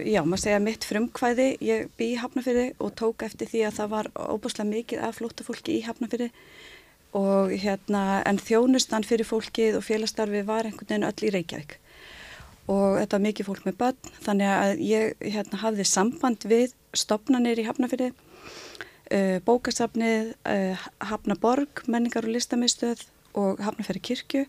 já 0.00 0.22
maður 0.24 0.42
segja 0.44 0.60
mitt 0.62 0.86
frumkvæði, 0.86 1.48
ég 1.64 1.90
bý 1.98 2.12
í 2.14 2.20
Hafnafyrði 2.20 2.70
og 2.80 2.94
tók 2.96 3.24
eftir 3.26 3.50
því 3.50 3.64
að 3.68 3.78
það 3.80 3.90
var 3.94 4.10
óbúslega 4.14 4.68
mikið 4.70 5.02
af 5.04 5.18
flótafólki 5.18 5.74
í 5.76 5.84
Hafnafyrði 5.84 6.30
og 7.18 7.52
hérna 7.56 8.22
en 8.28 8.40
þjónustan 8.40 9.06
fyrir 9.08 9.28
fólkið 9.28 9.78
og 9.80 9.84
félastarfi 9.86 10.44
var 10.46 10.68
einhvern 10.68 10.88
veginn 10.88 11.08
öll 11.08 11.28
í 11.28 11.32
Reykjavík. 11.34 11.78
Og 12.68 12.98
þetta 13.00 13.16
var 13.16 13.24
mikið 13.24 13.48
fólk 13.48 13.66
með 13.66 13.78
börn 13.80 14.16
þannig 14.24 14.54
að 14.54 14.82
ég 14.84 15.28
hérna 15.34 15.60
hafði 15.62 15.86
samband 15.88 16.48
við 16.48 16.74
stopnanir 16.96 17.60
í 17.60 17.66
Hafnafyrði 17.68 18.12
bókasafnið, 19.46 20.34
uh, 20.48 20.88
Hafnaborg, 21.10 21.84
menningar 21.86 22.26
og 22.28 22.34
listamistöð 22.34 23.06
og 23.38 23.60
Hafnafæri 23.64 24.02
kirkju 24.04 24.44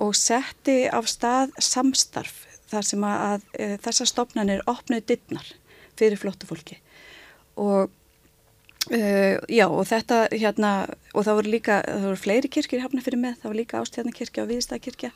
og 0.00 0.14
setti 0.16 0.84
af 0.88 1.08
stað 1.10 1.54
samstarf 1.58 2.44
þar 2.70 2.86
sem 2.86 3.06
að, 3.06 3.46
uh, 3.58 3.76
þessar 3.82 4.10
stopnarnir 4.12 4.66
opnuði 4.70 5.06
dittnar 5.14 5.54
fyrir 5.98 6.20
flottu 6.20 6.48
fólki 6.50 6.80
og 7.56 7.90
já 8.90 9.66
og 9.68 9.84
þetta 9.84 10.22
hérna 10.32 10.70
og 11.12 11.26
það 11.26 11.36
voru 11.36 11.50
líka, 11.52 11.74
það 11.84 12.04
voru 12.08 12.18
fleiri 12.18 12.48
kirkir 12.48 12.80
Hafnafæri 12.80 13.18
með, 13.20 13.34
það 13.42 13.50
voru 13.50 13.58
líka 13.58 13.82
Ástjarnakirkja 13.84 14.42
og 14.42 14.48
Viðstakirkja 14.48 15.10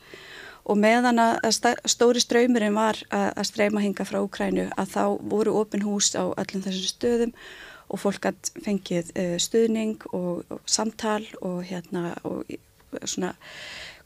og 0.65 0.77
meðan 0.77 1.19
að 1.21 1.47
stóri 1.89 2.21
ströymurinn 2.21 2.77
var 2.77 2.99
að 3.09 3.41
streyma 3.49 3.81
hinga 3.83 4.05
frá 4.05 4.19
Ukrænu 4.21 4.67
að 4.77 4.93
þá 4.93 5.03
voru 5.33 5.57
opin 5.59 5.83
hús 5.85 6.13
á 6.13 6.29
öllum 6.29 6.63
þessum 6.65 6.91
stöðum 6.93 7.33
og 7.89 8.01
fólk 8.01 8.29
að 8.29 8.51
fengið 8.65 9.11
uh, 9.15 9.35
stuðning 9.41 9.99
og, 10.11 10.45
og 10.49 10.63
samtal 10.69 11.21
og 11.41 11.61
hérna 11.67 12.15
og 12.25 12.43
svona, 13.03 13.33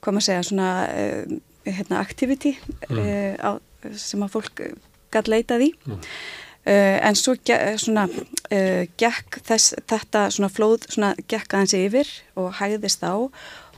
hvað 0.01 0.18
maður 0.18 0.27
segja, 0.27 0.43
svona 0.49 0.69
uh, 0.89 1.39
hérna 1.69 2.01
activity 2.01 2.56
mm. 2.89 2.99
uh, 2.99 3.34
á, 3.39 3.51
sem 3.95 4.26
að 4.26 4.35
fólk 4.35 4.64
gæt 5.14 5.31
leitað 5.31 5.69
í 5.69 5.72
mm. 5.88 6.01
en 6.69 7.15
svo 7.18 7.34
svona 7.81 8.03
gekk 8.99 9.39
þess, 9.47 9.72
þetta 9.89 10.26
svona 10.35 10.49
flóð 10.51 10.84
svona 10.91 11.14
gekk 11.31 11.56
aðeins 11.56 11.73
yfir 11.80 12.11
og 12.38 12.51
hæðist 12.60 13.01
á 13.07 13.15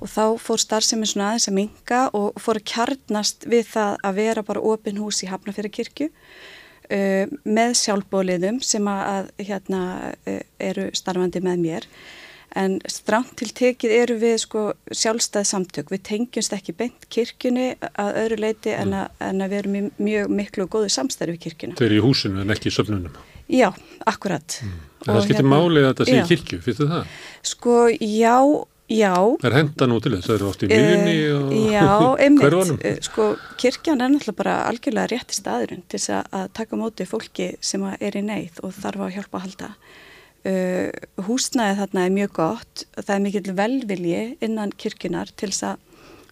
og 0.02 0.10
þá 0.10 0.24
fór 0.42 0.60
starfsemi 0.60 1.08
svona 1.08 1.30
aðeins 1.30 1.48
að 1.48 1.58
minga 1.60 2.02
og 2.18 2.42
fór 2.42 2.60
að 2.60 2.68
kjarnast 2.74 3.46
við 3.48 3.70
það 3.76 4.02
að 4.10 4.18
vera 4.18 4.44
bara 4.50 4.66
opin 4.74 5.00
hús 5.00 5.22
í 5.24 5.30
Hafnafjörðarkirkju 5.30 6.10
uh, 6.92 7.38
með 7.44 7.78
sjálfbóliðum 7.82 8.62
sem 8.66 8.90
að 8.92 9.32
hérna 9.42 9.84
uh, 10.12 10.42
eru 10.60 10.90
starfandi 10.98 11.44
með 11.44 11.64
mér 11.66 11.90
en 12.58 12.78
stránt 12.90 13.32
til 13.40 13.50
tekið 13.56 13.94
eru 13.96 14.18
við 14.20 14.38
sko 14.44 14.64
sjálfstæð 14.92 15.48
samtök, 15.48 15.92
við 15.94 16.04
tengjumst 16.10 16.56
ekki 16.56 16.76
beint 16.76 17.08
kirkjunni 17.14 17.70
að 17.92 18.18
öðru 18.26 18.40
leiti 18.44 18.74
en, 18.76 18.96
a, 18.98 19.06
en 19.24 19.44
að 19.44 19.54
við 19.54 19.62
erum 19.62 19.78
í 19.78 19.84
mjög 20.10 20.34
miklu 20.42 20.66
og 20.66 20.74
góðu 20.76 20.92
samstæði 20.92 21.38
við 21.38 21.44
kirkjuna. 21.46 21.78
Þeir 21.80 21.88
eru 21.88 22.00
í 22.02 22.06
húsinu 22.06 22.44
en 22.44 22.56
ekki 22.56 22.72
í 22.72 22.76
söfnunum? 22.76 23.16
Já, 23.52 23.70
akkurat. 24.08 24.60
Mm. 24.64 24.76
En 25.02 25.10
það 25.10 25.24
skiptir 25.26 25.42
hérna, 25.42 25.54
málið 25.56 25.86
að 25.86 25.94
þetta 25.94 26.08
sé 26.08 26.18
í 26.18 26.28
kirkju, 26.30 26.60
þið 26.66 26.82
það? 26.92 27.16
Sko, 27.52 27.78
já, 27.98 28.36
Já. 28.92 29.16
Það 29.40 29.48
er 29.48 29.56
henda 29.56 29.88
nú 29.88 29.98
til 30.04 30.12
þess, 30.16 30.28
það 30.28 30.36
eru 30.36 30.48
oft 30.50 30.64
í 30.66 30.70
miðunni 30.70 31.16
uh, 31.24 31.42
og 31.42 31.52
já, 31.72 31.92
einmitt, 32.26 32.56
uh, 32.58 32.98
sko 33.06 33.28
kirkjan 33.62 34.04
er 34.04 34.12
náttúrulega 34.12 34.40
bara 34.42 34.56
algjörlega 34.68 35.12
rétti 35.14 35.38
staðurinn 35.38 35.84
til 35.88 36.00
þess 36.00 36.32
að 36.36 36.50
taka 36.58 36.80
móti 36.80 37.08
fólki 37.08 37.52
sem 37.64 37.86
er 37.94 38.18
í 38.20 38.24
neyð 38.28 38.60
og 38.66 38.74
þarf 38.76 39.06
að 39.06 39.14
hjálpa 39.16 39.40
að 39.40 39.46
halda. 39.46 39.70
Uh, 40.42 40.90
húsnæði 41.28 41.78
þarna 41.80 42.04
er 42.08 42.16
mjög 42.18 42.34
gott, 42.40 42.84
það 42.98 43.14
er 43.16 43.24
mikill 43.28 43.56
velvilji 43.62 44.26
innan 44.44 44.76
kirkjunar 44.84 45.32
til 45.38 45.52
þess 45.54 45.70
að 45.70 45.88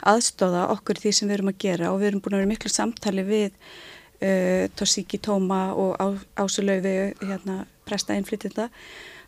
aðstóða 0.09 0.65
okkur 0.73 0.99
því 0.99 1.15
sem 1.15 1.29
við 1.29 1.37
erum 1.37 1.53
að 1.53 1.61
gera 1.63 1.93
og 1.93 2.01
við 2.01 2.11
erum 2.11 2.23
búin 2.25 2.35
að 2.37 2.43
vera 2.43 2.51
miklu 2.53 2.73
samtali 2.73 3.25
við 3.27 3.49
uh, 3.53 4.67
Torsíki 4.75 5.21
Tóma 5.23 5.69
og 5.77 5.95
á, 5.95 6.07
Ásulaufi, 6.43 6.97
hérna, 7.23 7.63
presta 7.87 8.17
einflýtinda, 8.17 8.67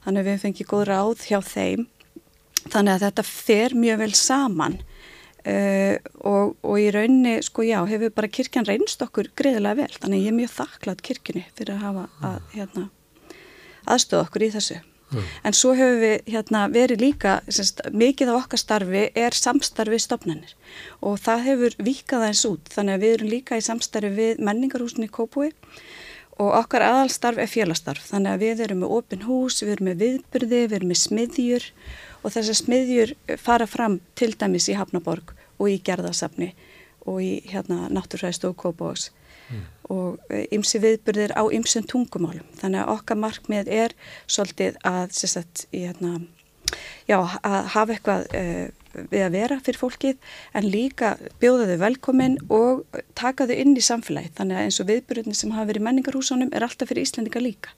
þannig 0.03 0.23
að 0.23 0.31
við 0.31 0.45
fengið 0.45 0.71
góð 0.73 0.87
ráð 0.91 1.27
hjá 1.29 1.39
þeim 1.45 1.87
þannig 2.67 2.93
að 2.93 3.05
þetta 3.07 3.27
fer 3.27 3.75
mjög 3.77 4.01
vel 4.03 4.13
saman. 4.17 4.79
Uh, 5.41 5.97
og, 6.21 6.51
og 6.61 6.77
í 6.77 6.91
rauninni 6.93 7.39
sko 7.41 7.65
já, 7.65 7.79
hefur 7.89 8.11
bara 8.13 8.29
kirkjan 8.29 8.67
reynst 8.67 9.01
okkur 9.01 9.31
greiðilega 9.33 9.79
vel, 9.79 9.95
þannig 10.03 10.21
ég 10.21 10.29
er 10.29 10.37
mjög 10.37 10.51
þakklátt 10.53 11.01
kirkjunni 11.01 11.47
fyrir 11.57 11.79
að 11.79 11.85
hafa 11.87 12.03
að, 12.29 12.35
hérna, 12.53 12.83
aðstöða 13.89 14.27
okkur 14.27 14.45
í 14.45 14.51
þessu. 14.53 14.77
Mm. 15.11 15.23
en 15.43 15.55
svo 15.55 15.73
hefur 15.75 15.97
við 15.99 16.29
hérna, 16.31 16.61
verið 16.71 17.01
líka 17.03 17.33
semst, 17.51 17.81
mikið 17.91 18.29
á 18.31 18.35
okkar 18.37 18.61
starfi 18.61 19.01
er 19.19 19.35
samstarfi 19.35 19.97
stopnarnir 19.99 20.53
og 21.03 21.17
það 21.19 21.43
hefur 21.49 21.75
vikað 21.83 22.23
aðeins 22.27 22.43
út, 22.47 22.71
þannig 22.71 22.95
að 22.95 23.03
við 23.03 23.15
erum 23.17 23.31
líka 23.33 23.59
í 23.59 23.65
samstarfi 23.65 24.13
við 24.15 24.45
menningarhúsinni 24.47 25.09
Kópúi 25.11 25.49
og 26.39 26.55
okkar 26.61 26.85
aðalstarf 26.85 27.41
er 27.43 27.51
félastarf, 27.51 28.05
þannig 28.07 28.31
að 28.31 28.45
við 28.45 28.63
erum 28.67 28.81
með 28.85 28.95
opin 29.01 29.27
hús, 29.27 29.59
við 29.65 29.73
erum 29.75 29.89
með 29.91 29.99
viðbyrði, 30.05 30.61
við 30.63 30.77
erum 30.79 30.93
með 30.93 31.01
smiðjur 31.01 31.67
og 32.21 32.33
þessar 32.33 32.57
smiðjur 32.57 33.15
fara 33.41 33.67
fram 33.69 33.99
til 34.17 34.33
dæmis 34.37 34.69
í 34.71 34.77
Hafnaborg 34.77 35.33
og 35.61 35.69
í 35.71 35.79
Gerðarsafni 35.85 36.51
og 37.09 37.21
í 37.23 37.31
hérna 37.49 37.87
Náttúrfræðstofu 37.93 38.57
Kópavóks 38.61 39.09
mm. 39.49 39.63
og 39.93 40.35
ymsi 40.53 40.77
e, 40.79 40.83
viðbyrðir 40.85 41.33
á 41.33 41.43
ymsum 41.53 41.87
tungumálum. 41.89 42.45
Þannig 42.61 42.83
að 42.83 42.93
okkar 42.95 43.21
markmið 43.21 43.71
er 43.73 43.95
svolítið 44.29 44.77
að, 44.85 45.15
sagt, 45.17 45.65
í, 45.73 45.87
hérna, 45.87 46.19
já, 47.09 47.17
að 47.17 47.73
hafa 47.73 47.95
eitthvað 47.95 48.27
uh, 48.37 48.67
við 49.11 49.25
að 49.25 49.35
vera 49.35 49.59
fyrir 49.63 49.79
fólkið 49.79 50.33
en 50.57 50.67
líka 50.67 51.13
bjóða 51.41 51.69
þau 51.69 51.77
velkomin 51.85 52.37
og 52.51 52.99
taka 53.17 53.47
þau 53.49 53.55
inn 53.55 53.77
í 53.77 53.85
samfélagi 53.85 54.33
þannig 54.37 54.59
að 54.59 54.67
eins 54.67 54.81
og 54.83 54.89
viðbyrðinni 54.89 55.37
sem 55.37 55.53
hafa 55.55 55.69
verið 55.71 55.85
menningarhúsunum 55.87 56.51
er 56.51 56.65
alltaf 56.65 56.91
fyrir 56.91 57.07
Íslandika 57.07 57.43
líka 57.43 57.71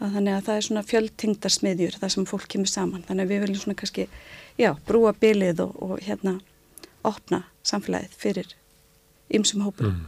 að 0.00 0.14
þannig 0.16 0.36
að 0.36 0.46
það 0.46 0.58
er 0.58 0.66
svona 0.66 0.84
fjöldtingdarsmiðjur 0.90 1.98
það 2.00 2.14
sem 2.14 2.28
fólk 2.28 2.46
kemur 2.52 2.70
saman 2.72 3.04
þannig 3.08 3.26
að 3.26 3.32
við 3.34 3.42
viljum 3.44 3.62
svona 3.64 3.80
kannski, 3.80 4.06
já, 4.60 4.70
brúa 4.88 5.12
bylið 5.20 5.64
og, 5.66 5.74
og 5.84 6.04
hérna 6.04 6.38
opna 7.06 7.44
samfélagið 7.66 8.16
fyrir 8.20 8.54
ymsum 9.30 9.64
hópum. 9.64 9.92
Mm. 9.94 10.06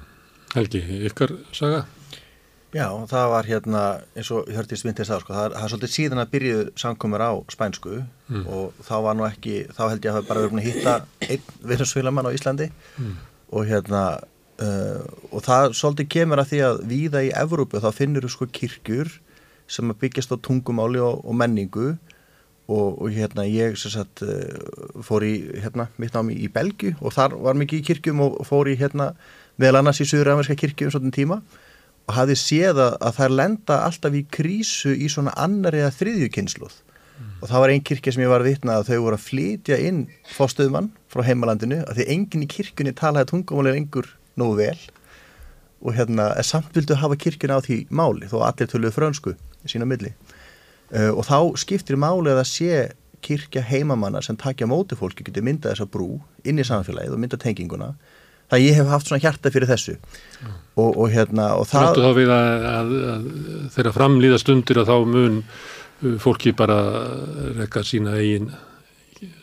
Helgi, 0.53 0.83
ykkar 1.09 1.37
saga? 1.57 1.85
Já, 2.73 2.87
það 3.05 3.27
var 3.29 3.49
hérna, 3.49 3.81
eins 4.17 4.31
og 4.33 4.47
ég 4.49 4.57
hörti 4.57 4.79
í 4.79 4.81
Svintins 4.81 5.11
það, 5.11 5.23
sko, 5.27 5.35
það, 5.37 5.55
það 5.55 5.65
er 5.65 5.73
svolítið 5.73 5.91
síðan 5.93 6.23
að 6.23 6.31
byrjuð 6.33 6.61
samkomur 6.81 7.25
á 7.25 7.33
spænsku 7.53 7.99
mm. 8.01 8.47
og 8.49 8.79
þá 8.87 8.95
var 9.05 9.19
nú 9.19 9.27
ekki, 9.27 9.57
þá 9.77 9.83
held 9.91 10.07
ég 10.07 10.09
að 10.09 10.17
það 10.17 10.31
bara 10.31 10.45
verið 10.47 10.61
að 10.63 10.69
hitta 10.69 10.95
einn 11.27 11.51
viðsvilamann 11.69 12.31
á 12.33 12.37
Íslandi 12.37 12.69
mm. 12.73 13.11
og 13.53 13.69
hérna, 13.69 14.05
uh, 14.65 15.03
og 15.29 15.45
það 15.45 15.77
svolítið 15.83 16.09
kemur 16.17 16.41
að 16.41 16.55
því 16.55 16.63
að 16.71 16.81
víða 16.95 17.23
í 17.29 17.35
Evrópu 17.43 17.83
þá 17.85 17.91
finnur 17.99 18.25
þú 18.25 18.33
sko 18.39 18.49
kirkjur 18.57 19.13
sem 19.71 19.91
að 19.91 20.01
byggjast 20.05 20.35
á 20.35 20.37
tungumáli 20.43 21.03
og, 21.03 21.23
og 21.25 21.37
menningu. 21.39 21.93
Og, 22.73 23.03
og 23.03 23.11
hérna 23.13 23.43
ég 23.45 23.75
sagt 23.77 24.23
uh, 24.23 25.03
fór 25.05 25.25
í, 25.27 25.33
hérna, 25.61 25.89
mitt 26.01 26.15
námi 26.15 26.37
í 26.39 26.47
Belgu 26.49 26.93
og 27.03 27.13
þar 27.13 27.35
var 27.43 27.59
mikið 27.59 27.81
í 27.81 27.87
kirkjum 27.89 28.23
og 28.23 28.39
fór 28.49 28.71
í, 28.71 28.77
hérna, 28.79 29.11
meðal 29.61 29.81
annars 29.81 30.01
í 30.01 30.07
Suður-Amerska 30.09 30.57
kirkju 30.57 30.89
um 30.89 30.95
svona 30.95 31.13
tíma. 31.13 31.41
Og 32.07 32.15
hafði 32.17 32.39
séð 32.39 32.81
að, 32.87 32.95
að 33.03 33.21
er 33.27 33.35
lenda 33.35 33.83
alltaf 33.89 34.17
í 34.17 34.23
krísu 34.31 34.95
í 34.95 35.11
svona 35.13 35.35
annari 35.39 35.83
eða 35.83 35.93
þriðju 35.99 36.31
kynsluð 36.39 36.79
mm. 37.23 37.37
og 37.43 37.51
það 37.51 37.63
var 37.65 37.75
einn 37.75 37.85
kirkja 37.91 38.15
sem 38.15 38.25
ég 38.25 38.33
var 38.33 38.43
að 38.43 38.51
vitna 38.51 38.79
að 38.79 38.89
þau 38.89 38.97
voru 39.05 39.19
að 39.19 39.27
flytja 39.27 39.79
inn 39.91 40.03
fórstöðumann 40.33 40.91
frá 41.13 41.23
heimalandinu 41.27 41.83
að 41.85 42.01
því 42.01 42.09
enginn 42.17 42.47
í 42.47 42.51
kirkjunni 42.51 42.97
talaði 42.99 43.31
tungumálir 43.33 43.79
engur 43.79 44.11
nógu 44.41 44.59
vel. 44.63 44.81
Og 45.83 45.97
hérna 45.99 46.31
samt 46.47 46.75
vildu 46.77 46.95
að 46.97 47.05
hafa 47.05 47.21
kirkjuna 47.27 47.59
á 47.59 47.65
því 47.65 47.79
máli 47.91 48.31
þó 48.31 48.39
allir 48.47 48.71
töluðu 48.71 48.95
frönsku 48.97 49.37
sína 49.71 49.89
milli. 49.89 50.13
Uh, 50.93 51.11
og 51.13 51.25
þá 51.29 51.39
skiptir 51.61 52.01
máli 52.01 52.33
að 52.33 52.43
það 52.43 52.51
sé 52.51 52.81
kirkja 53.23 53.63
heimamanna 53.63 54.23
sem 54.25 54.37
takja 54.39 54.67
móti 54.67 54.99
fólki 54.99 55.25
getur 55.27 55.45
myndað 55.47 55.77
þessa 55.77 55.89
brú 55.91 56.17
inn 56.49 56.59
í 56.59 56.67
samfélagið 56.67 57.15
og 57.15 57.23
mynda 57.23 57.39
tenginguna 57.41 57.93
það 58.53 58.65
ég 58.67 58.81
hef 58.81 58.91
haft 58.91 59.09
svona 59.09 59.23
hjarta 59.23 59.53
fyrir 59.55 59.71
þessu. 59.71 59.95
Mm. 60.43 60.59
og, 60.83 60.91
og 60.91 61.07
hérna 61.13 61.53
og 61.61 61.69
það 61.71 61.95
Þú 61.95 62.03
þá 62.03 62.19
við 62.19 62.35
að, 62.35 62.67
að, 62.73 62.93
að 63.13 63.31
þeirra 63.77 63.95
framlýða 63.97 64.43
stundir 64.43 64.83
að 64.83 64.91
þá 64.91 65.15
mun 65.15 65.39
uh, 65.47 66.19
fólki 66.23 66.53
bara 66.59 66.83
rekka 67.61 67.85
sína 67.87 68.19
eigin 68.19 68.53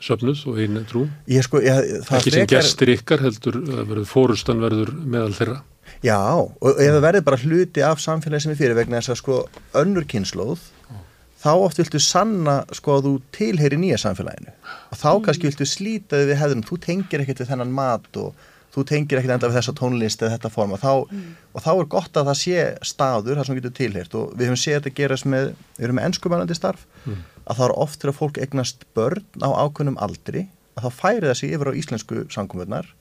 söfnus 0.03 0.43
og 0.49 0.59
einn 0.59 0.81
trú? 0.89 1.05
Sko, 1.45 1.61
ég, 1.63 1.93
ekki 2.03 2.33
sem 2.35 2.47
gestir 2.51 2.93
ykkar 2.97 3.23
heldur 3.23 3.61
verður 3.63 4.07
fórustan 4.09 4.59
verður 4.63 4.91
meðal 4.99 5.35
þeirra 5.37 5.59
Já, 6.05 6.15
og 6.15 6.77
ef 6.79 6.93
það 6.95 7.01
verður 7.03 7.23
bara 7.27 7.39
hluti 7.41 7.83
af 7.83 7.99
samfélagi 7.99 8.45
sem 8.45 8.53
er 8.53 8.59
fyrir 8.59 8.77
vegna 8.77 9.01
þess 9.01 9.11
að 9.11 9.17
sko 9.19 9.39
önnur 9.81 10.05
kynnslóð 10.07 10.61
mm. 10.87 11.01
þá 11.41 11.49
oft 11.57 11.81
viltu 11.81 11.99
sanna 11.99 12.61
sko 12.75 12.93
að 12.95 13.07
þú 13.07 13.11
tilheyri 13.35 13.79
nýja 13.81 13.97
samfélaginu 14.05 14.53
og 14.53 14.95
þá 14.95 15.09
mm. 15.09 15.25
kannski 15.25 15.49
viltu 15.49 15.67
slítaði 15.67 16.29
við 16.29 16.39
hefðum, 16.39 16.63
þú 16.69 16.79
tengir 16.85 17.25
ekkert 17.25 17.43
við 17.43 17.51
þennan 17.51 17.75
mat 17.75 18.07
og 18.21 18.47
þú 18.71 18.85
tengir 18.87 19.19
ekkert 19.19 19.35
enda 19.35 19.49
við 19.49 19.59
þessa 19.59 19.75
tónlist 19.75 20.23
eða 20.23 20.37
þetta 20.37 20.53
forma 20.53 20.79
þá, 20.79 20.93
mm. 21.03 21.27
og 21.51 21.67
þá 21.67 21.69
er 21.73 21.91
gott 21.97 22.21
að 22.21 22.31
það 22.31 22.39
sé 22.45 22.65
staður 22.93 23.41
það 23.41 23.49
sem 23.49 23.59
getur 23.59 23.75
tilheyrt 23.81 24.17
og 24.21 24.31
við 24.39 24.51
höfum 24.53 24.63
séð 24.63 24.79
þetta 24.79 24.95
gerast 25.01 25.29
með, 25.35 25.51
við 25.75 25.89
erum 25.89 25.99
með 25.99 26.09
ennskumælandi 26.13 26.59
starf 26.61 26.87
mm. 27.03 27.21
að 27.43 27.59
það 27.59 27.67
er 27.67 27.77
oft 27.83 28.07
að 28.07 28.19
fólk 28.21 28.39
egnast 28.47 28.87
börn 28.95 29.43
á 29.43 29.49
ákunnum 29.51 29.99
aldri 29.99 30.47
að 30.79 30.87
þá 30.87 31.03
færi 31.03 31.27
þessi 31.27 31.51
yfir 31.51 31.75
á 31.75 31.79
íslensku 31.83 32.25
sangumvöldnar 32.31 32.93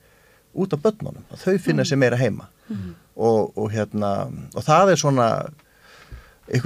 út 0.59 0.73
af 0.73 0.81
börnunum, 0.83 1.23
að 1.29 1.45
þau 1.45 1.59
finna 1.61 1.85
mm. 1.85 1.91
sér 1.93 2.01
meira 2.01 2.19
heima 2.19 2.49
mm. 2.69 2.93
og, 3.15 3.57
og 3.57 3.73
hérna 3.73 4.13
og 4.55 4.65
það 4.65 4.93
er 4.93 5.01
svona 5.01 5.27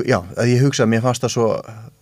já, 0.07 0.19
að 0.19 0.53
ég 0.53 0.63
hugsa 0.63 0.85
að 0.85 0.93
mér 0.93 1.03
fannst 1.03 1.25
það 1.25 1.35
svo 1.35 1.47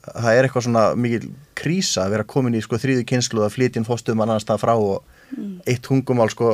það 0.02 0.34
er 0.34 0.48
eitthvað 0.48 0.68
svona 0.68 0.84
mikil 0.98 1.32
krísa 1.58 2.06
að 2.06 2.16
vera 2.16 2.28
komin 2.34 2.58
í 2.58 2.62
sko 2.64 2.80
þrýðu 2.82 3.08
kynslu 3.10 3.46
að 3.46 3.56
flytja 3.56 3.82
inn 3.82 3.88
fóstum 3.88 4.22
annan 4.24 4.42
stað 4.42 4.62
frá 4.64 4.74
og 4.76 5.02
mm. 5.38 5.62
eitt 5.70 5.84
tungumál 5.86 6.30
sko 6.34 6.54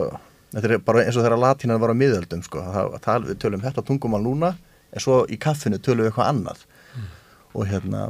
þetta 0.53 0.69
er 0.69 0.83
bara 0.83 1.03
eins 1.03 1.17
og 1.17 1.25
þegar 1.25 1.41
latínan 1.41 1.81
var 1.81 1.91
á 1.91 1.99
miðöldum 1.99 2.43
sko, 2.45 2.63
það, 2.63 2.95
það, 3.03 3.27
tölum 3.41 3.65
þetta 3.65 3.83
tungumál 3.87 4.23
núna 4.23 4.53
en 4.91 5.03
svo 5.03 5.23
í 5.27 5.39
kaffinu 5.39 5.79
tölum 5.83 6.05
við 6.05 6.11
eitthvað 6.11 6.31
annað 6.31 6.63
mm. 6.67 7.11
og 7.53 7.69
hérna 7.71 8.07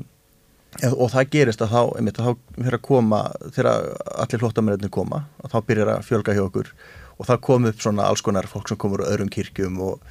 og 0.94 1.10
það 1.10 1.32
gerist 1.34 1.64
að 1.64 1.74
þá, 1.74 1.82
einmitt, 1.98 2.20
þá 2.22 2.34
fyrir 2.58 2.78
að 2.78 2.86
koma, 2.86 3.22
þegar 3.56 3.70
allir 4.22 4.42
flottamennir 4.44 4.94
koma 4.94 5.24
og 5.42 5.54
þá 5.54 5.58
byrjar 5.70 5.94
að 5.96 6.06
fjölga 6.06 6.36
hjá 6.38 6.44
okkur 6.46 6.74
og 7.18 7.30
það 7.30 7.44
kom 7.50 7.70
upp 7.70 7.82
svona 7.82 8.08
alls 8.08 8.24
konar 8.26 8.48
fólk 8.50 8.70
sem 8.70 8.80
komur 8.80 9.04
á 9.06 9.10
öðrum 9.10 9.32
kirkjum 9.34 9.80
og, 9.84 10.02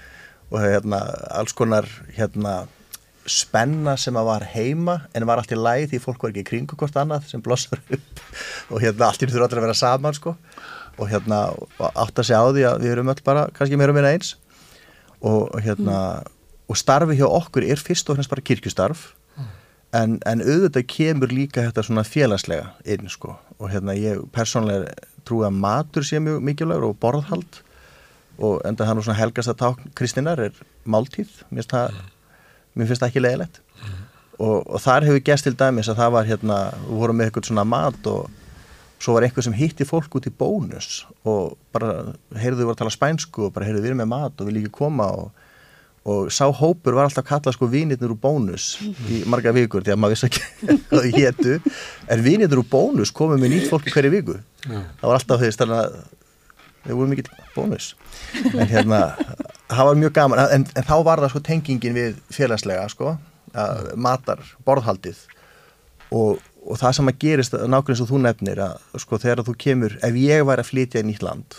og 0.51 0.59
hérna 0.63 1.03
alls 1.39 1.55
konar 1.57 1.89
hérna 2.17 2.65
spenna 3.27 3.97
sem 3.99 4.15
að 4.17 4.29
var 4.29 4.47
heima 4.53 4.97
en 5.15 5.27
var 5.27 5.41
allt 5.41 5.53
í 5.55 5.59
læð 5.59 5.91
því 5.93 6.01
fólk 6.03 6.23
var 6.23 6.33
ekki 6.33 6.47
kringu 6.51 6.79
hvort 6.79 6.97
annað 7.01 7.27
sem 7.31 7.43
blossar 7.43 7.83
upp 7.83 8.23
og 8.71 8.83
hérna 8.83 9.09
allt 9.09 9.23
í 9.23 9.29
þurfa 9.29 9.49
allir 9.49 9.61
að 9.61 9.67
vera 9.67 9.79
saman 9.79 10.17
sko 10.17 10.37
og 10.97 11.11
hérna 11.11 11.41
átt 11.91 12.23
að 12.23 12.29
segja 12.29 12.41
á 12.43 12.49
því 12.49 12.67
að 12.71 12.85
við 12.85 12.95
erum 12.95 13.13
öll 13.13 13.23
bara 13.27 13.47
kannski 13.57 13.79
meira 13.79 13.93
og 13.95 13.99
meira 13.99 14.15
eins 14.15 14.37
og 15.27 15.59
hérna 15.65 15.97
mm. 15.97 16.33
og 16.71 16.79
starfi 16.79 17.19
hjá 17.19 17.27
okkur 17.27 17.67
er 17.67 17.83
fyrst 17.83 18.09
og 18.11 18.19
hérna 18.19 18.35
bara 18.37 18.47
kirkustarf 18.51 19.05
mm. 19.35 19.51
en, 20.01 20.17
en 20.23 20.45
auðvitað 20.47 20.89
kemur 20.95 21.35
líka 21.35 21.67
þetta 21.67 21.87
svona 21.89 22.07
félagslega 22.07 22.71
inn 22.87 23.11
sko 23.11 23.35
og 23.59 23.71
hérna 23.75 23.97
ég 23.99 24.23
persónlega 24.35 24.95
trúi 25.27 25.47
að 25.47 25.61
matur 25.63 26.07
sé 26.07 26.21
mjög 26.23 26.43
mikilvægur 26.47 26.91
og 26.91 26.99
borðhald 27.03 27.61
og 28.37 28.61
enda 28.69 28.87
hann 28.89 29.01
og 29.01 29.07
svona 29.07 29.21
helgast 29.21 29.53
að 29.53 29.61
tá 29.63 29.93
Kristínar 29.97 30.43
er 30.49 30.57
máltíð 30.85 31.31
mér 31.51 31.65
finnst 31.65 31.73
það, 31.73 32.01
það 32.77 33.07
ekki 33.09 33.23
leiðilegt 33.25 33.61
mm. 33.61 34.03
og, 34.39 34.59
og 34.67 34.83
þar 34.85 35.09
hefur 35.09 35.25
gæst 35.31 35.49
til 35.49 35.57
dæmis 35.57 35.89
að 35.93 36.03
það 36.03 36.17
var 36.19 36.29
hérna, 36.31 36.59
við 36.89 37.01
vorum 37.03 37.21
með 37.21 37.31
eitthvað 37.31 37.49
svona 37.51 37.69
mat 37.69 38.11
og 38.13 38.43
svo 39.03 39.17
var 39.17 39.27
einhver 39.27 39.45
sem 39.45 39.57
hitti 39.57 39.85
fólk 39.89 40.19
út 40.19 40.29
í 40.29 40.33
bónus 40.33 41.05
og 41.29 41.57
bara 41.75 42.15
heyrðu 42.37 42.63
við 42.63 42.69
voru 42.69 42.77
að 42.77 42.83
tala 42.85 42.95
spænsku 42.95 43.49
og 43.49 43.57
bara 43.57 43.69
heyrðu 43.69 43.83
við 43.85 43.93
erum 43.93 44.03
með 44.05 44.13
mat 44.13 44.41
og 44.41 44.49
við 44.49 44.59
líka 44.59 44.73
koma 44.79 45.09
og, 45.13 45.36
og 46.07 46.31
sá 46.31 46.45
hópur 46.55 46.97
var 46.97 47.09
alltaf 47.09 47.27
kallað 47.27 47.57
sko 47.57 47.69
vinirnir 47.71 48.13
úr 48.15 48.21
bónus 48.23 48.77
í 49.11 49.25
marga 49.27 49.53
vikur 49.57 49.83
því 49.85 49.95
að 49.95 50.01
maður 50.03 50.15
vissi 50.15 50.29
ekki 50.29 50.43
hvað 50.91 51.07
þið 51.07 51.19
héttu 51.19 51.57
en 52.15 52.25
vinirnir 52.27 52.63
úr 52.63 52.69
bónus 52.71 53.15
komið 53.15 53.43
með 53.43 53.55
nýtt 53.55 53.71
fólk 53.73 53.91
hverju 53.91 54.13
viku. 54.15 54.39
Já. 54.67 54.81
það 55.01 55.07
var 55.07 55.19
alltaf 55.19 55.43
því 55.43 55.53
að 55.67 55.97
við 56.87 56.99
vorum 56.99 57.15
mikið 57.15 57.31
bónus. 57.57 57.93
En 58.53 58.69
hérna 58.71 59.01
það 59.67 59.89
var 59.89 60.03
mjög 60.03 60.13
gaman. 60.21 60.45
En, 60.55 60.67
en 60.79 60.87
þá 60.87 60.97
var 61.09 61.25
það 61.25 61.33
sko 61.35 61.47
tengingin 61.51 61.97
við 61.97 62.21
félagslega 62.35 62.87
sko 62.93 63.17
matar 63.99 64.45
borðhaldið. 64.67 65.19
Og 66.15 66.39
og 66.67 66.81
það 66.81 66.97
sem 66.99 67.11
að 67.11 67.19
gerist 67.23 67.55
nákvæmlega 67.55 68.05
og 68.05 68.11
þú 68.11 68.21
nefnir 68.25 68.61
að 68.65 69.03
sko 69.03 69.19
þegar 69.23 69.45
þú 69.47 69.55
kemur, 69.63 69.97
ef 70.03 70.19
ég 70.19 70.47
væri 70.47 70.65
að 70.65 70.71
flytja 70.71 71.03
í 71.03 71.07
nýtt 71.07 71.23
land 71.23 71.59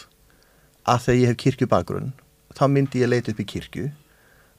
að 0.88 1.06
þegar 1.06 1.20
ég 1.20 1.32
hef 1.32 1.40
kirkjubakgrunn 1.44 2.12
þá 2.58 2.64
myndi 2.74 3.04
ég 3.04 3.12
leita 3.12 3.32
upp 3.32 3.42
í 3.44 3.48
kirkju 3.48 3.86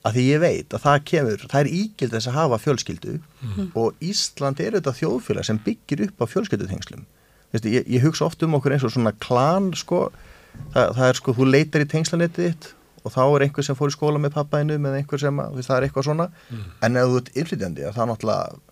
að 0.07 0.17
því 0.17 0.25
ég 0.29 0.43
veit 0.43 0.75
að 0.75 0.85
það 0.85 1.05
kemur 1.11 1.45
það 1.45 1.61
er 1.61 1.71
ígild 1.75 2.15
þess 2.15 2.31
að 2.31 2.39
hafa 2.39 2.59
fjölskyldu 2.63 3.15
mm. 3.19 3.69
og 3.79 4.05
Ísland 4.05 4.63
er 4.63 4.77
auðvitað 4.77 4.99
þjóðfélag 5.01 5.49
sem 5.49 5.61
byggir 5.65 6.05
upp 6.07 6.23
á 6.23 6.27
fjölskyldutengslum 6.35 7.05
ég, 7.59 7.83
ég 7.83 8.05
hugsa 8.05 8.29
oft 8.29 8.43
um 8.47 8.57
okkur 8.59 8.77
eins 8.77 8.87
og 8.87 8.95
svona 8.95 9.15
klan 9.19 9.73
sko, 9.79 10.09
það, 10.75 10.95
það 10.99 11.05
er 11.09 11.21
sko 11.21 11.35
þú 11.39 11.49
leitar 11.49 11.85
í 11.85 11.91
tengslanetið 11.91 12.51
þitt 12.51 12.71
og 13.03 13.15
þá 13.15 13.21
er 13.25 13.47
einhver 13.47 13.67
sem 13.67 13.79
fór 13.79 13.91
í 13.91 13.97
skóla 13.97 14.23
með 14.23 14.35
pappainu 14.37 14.79
með 14.83 15.01
einhver 15.01 15.23
sem, 15.23 15.43
það 15.59 15.77
er 15.77 15.89
eitthvað 15.89 16.09
svona 16.11 16.31
mm. 16.49 16.65
en 16.87 17.01
ef 17.03 17.11
þú 17.11 17.21
ert 17.23 17.31
innflytjandi 17.35 17.93
þá 17.95 18.03
náttúrulega 18.05 18.65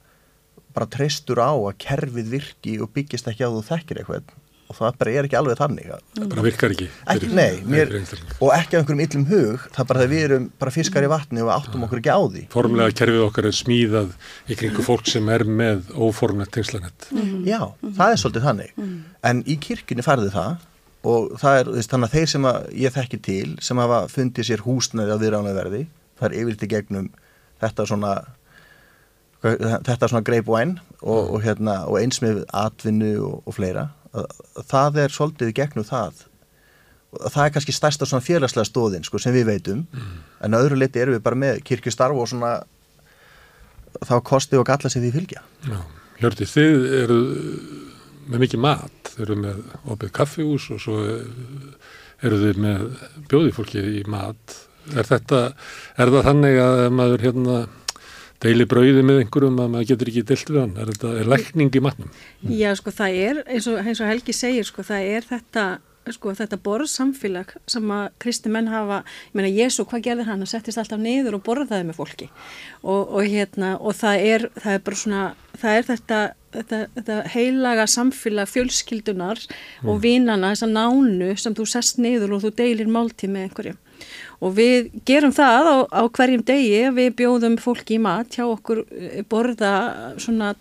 bara 0.77 0.91
treystur 0.93 1.41
á 1.41 1.51
að 1.57 1.79
kerfið 1.83 2.35
virki 2.35 2.75
og 2.85 2.93
byggist 2.95 3.31
ekki 3.31 3.49
á 3.49 3.51
þú 3.51 3.63
þekkir 3.67 4.03
eitthvað 4.03 4.35
og 4.67 4.79
það 4.79 4.99
bara 5.01 5.15
er 5.15 5.29
ekki 5.29 5.39
alveg 5.39 5.59
þannig 5.61 5.91
það 5.91 6.29
bara 6.33 6.45
virkar 6.47 6.75
ekki, 6.75 6.89
ekki 7.13 7.31
nei, 7.37 7.59
mér, 7.67 7.93
og 8.41 8.53
ekki 8.57 8.77
á 8.77 8.79
einhverjum 8.81 9.03
yllum 9.07 9.27
hug 9.31 9.67
það 9.77 9.91
bara 9.91 10.05
að 10.05 10.15
við 10.15 10.25
erum 10.27 10.49
bara 10.61 10.75
fiskar 10.75 11.07
í 11.07 11.11
vatni 11.11 11.45
og 11.45 11.53
áttum 11.55 11.87
okkur 11.87 12.03
ekki 12.03 12.15
á 12.15 12.21
því. 12.23 12.45
Formlega 12.55 12.97
kerfið 13.01 13.27
okkar 13.27 13.51
er 13.51 13.57
smíðað 13.57 14.15
í 14.51 14.59
kringu 14.59 14.87
fólk 14.87 15.11
sem 15.11 15.29
er 15.33 15.47
með 15.47 15.91
óformnett 15.95 16.53
tengslanett 16.55 17.11
mm. 17.15 17.45
Já, 17.47 17.61
það 17.85 18.15
er 18.15 18.23
svolítið 18.23 18.49
þannig. 18.49 18.73
Mm. 18.81 18.97
en 19.31 19.45
í 19.47 19.59
kirkjunni 19.63 20.07
færði 20.07 20.33
það 20.35 20.65
og 21.07 21.37
það 21.39 21.61
er 21.61 21.71
þannig 21.87 22.09
að 22.09 22.17
þeir 22.17 22.33
sem 22.33 22.49
að 22.51 22.65
ég 22.83 22.97
þekki 22.97 23.21
til 23.23 23.53
sem 23.63 23.79
hafa 23.83 24.01
fundið 24.11 24.49
sér 24.49 24.65
húsnaði 24.67 25.15
á 25.15 25.23
viðránaverði 25.23 25.85
það 26.19 26.27
er 26.29 26.37
yfirlt 26.41 26.67
í 26.67 26.71
gegnum 26.73 27.13
þetta 27.63 27.87
svona 27.87 28.17
þetta 29.45 30.09
svona 30.09 30.25
greip 30.27 30.49
væn 30.49 30.77
og, 31.03 31.35
og, 31.37 31.39
hérna, 31.45 31.83
og 31.87 32.01
eins 32.01 32.21
með 32.25 32.43
atvinnu 32.57 33.13
og, 33.21 33.37
og 33.47 33.57
fleira 33.57 33.91
það 34.71 35.03
er 35.05 35.15
svolítið 35.15 35.53
gegnum 35.57 35.87
það. 35.87 36.25
Og 37.17 37.33
það 37.33 37.43
er 37.45 37.53
kannski 37.55 37.75
stærsta 37.75 38.09
svona 38.09 38.25
félagslega 38.25 38.69
stóðin 38.69 39.07
sko, 39.07 39.21
sem 39.23 39.35
við 39.37 39.51
veitum. 39.51 39.85
Mm. 39.93 40.17
en 40.47 40.59
öðru 40.59 40.79
liti 40.79 41.01
erum 41.01 41.17
við 41.17 41.25
bara 41.25 41.39
með 41.39 41.63
kirkjustarf 41.67 42.17
og 42.17 42.29
svona 42.29 42.57
þá 44.05 44.17
kosti 44.27 44.59
og 44.59 44.67
galla 44.69 44.91
sem 44.93 45.05
því 45.05 45.13
fylgja. 45.15 45.43
Já, 45.67 45.79
Hjörti, 46.21 46.49
þið 46.49 46.87
eru 47.03 47.21
með 48.27 48.43
mikið 48.43 48.63
mat, 48.63 49.11
þið 49.13 49.25
eru 49.27 49.39
með 49.43 49.65
opið 49.95 50.13
kaffihús 50.17 50.69
og 50.75 50.83
svo 50.83 51.01
eru 52.25 52.41
þið 52.43 52.63
með 52.65 52.87
bjóðifólki 53.31 53.83
í 54.01 54.05
mat. 54.11 54.57
Er 54.97 55.09
þetta, 55.09 55.43
er 55.99 56.13
það 56.15 56.29
þannig 56.31 56.61
að 56.63 56.85
maður 56.95 57.25
hérna 57.27 57.57
deili 58.45 58.69
brauði 58.69 59.03
með 59.07 59.25
einhverjum 59.25 59.61
að 59.63 59.75
maður 59.75 59.91
getur 59.93 60.13
ekki 60.13 60.25
deilt 60.29 60.53
við 60.53 60.63
hann, 60.63 60.77
er 60.77 60.93
þetta 60.93 61.13
er 61.21 61.31
lækning 61.33 61.77
í 61.77 61.85
matnum? 61.85 62.15
Já, 62.53 62.71
sko 62.79 62.95
það 62.95 63.21
er, 63.27 63.43
eins 63.47 63.69
og, 63.71 63.83
eins 63.83 64.01
og 64.03 64.11
Helgi 64.11 64.37
segir, 64.37 64.67
sko 64.69 64.87
það 64.87 65.11
er 65.17 65.29
þetta 65.31 65.67
sko, 66.15 66.33
þetta 66.37 66.59
borðsamfélag 66.63 67.53
sem 67.71 67.93
að 67.93 68.05
kristi 68.23 68.51
menn 68.53 68.71
hafa, 68.71 69.01
ég 69.31 69.39
meina 69.39 69.51
Jésu, 69.51 69.87
hvað 69.89 70.05
gerði 70.07 70.27
hann? 70.29 70.43
Hann 70.43 70.51
settist 70.51 70.81
alltaf 70.81 71.01
niður 71.03 71.39
og 71.39 71.45
borðaði 71.47 71.89
með 71.89 71.99
fólki 71.99 72.29
og, 72.83 73.09
og 73.17 73.23
hérna, 73.27 73.75
og 73.81 73.97
það 73.99 74.27
er, 74.33 74.47
það 74.59 74.77
er 74.77 74.85
bara 74.87 75.01
svona, 75.03 75.25
það 75.57 75.79
er 75.79 75.89
þetta, 75.91 76.21
þetta, 76.59 76.83
þetta 76.99 77.19
heilaga 77.35 77.89
samfélag 77.91 78.53
fjölskyldunar 78.53 79.43
mm. 79.49 79.91
og 79.91 80.05
vinana, 80.05 80.53
þessa 80.55 80.71
nánu 80.71 81.33
sem 81.41 81.57
þú 81.57 81.69
sest 81.73 82.01
niður 82.03 82.37
og 82.37 82.47
þú 82.47 82.55
deilir 82.63 82.93
máltíð 82.93 83.35
með 83.35 83.49
einhverju 83.49 83.77
og 84.41 84.55
við 84.59 84.91
gerum 85.09 85.35
það 85.35 85.71
á, 85.73 85.77
á 85.91 86.03
hverjum 86.07 86.45
degi, 86.47 86.83
við 86.97 87.13
bjóðum 87.21 87.59
fólki 87.63 87.97
í 87.97 88.03
mat 88.03 88.37
hjá 88.37 88.45
okkur 88.47 88.85
eh, 88.91 89.23
borða 89.29 89.75
svona 90.21 90.55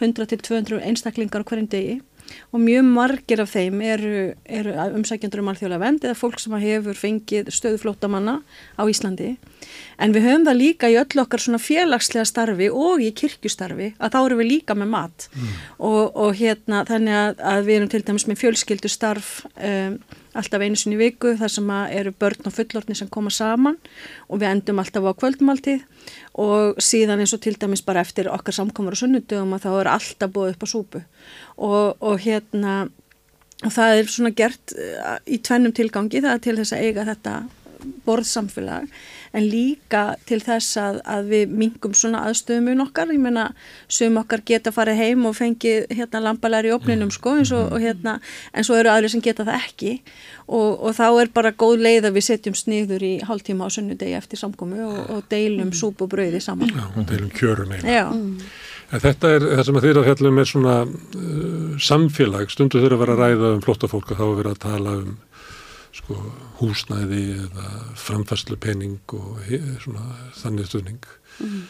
100-200 0.00 0.82
einstaklingar 0.84 1.44
á 1.44 1.48
hverjum 1.48 1.70
degi 1.72 1.98
og 2.52 2.62
mjög 2.62 2.88
margir 2.88 3.42
af 3.42 3.52
þeim 3.52 3.82
eru, 3.84 4.22
eru 4.44 4.74
umsækjandur 4.98 5.42
um 5.42 5.50
alþjóðlega 5.52 5.82
vend 5.82 6.06
eða 6.06 6.18
fólk 6.18 6.40
sem 6.42 6.56
hefur 6.62 6.98
fengið 6.98 7.50
stöðuflótamanna 7.54 8.40
á 8.76 8.82
Íslandi. 8.88 9.36
En 10.00 10.12
við 10.12 10.26
höfum 10.28 10.44
það 10.46 10.60
líka 10.60 10.90
í 10.92 10.98
öll 11.00 11.22
okkar 11.22 11.42
svona 11.42 11.60
félagslega 11.62 12.26
starfi 12.28 12.68
og 12.68 13.02
í 13.04 13.10
kirkjustarfi 13.16 13.94
að 13.96 14.12
þá 14.12 14.18
eru 14.20 14.38
við 14.40 14.50
líka 14.50 14.76
með 14.76 14.92
mat. 14.92 15.28
Mm. 15.36 15.56
og, 15.88 16.04
og 16.16 16.36
hérna 16.36 16.84
þannig 16.88 17.18
að, 17.22 17.42
að 17.54 17.66
við 17.66 17.78
erum 17.78 17.90
til 17.92 18.04
dæmis 18.06 18.28
með 18.28 18.40
fjölskyldu 18.44 18.92
starf 18.92 19.32
um, 19.56 19.98
alltaf 20.36 20.62
einu 20.62 20.78
sinni 20.78 20.98
viku 21.00 21.34
þar 21.40 21.52
sem 21.52 21.70
eru 21.96 22.12
börn 22.20 22.48
og 22.48 22.54
fullortni 22.54 22.96
sem 22.98 23.08
koma 23.12 23.32
saman 23.32 23.78
og 24.28 24.40
við 24.42 24.50
endum 24.50 24.82
alltaf 24.82 25.06
á 25.08 25.12
kvöldmáltið 25.16 25.84
og 26.36 26.80
síðan 26.82 27.22
eins 27.24 27.32
og 27.32 27.40
til 27.44 27.56
dæmis 27.56 27.84
bara 27.84 28.02
eftir 28.04 28.28
okkar 28.28 28.56
samkomur 28.56 28.96
og 28.96 29.00
sunnudögum 29.00 29.56
að 29.56 29.66
þá 29.66 29.70
er 29.80 29.92
alltaf 29.94 30.32
búið 30.34 30.54
upp 30.54 30.64
á 30.64 30.68
súpu. 30.68 31.02
Og, 31.56 31.96
og 32.04 32.20
hérna 32.20 32.76
og 33.64 33.72
það 33.72 33.98
er 33.98 34.10
svona 34.12 34.32
gert 34.36 34.74
eh, 34.76 35.14
í 35.32 35.38
tvennum 35.40 35.72
tilgangi 35.76 36.20
það 36.20 36.34
er 36.34 36.42
til 36.44 36.56
þess 36.58 36.76
að 36.76 36.84
eiga 36.84 37.06
þetta 37.08 37.36
borðsamfélag 38.06 38.88
en 39.36 39.44
líka 39.50 40.02
til 40.28 40.38
þess 40.44 40.78
að, 40.80 41.00
að 41.04 41.30
við 41.32 41.54
mingum 41.60 41.94
svona 41.96 42.22
aðstöðum 42.28 42.82
okkar, 42.86 43.12
ég 43.12 43.20
meina 43.20 43.50
sum 43.92 44.16
okkar 44.20 44.42
geta 44.46 44.72
farið 44.72 45.00
heim 45.02 45.26
og 45.28 45.36
fengið 45.36 45.90
hérna 45.92 46.22
lampalæri 46.28 46.70
í 46.70 46.76
opninum 46.76 47.12
sko 47.14 47.36
eins 47.40 47.52
og, 47.56 47.68
og 47.74 47.82
hérna 47.82 48.16
en 48.52 48.66
svo 48.66 48.78
eru 48.78 48.92
aðri 48.92 49.12
sem 49.12 49.24
geta 49.24 49.44
það 49.46 49.66
ekki 49.66 49.92
og, 50.46 50.70
og 50.86 50.94
þá 50.96 51.06
er 51.08 51.32
bara 51.34 51.52
góð 51.52 51.82
leið 51.84 52.08
að 52.08 52.16
við 52.16 52.28
setjum 52.30 52.56
sniður 52.56 53.04
í 53.06 53.12
hálftíma 53.26 53.68
á 53.68 53.74
sunnudegi 53.74 54.16
eftir 54.16 54.40
samkomi 54.40 54.80
og, 54.86 54.96
og 55.12 55.28
deilum 55.32 55.74
súp 55.76 56.00
og 56.06 56.10
brauði 56.14 56.40
saman. 56.42 56.72
Já, 56.72 56.86
og 56.94 57.06
deilum 57.10 57.30
kjörum 57.34 57.74
einu. 57.74 57.84
Já. 57.84 58.06
Mm. 58.14 58.50
En 58.94 59.02
þetta 59.02 59.30
er 59.34 59.44
það 59.50 59.64
sem 59.66 59.78
að 59.78 59.86
þeirra 59.88 60.02
fjallum 60.06 60.36
er 60.38 60.48
svona 60.48 60.74
uh, 60.86 61.70
samfélag, 61.82 62.52
stundu 62.54 62.78
þeirra 62.78 62.98
að 62.98 63.02
vera 63.02 63.16
að 63.16 63.22
ræða 63.24 63.54
um 63.56 63.64
flotta 63.64 63.90
fólk 63.90 64.12
og 64.14 64.20
þá 64.20 64.26
að 64.28 64.36
vera 64.38 64.52
að 64.54 64.60
tala 64.62 64.98
um 65.00 65.16
sko, 65.96 66.16
húsnæði 66.60 67.24
eða 67.46 67.72
framfæslu 68.00 68.58
pening 68.60 69.16
og 69.16 69.42
svona, 69.82 70.06
þannig 70.38 70.70
stuðning 70.70 71.10
mm. 71.42 71.60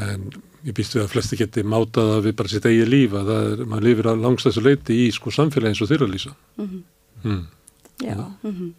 en 0.00 0.28
ég 0.66 0.76
býst 0.76 0.96
við 0.96 1.04
að 1.04 1.12
flesti 1.14 1.40
geti 1.40 1.64
mátað 1.64 2.16
að 2.16 2.28
við 2.28 2.36
bara 2.40 2.52
sitt 2.52 2.68
eigi 2.68 2.88
líf 2.88 3.16
að 3.16 3.32
það 3.32 3.48
er, 3.52 3.64
maður 3.72 3.88
lifir 3.88 4.10
að 4.12 4.26
langstæðsu 4.26 4.66
leiti 4.66 5.00
í 5.06 5.08
sko 5.14 5.32
samfélagi 5.34 5.74
eins 5.74 5.82
og 5.84 5.92
þeirra 5.92 6.10
lýsa 6.10 6.36
mm. 6.60 6.78
Mm. 7.24 7.42
Já, 8.00 8.16
-hmm 8.16 8.70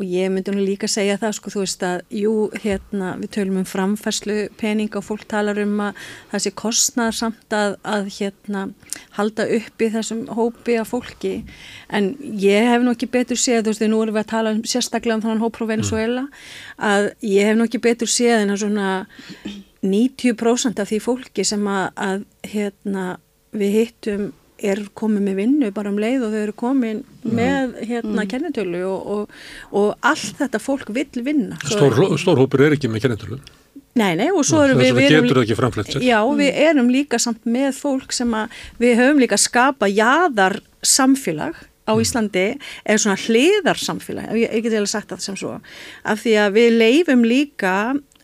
og 0.00 0.08
ég 0.08 0.30
myndi 0.32 0.54
nú 0.54 0.62
líka 0.64 0.88
segja 0.88 1.18
það 1.20 1.34
sko 1.36 1.50
þú 1.52 1.62
veist 1.62 1.82
að 1.84 1.98
jú 2.16 2.32
hérna 2.62 3.10
við 3.20 3.32
tölum 3.36 3.58
um 3.60 3.66
framfærslu 3.68 4.36
pening 4.60 4.94
og 4.96 5.04
fólk 5.04 5.26
talar 5.28 5.60
um 5.60 5.74
að 5.84 5.98
það 6.30 6.44
sé 6.44 6.52
kostnað 6.56 7.10
samt 7.18 7.56
að, 7.56 7.76
að 7.84 8.08
hérna 8.16 8.62
halda 9.18 9.44
upp 9.58 9.84
í 9.84 9.90
þessum 9.92 10.22
hópi 10.38 10.78
af 10.80 10.94
fólki. 10.94 11.34
En 11.92 12.14
ég 12.40 12.70
hef 12.70 12.80
nú 12.80 12.94
ekki 12.96 13.10
betur 13.12 13.40
séð 13.40 13.66
þú 13.66 13.74
veist 13.74 13.84
því 13.84 13.90
nú 13.92 14.02
erum 14.06 14.16
við 14.16 14.24
að 14.24 14.32
tala 14.32 14.54
um 14.56 14.64
sérstaklega 14.64 15.18
um 15.18 15.24
þannig 15.26 15.44
hóp 15.44 15.60
frá 15.60 15.68
Venezuela 15.74 16.26
að 16.80 17.10
ég 17.28 17.50
hef 17.50 17.60
nú 17.60 17.68
ekki 17.68 17.84
betur 17.84 18.10
séð 18.10 18.38
en 18.40 18.54
að 18.56 18.62
svona 18.64 18.90
90% 19.84 20.80
af 20.80 20.88
því 20.88 21.04
fólki 21.04 21.44
sem 21.44 21.68
að, 21.68 21.86
að 21.96 22.24
hérna 22.48 23.06
við 23.52 23.76
hittum 23.76 24.30
er 24.62 24.82
komið 24.96 25.24
með 25.28 25.38
vinnu 25.40 25.70
bara 25.76 25.92
um 25.92 26.00
leið 26.00 26.26
og 26.26 26.34
þau 26.34 26.40
eru 26.40 26.56
komið 26.62 26.98
mm. 27.00 27.30
með 27.38 27.78
hérna 27.84 28.16
mm. 28.16 28.28
kennetölu 28.32 28.82
og, 28.88 29.14
og, 29.14 29.38
og 29.76 30.10
allt 30.12 30.42
þetta 30.42 30.60
fólk 30.62 30.92
vil 30.96 31.24
vinna. 31.26 31.58
Stór, 31.64 31.96
stór 32.20 32.42
hópur 32.42 32.66
er 32.66 32.76
ekki 32.76 32.90
með 32.92 33.06
kennetölu? 33.06 33.40
Nei, 33.98 34.14
nei, 34.14 34.28
og 34.30 34.44
svo 34.46 34.62
erum 34.62 34.78
við... 34.78 35.00
Framflett 35.58 35.96
sér. 35.96 36.04
Já, 36.06 36.20
við 36.38 36.60
erum 36.62 36.92
líka 36.92 37.18
samt 37.20 37.42
með 37.48 37.72
fólk 37.80 38.14
sem 38.14 38.30
að 38.38 38.54
við 38.80 39.00
höfum 39.00 39.22
líka 39.22 39.38
skapa 39.40 39.90
jáðar 39.90 40.60
samfélag 40.86 41.58
á 41.90 41.92
mm. 41.92 42.02
Íslandi 42.04 42.44
er 42.84 43.02
svona 43.02 43.18
hliðar 43.18 43.80
samfélag, 43.80 44.30
ég, 44.38 44.46
ég 44.46 44.64
get 44.64 44.76
eða 44.78 44.92
sagt 44.92 45.10
það 45.10 45.24
sem 45.26 45.40
svo, 45.40 45.56
af 46.06 46.22
því 46.22 46.36
að 46.44 46.56
við 46.58 46.78
leifum 46.78 47.26
líka 47.26 47.74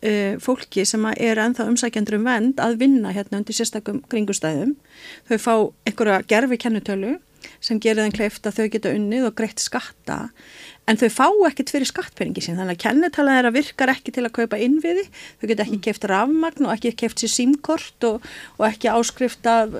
uh, 0.02 0.34
fólki 0.42 0.86
sem 0.88 1.04
er 1.16 1.40
enþá 1.42 1.68
umsækjandur 1.70 2.18
um 2.20 2.26
vend 2.28 2.62
að 2.62 2.80
vinna 2.82 3.14
hérna 3.16 3.40
undir 3.40 3.56
sérstakum 3.56 4.02
kringustæðum. 4.10 4.76
Þau 5.30 5.38
fá 5.38 5.54
einhverja 5.88 6.22
gerfi 6.28 6.60
kennutölu 6.66 7.16
sem 7.62 7.78
gerir 7.82 8.04
þeim 8.04 8.14
kleift 8.16 8.46
að 8.48 8.58
þau 8.58 8.66
geta 8.74 8.92
unnið 8.96 9.28
og 9.28 9.36
greitt 9.38 9.62
skatta 9.62 10.26
en 10.86 10.98
þau 11.00 11.08
fá 11.12 11.26
ekkert 11.48 11.72
fyrir 11.74 11.88
skattpenningi 11.88 12.44
sín 12.44 12.58
þannig 12.58 12.78
að 12.78 12.82
kennetala 12.84 13.36
þeirra 13.36 13.54
virkar 13.54 13.92
ekki 13.92 14.14
til 14.14 14.26
að 14.26 14.34
kaupa 14.40 14.60
innviði, 14.62 15.06
þau 15.40 15.48
geta 15.50 15.66
ekki 15.66 15.80
keift 15.88 16.06
rafmagn 16.10 16.68
og 16.68 16.74
ekki 16.74 16.94
keift 17.02 17.22
sér 17.22 17.32
símkort 17.32 18.06
og, 18.08 18.26
og 18.58 18.68
ekki 18.68 18.92
áskrift 18.92 19.46
af 19.50 19.74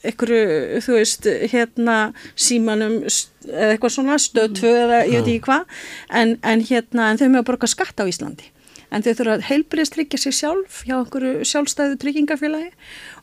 einhverju, 0.00 0.80
þú 0.80 0.94
veist, 0.96 1.26
hérna 1.52 1.96
símanum 2.32 3.02
eða 3.04 3.74
eitthvað 3.74 3.94
svona 3.98 4.16
stöðtöð 4.22 4.78
eða 4.86 5.02
ég 5.04 5.18
veit 5.18 5.28
ekki 5.34 5.42
hvað. 5.44 5.82
En, 6.08 6.38
en 6.40 6.64
hérna, 6.64 7.10
en 7.10 7.20
þau 7.20 7.26
með 7.28 7.42
að 7.42 7.48
borga 7.50 7.68
skatt 7.70 8.00
á 8.00 8.08
Íslandi 8.08 8.48
en 8.90 9.04
þau 9.04 9.12
þurfa 9.12 9.36
að 9.38 9.46
heilbriðst 9.50 9.96
tryggja 9.96 10.20
sig 10.20 10.36
sjálf 10.36 10.82
hjá 10.86 10.96
einhverju 10.98 11.46
sjálfstæðu 11.48 11.98
tryggingafélagi 12.02 12.70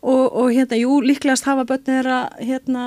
og, 0.01 0.23
og 0.25 0.53
hérna, 0.53 0.79
jú, 0.79 0.99
líklegast 1.03 1.47
hafa 1.49 1.67
börnir 1.67 1.85
þeirra 1.97 2.21
hérna 2.39 2.85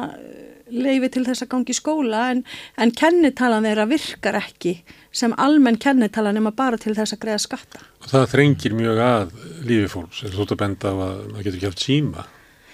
leifi 0.71 1.11
til 1.11 1.25
þess 1.27 1.45
að 1.45 1.51
gangi 1.55 1.75
í 1.75 1.79
skóla 1.79 2.25
en, 2.33 2.43
en 2.81 2.93
kennitalan 2.95 3.67
þeirra 3.67 3.87
virkar 3.91 4.39
ekki 4.41 4.77
sem 5.11 5.35
almenn 5.43 5.81
kennitalan 5.83 6.39
nema 6.39 6.53
bara 6.57 6.79
til 6.81 6.95
þess 6.97 7.17
að 7.17 7.23
greiða 7.25 7.41
skatta. 7.43 7.83
Og 8.01 8.13
það 8.13 8.29
þrengir 8.35 8.77
mjög 8.79 9.01
að 9.05 9.33
lífi 9.67 9.89
fólks, 9.91 10.23
er 10.25 10.37
að 10.45 10.61
benda 10.61 10.93
á 10.93 10.95
að 10.95 11.17
maður 11.33 11.49
getur 11.49 11.59
ekki 11.59 11.71
haft 11.71 11.85
síma? 11.85 12.27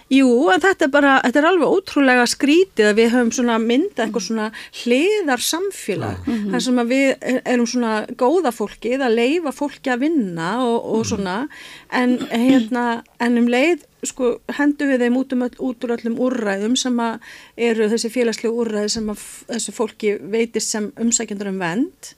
Jú, 0.06 0.28
en 0.54 0.62
þetta 0.62 0.86
er 0.86 0.90
bara, 0.94 1.12
þetta 1.24 1.40
er 1.40 1.46
alveg 1.48 1.72
ótrúlega 1.72 2.26
skrítið 2.30 2.90
að 2.92 2.98
við 3.00 3.08
höfum 3.10 3.30
svona 3.34 3.56
myndað 3.58 4.04
eitthvað 4.04 4.24
svona 4.28 4.44
hliðar 4.84 5.42
samfélag 5.42 6.20
mm 6.20 6.34
-hmm. 6.34 6.50
þar 6.52 6.62
sem 6.62 6.78
að 6.78 6.92
við 6.92 7.08
erum 7.42 7.66
svona 7.66 7.94
góða 8.14 8.52
fólkið 8.54 9.02
að 9.02 9.16
leifa 9.18 9.52
fólki 9.52 9.90
að 9.90 10.04
vinna 10.06 10.50
og, 10.62 10.78
og 10.84 11.00
mhm. 11.00 11.08
svona. 11.10 11.48
En 11.90 12.18
hérna, 12.30 13.02
en 13.18 13.38
um 13.38 13.48
leið 13.48 13.82
sko 14.06 14.38
hendur 14.46 14.92
við 14.92 15.02
þeim 15.02 15.16
út, 15.16 15.32
um 15.32 15.42
út 15.42 15.84
úr 15.84 15.96
öllum 15.96 16.20
úrræðum 16.22 16.76
sem 16.76 17.00
að 17.00 17.18
eru 17.56 17.88
þessi 17.90 18.10
félagslegu 18.10 18.54
úrræði 18.54 18.88
sem 18.88 19.10
að 19.10 19.18
þessu 19.48 19.72
fólki 19.72 20.18
veitist 20.22 20.70
sem 20.70 20.92
umsækjandur 20.94 21.50
um 21.50 21.58
vend 21.58 22.14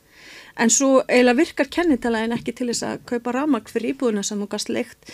en 0.58 0.70
svo 0.70 1.02
eiginlega 1.06 1.38
virkar 1.38 1.70
kennitalægin 1.70 2.34
ekki 2.34 2.52
til 2.52 2.68
þess 2.70 2.86
að 2.86 3.02
kaupa 3.12 3.34
ramag 3.36 3.70
fyrir 3.70 3.94
íbúðuna 3.94 4.24
sem 4.26 4.40
þú 4.42 4.48
gast 4.50 4.72
leikt 4.72 5.12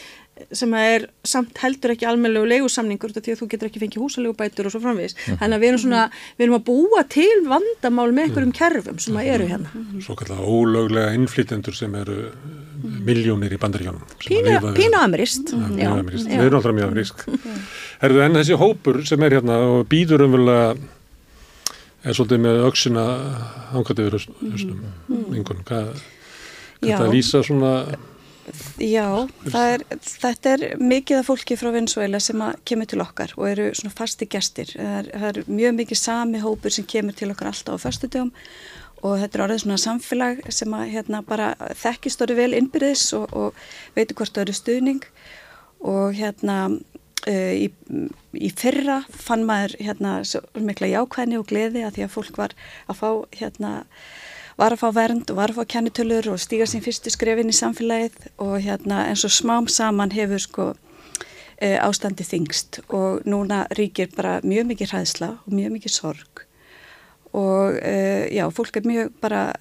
sem 0.54 0.72
er 0.74 1.06
samt 1.26 1.58
heldur 1.62 1.92
ekki 1.94 2.06
almennilegu 2.10 2.48
leigusamningur 2.50 3.12
því 3.14 3.34
að 3.34 3.40
þú 3.40 3.48
getur 3.52 3.68
ekki 3.68 3.82
fengið 3.82 4.02
húsalegubætur 4.02 4.68
og 4.68 4.74
svo 4.74 4.80
framvís. 4.82 5.14
Mm. 5.14 5.38
Þannig 5.42 5.56
að 5.56 5.62
við 5.62 5.70
erum 5.70 5.82
svona, 5.84 6.02
við 6.34 6.46
erum 6.46 6.56
að 6.58 6.64
búa 6.68 7.02
til 7.14 7.36
vandamál 7.46 8.08
með 8.10 8.26
einhverjum 8.26 8.50
mhm. 8.50 8.58
kerfum 8.58 8.98
sem 9.04 9.18
að 9.20 9.30
eru 9.34 9.48
hérna. 9.52 9.70
Mhm. 9.70 10.00
Svo 10.06 10.16
kallar 10.18 10.42
ólöglega 10.42 11.14
innflytendur 11.18 11.78
sem 11.78 11.94
eru 12.00 12.18
miljónir 13.04 13.54
í 13.54 13.60
bandaríkjónum. 13.62 14.02
Pínu 14.24 14.98
amirist. 14.98 15.54
Við 15.54 16.34
erum 16.40 16.58
alltaf 16.58 16.74
mjög 16.74 16.90
amirist. 16.90 17.24
Herðu 18.02 18.24
en 18.26 18.40
þessi 18.40 18.58
hópur 18.60 19.00
sem 19.06 19.22
er 19.24 19.38
hérna 19.38 19.60
og 19.70 19.86
býður 19.90 20.26
umvöldlega 20.26 20.74
er 22.04 22.16
svolítið 22.16 22.42
með 22.44 22.64
auksina 22.66 23.04
ánkvæmdið 23.72 24.08
við 24.10 24.16
höstum. 24.18 24.82
Mm. 25.08 25.46
Hvað, 25.64 26.02
hvað 26.82 26.98
það 26.98 27.14
lýsa 27.14 27.40
svona 27.46 27.72
Já, 28.82 29.06
er, 29.56 29.82
þetta 30.04 30.54
er 30.54 30.64
mikið 30.82 31.20
af 31.20 31.28
fólki 31.30 31.56
frá 31.56 31.70
Venezuela 31.72 32.20
sem 32.20 32.42
kemur 32.68 32.88
til 32.90 33.02
okkar 33.04 33.34
og 33.38 33.48
eru 33.48 33.68
svona 33.76 33.94
fasti 33.96 34.28
gestir. 34.30 34.72
Það 34.76 34.96
er, 34.98 35.10
það 35.12 35.28
er 35.30 35.52
mjög 35.60 35.76
mikið 35.80 36.00
sami 36.00 36.42
hópur 36.44 36.74
sem 36.74 36.88
kemur 36.88 37.16
til 37.16 37.30
okkar 37.32 37.52
alltaf 37.52 37.80
á 37.80 37.84
förstudöfum 37.86 38.32
og 39.04 39.20
þetta 39.20 39.38
er 39.38 39.44
orðið 39.44 39.62
svona 39.64 39.80
samfélag 39.82 40.42
sem 40.54 40.76
að 40.76 40.90
hérna 40.94 41.20
bara 41.26 41.52
þekkist 41.76 42.24
orðið 42.24 42.40
vel 42.40 42.58
innbyrðis 42.58 43.06
og, 43.18 43.32
og 43.36 43.64
veitur 43.96 44.20
hvort 44.20 44.34
það 44.34 44.46
eru 44.46 44.56
stuðning 44.58 45.08
og 45.84 46.16
hérna 46.16 46.58
uh, 46.72 47.52
í, 47.52 47.68
í 48.32 48.52
fyrra 48.56 49.02
fann 49.08 49.44
maður 49.48 49.76
hérna 49.80 50.16
mikla 50.56 50.92
jákvæðni 50.94 51.40
og 51.40 51.48
gleði 51.52 51.84
að 51.84 51.98
því 51.98 52.06
að 52.06 52.14
fólk 52.16 52.40
var 52.40 52.56
að 52.88 53.00
fá 53.02 53.08
hérna 53.40 53.74
var 54.60 54.74
að 54.74 54.82
fá 54.84 54.88
vernd 54.94 55.30
og 55.32 55.38
var 55.38 55.52
að 55.52 55.60
fá 55.60 55.72
kennitölur 55.74 56.30
og 56.32 56.40
stíga 56.42 56.66
sín 56.70 56.84
fyrstu 56.84 57.12
skrefin 57.12 57.50
í 57.50 57.56
samfélagið 57.56 58.30
og 58.42 58.56
hérna 58.62 59.04
eins 59.08 59.24
og 59.26 59.34
smám 59.34 59.68
saman 59.70 60.14
hefur 60.14 60.42
sko 60.42 60.66
e, 61.58 61.74
ástandi 61.78 62.26
þingst 62.26 62.82
og 62.88 63.24
núna 63.26 63.64
ríkir 63.74 64.12
bara 64.14 64.38
mjög 64.46 64.70
mikið 64.72 64.94
hræðsla 64.94 65.30
og 65.42 65.56
mjög 65.58 65.78
mikið 65.78 65.96
sorg 65.96 66.44
og 67.34 67.74
uh, 67.82 68.24
já, 68.30 68.46
fólk 68.54 68.76
er 68.78 68.86
mjög 68.86 69.14
bara 69.18 69.52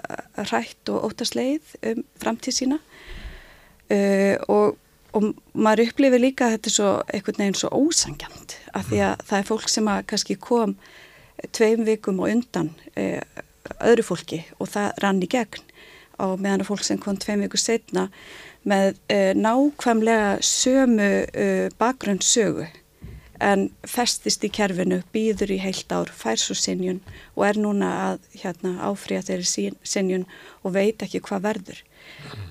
rætt 0.51 0.89
og 0.93 1.07
óttasleið 1.09 1.71
um 1.89 2.03
framtíð 2.21 2.53
sína 2.59 2.77
uh, 2.77 4.35
og, 4.45 4.75
og 5.17 5.31
maður 5.57 5.87
upplifir 5.87 6.21
líka 6.21 6.45
að 6.45 6.57
þetta 6.57 6.69
er 6.69 6.75
svo 6.75 6.91
einhvern 7.07 7.41
veginn 7.41 7.57
svo 7.57 7.71
ósangjant 7.73 8.59
af 8.77 8.91
því 8.91 9.01
að 9.07 9.25
það 9.25 9.39
er 9.39 9.49
fólk 9.49 9.73
sem 9.73 9.89
að 9.89 10.05
kannski 10.11 10.37
kom 10.37 10.75
tveim 11.49 11.81
vikum 11.87 12.21
og 12.21 12.29
undan 12.35 12.69
öðru 13.91 14.07
fólki 14.07 14.43
og 14.59 14.71
það 14.73 15.03
rann 15.03 15.23
í 15.23 15.29
gegn 15.31 15.65
á 16.21 16.25
meðan 16.37 16.63
að 16.63 16.69
fólk 16.69 16.85
sem 16.85 17.01
kom 17.01 17.17
tveim 17.17 17.43
viku 17.43 17.57
setna 17.57 18.07
með 18.63 18.99
nákvæmlega 19.35 20.37
sömu 20.45 21.09
bakgrunnsögu 21.81 22.69
en 23.43 23.67
festist 23.87 24.43
í 24.45 24.51
kerfinu, 24.53 25.01
býður 25.13 25.53
í 25.55 25.59
heilt 25.61 25.91
ár, 25.93 26.11
fær 26.11 26.39
svo 26.39 26.55
sinjun 26.57 27.01
og 27.35 27.45
er 27.47 27.59
núna 27.59 27.91
að 28.07 28.27
hérna, 28.41 28.75
áfrýja 28.87 29.23
þeirri 29.27 29.71
sinjun 29.83 30.25
og 30.63 30.75
veit 30.77 31.03
ekki 31.03 31.23
hvað 31.25 31.47
verður. 31.47 31.83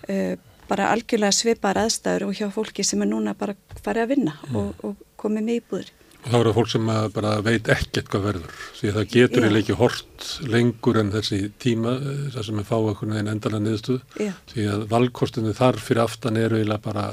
Uh, 0.09 0.35
bara 0.69 0.91
algjörlega 0.93 1.35
svipar 1.37 1.81
aðstæður 1.81 2.29
og 2.29 2.39
hjá 2.39 2.47
fólki 2.55 2.85
sem 2.87 3.03
er 3.05 3.11
núna 3.11 3.35
bara 3.39 3.57
farið 3.85 4.05
að 4.05 4.15
vinna 4.15 4.37
mm. 4.49 4.57
og, 4.59 4.87
og 4.87 5.21
komið 5.21 5.49
með 5.49 5.61
íbúður. 5.61 5.93
Þá 6.23 6.37
er 6.39 6.47
það 6.47 6.57
fólk 6.57 6.71
sem 6.71 6.91
bara 7.17 7.33
veit 7.43 7.69
ekkert 7.73 8.11
hvað 8.13 8.27
verður, 8.29 8.59
því 8.79 8.89
að 8.89 8.99
það 8.99 9.09
getur 9.17 9.47
eða 9.49 9.59
ekki 9.59 9.77
hort 9.81 10.27
lengur 10.47 10.99
en 11.01 11.11
þessi 11.11 11.39
tíma, 11.63 11.97
það 12.35 12.47
sem 12.47 12.61
er 12.63 12.69
fáið 12.69 12.91
okkur 12.93 13.15
en 13.17 13.31
endalega 13.33 13.65
niðurstuð, 13.65 14.05
því 14.53 14.67
að 14.71 14.85
valkostinu 14.93 15.55
þar 15.59 15.81
fyrir 15.83 16.05
aftan 16.05 16.39
eru 16.39 16.61
eiginlega 16.61 16.85
bara... 16.85 17.09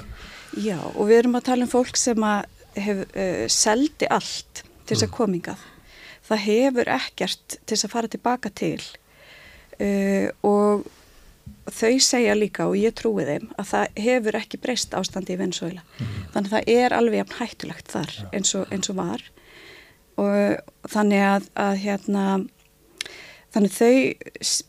Já, 0.62 0.78
og 0.94 1.10
við 1.10 1.24
erum 1.24 1.40
að 1.40 1.48
tala 1.50 1.66
um 1.66 1.72
fólk 1.72 1.98
sem 1.98 2.26
að 2.26 2.46
hef, 2.78 3.02
uh, 3.10 3.44
seldi 3.50 4.10
allt 4.14 4.62
til 4.62 4.94
þess 4.94 5.08
að 5.08 5.10
mm. 5.10 5.18
komingað. 5.18 5.66
Það 6.30 6.46
hefur 6.46 6.94
ekkert 7.00 7.58
til 7.58 7.74
þess 7.74 7.88
að 7.88 7.94
fara 7.96 8.14
tilbaka 8.14 8.54
til 8.62 8.80
uh, 9.82 10.30
og 10.46 10.86
þau 11.76 12.00
segja 12.04 12.36
líka 12.38 12.68
og 12.70 12.78
ég 12.80 12.96
trúi 12.98 13.26
þeim 13.28 13.50
að 13.58 13.68
það 13.72 14.00
hefur 14.06 14.38
ekki 14.40 14.62
breyst 14.62 14.96
ástandi 14.98 15.36
í 15.36 15.40
Venezuela. 15.40 15.84
Mm. 16.00 16.16
Þannig 16.34 16.50
að 16.50 16.56
það 16.56 16.72
er 16.76 16.96
alveg 16.98 17.22
jafn 17.22 17.38
hættulegt 17.40 17.92
þar 17.94 18.16
ja. 18.16 18.30
eins, 18.34 18.56
og, 18.56 18.66
eins 18.74 18.90
og 18.90 19.00
var 19.00 19.26
og 20.20 20.90
þannig 20.92 21.24
að, 21.26 21.48
að 21.56 21.78
hérna 21.84 22.26
þannig 23.54 23.76
þau 23.76 23.94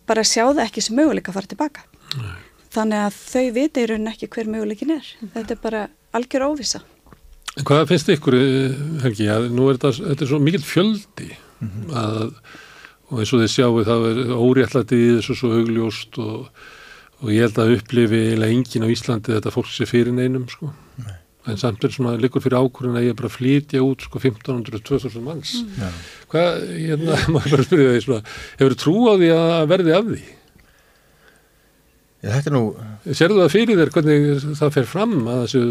bara 0.09 0.27
sjá 0.27 0.45
það 0.47 0.65
ekki 0.67 0.85
sem 0.85 0.97
möguleika 0.97 1.33
að 1.33 1.41
fara 1.41 1.53
tilbaka. 1.53 1.85
Nei. 2.21 2.39
Þannig 2.71 3.03
að 3.03 3.19
þau 3.19 3.45
vita 3.57 3.83
í 3.83 3.91
rauninni 3.91 4.13
ekki 4.15 4.31
hver 4.31 4.51
möguleikin 4.51 4.95
er. 4.95 5.13
Þetta 5.35 5.57
er 5.57 5.63
bara 5.63 5.85
algjör 6.17 6.47
óvisa. 6.53 6.83
Hvað 7.67 7.89
finnst 7.91 8.11
ykkur, 8.15 8.37
eh, 8.39 8.83
Helgi, 9.03 9.27
að 9.27 9.49
nú 9.51 9.69
er 9.69 9.79
þetta, 9.79 10.05
þetta 10.13 10.25
er 10.25 10.31
svo 10.31 10.39
mikil 10.39 10.63
fjöldi 10.63 11.31
mm 11.35 11.69
-hmm. 11.69 11.95
að, 11.99 12.35
og 13.11 13.19
eins 13.19 13.33
og 13.33 13.41
þið 13.43 13.51
sjáu 13.55 13.85
það 13.85 14.07
er 14.11 14.19
óréttlætið 14.39 15.03
í 15.03 15.11
þessu 15.19 15.35
svo 15.35 15.51
augljóst 15.59 16.19
og, 16.19 16.47
og 17.21 17.33
ég 17.35 17.45
held 17.45 17.59
að 17.61 17.75
upplifi 17.77 18.21
eiginlega 18.31 18.57
engin 18.57 18.87
á 18.87 18.93
Íslandi 18.93 19.35
þetta 19.37 19.53
fólk 19.55 19.71
sé 19.73 19.87
fyrir 19.89 20.15
neinum 20.17 20.47
sko. 20.51 20.71
Nei. 21.05 21.17
En 21.49 21.57
samt 21.61 21.85
er 21.85 21.93
svona 21.93 22.19
líkur 22.21 22.43
fyrir 22.45 22.61
ákvörðin 22.61 22.99
að 23.01 23.07
ég 23.09 23.17
bara 23.17 23.31
flytja 23.33 23.81
út 23.85 24.05
sko 24.05 24.21
1500-2000 24.21 25.25
manns. 25.25 25.55
Mm. 25.65 26.03
Hvað, 26.33 26.61
ég 26.77 26.93
hérna, 26.93 27.17
maður 27.35 27.57
bara 27.57 27.67
spyrja 27.67 27.95
því 27.95 28.05
svona, 28.05 28.37
hefur 28.61 28.77
þú 28.77 28.81
trú 28.83 28.97
á 29.09 29.13
því 29.15 29.33
að 29.37 29.65
verði 29.73 29.97
af 29.97 30.11
því? 30.11 30.21
Já, 32.21 32.29
þetta 32.35 32.51
er 32.51 32.57
nú... 32.59 32.63
Serðu 33.17 33.41
það 33.41 33.55
fyrir 33.55 33.81
þér 33.81 33.93
hvernig 33.95 34.47
það 34.61 34.73
fer 34.77 34.89
fram 34.91 35.17
að 35.25 35.43
þessu 35.47 35.65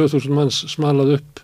2000 0.00 0.36
manns 0.38 0.60
smalað 0.72 1.16
upp 1.18 1.42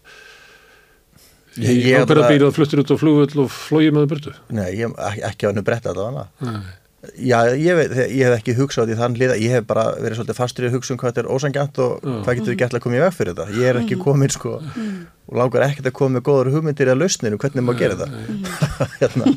í 1.60 1.75
bíl 1.85 2.47
og 2.47 2.55
fluttir 2.57 2.81
út 2.81 2.93
á 2.94 2.97
flugvöld 2.97 3.36
og 3.43 3.51
flóið 3.52 3.93
með 3.99 4.07
börtu? 4.15 4.33
Nei, 4.57 4.70
ég, 4.78 4.94
ekki 5.28 5.44
á 5.44 5.51
hennu 5.51 5.65
bretta 5.67 5.93
allavega. 5.93 6.31
Nei. 6.47 6.62
Já, 7.00 7.48
ég, 7.56 7.72
veit, 7.78 7.92
ég 8.12 8.26
hef 8.28 8.34
ekki 8.36 8.54
hugsað 8.58 8.90
í 8.92 8.96
þann 8.98 9.14
liða, 9.16 9.36
ég 9.40 9.54
hef 9.54 9.64
bara 9.68 9.86
verið 9.96 10.18
svolítið 10.18 10.36
fastur 10.36 10.66
í 10.66 10.68
að 10.68 10.74
hugsa 10.76 10.92
um 10.92 10.98
hvað 11.00 11.14
þetta 11.14 11.22
er 11.22 11.30
ósangjant 11.32 11.78
og 11.80 11.94
mm. 12.04 12.18
hvað 12.26 12.36
getur 12.36 12.52
við 12.52 12.58
gert 12.60 12.76
að 12.76 12.82
koma 12.84 12.98
í 12.98 13.00
veg 13.00 13.14
fyrir 13.16 13.38
þetta. 13.38 13.56
Ég 13.56 13.68
er 13.70 13.78
ekki 13.80 13.96
mm. 13.96 14.02
komin 14.04 14.34
sko 14.34 14.52
mm. 14.60 14.98
og 15.30 15.38
langar 15.40 15.64
ekkert 15.64 15.88
að 15.88 15.94
koma 15.96 16.14
með 16.18 16.24
góður 16.28 16.50
hugmyndir 16.58 16.90
að 16.92 17.00
lausninu 17.00 17.38
hvernig 17.40 17.64
maður 17.64 17.80
gerir 17.80 18.02
þetta. 18.02 18.50
hérna, 19.00 19.32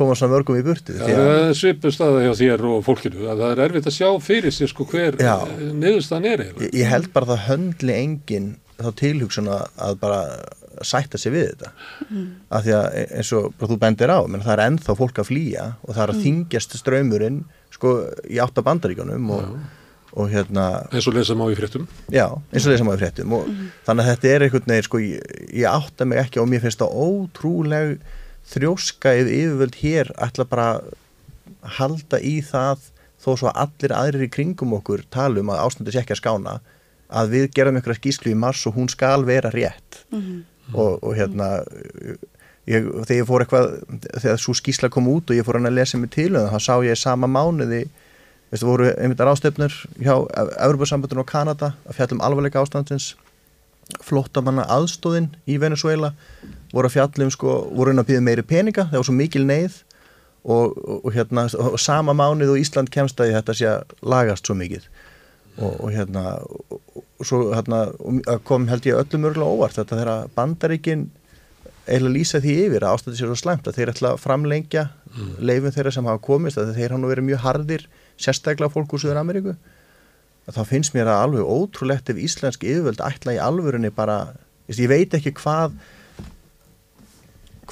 koma 0.00 0.16
svona 0.16 0.32
mörgum 0.32 0.56
í 0.56 0.64
burti. 0.64 0.96
Það 1.02 1.22
er 1.34 1.54
svipust 1.60 2.06
aða 2.08 2.24
hjá 2.24 2.32
þér 2.40 2.66
og 2.70 2.80
fólkinu 2.88 3.28
að 3.28 3.44
það 3.44 3.52
er 3.52 3.62
erfitt 3.66 3.92
að 3.92 3.98
sjá 3.98 4.08
fyrir 4.30 4.56
sér 4.56 4.72
sko 4.72 4.88
hver 4.88 5.20
niðurstaðan 5.20 6.30
er. 6.32 6.46
Ég, 6.64 6.72
ég 6.80 6.92
held 6.94 7.12
bara 7.12 7.28
að 7.28 7.34
það 7.34 7.46
höndli 7.50 7.98
enginn 7.98 8.50
þá 8.80 8.90
tilhugsun 9.04 9.52
að 9.52 10.00
bara 10.00 10.24
sætta 10.86 11.18
sig 11.20 11.34
við 11.34 11.50
þetta 11.52 11.70
mm. 12.08 12.24
af 12.48 12.64
því 12.64 12.74
að 12.78 12.86
eins 13.02 13.32
og 13.36 13.60
þú 13.60 13.78
bendir 13.82 14.12
á 14.12 14.20
menn, 14.26 14.44
það 14.44 14.54
er 14.54 14.64
ennþá 14.66 14.96
fólk 14.98 15.20
að 15.22 15.28
flýja 15.30 15.66
og 15.82 15.92
það 15.92 16.02
er 16.04 16.12
að 16.12 16.18
mm. 16.18 16.24
þingjast 16.26 16.76
ströymurinn 16.80 17.38
sko 17.72 17.94
í 18.28 18.40
áttabandaríkanum 18.42 19.30
og, 19.36 19.52
og 20.12 20.32
hérna 20.32 20.66
eins 20.90 21.08
og 21.08 21.16
lesa 21.16 21.36
má 21.38 21.46
í 21.50 21.58
fréttum 21.58 21.86
já, 22.12 22.26
eins 22.52 22.66
og 22.66 22.74
lesa 22.74 22.86
má 22.86 22.94
í 22.94 23.00
fréttum 23.00 23.36
og 23.38 23.46
mm. 23.48 23.70
þannig 23.86 24.04
að 24.04 24.10
þetta 24.12 24.32
er 24.32 24.46
einhvern 24.46 24.74
veginn 24.74 24.88
sko 24.88 25.02
ég, 25.02 25.38
ég 25.50 25.68
átta 25.70 26.08
mig 26.08 26.22
ekki 26.22 26.42
og 26.42 26.50
mér 26.50 26.64
finnst 26.64 26.82
það 26.82 26.98
ótrúleg 27.06 27.96
þrjóska 28.52 29.16
yfir 29.20 29.32
yfirvöld 29.38 29.80
hér 29.80 30.12
ætla 30.26 30.48
bara 30.50 30.68
að 30.76 30.92
halda 31.78 32.18
í 32.18 32.38
það 32.44 32.88
þó 33.22 33.34
svo 33.38 33.50
að 33.52 33.58
allir 33.64 33.94
aðrir 33.94 34.26
í 34.26 34.32
kringum 34.34 34.74
okkur 34.80 35.04
talum 35.14 35.52
að 35.52 35.66
ástandi 35.66 35.94
sé 35.94 36.02
ekki 36.02 36.16
að 36.16 36.24
skána 36.24 36.56
að 37.12 37.34
við 37.36 37.50
gerum 37.54 37.76
einhverja 37.76 38.00
skíslu 38.00 38.32
í 38.32 38.38
mars 38.38 38.64
og 38.66 38.74
hún 38.78 38.88
skal 38.90 39.22
vera 39.28 39.52
rétt 39.52 40.02
mm 40.10 40.22
-hmm 40.22 40.40
og, 40.70 41.02
og 41.02 41.16
hérna 41.18 41.48
ég, 42.68 42.86
þegar 42.86 43.18
ég 43.18 43.28
fór 43.28 43.44
eitthvað 43.44 43.72
þegar 44.22 44.40
svo 44.40 44.54
skísla 44.56 44.90
kom 44.92 45.10
út 45.12 45.30
og 45.30 45.38
ég 45.38 45.46
fór 45.46 45.58
hann 45.58 45.70
að 45.70 45.78
lesa 45.80 46.00
mig 46.00 46.12
til 46.14 46.32
þá 46.36 46.58
sá 46.62 46.74
ég 46.86 46.98
sama 46.98 47.30
mánuði 47.30 47.84
veistu, 48.52 48.68
voru 48.68 48.90
einmitt 48.92 49.22
rástefnur 49.22 49.74
hjá 49.98 50.14
Európa-sambandun 50.62 51.22
og 51.24 51.28
Kanada 51.28 51.72
að 51.86 51.98
fjallum 51.98 52.24
alvarleika 52.24 52.62
ástandins 52.62 53.12
flottamanna 54.02 54.64
aðstóðin 54.72 55.32
í 55.50 55.58
Venezuela 55.60 56.12
voru 56.72 56.88
að 56.88 56.96
fjallum 56.96 57.32
sko, 57.32 57.56
voru 57.74 57.92
hann 57.92 58.02
að 58.02 58.12
býða 58.12 58.26
meiri 58.28 58.44
peninga, 58.46 58.86
það 58.90 59.02
var 59.02 59.08
svo 59.08 59.16
mikil 59.16 59.42
neyð 59.48 59.82
og, 60.42 60.78
og, 60.78 61.00
og 61.02 61.10
hérna 61.14 61.46
og 61.58 61.80
sama 61.80 62.14
mánuð 62.16 62.54
og 62.54 62.62
Ísland 62.62 62.92
kemst 62.94 63.20
að 63.20 63.34
þetta 63.36 63.56
sé 63.58 63.68
að 63.72 63.96
lagast 64.14 64.48
svo 64.48 64.56
mikið 64.58 64.86
og, 65.58 65.72
og 65.80 65.90
hérna 65.92 66.36
og 66.42 67.26
svo 67.26 67.42
hérna 67.52 67.84
kom 68.46 68.68
held 68.70 68.86
ég 68.88 68.98
öllum 68.98 69.28
örgulega 69.30 69.58
óvart 69.58 69.78
þetta 69.78 69.98
þegar 70.00 70.30
bandaríkin 70.36 71.10
eiginlega 71.86 72.14
lýsa 72.14 72.40
því 72.42 72.56
yfir 72.66 72.86
að 72.86 72.96
ástæði 72.96 73.18
sér 73.18 73.30
svo 73.30 73.38
slemt 73.40 73.68
að 73.68 73.78
þeir 73.78 73.92
ætla 73.92 74.12
að 74.14 74.22
framlengja 74.22 74.84
mm. 75.12 75.32
leifin 75.42 75.74
þeirra 75.74 75.94
sem 75.94 76.08
hafa 76.08 76.22
komist 76.22 76.60
að 76.60 76.74
þeir 76.76 76.94
hafa 76.94 77.02
nú 77.02 77.10
verið 77.10 77.28
mjög 77.28 77.42
hardir 77.46 77.86
sérstaklega 78.20 78.72
fólk 78.72 78.94
úr 78.94 79.02
Suður 79.02 79.22
Ameríku 79.22 79.56
að 80.46 80.58
þá 80.58 80.62
finnst 80.70 80.94
mér 80.94 81.10
að 81.10 81.24
alveg 81.26 81.50
ótrúlegt 81.56 82.12
ef 82.12 82.22
íslenski 82.22 82.70
yfirvöld 82.70 83.02
ætla 83.02 83.34
í 83.36 83.42
alvörunni 83.42 83.90
bara, 83.94 84.34
ég 84.70 84.90
veit 84.90 85.14
ekki 85.18 85.34
hvað 85.38 85.76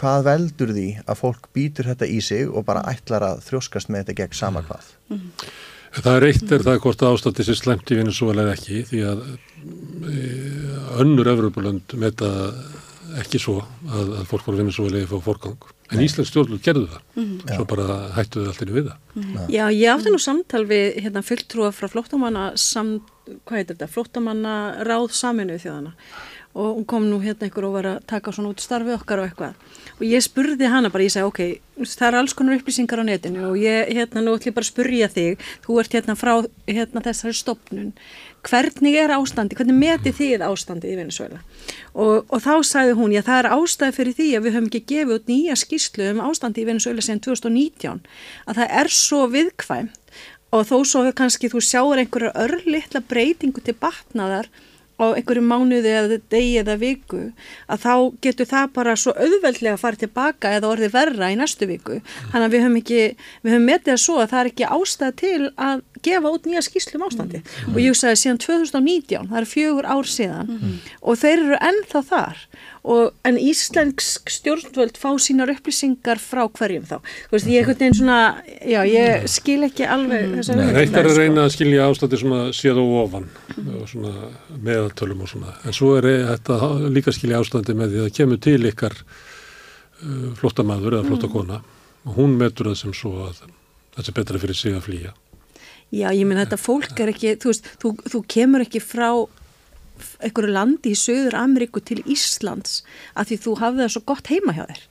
hvað 0.00 0.26
veldur 0.26 0.73
því 0.75 0.86
að 1.05 1.18
fólk 1.18 1.50
býtur 1.55 1.91
þetta 1.91 2.09
í 2.09 2.20
sig 2.25 2.49
og 2.49 2.65
bara 2.68 2.84
ætlar 2.91 3.26
að 3.26 3.42
þrjóskast 3.49 3.91
með 3.91 4.05
þetta 4.05 4.18
gegn 4.23 4.39
sama 4.39 4.62
hvað 4.67 4.91
mm. 5.10 5.26
Það 5.90 6.16
er 6.16 6.26
eitt 6.28 6.52
er 6.54 6.62
það 6.66 6.82
hvort 6.84 7.02
ástandi 7.08 7.46
sér 7.46 7.58
slemt 7.58 7.90
í 7.90 7.98
Venezuela 7.98 8.44
eða 8.44 8.54
ekki 8.54 8.84
því 8.86 9.00
að 9.10 9.24
e, 10.06 10.20
önnur 11.02 11.30
Evropalönd 11.32 11.96
meta 11.98 12.30
ekki 13.18 13.40
svo 13.42 13.56
að, 13.90 14.12
að 14.20 14.24
fólk 14.30 14.46
voru 14.46 14.60
Venezuela 14.60 15.00
eða 15.00 15.10
fá 15.10 15.24
forgang. 15.24 15.70
En 15.90 15.98
Nei. 15.98 16.04
Íslands 16.06 16.30
stjórnul 16.30 16.60
gerðu 16.62 16.86
það, 16.92 17.00
mm 17.16 17.24
-hmm. 17.24 17.54
svo 17.56 17.64
bara 17.66 17.96
hættuðu 18.14 18.50
allt 18.52 18.62
inn 18.62 18.70
í 18.70 18.76
við 18.76 18.90
það. 18.90 18.98
Mm 19.14 19.22
-hmm. 19.22 19.48
Já, 19.50 19.64
ég 19.74 19.90
átti 19.90 20.10
nú 20.14 20.20
samtal 20.22 20.64
við 20.64 20.86
hérna, 21.02 21.22
fulltrúa 21.26 21.72
frá 21.74 21.88
flóttamanna, 21.88 22.52
sam, 22.54 23.00
hvað 23.26 23.58
heitir 23.58 23.76
þetta, 23.76 23.94
flóttamanna 23.94 24.84
ráð 24.86 25.10
saminuð 25.10 25.62
þjóðana 25.64 25.92
og 26.54 26.76
hún 26.76 26.86
kom 26.86 27.06
nú 27.06 27.20
hérna 27.22 27.46
einhver 27.46 27.64
og 27.64 27.74
var 27.78 27.86
að 27.86 28.06
taka 28.10 28.32
svona 28.34 28.50
út 28.50 28.62
starfið 28.62 28.96
okkar 28.96 29.22
og 29.22 29.28
eitthvað 29.28 29.54
og 30.00 30.06
ég 30.08 30.24
spurði 30.24 30.70
hana 30.72 30.90
bara, 30.90 31.04
ég 31.04 31.12
sagði 31.12 31.28
ok, 31.28 31.40
það 31.84 32.08
er 32.08 32.18
alls 32.22 32.34
konar 32.36 32.56
upplýsingar 32.56 33.02
á 33.02 33.04
netinu 33.04 33.50
og 33.52 33.60
ég 33.60 33.92
hérna 33.92 34.24
nú 34.24 34.34
ætlum 34.38 34.56
bara 34.56 34.66
að 34.66 34.72
spurja 34.72 35.08
þig. 35.12 35.44
Þú 35.66 35.78
ert 35.82 35.96
hérna 35.96 36.16
frá 36.16 36.32
hérna 36.66 37.04
þessari 37.04 37.36
stopnun 37.36 37.92
hvernig 38.46 38.96
er 38.96 39.12
ástandi, 39.12 39.56
hvernig 39.58 39.76
meti 39.76 40.12
þið 40.16 40.44
ástandi 40.46 40.90
í 40.90 40.96
Venezuela 40.98 41.40
og, 41.92 42.24
og 42.30 42.40
þá 42.40 42.64
sagði 42.64 42.96
hún, 42.96 43.14
já 43.14 43.22
það 43.26 43.40
er 43.42 43.48
ástæði 43.56 43.96
fyrir 43.98 44.16
því 44.16 44.28
að 44.36 44.46
við 44.46 44.56
höfum 44.56 44.68
ekki 44.70 44.82
gefið 44.94 45.16
út 45.16 45.30
nýja 45.30 45.56
skýrslu 45.60 46.08
um 46.14 46.22
ástandi 46.24 46.64
í 46.64 46.68
Venezuela 46.68 47.04
sen 47.04 47.20
2019 47.20 48.00
að 48.46 48.60
það 48.62 48.76
er 48.80 48.92
svo 48.96 49.26
viðkvæm 49.34 49.90
og 50.56 50.66
þó 50.66 50.76
svo 50.88 51.04
kannski 51.16 51.50
þú 51.52 51.62
sjáur 51.62 52.00
einhverja 52.00 52.32
örlittla 52.46 53.04
breytingu 53.10 53.62
til 53.64 53.76
batnaðar 53.78 54.48
á 55.00 55.06
einhverju 55.16 55.44
mánuði 55.44 55.92
eða 55.96 56.18
degi 56.32 56.56
eða 56.60 56.76
viku 56.80 57.22
að 57.66 57.84
þá 57.84 57.94
getur 58.26 58.50
það 58.50 58.72
bara 58.76 58.96
svo 59.00 59.14
auðveldlega 59.16 59.76
að 59.76 59.82
fara 59.84 60.00
tilbaka 60.04 60.54
eða 60.58 60.70
orði 60.70 60.90
verra 60.92 61.30
í 61.32 61.38
næstu 61.40 61.68
viku. 61.70 62.00
Þannig 62.32 62.46
að 62.46 62.54
við 62.54 62.64
höfum 62.66 62.80
ekki, 62.80 63.02
við 63.42 63.54
höfum 63.56 63.70
metið 63.70 63.94
að 63.94 64.02
svo 64.04 64.18
að 64.20 64.32
það 64.32 64.42
er 64.42 64.52
ekki 64.52 64.70
ástæð 64.76 65.16
til 65.20 65.40
að 65.56 65.84
gefa 66.04 66.32
út 66.32 66.48
nýja 66.48 66.62
skýslum 66.64 67.04
ástandi 67.04 67.40
mm. 67.40 67.74
og 67.74 67.80
ég 67.82 67.96
sagði 67.98 68.20
síðan 68.22 68.40
2019, 68.44 69.28
það 69.30 69.40
eru 69.40 69.50
fjögur 69.50 69.88
ár 69.90 70.08
síðan 70.08 70.52
mm. 70.54 70.76
og 71.02 71.18
þeir 71.20 71.36
eru 71.36 71.58
ennþá 71.70 72.02
þar 72.08 72.44
og, 72.83 73.12
en 73.28 73.36
íslensk 73.36 74.31
stjórnvöld 74.33 74.97
fá 75.00 75.10
sínar 75.20 75.52
upplýsingar 75.52 76.20
frá 76.23 76.42
hverjum 76.49 76.86
þá? 76.89 76.97
Þú 77.28 77.36
veist, 77.36 77.50
ég 77.52 77.70
svona 77.99 78.18
já, 78.65 78.81
ég 78.89 79.26
skil 79.31 79.60
ekki 79.67 79.84
alveg 79.84 80.26
mm. 80.28 80.36
þess 80.39 80.55
að 80.55 80.81
Eitt 80.83 80.97
er 80.97 81.10
að 81.10 81.20
reyna 81.20 81.47
að 81.47 81.55
skilja 81.57 81.89
svona 82.23 82.42
séð 82.57 82.81
og 82.83 82.94
ofan 83.05 83.28
meðaltölum 84.60 85.25
og 85.25 85.33
svona, 85.33 85.57
en 85.65 85.76
svo 85.76 85.97
er 85.99 86.09
þetta 86.33 86.60
líka 86.89 87.15
skilja 87.15 87.41
ástandi 87.41 87.76
með 87.76 87.97
því 87.97 88.05
að 88.07 88.15
kemur 88.17 88.42
til 88.49 88.60
ykkar 88.70 88.97
uh, 89.05 90.31
flottamæður 90.41 91.00
eða 91.00 91.09
flottakona 91.10 91.60
og 92.07 92.15
hún 92.17 92.39
metur 92.41 92.73
það 92.73 92.81
sem 92.84 92.94
svo 92.97 93.17
að 93.26 93.42
þetta 93.97 94.09
er 94.09 94.17
betra 94.23 94.41
fyrir 94.41 94.57
sig 94.57 94.76
að 94.76 94.86
flýja. 94.89 95.12
Já, 95.91 96.07
ég 96.15 96.23
minn 96.23 96.39
þetta 96.39 96.57
fólk 96.60 97.00
er 97.02 97.10
ekki, 97.10 97.34
þú 97.42 97.50
veist, 97.50 97.68
þú, 97.83 97.91
þú 98.12 98.20
kemur 98.31 98.62
ekki 98.62 98.83
frá 98.83 99.10
einhverju 100.20 100.54
landi 100.54 100.94
í 100.94 100.98
Söður 100.98 101.38
Ameríku 101.40 101.82
til 101.84 102.00
Íslands 102.04 102.80
að 103.14 103.32
því 103.32 103.42
þú 103.44 103.58
hafði 103.64 103.84
það 103.84 103.92
svo 103.96 104.06
gott 104.12 104.32
heima 104.32 104.56
hjá 104.56 104.64
þér 104.66 104.86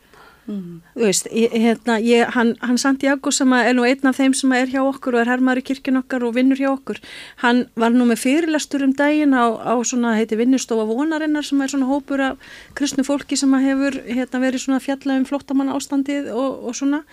mm. 0.50 0.82
þú 0.96 1.06
veist, 1.06 1.28
ég, 1.36 1.54
hérna, 1.54 1.98
ég, 2.04 2.32
hann, 2.36 2.54
hann 2.64 2.80
Santiago 2.82 3.32
sem 3.34 3.54
er 3.56 3.76
nú 3.78 3.86
einn 3.88 4.10
af 4.10 4.18
þeim 4.20 4.36
sem 4.38 4.54
er 4.58 4.72
hjá 4.72 4.82
okkur 4.82 5.18
og 5.18 5.24
er 5.24 5.32
hermaður 5.34 5.62
í 5.62 5.66
kirkun 5.70 6.02
okkar 6.02 6.26
og 6.28 6.36
vinnur 6.38 6.60
hjá 6.60 6.70
okkur 6.72 7.02
hann 7.44 7.66
var 7.80 7.94
nú 7.96 8.08
með 8.10 8.24
fyrirlastur 8.24 8.86
um 8.88 8.96
daginn 8.98 9.36
á, 9.36 9.46
á 9.56 9.76
svona, 9.86 10.16
heiti 10.18 10.40
vinnustofa 10.40 10.88
vonarinnar 10.90 11.46
sem 11.48 11.62
er 11.62 11.74
svona 11.74 11.90
hópur 11.90 12.24
af 12.32 12.52
kristnu 12.78 13.06
fólki 13.08 13.38
sem 13.40 13.54
hefur 13.66 14.00
hérna, 14.08 14.44
verið 14.44 14.66
svona 14.66 14.84
fjalla 14.84 15.20
um 15.20 15.28
flottamann 15.30 15.74
ástandið 15.76 16.32
og, 16.34 16.70
og 16.70 16.78
svona 16.78 17.04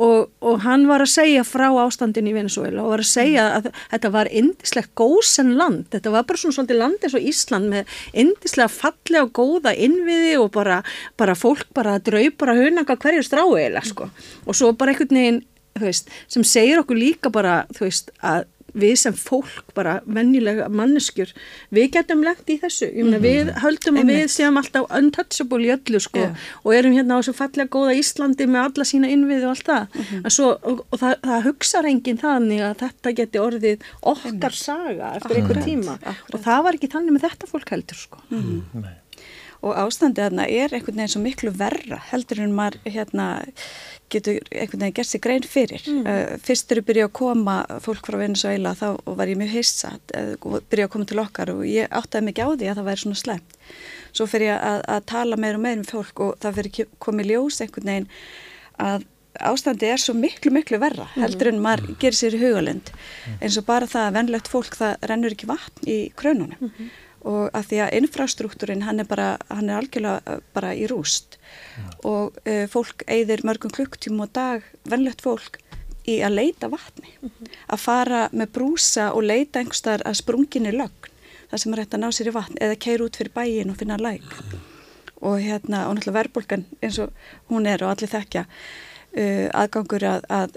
og, 0.00 0.30
og 0.40 0.62
hann 0.64 0.86
var 0.88 1.04
að 1.04 1.12
segja 1.12 1.44
frá 1.46 1.66
ástandin 1.82 2.30
í 2.30 2.34
Venezuela 2.34 2.84
og 2.84 2.94
var 2.94 3.02
að 3.04 3.10
segja 3.10 3.44
að 3.58 3.68
þetta 3.92 4.12
var 4.14 4.30
indislegt 4.32 4.92
góðsenn 4.98 5.54
land, 5.58 5.86
þetta 5.92 6.14
var 6.14 6.26
bara 6.28 6.42
svona 6.42 6.56
svolítið 6.56 6.80
land 6.80 7.04
eins 7.06 7.16
og 7.18 7.28
Ísland 7.32 7.70
með 7.72 7.96
indislega 8.24 8.72
fallega 8.72 9.26
og 9.26 9.32
góða 9.36 9.76
innviði 9.76 10.34
og 10.40 10.50
bara, 10.54 10.80
bara 11.20 11.36
fólk 11.38 11.68
bara 11.76 11.98
drau 12.02 12.24
bara 12.40 12.56
hunanga 12.58 12.96
hverju 12.96 13.24
stráiðilega 13.26 13.84
sko. 13.88 14.08
Og 14.46 14.56
svo 14.56 14.72
bara 14.76 14.94
einhvern 14.94 15.18
veginn 15.20 15.42
Veist, 15.80 16.10
sem 16.28 16.44
segir 16.44 16.82
okkur 16.82 16.98
líka 17.00 17.30
bara 17.32 17.62
veist, 17.78 18.10
að 18.20 18.44
við 18.72 18.94
sem 19.02 19.16
fólk 19.16 19.72
bara 19.76 19.98
vennilega 20.06 20.68
manneskjur 20.72 21.32
við 21.74 21.90
getum 21.96 22.22
lengt 22.24 22.48
í 22.52 22.58
þessu 22.62 22.88
mena, 22.92 23.18
mm. 23.18 23.24
við 23.24 23.50
höldum 23.62 24.00
að 24.00 24.12
við 24.12 24.24
séum 24.32 24.58
alltaf 24.60 24.88
untouchable 24.98 25.66
í 25.66 25.72
öllu 25.74 26.00
sko 26.02 26.22
yeah. 26.22 26.46
og 26.62 26.76
erum 26.76 26.96
hérna 26.96 27.18
á 27.18 27.20
þessu 27.20 27.36
fallega 27.36 27.72
góða 27.72 27.96
Íslandi 28.00 28.48
með 28.48 28.68
alla 28.68 28.88
sína 28.88 29.12
innvið 29.12 29.46
og 29.46 29.54
allt 29.54 29.68
það 29.68 29.82
mm 29.82 30.08
-hmm. 30.08 30.30
Svo, 30.32 30.48
og, 30.62 30.82
og 30.90 31.02
það, 31.02 31.14
það 31.28 31.46
hugsa 31.48 31.84
reyngin 31.84 32.22
þannig 32.22 32.64
að 32.64 32.74
þetta 32.86 33.14
geti 33.20 33.42
orðið 33.42 33.86
okkar 34.14 34.56
saga 34.56 35.12
eftir 35.18 35.36
einhver 35.36 35.62
tíma 35.62 35.98
Akkurat. 36.00 36.34
og 36.34 36.44
það 36.46 36.64
var 36.64 36.78
ekki 36.78 36.92
þannig 36.92 37.16
með 37.16 37.26
þetta 37.28 37.52
fólk 37.52 37.74
heldur 37.74 38.00
sko 38.00 38.22
mm. 38.30 38.86
og 39.62 39.76
ástandið 39.84 40.24
þarna 40.24 40.48
er 40.48 40.74
einhvern 40.74 40.96
veginn 40.96 41.14
svo 41.14 41.22
miklu 41.22 41.52
verra 41.54 42.00
heldur 42.10 42.40
en 42.40 42.56
maður 42.56 42.80
hérna 42.84 43.28
getur 44.12 44.38
einhvern 44.50 44.84
veginn 44.84 44.96
gert 44.98 45.10
sér 45.10 45.22
grein 45.24 45.46
fyrir. 45.46 45.84
Mm. 45.88 46.06
Uh, 46.06 46.34
fyrst 46.44 46.68
þegar 46.68 46.82
ég 46.82 46.88
byrja 46.90 47.08
að 47.08 47.14
koma 47.20 47.56
fólk 47.84 48.10
frá 48.10 48.18
Venezuela 48.20 48.74
þá 48.78 48.86
var 49.06 49.32
ég 49.32 49.40
mjög 49.40 49.56
heissat 49.56 50.14
uh, 50.18 50.34
og 50.40 50.68
byrja 50.72 50.88
að 50.88 50.94
koma 50.96 51.08
til 51.10 51.22
okkar 51.22 51.54
og 51.54 51.64
ég 51.68 51.90
áttaði 51.90 52.28
mikið 52.28 52.44
á 52.44 52.50
því 52.52 52.70
að 52.70 52.80
það 52.80 52.90
væri 52.90 53.04
svona 53.04 53.22
slemt. 53.22 53.58
Svo 54.12 54.28
fyrir 54.28 54.52
ég 54.52 54.66
að, 54.72 54.82
að 54.96 55.08
tala 55.14 55.40
meir 55.40 55.58
og 55.58 55.64
meir 55.64 55.80
um 55.80 55.88
fólk 55.88 56.26
og 56.26 56.36
það 56.42 56.60
fyrir 56.60 56.92
komið 57.02 57.32
ljós 57.32 57.62
einhvern 57.64 57.92
veginn 57.92 58.12
að 58.82 59.08
ástandi 59.40 59.88
er 59.88 60.00
svo 60.00 60.14
miklu 60.16 60.52
miklu 60.52 60.78
verra 60.82 61.06
mm. 61.08 61.22
heldur 61.22 61.50
en 61.52 61.60
maður 61.62 61.94
gerir 62.00 62.16
sér 62.16 62.36
í 62.36 62.42
hugalund 62.42 62.90
mm. 62.92 63.38
eins 63.40 63.56
og 63.60 63.66
bara 63.68 63.88
það 63.88 64.08
að 64.08 64.18
vennlegt 64.18 64.50
fólk 64.52 64.76
það 64.76 65.06
rennur 65.08 65.36
ekki 65.36 65.48
vatn 65.48 65.88
í 65.88 65.98
krönunum 66.18 66.58
-hmm. 66.60 66.90
og 67.32 67.48
að 67.56 67.68
því 67.70 67.80
að 67.84 67.94
infrastruktúrin 68.00 68.84
hann 68.86 69.00
er 69.00 69.08
bara, 69.08 69.36
hann 69.48 69.70
er 69.70 69.80
algjörlega 69.80 70.40
bara 70.52 70.74
í 70.74 70.86
rúst 70.90 71.38
og 72.04 72.38
uh, 72.46 72.66
fólk 72.68 73.04
eigðir 73.06 73.44
mörgum 73.46 73.72
klukktíma 73.74 74.26
og 74.26 74.32
dag, 74.32 74.62
vennlegt 74.84 75.22
fólk 75.22 75.58
í 76.08 76.18
að 76.24 76.36
leita 76.38 76.68
vatni 76.68 77.10
mm 77.20 77.30
-hmm. 77.30 77.48
að 77.68 77.78
fara 77.78 78.28
með 78.32 78.52
brúsa 78.52 79.12
og 79.12 79.22
leita 79.22 79.60
einhverstaðar 79.60 80.06
að 80.06 80.20
sprunginni 80.20 80.72
lögn 80.72 81.10
það 81.50 81.58
sem 81.58 81.72
er 81.72 81.82
hægt 81.82 81.94
að 81.94 82.02
ná 82.02 82.08
sér 82.12 82.30
í 82.30 82.36
vatn 82.36 82.60
eða 82.60 82.78
keira 82.84 83.04
út 83.04 83.16
fyrir 83.16 83.34
bæin 83.34 83.70
og 83.70 83.76
finna 83.76 83.96
læk 83.96 84.30
og 85.20 85.38
hérna 85.40 85.86
og 85.88 85.96
náttúrulega 85.96 86.18
verðbólgan 86.18 86.64
eins 86.82 86.98
og 86.98 87.12
hún 87.50 87.66
er 87.66 87.84
og 87.84 87.90
allir 87.90 88.10
þekkja 88.10 88.46
uh, 88.46 89.48
aðgangur 89.54 90.06
að, 90.08 90.24
að 90.28 90.50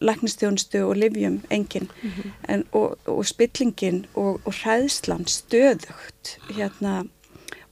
læknistjónustu 0.00 0.82
og 0.86 0.96
livjum 0.96 1.40
engin 1.50 1.88
mm 2.02 2.10
-hmm. 2.10 2.30
en, 2.48 2.64
og, 2.72 2.98
og 3.06 3.26
spillingin 3.26 4.06
og, 4.14 4.40
og 4.44 4.52
hræðslan 4.52 5.26
stöðugt 5.26 6.38
hérna 6.56 7.06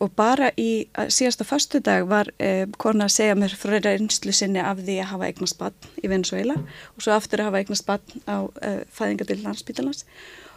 og 0.02 0.12
bara 0.16 0.50
í 0.60 0.86
síðasta 1.08 1.46
fastu 1.48 1.80
dag 1.84 2.04
var 2.08 2.28
eh, 2.42 2.66
kona 2.80 3.06
að 3.06 3.14
segja 3.16 3.36
mér 3.38 3.54
frá 3.56 3.78
reynslu 3.80 4.34
sinni 4.34 4.60
af 4.60 4.82
því 4.82 4.98
að 5.00 5.12
hafa 5.12 5.28
eignast 5.30 5.58
bann 5.60 5.92
í 6.02 6.10
Venezuela 6.12 6.56
og 6.58 7.04
svo 7.04 7.14
aftur 7.16 7.42
að 7.42 7.50
hafa 7.50 7.62
eignast 7.62 7.86
bann 7.88 8.24
á 8.28 8.38
eh, 8.62 8.82
fæðingadil 8.92 9.40
landsbytalans 9.44 10.04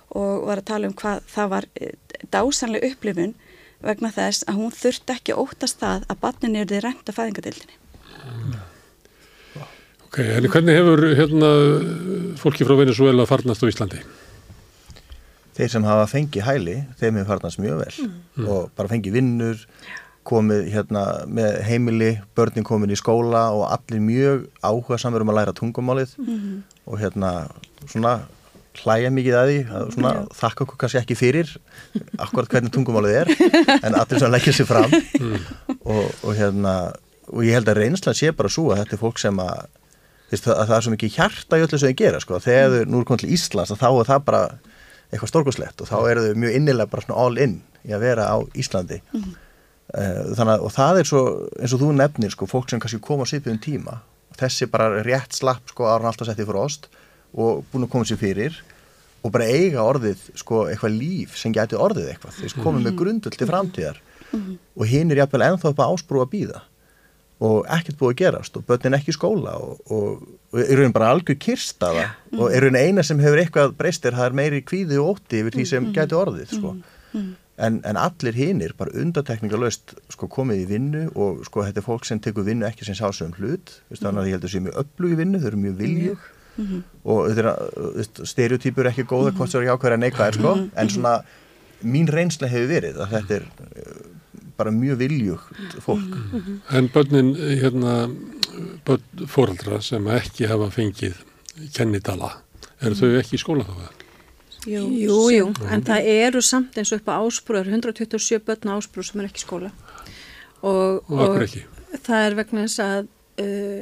og 0.09 0.48
var 0.50 0.61
að 0.61 0.69
tala 0.72 0.90
um 0.90 0.98
hvað 1.00 1.24
það 1.32 1.51
var 1.56 1.69
eh, 1.80 1.95
dásanlega 2.34 2.92
upplifun 2.92 3.35
vegna 3.85 4.11
þess 4.11 4.43
að 4.50 4.59
hún 4.59 4.76
þurfti 4.76 5.16
ekki 5.16 5.38
óttast 5.40 5.80
það 5.80 6.08
að 6.11 6.24
bannin 6.26 6.59
er 6.59 6.68
því 6.68 6.82
reynd 6.84 7.11
af 7.11 7.19
fæðingadildinni. 7.19 7.77
Ok, 10.09 10.18
en 10.26 10.48
hvernig 10.51 10.76
hefur 10.76 11.06
hérna, 11.16 11.50
fólki 12.42 12.66
frá 12.68 12.76
Venezuela 12.76 13.27
farnast 13.30 13.64
á 13.64 13.72
Íslandi? 13.72 14.01
Þeir 15.59 15.71
sem 15.73 15.88
hafa 15.88 16.07
fengið 16.07 16.45
hæli, 16.47 16.75
þeim 16.99 17.19
hefur 17.19 17.33
farnast 17.33 17.59
mjög 17.59 17.81
vel 17.83 17.95
mm. 18.05 18.45
og 18.47 18.69
bara 18.79 18.91
fengið 18.91 19.17
vinnur 19.19 19.65
komið 20.29 20.67
hérna 20.73 21.03
með 21.27 21.59
heimili 21.65 22.09
börnin 22.38 22.67
komin 22.67 22.93
í 22.93 22.97
skóla 22.99 23.49
og 23.55 23.65
allir 23.67 24.03
mjög 24.03 24.45
áhuga 24.61 24.99
samverðum 25.01 25.31
um 25.31 25.33
að 25.33 25.39
læra 25.39 25.55
tungumálið 25.57 26.13
mm. 26.21 26.59
og 26.88 26.99
hérna 27.01 27.31
svona 27.85 28.19
hlæja 28.79 29.09
mikið 29.11 29.35
að 29.35 29.49
því, 29.49 29.57
að 29.75 29.91
svona 29.95 30.11
Já. 30.13 30.21
þakka 30.39 30.65
okkur 30.65 30.79
kannski 30.83 30.99
ekki 31.01 31.17
fyrir 31.19 31.51
akkurat 32.21 32.53
hvernig 32.53 32.71
tungumálið 32.75 33.17
er, 33.23 33.33
en 33.85 33.97
allir 33.97 34.21
sem 34.21 34.31
leggja 34.31 34.55
sér 34.55 34.69
fram 34.69 34.93
mm. 34.93 35.49
og, 35.81 36.05
og 36.23 36.31
hérna 36.38 36.75
og 37.29 37.43
ég 37.45 37.57
held 37.57 37.69
að 37.69 37.81
reynslan 37.83 38.17
sé 38.17 38.31
bara 38.35 38.51
svo 38.53 38.69
að 38.71 38.83
þetta 38.83 38.95
er 38.95 39.01
fólk 39.03 39.19
sem 39.21 39.43
að, 39.43 39.67
að 40.31 40.45
það 40.45 40.75
er 40.77 40.85
svo 40.85 40.95
mikið 40.95 41.15
hjarta 41.17 41.59
í 41.59 41.65
öllu 41.65 41.81
sem 41.81 41.91
þau 41.91 41.99
gera 42.03 42.23
sko, 42.23 42.41
þegar 42.45 42.75
þau 42.75 42.93
nú 42.93 43.01
er 43.01 43.09
komið 43.09 43.25
til 43.25 43.33
Íslands 43.35 43.73
þá 43.75 43.89
er 43.89 44.09
það 44.13 44.25
bara 44.29 44.43
eitthvað 45.09 45.31
stórkoslegt 45.31 45.81
og 45.83 45.89
þá 45.89 45.97
eru 46.11 46.25
þau 46.27 46.39
mjög 46.43 46.57
innilega 46.59 46.91
bara 46.91 47.05
svona 47.05 47.25
all 47.25 47.41
in 47.41 47.59
í 47.85 47.93
að 47.95 48.05
vera 48.05 48.29
á 48.29 48.38
Íslandi 48.53 49.01
mm 49.01 49.21
-hmm. 49.21 49.35
þannig 50.38 50.53
að 50.53 50.65
og 50.67 50.73
það 50.75 50.99
er 50.99 51.09
svo 51.11 51.21
eins 51.59 51.73
og 51.73 51.81
þú 51.81 51.91
nefnir 51.97 52.31
sko 52.31 52.45
fólk 52.45 52.69
sem 52.69 52.79
kannski 52.79 53.01
koma 53.01 53.25
sér 53.25 53.47
um 53.49 53.59
tíma 53.59 53.99
þessi 54.38 54.69
bara 54.71 55.03
rétt 55.03 55.33
slapp 55.33 55.69
sko 55.69 55.88
hann 55.89 56.05
alltaf 56.05 56.27
setti 56.27 56.45
fyrir 56.45 56.63
ost 56.63 56.89
og 57.33 57.65
búin 57.71 57.85
að 57.85 57.91
koma 57.91 58.05
sér 58.05 58.17
fyrir 58.17 58.63
og 59.23 59.31
bara 59.31 59.49
eiga 59.49 59.83
orðið 59.83 60.19
sko 60.35 60.67
eitthvað 60.69 60.99
líf 60.99 61.35
sem 61.38 61.53
gæti 61.53 61.75
orðið 61.75 62.13
eitthvað 62.13 62.38
þess 62.39 62.59
komið 62.63 62.85
með 62.88 62.95
grundull 63.01 63.35
til 63.35 63.47
framtíðar 63.47 63.97
mm 64.31 64.39
-hmm. 64.39 64.57
og 64.75 64.85
hinn 64.85 65.11
er 65.11 65.17
jæfnvel 65.17 65.41
ennþá 65.41 65.69
upp 65.69 65.79
að 65.79 65.91
ásprú 65.93 66.21
að 66.21 66.31
býða 66.33 66.61
og 67.40 67.66
ekkert 67.72 68.00
búið 68.00 68.14
að 68.14 68.19
gerast 68.24 68.58
og 68.59 68.66
börnin 68.68 68.98
ekki 68.98 69.14
í 69.14 69.18
skóla 69.18 69.56
og, 69.64 69.80
og 69.88 70.27
og 70.50 70.64
er 70.64 70.80
raun 70.82 70.93
bara 70.95 71.11
algjör 71.14 71.38
kirstaða 71.38 72.08
mm. 72.32 72.40
og 72.40 72.56
er 72.56 72.66
raun 72.66 72.80
eina 72.80 73.03
sem 73.06 73.19
hefur 73.22 73.42
eitthvað 73.42 73.76
breystir 73.77 74.18
það 74.18 74.32
er 74.32 74.40
meiri 74.40 74.64
kvíði 74.66 74.98
og 75.01 75.14
ótti 75.16 75.43
yfir 75.43 75.58
því 75.58 75.66
sem 75.69 75.85
mm. 75.85 75.93
gæti 75.93 76.18
orðið 76.18 76.56
sko. 76.56 76.74
mm. 77.14 77.27
en, 77.68 77.77
en 77.85 78.00
allir 78.01 78.38
hinnir 78.38 78.74
bara 78.80 78.95
undatekningalöst 78.98 79.93
sko, 80.16 80.30
komið 80.32 80.64
í 80.64 80.68
vinnu 80.72 81.06
og 81.14 81.43
sko 81.48 81.68
þetta 81.68 81.84
er 81.84 81.85
fólk 81.85 82.09
sem 82.09 82.22
tekur 82.24 82.48
vinnu 82.50 82.66
ekki 82.69 82.88
sem 82.88 82.98
sásum 82.98 83.35
hlut 83.38 83.76
þannig 83.93 84.24
að 84.24 84.32
ég 84.32 84.38
held 84.38 84.42
að 84.42 84.48
það 84.48 84.56
sé 84.56 84.64
mjög 84.66 84.82
öllu 84.84 85.14
í 85.14 85.19
vinnu 85.22 85.43
þau 85.43 85.50
eru 85.51 85.64
mjög 85.68 85.80
viljug 85.84 86.26
-hmm. 86.58 86.82
og 87.03 87.30
þetta 87.38 88.30
stereotýpur 88.34 88.88
er 88.88 88.93
ekki 88.93 89.06
góða 89.06 89.35
hvort 89.35 89.53
það 89.53 89.61
er 89.61 89.68
ekki 89.68 89.76
ákveðið 89.77 90.00
að 90.00 90.03
neika 90.06 90.27
er 90.27 90.40
sko 90.40 90.56
en 90.74 90.90
svona 90.95 91.16
mín 91.85 92.09
reynsla 92.09 92.50
hefur 92.50 92.74
verið 92.74 93.03
að 93.03 93.14
þetta 93.16 93.38
er 93.38 93.45
bara 94.59 94.73
mjög 94.75 94.99
viljugt 94.99 95.77
fólk. 95.85 96.17
En 96.75 96.89
börnin 96.93 97.33
hérna 97.35 97.95
fóraldra 99.27 99.79
sem 99.83 100.07
ekki 100.13 100.49
hafa 100.49 100.69
fengið 100.73 101.21
kennitala, 101.75 102.33
eru 102.83 102.97
þau 102.97 103.09
ekki 103.19 103.38
í 103.38 103.41
skóla 103.41 103.67
þá? 103.67 104.05
Jú, 104.67 104.81
jú, 104.91 105.19
jú. 105.31 105.45
en 105.71 105.83
það 105.88 106.09
eru 106.11 106.41
samt 106.43 106.75
eins 106.77 106.91
og 106.91 106.99
upp 106.99 107.13
á 107.15 107.23
ásprúður, 107.23 107.69
127 107.71 108.41
börn 108.43 108.73
á 108.75 108.75
ásprúð 108.75 109.07
sem 109.07 109.21
er 109.21 109.29
ekki 109.29 109.39
í 109.39 109.45
skóla. 109.45 109.71
Og, 110.59 111.07
og, 111.07 111.38
og 111.39 112.01
það 112.03 112.25
er 112.25 112.35
vegna 112.41 112.65
þess 112.65 112.83
að 112.83 113.07
uh, 113.45 113.79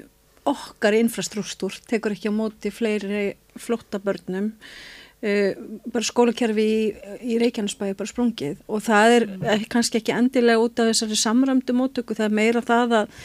okkar 0.48 1.00
infrastruktúr 1.00 1.80
tekur 1.90 2.14
ekki 2.14 2.30
á 2.30 2.38
móti 2.38 2.72
fleiri 2.72 3.32
flottabörnum 3.58 4.54
Uh, 4.54 4.97
bara 5.18 6.06
skólakerfi 6.06 6.64
í, 6.64 6.82
í 7.26 7.38
Reykjanesbæði 7.42 7.96
bara 7.98 8.12
sprungið 8.12 8.60
og 8.70 8.84
það 8.86 9.14
er 9.18 9.64
kannski 9.66 9.98
ekki 9.98 10.14
endilega 10.14 10.62
út 10.62 10.78
af 10.78 10.92
þessari 10.92 11.18
samramdu 11.18 11.74
mótöku, 11.74 12.14
það 12.14 12.28
er 12.28 12.36
meira 12.38 12.62
það 12.62 12.94
að, 13.00 13.16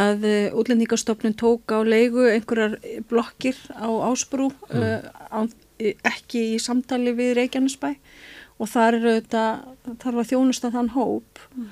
að 0.00 0.26
útlendingastofnun 0.60 1.38
tók 1.40 1.72
á 1.72 1.80
leigu 1.88 2.26
einhverjar 2.28 2.76
blokkir 3.08 3.56
á 3.72 3.88
ásbrú 4.10 4.50
mm. 4.68 4.84
uh, 4.84 5.08
á, 5.32 5.40
ekki 6.12 6.44
í 6.52 6.60
samtali 6.60 7.16
við 7.16 7.38
Reykjanesbæ 7.40 7.94
og 8.58 8.68
þar 8.68 8.98
eru 8.98 9.16
þetta, 9.16 9.44
þar 10.02 10.20
var 10.20 10.28
þjónusta 10.28 10.72
þann 10.74 10.92
hóp 10.98 11.46
mm. 11.54 11.68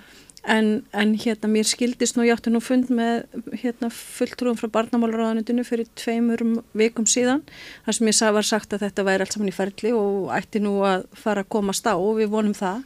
En, 0.46 0.70
en 0.92 1.14
hérna 1.18 1.50
mér 1.50 1.66
skildist 1.66 2.16
nú, 2.16 2.24
ég 2.26 2.36
átti 2.36 2.52
nú 2.54 2.60
fund 2.64 2.90
með 2.94 3.26
hérna 3.62 3.90
fulltrúum 3.92 4.58
frá 4.58 4.70
barnamálaráðanitinu 4.78 5.64
fyrir 5.66 5.90
tveimur 5.98 6.42
vikum 6.76 7.08
síðan 7.10 7.42
þar 7.86 7.98
sem 7.98 8.12
ég 8.12 8.38
var 8.38 8.46
sagt 8.46 8.76
að 8.76 8.86
þetta 8.86 9.06
væri 9.08 9.26
allt 9.26 9.36
saman 9.36 9.50
í 9.50 9.56
ferli 9.56 9.92
og 9.96 10.30
ætti 10.36 10.62
nú 10.62 10.78
að 10.86 11.06
fara 11.18 11.44
að 11.44 11.52
komast 11.56 11.86
á 11.90 11.94
og 11.94 12.20
við 12.20 12.32
vonum 12.34 12.56
það 12.56 12.84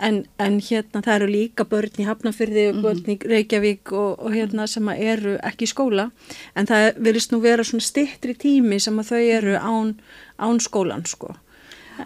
En, 0.00 0.22
en 0.40 0.54
hérna 0.64 1.02
það 1.04 1.16
eru 1.18 1.26
líka 1.28 1.64
börn 1.68 1.98
í 2.00 2.06
Hafnafyrði, 2.08 2.62
mm 2.70 2.76
-hmm. 2.76 2.84
börn 2.86 3.10
í 3.12 3.16
Reykjavík 3.32 3.92
og, 3.92 4.22
og 4.24 4.32
hérna 4.32 4.66
sem 4.66 4.88
eru 4.88 5.34
ekki 5.44 5.66
í 5.68 5.72
skóla 5.74 6.06
en 6.56 6.66
það 6.66 6.94
verist 7.04 7.32
nú 7.32 7.40
vera 7.44 7.64
svona 7.64 7.84
stittri 7.84 8.34
tími 8.34 8.80
sem 8.80 8.96
að 8.98 9.10
þau 9.10 9.20
eru 9.20 9.58
án, 9.58 9.94
án 10.38 10.60
skólan 10.60 11.04
sko. 11.04 11.36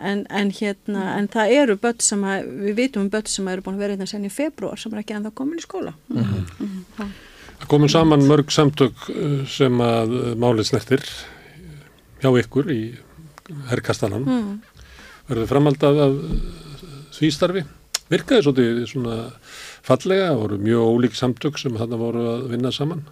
En, 0.01 0.25
en 0.31 0.51
hérna, 0.55 1.05
en 1.19 1.29
það 1.33 1.55
eru 1.59 1.77
börn 1.81 2.01
sem 2.05 2.25
að, 2.25 2.49
við 2.65 2.75
vitum 2.81 3.05
um 3.05 3.13
börn 3.13 3.31
sem 3.31 3.49
eru 3.49 3.65
búin 3.65 3.79
að 3.79 3.85
vera 3.85 3.97
hérna 3.97 4.09
sen 4.11 4.27
í 4.27 4.33
februar 4.33 4.81
sem 4.81 4.95
er 4.95 5.03
ekki 5.03 5.17
ennþá 5.19 5.35
komin 5.35 5.61
í 5.61 5.65
skóla. 5.65 5.95
Mm 6.09 6.25
-hmm. 6.25 6.45
Mm 6.59 6.85
-hmm. 6.97 7.15
Það 7.61 7.69
komin 7.69 7.89
saman 7.89 8.27
mörg 8.27 8.51
samtök 8.51 9.09
uh, 9.09 9.47
sem 9.47 9.81
að 9.81 10.09
uh, 10.11 10.35
málið 10.37 10.65
snertir 10.65 11.03
hjá 12.21 12.31
ykkur 12.39 12.71
í 12.73 12.95
herrkastanam. 13.71 14.25
Mm. 14.25 14.61
Verður 15.29 15.47
framhald 15.47 15.83
af, 15.83 15.97
af 15.97 16.13
því 17.19 17.31
starfi? 17.31 17.65
virkaði 18.13 18.45
svolítið 18.45 18.87
svona 18.91 19.19
fallega, 19.85 20.33
voru 20.39 20.59
mjög 20.61 20.95
ólík 20.95 21.19
samtök 21.19 21.59
sem 21.61 21.77
þarna 21.79 22.01
voru 22.01 22.25
að 22.35 22.49
vinna 22.53 22.73
saman. 22.75 23.05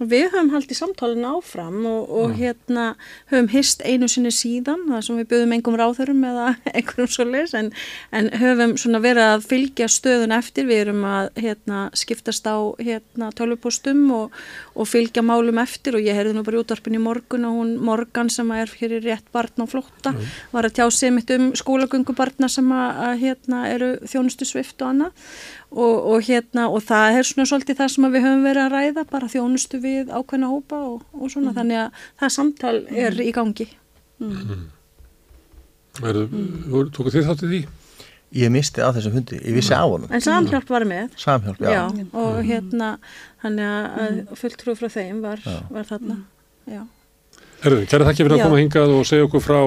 Við 0.00 0.30
höfum 0.30 0.48
haldið 0.54 0.78
samtalin 0.78 1.26
áfram 1.28 1.82
og, 1.84 2.08
og 2.08 2.30
hérna 2.38 2.94
höfum 3.28 3.50
hist 3.52 3.82
einu 3.84 4.08
sinni 4.08 4.30
síðan, 4.32 4.86
það 4.88 5.02
sem 5.04 5.18
við 5.20 5.26
byggðum 5.32 5.52
engum 5.56 5.76
ráðurum 5.76 6.22
eða 6.24 6.46
einhverjum 6.76 7.10
svo 7.12 7.26
leis, 7.28 7.52
en, 7.58 7.68
en 8.16 8.30
höfum 8.40 8.72
svona 8.80 9.02
verið 9.04 9.28
að 9.34 9.44
fylgja 9.50 9.90
stöðun 9.92 10.32
eftir, 10.32 10.68
við 10.70 10.86
erum 10.86 11.04
að 11.04 11.28
hérna, 11.44 11.82
skiptast 12.00 12.48
á 12.48 12.56
hérna, 12.80 13.28
tölvupostum 13.36 14.02
og, 14.16 14.40
og 14.72 14.88
fylgja 14.88 15.24
málum 15.26 15.60
eftir 15.60 15.98
og 15.98 16.08
ég 16.08 16.16
heyrði 16.16 16.38
nú 16.38 16.46
bara 16.48 16.56
í 16.56 16.62
útvarpin 16.64 16.96
í 16.96 17.02
morgun 17.04 17.44
og 17.50 17.60
hún 17.60 17.76
Morgan 17.84 18.32
sem 18.32 18.48
er 18.56 18.72
hér 18.80 18.96
í 18.96 19.04
rétt 19.04 19.28
barn 19.34 19.60
á 19.60 19.68
flótta, 19.68 20.14
mm. 20.16 20.34
var 20.56 20.70
að 20.70 20.80
tjá 20.80 20.86
sig 20.96 21.12
mitt 21.12 21.30
um 21.36 21.50
skólagöngubarna 21.60 22.48
sem 22.48 22.72
að, 22.72 23.04
að 23.10 23.24
hérna, 23.26 23.64
eru 23.68 23.94
þjónustu 24.08 24.48
svift 24.48 24.80
og 24.80 24.94
annað 24.94 25.34
og, 25.70 25.96
og 26.12 26.24
hérna 26.26 26.66
og 26.70 26.82
það 26.86 27.18
er 27.18 27.28
svona 27.28 27.46
svolítið 27.48 27.78
það 27.78 27.92
sem 27.94 28.06
við 28.10 28.24
höfum 28.26 28.46
verið 28.46 28.62
að 28.64 28.72
ræða 28.74 29.04
bara 29.10 29.30
þjónustu 29.30 29.80
við 29.82 30.10
ákveðna 30.10 30.50
hópa 30.50 30.80
og, 30.86 31.04
og 31.14 31.32
svona 31.32 31.52
mm. 31.52 31.58
þannig 31.58 31.82
að 31.84 32.06
það 32.22 32.32
samtal 32.36 32.76
er 32.88 33.18
mm. 33.18 33.22
í 33.22 33.34
gangi 33.36 33.68
mm. 34.20 34.64
Tóku 36.00 37.10
þið 37.10 37.28
þáttið 37.28 37.54
því? 37.54 37.60
Ég 38.40 38.52
misti 38.54 38.82
að 38.82 39.00
þessum 39.00 39.14
hundi, 39.18 39.40
ég 39.42 39.56
vissi 39.56 39.74
á 39.74 39.82
hann 39.82 40.06
En 40.06 40.22
samhjálp 40.22 40.68
var 40.70 40.86
með 40.86 41.16
Samhjálp, 41.18 41.62
já, 41.62 41.70
já 41.74 41.80
og 42.14 42.36
mm. 42.38 42.44
hérna 42.46 42.90
þannig 43.42 43.70
að 43.70 44.04
mm. 44.04 44.20
fulltrúið 44.42 44.82
frá 44.82 44.92
þeim 44.96 45.22
var, 45.24 45.46
var 45.70 45.88
þarna 45.88 46.20
Herðu, 47.60 47.86
kæra 47.90 48.06
þakki 48.08 48.24
fyrir 48.24 48.36
að 48.38 48.44
koma 48.46 48.60
hingað 48.62 48.94
og 48.96 49.08
segja 49.08 49.26
okkur 49.26 49.42
frá 49.44 49.58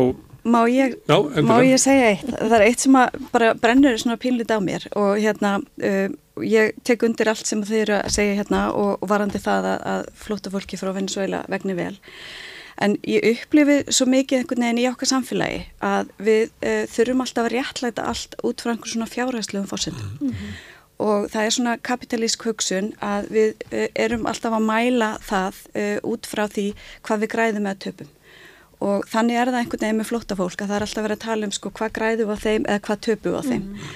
Má 0.43 0.65
ég, 0.67 0.97
Já, 1.07 1.15
má 1.39 1.61
ég 1.63 1.79
segja 1.79 2.09
eitt? 2.11 2.27
Það 2.27 2.55
er 2.57 2.65
eitt 2.65 2.81
sem 2.83 2.95
bara 3.31 3.53
brennur 3.55 3.95
svona 3.99 4.19
pínlít 4.19 4.51
á 4.51 4.59
mér 4.59 4.89
og 4.99 5.15
hérna 5.15 5.55
uh, 5.63 6.09
ég 6.43 6.73
tek 6.83 7.05
undir 7.07 7.29
allt 7.31 7.47
sem 7.47 7.61
þið 7.63 7.83
eru 7.85 7.95
að 8.01 8.15
segja 8.17 8.39
hérna 8.41 8.63
og, 8.75 8.97
og 8.99 9.07
varandi 9.07 9.39
það 9.39 9.69
að, 9.71 9.85
að 9.93 10.09
flóta 10.19 10.51
fólki 10.51 10.79
frá 10.79 10.91
Venezuela 10.91 11.45
vegni 11.51 11.75
vel. 11.77 11.93
En 12.83 12.97
ég 13.07 13.23
upplifi 13.29 13.77
svo 13.93 14.07
mikið 14.11 14.41
einhvern 14.41 14.65
veginn 14.65 14.81
í 14.81 14.87
okkar 14.89 15.11
samfélagi 15.13 15.61
að 15.79 16.11
við 16.27 16.43
uh, 16.49 16.83
þurfum 16.91 17.23
alltaf 17.23 17.47
að 17.47 17.55
réttlæta 17.55 18.07
allt 18.11 18.35
út 18.43 18.63
frá 18.65 18.73
einhvern 18.73 18.93
svona 18.95 19.11
fjárhæslegum 19.13 19.69
fórsendum. 19.69 20.17
Mm 20.19 20.33
-hmm. 20.33 20.57
Og 21.03 21.29
það 21.31 21.45
er 21.45 21.55
svona 21.55 21.77
kapitalísk 21.77 22.43
hugsun 22.43 22.91
að 22.99 23.29
við 23.31 23.63
uh, 23.71 23.87
erum 23.95 24.27
alltaf 24.27 24.51
að 24.51 24.67
mæla 24.67 25.13
það 25.23 25.63
uh, 25.71 25.97
út 26.03 26.27
frá 26.27 26.43
því 26.51 26.67
hvað 27.07 27.23
við 27.23 27.33
græðum 27.37 27.67
með 27.69 27.79
töpum 27.87 28.11
og 28.83 29.05
þannig 29.11 29.39
er 29.39 29.51
það 29.51 29.59
einhvern 29.61 29.85
veginn 29.85 30.01
með 30.01 30.09
flótta 30.09 30.39
fólk 30.39 30.57
að 30.61 30.71
það 30.71 30.77
er 30.77 30.87
alltaf 30.87 31.05
verið 31.07 31.19
að 31.19 31.25
tala 31.27 31.47
um 31.47 31.53
sko 31.55 31.71
hvað 31.77 31.95
græðu 31.97 32.27
á 32.27 32.35
þeim 32.43 32.67
eða 32.67 32.83
hvað 32.87 33.05
töpu 33.07 33.37
á 33.37 33.41
þeim. 33.47 33.63
Mm. 33.63 33.93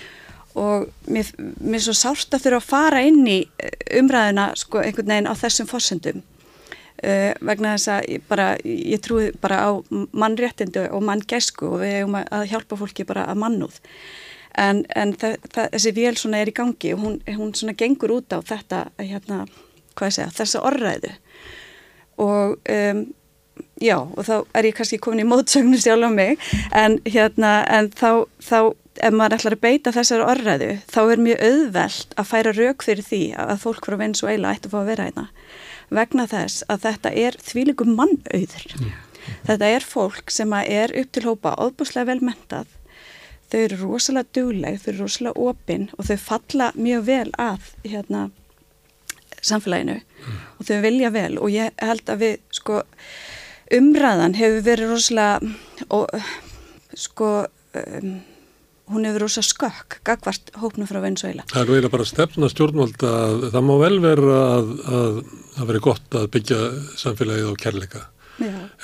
og 0.57 0.87
mér, 1.13 1.27
mér 1.37 1.77
er 1.77 1.85
svo 1.85 1.93
sárt 1.93 2.33
að 2.33 2.47
þurfa 2.47 2.63
að 2.63 2.69
fara 2.71 3.03
inn 3.05 3.21
í 3.29 3.37
eh, 3.61 3.75
umræðina 3.99 4.47
sko 4.57 4.81
einhvern 4.81 5.11
veginn 5.13 5.29
á 5.29 5.33
þessum 5.37 5.69
fórsendum 5.69 6.23
uh, 7.03 7.33
vegna 7.45 7.75
þess 7.75 7.91
að 7.93 8.07
ég, 8.13 8.23
bara, 8.29 8.47
ég 8.63 9.03
trúi 9.03 9.29
bara 9.41 9.59
á 9.69 9.71
mannréttindu 9.89 10.87
og 10.93 11.05
manngæsku 11.05 11.69
og 11.69 11.83
við 11.83 11.93
hefum 11.99 12.17
að 12.21 12.47
hjálpa 12.53 12.79
fólki 12.79 13.05
bara 13.07 13.27
að 13.31 13.43
mannúð. 13.43 13.77
En, 14.57 14.81
en 14.97 15.13
það, 15.13 15.37
það, 15.53 15.69
þessi 15.75 15.93
vél 15.93 16.15
svona 16.17 16.41
er 16.41 16.49
í 16.49 16.55
gangi 16.57 16.93
og 16.95 17.03
hún, 17.03 17.17
hún 17.37 17.53
svona 17.53 17.77
gengur 17.77 18.15
út 18.17 18.33
á 18.33 18.41
þetta 18.41 18.87
hérna, 18.97 19.43
hvað 19.93 20.09
ég 20.09 20.17
segja, 20.17 20.33
þessa 20.39 20.63
orðræðu. 20.65 21.13
Og 22.25 22.55
um, 22.73 23.03
já 23.83 23.97
og 23.99 24.23
þá 24.25 24.35
er 24.57 24.69
ég 24.69 24.77
kannski 24.77 24.99
komin 25.01 25.23
í 25.25 25.29
mótsögnu 25.29 25.79
sjálf 25.81 26.09
á 26.09 26.11
mig 26.13 26.43
en 26.75 26.99
hérna 27.05 27.61
en 27.69 27.89
þá, 27.93 28.25
þá 28.41 28.59
ef 28.97 29.13
maður 29.13 29.37
ætlar 29.37 29.57
að 29.57 29.63
beita 29.65 29.93
þessar 29.95 30.25
orðræðu 30.25 30.69
þá 30.89 30.99
er 31.03 31.23
mjög 31.25 31.43
auðvelt 31.49 32.15
að 32.17 32.29
færa 32.31 32.53
rauk 32.57 32.85
fyrir 32.85 33.05
því 33.05 33.21
að 33.43 33.59
fólk 33.63 33.89
frá 33.89 33.97
Venezuela 33.99 34.53
ætti 34.55 34.69
að 34.69 34.73
fá 34.73 34.79
að 34.81 34.89
vera 34.91 35.09
hérna 35.09 35.27
vegna 35.99 36.25
þess 36.27 36.65
að 36.71 36.87
þetta 36.87 37.13
er 37.25 37.37
þvílikum 37.43 37.93
mannauður 37.97 38.65
mm. 38.79 38.89
þetta 39.51 39.69
er 39.75 39.85
fólk 39.85 40.33
sem 40.33 40.57
er 40.63 40.95
upp 41.01 41.13
til 41.13 41.25
hópa 41.27 41.53
óbúslega 41.61 42.09
vel 42.11 42.19
mentað 42.25 42.73
þau 43.47 43.59
eru 43.61 43.77
rosalega 43.83 44.33
dugleg, 44.35 44.81
þau 44.81 44.89
eru 44.91 45.05
rosalega 45.05 45.47
opinn 45.51 45.87
og 45.95 46.09
þau 46.09 46.17
falla 46.19 46.73
mjög 46.75 47.07
vel 47.07 47.29
að 47.39 47.71
hérna 47.85 48.27
samfélaginu 49.45 49.99
mm. 50.01 50.37
og 50.57 50.67
þau 50.67 50.77
vilja 50.83 51.13
vel 51.15 51.33
og 51.39 51.53
ég 51.53 51.83
held 51.83 52.11
að 52.11 52.23
við 52.25 52.37
sko 52.57 52.81
umræðan 53.73 54.37
hefur 54.37 54.65
verið 54.65 54.91
rosalega 54.93 55.87
og 55.93 56.07
sko 56.97 57.29
um, 57.43 58.17
hún 58.87 59.03
hefur 59.03 59.17
verið 59.17 59.23
rosalega 59.25 59.49
skökk 59.51 59.99
gagvart 60.07 60.51
hóknum 60.61 60.89
frá 60.89 61.01
Venezuela 61.03 61.47
Það 61.51 61.61
er 61.63 61.71
eiginlega 61.71 61.95
bara 61.97 62.09
stefna 62.09 62.51
stjórnvald 62.51 63.07
að 63.07 63.49
það 63.55 63.67
má 63.67 63.73
vel 63.83 63.97
vera 64.03 64.37
að 64.57 64.69
það 65.57 65.71
veri 65.71 65.83
gott 65.89 66.19
að 66.21 66.29
byggja 66.35 66.61
samfélagið 67.01 67.51
á 67.51 67.53
kærleika. 67.63 68.05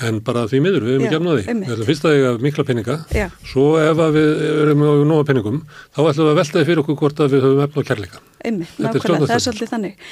En 0.02 0.20
bara 0.26 0.48
því 0.50 0.60
miður, 0.66 0.86
við 0.88 0.96
erum 0.96 1.06
ekki 1.06 1.18
efnaði 1.20 1.44
við 1.46 1.74
ætlum 1.74 1.88
fyrst 1.90 2.06
að 2.08 2.16
eiga 2.18 2.30
mikla 2.42 2.66
peninga. 2.66 2.96
Já. 3.14 3.26
svo 3.46 3.66
ef 3.78 4.00
við 4.16 4.30
erum 4.64 4.86
á 4.86 4.92
nóga 5.06 5.26
peningum 5.30 5.60
þá 5.94 6.00
ætlum 6.02 6.26
við 6.26 6.32
að 6.32 6.40
veltaði 6.40 6.68
fyrir 6.70 6.82
okkur 6.84 6.98
hvort 7.02 7.22
að 7.22 7.36
við 7.36 7.44
höfum 7.46 7.62
efna 7.68 7.84
á 7.84 7.90
kærleika. 7.90 8.22
Það 8.44 9.36
er 9.36 9.44
svolítið 9.46 9.70
þannig. 9.72 10.08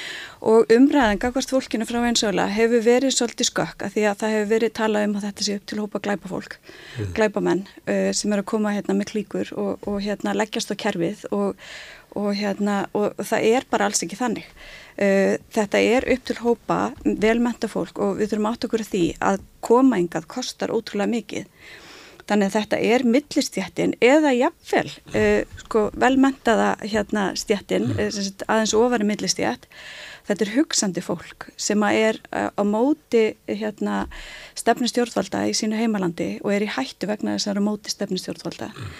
Og 0.52 0.70
umræðan 0.72 1.20
gagvart 1.20 1.52
fólkinu 1.52 1.86
frá 1.88 1.98
einsöla 2.06 2.46
hefur 2.50 2.84
verið 2.86 3.16
svolítið 3.16 3.50
skökk 3.50 3.84
að 3.86 3.96
því 3.96 4.06
að 4.08 4.20
það 4.22 4.36
hefur 4.36 4.52
verið 4.54 4.72
talað 4.78 5.08
um 5.08 5.16
að 5.18 5.26
þetta 5.26 5.46
sé 5.46 5.56
upp 5.58 5.66
til 5.68 5.80
hópa 5.82 6.02
glæpa 6.06 6.30
fólk, 6.30 6.56
mm. 6.62 7.10
glæpamenn 7.18 7.64
sem 8.16 8.32
eru 8.32 8.46
að 8.46 8.50
koma 8.54 8.72
hérna 8.72 8.96
með 8.96 9.12
klíkur 9.12 9.52
og, 9.58 9.84
og 9.84 10.00
hérna 10.06 10.36
leggjast 10.38 10.72
á 10.72 10.76
kerfið 10.80 11.26
og, 11.34 11.60
og 12.16 12.32
hérna 12.38 12.86
og 12.96 13.20
það 13.20 13.50
er 13.52 13.68
bara 13.70 13.90
alls 13.90 14.02
ekki 14.06 14.18
þannig 14.18 14.48
þetta 14.96 15.80
er 15.80 16.04
upp 16.12 16.26
til 16.28 16.36
hópa 16.42 16.80
velmenta 17.04 17.68
fólk 17.70 17.98
og 18.04 18.18
við 18.18 18.32
þurfum 18.32 18.50
átt 18.50 18.66
okkur 18.68 18.84
því 18.84 19.04
að 19.24 19.40
koma 19.64 20.00
yngað 20.02 20.28
kostar 20.30 20.74
ótrúlega 20.74 21.14
mikið 21.14 21.48
Þannig 22.28 22.48
að 22.48 22.54
þetta 22.54 22.78
er 22.86 23.02
millistjættin 23.08 23.92
eða 24.04 24.30
jafnvel 24.36 24.86
uh, 25.18 25.56
sko, 25.64 25.88
velmentaða 25.98 26.68
hérna, 26.84 27.32
stjættin, 27.38 27.88
mm. 27.96 28.44
aðeins 28.46 28.74
ofari 28.78 29.08
millistjætt 29.08 29.66
þetta 30.28 30.46
er 30.46 30.52
hugsandi 30.54 31.02
fólk 31.02 31.48
sem 31.60 31.82
er 31.88 32.20
á 32.30 32.62
móti 32.62 33.32
hérna, 33.48 34.04
stefnustjórnvalda 34.58 35.48
í 35.50 35.56
sínu 35.56 35.80
heimalandi 35.80 36.36
og 36.44 36.54
er 36.54 36.66
í 36.66 36.70
hættu 36.70 37.08
vegna 37.10 37.34
þess 37.34 37.48
að 37.48 37.50
það 37.50 37.56
eru 37.56 37.64
móti 37.66 37.92
stefnustjórnvalda. 37.92 38.68
Mm. 38.70 38.92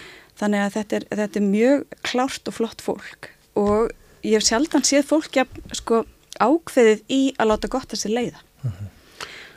Þannig 0.43 0.65
að 0.65 0.77
þetta 0.79 0.99
er, 0.99 1.07
þetta 1.23 1.39
er 1.39 1.47
mjög 1.47 1.85
klárt 2.09 2.51
og 2.51 2.59
flott 2.59 2.83
fólk 2.83 3.31
og 3.61 3.93
ég 4.23 4.39
hef 4.39 4.47
sjaldan 4.47 4.87
séð 4.87 5.07
fólk 5.11 5.39
sko, 5.77 6.05
ákveðið 6.39 7.05
í 7.13 7.23
að 7.39 7.53
láta 7.53 7.71
gott 7.73 7.95
að 7.95 8.03
sér 8.05 8.17
leiða. 8.19 8.43
Mm 8.63 8.71
-hmm. 8.71 8.93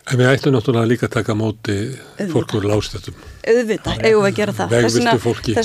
En 0.06 0.19
við 0.19 0.27
ættum 0.30 0.53
náttúrulega 0.53 0.85
líka 0.85 1.08
að 1.08 1.16
taka 1.16 1.34
móti 1.34 1.76
fólk 2.30 2.52
úr 2.53 2.68
lástöldum. 2.69 3.16
Auðvitað, 3.42 4.03
eigum 4.06 4.22
við 4.22 4.27
að 4.27 4.35
gera 4.38 4.53
það. 4.53 4.74
Vegviltu 4.76 5.22
fólki, 5.24 5.56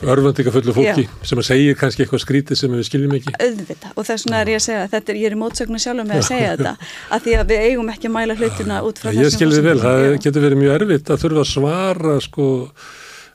örfandikafullu 0.00 0.74
fólki 0.78 1.04
já. 1.04 1.10
sem 1.28 1.42
að 1.42 1.46
segja 1.50 1.74
kannski 1.76 2.04
eitthvað 2.06 2.22
skrítið 2.24 2.60
sem 2.62 2.72
við 2.72 2.86
skiljum 2.88 3.12
ekki. 3.18 3.34
Auðvitað, 3.36 3.90
og 3.92 4.08
þess 4.08 4.24
vegna 4.24 4.40
er 4.40 4.52
ég 4.54 4.60
að 4.62 4.64
segja 4.64 4.86
þetta 4.94 5.12
er, 5.12 5.18
ég 5.20 5.28
er 5.28 5.36
í 5.36 5.40
mótsögnu 5.42 5.80
sjálfum 5.84 6.08
með 6.08 6.22
að 6.22 6.28
segja 6.30 6.54
þetta 6.54 6.72
að 7.12 7.26
því 7.26 7.36
að 7.36 7.52
við 7.52 7.66
eigum 7.66 7.92
ekki 7.92 8.08
að 8.08 8.14
mæla 8.16 8.38
hlutuna 8.40 8.78
út 8.88 9.02
frá 9.02 9.10
þessum. 9.10 9.26
Ég 9.26 9.36
skilði 9.36 9.60
vel, 9.68 9.76
það 9.84 10.06
getur 10.24 10.46
verið 10.46 10.62
mjög 10.62 10.76
erfitt 10.78 11.12
að 11.12 11.20
þurfa 11.26 11.44
að 11.44 11.52
svara 11.52 12.16
sko 12.24 12.48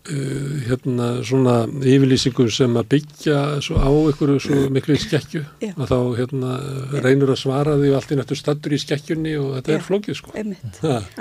hérna 0.02 1.08
svona 1.22 1.68
yfirlýsingu 1.70 2.48
sem 2.50 2.74
að 2.80 2.88
byggja 2.96 3.38
á 3.62 3.86
einhverju 3.86 4.40
svo 4.42 4.62
miklu 4.74 4.96
í 4.98 5.02
skekkju 5.02 5.42
Já. 5.62 5.74
og 5.76 5.86
þá 5.92 5.98
hérna 6.18 6.56
reynur 7.04 7.30
að 7.30 7.42
svara 7.44 7.76
því 7.78 7.92
allt 7.94 8.14
í 8.14 8.18
nættu 8.18 8.38
stattur 8.40 8.74
í 8.74 8.80
skekkjunni 8.82 9.36
og 9.38 9.52
þetta 9.60 9.72
Já. 9.72 9.78
er 9.78 9.86
flókið 9.86 10.18
sko. 10.18 10.34
En 10.34 10.56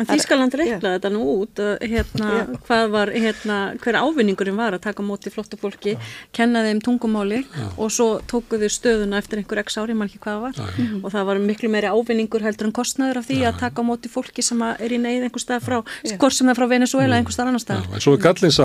Þískaland 0.08 0.56
reiknaði 0.56 0.94
þetta 0.96 1.10
nú 1.12 1.26
út 1.34 1.60
að, 1.60 1.72
hérna, 1.92 2.30
Já. 2.32 2.46
hvað 2.70 2.84
var, 2.94 3.12
hérna, 3.12 3.58
hver 3.84 3.98
ávinningurinn 4.00 4.56
var 4.56 4.78
að 4.78 4.84
taka 4.88 5.04
móti 5.04 5.32
flottu 5.34 5.60
fólki, 5.60 5.98
kenna 6.32 6.64
þeim 6.64 6.80
tungumáli 6.80 7.42
og 7.76 7.92
svo 7.92 8.08
tóku 8.32 8.56
þau 8.56 8.72
stöðuna 8.72 9.20
eftir 9.20 9.42
einhver 9.42 9.60
x 9.60 9.76
ári, 9.76 9.92
ekki 9.92 10.22
hvað 10.24 10.32
það 10.32 10.40
var 10.46 10.56
Já, 10.56 10.64
já. 10.80 10.88
og 11.04 11.12
það 11.12 11.28
var 11.28 11.42
miklu 11.44 11.68
meiri 11.68 11.92
ávinningur 11.92 12.48
heldur 12.48 12.70
en 12.70 12.74
kostnaður 12.80 13.20
af 13.20 13.28
því 13.28 13.42
að 13.44 13.60
taka 13.60 13.84
móti 13.84 14.08
fólki 14.08 14.40
sem 14.44 14.64
að 14.64 14.80
er 14.88 14.96
í 14.96 15.02
neyð 15.04 15.28
einhver 15.28 15.44
stað 15.44 15.68
frá, 15.68 15.78
Já. 16.00 16.16
hvort 16.16 16.32
sem 16.32 16.48
það 16.48 16.60
frá 16.62 16.66
Venezuela 16.72 17.20
einhver 17.20 17.36
stað 17.36 17.52
annar 17.52 17.60
Já, 17.60 17.66
stað. 17.68 18.00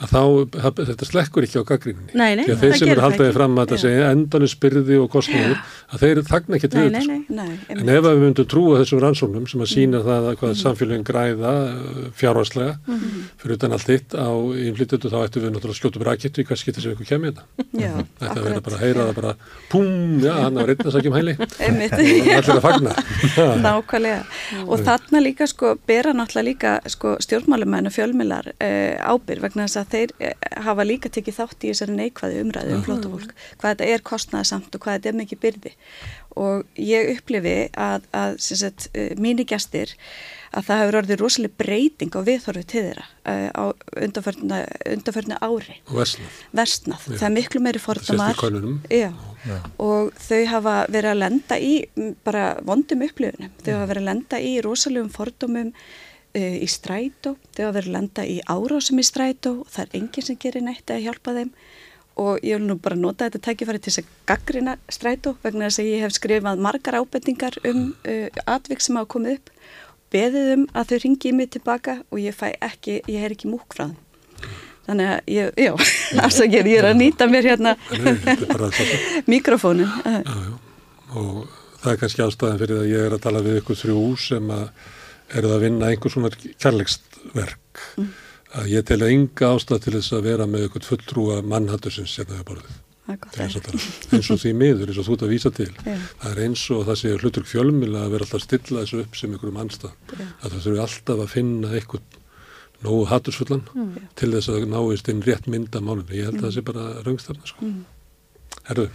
að 0.00 0.08
þá, 0.08 0.22
þetta 0.78 1.06
slekkur 1.08 1.44
ekki 1.44 1.60
á 1.60 1.64
nei, 2.16 2.40
því 2.40 2.52
að 2.54 2.62
þeir 2.62 2.76
sem 2.78 2.90
eru 2.94 3.02
haldaði 3.04 3.32
fram 3.36 3.58
að 3.58 3.66
þetta 3.66 3.80
sé 3.82 3.90
endanum 4.08 4.50
spyrði 4.50 4.96
og 5.00 5.10
kostnaður 5.12 5.58
að 5.90 6.04
þeir 6.04 6.20
þagna 6.30 6.56
ekki 6.56 6.70
nei, 6.70 6.78
þetta 6.80 7.00
sko. 7.04 7.16
En 7.76 7.92
ef 7.92 8.06
við 8.06 8.22
myndum 8.24 8.48
trúa 8.50 8.78
þessum 8.80 9.02
rannsóknum 9.04 9.46
sem 9.50 9.64
að 9.64 9.70
sína 9.74 10.00
það 10.06 10.28
að 10.30 10.38
hvað 10.40 10.54
samfélagin 10.62 11.06
græða 11.06 11.52
uh, 11.68 12.00
fjárvarslega 12.16 12.72
fyrir 13.40 13.56
utan 13.58 13.76
allt 13.76 13.92
hitt 13.92 14.16
á 14.16 14.30
innflytjötu 14.30 15.12
þá 15.12 15.18
ættum 15.20 15.44
við 15.44 15.54
náttúrulega 15.54 15.90
upp 15.90 16.06
rakettu 16.08 16.40
í 16.40 16.48
hvað 16.48 16.62
skiptir 16.62 16.86
sem 16.86 16.96
ykkur 16.96 17.10
kemur 17.10 17.34
þetta. 17.34 17.44
Já, 17.76 17.92
Þetta 18.20 18.40
verður 18.46 18.64
bara 18.66 18.76
að 18.78 18.84
heyra 18.86 19.06
það 19.10 19.14
bara 19.20 19.32
púm, 19.70 20.20
já, 20.24 20.32
hann 20.40 20.60
var 20.60 20.72
einn 20.72 20.86
að 20.86 20.94
sækja 20.96 21.10
um 21.10 21.16
hæli 21.18 21.34
allir 22.40 22.56
að 22.56 22.64
fagna. 22.64 22.92
Nákvæmlega. 23.66 24.22
Og 24.66 24.84
þarna 24.86 25.22
líka 25.24 25.48
sko 25.50 25.74
bera 25.88 26.14
náttúrulega 26.16 26.48
líka 26.48 26.72
sko 26.90 27.16
vegna 29.50 29.66
þess 29.66 29.80
að 29.80 29.92
þeir 29.94 30.14
uh, 30.16 30.32
hafa 30.66 30.86
líka 30.86 31.12
tekið 31.12 31.38
þátt 31.40 31.64
í 31.66 31.70
þessari 31.72 31.98
neikvæðu 31.98 32.42
umræðu 32.46 32.74
um 32.76 32.82
flótafólk. 32.86 33.36
Hvað 33.60 33.74
þetta 33.74 33.92
er 33.94 34.04
kostnaðasamt 34.10 34.74
og 34.74 34.84
hvað 34.84 34.98
þetta 34.98 35.12
er 35.12 35.20
mikið 35.20 35.42
byrði. 35.44 35.76
Og 36.40 36.80
ég 36.80 37.14
upplifi 37.16 37.56
að, 37.74 38.06
að 38.16 38.36
sagt, 38.46 38.90
uh, 38.94 39.10
mínir 39.20 39.48
gestir 39.50 39.96
að 40.50 40.66
það 40.66 40.80
hefur 40.82 40.98
orðið 41.00 41.20
rosalega 41.20 41.58
breyting 41.62 42.16
á 42.18 42.20
viðhorfið 42.26 42.68
til 42.72 42.82
þeirra 42.88 43.06
uh, 43.06 43.48
á 43.54 43.64
undarförnu 44.02 45.38
ári 45.38 45.76
og 45.86 46.00
versnað. 46.56 47.06
Já. 47.06 47.16
Það 47.20 47.26
er 47.28 47.34
miklu 47.36 47.62
meiri. 47.62 47.82
Já. 49.46 49.56
og 49.80 50.10
þau 50.20 50.40
hafa 50.50 50.76
verið 50.90 51.10
að 51.14 51.20
lenda 51.22 51.60
í 51.62 51.74
bara 52.26 52.44
vondum 52.66 53.06
upplifunum. 53.06 53.54
Þau 53.62 53.74
hafa 53.76 53.90
verið 53.92 54.02
að 54.02 54.10
lenda 54.10 54.40
í 54.42 54.54
rosalegum 54.66 55.12
fordómum 55.14 55.70
uh, 55.70 55.84
í 56.38 56.66
strætó, 56.70 57.34
þau 57.56 57.64
hafa 57.64 57.76
verið 57.80 57.88
að 57.88 57.94
lenda 57.96 58.24
í 58.26 58.40
árásum 58.46 59.00
í 59.02 59.06
strætó 59.06 59.54
og 59.64 59.70
það 59.72 59.86
er 59.86 59.96
enginn 59.98 60.26
sem 60.26 60.38
gerir 60.40 60.62
neitt 60.66 60.92
að 60.92 61.04
hjálpa 61.06 61.34
þeim 61.34 61.54
og 62.20 62.44
ég 62.44 62.58
vil 62.58 62.68
nú 62.68 62.76
bara 62.82 62.98
nota 62.98 63.26
þetta 63.26 63.40
tækifæri 63.46 63.80
til 63.80 63.92
þess 63.92 64.02
að 64.02 64.10
gaggrina 64.28 64.76
strætó 64.92 65.34
vegna 65.42 65.68
þess 65.68 65.82
að 65.82 65.90
ég 65.90 66.04
hef 66.04 66.14
skrifað 66.14 66.62
margar 66.66 66.98
ábendingar 67.00 67.56
um 67.70 67.82
uh, 68.04 68.28
atvik 68.46 68.84
sem 68.84 68.98
hafa 68.98 69.10
komið 69.14 69.38
upp 69.38 69.52
beðið 70.10 70.52
um 70.56 70.64
að 70.74 70.90
þau 70.90 71.00
ringi 71.04 71.30
í 71.30 71.36
mig 71.38 71.50
tilbaka 71.54 72.00
og 72.10 72.20
ég 72.22 72.36
fæ 72.36 72.50
ekki, 72.52 73.00
ég 73.06 73.24
er 73.24 73.34
ekki 73.34 73.50
múk 73.50 73.76
frá 73.76 73.86
þeim. 73.88 73.98
Þannig 74.86 75.10
að 75.12 75.30
ég, 75.30 75.50
já, 75.60 75.72
afsakir, 76.26 76.66
ég 76.66 76.80
er 76.80 76.88
að 76.90 76.98
nýta 76.98 77.28
mér 77.30 77.50
hérna 77.52 77.76
mikrofónin. 79.34 79.90
Og 81.14 81.44
það 81.80 81.92
er 81.92 82.00
kannski 82.00 82.24
ástæðan 82.24 82.62
fyrir 82.64 82.82
að 82.82 82.90
ég 82.90 83.06
er 83.06 83.14
að 83.14 83.22
tala 83.26 83.44
við 83.44 83.60
ykkur 83.60 83.78
þrjú 83.84 84.02
sem 84.20 84.50
að 84.54 84.66
eruð 85.36 85.56
að 85.56 85.64
vinna 85.66 85.90
einhver 85.90 86.12
svona 86.14 86.30
kærleiksverk. 86.34 87.82
Að 88.60 88.70
ég 88.72 88.86
tel 88.86 89.00
að 89.00 89.12
enga 89.14 89.50
ástæð 89.54 89.82
til 89.84 89.96
þess 89.96 90.14
að 90.16 90.24
vera 90.26 90.46
með 90.50 90.68
ykkur 90.68 90.86
fulltrúa 90.88 91.40
mannhattusins 91.46 92.16
hérna 92.18 92.40
við 92.40 92.46
borðið. 92.48 92.78
Er 93.10 93.42
Eins 94.14 94.28
og, 94.30 94.38
því 94.38 94.52
miður, 94.54 94.90
eins 94.90 94.98
og 95.00 95.06
þú 95.08 95.14
ert 95.16 95.24
að 95.26 95.32
vísa 95.32 95.50
til. 95.54 95.70
Já. 95.82 95.96
Það 96.20 96.30
er 96.30 96.40
eins 96.44 96.64
og 96.70 96.82
það 96.86 96.98
sé 97.00 97.14
hlutur 97.16 97.46
fjölmila 97.48 98.04
að 98.04 98.12
vera 98.14 98.26
alltaf 98.26 98.38
að 98.38 98.44
stilla 98.44 98.84
þessu 98.84 99.00
upp 99.02 99.16
sem 99.18 99.34
ykkur 99.34 99.50
um 99.50 99.60
anstað. 99.64 99.96
Já. 100.12 100.26
Að 100.28 100.52
það 100.52 100.66
þurfi 100.66 100.82
alltaf 100.84 101.22
að 101.24 101.32
finna 101.32 101.72
eitthvað 101.74 102.18
nógu 102.84 103.08
hattursfullan 103.10 103.64
til 104.16 104.30
þess 104.34 104.52
að 104.52 104.68
náist 104.70 105.10
inn 105.12 105.24
rétt 105.26 105.48
mynda 105.50 105.82
málunni. 105.84 106.20
Ég 106.20 106.30
held 106.30 106.38
að 106.38 106.46
það 106.46 106.54
sé 106.56 106.64
bara 106.70 106.86
raungstarna 107.06 107.50
sko. 107.50 107.72
Herðu, 108.70 108.86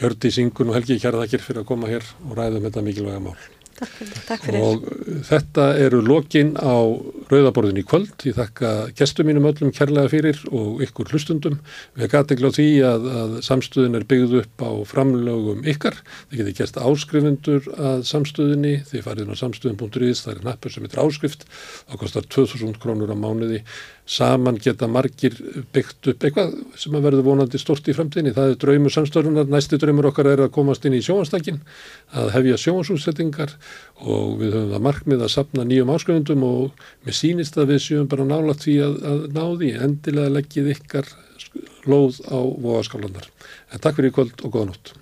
Hördi 0.00 0.32
Singun 0.34 0.72
og 0.72 0.78
Helgi 0.78 0.96
Kjærðakir 1.02 1.44
fyrir 1.44 1.62
að 1.62 1.68
koma 1.68 1.90
hér 1.92 2.06
og 2.24 2.34
ræða 2.38 2.58
um 2.58 2.66
þetta 2.66 2.86
mikilvæga 2.88 3.22
mál. 3.22 3.36
Takk 3.74 3.92
fyrir. 3.98 4.18
Takk 4.28 4.44
fyrir. 4.46 4.64
Og 4.64 4.84
uh, 4.86 5.16
þetta 5.26 5.66
eru 5.82 6.00
lokin 6.04 6.52
á 6.54 6.76
rauðaborðin 7.30 7.80
í 7.80 7.84
kvöld. 7.88 8.14
Ég 8.28 8.36
þakka 8.38 8.72
gestum 8.98 9.28
mínum 9.28 9.48
öllum 9.48 9.72
kærlega 9.74 10.12
fyrir 10.12 10.40
og 10.50 10.82
ykkur 10.84 11.10
hlustundum. 11.12 11.58
Við 11.98 12.12
gæti 12.12 12.36
ekki 12.36 12.50
á 12.50 12.56
því 12.58 12.68
að, 12.90 13.08
að 13.22 13.34
samstöðin 13.48 13.98
er 13.98 14.06
byggð 14.10 14.36
upp 14.42 14.64
á 14.64 14.70
framlögum 14.90 15.66
ykkar. 15.74 15.98
Þið 16.30 16.42
getið 16.42 16.58
gert 16.60 16.80
áskrifundur 16.90 17.68
að 17.74 18.06
samstöðinni. 18.12 18.76
Þið 18.92 19.06
farið 19.08 19.26
inn 19.26 19.34
á 19.34 19.42
samstöðin.is, 19.42 20.24
það 20.26 20.36
er 20.36 20.46
nappur 20.50 20.74
sem 20.74 20.86
heitir 20.86 21.02
áskrift. 21.04 21.48
Það 21.88 22.02
kostar 22.04 22.30
2000 22.38 22.80
krónur 22.82 23.14
á 23.14 23.16
mánuði. 23.18 23.64
Saman 24.04 24.58
geta 24.60 24.84
margir 24.90 25.32
byggt 25.72 26.10
upp 26.12 26.24
eitthvað 26.26 26.50
sem 26.76 26.92
að 26.92 27.06
verður 27.06 27.24
vonandi 27.24 27.60
stort 27.60 27.86
í 27.88 27.94
framtíðinni. 27.96 28.34
Það 28.36 28.50
er 28.50 28.58
draumur 28.60 28.92
samstöðunar. 28.92 29.46
Næsti 29.48 29.78
draumur 29.80 30.10
okkar 30.10 30.28
er 30.28 30.42
að 30.44 30.50
komast 30.52 30.84
inn 30.84 30.96
í 30.98 31.00
sjónastækin, 31.04 31.62
að 32.12 32.32
hefja 32.34 32.58
sjónasúsettingar 32.66 33.54
og 34.04 34.34
við 34.42 34.58
höfum 34.58 34.74
það 34.74 34.84
markmið 34.88 35.24
að 35.24 35.32
sapna 35.32 35.64
nýjum 35.68 35.92
áskrifundum 35.94 36.44
og 36.44 36.84
mér 37.06 37.16
sýnist 37.16 37.56
að 37.56 37.72
við 37.72 37.80
séum 37.86 38.10
bara 38.12 38.26
nála 38.28 38.56
því 38.60 38.74
að, 38.84 38.98
að 39.12 39.24
ná 39.32 39.44
því 39.62 39.70
endilega 39.86 40.34
leggið 40.36 40.68
ykkar 40.74 41.08
lóð 41.88 42.20
á 42.28 42.38
voðaskálanar. 42.38 43.30
En 43.72 43.80
takk 43.80 43.96
fyrir 43.96 44.12
í 44.12 44.16
kvöld 44.18 44.44
og 44.44 44.52
góða 44.52 44.68
nótt. 44.72 44.92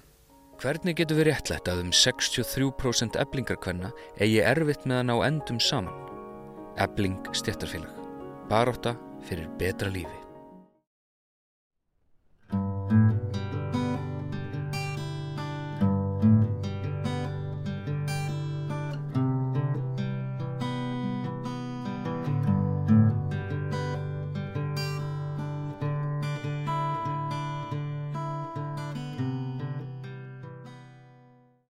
Hvernig 0.63 0.95
getur 1.01 1.19
við 1.19 1.33
réttlætt 1.33 1.67
að 1.67 1.81
um 1.83 1.91
63% 1.91 3.19
eblingarkvenna 3.19 3.91
eigi 4.23 4.39
erfitt 4.47 4.87
með 4.87 5.01
að 5.01 5.09
ná 5.11 5.17
endum 5.27 5.59
saman? 5.59 5.99
Ebling 6.79 7.19
stjættarfélag. 7.35 8.02
Baróta 8.53 8.93
fyrir 9.25 9.49
betra 9.59 9.89
lífi. 9.89 10.22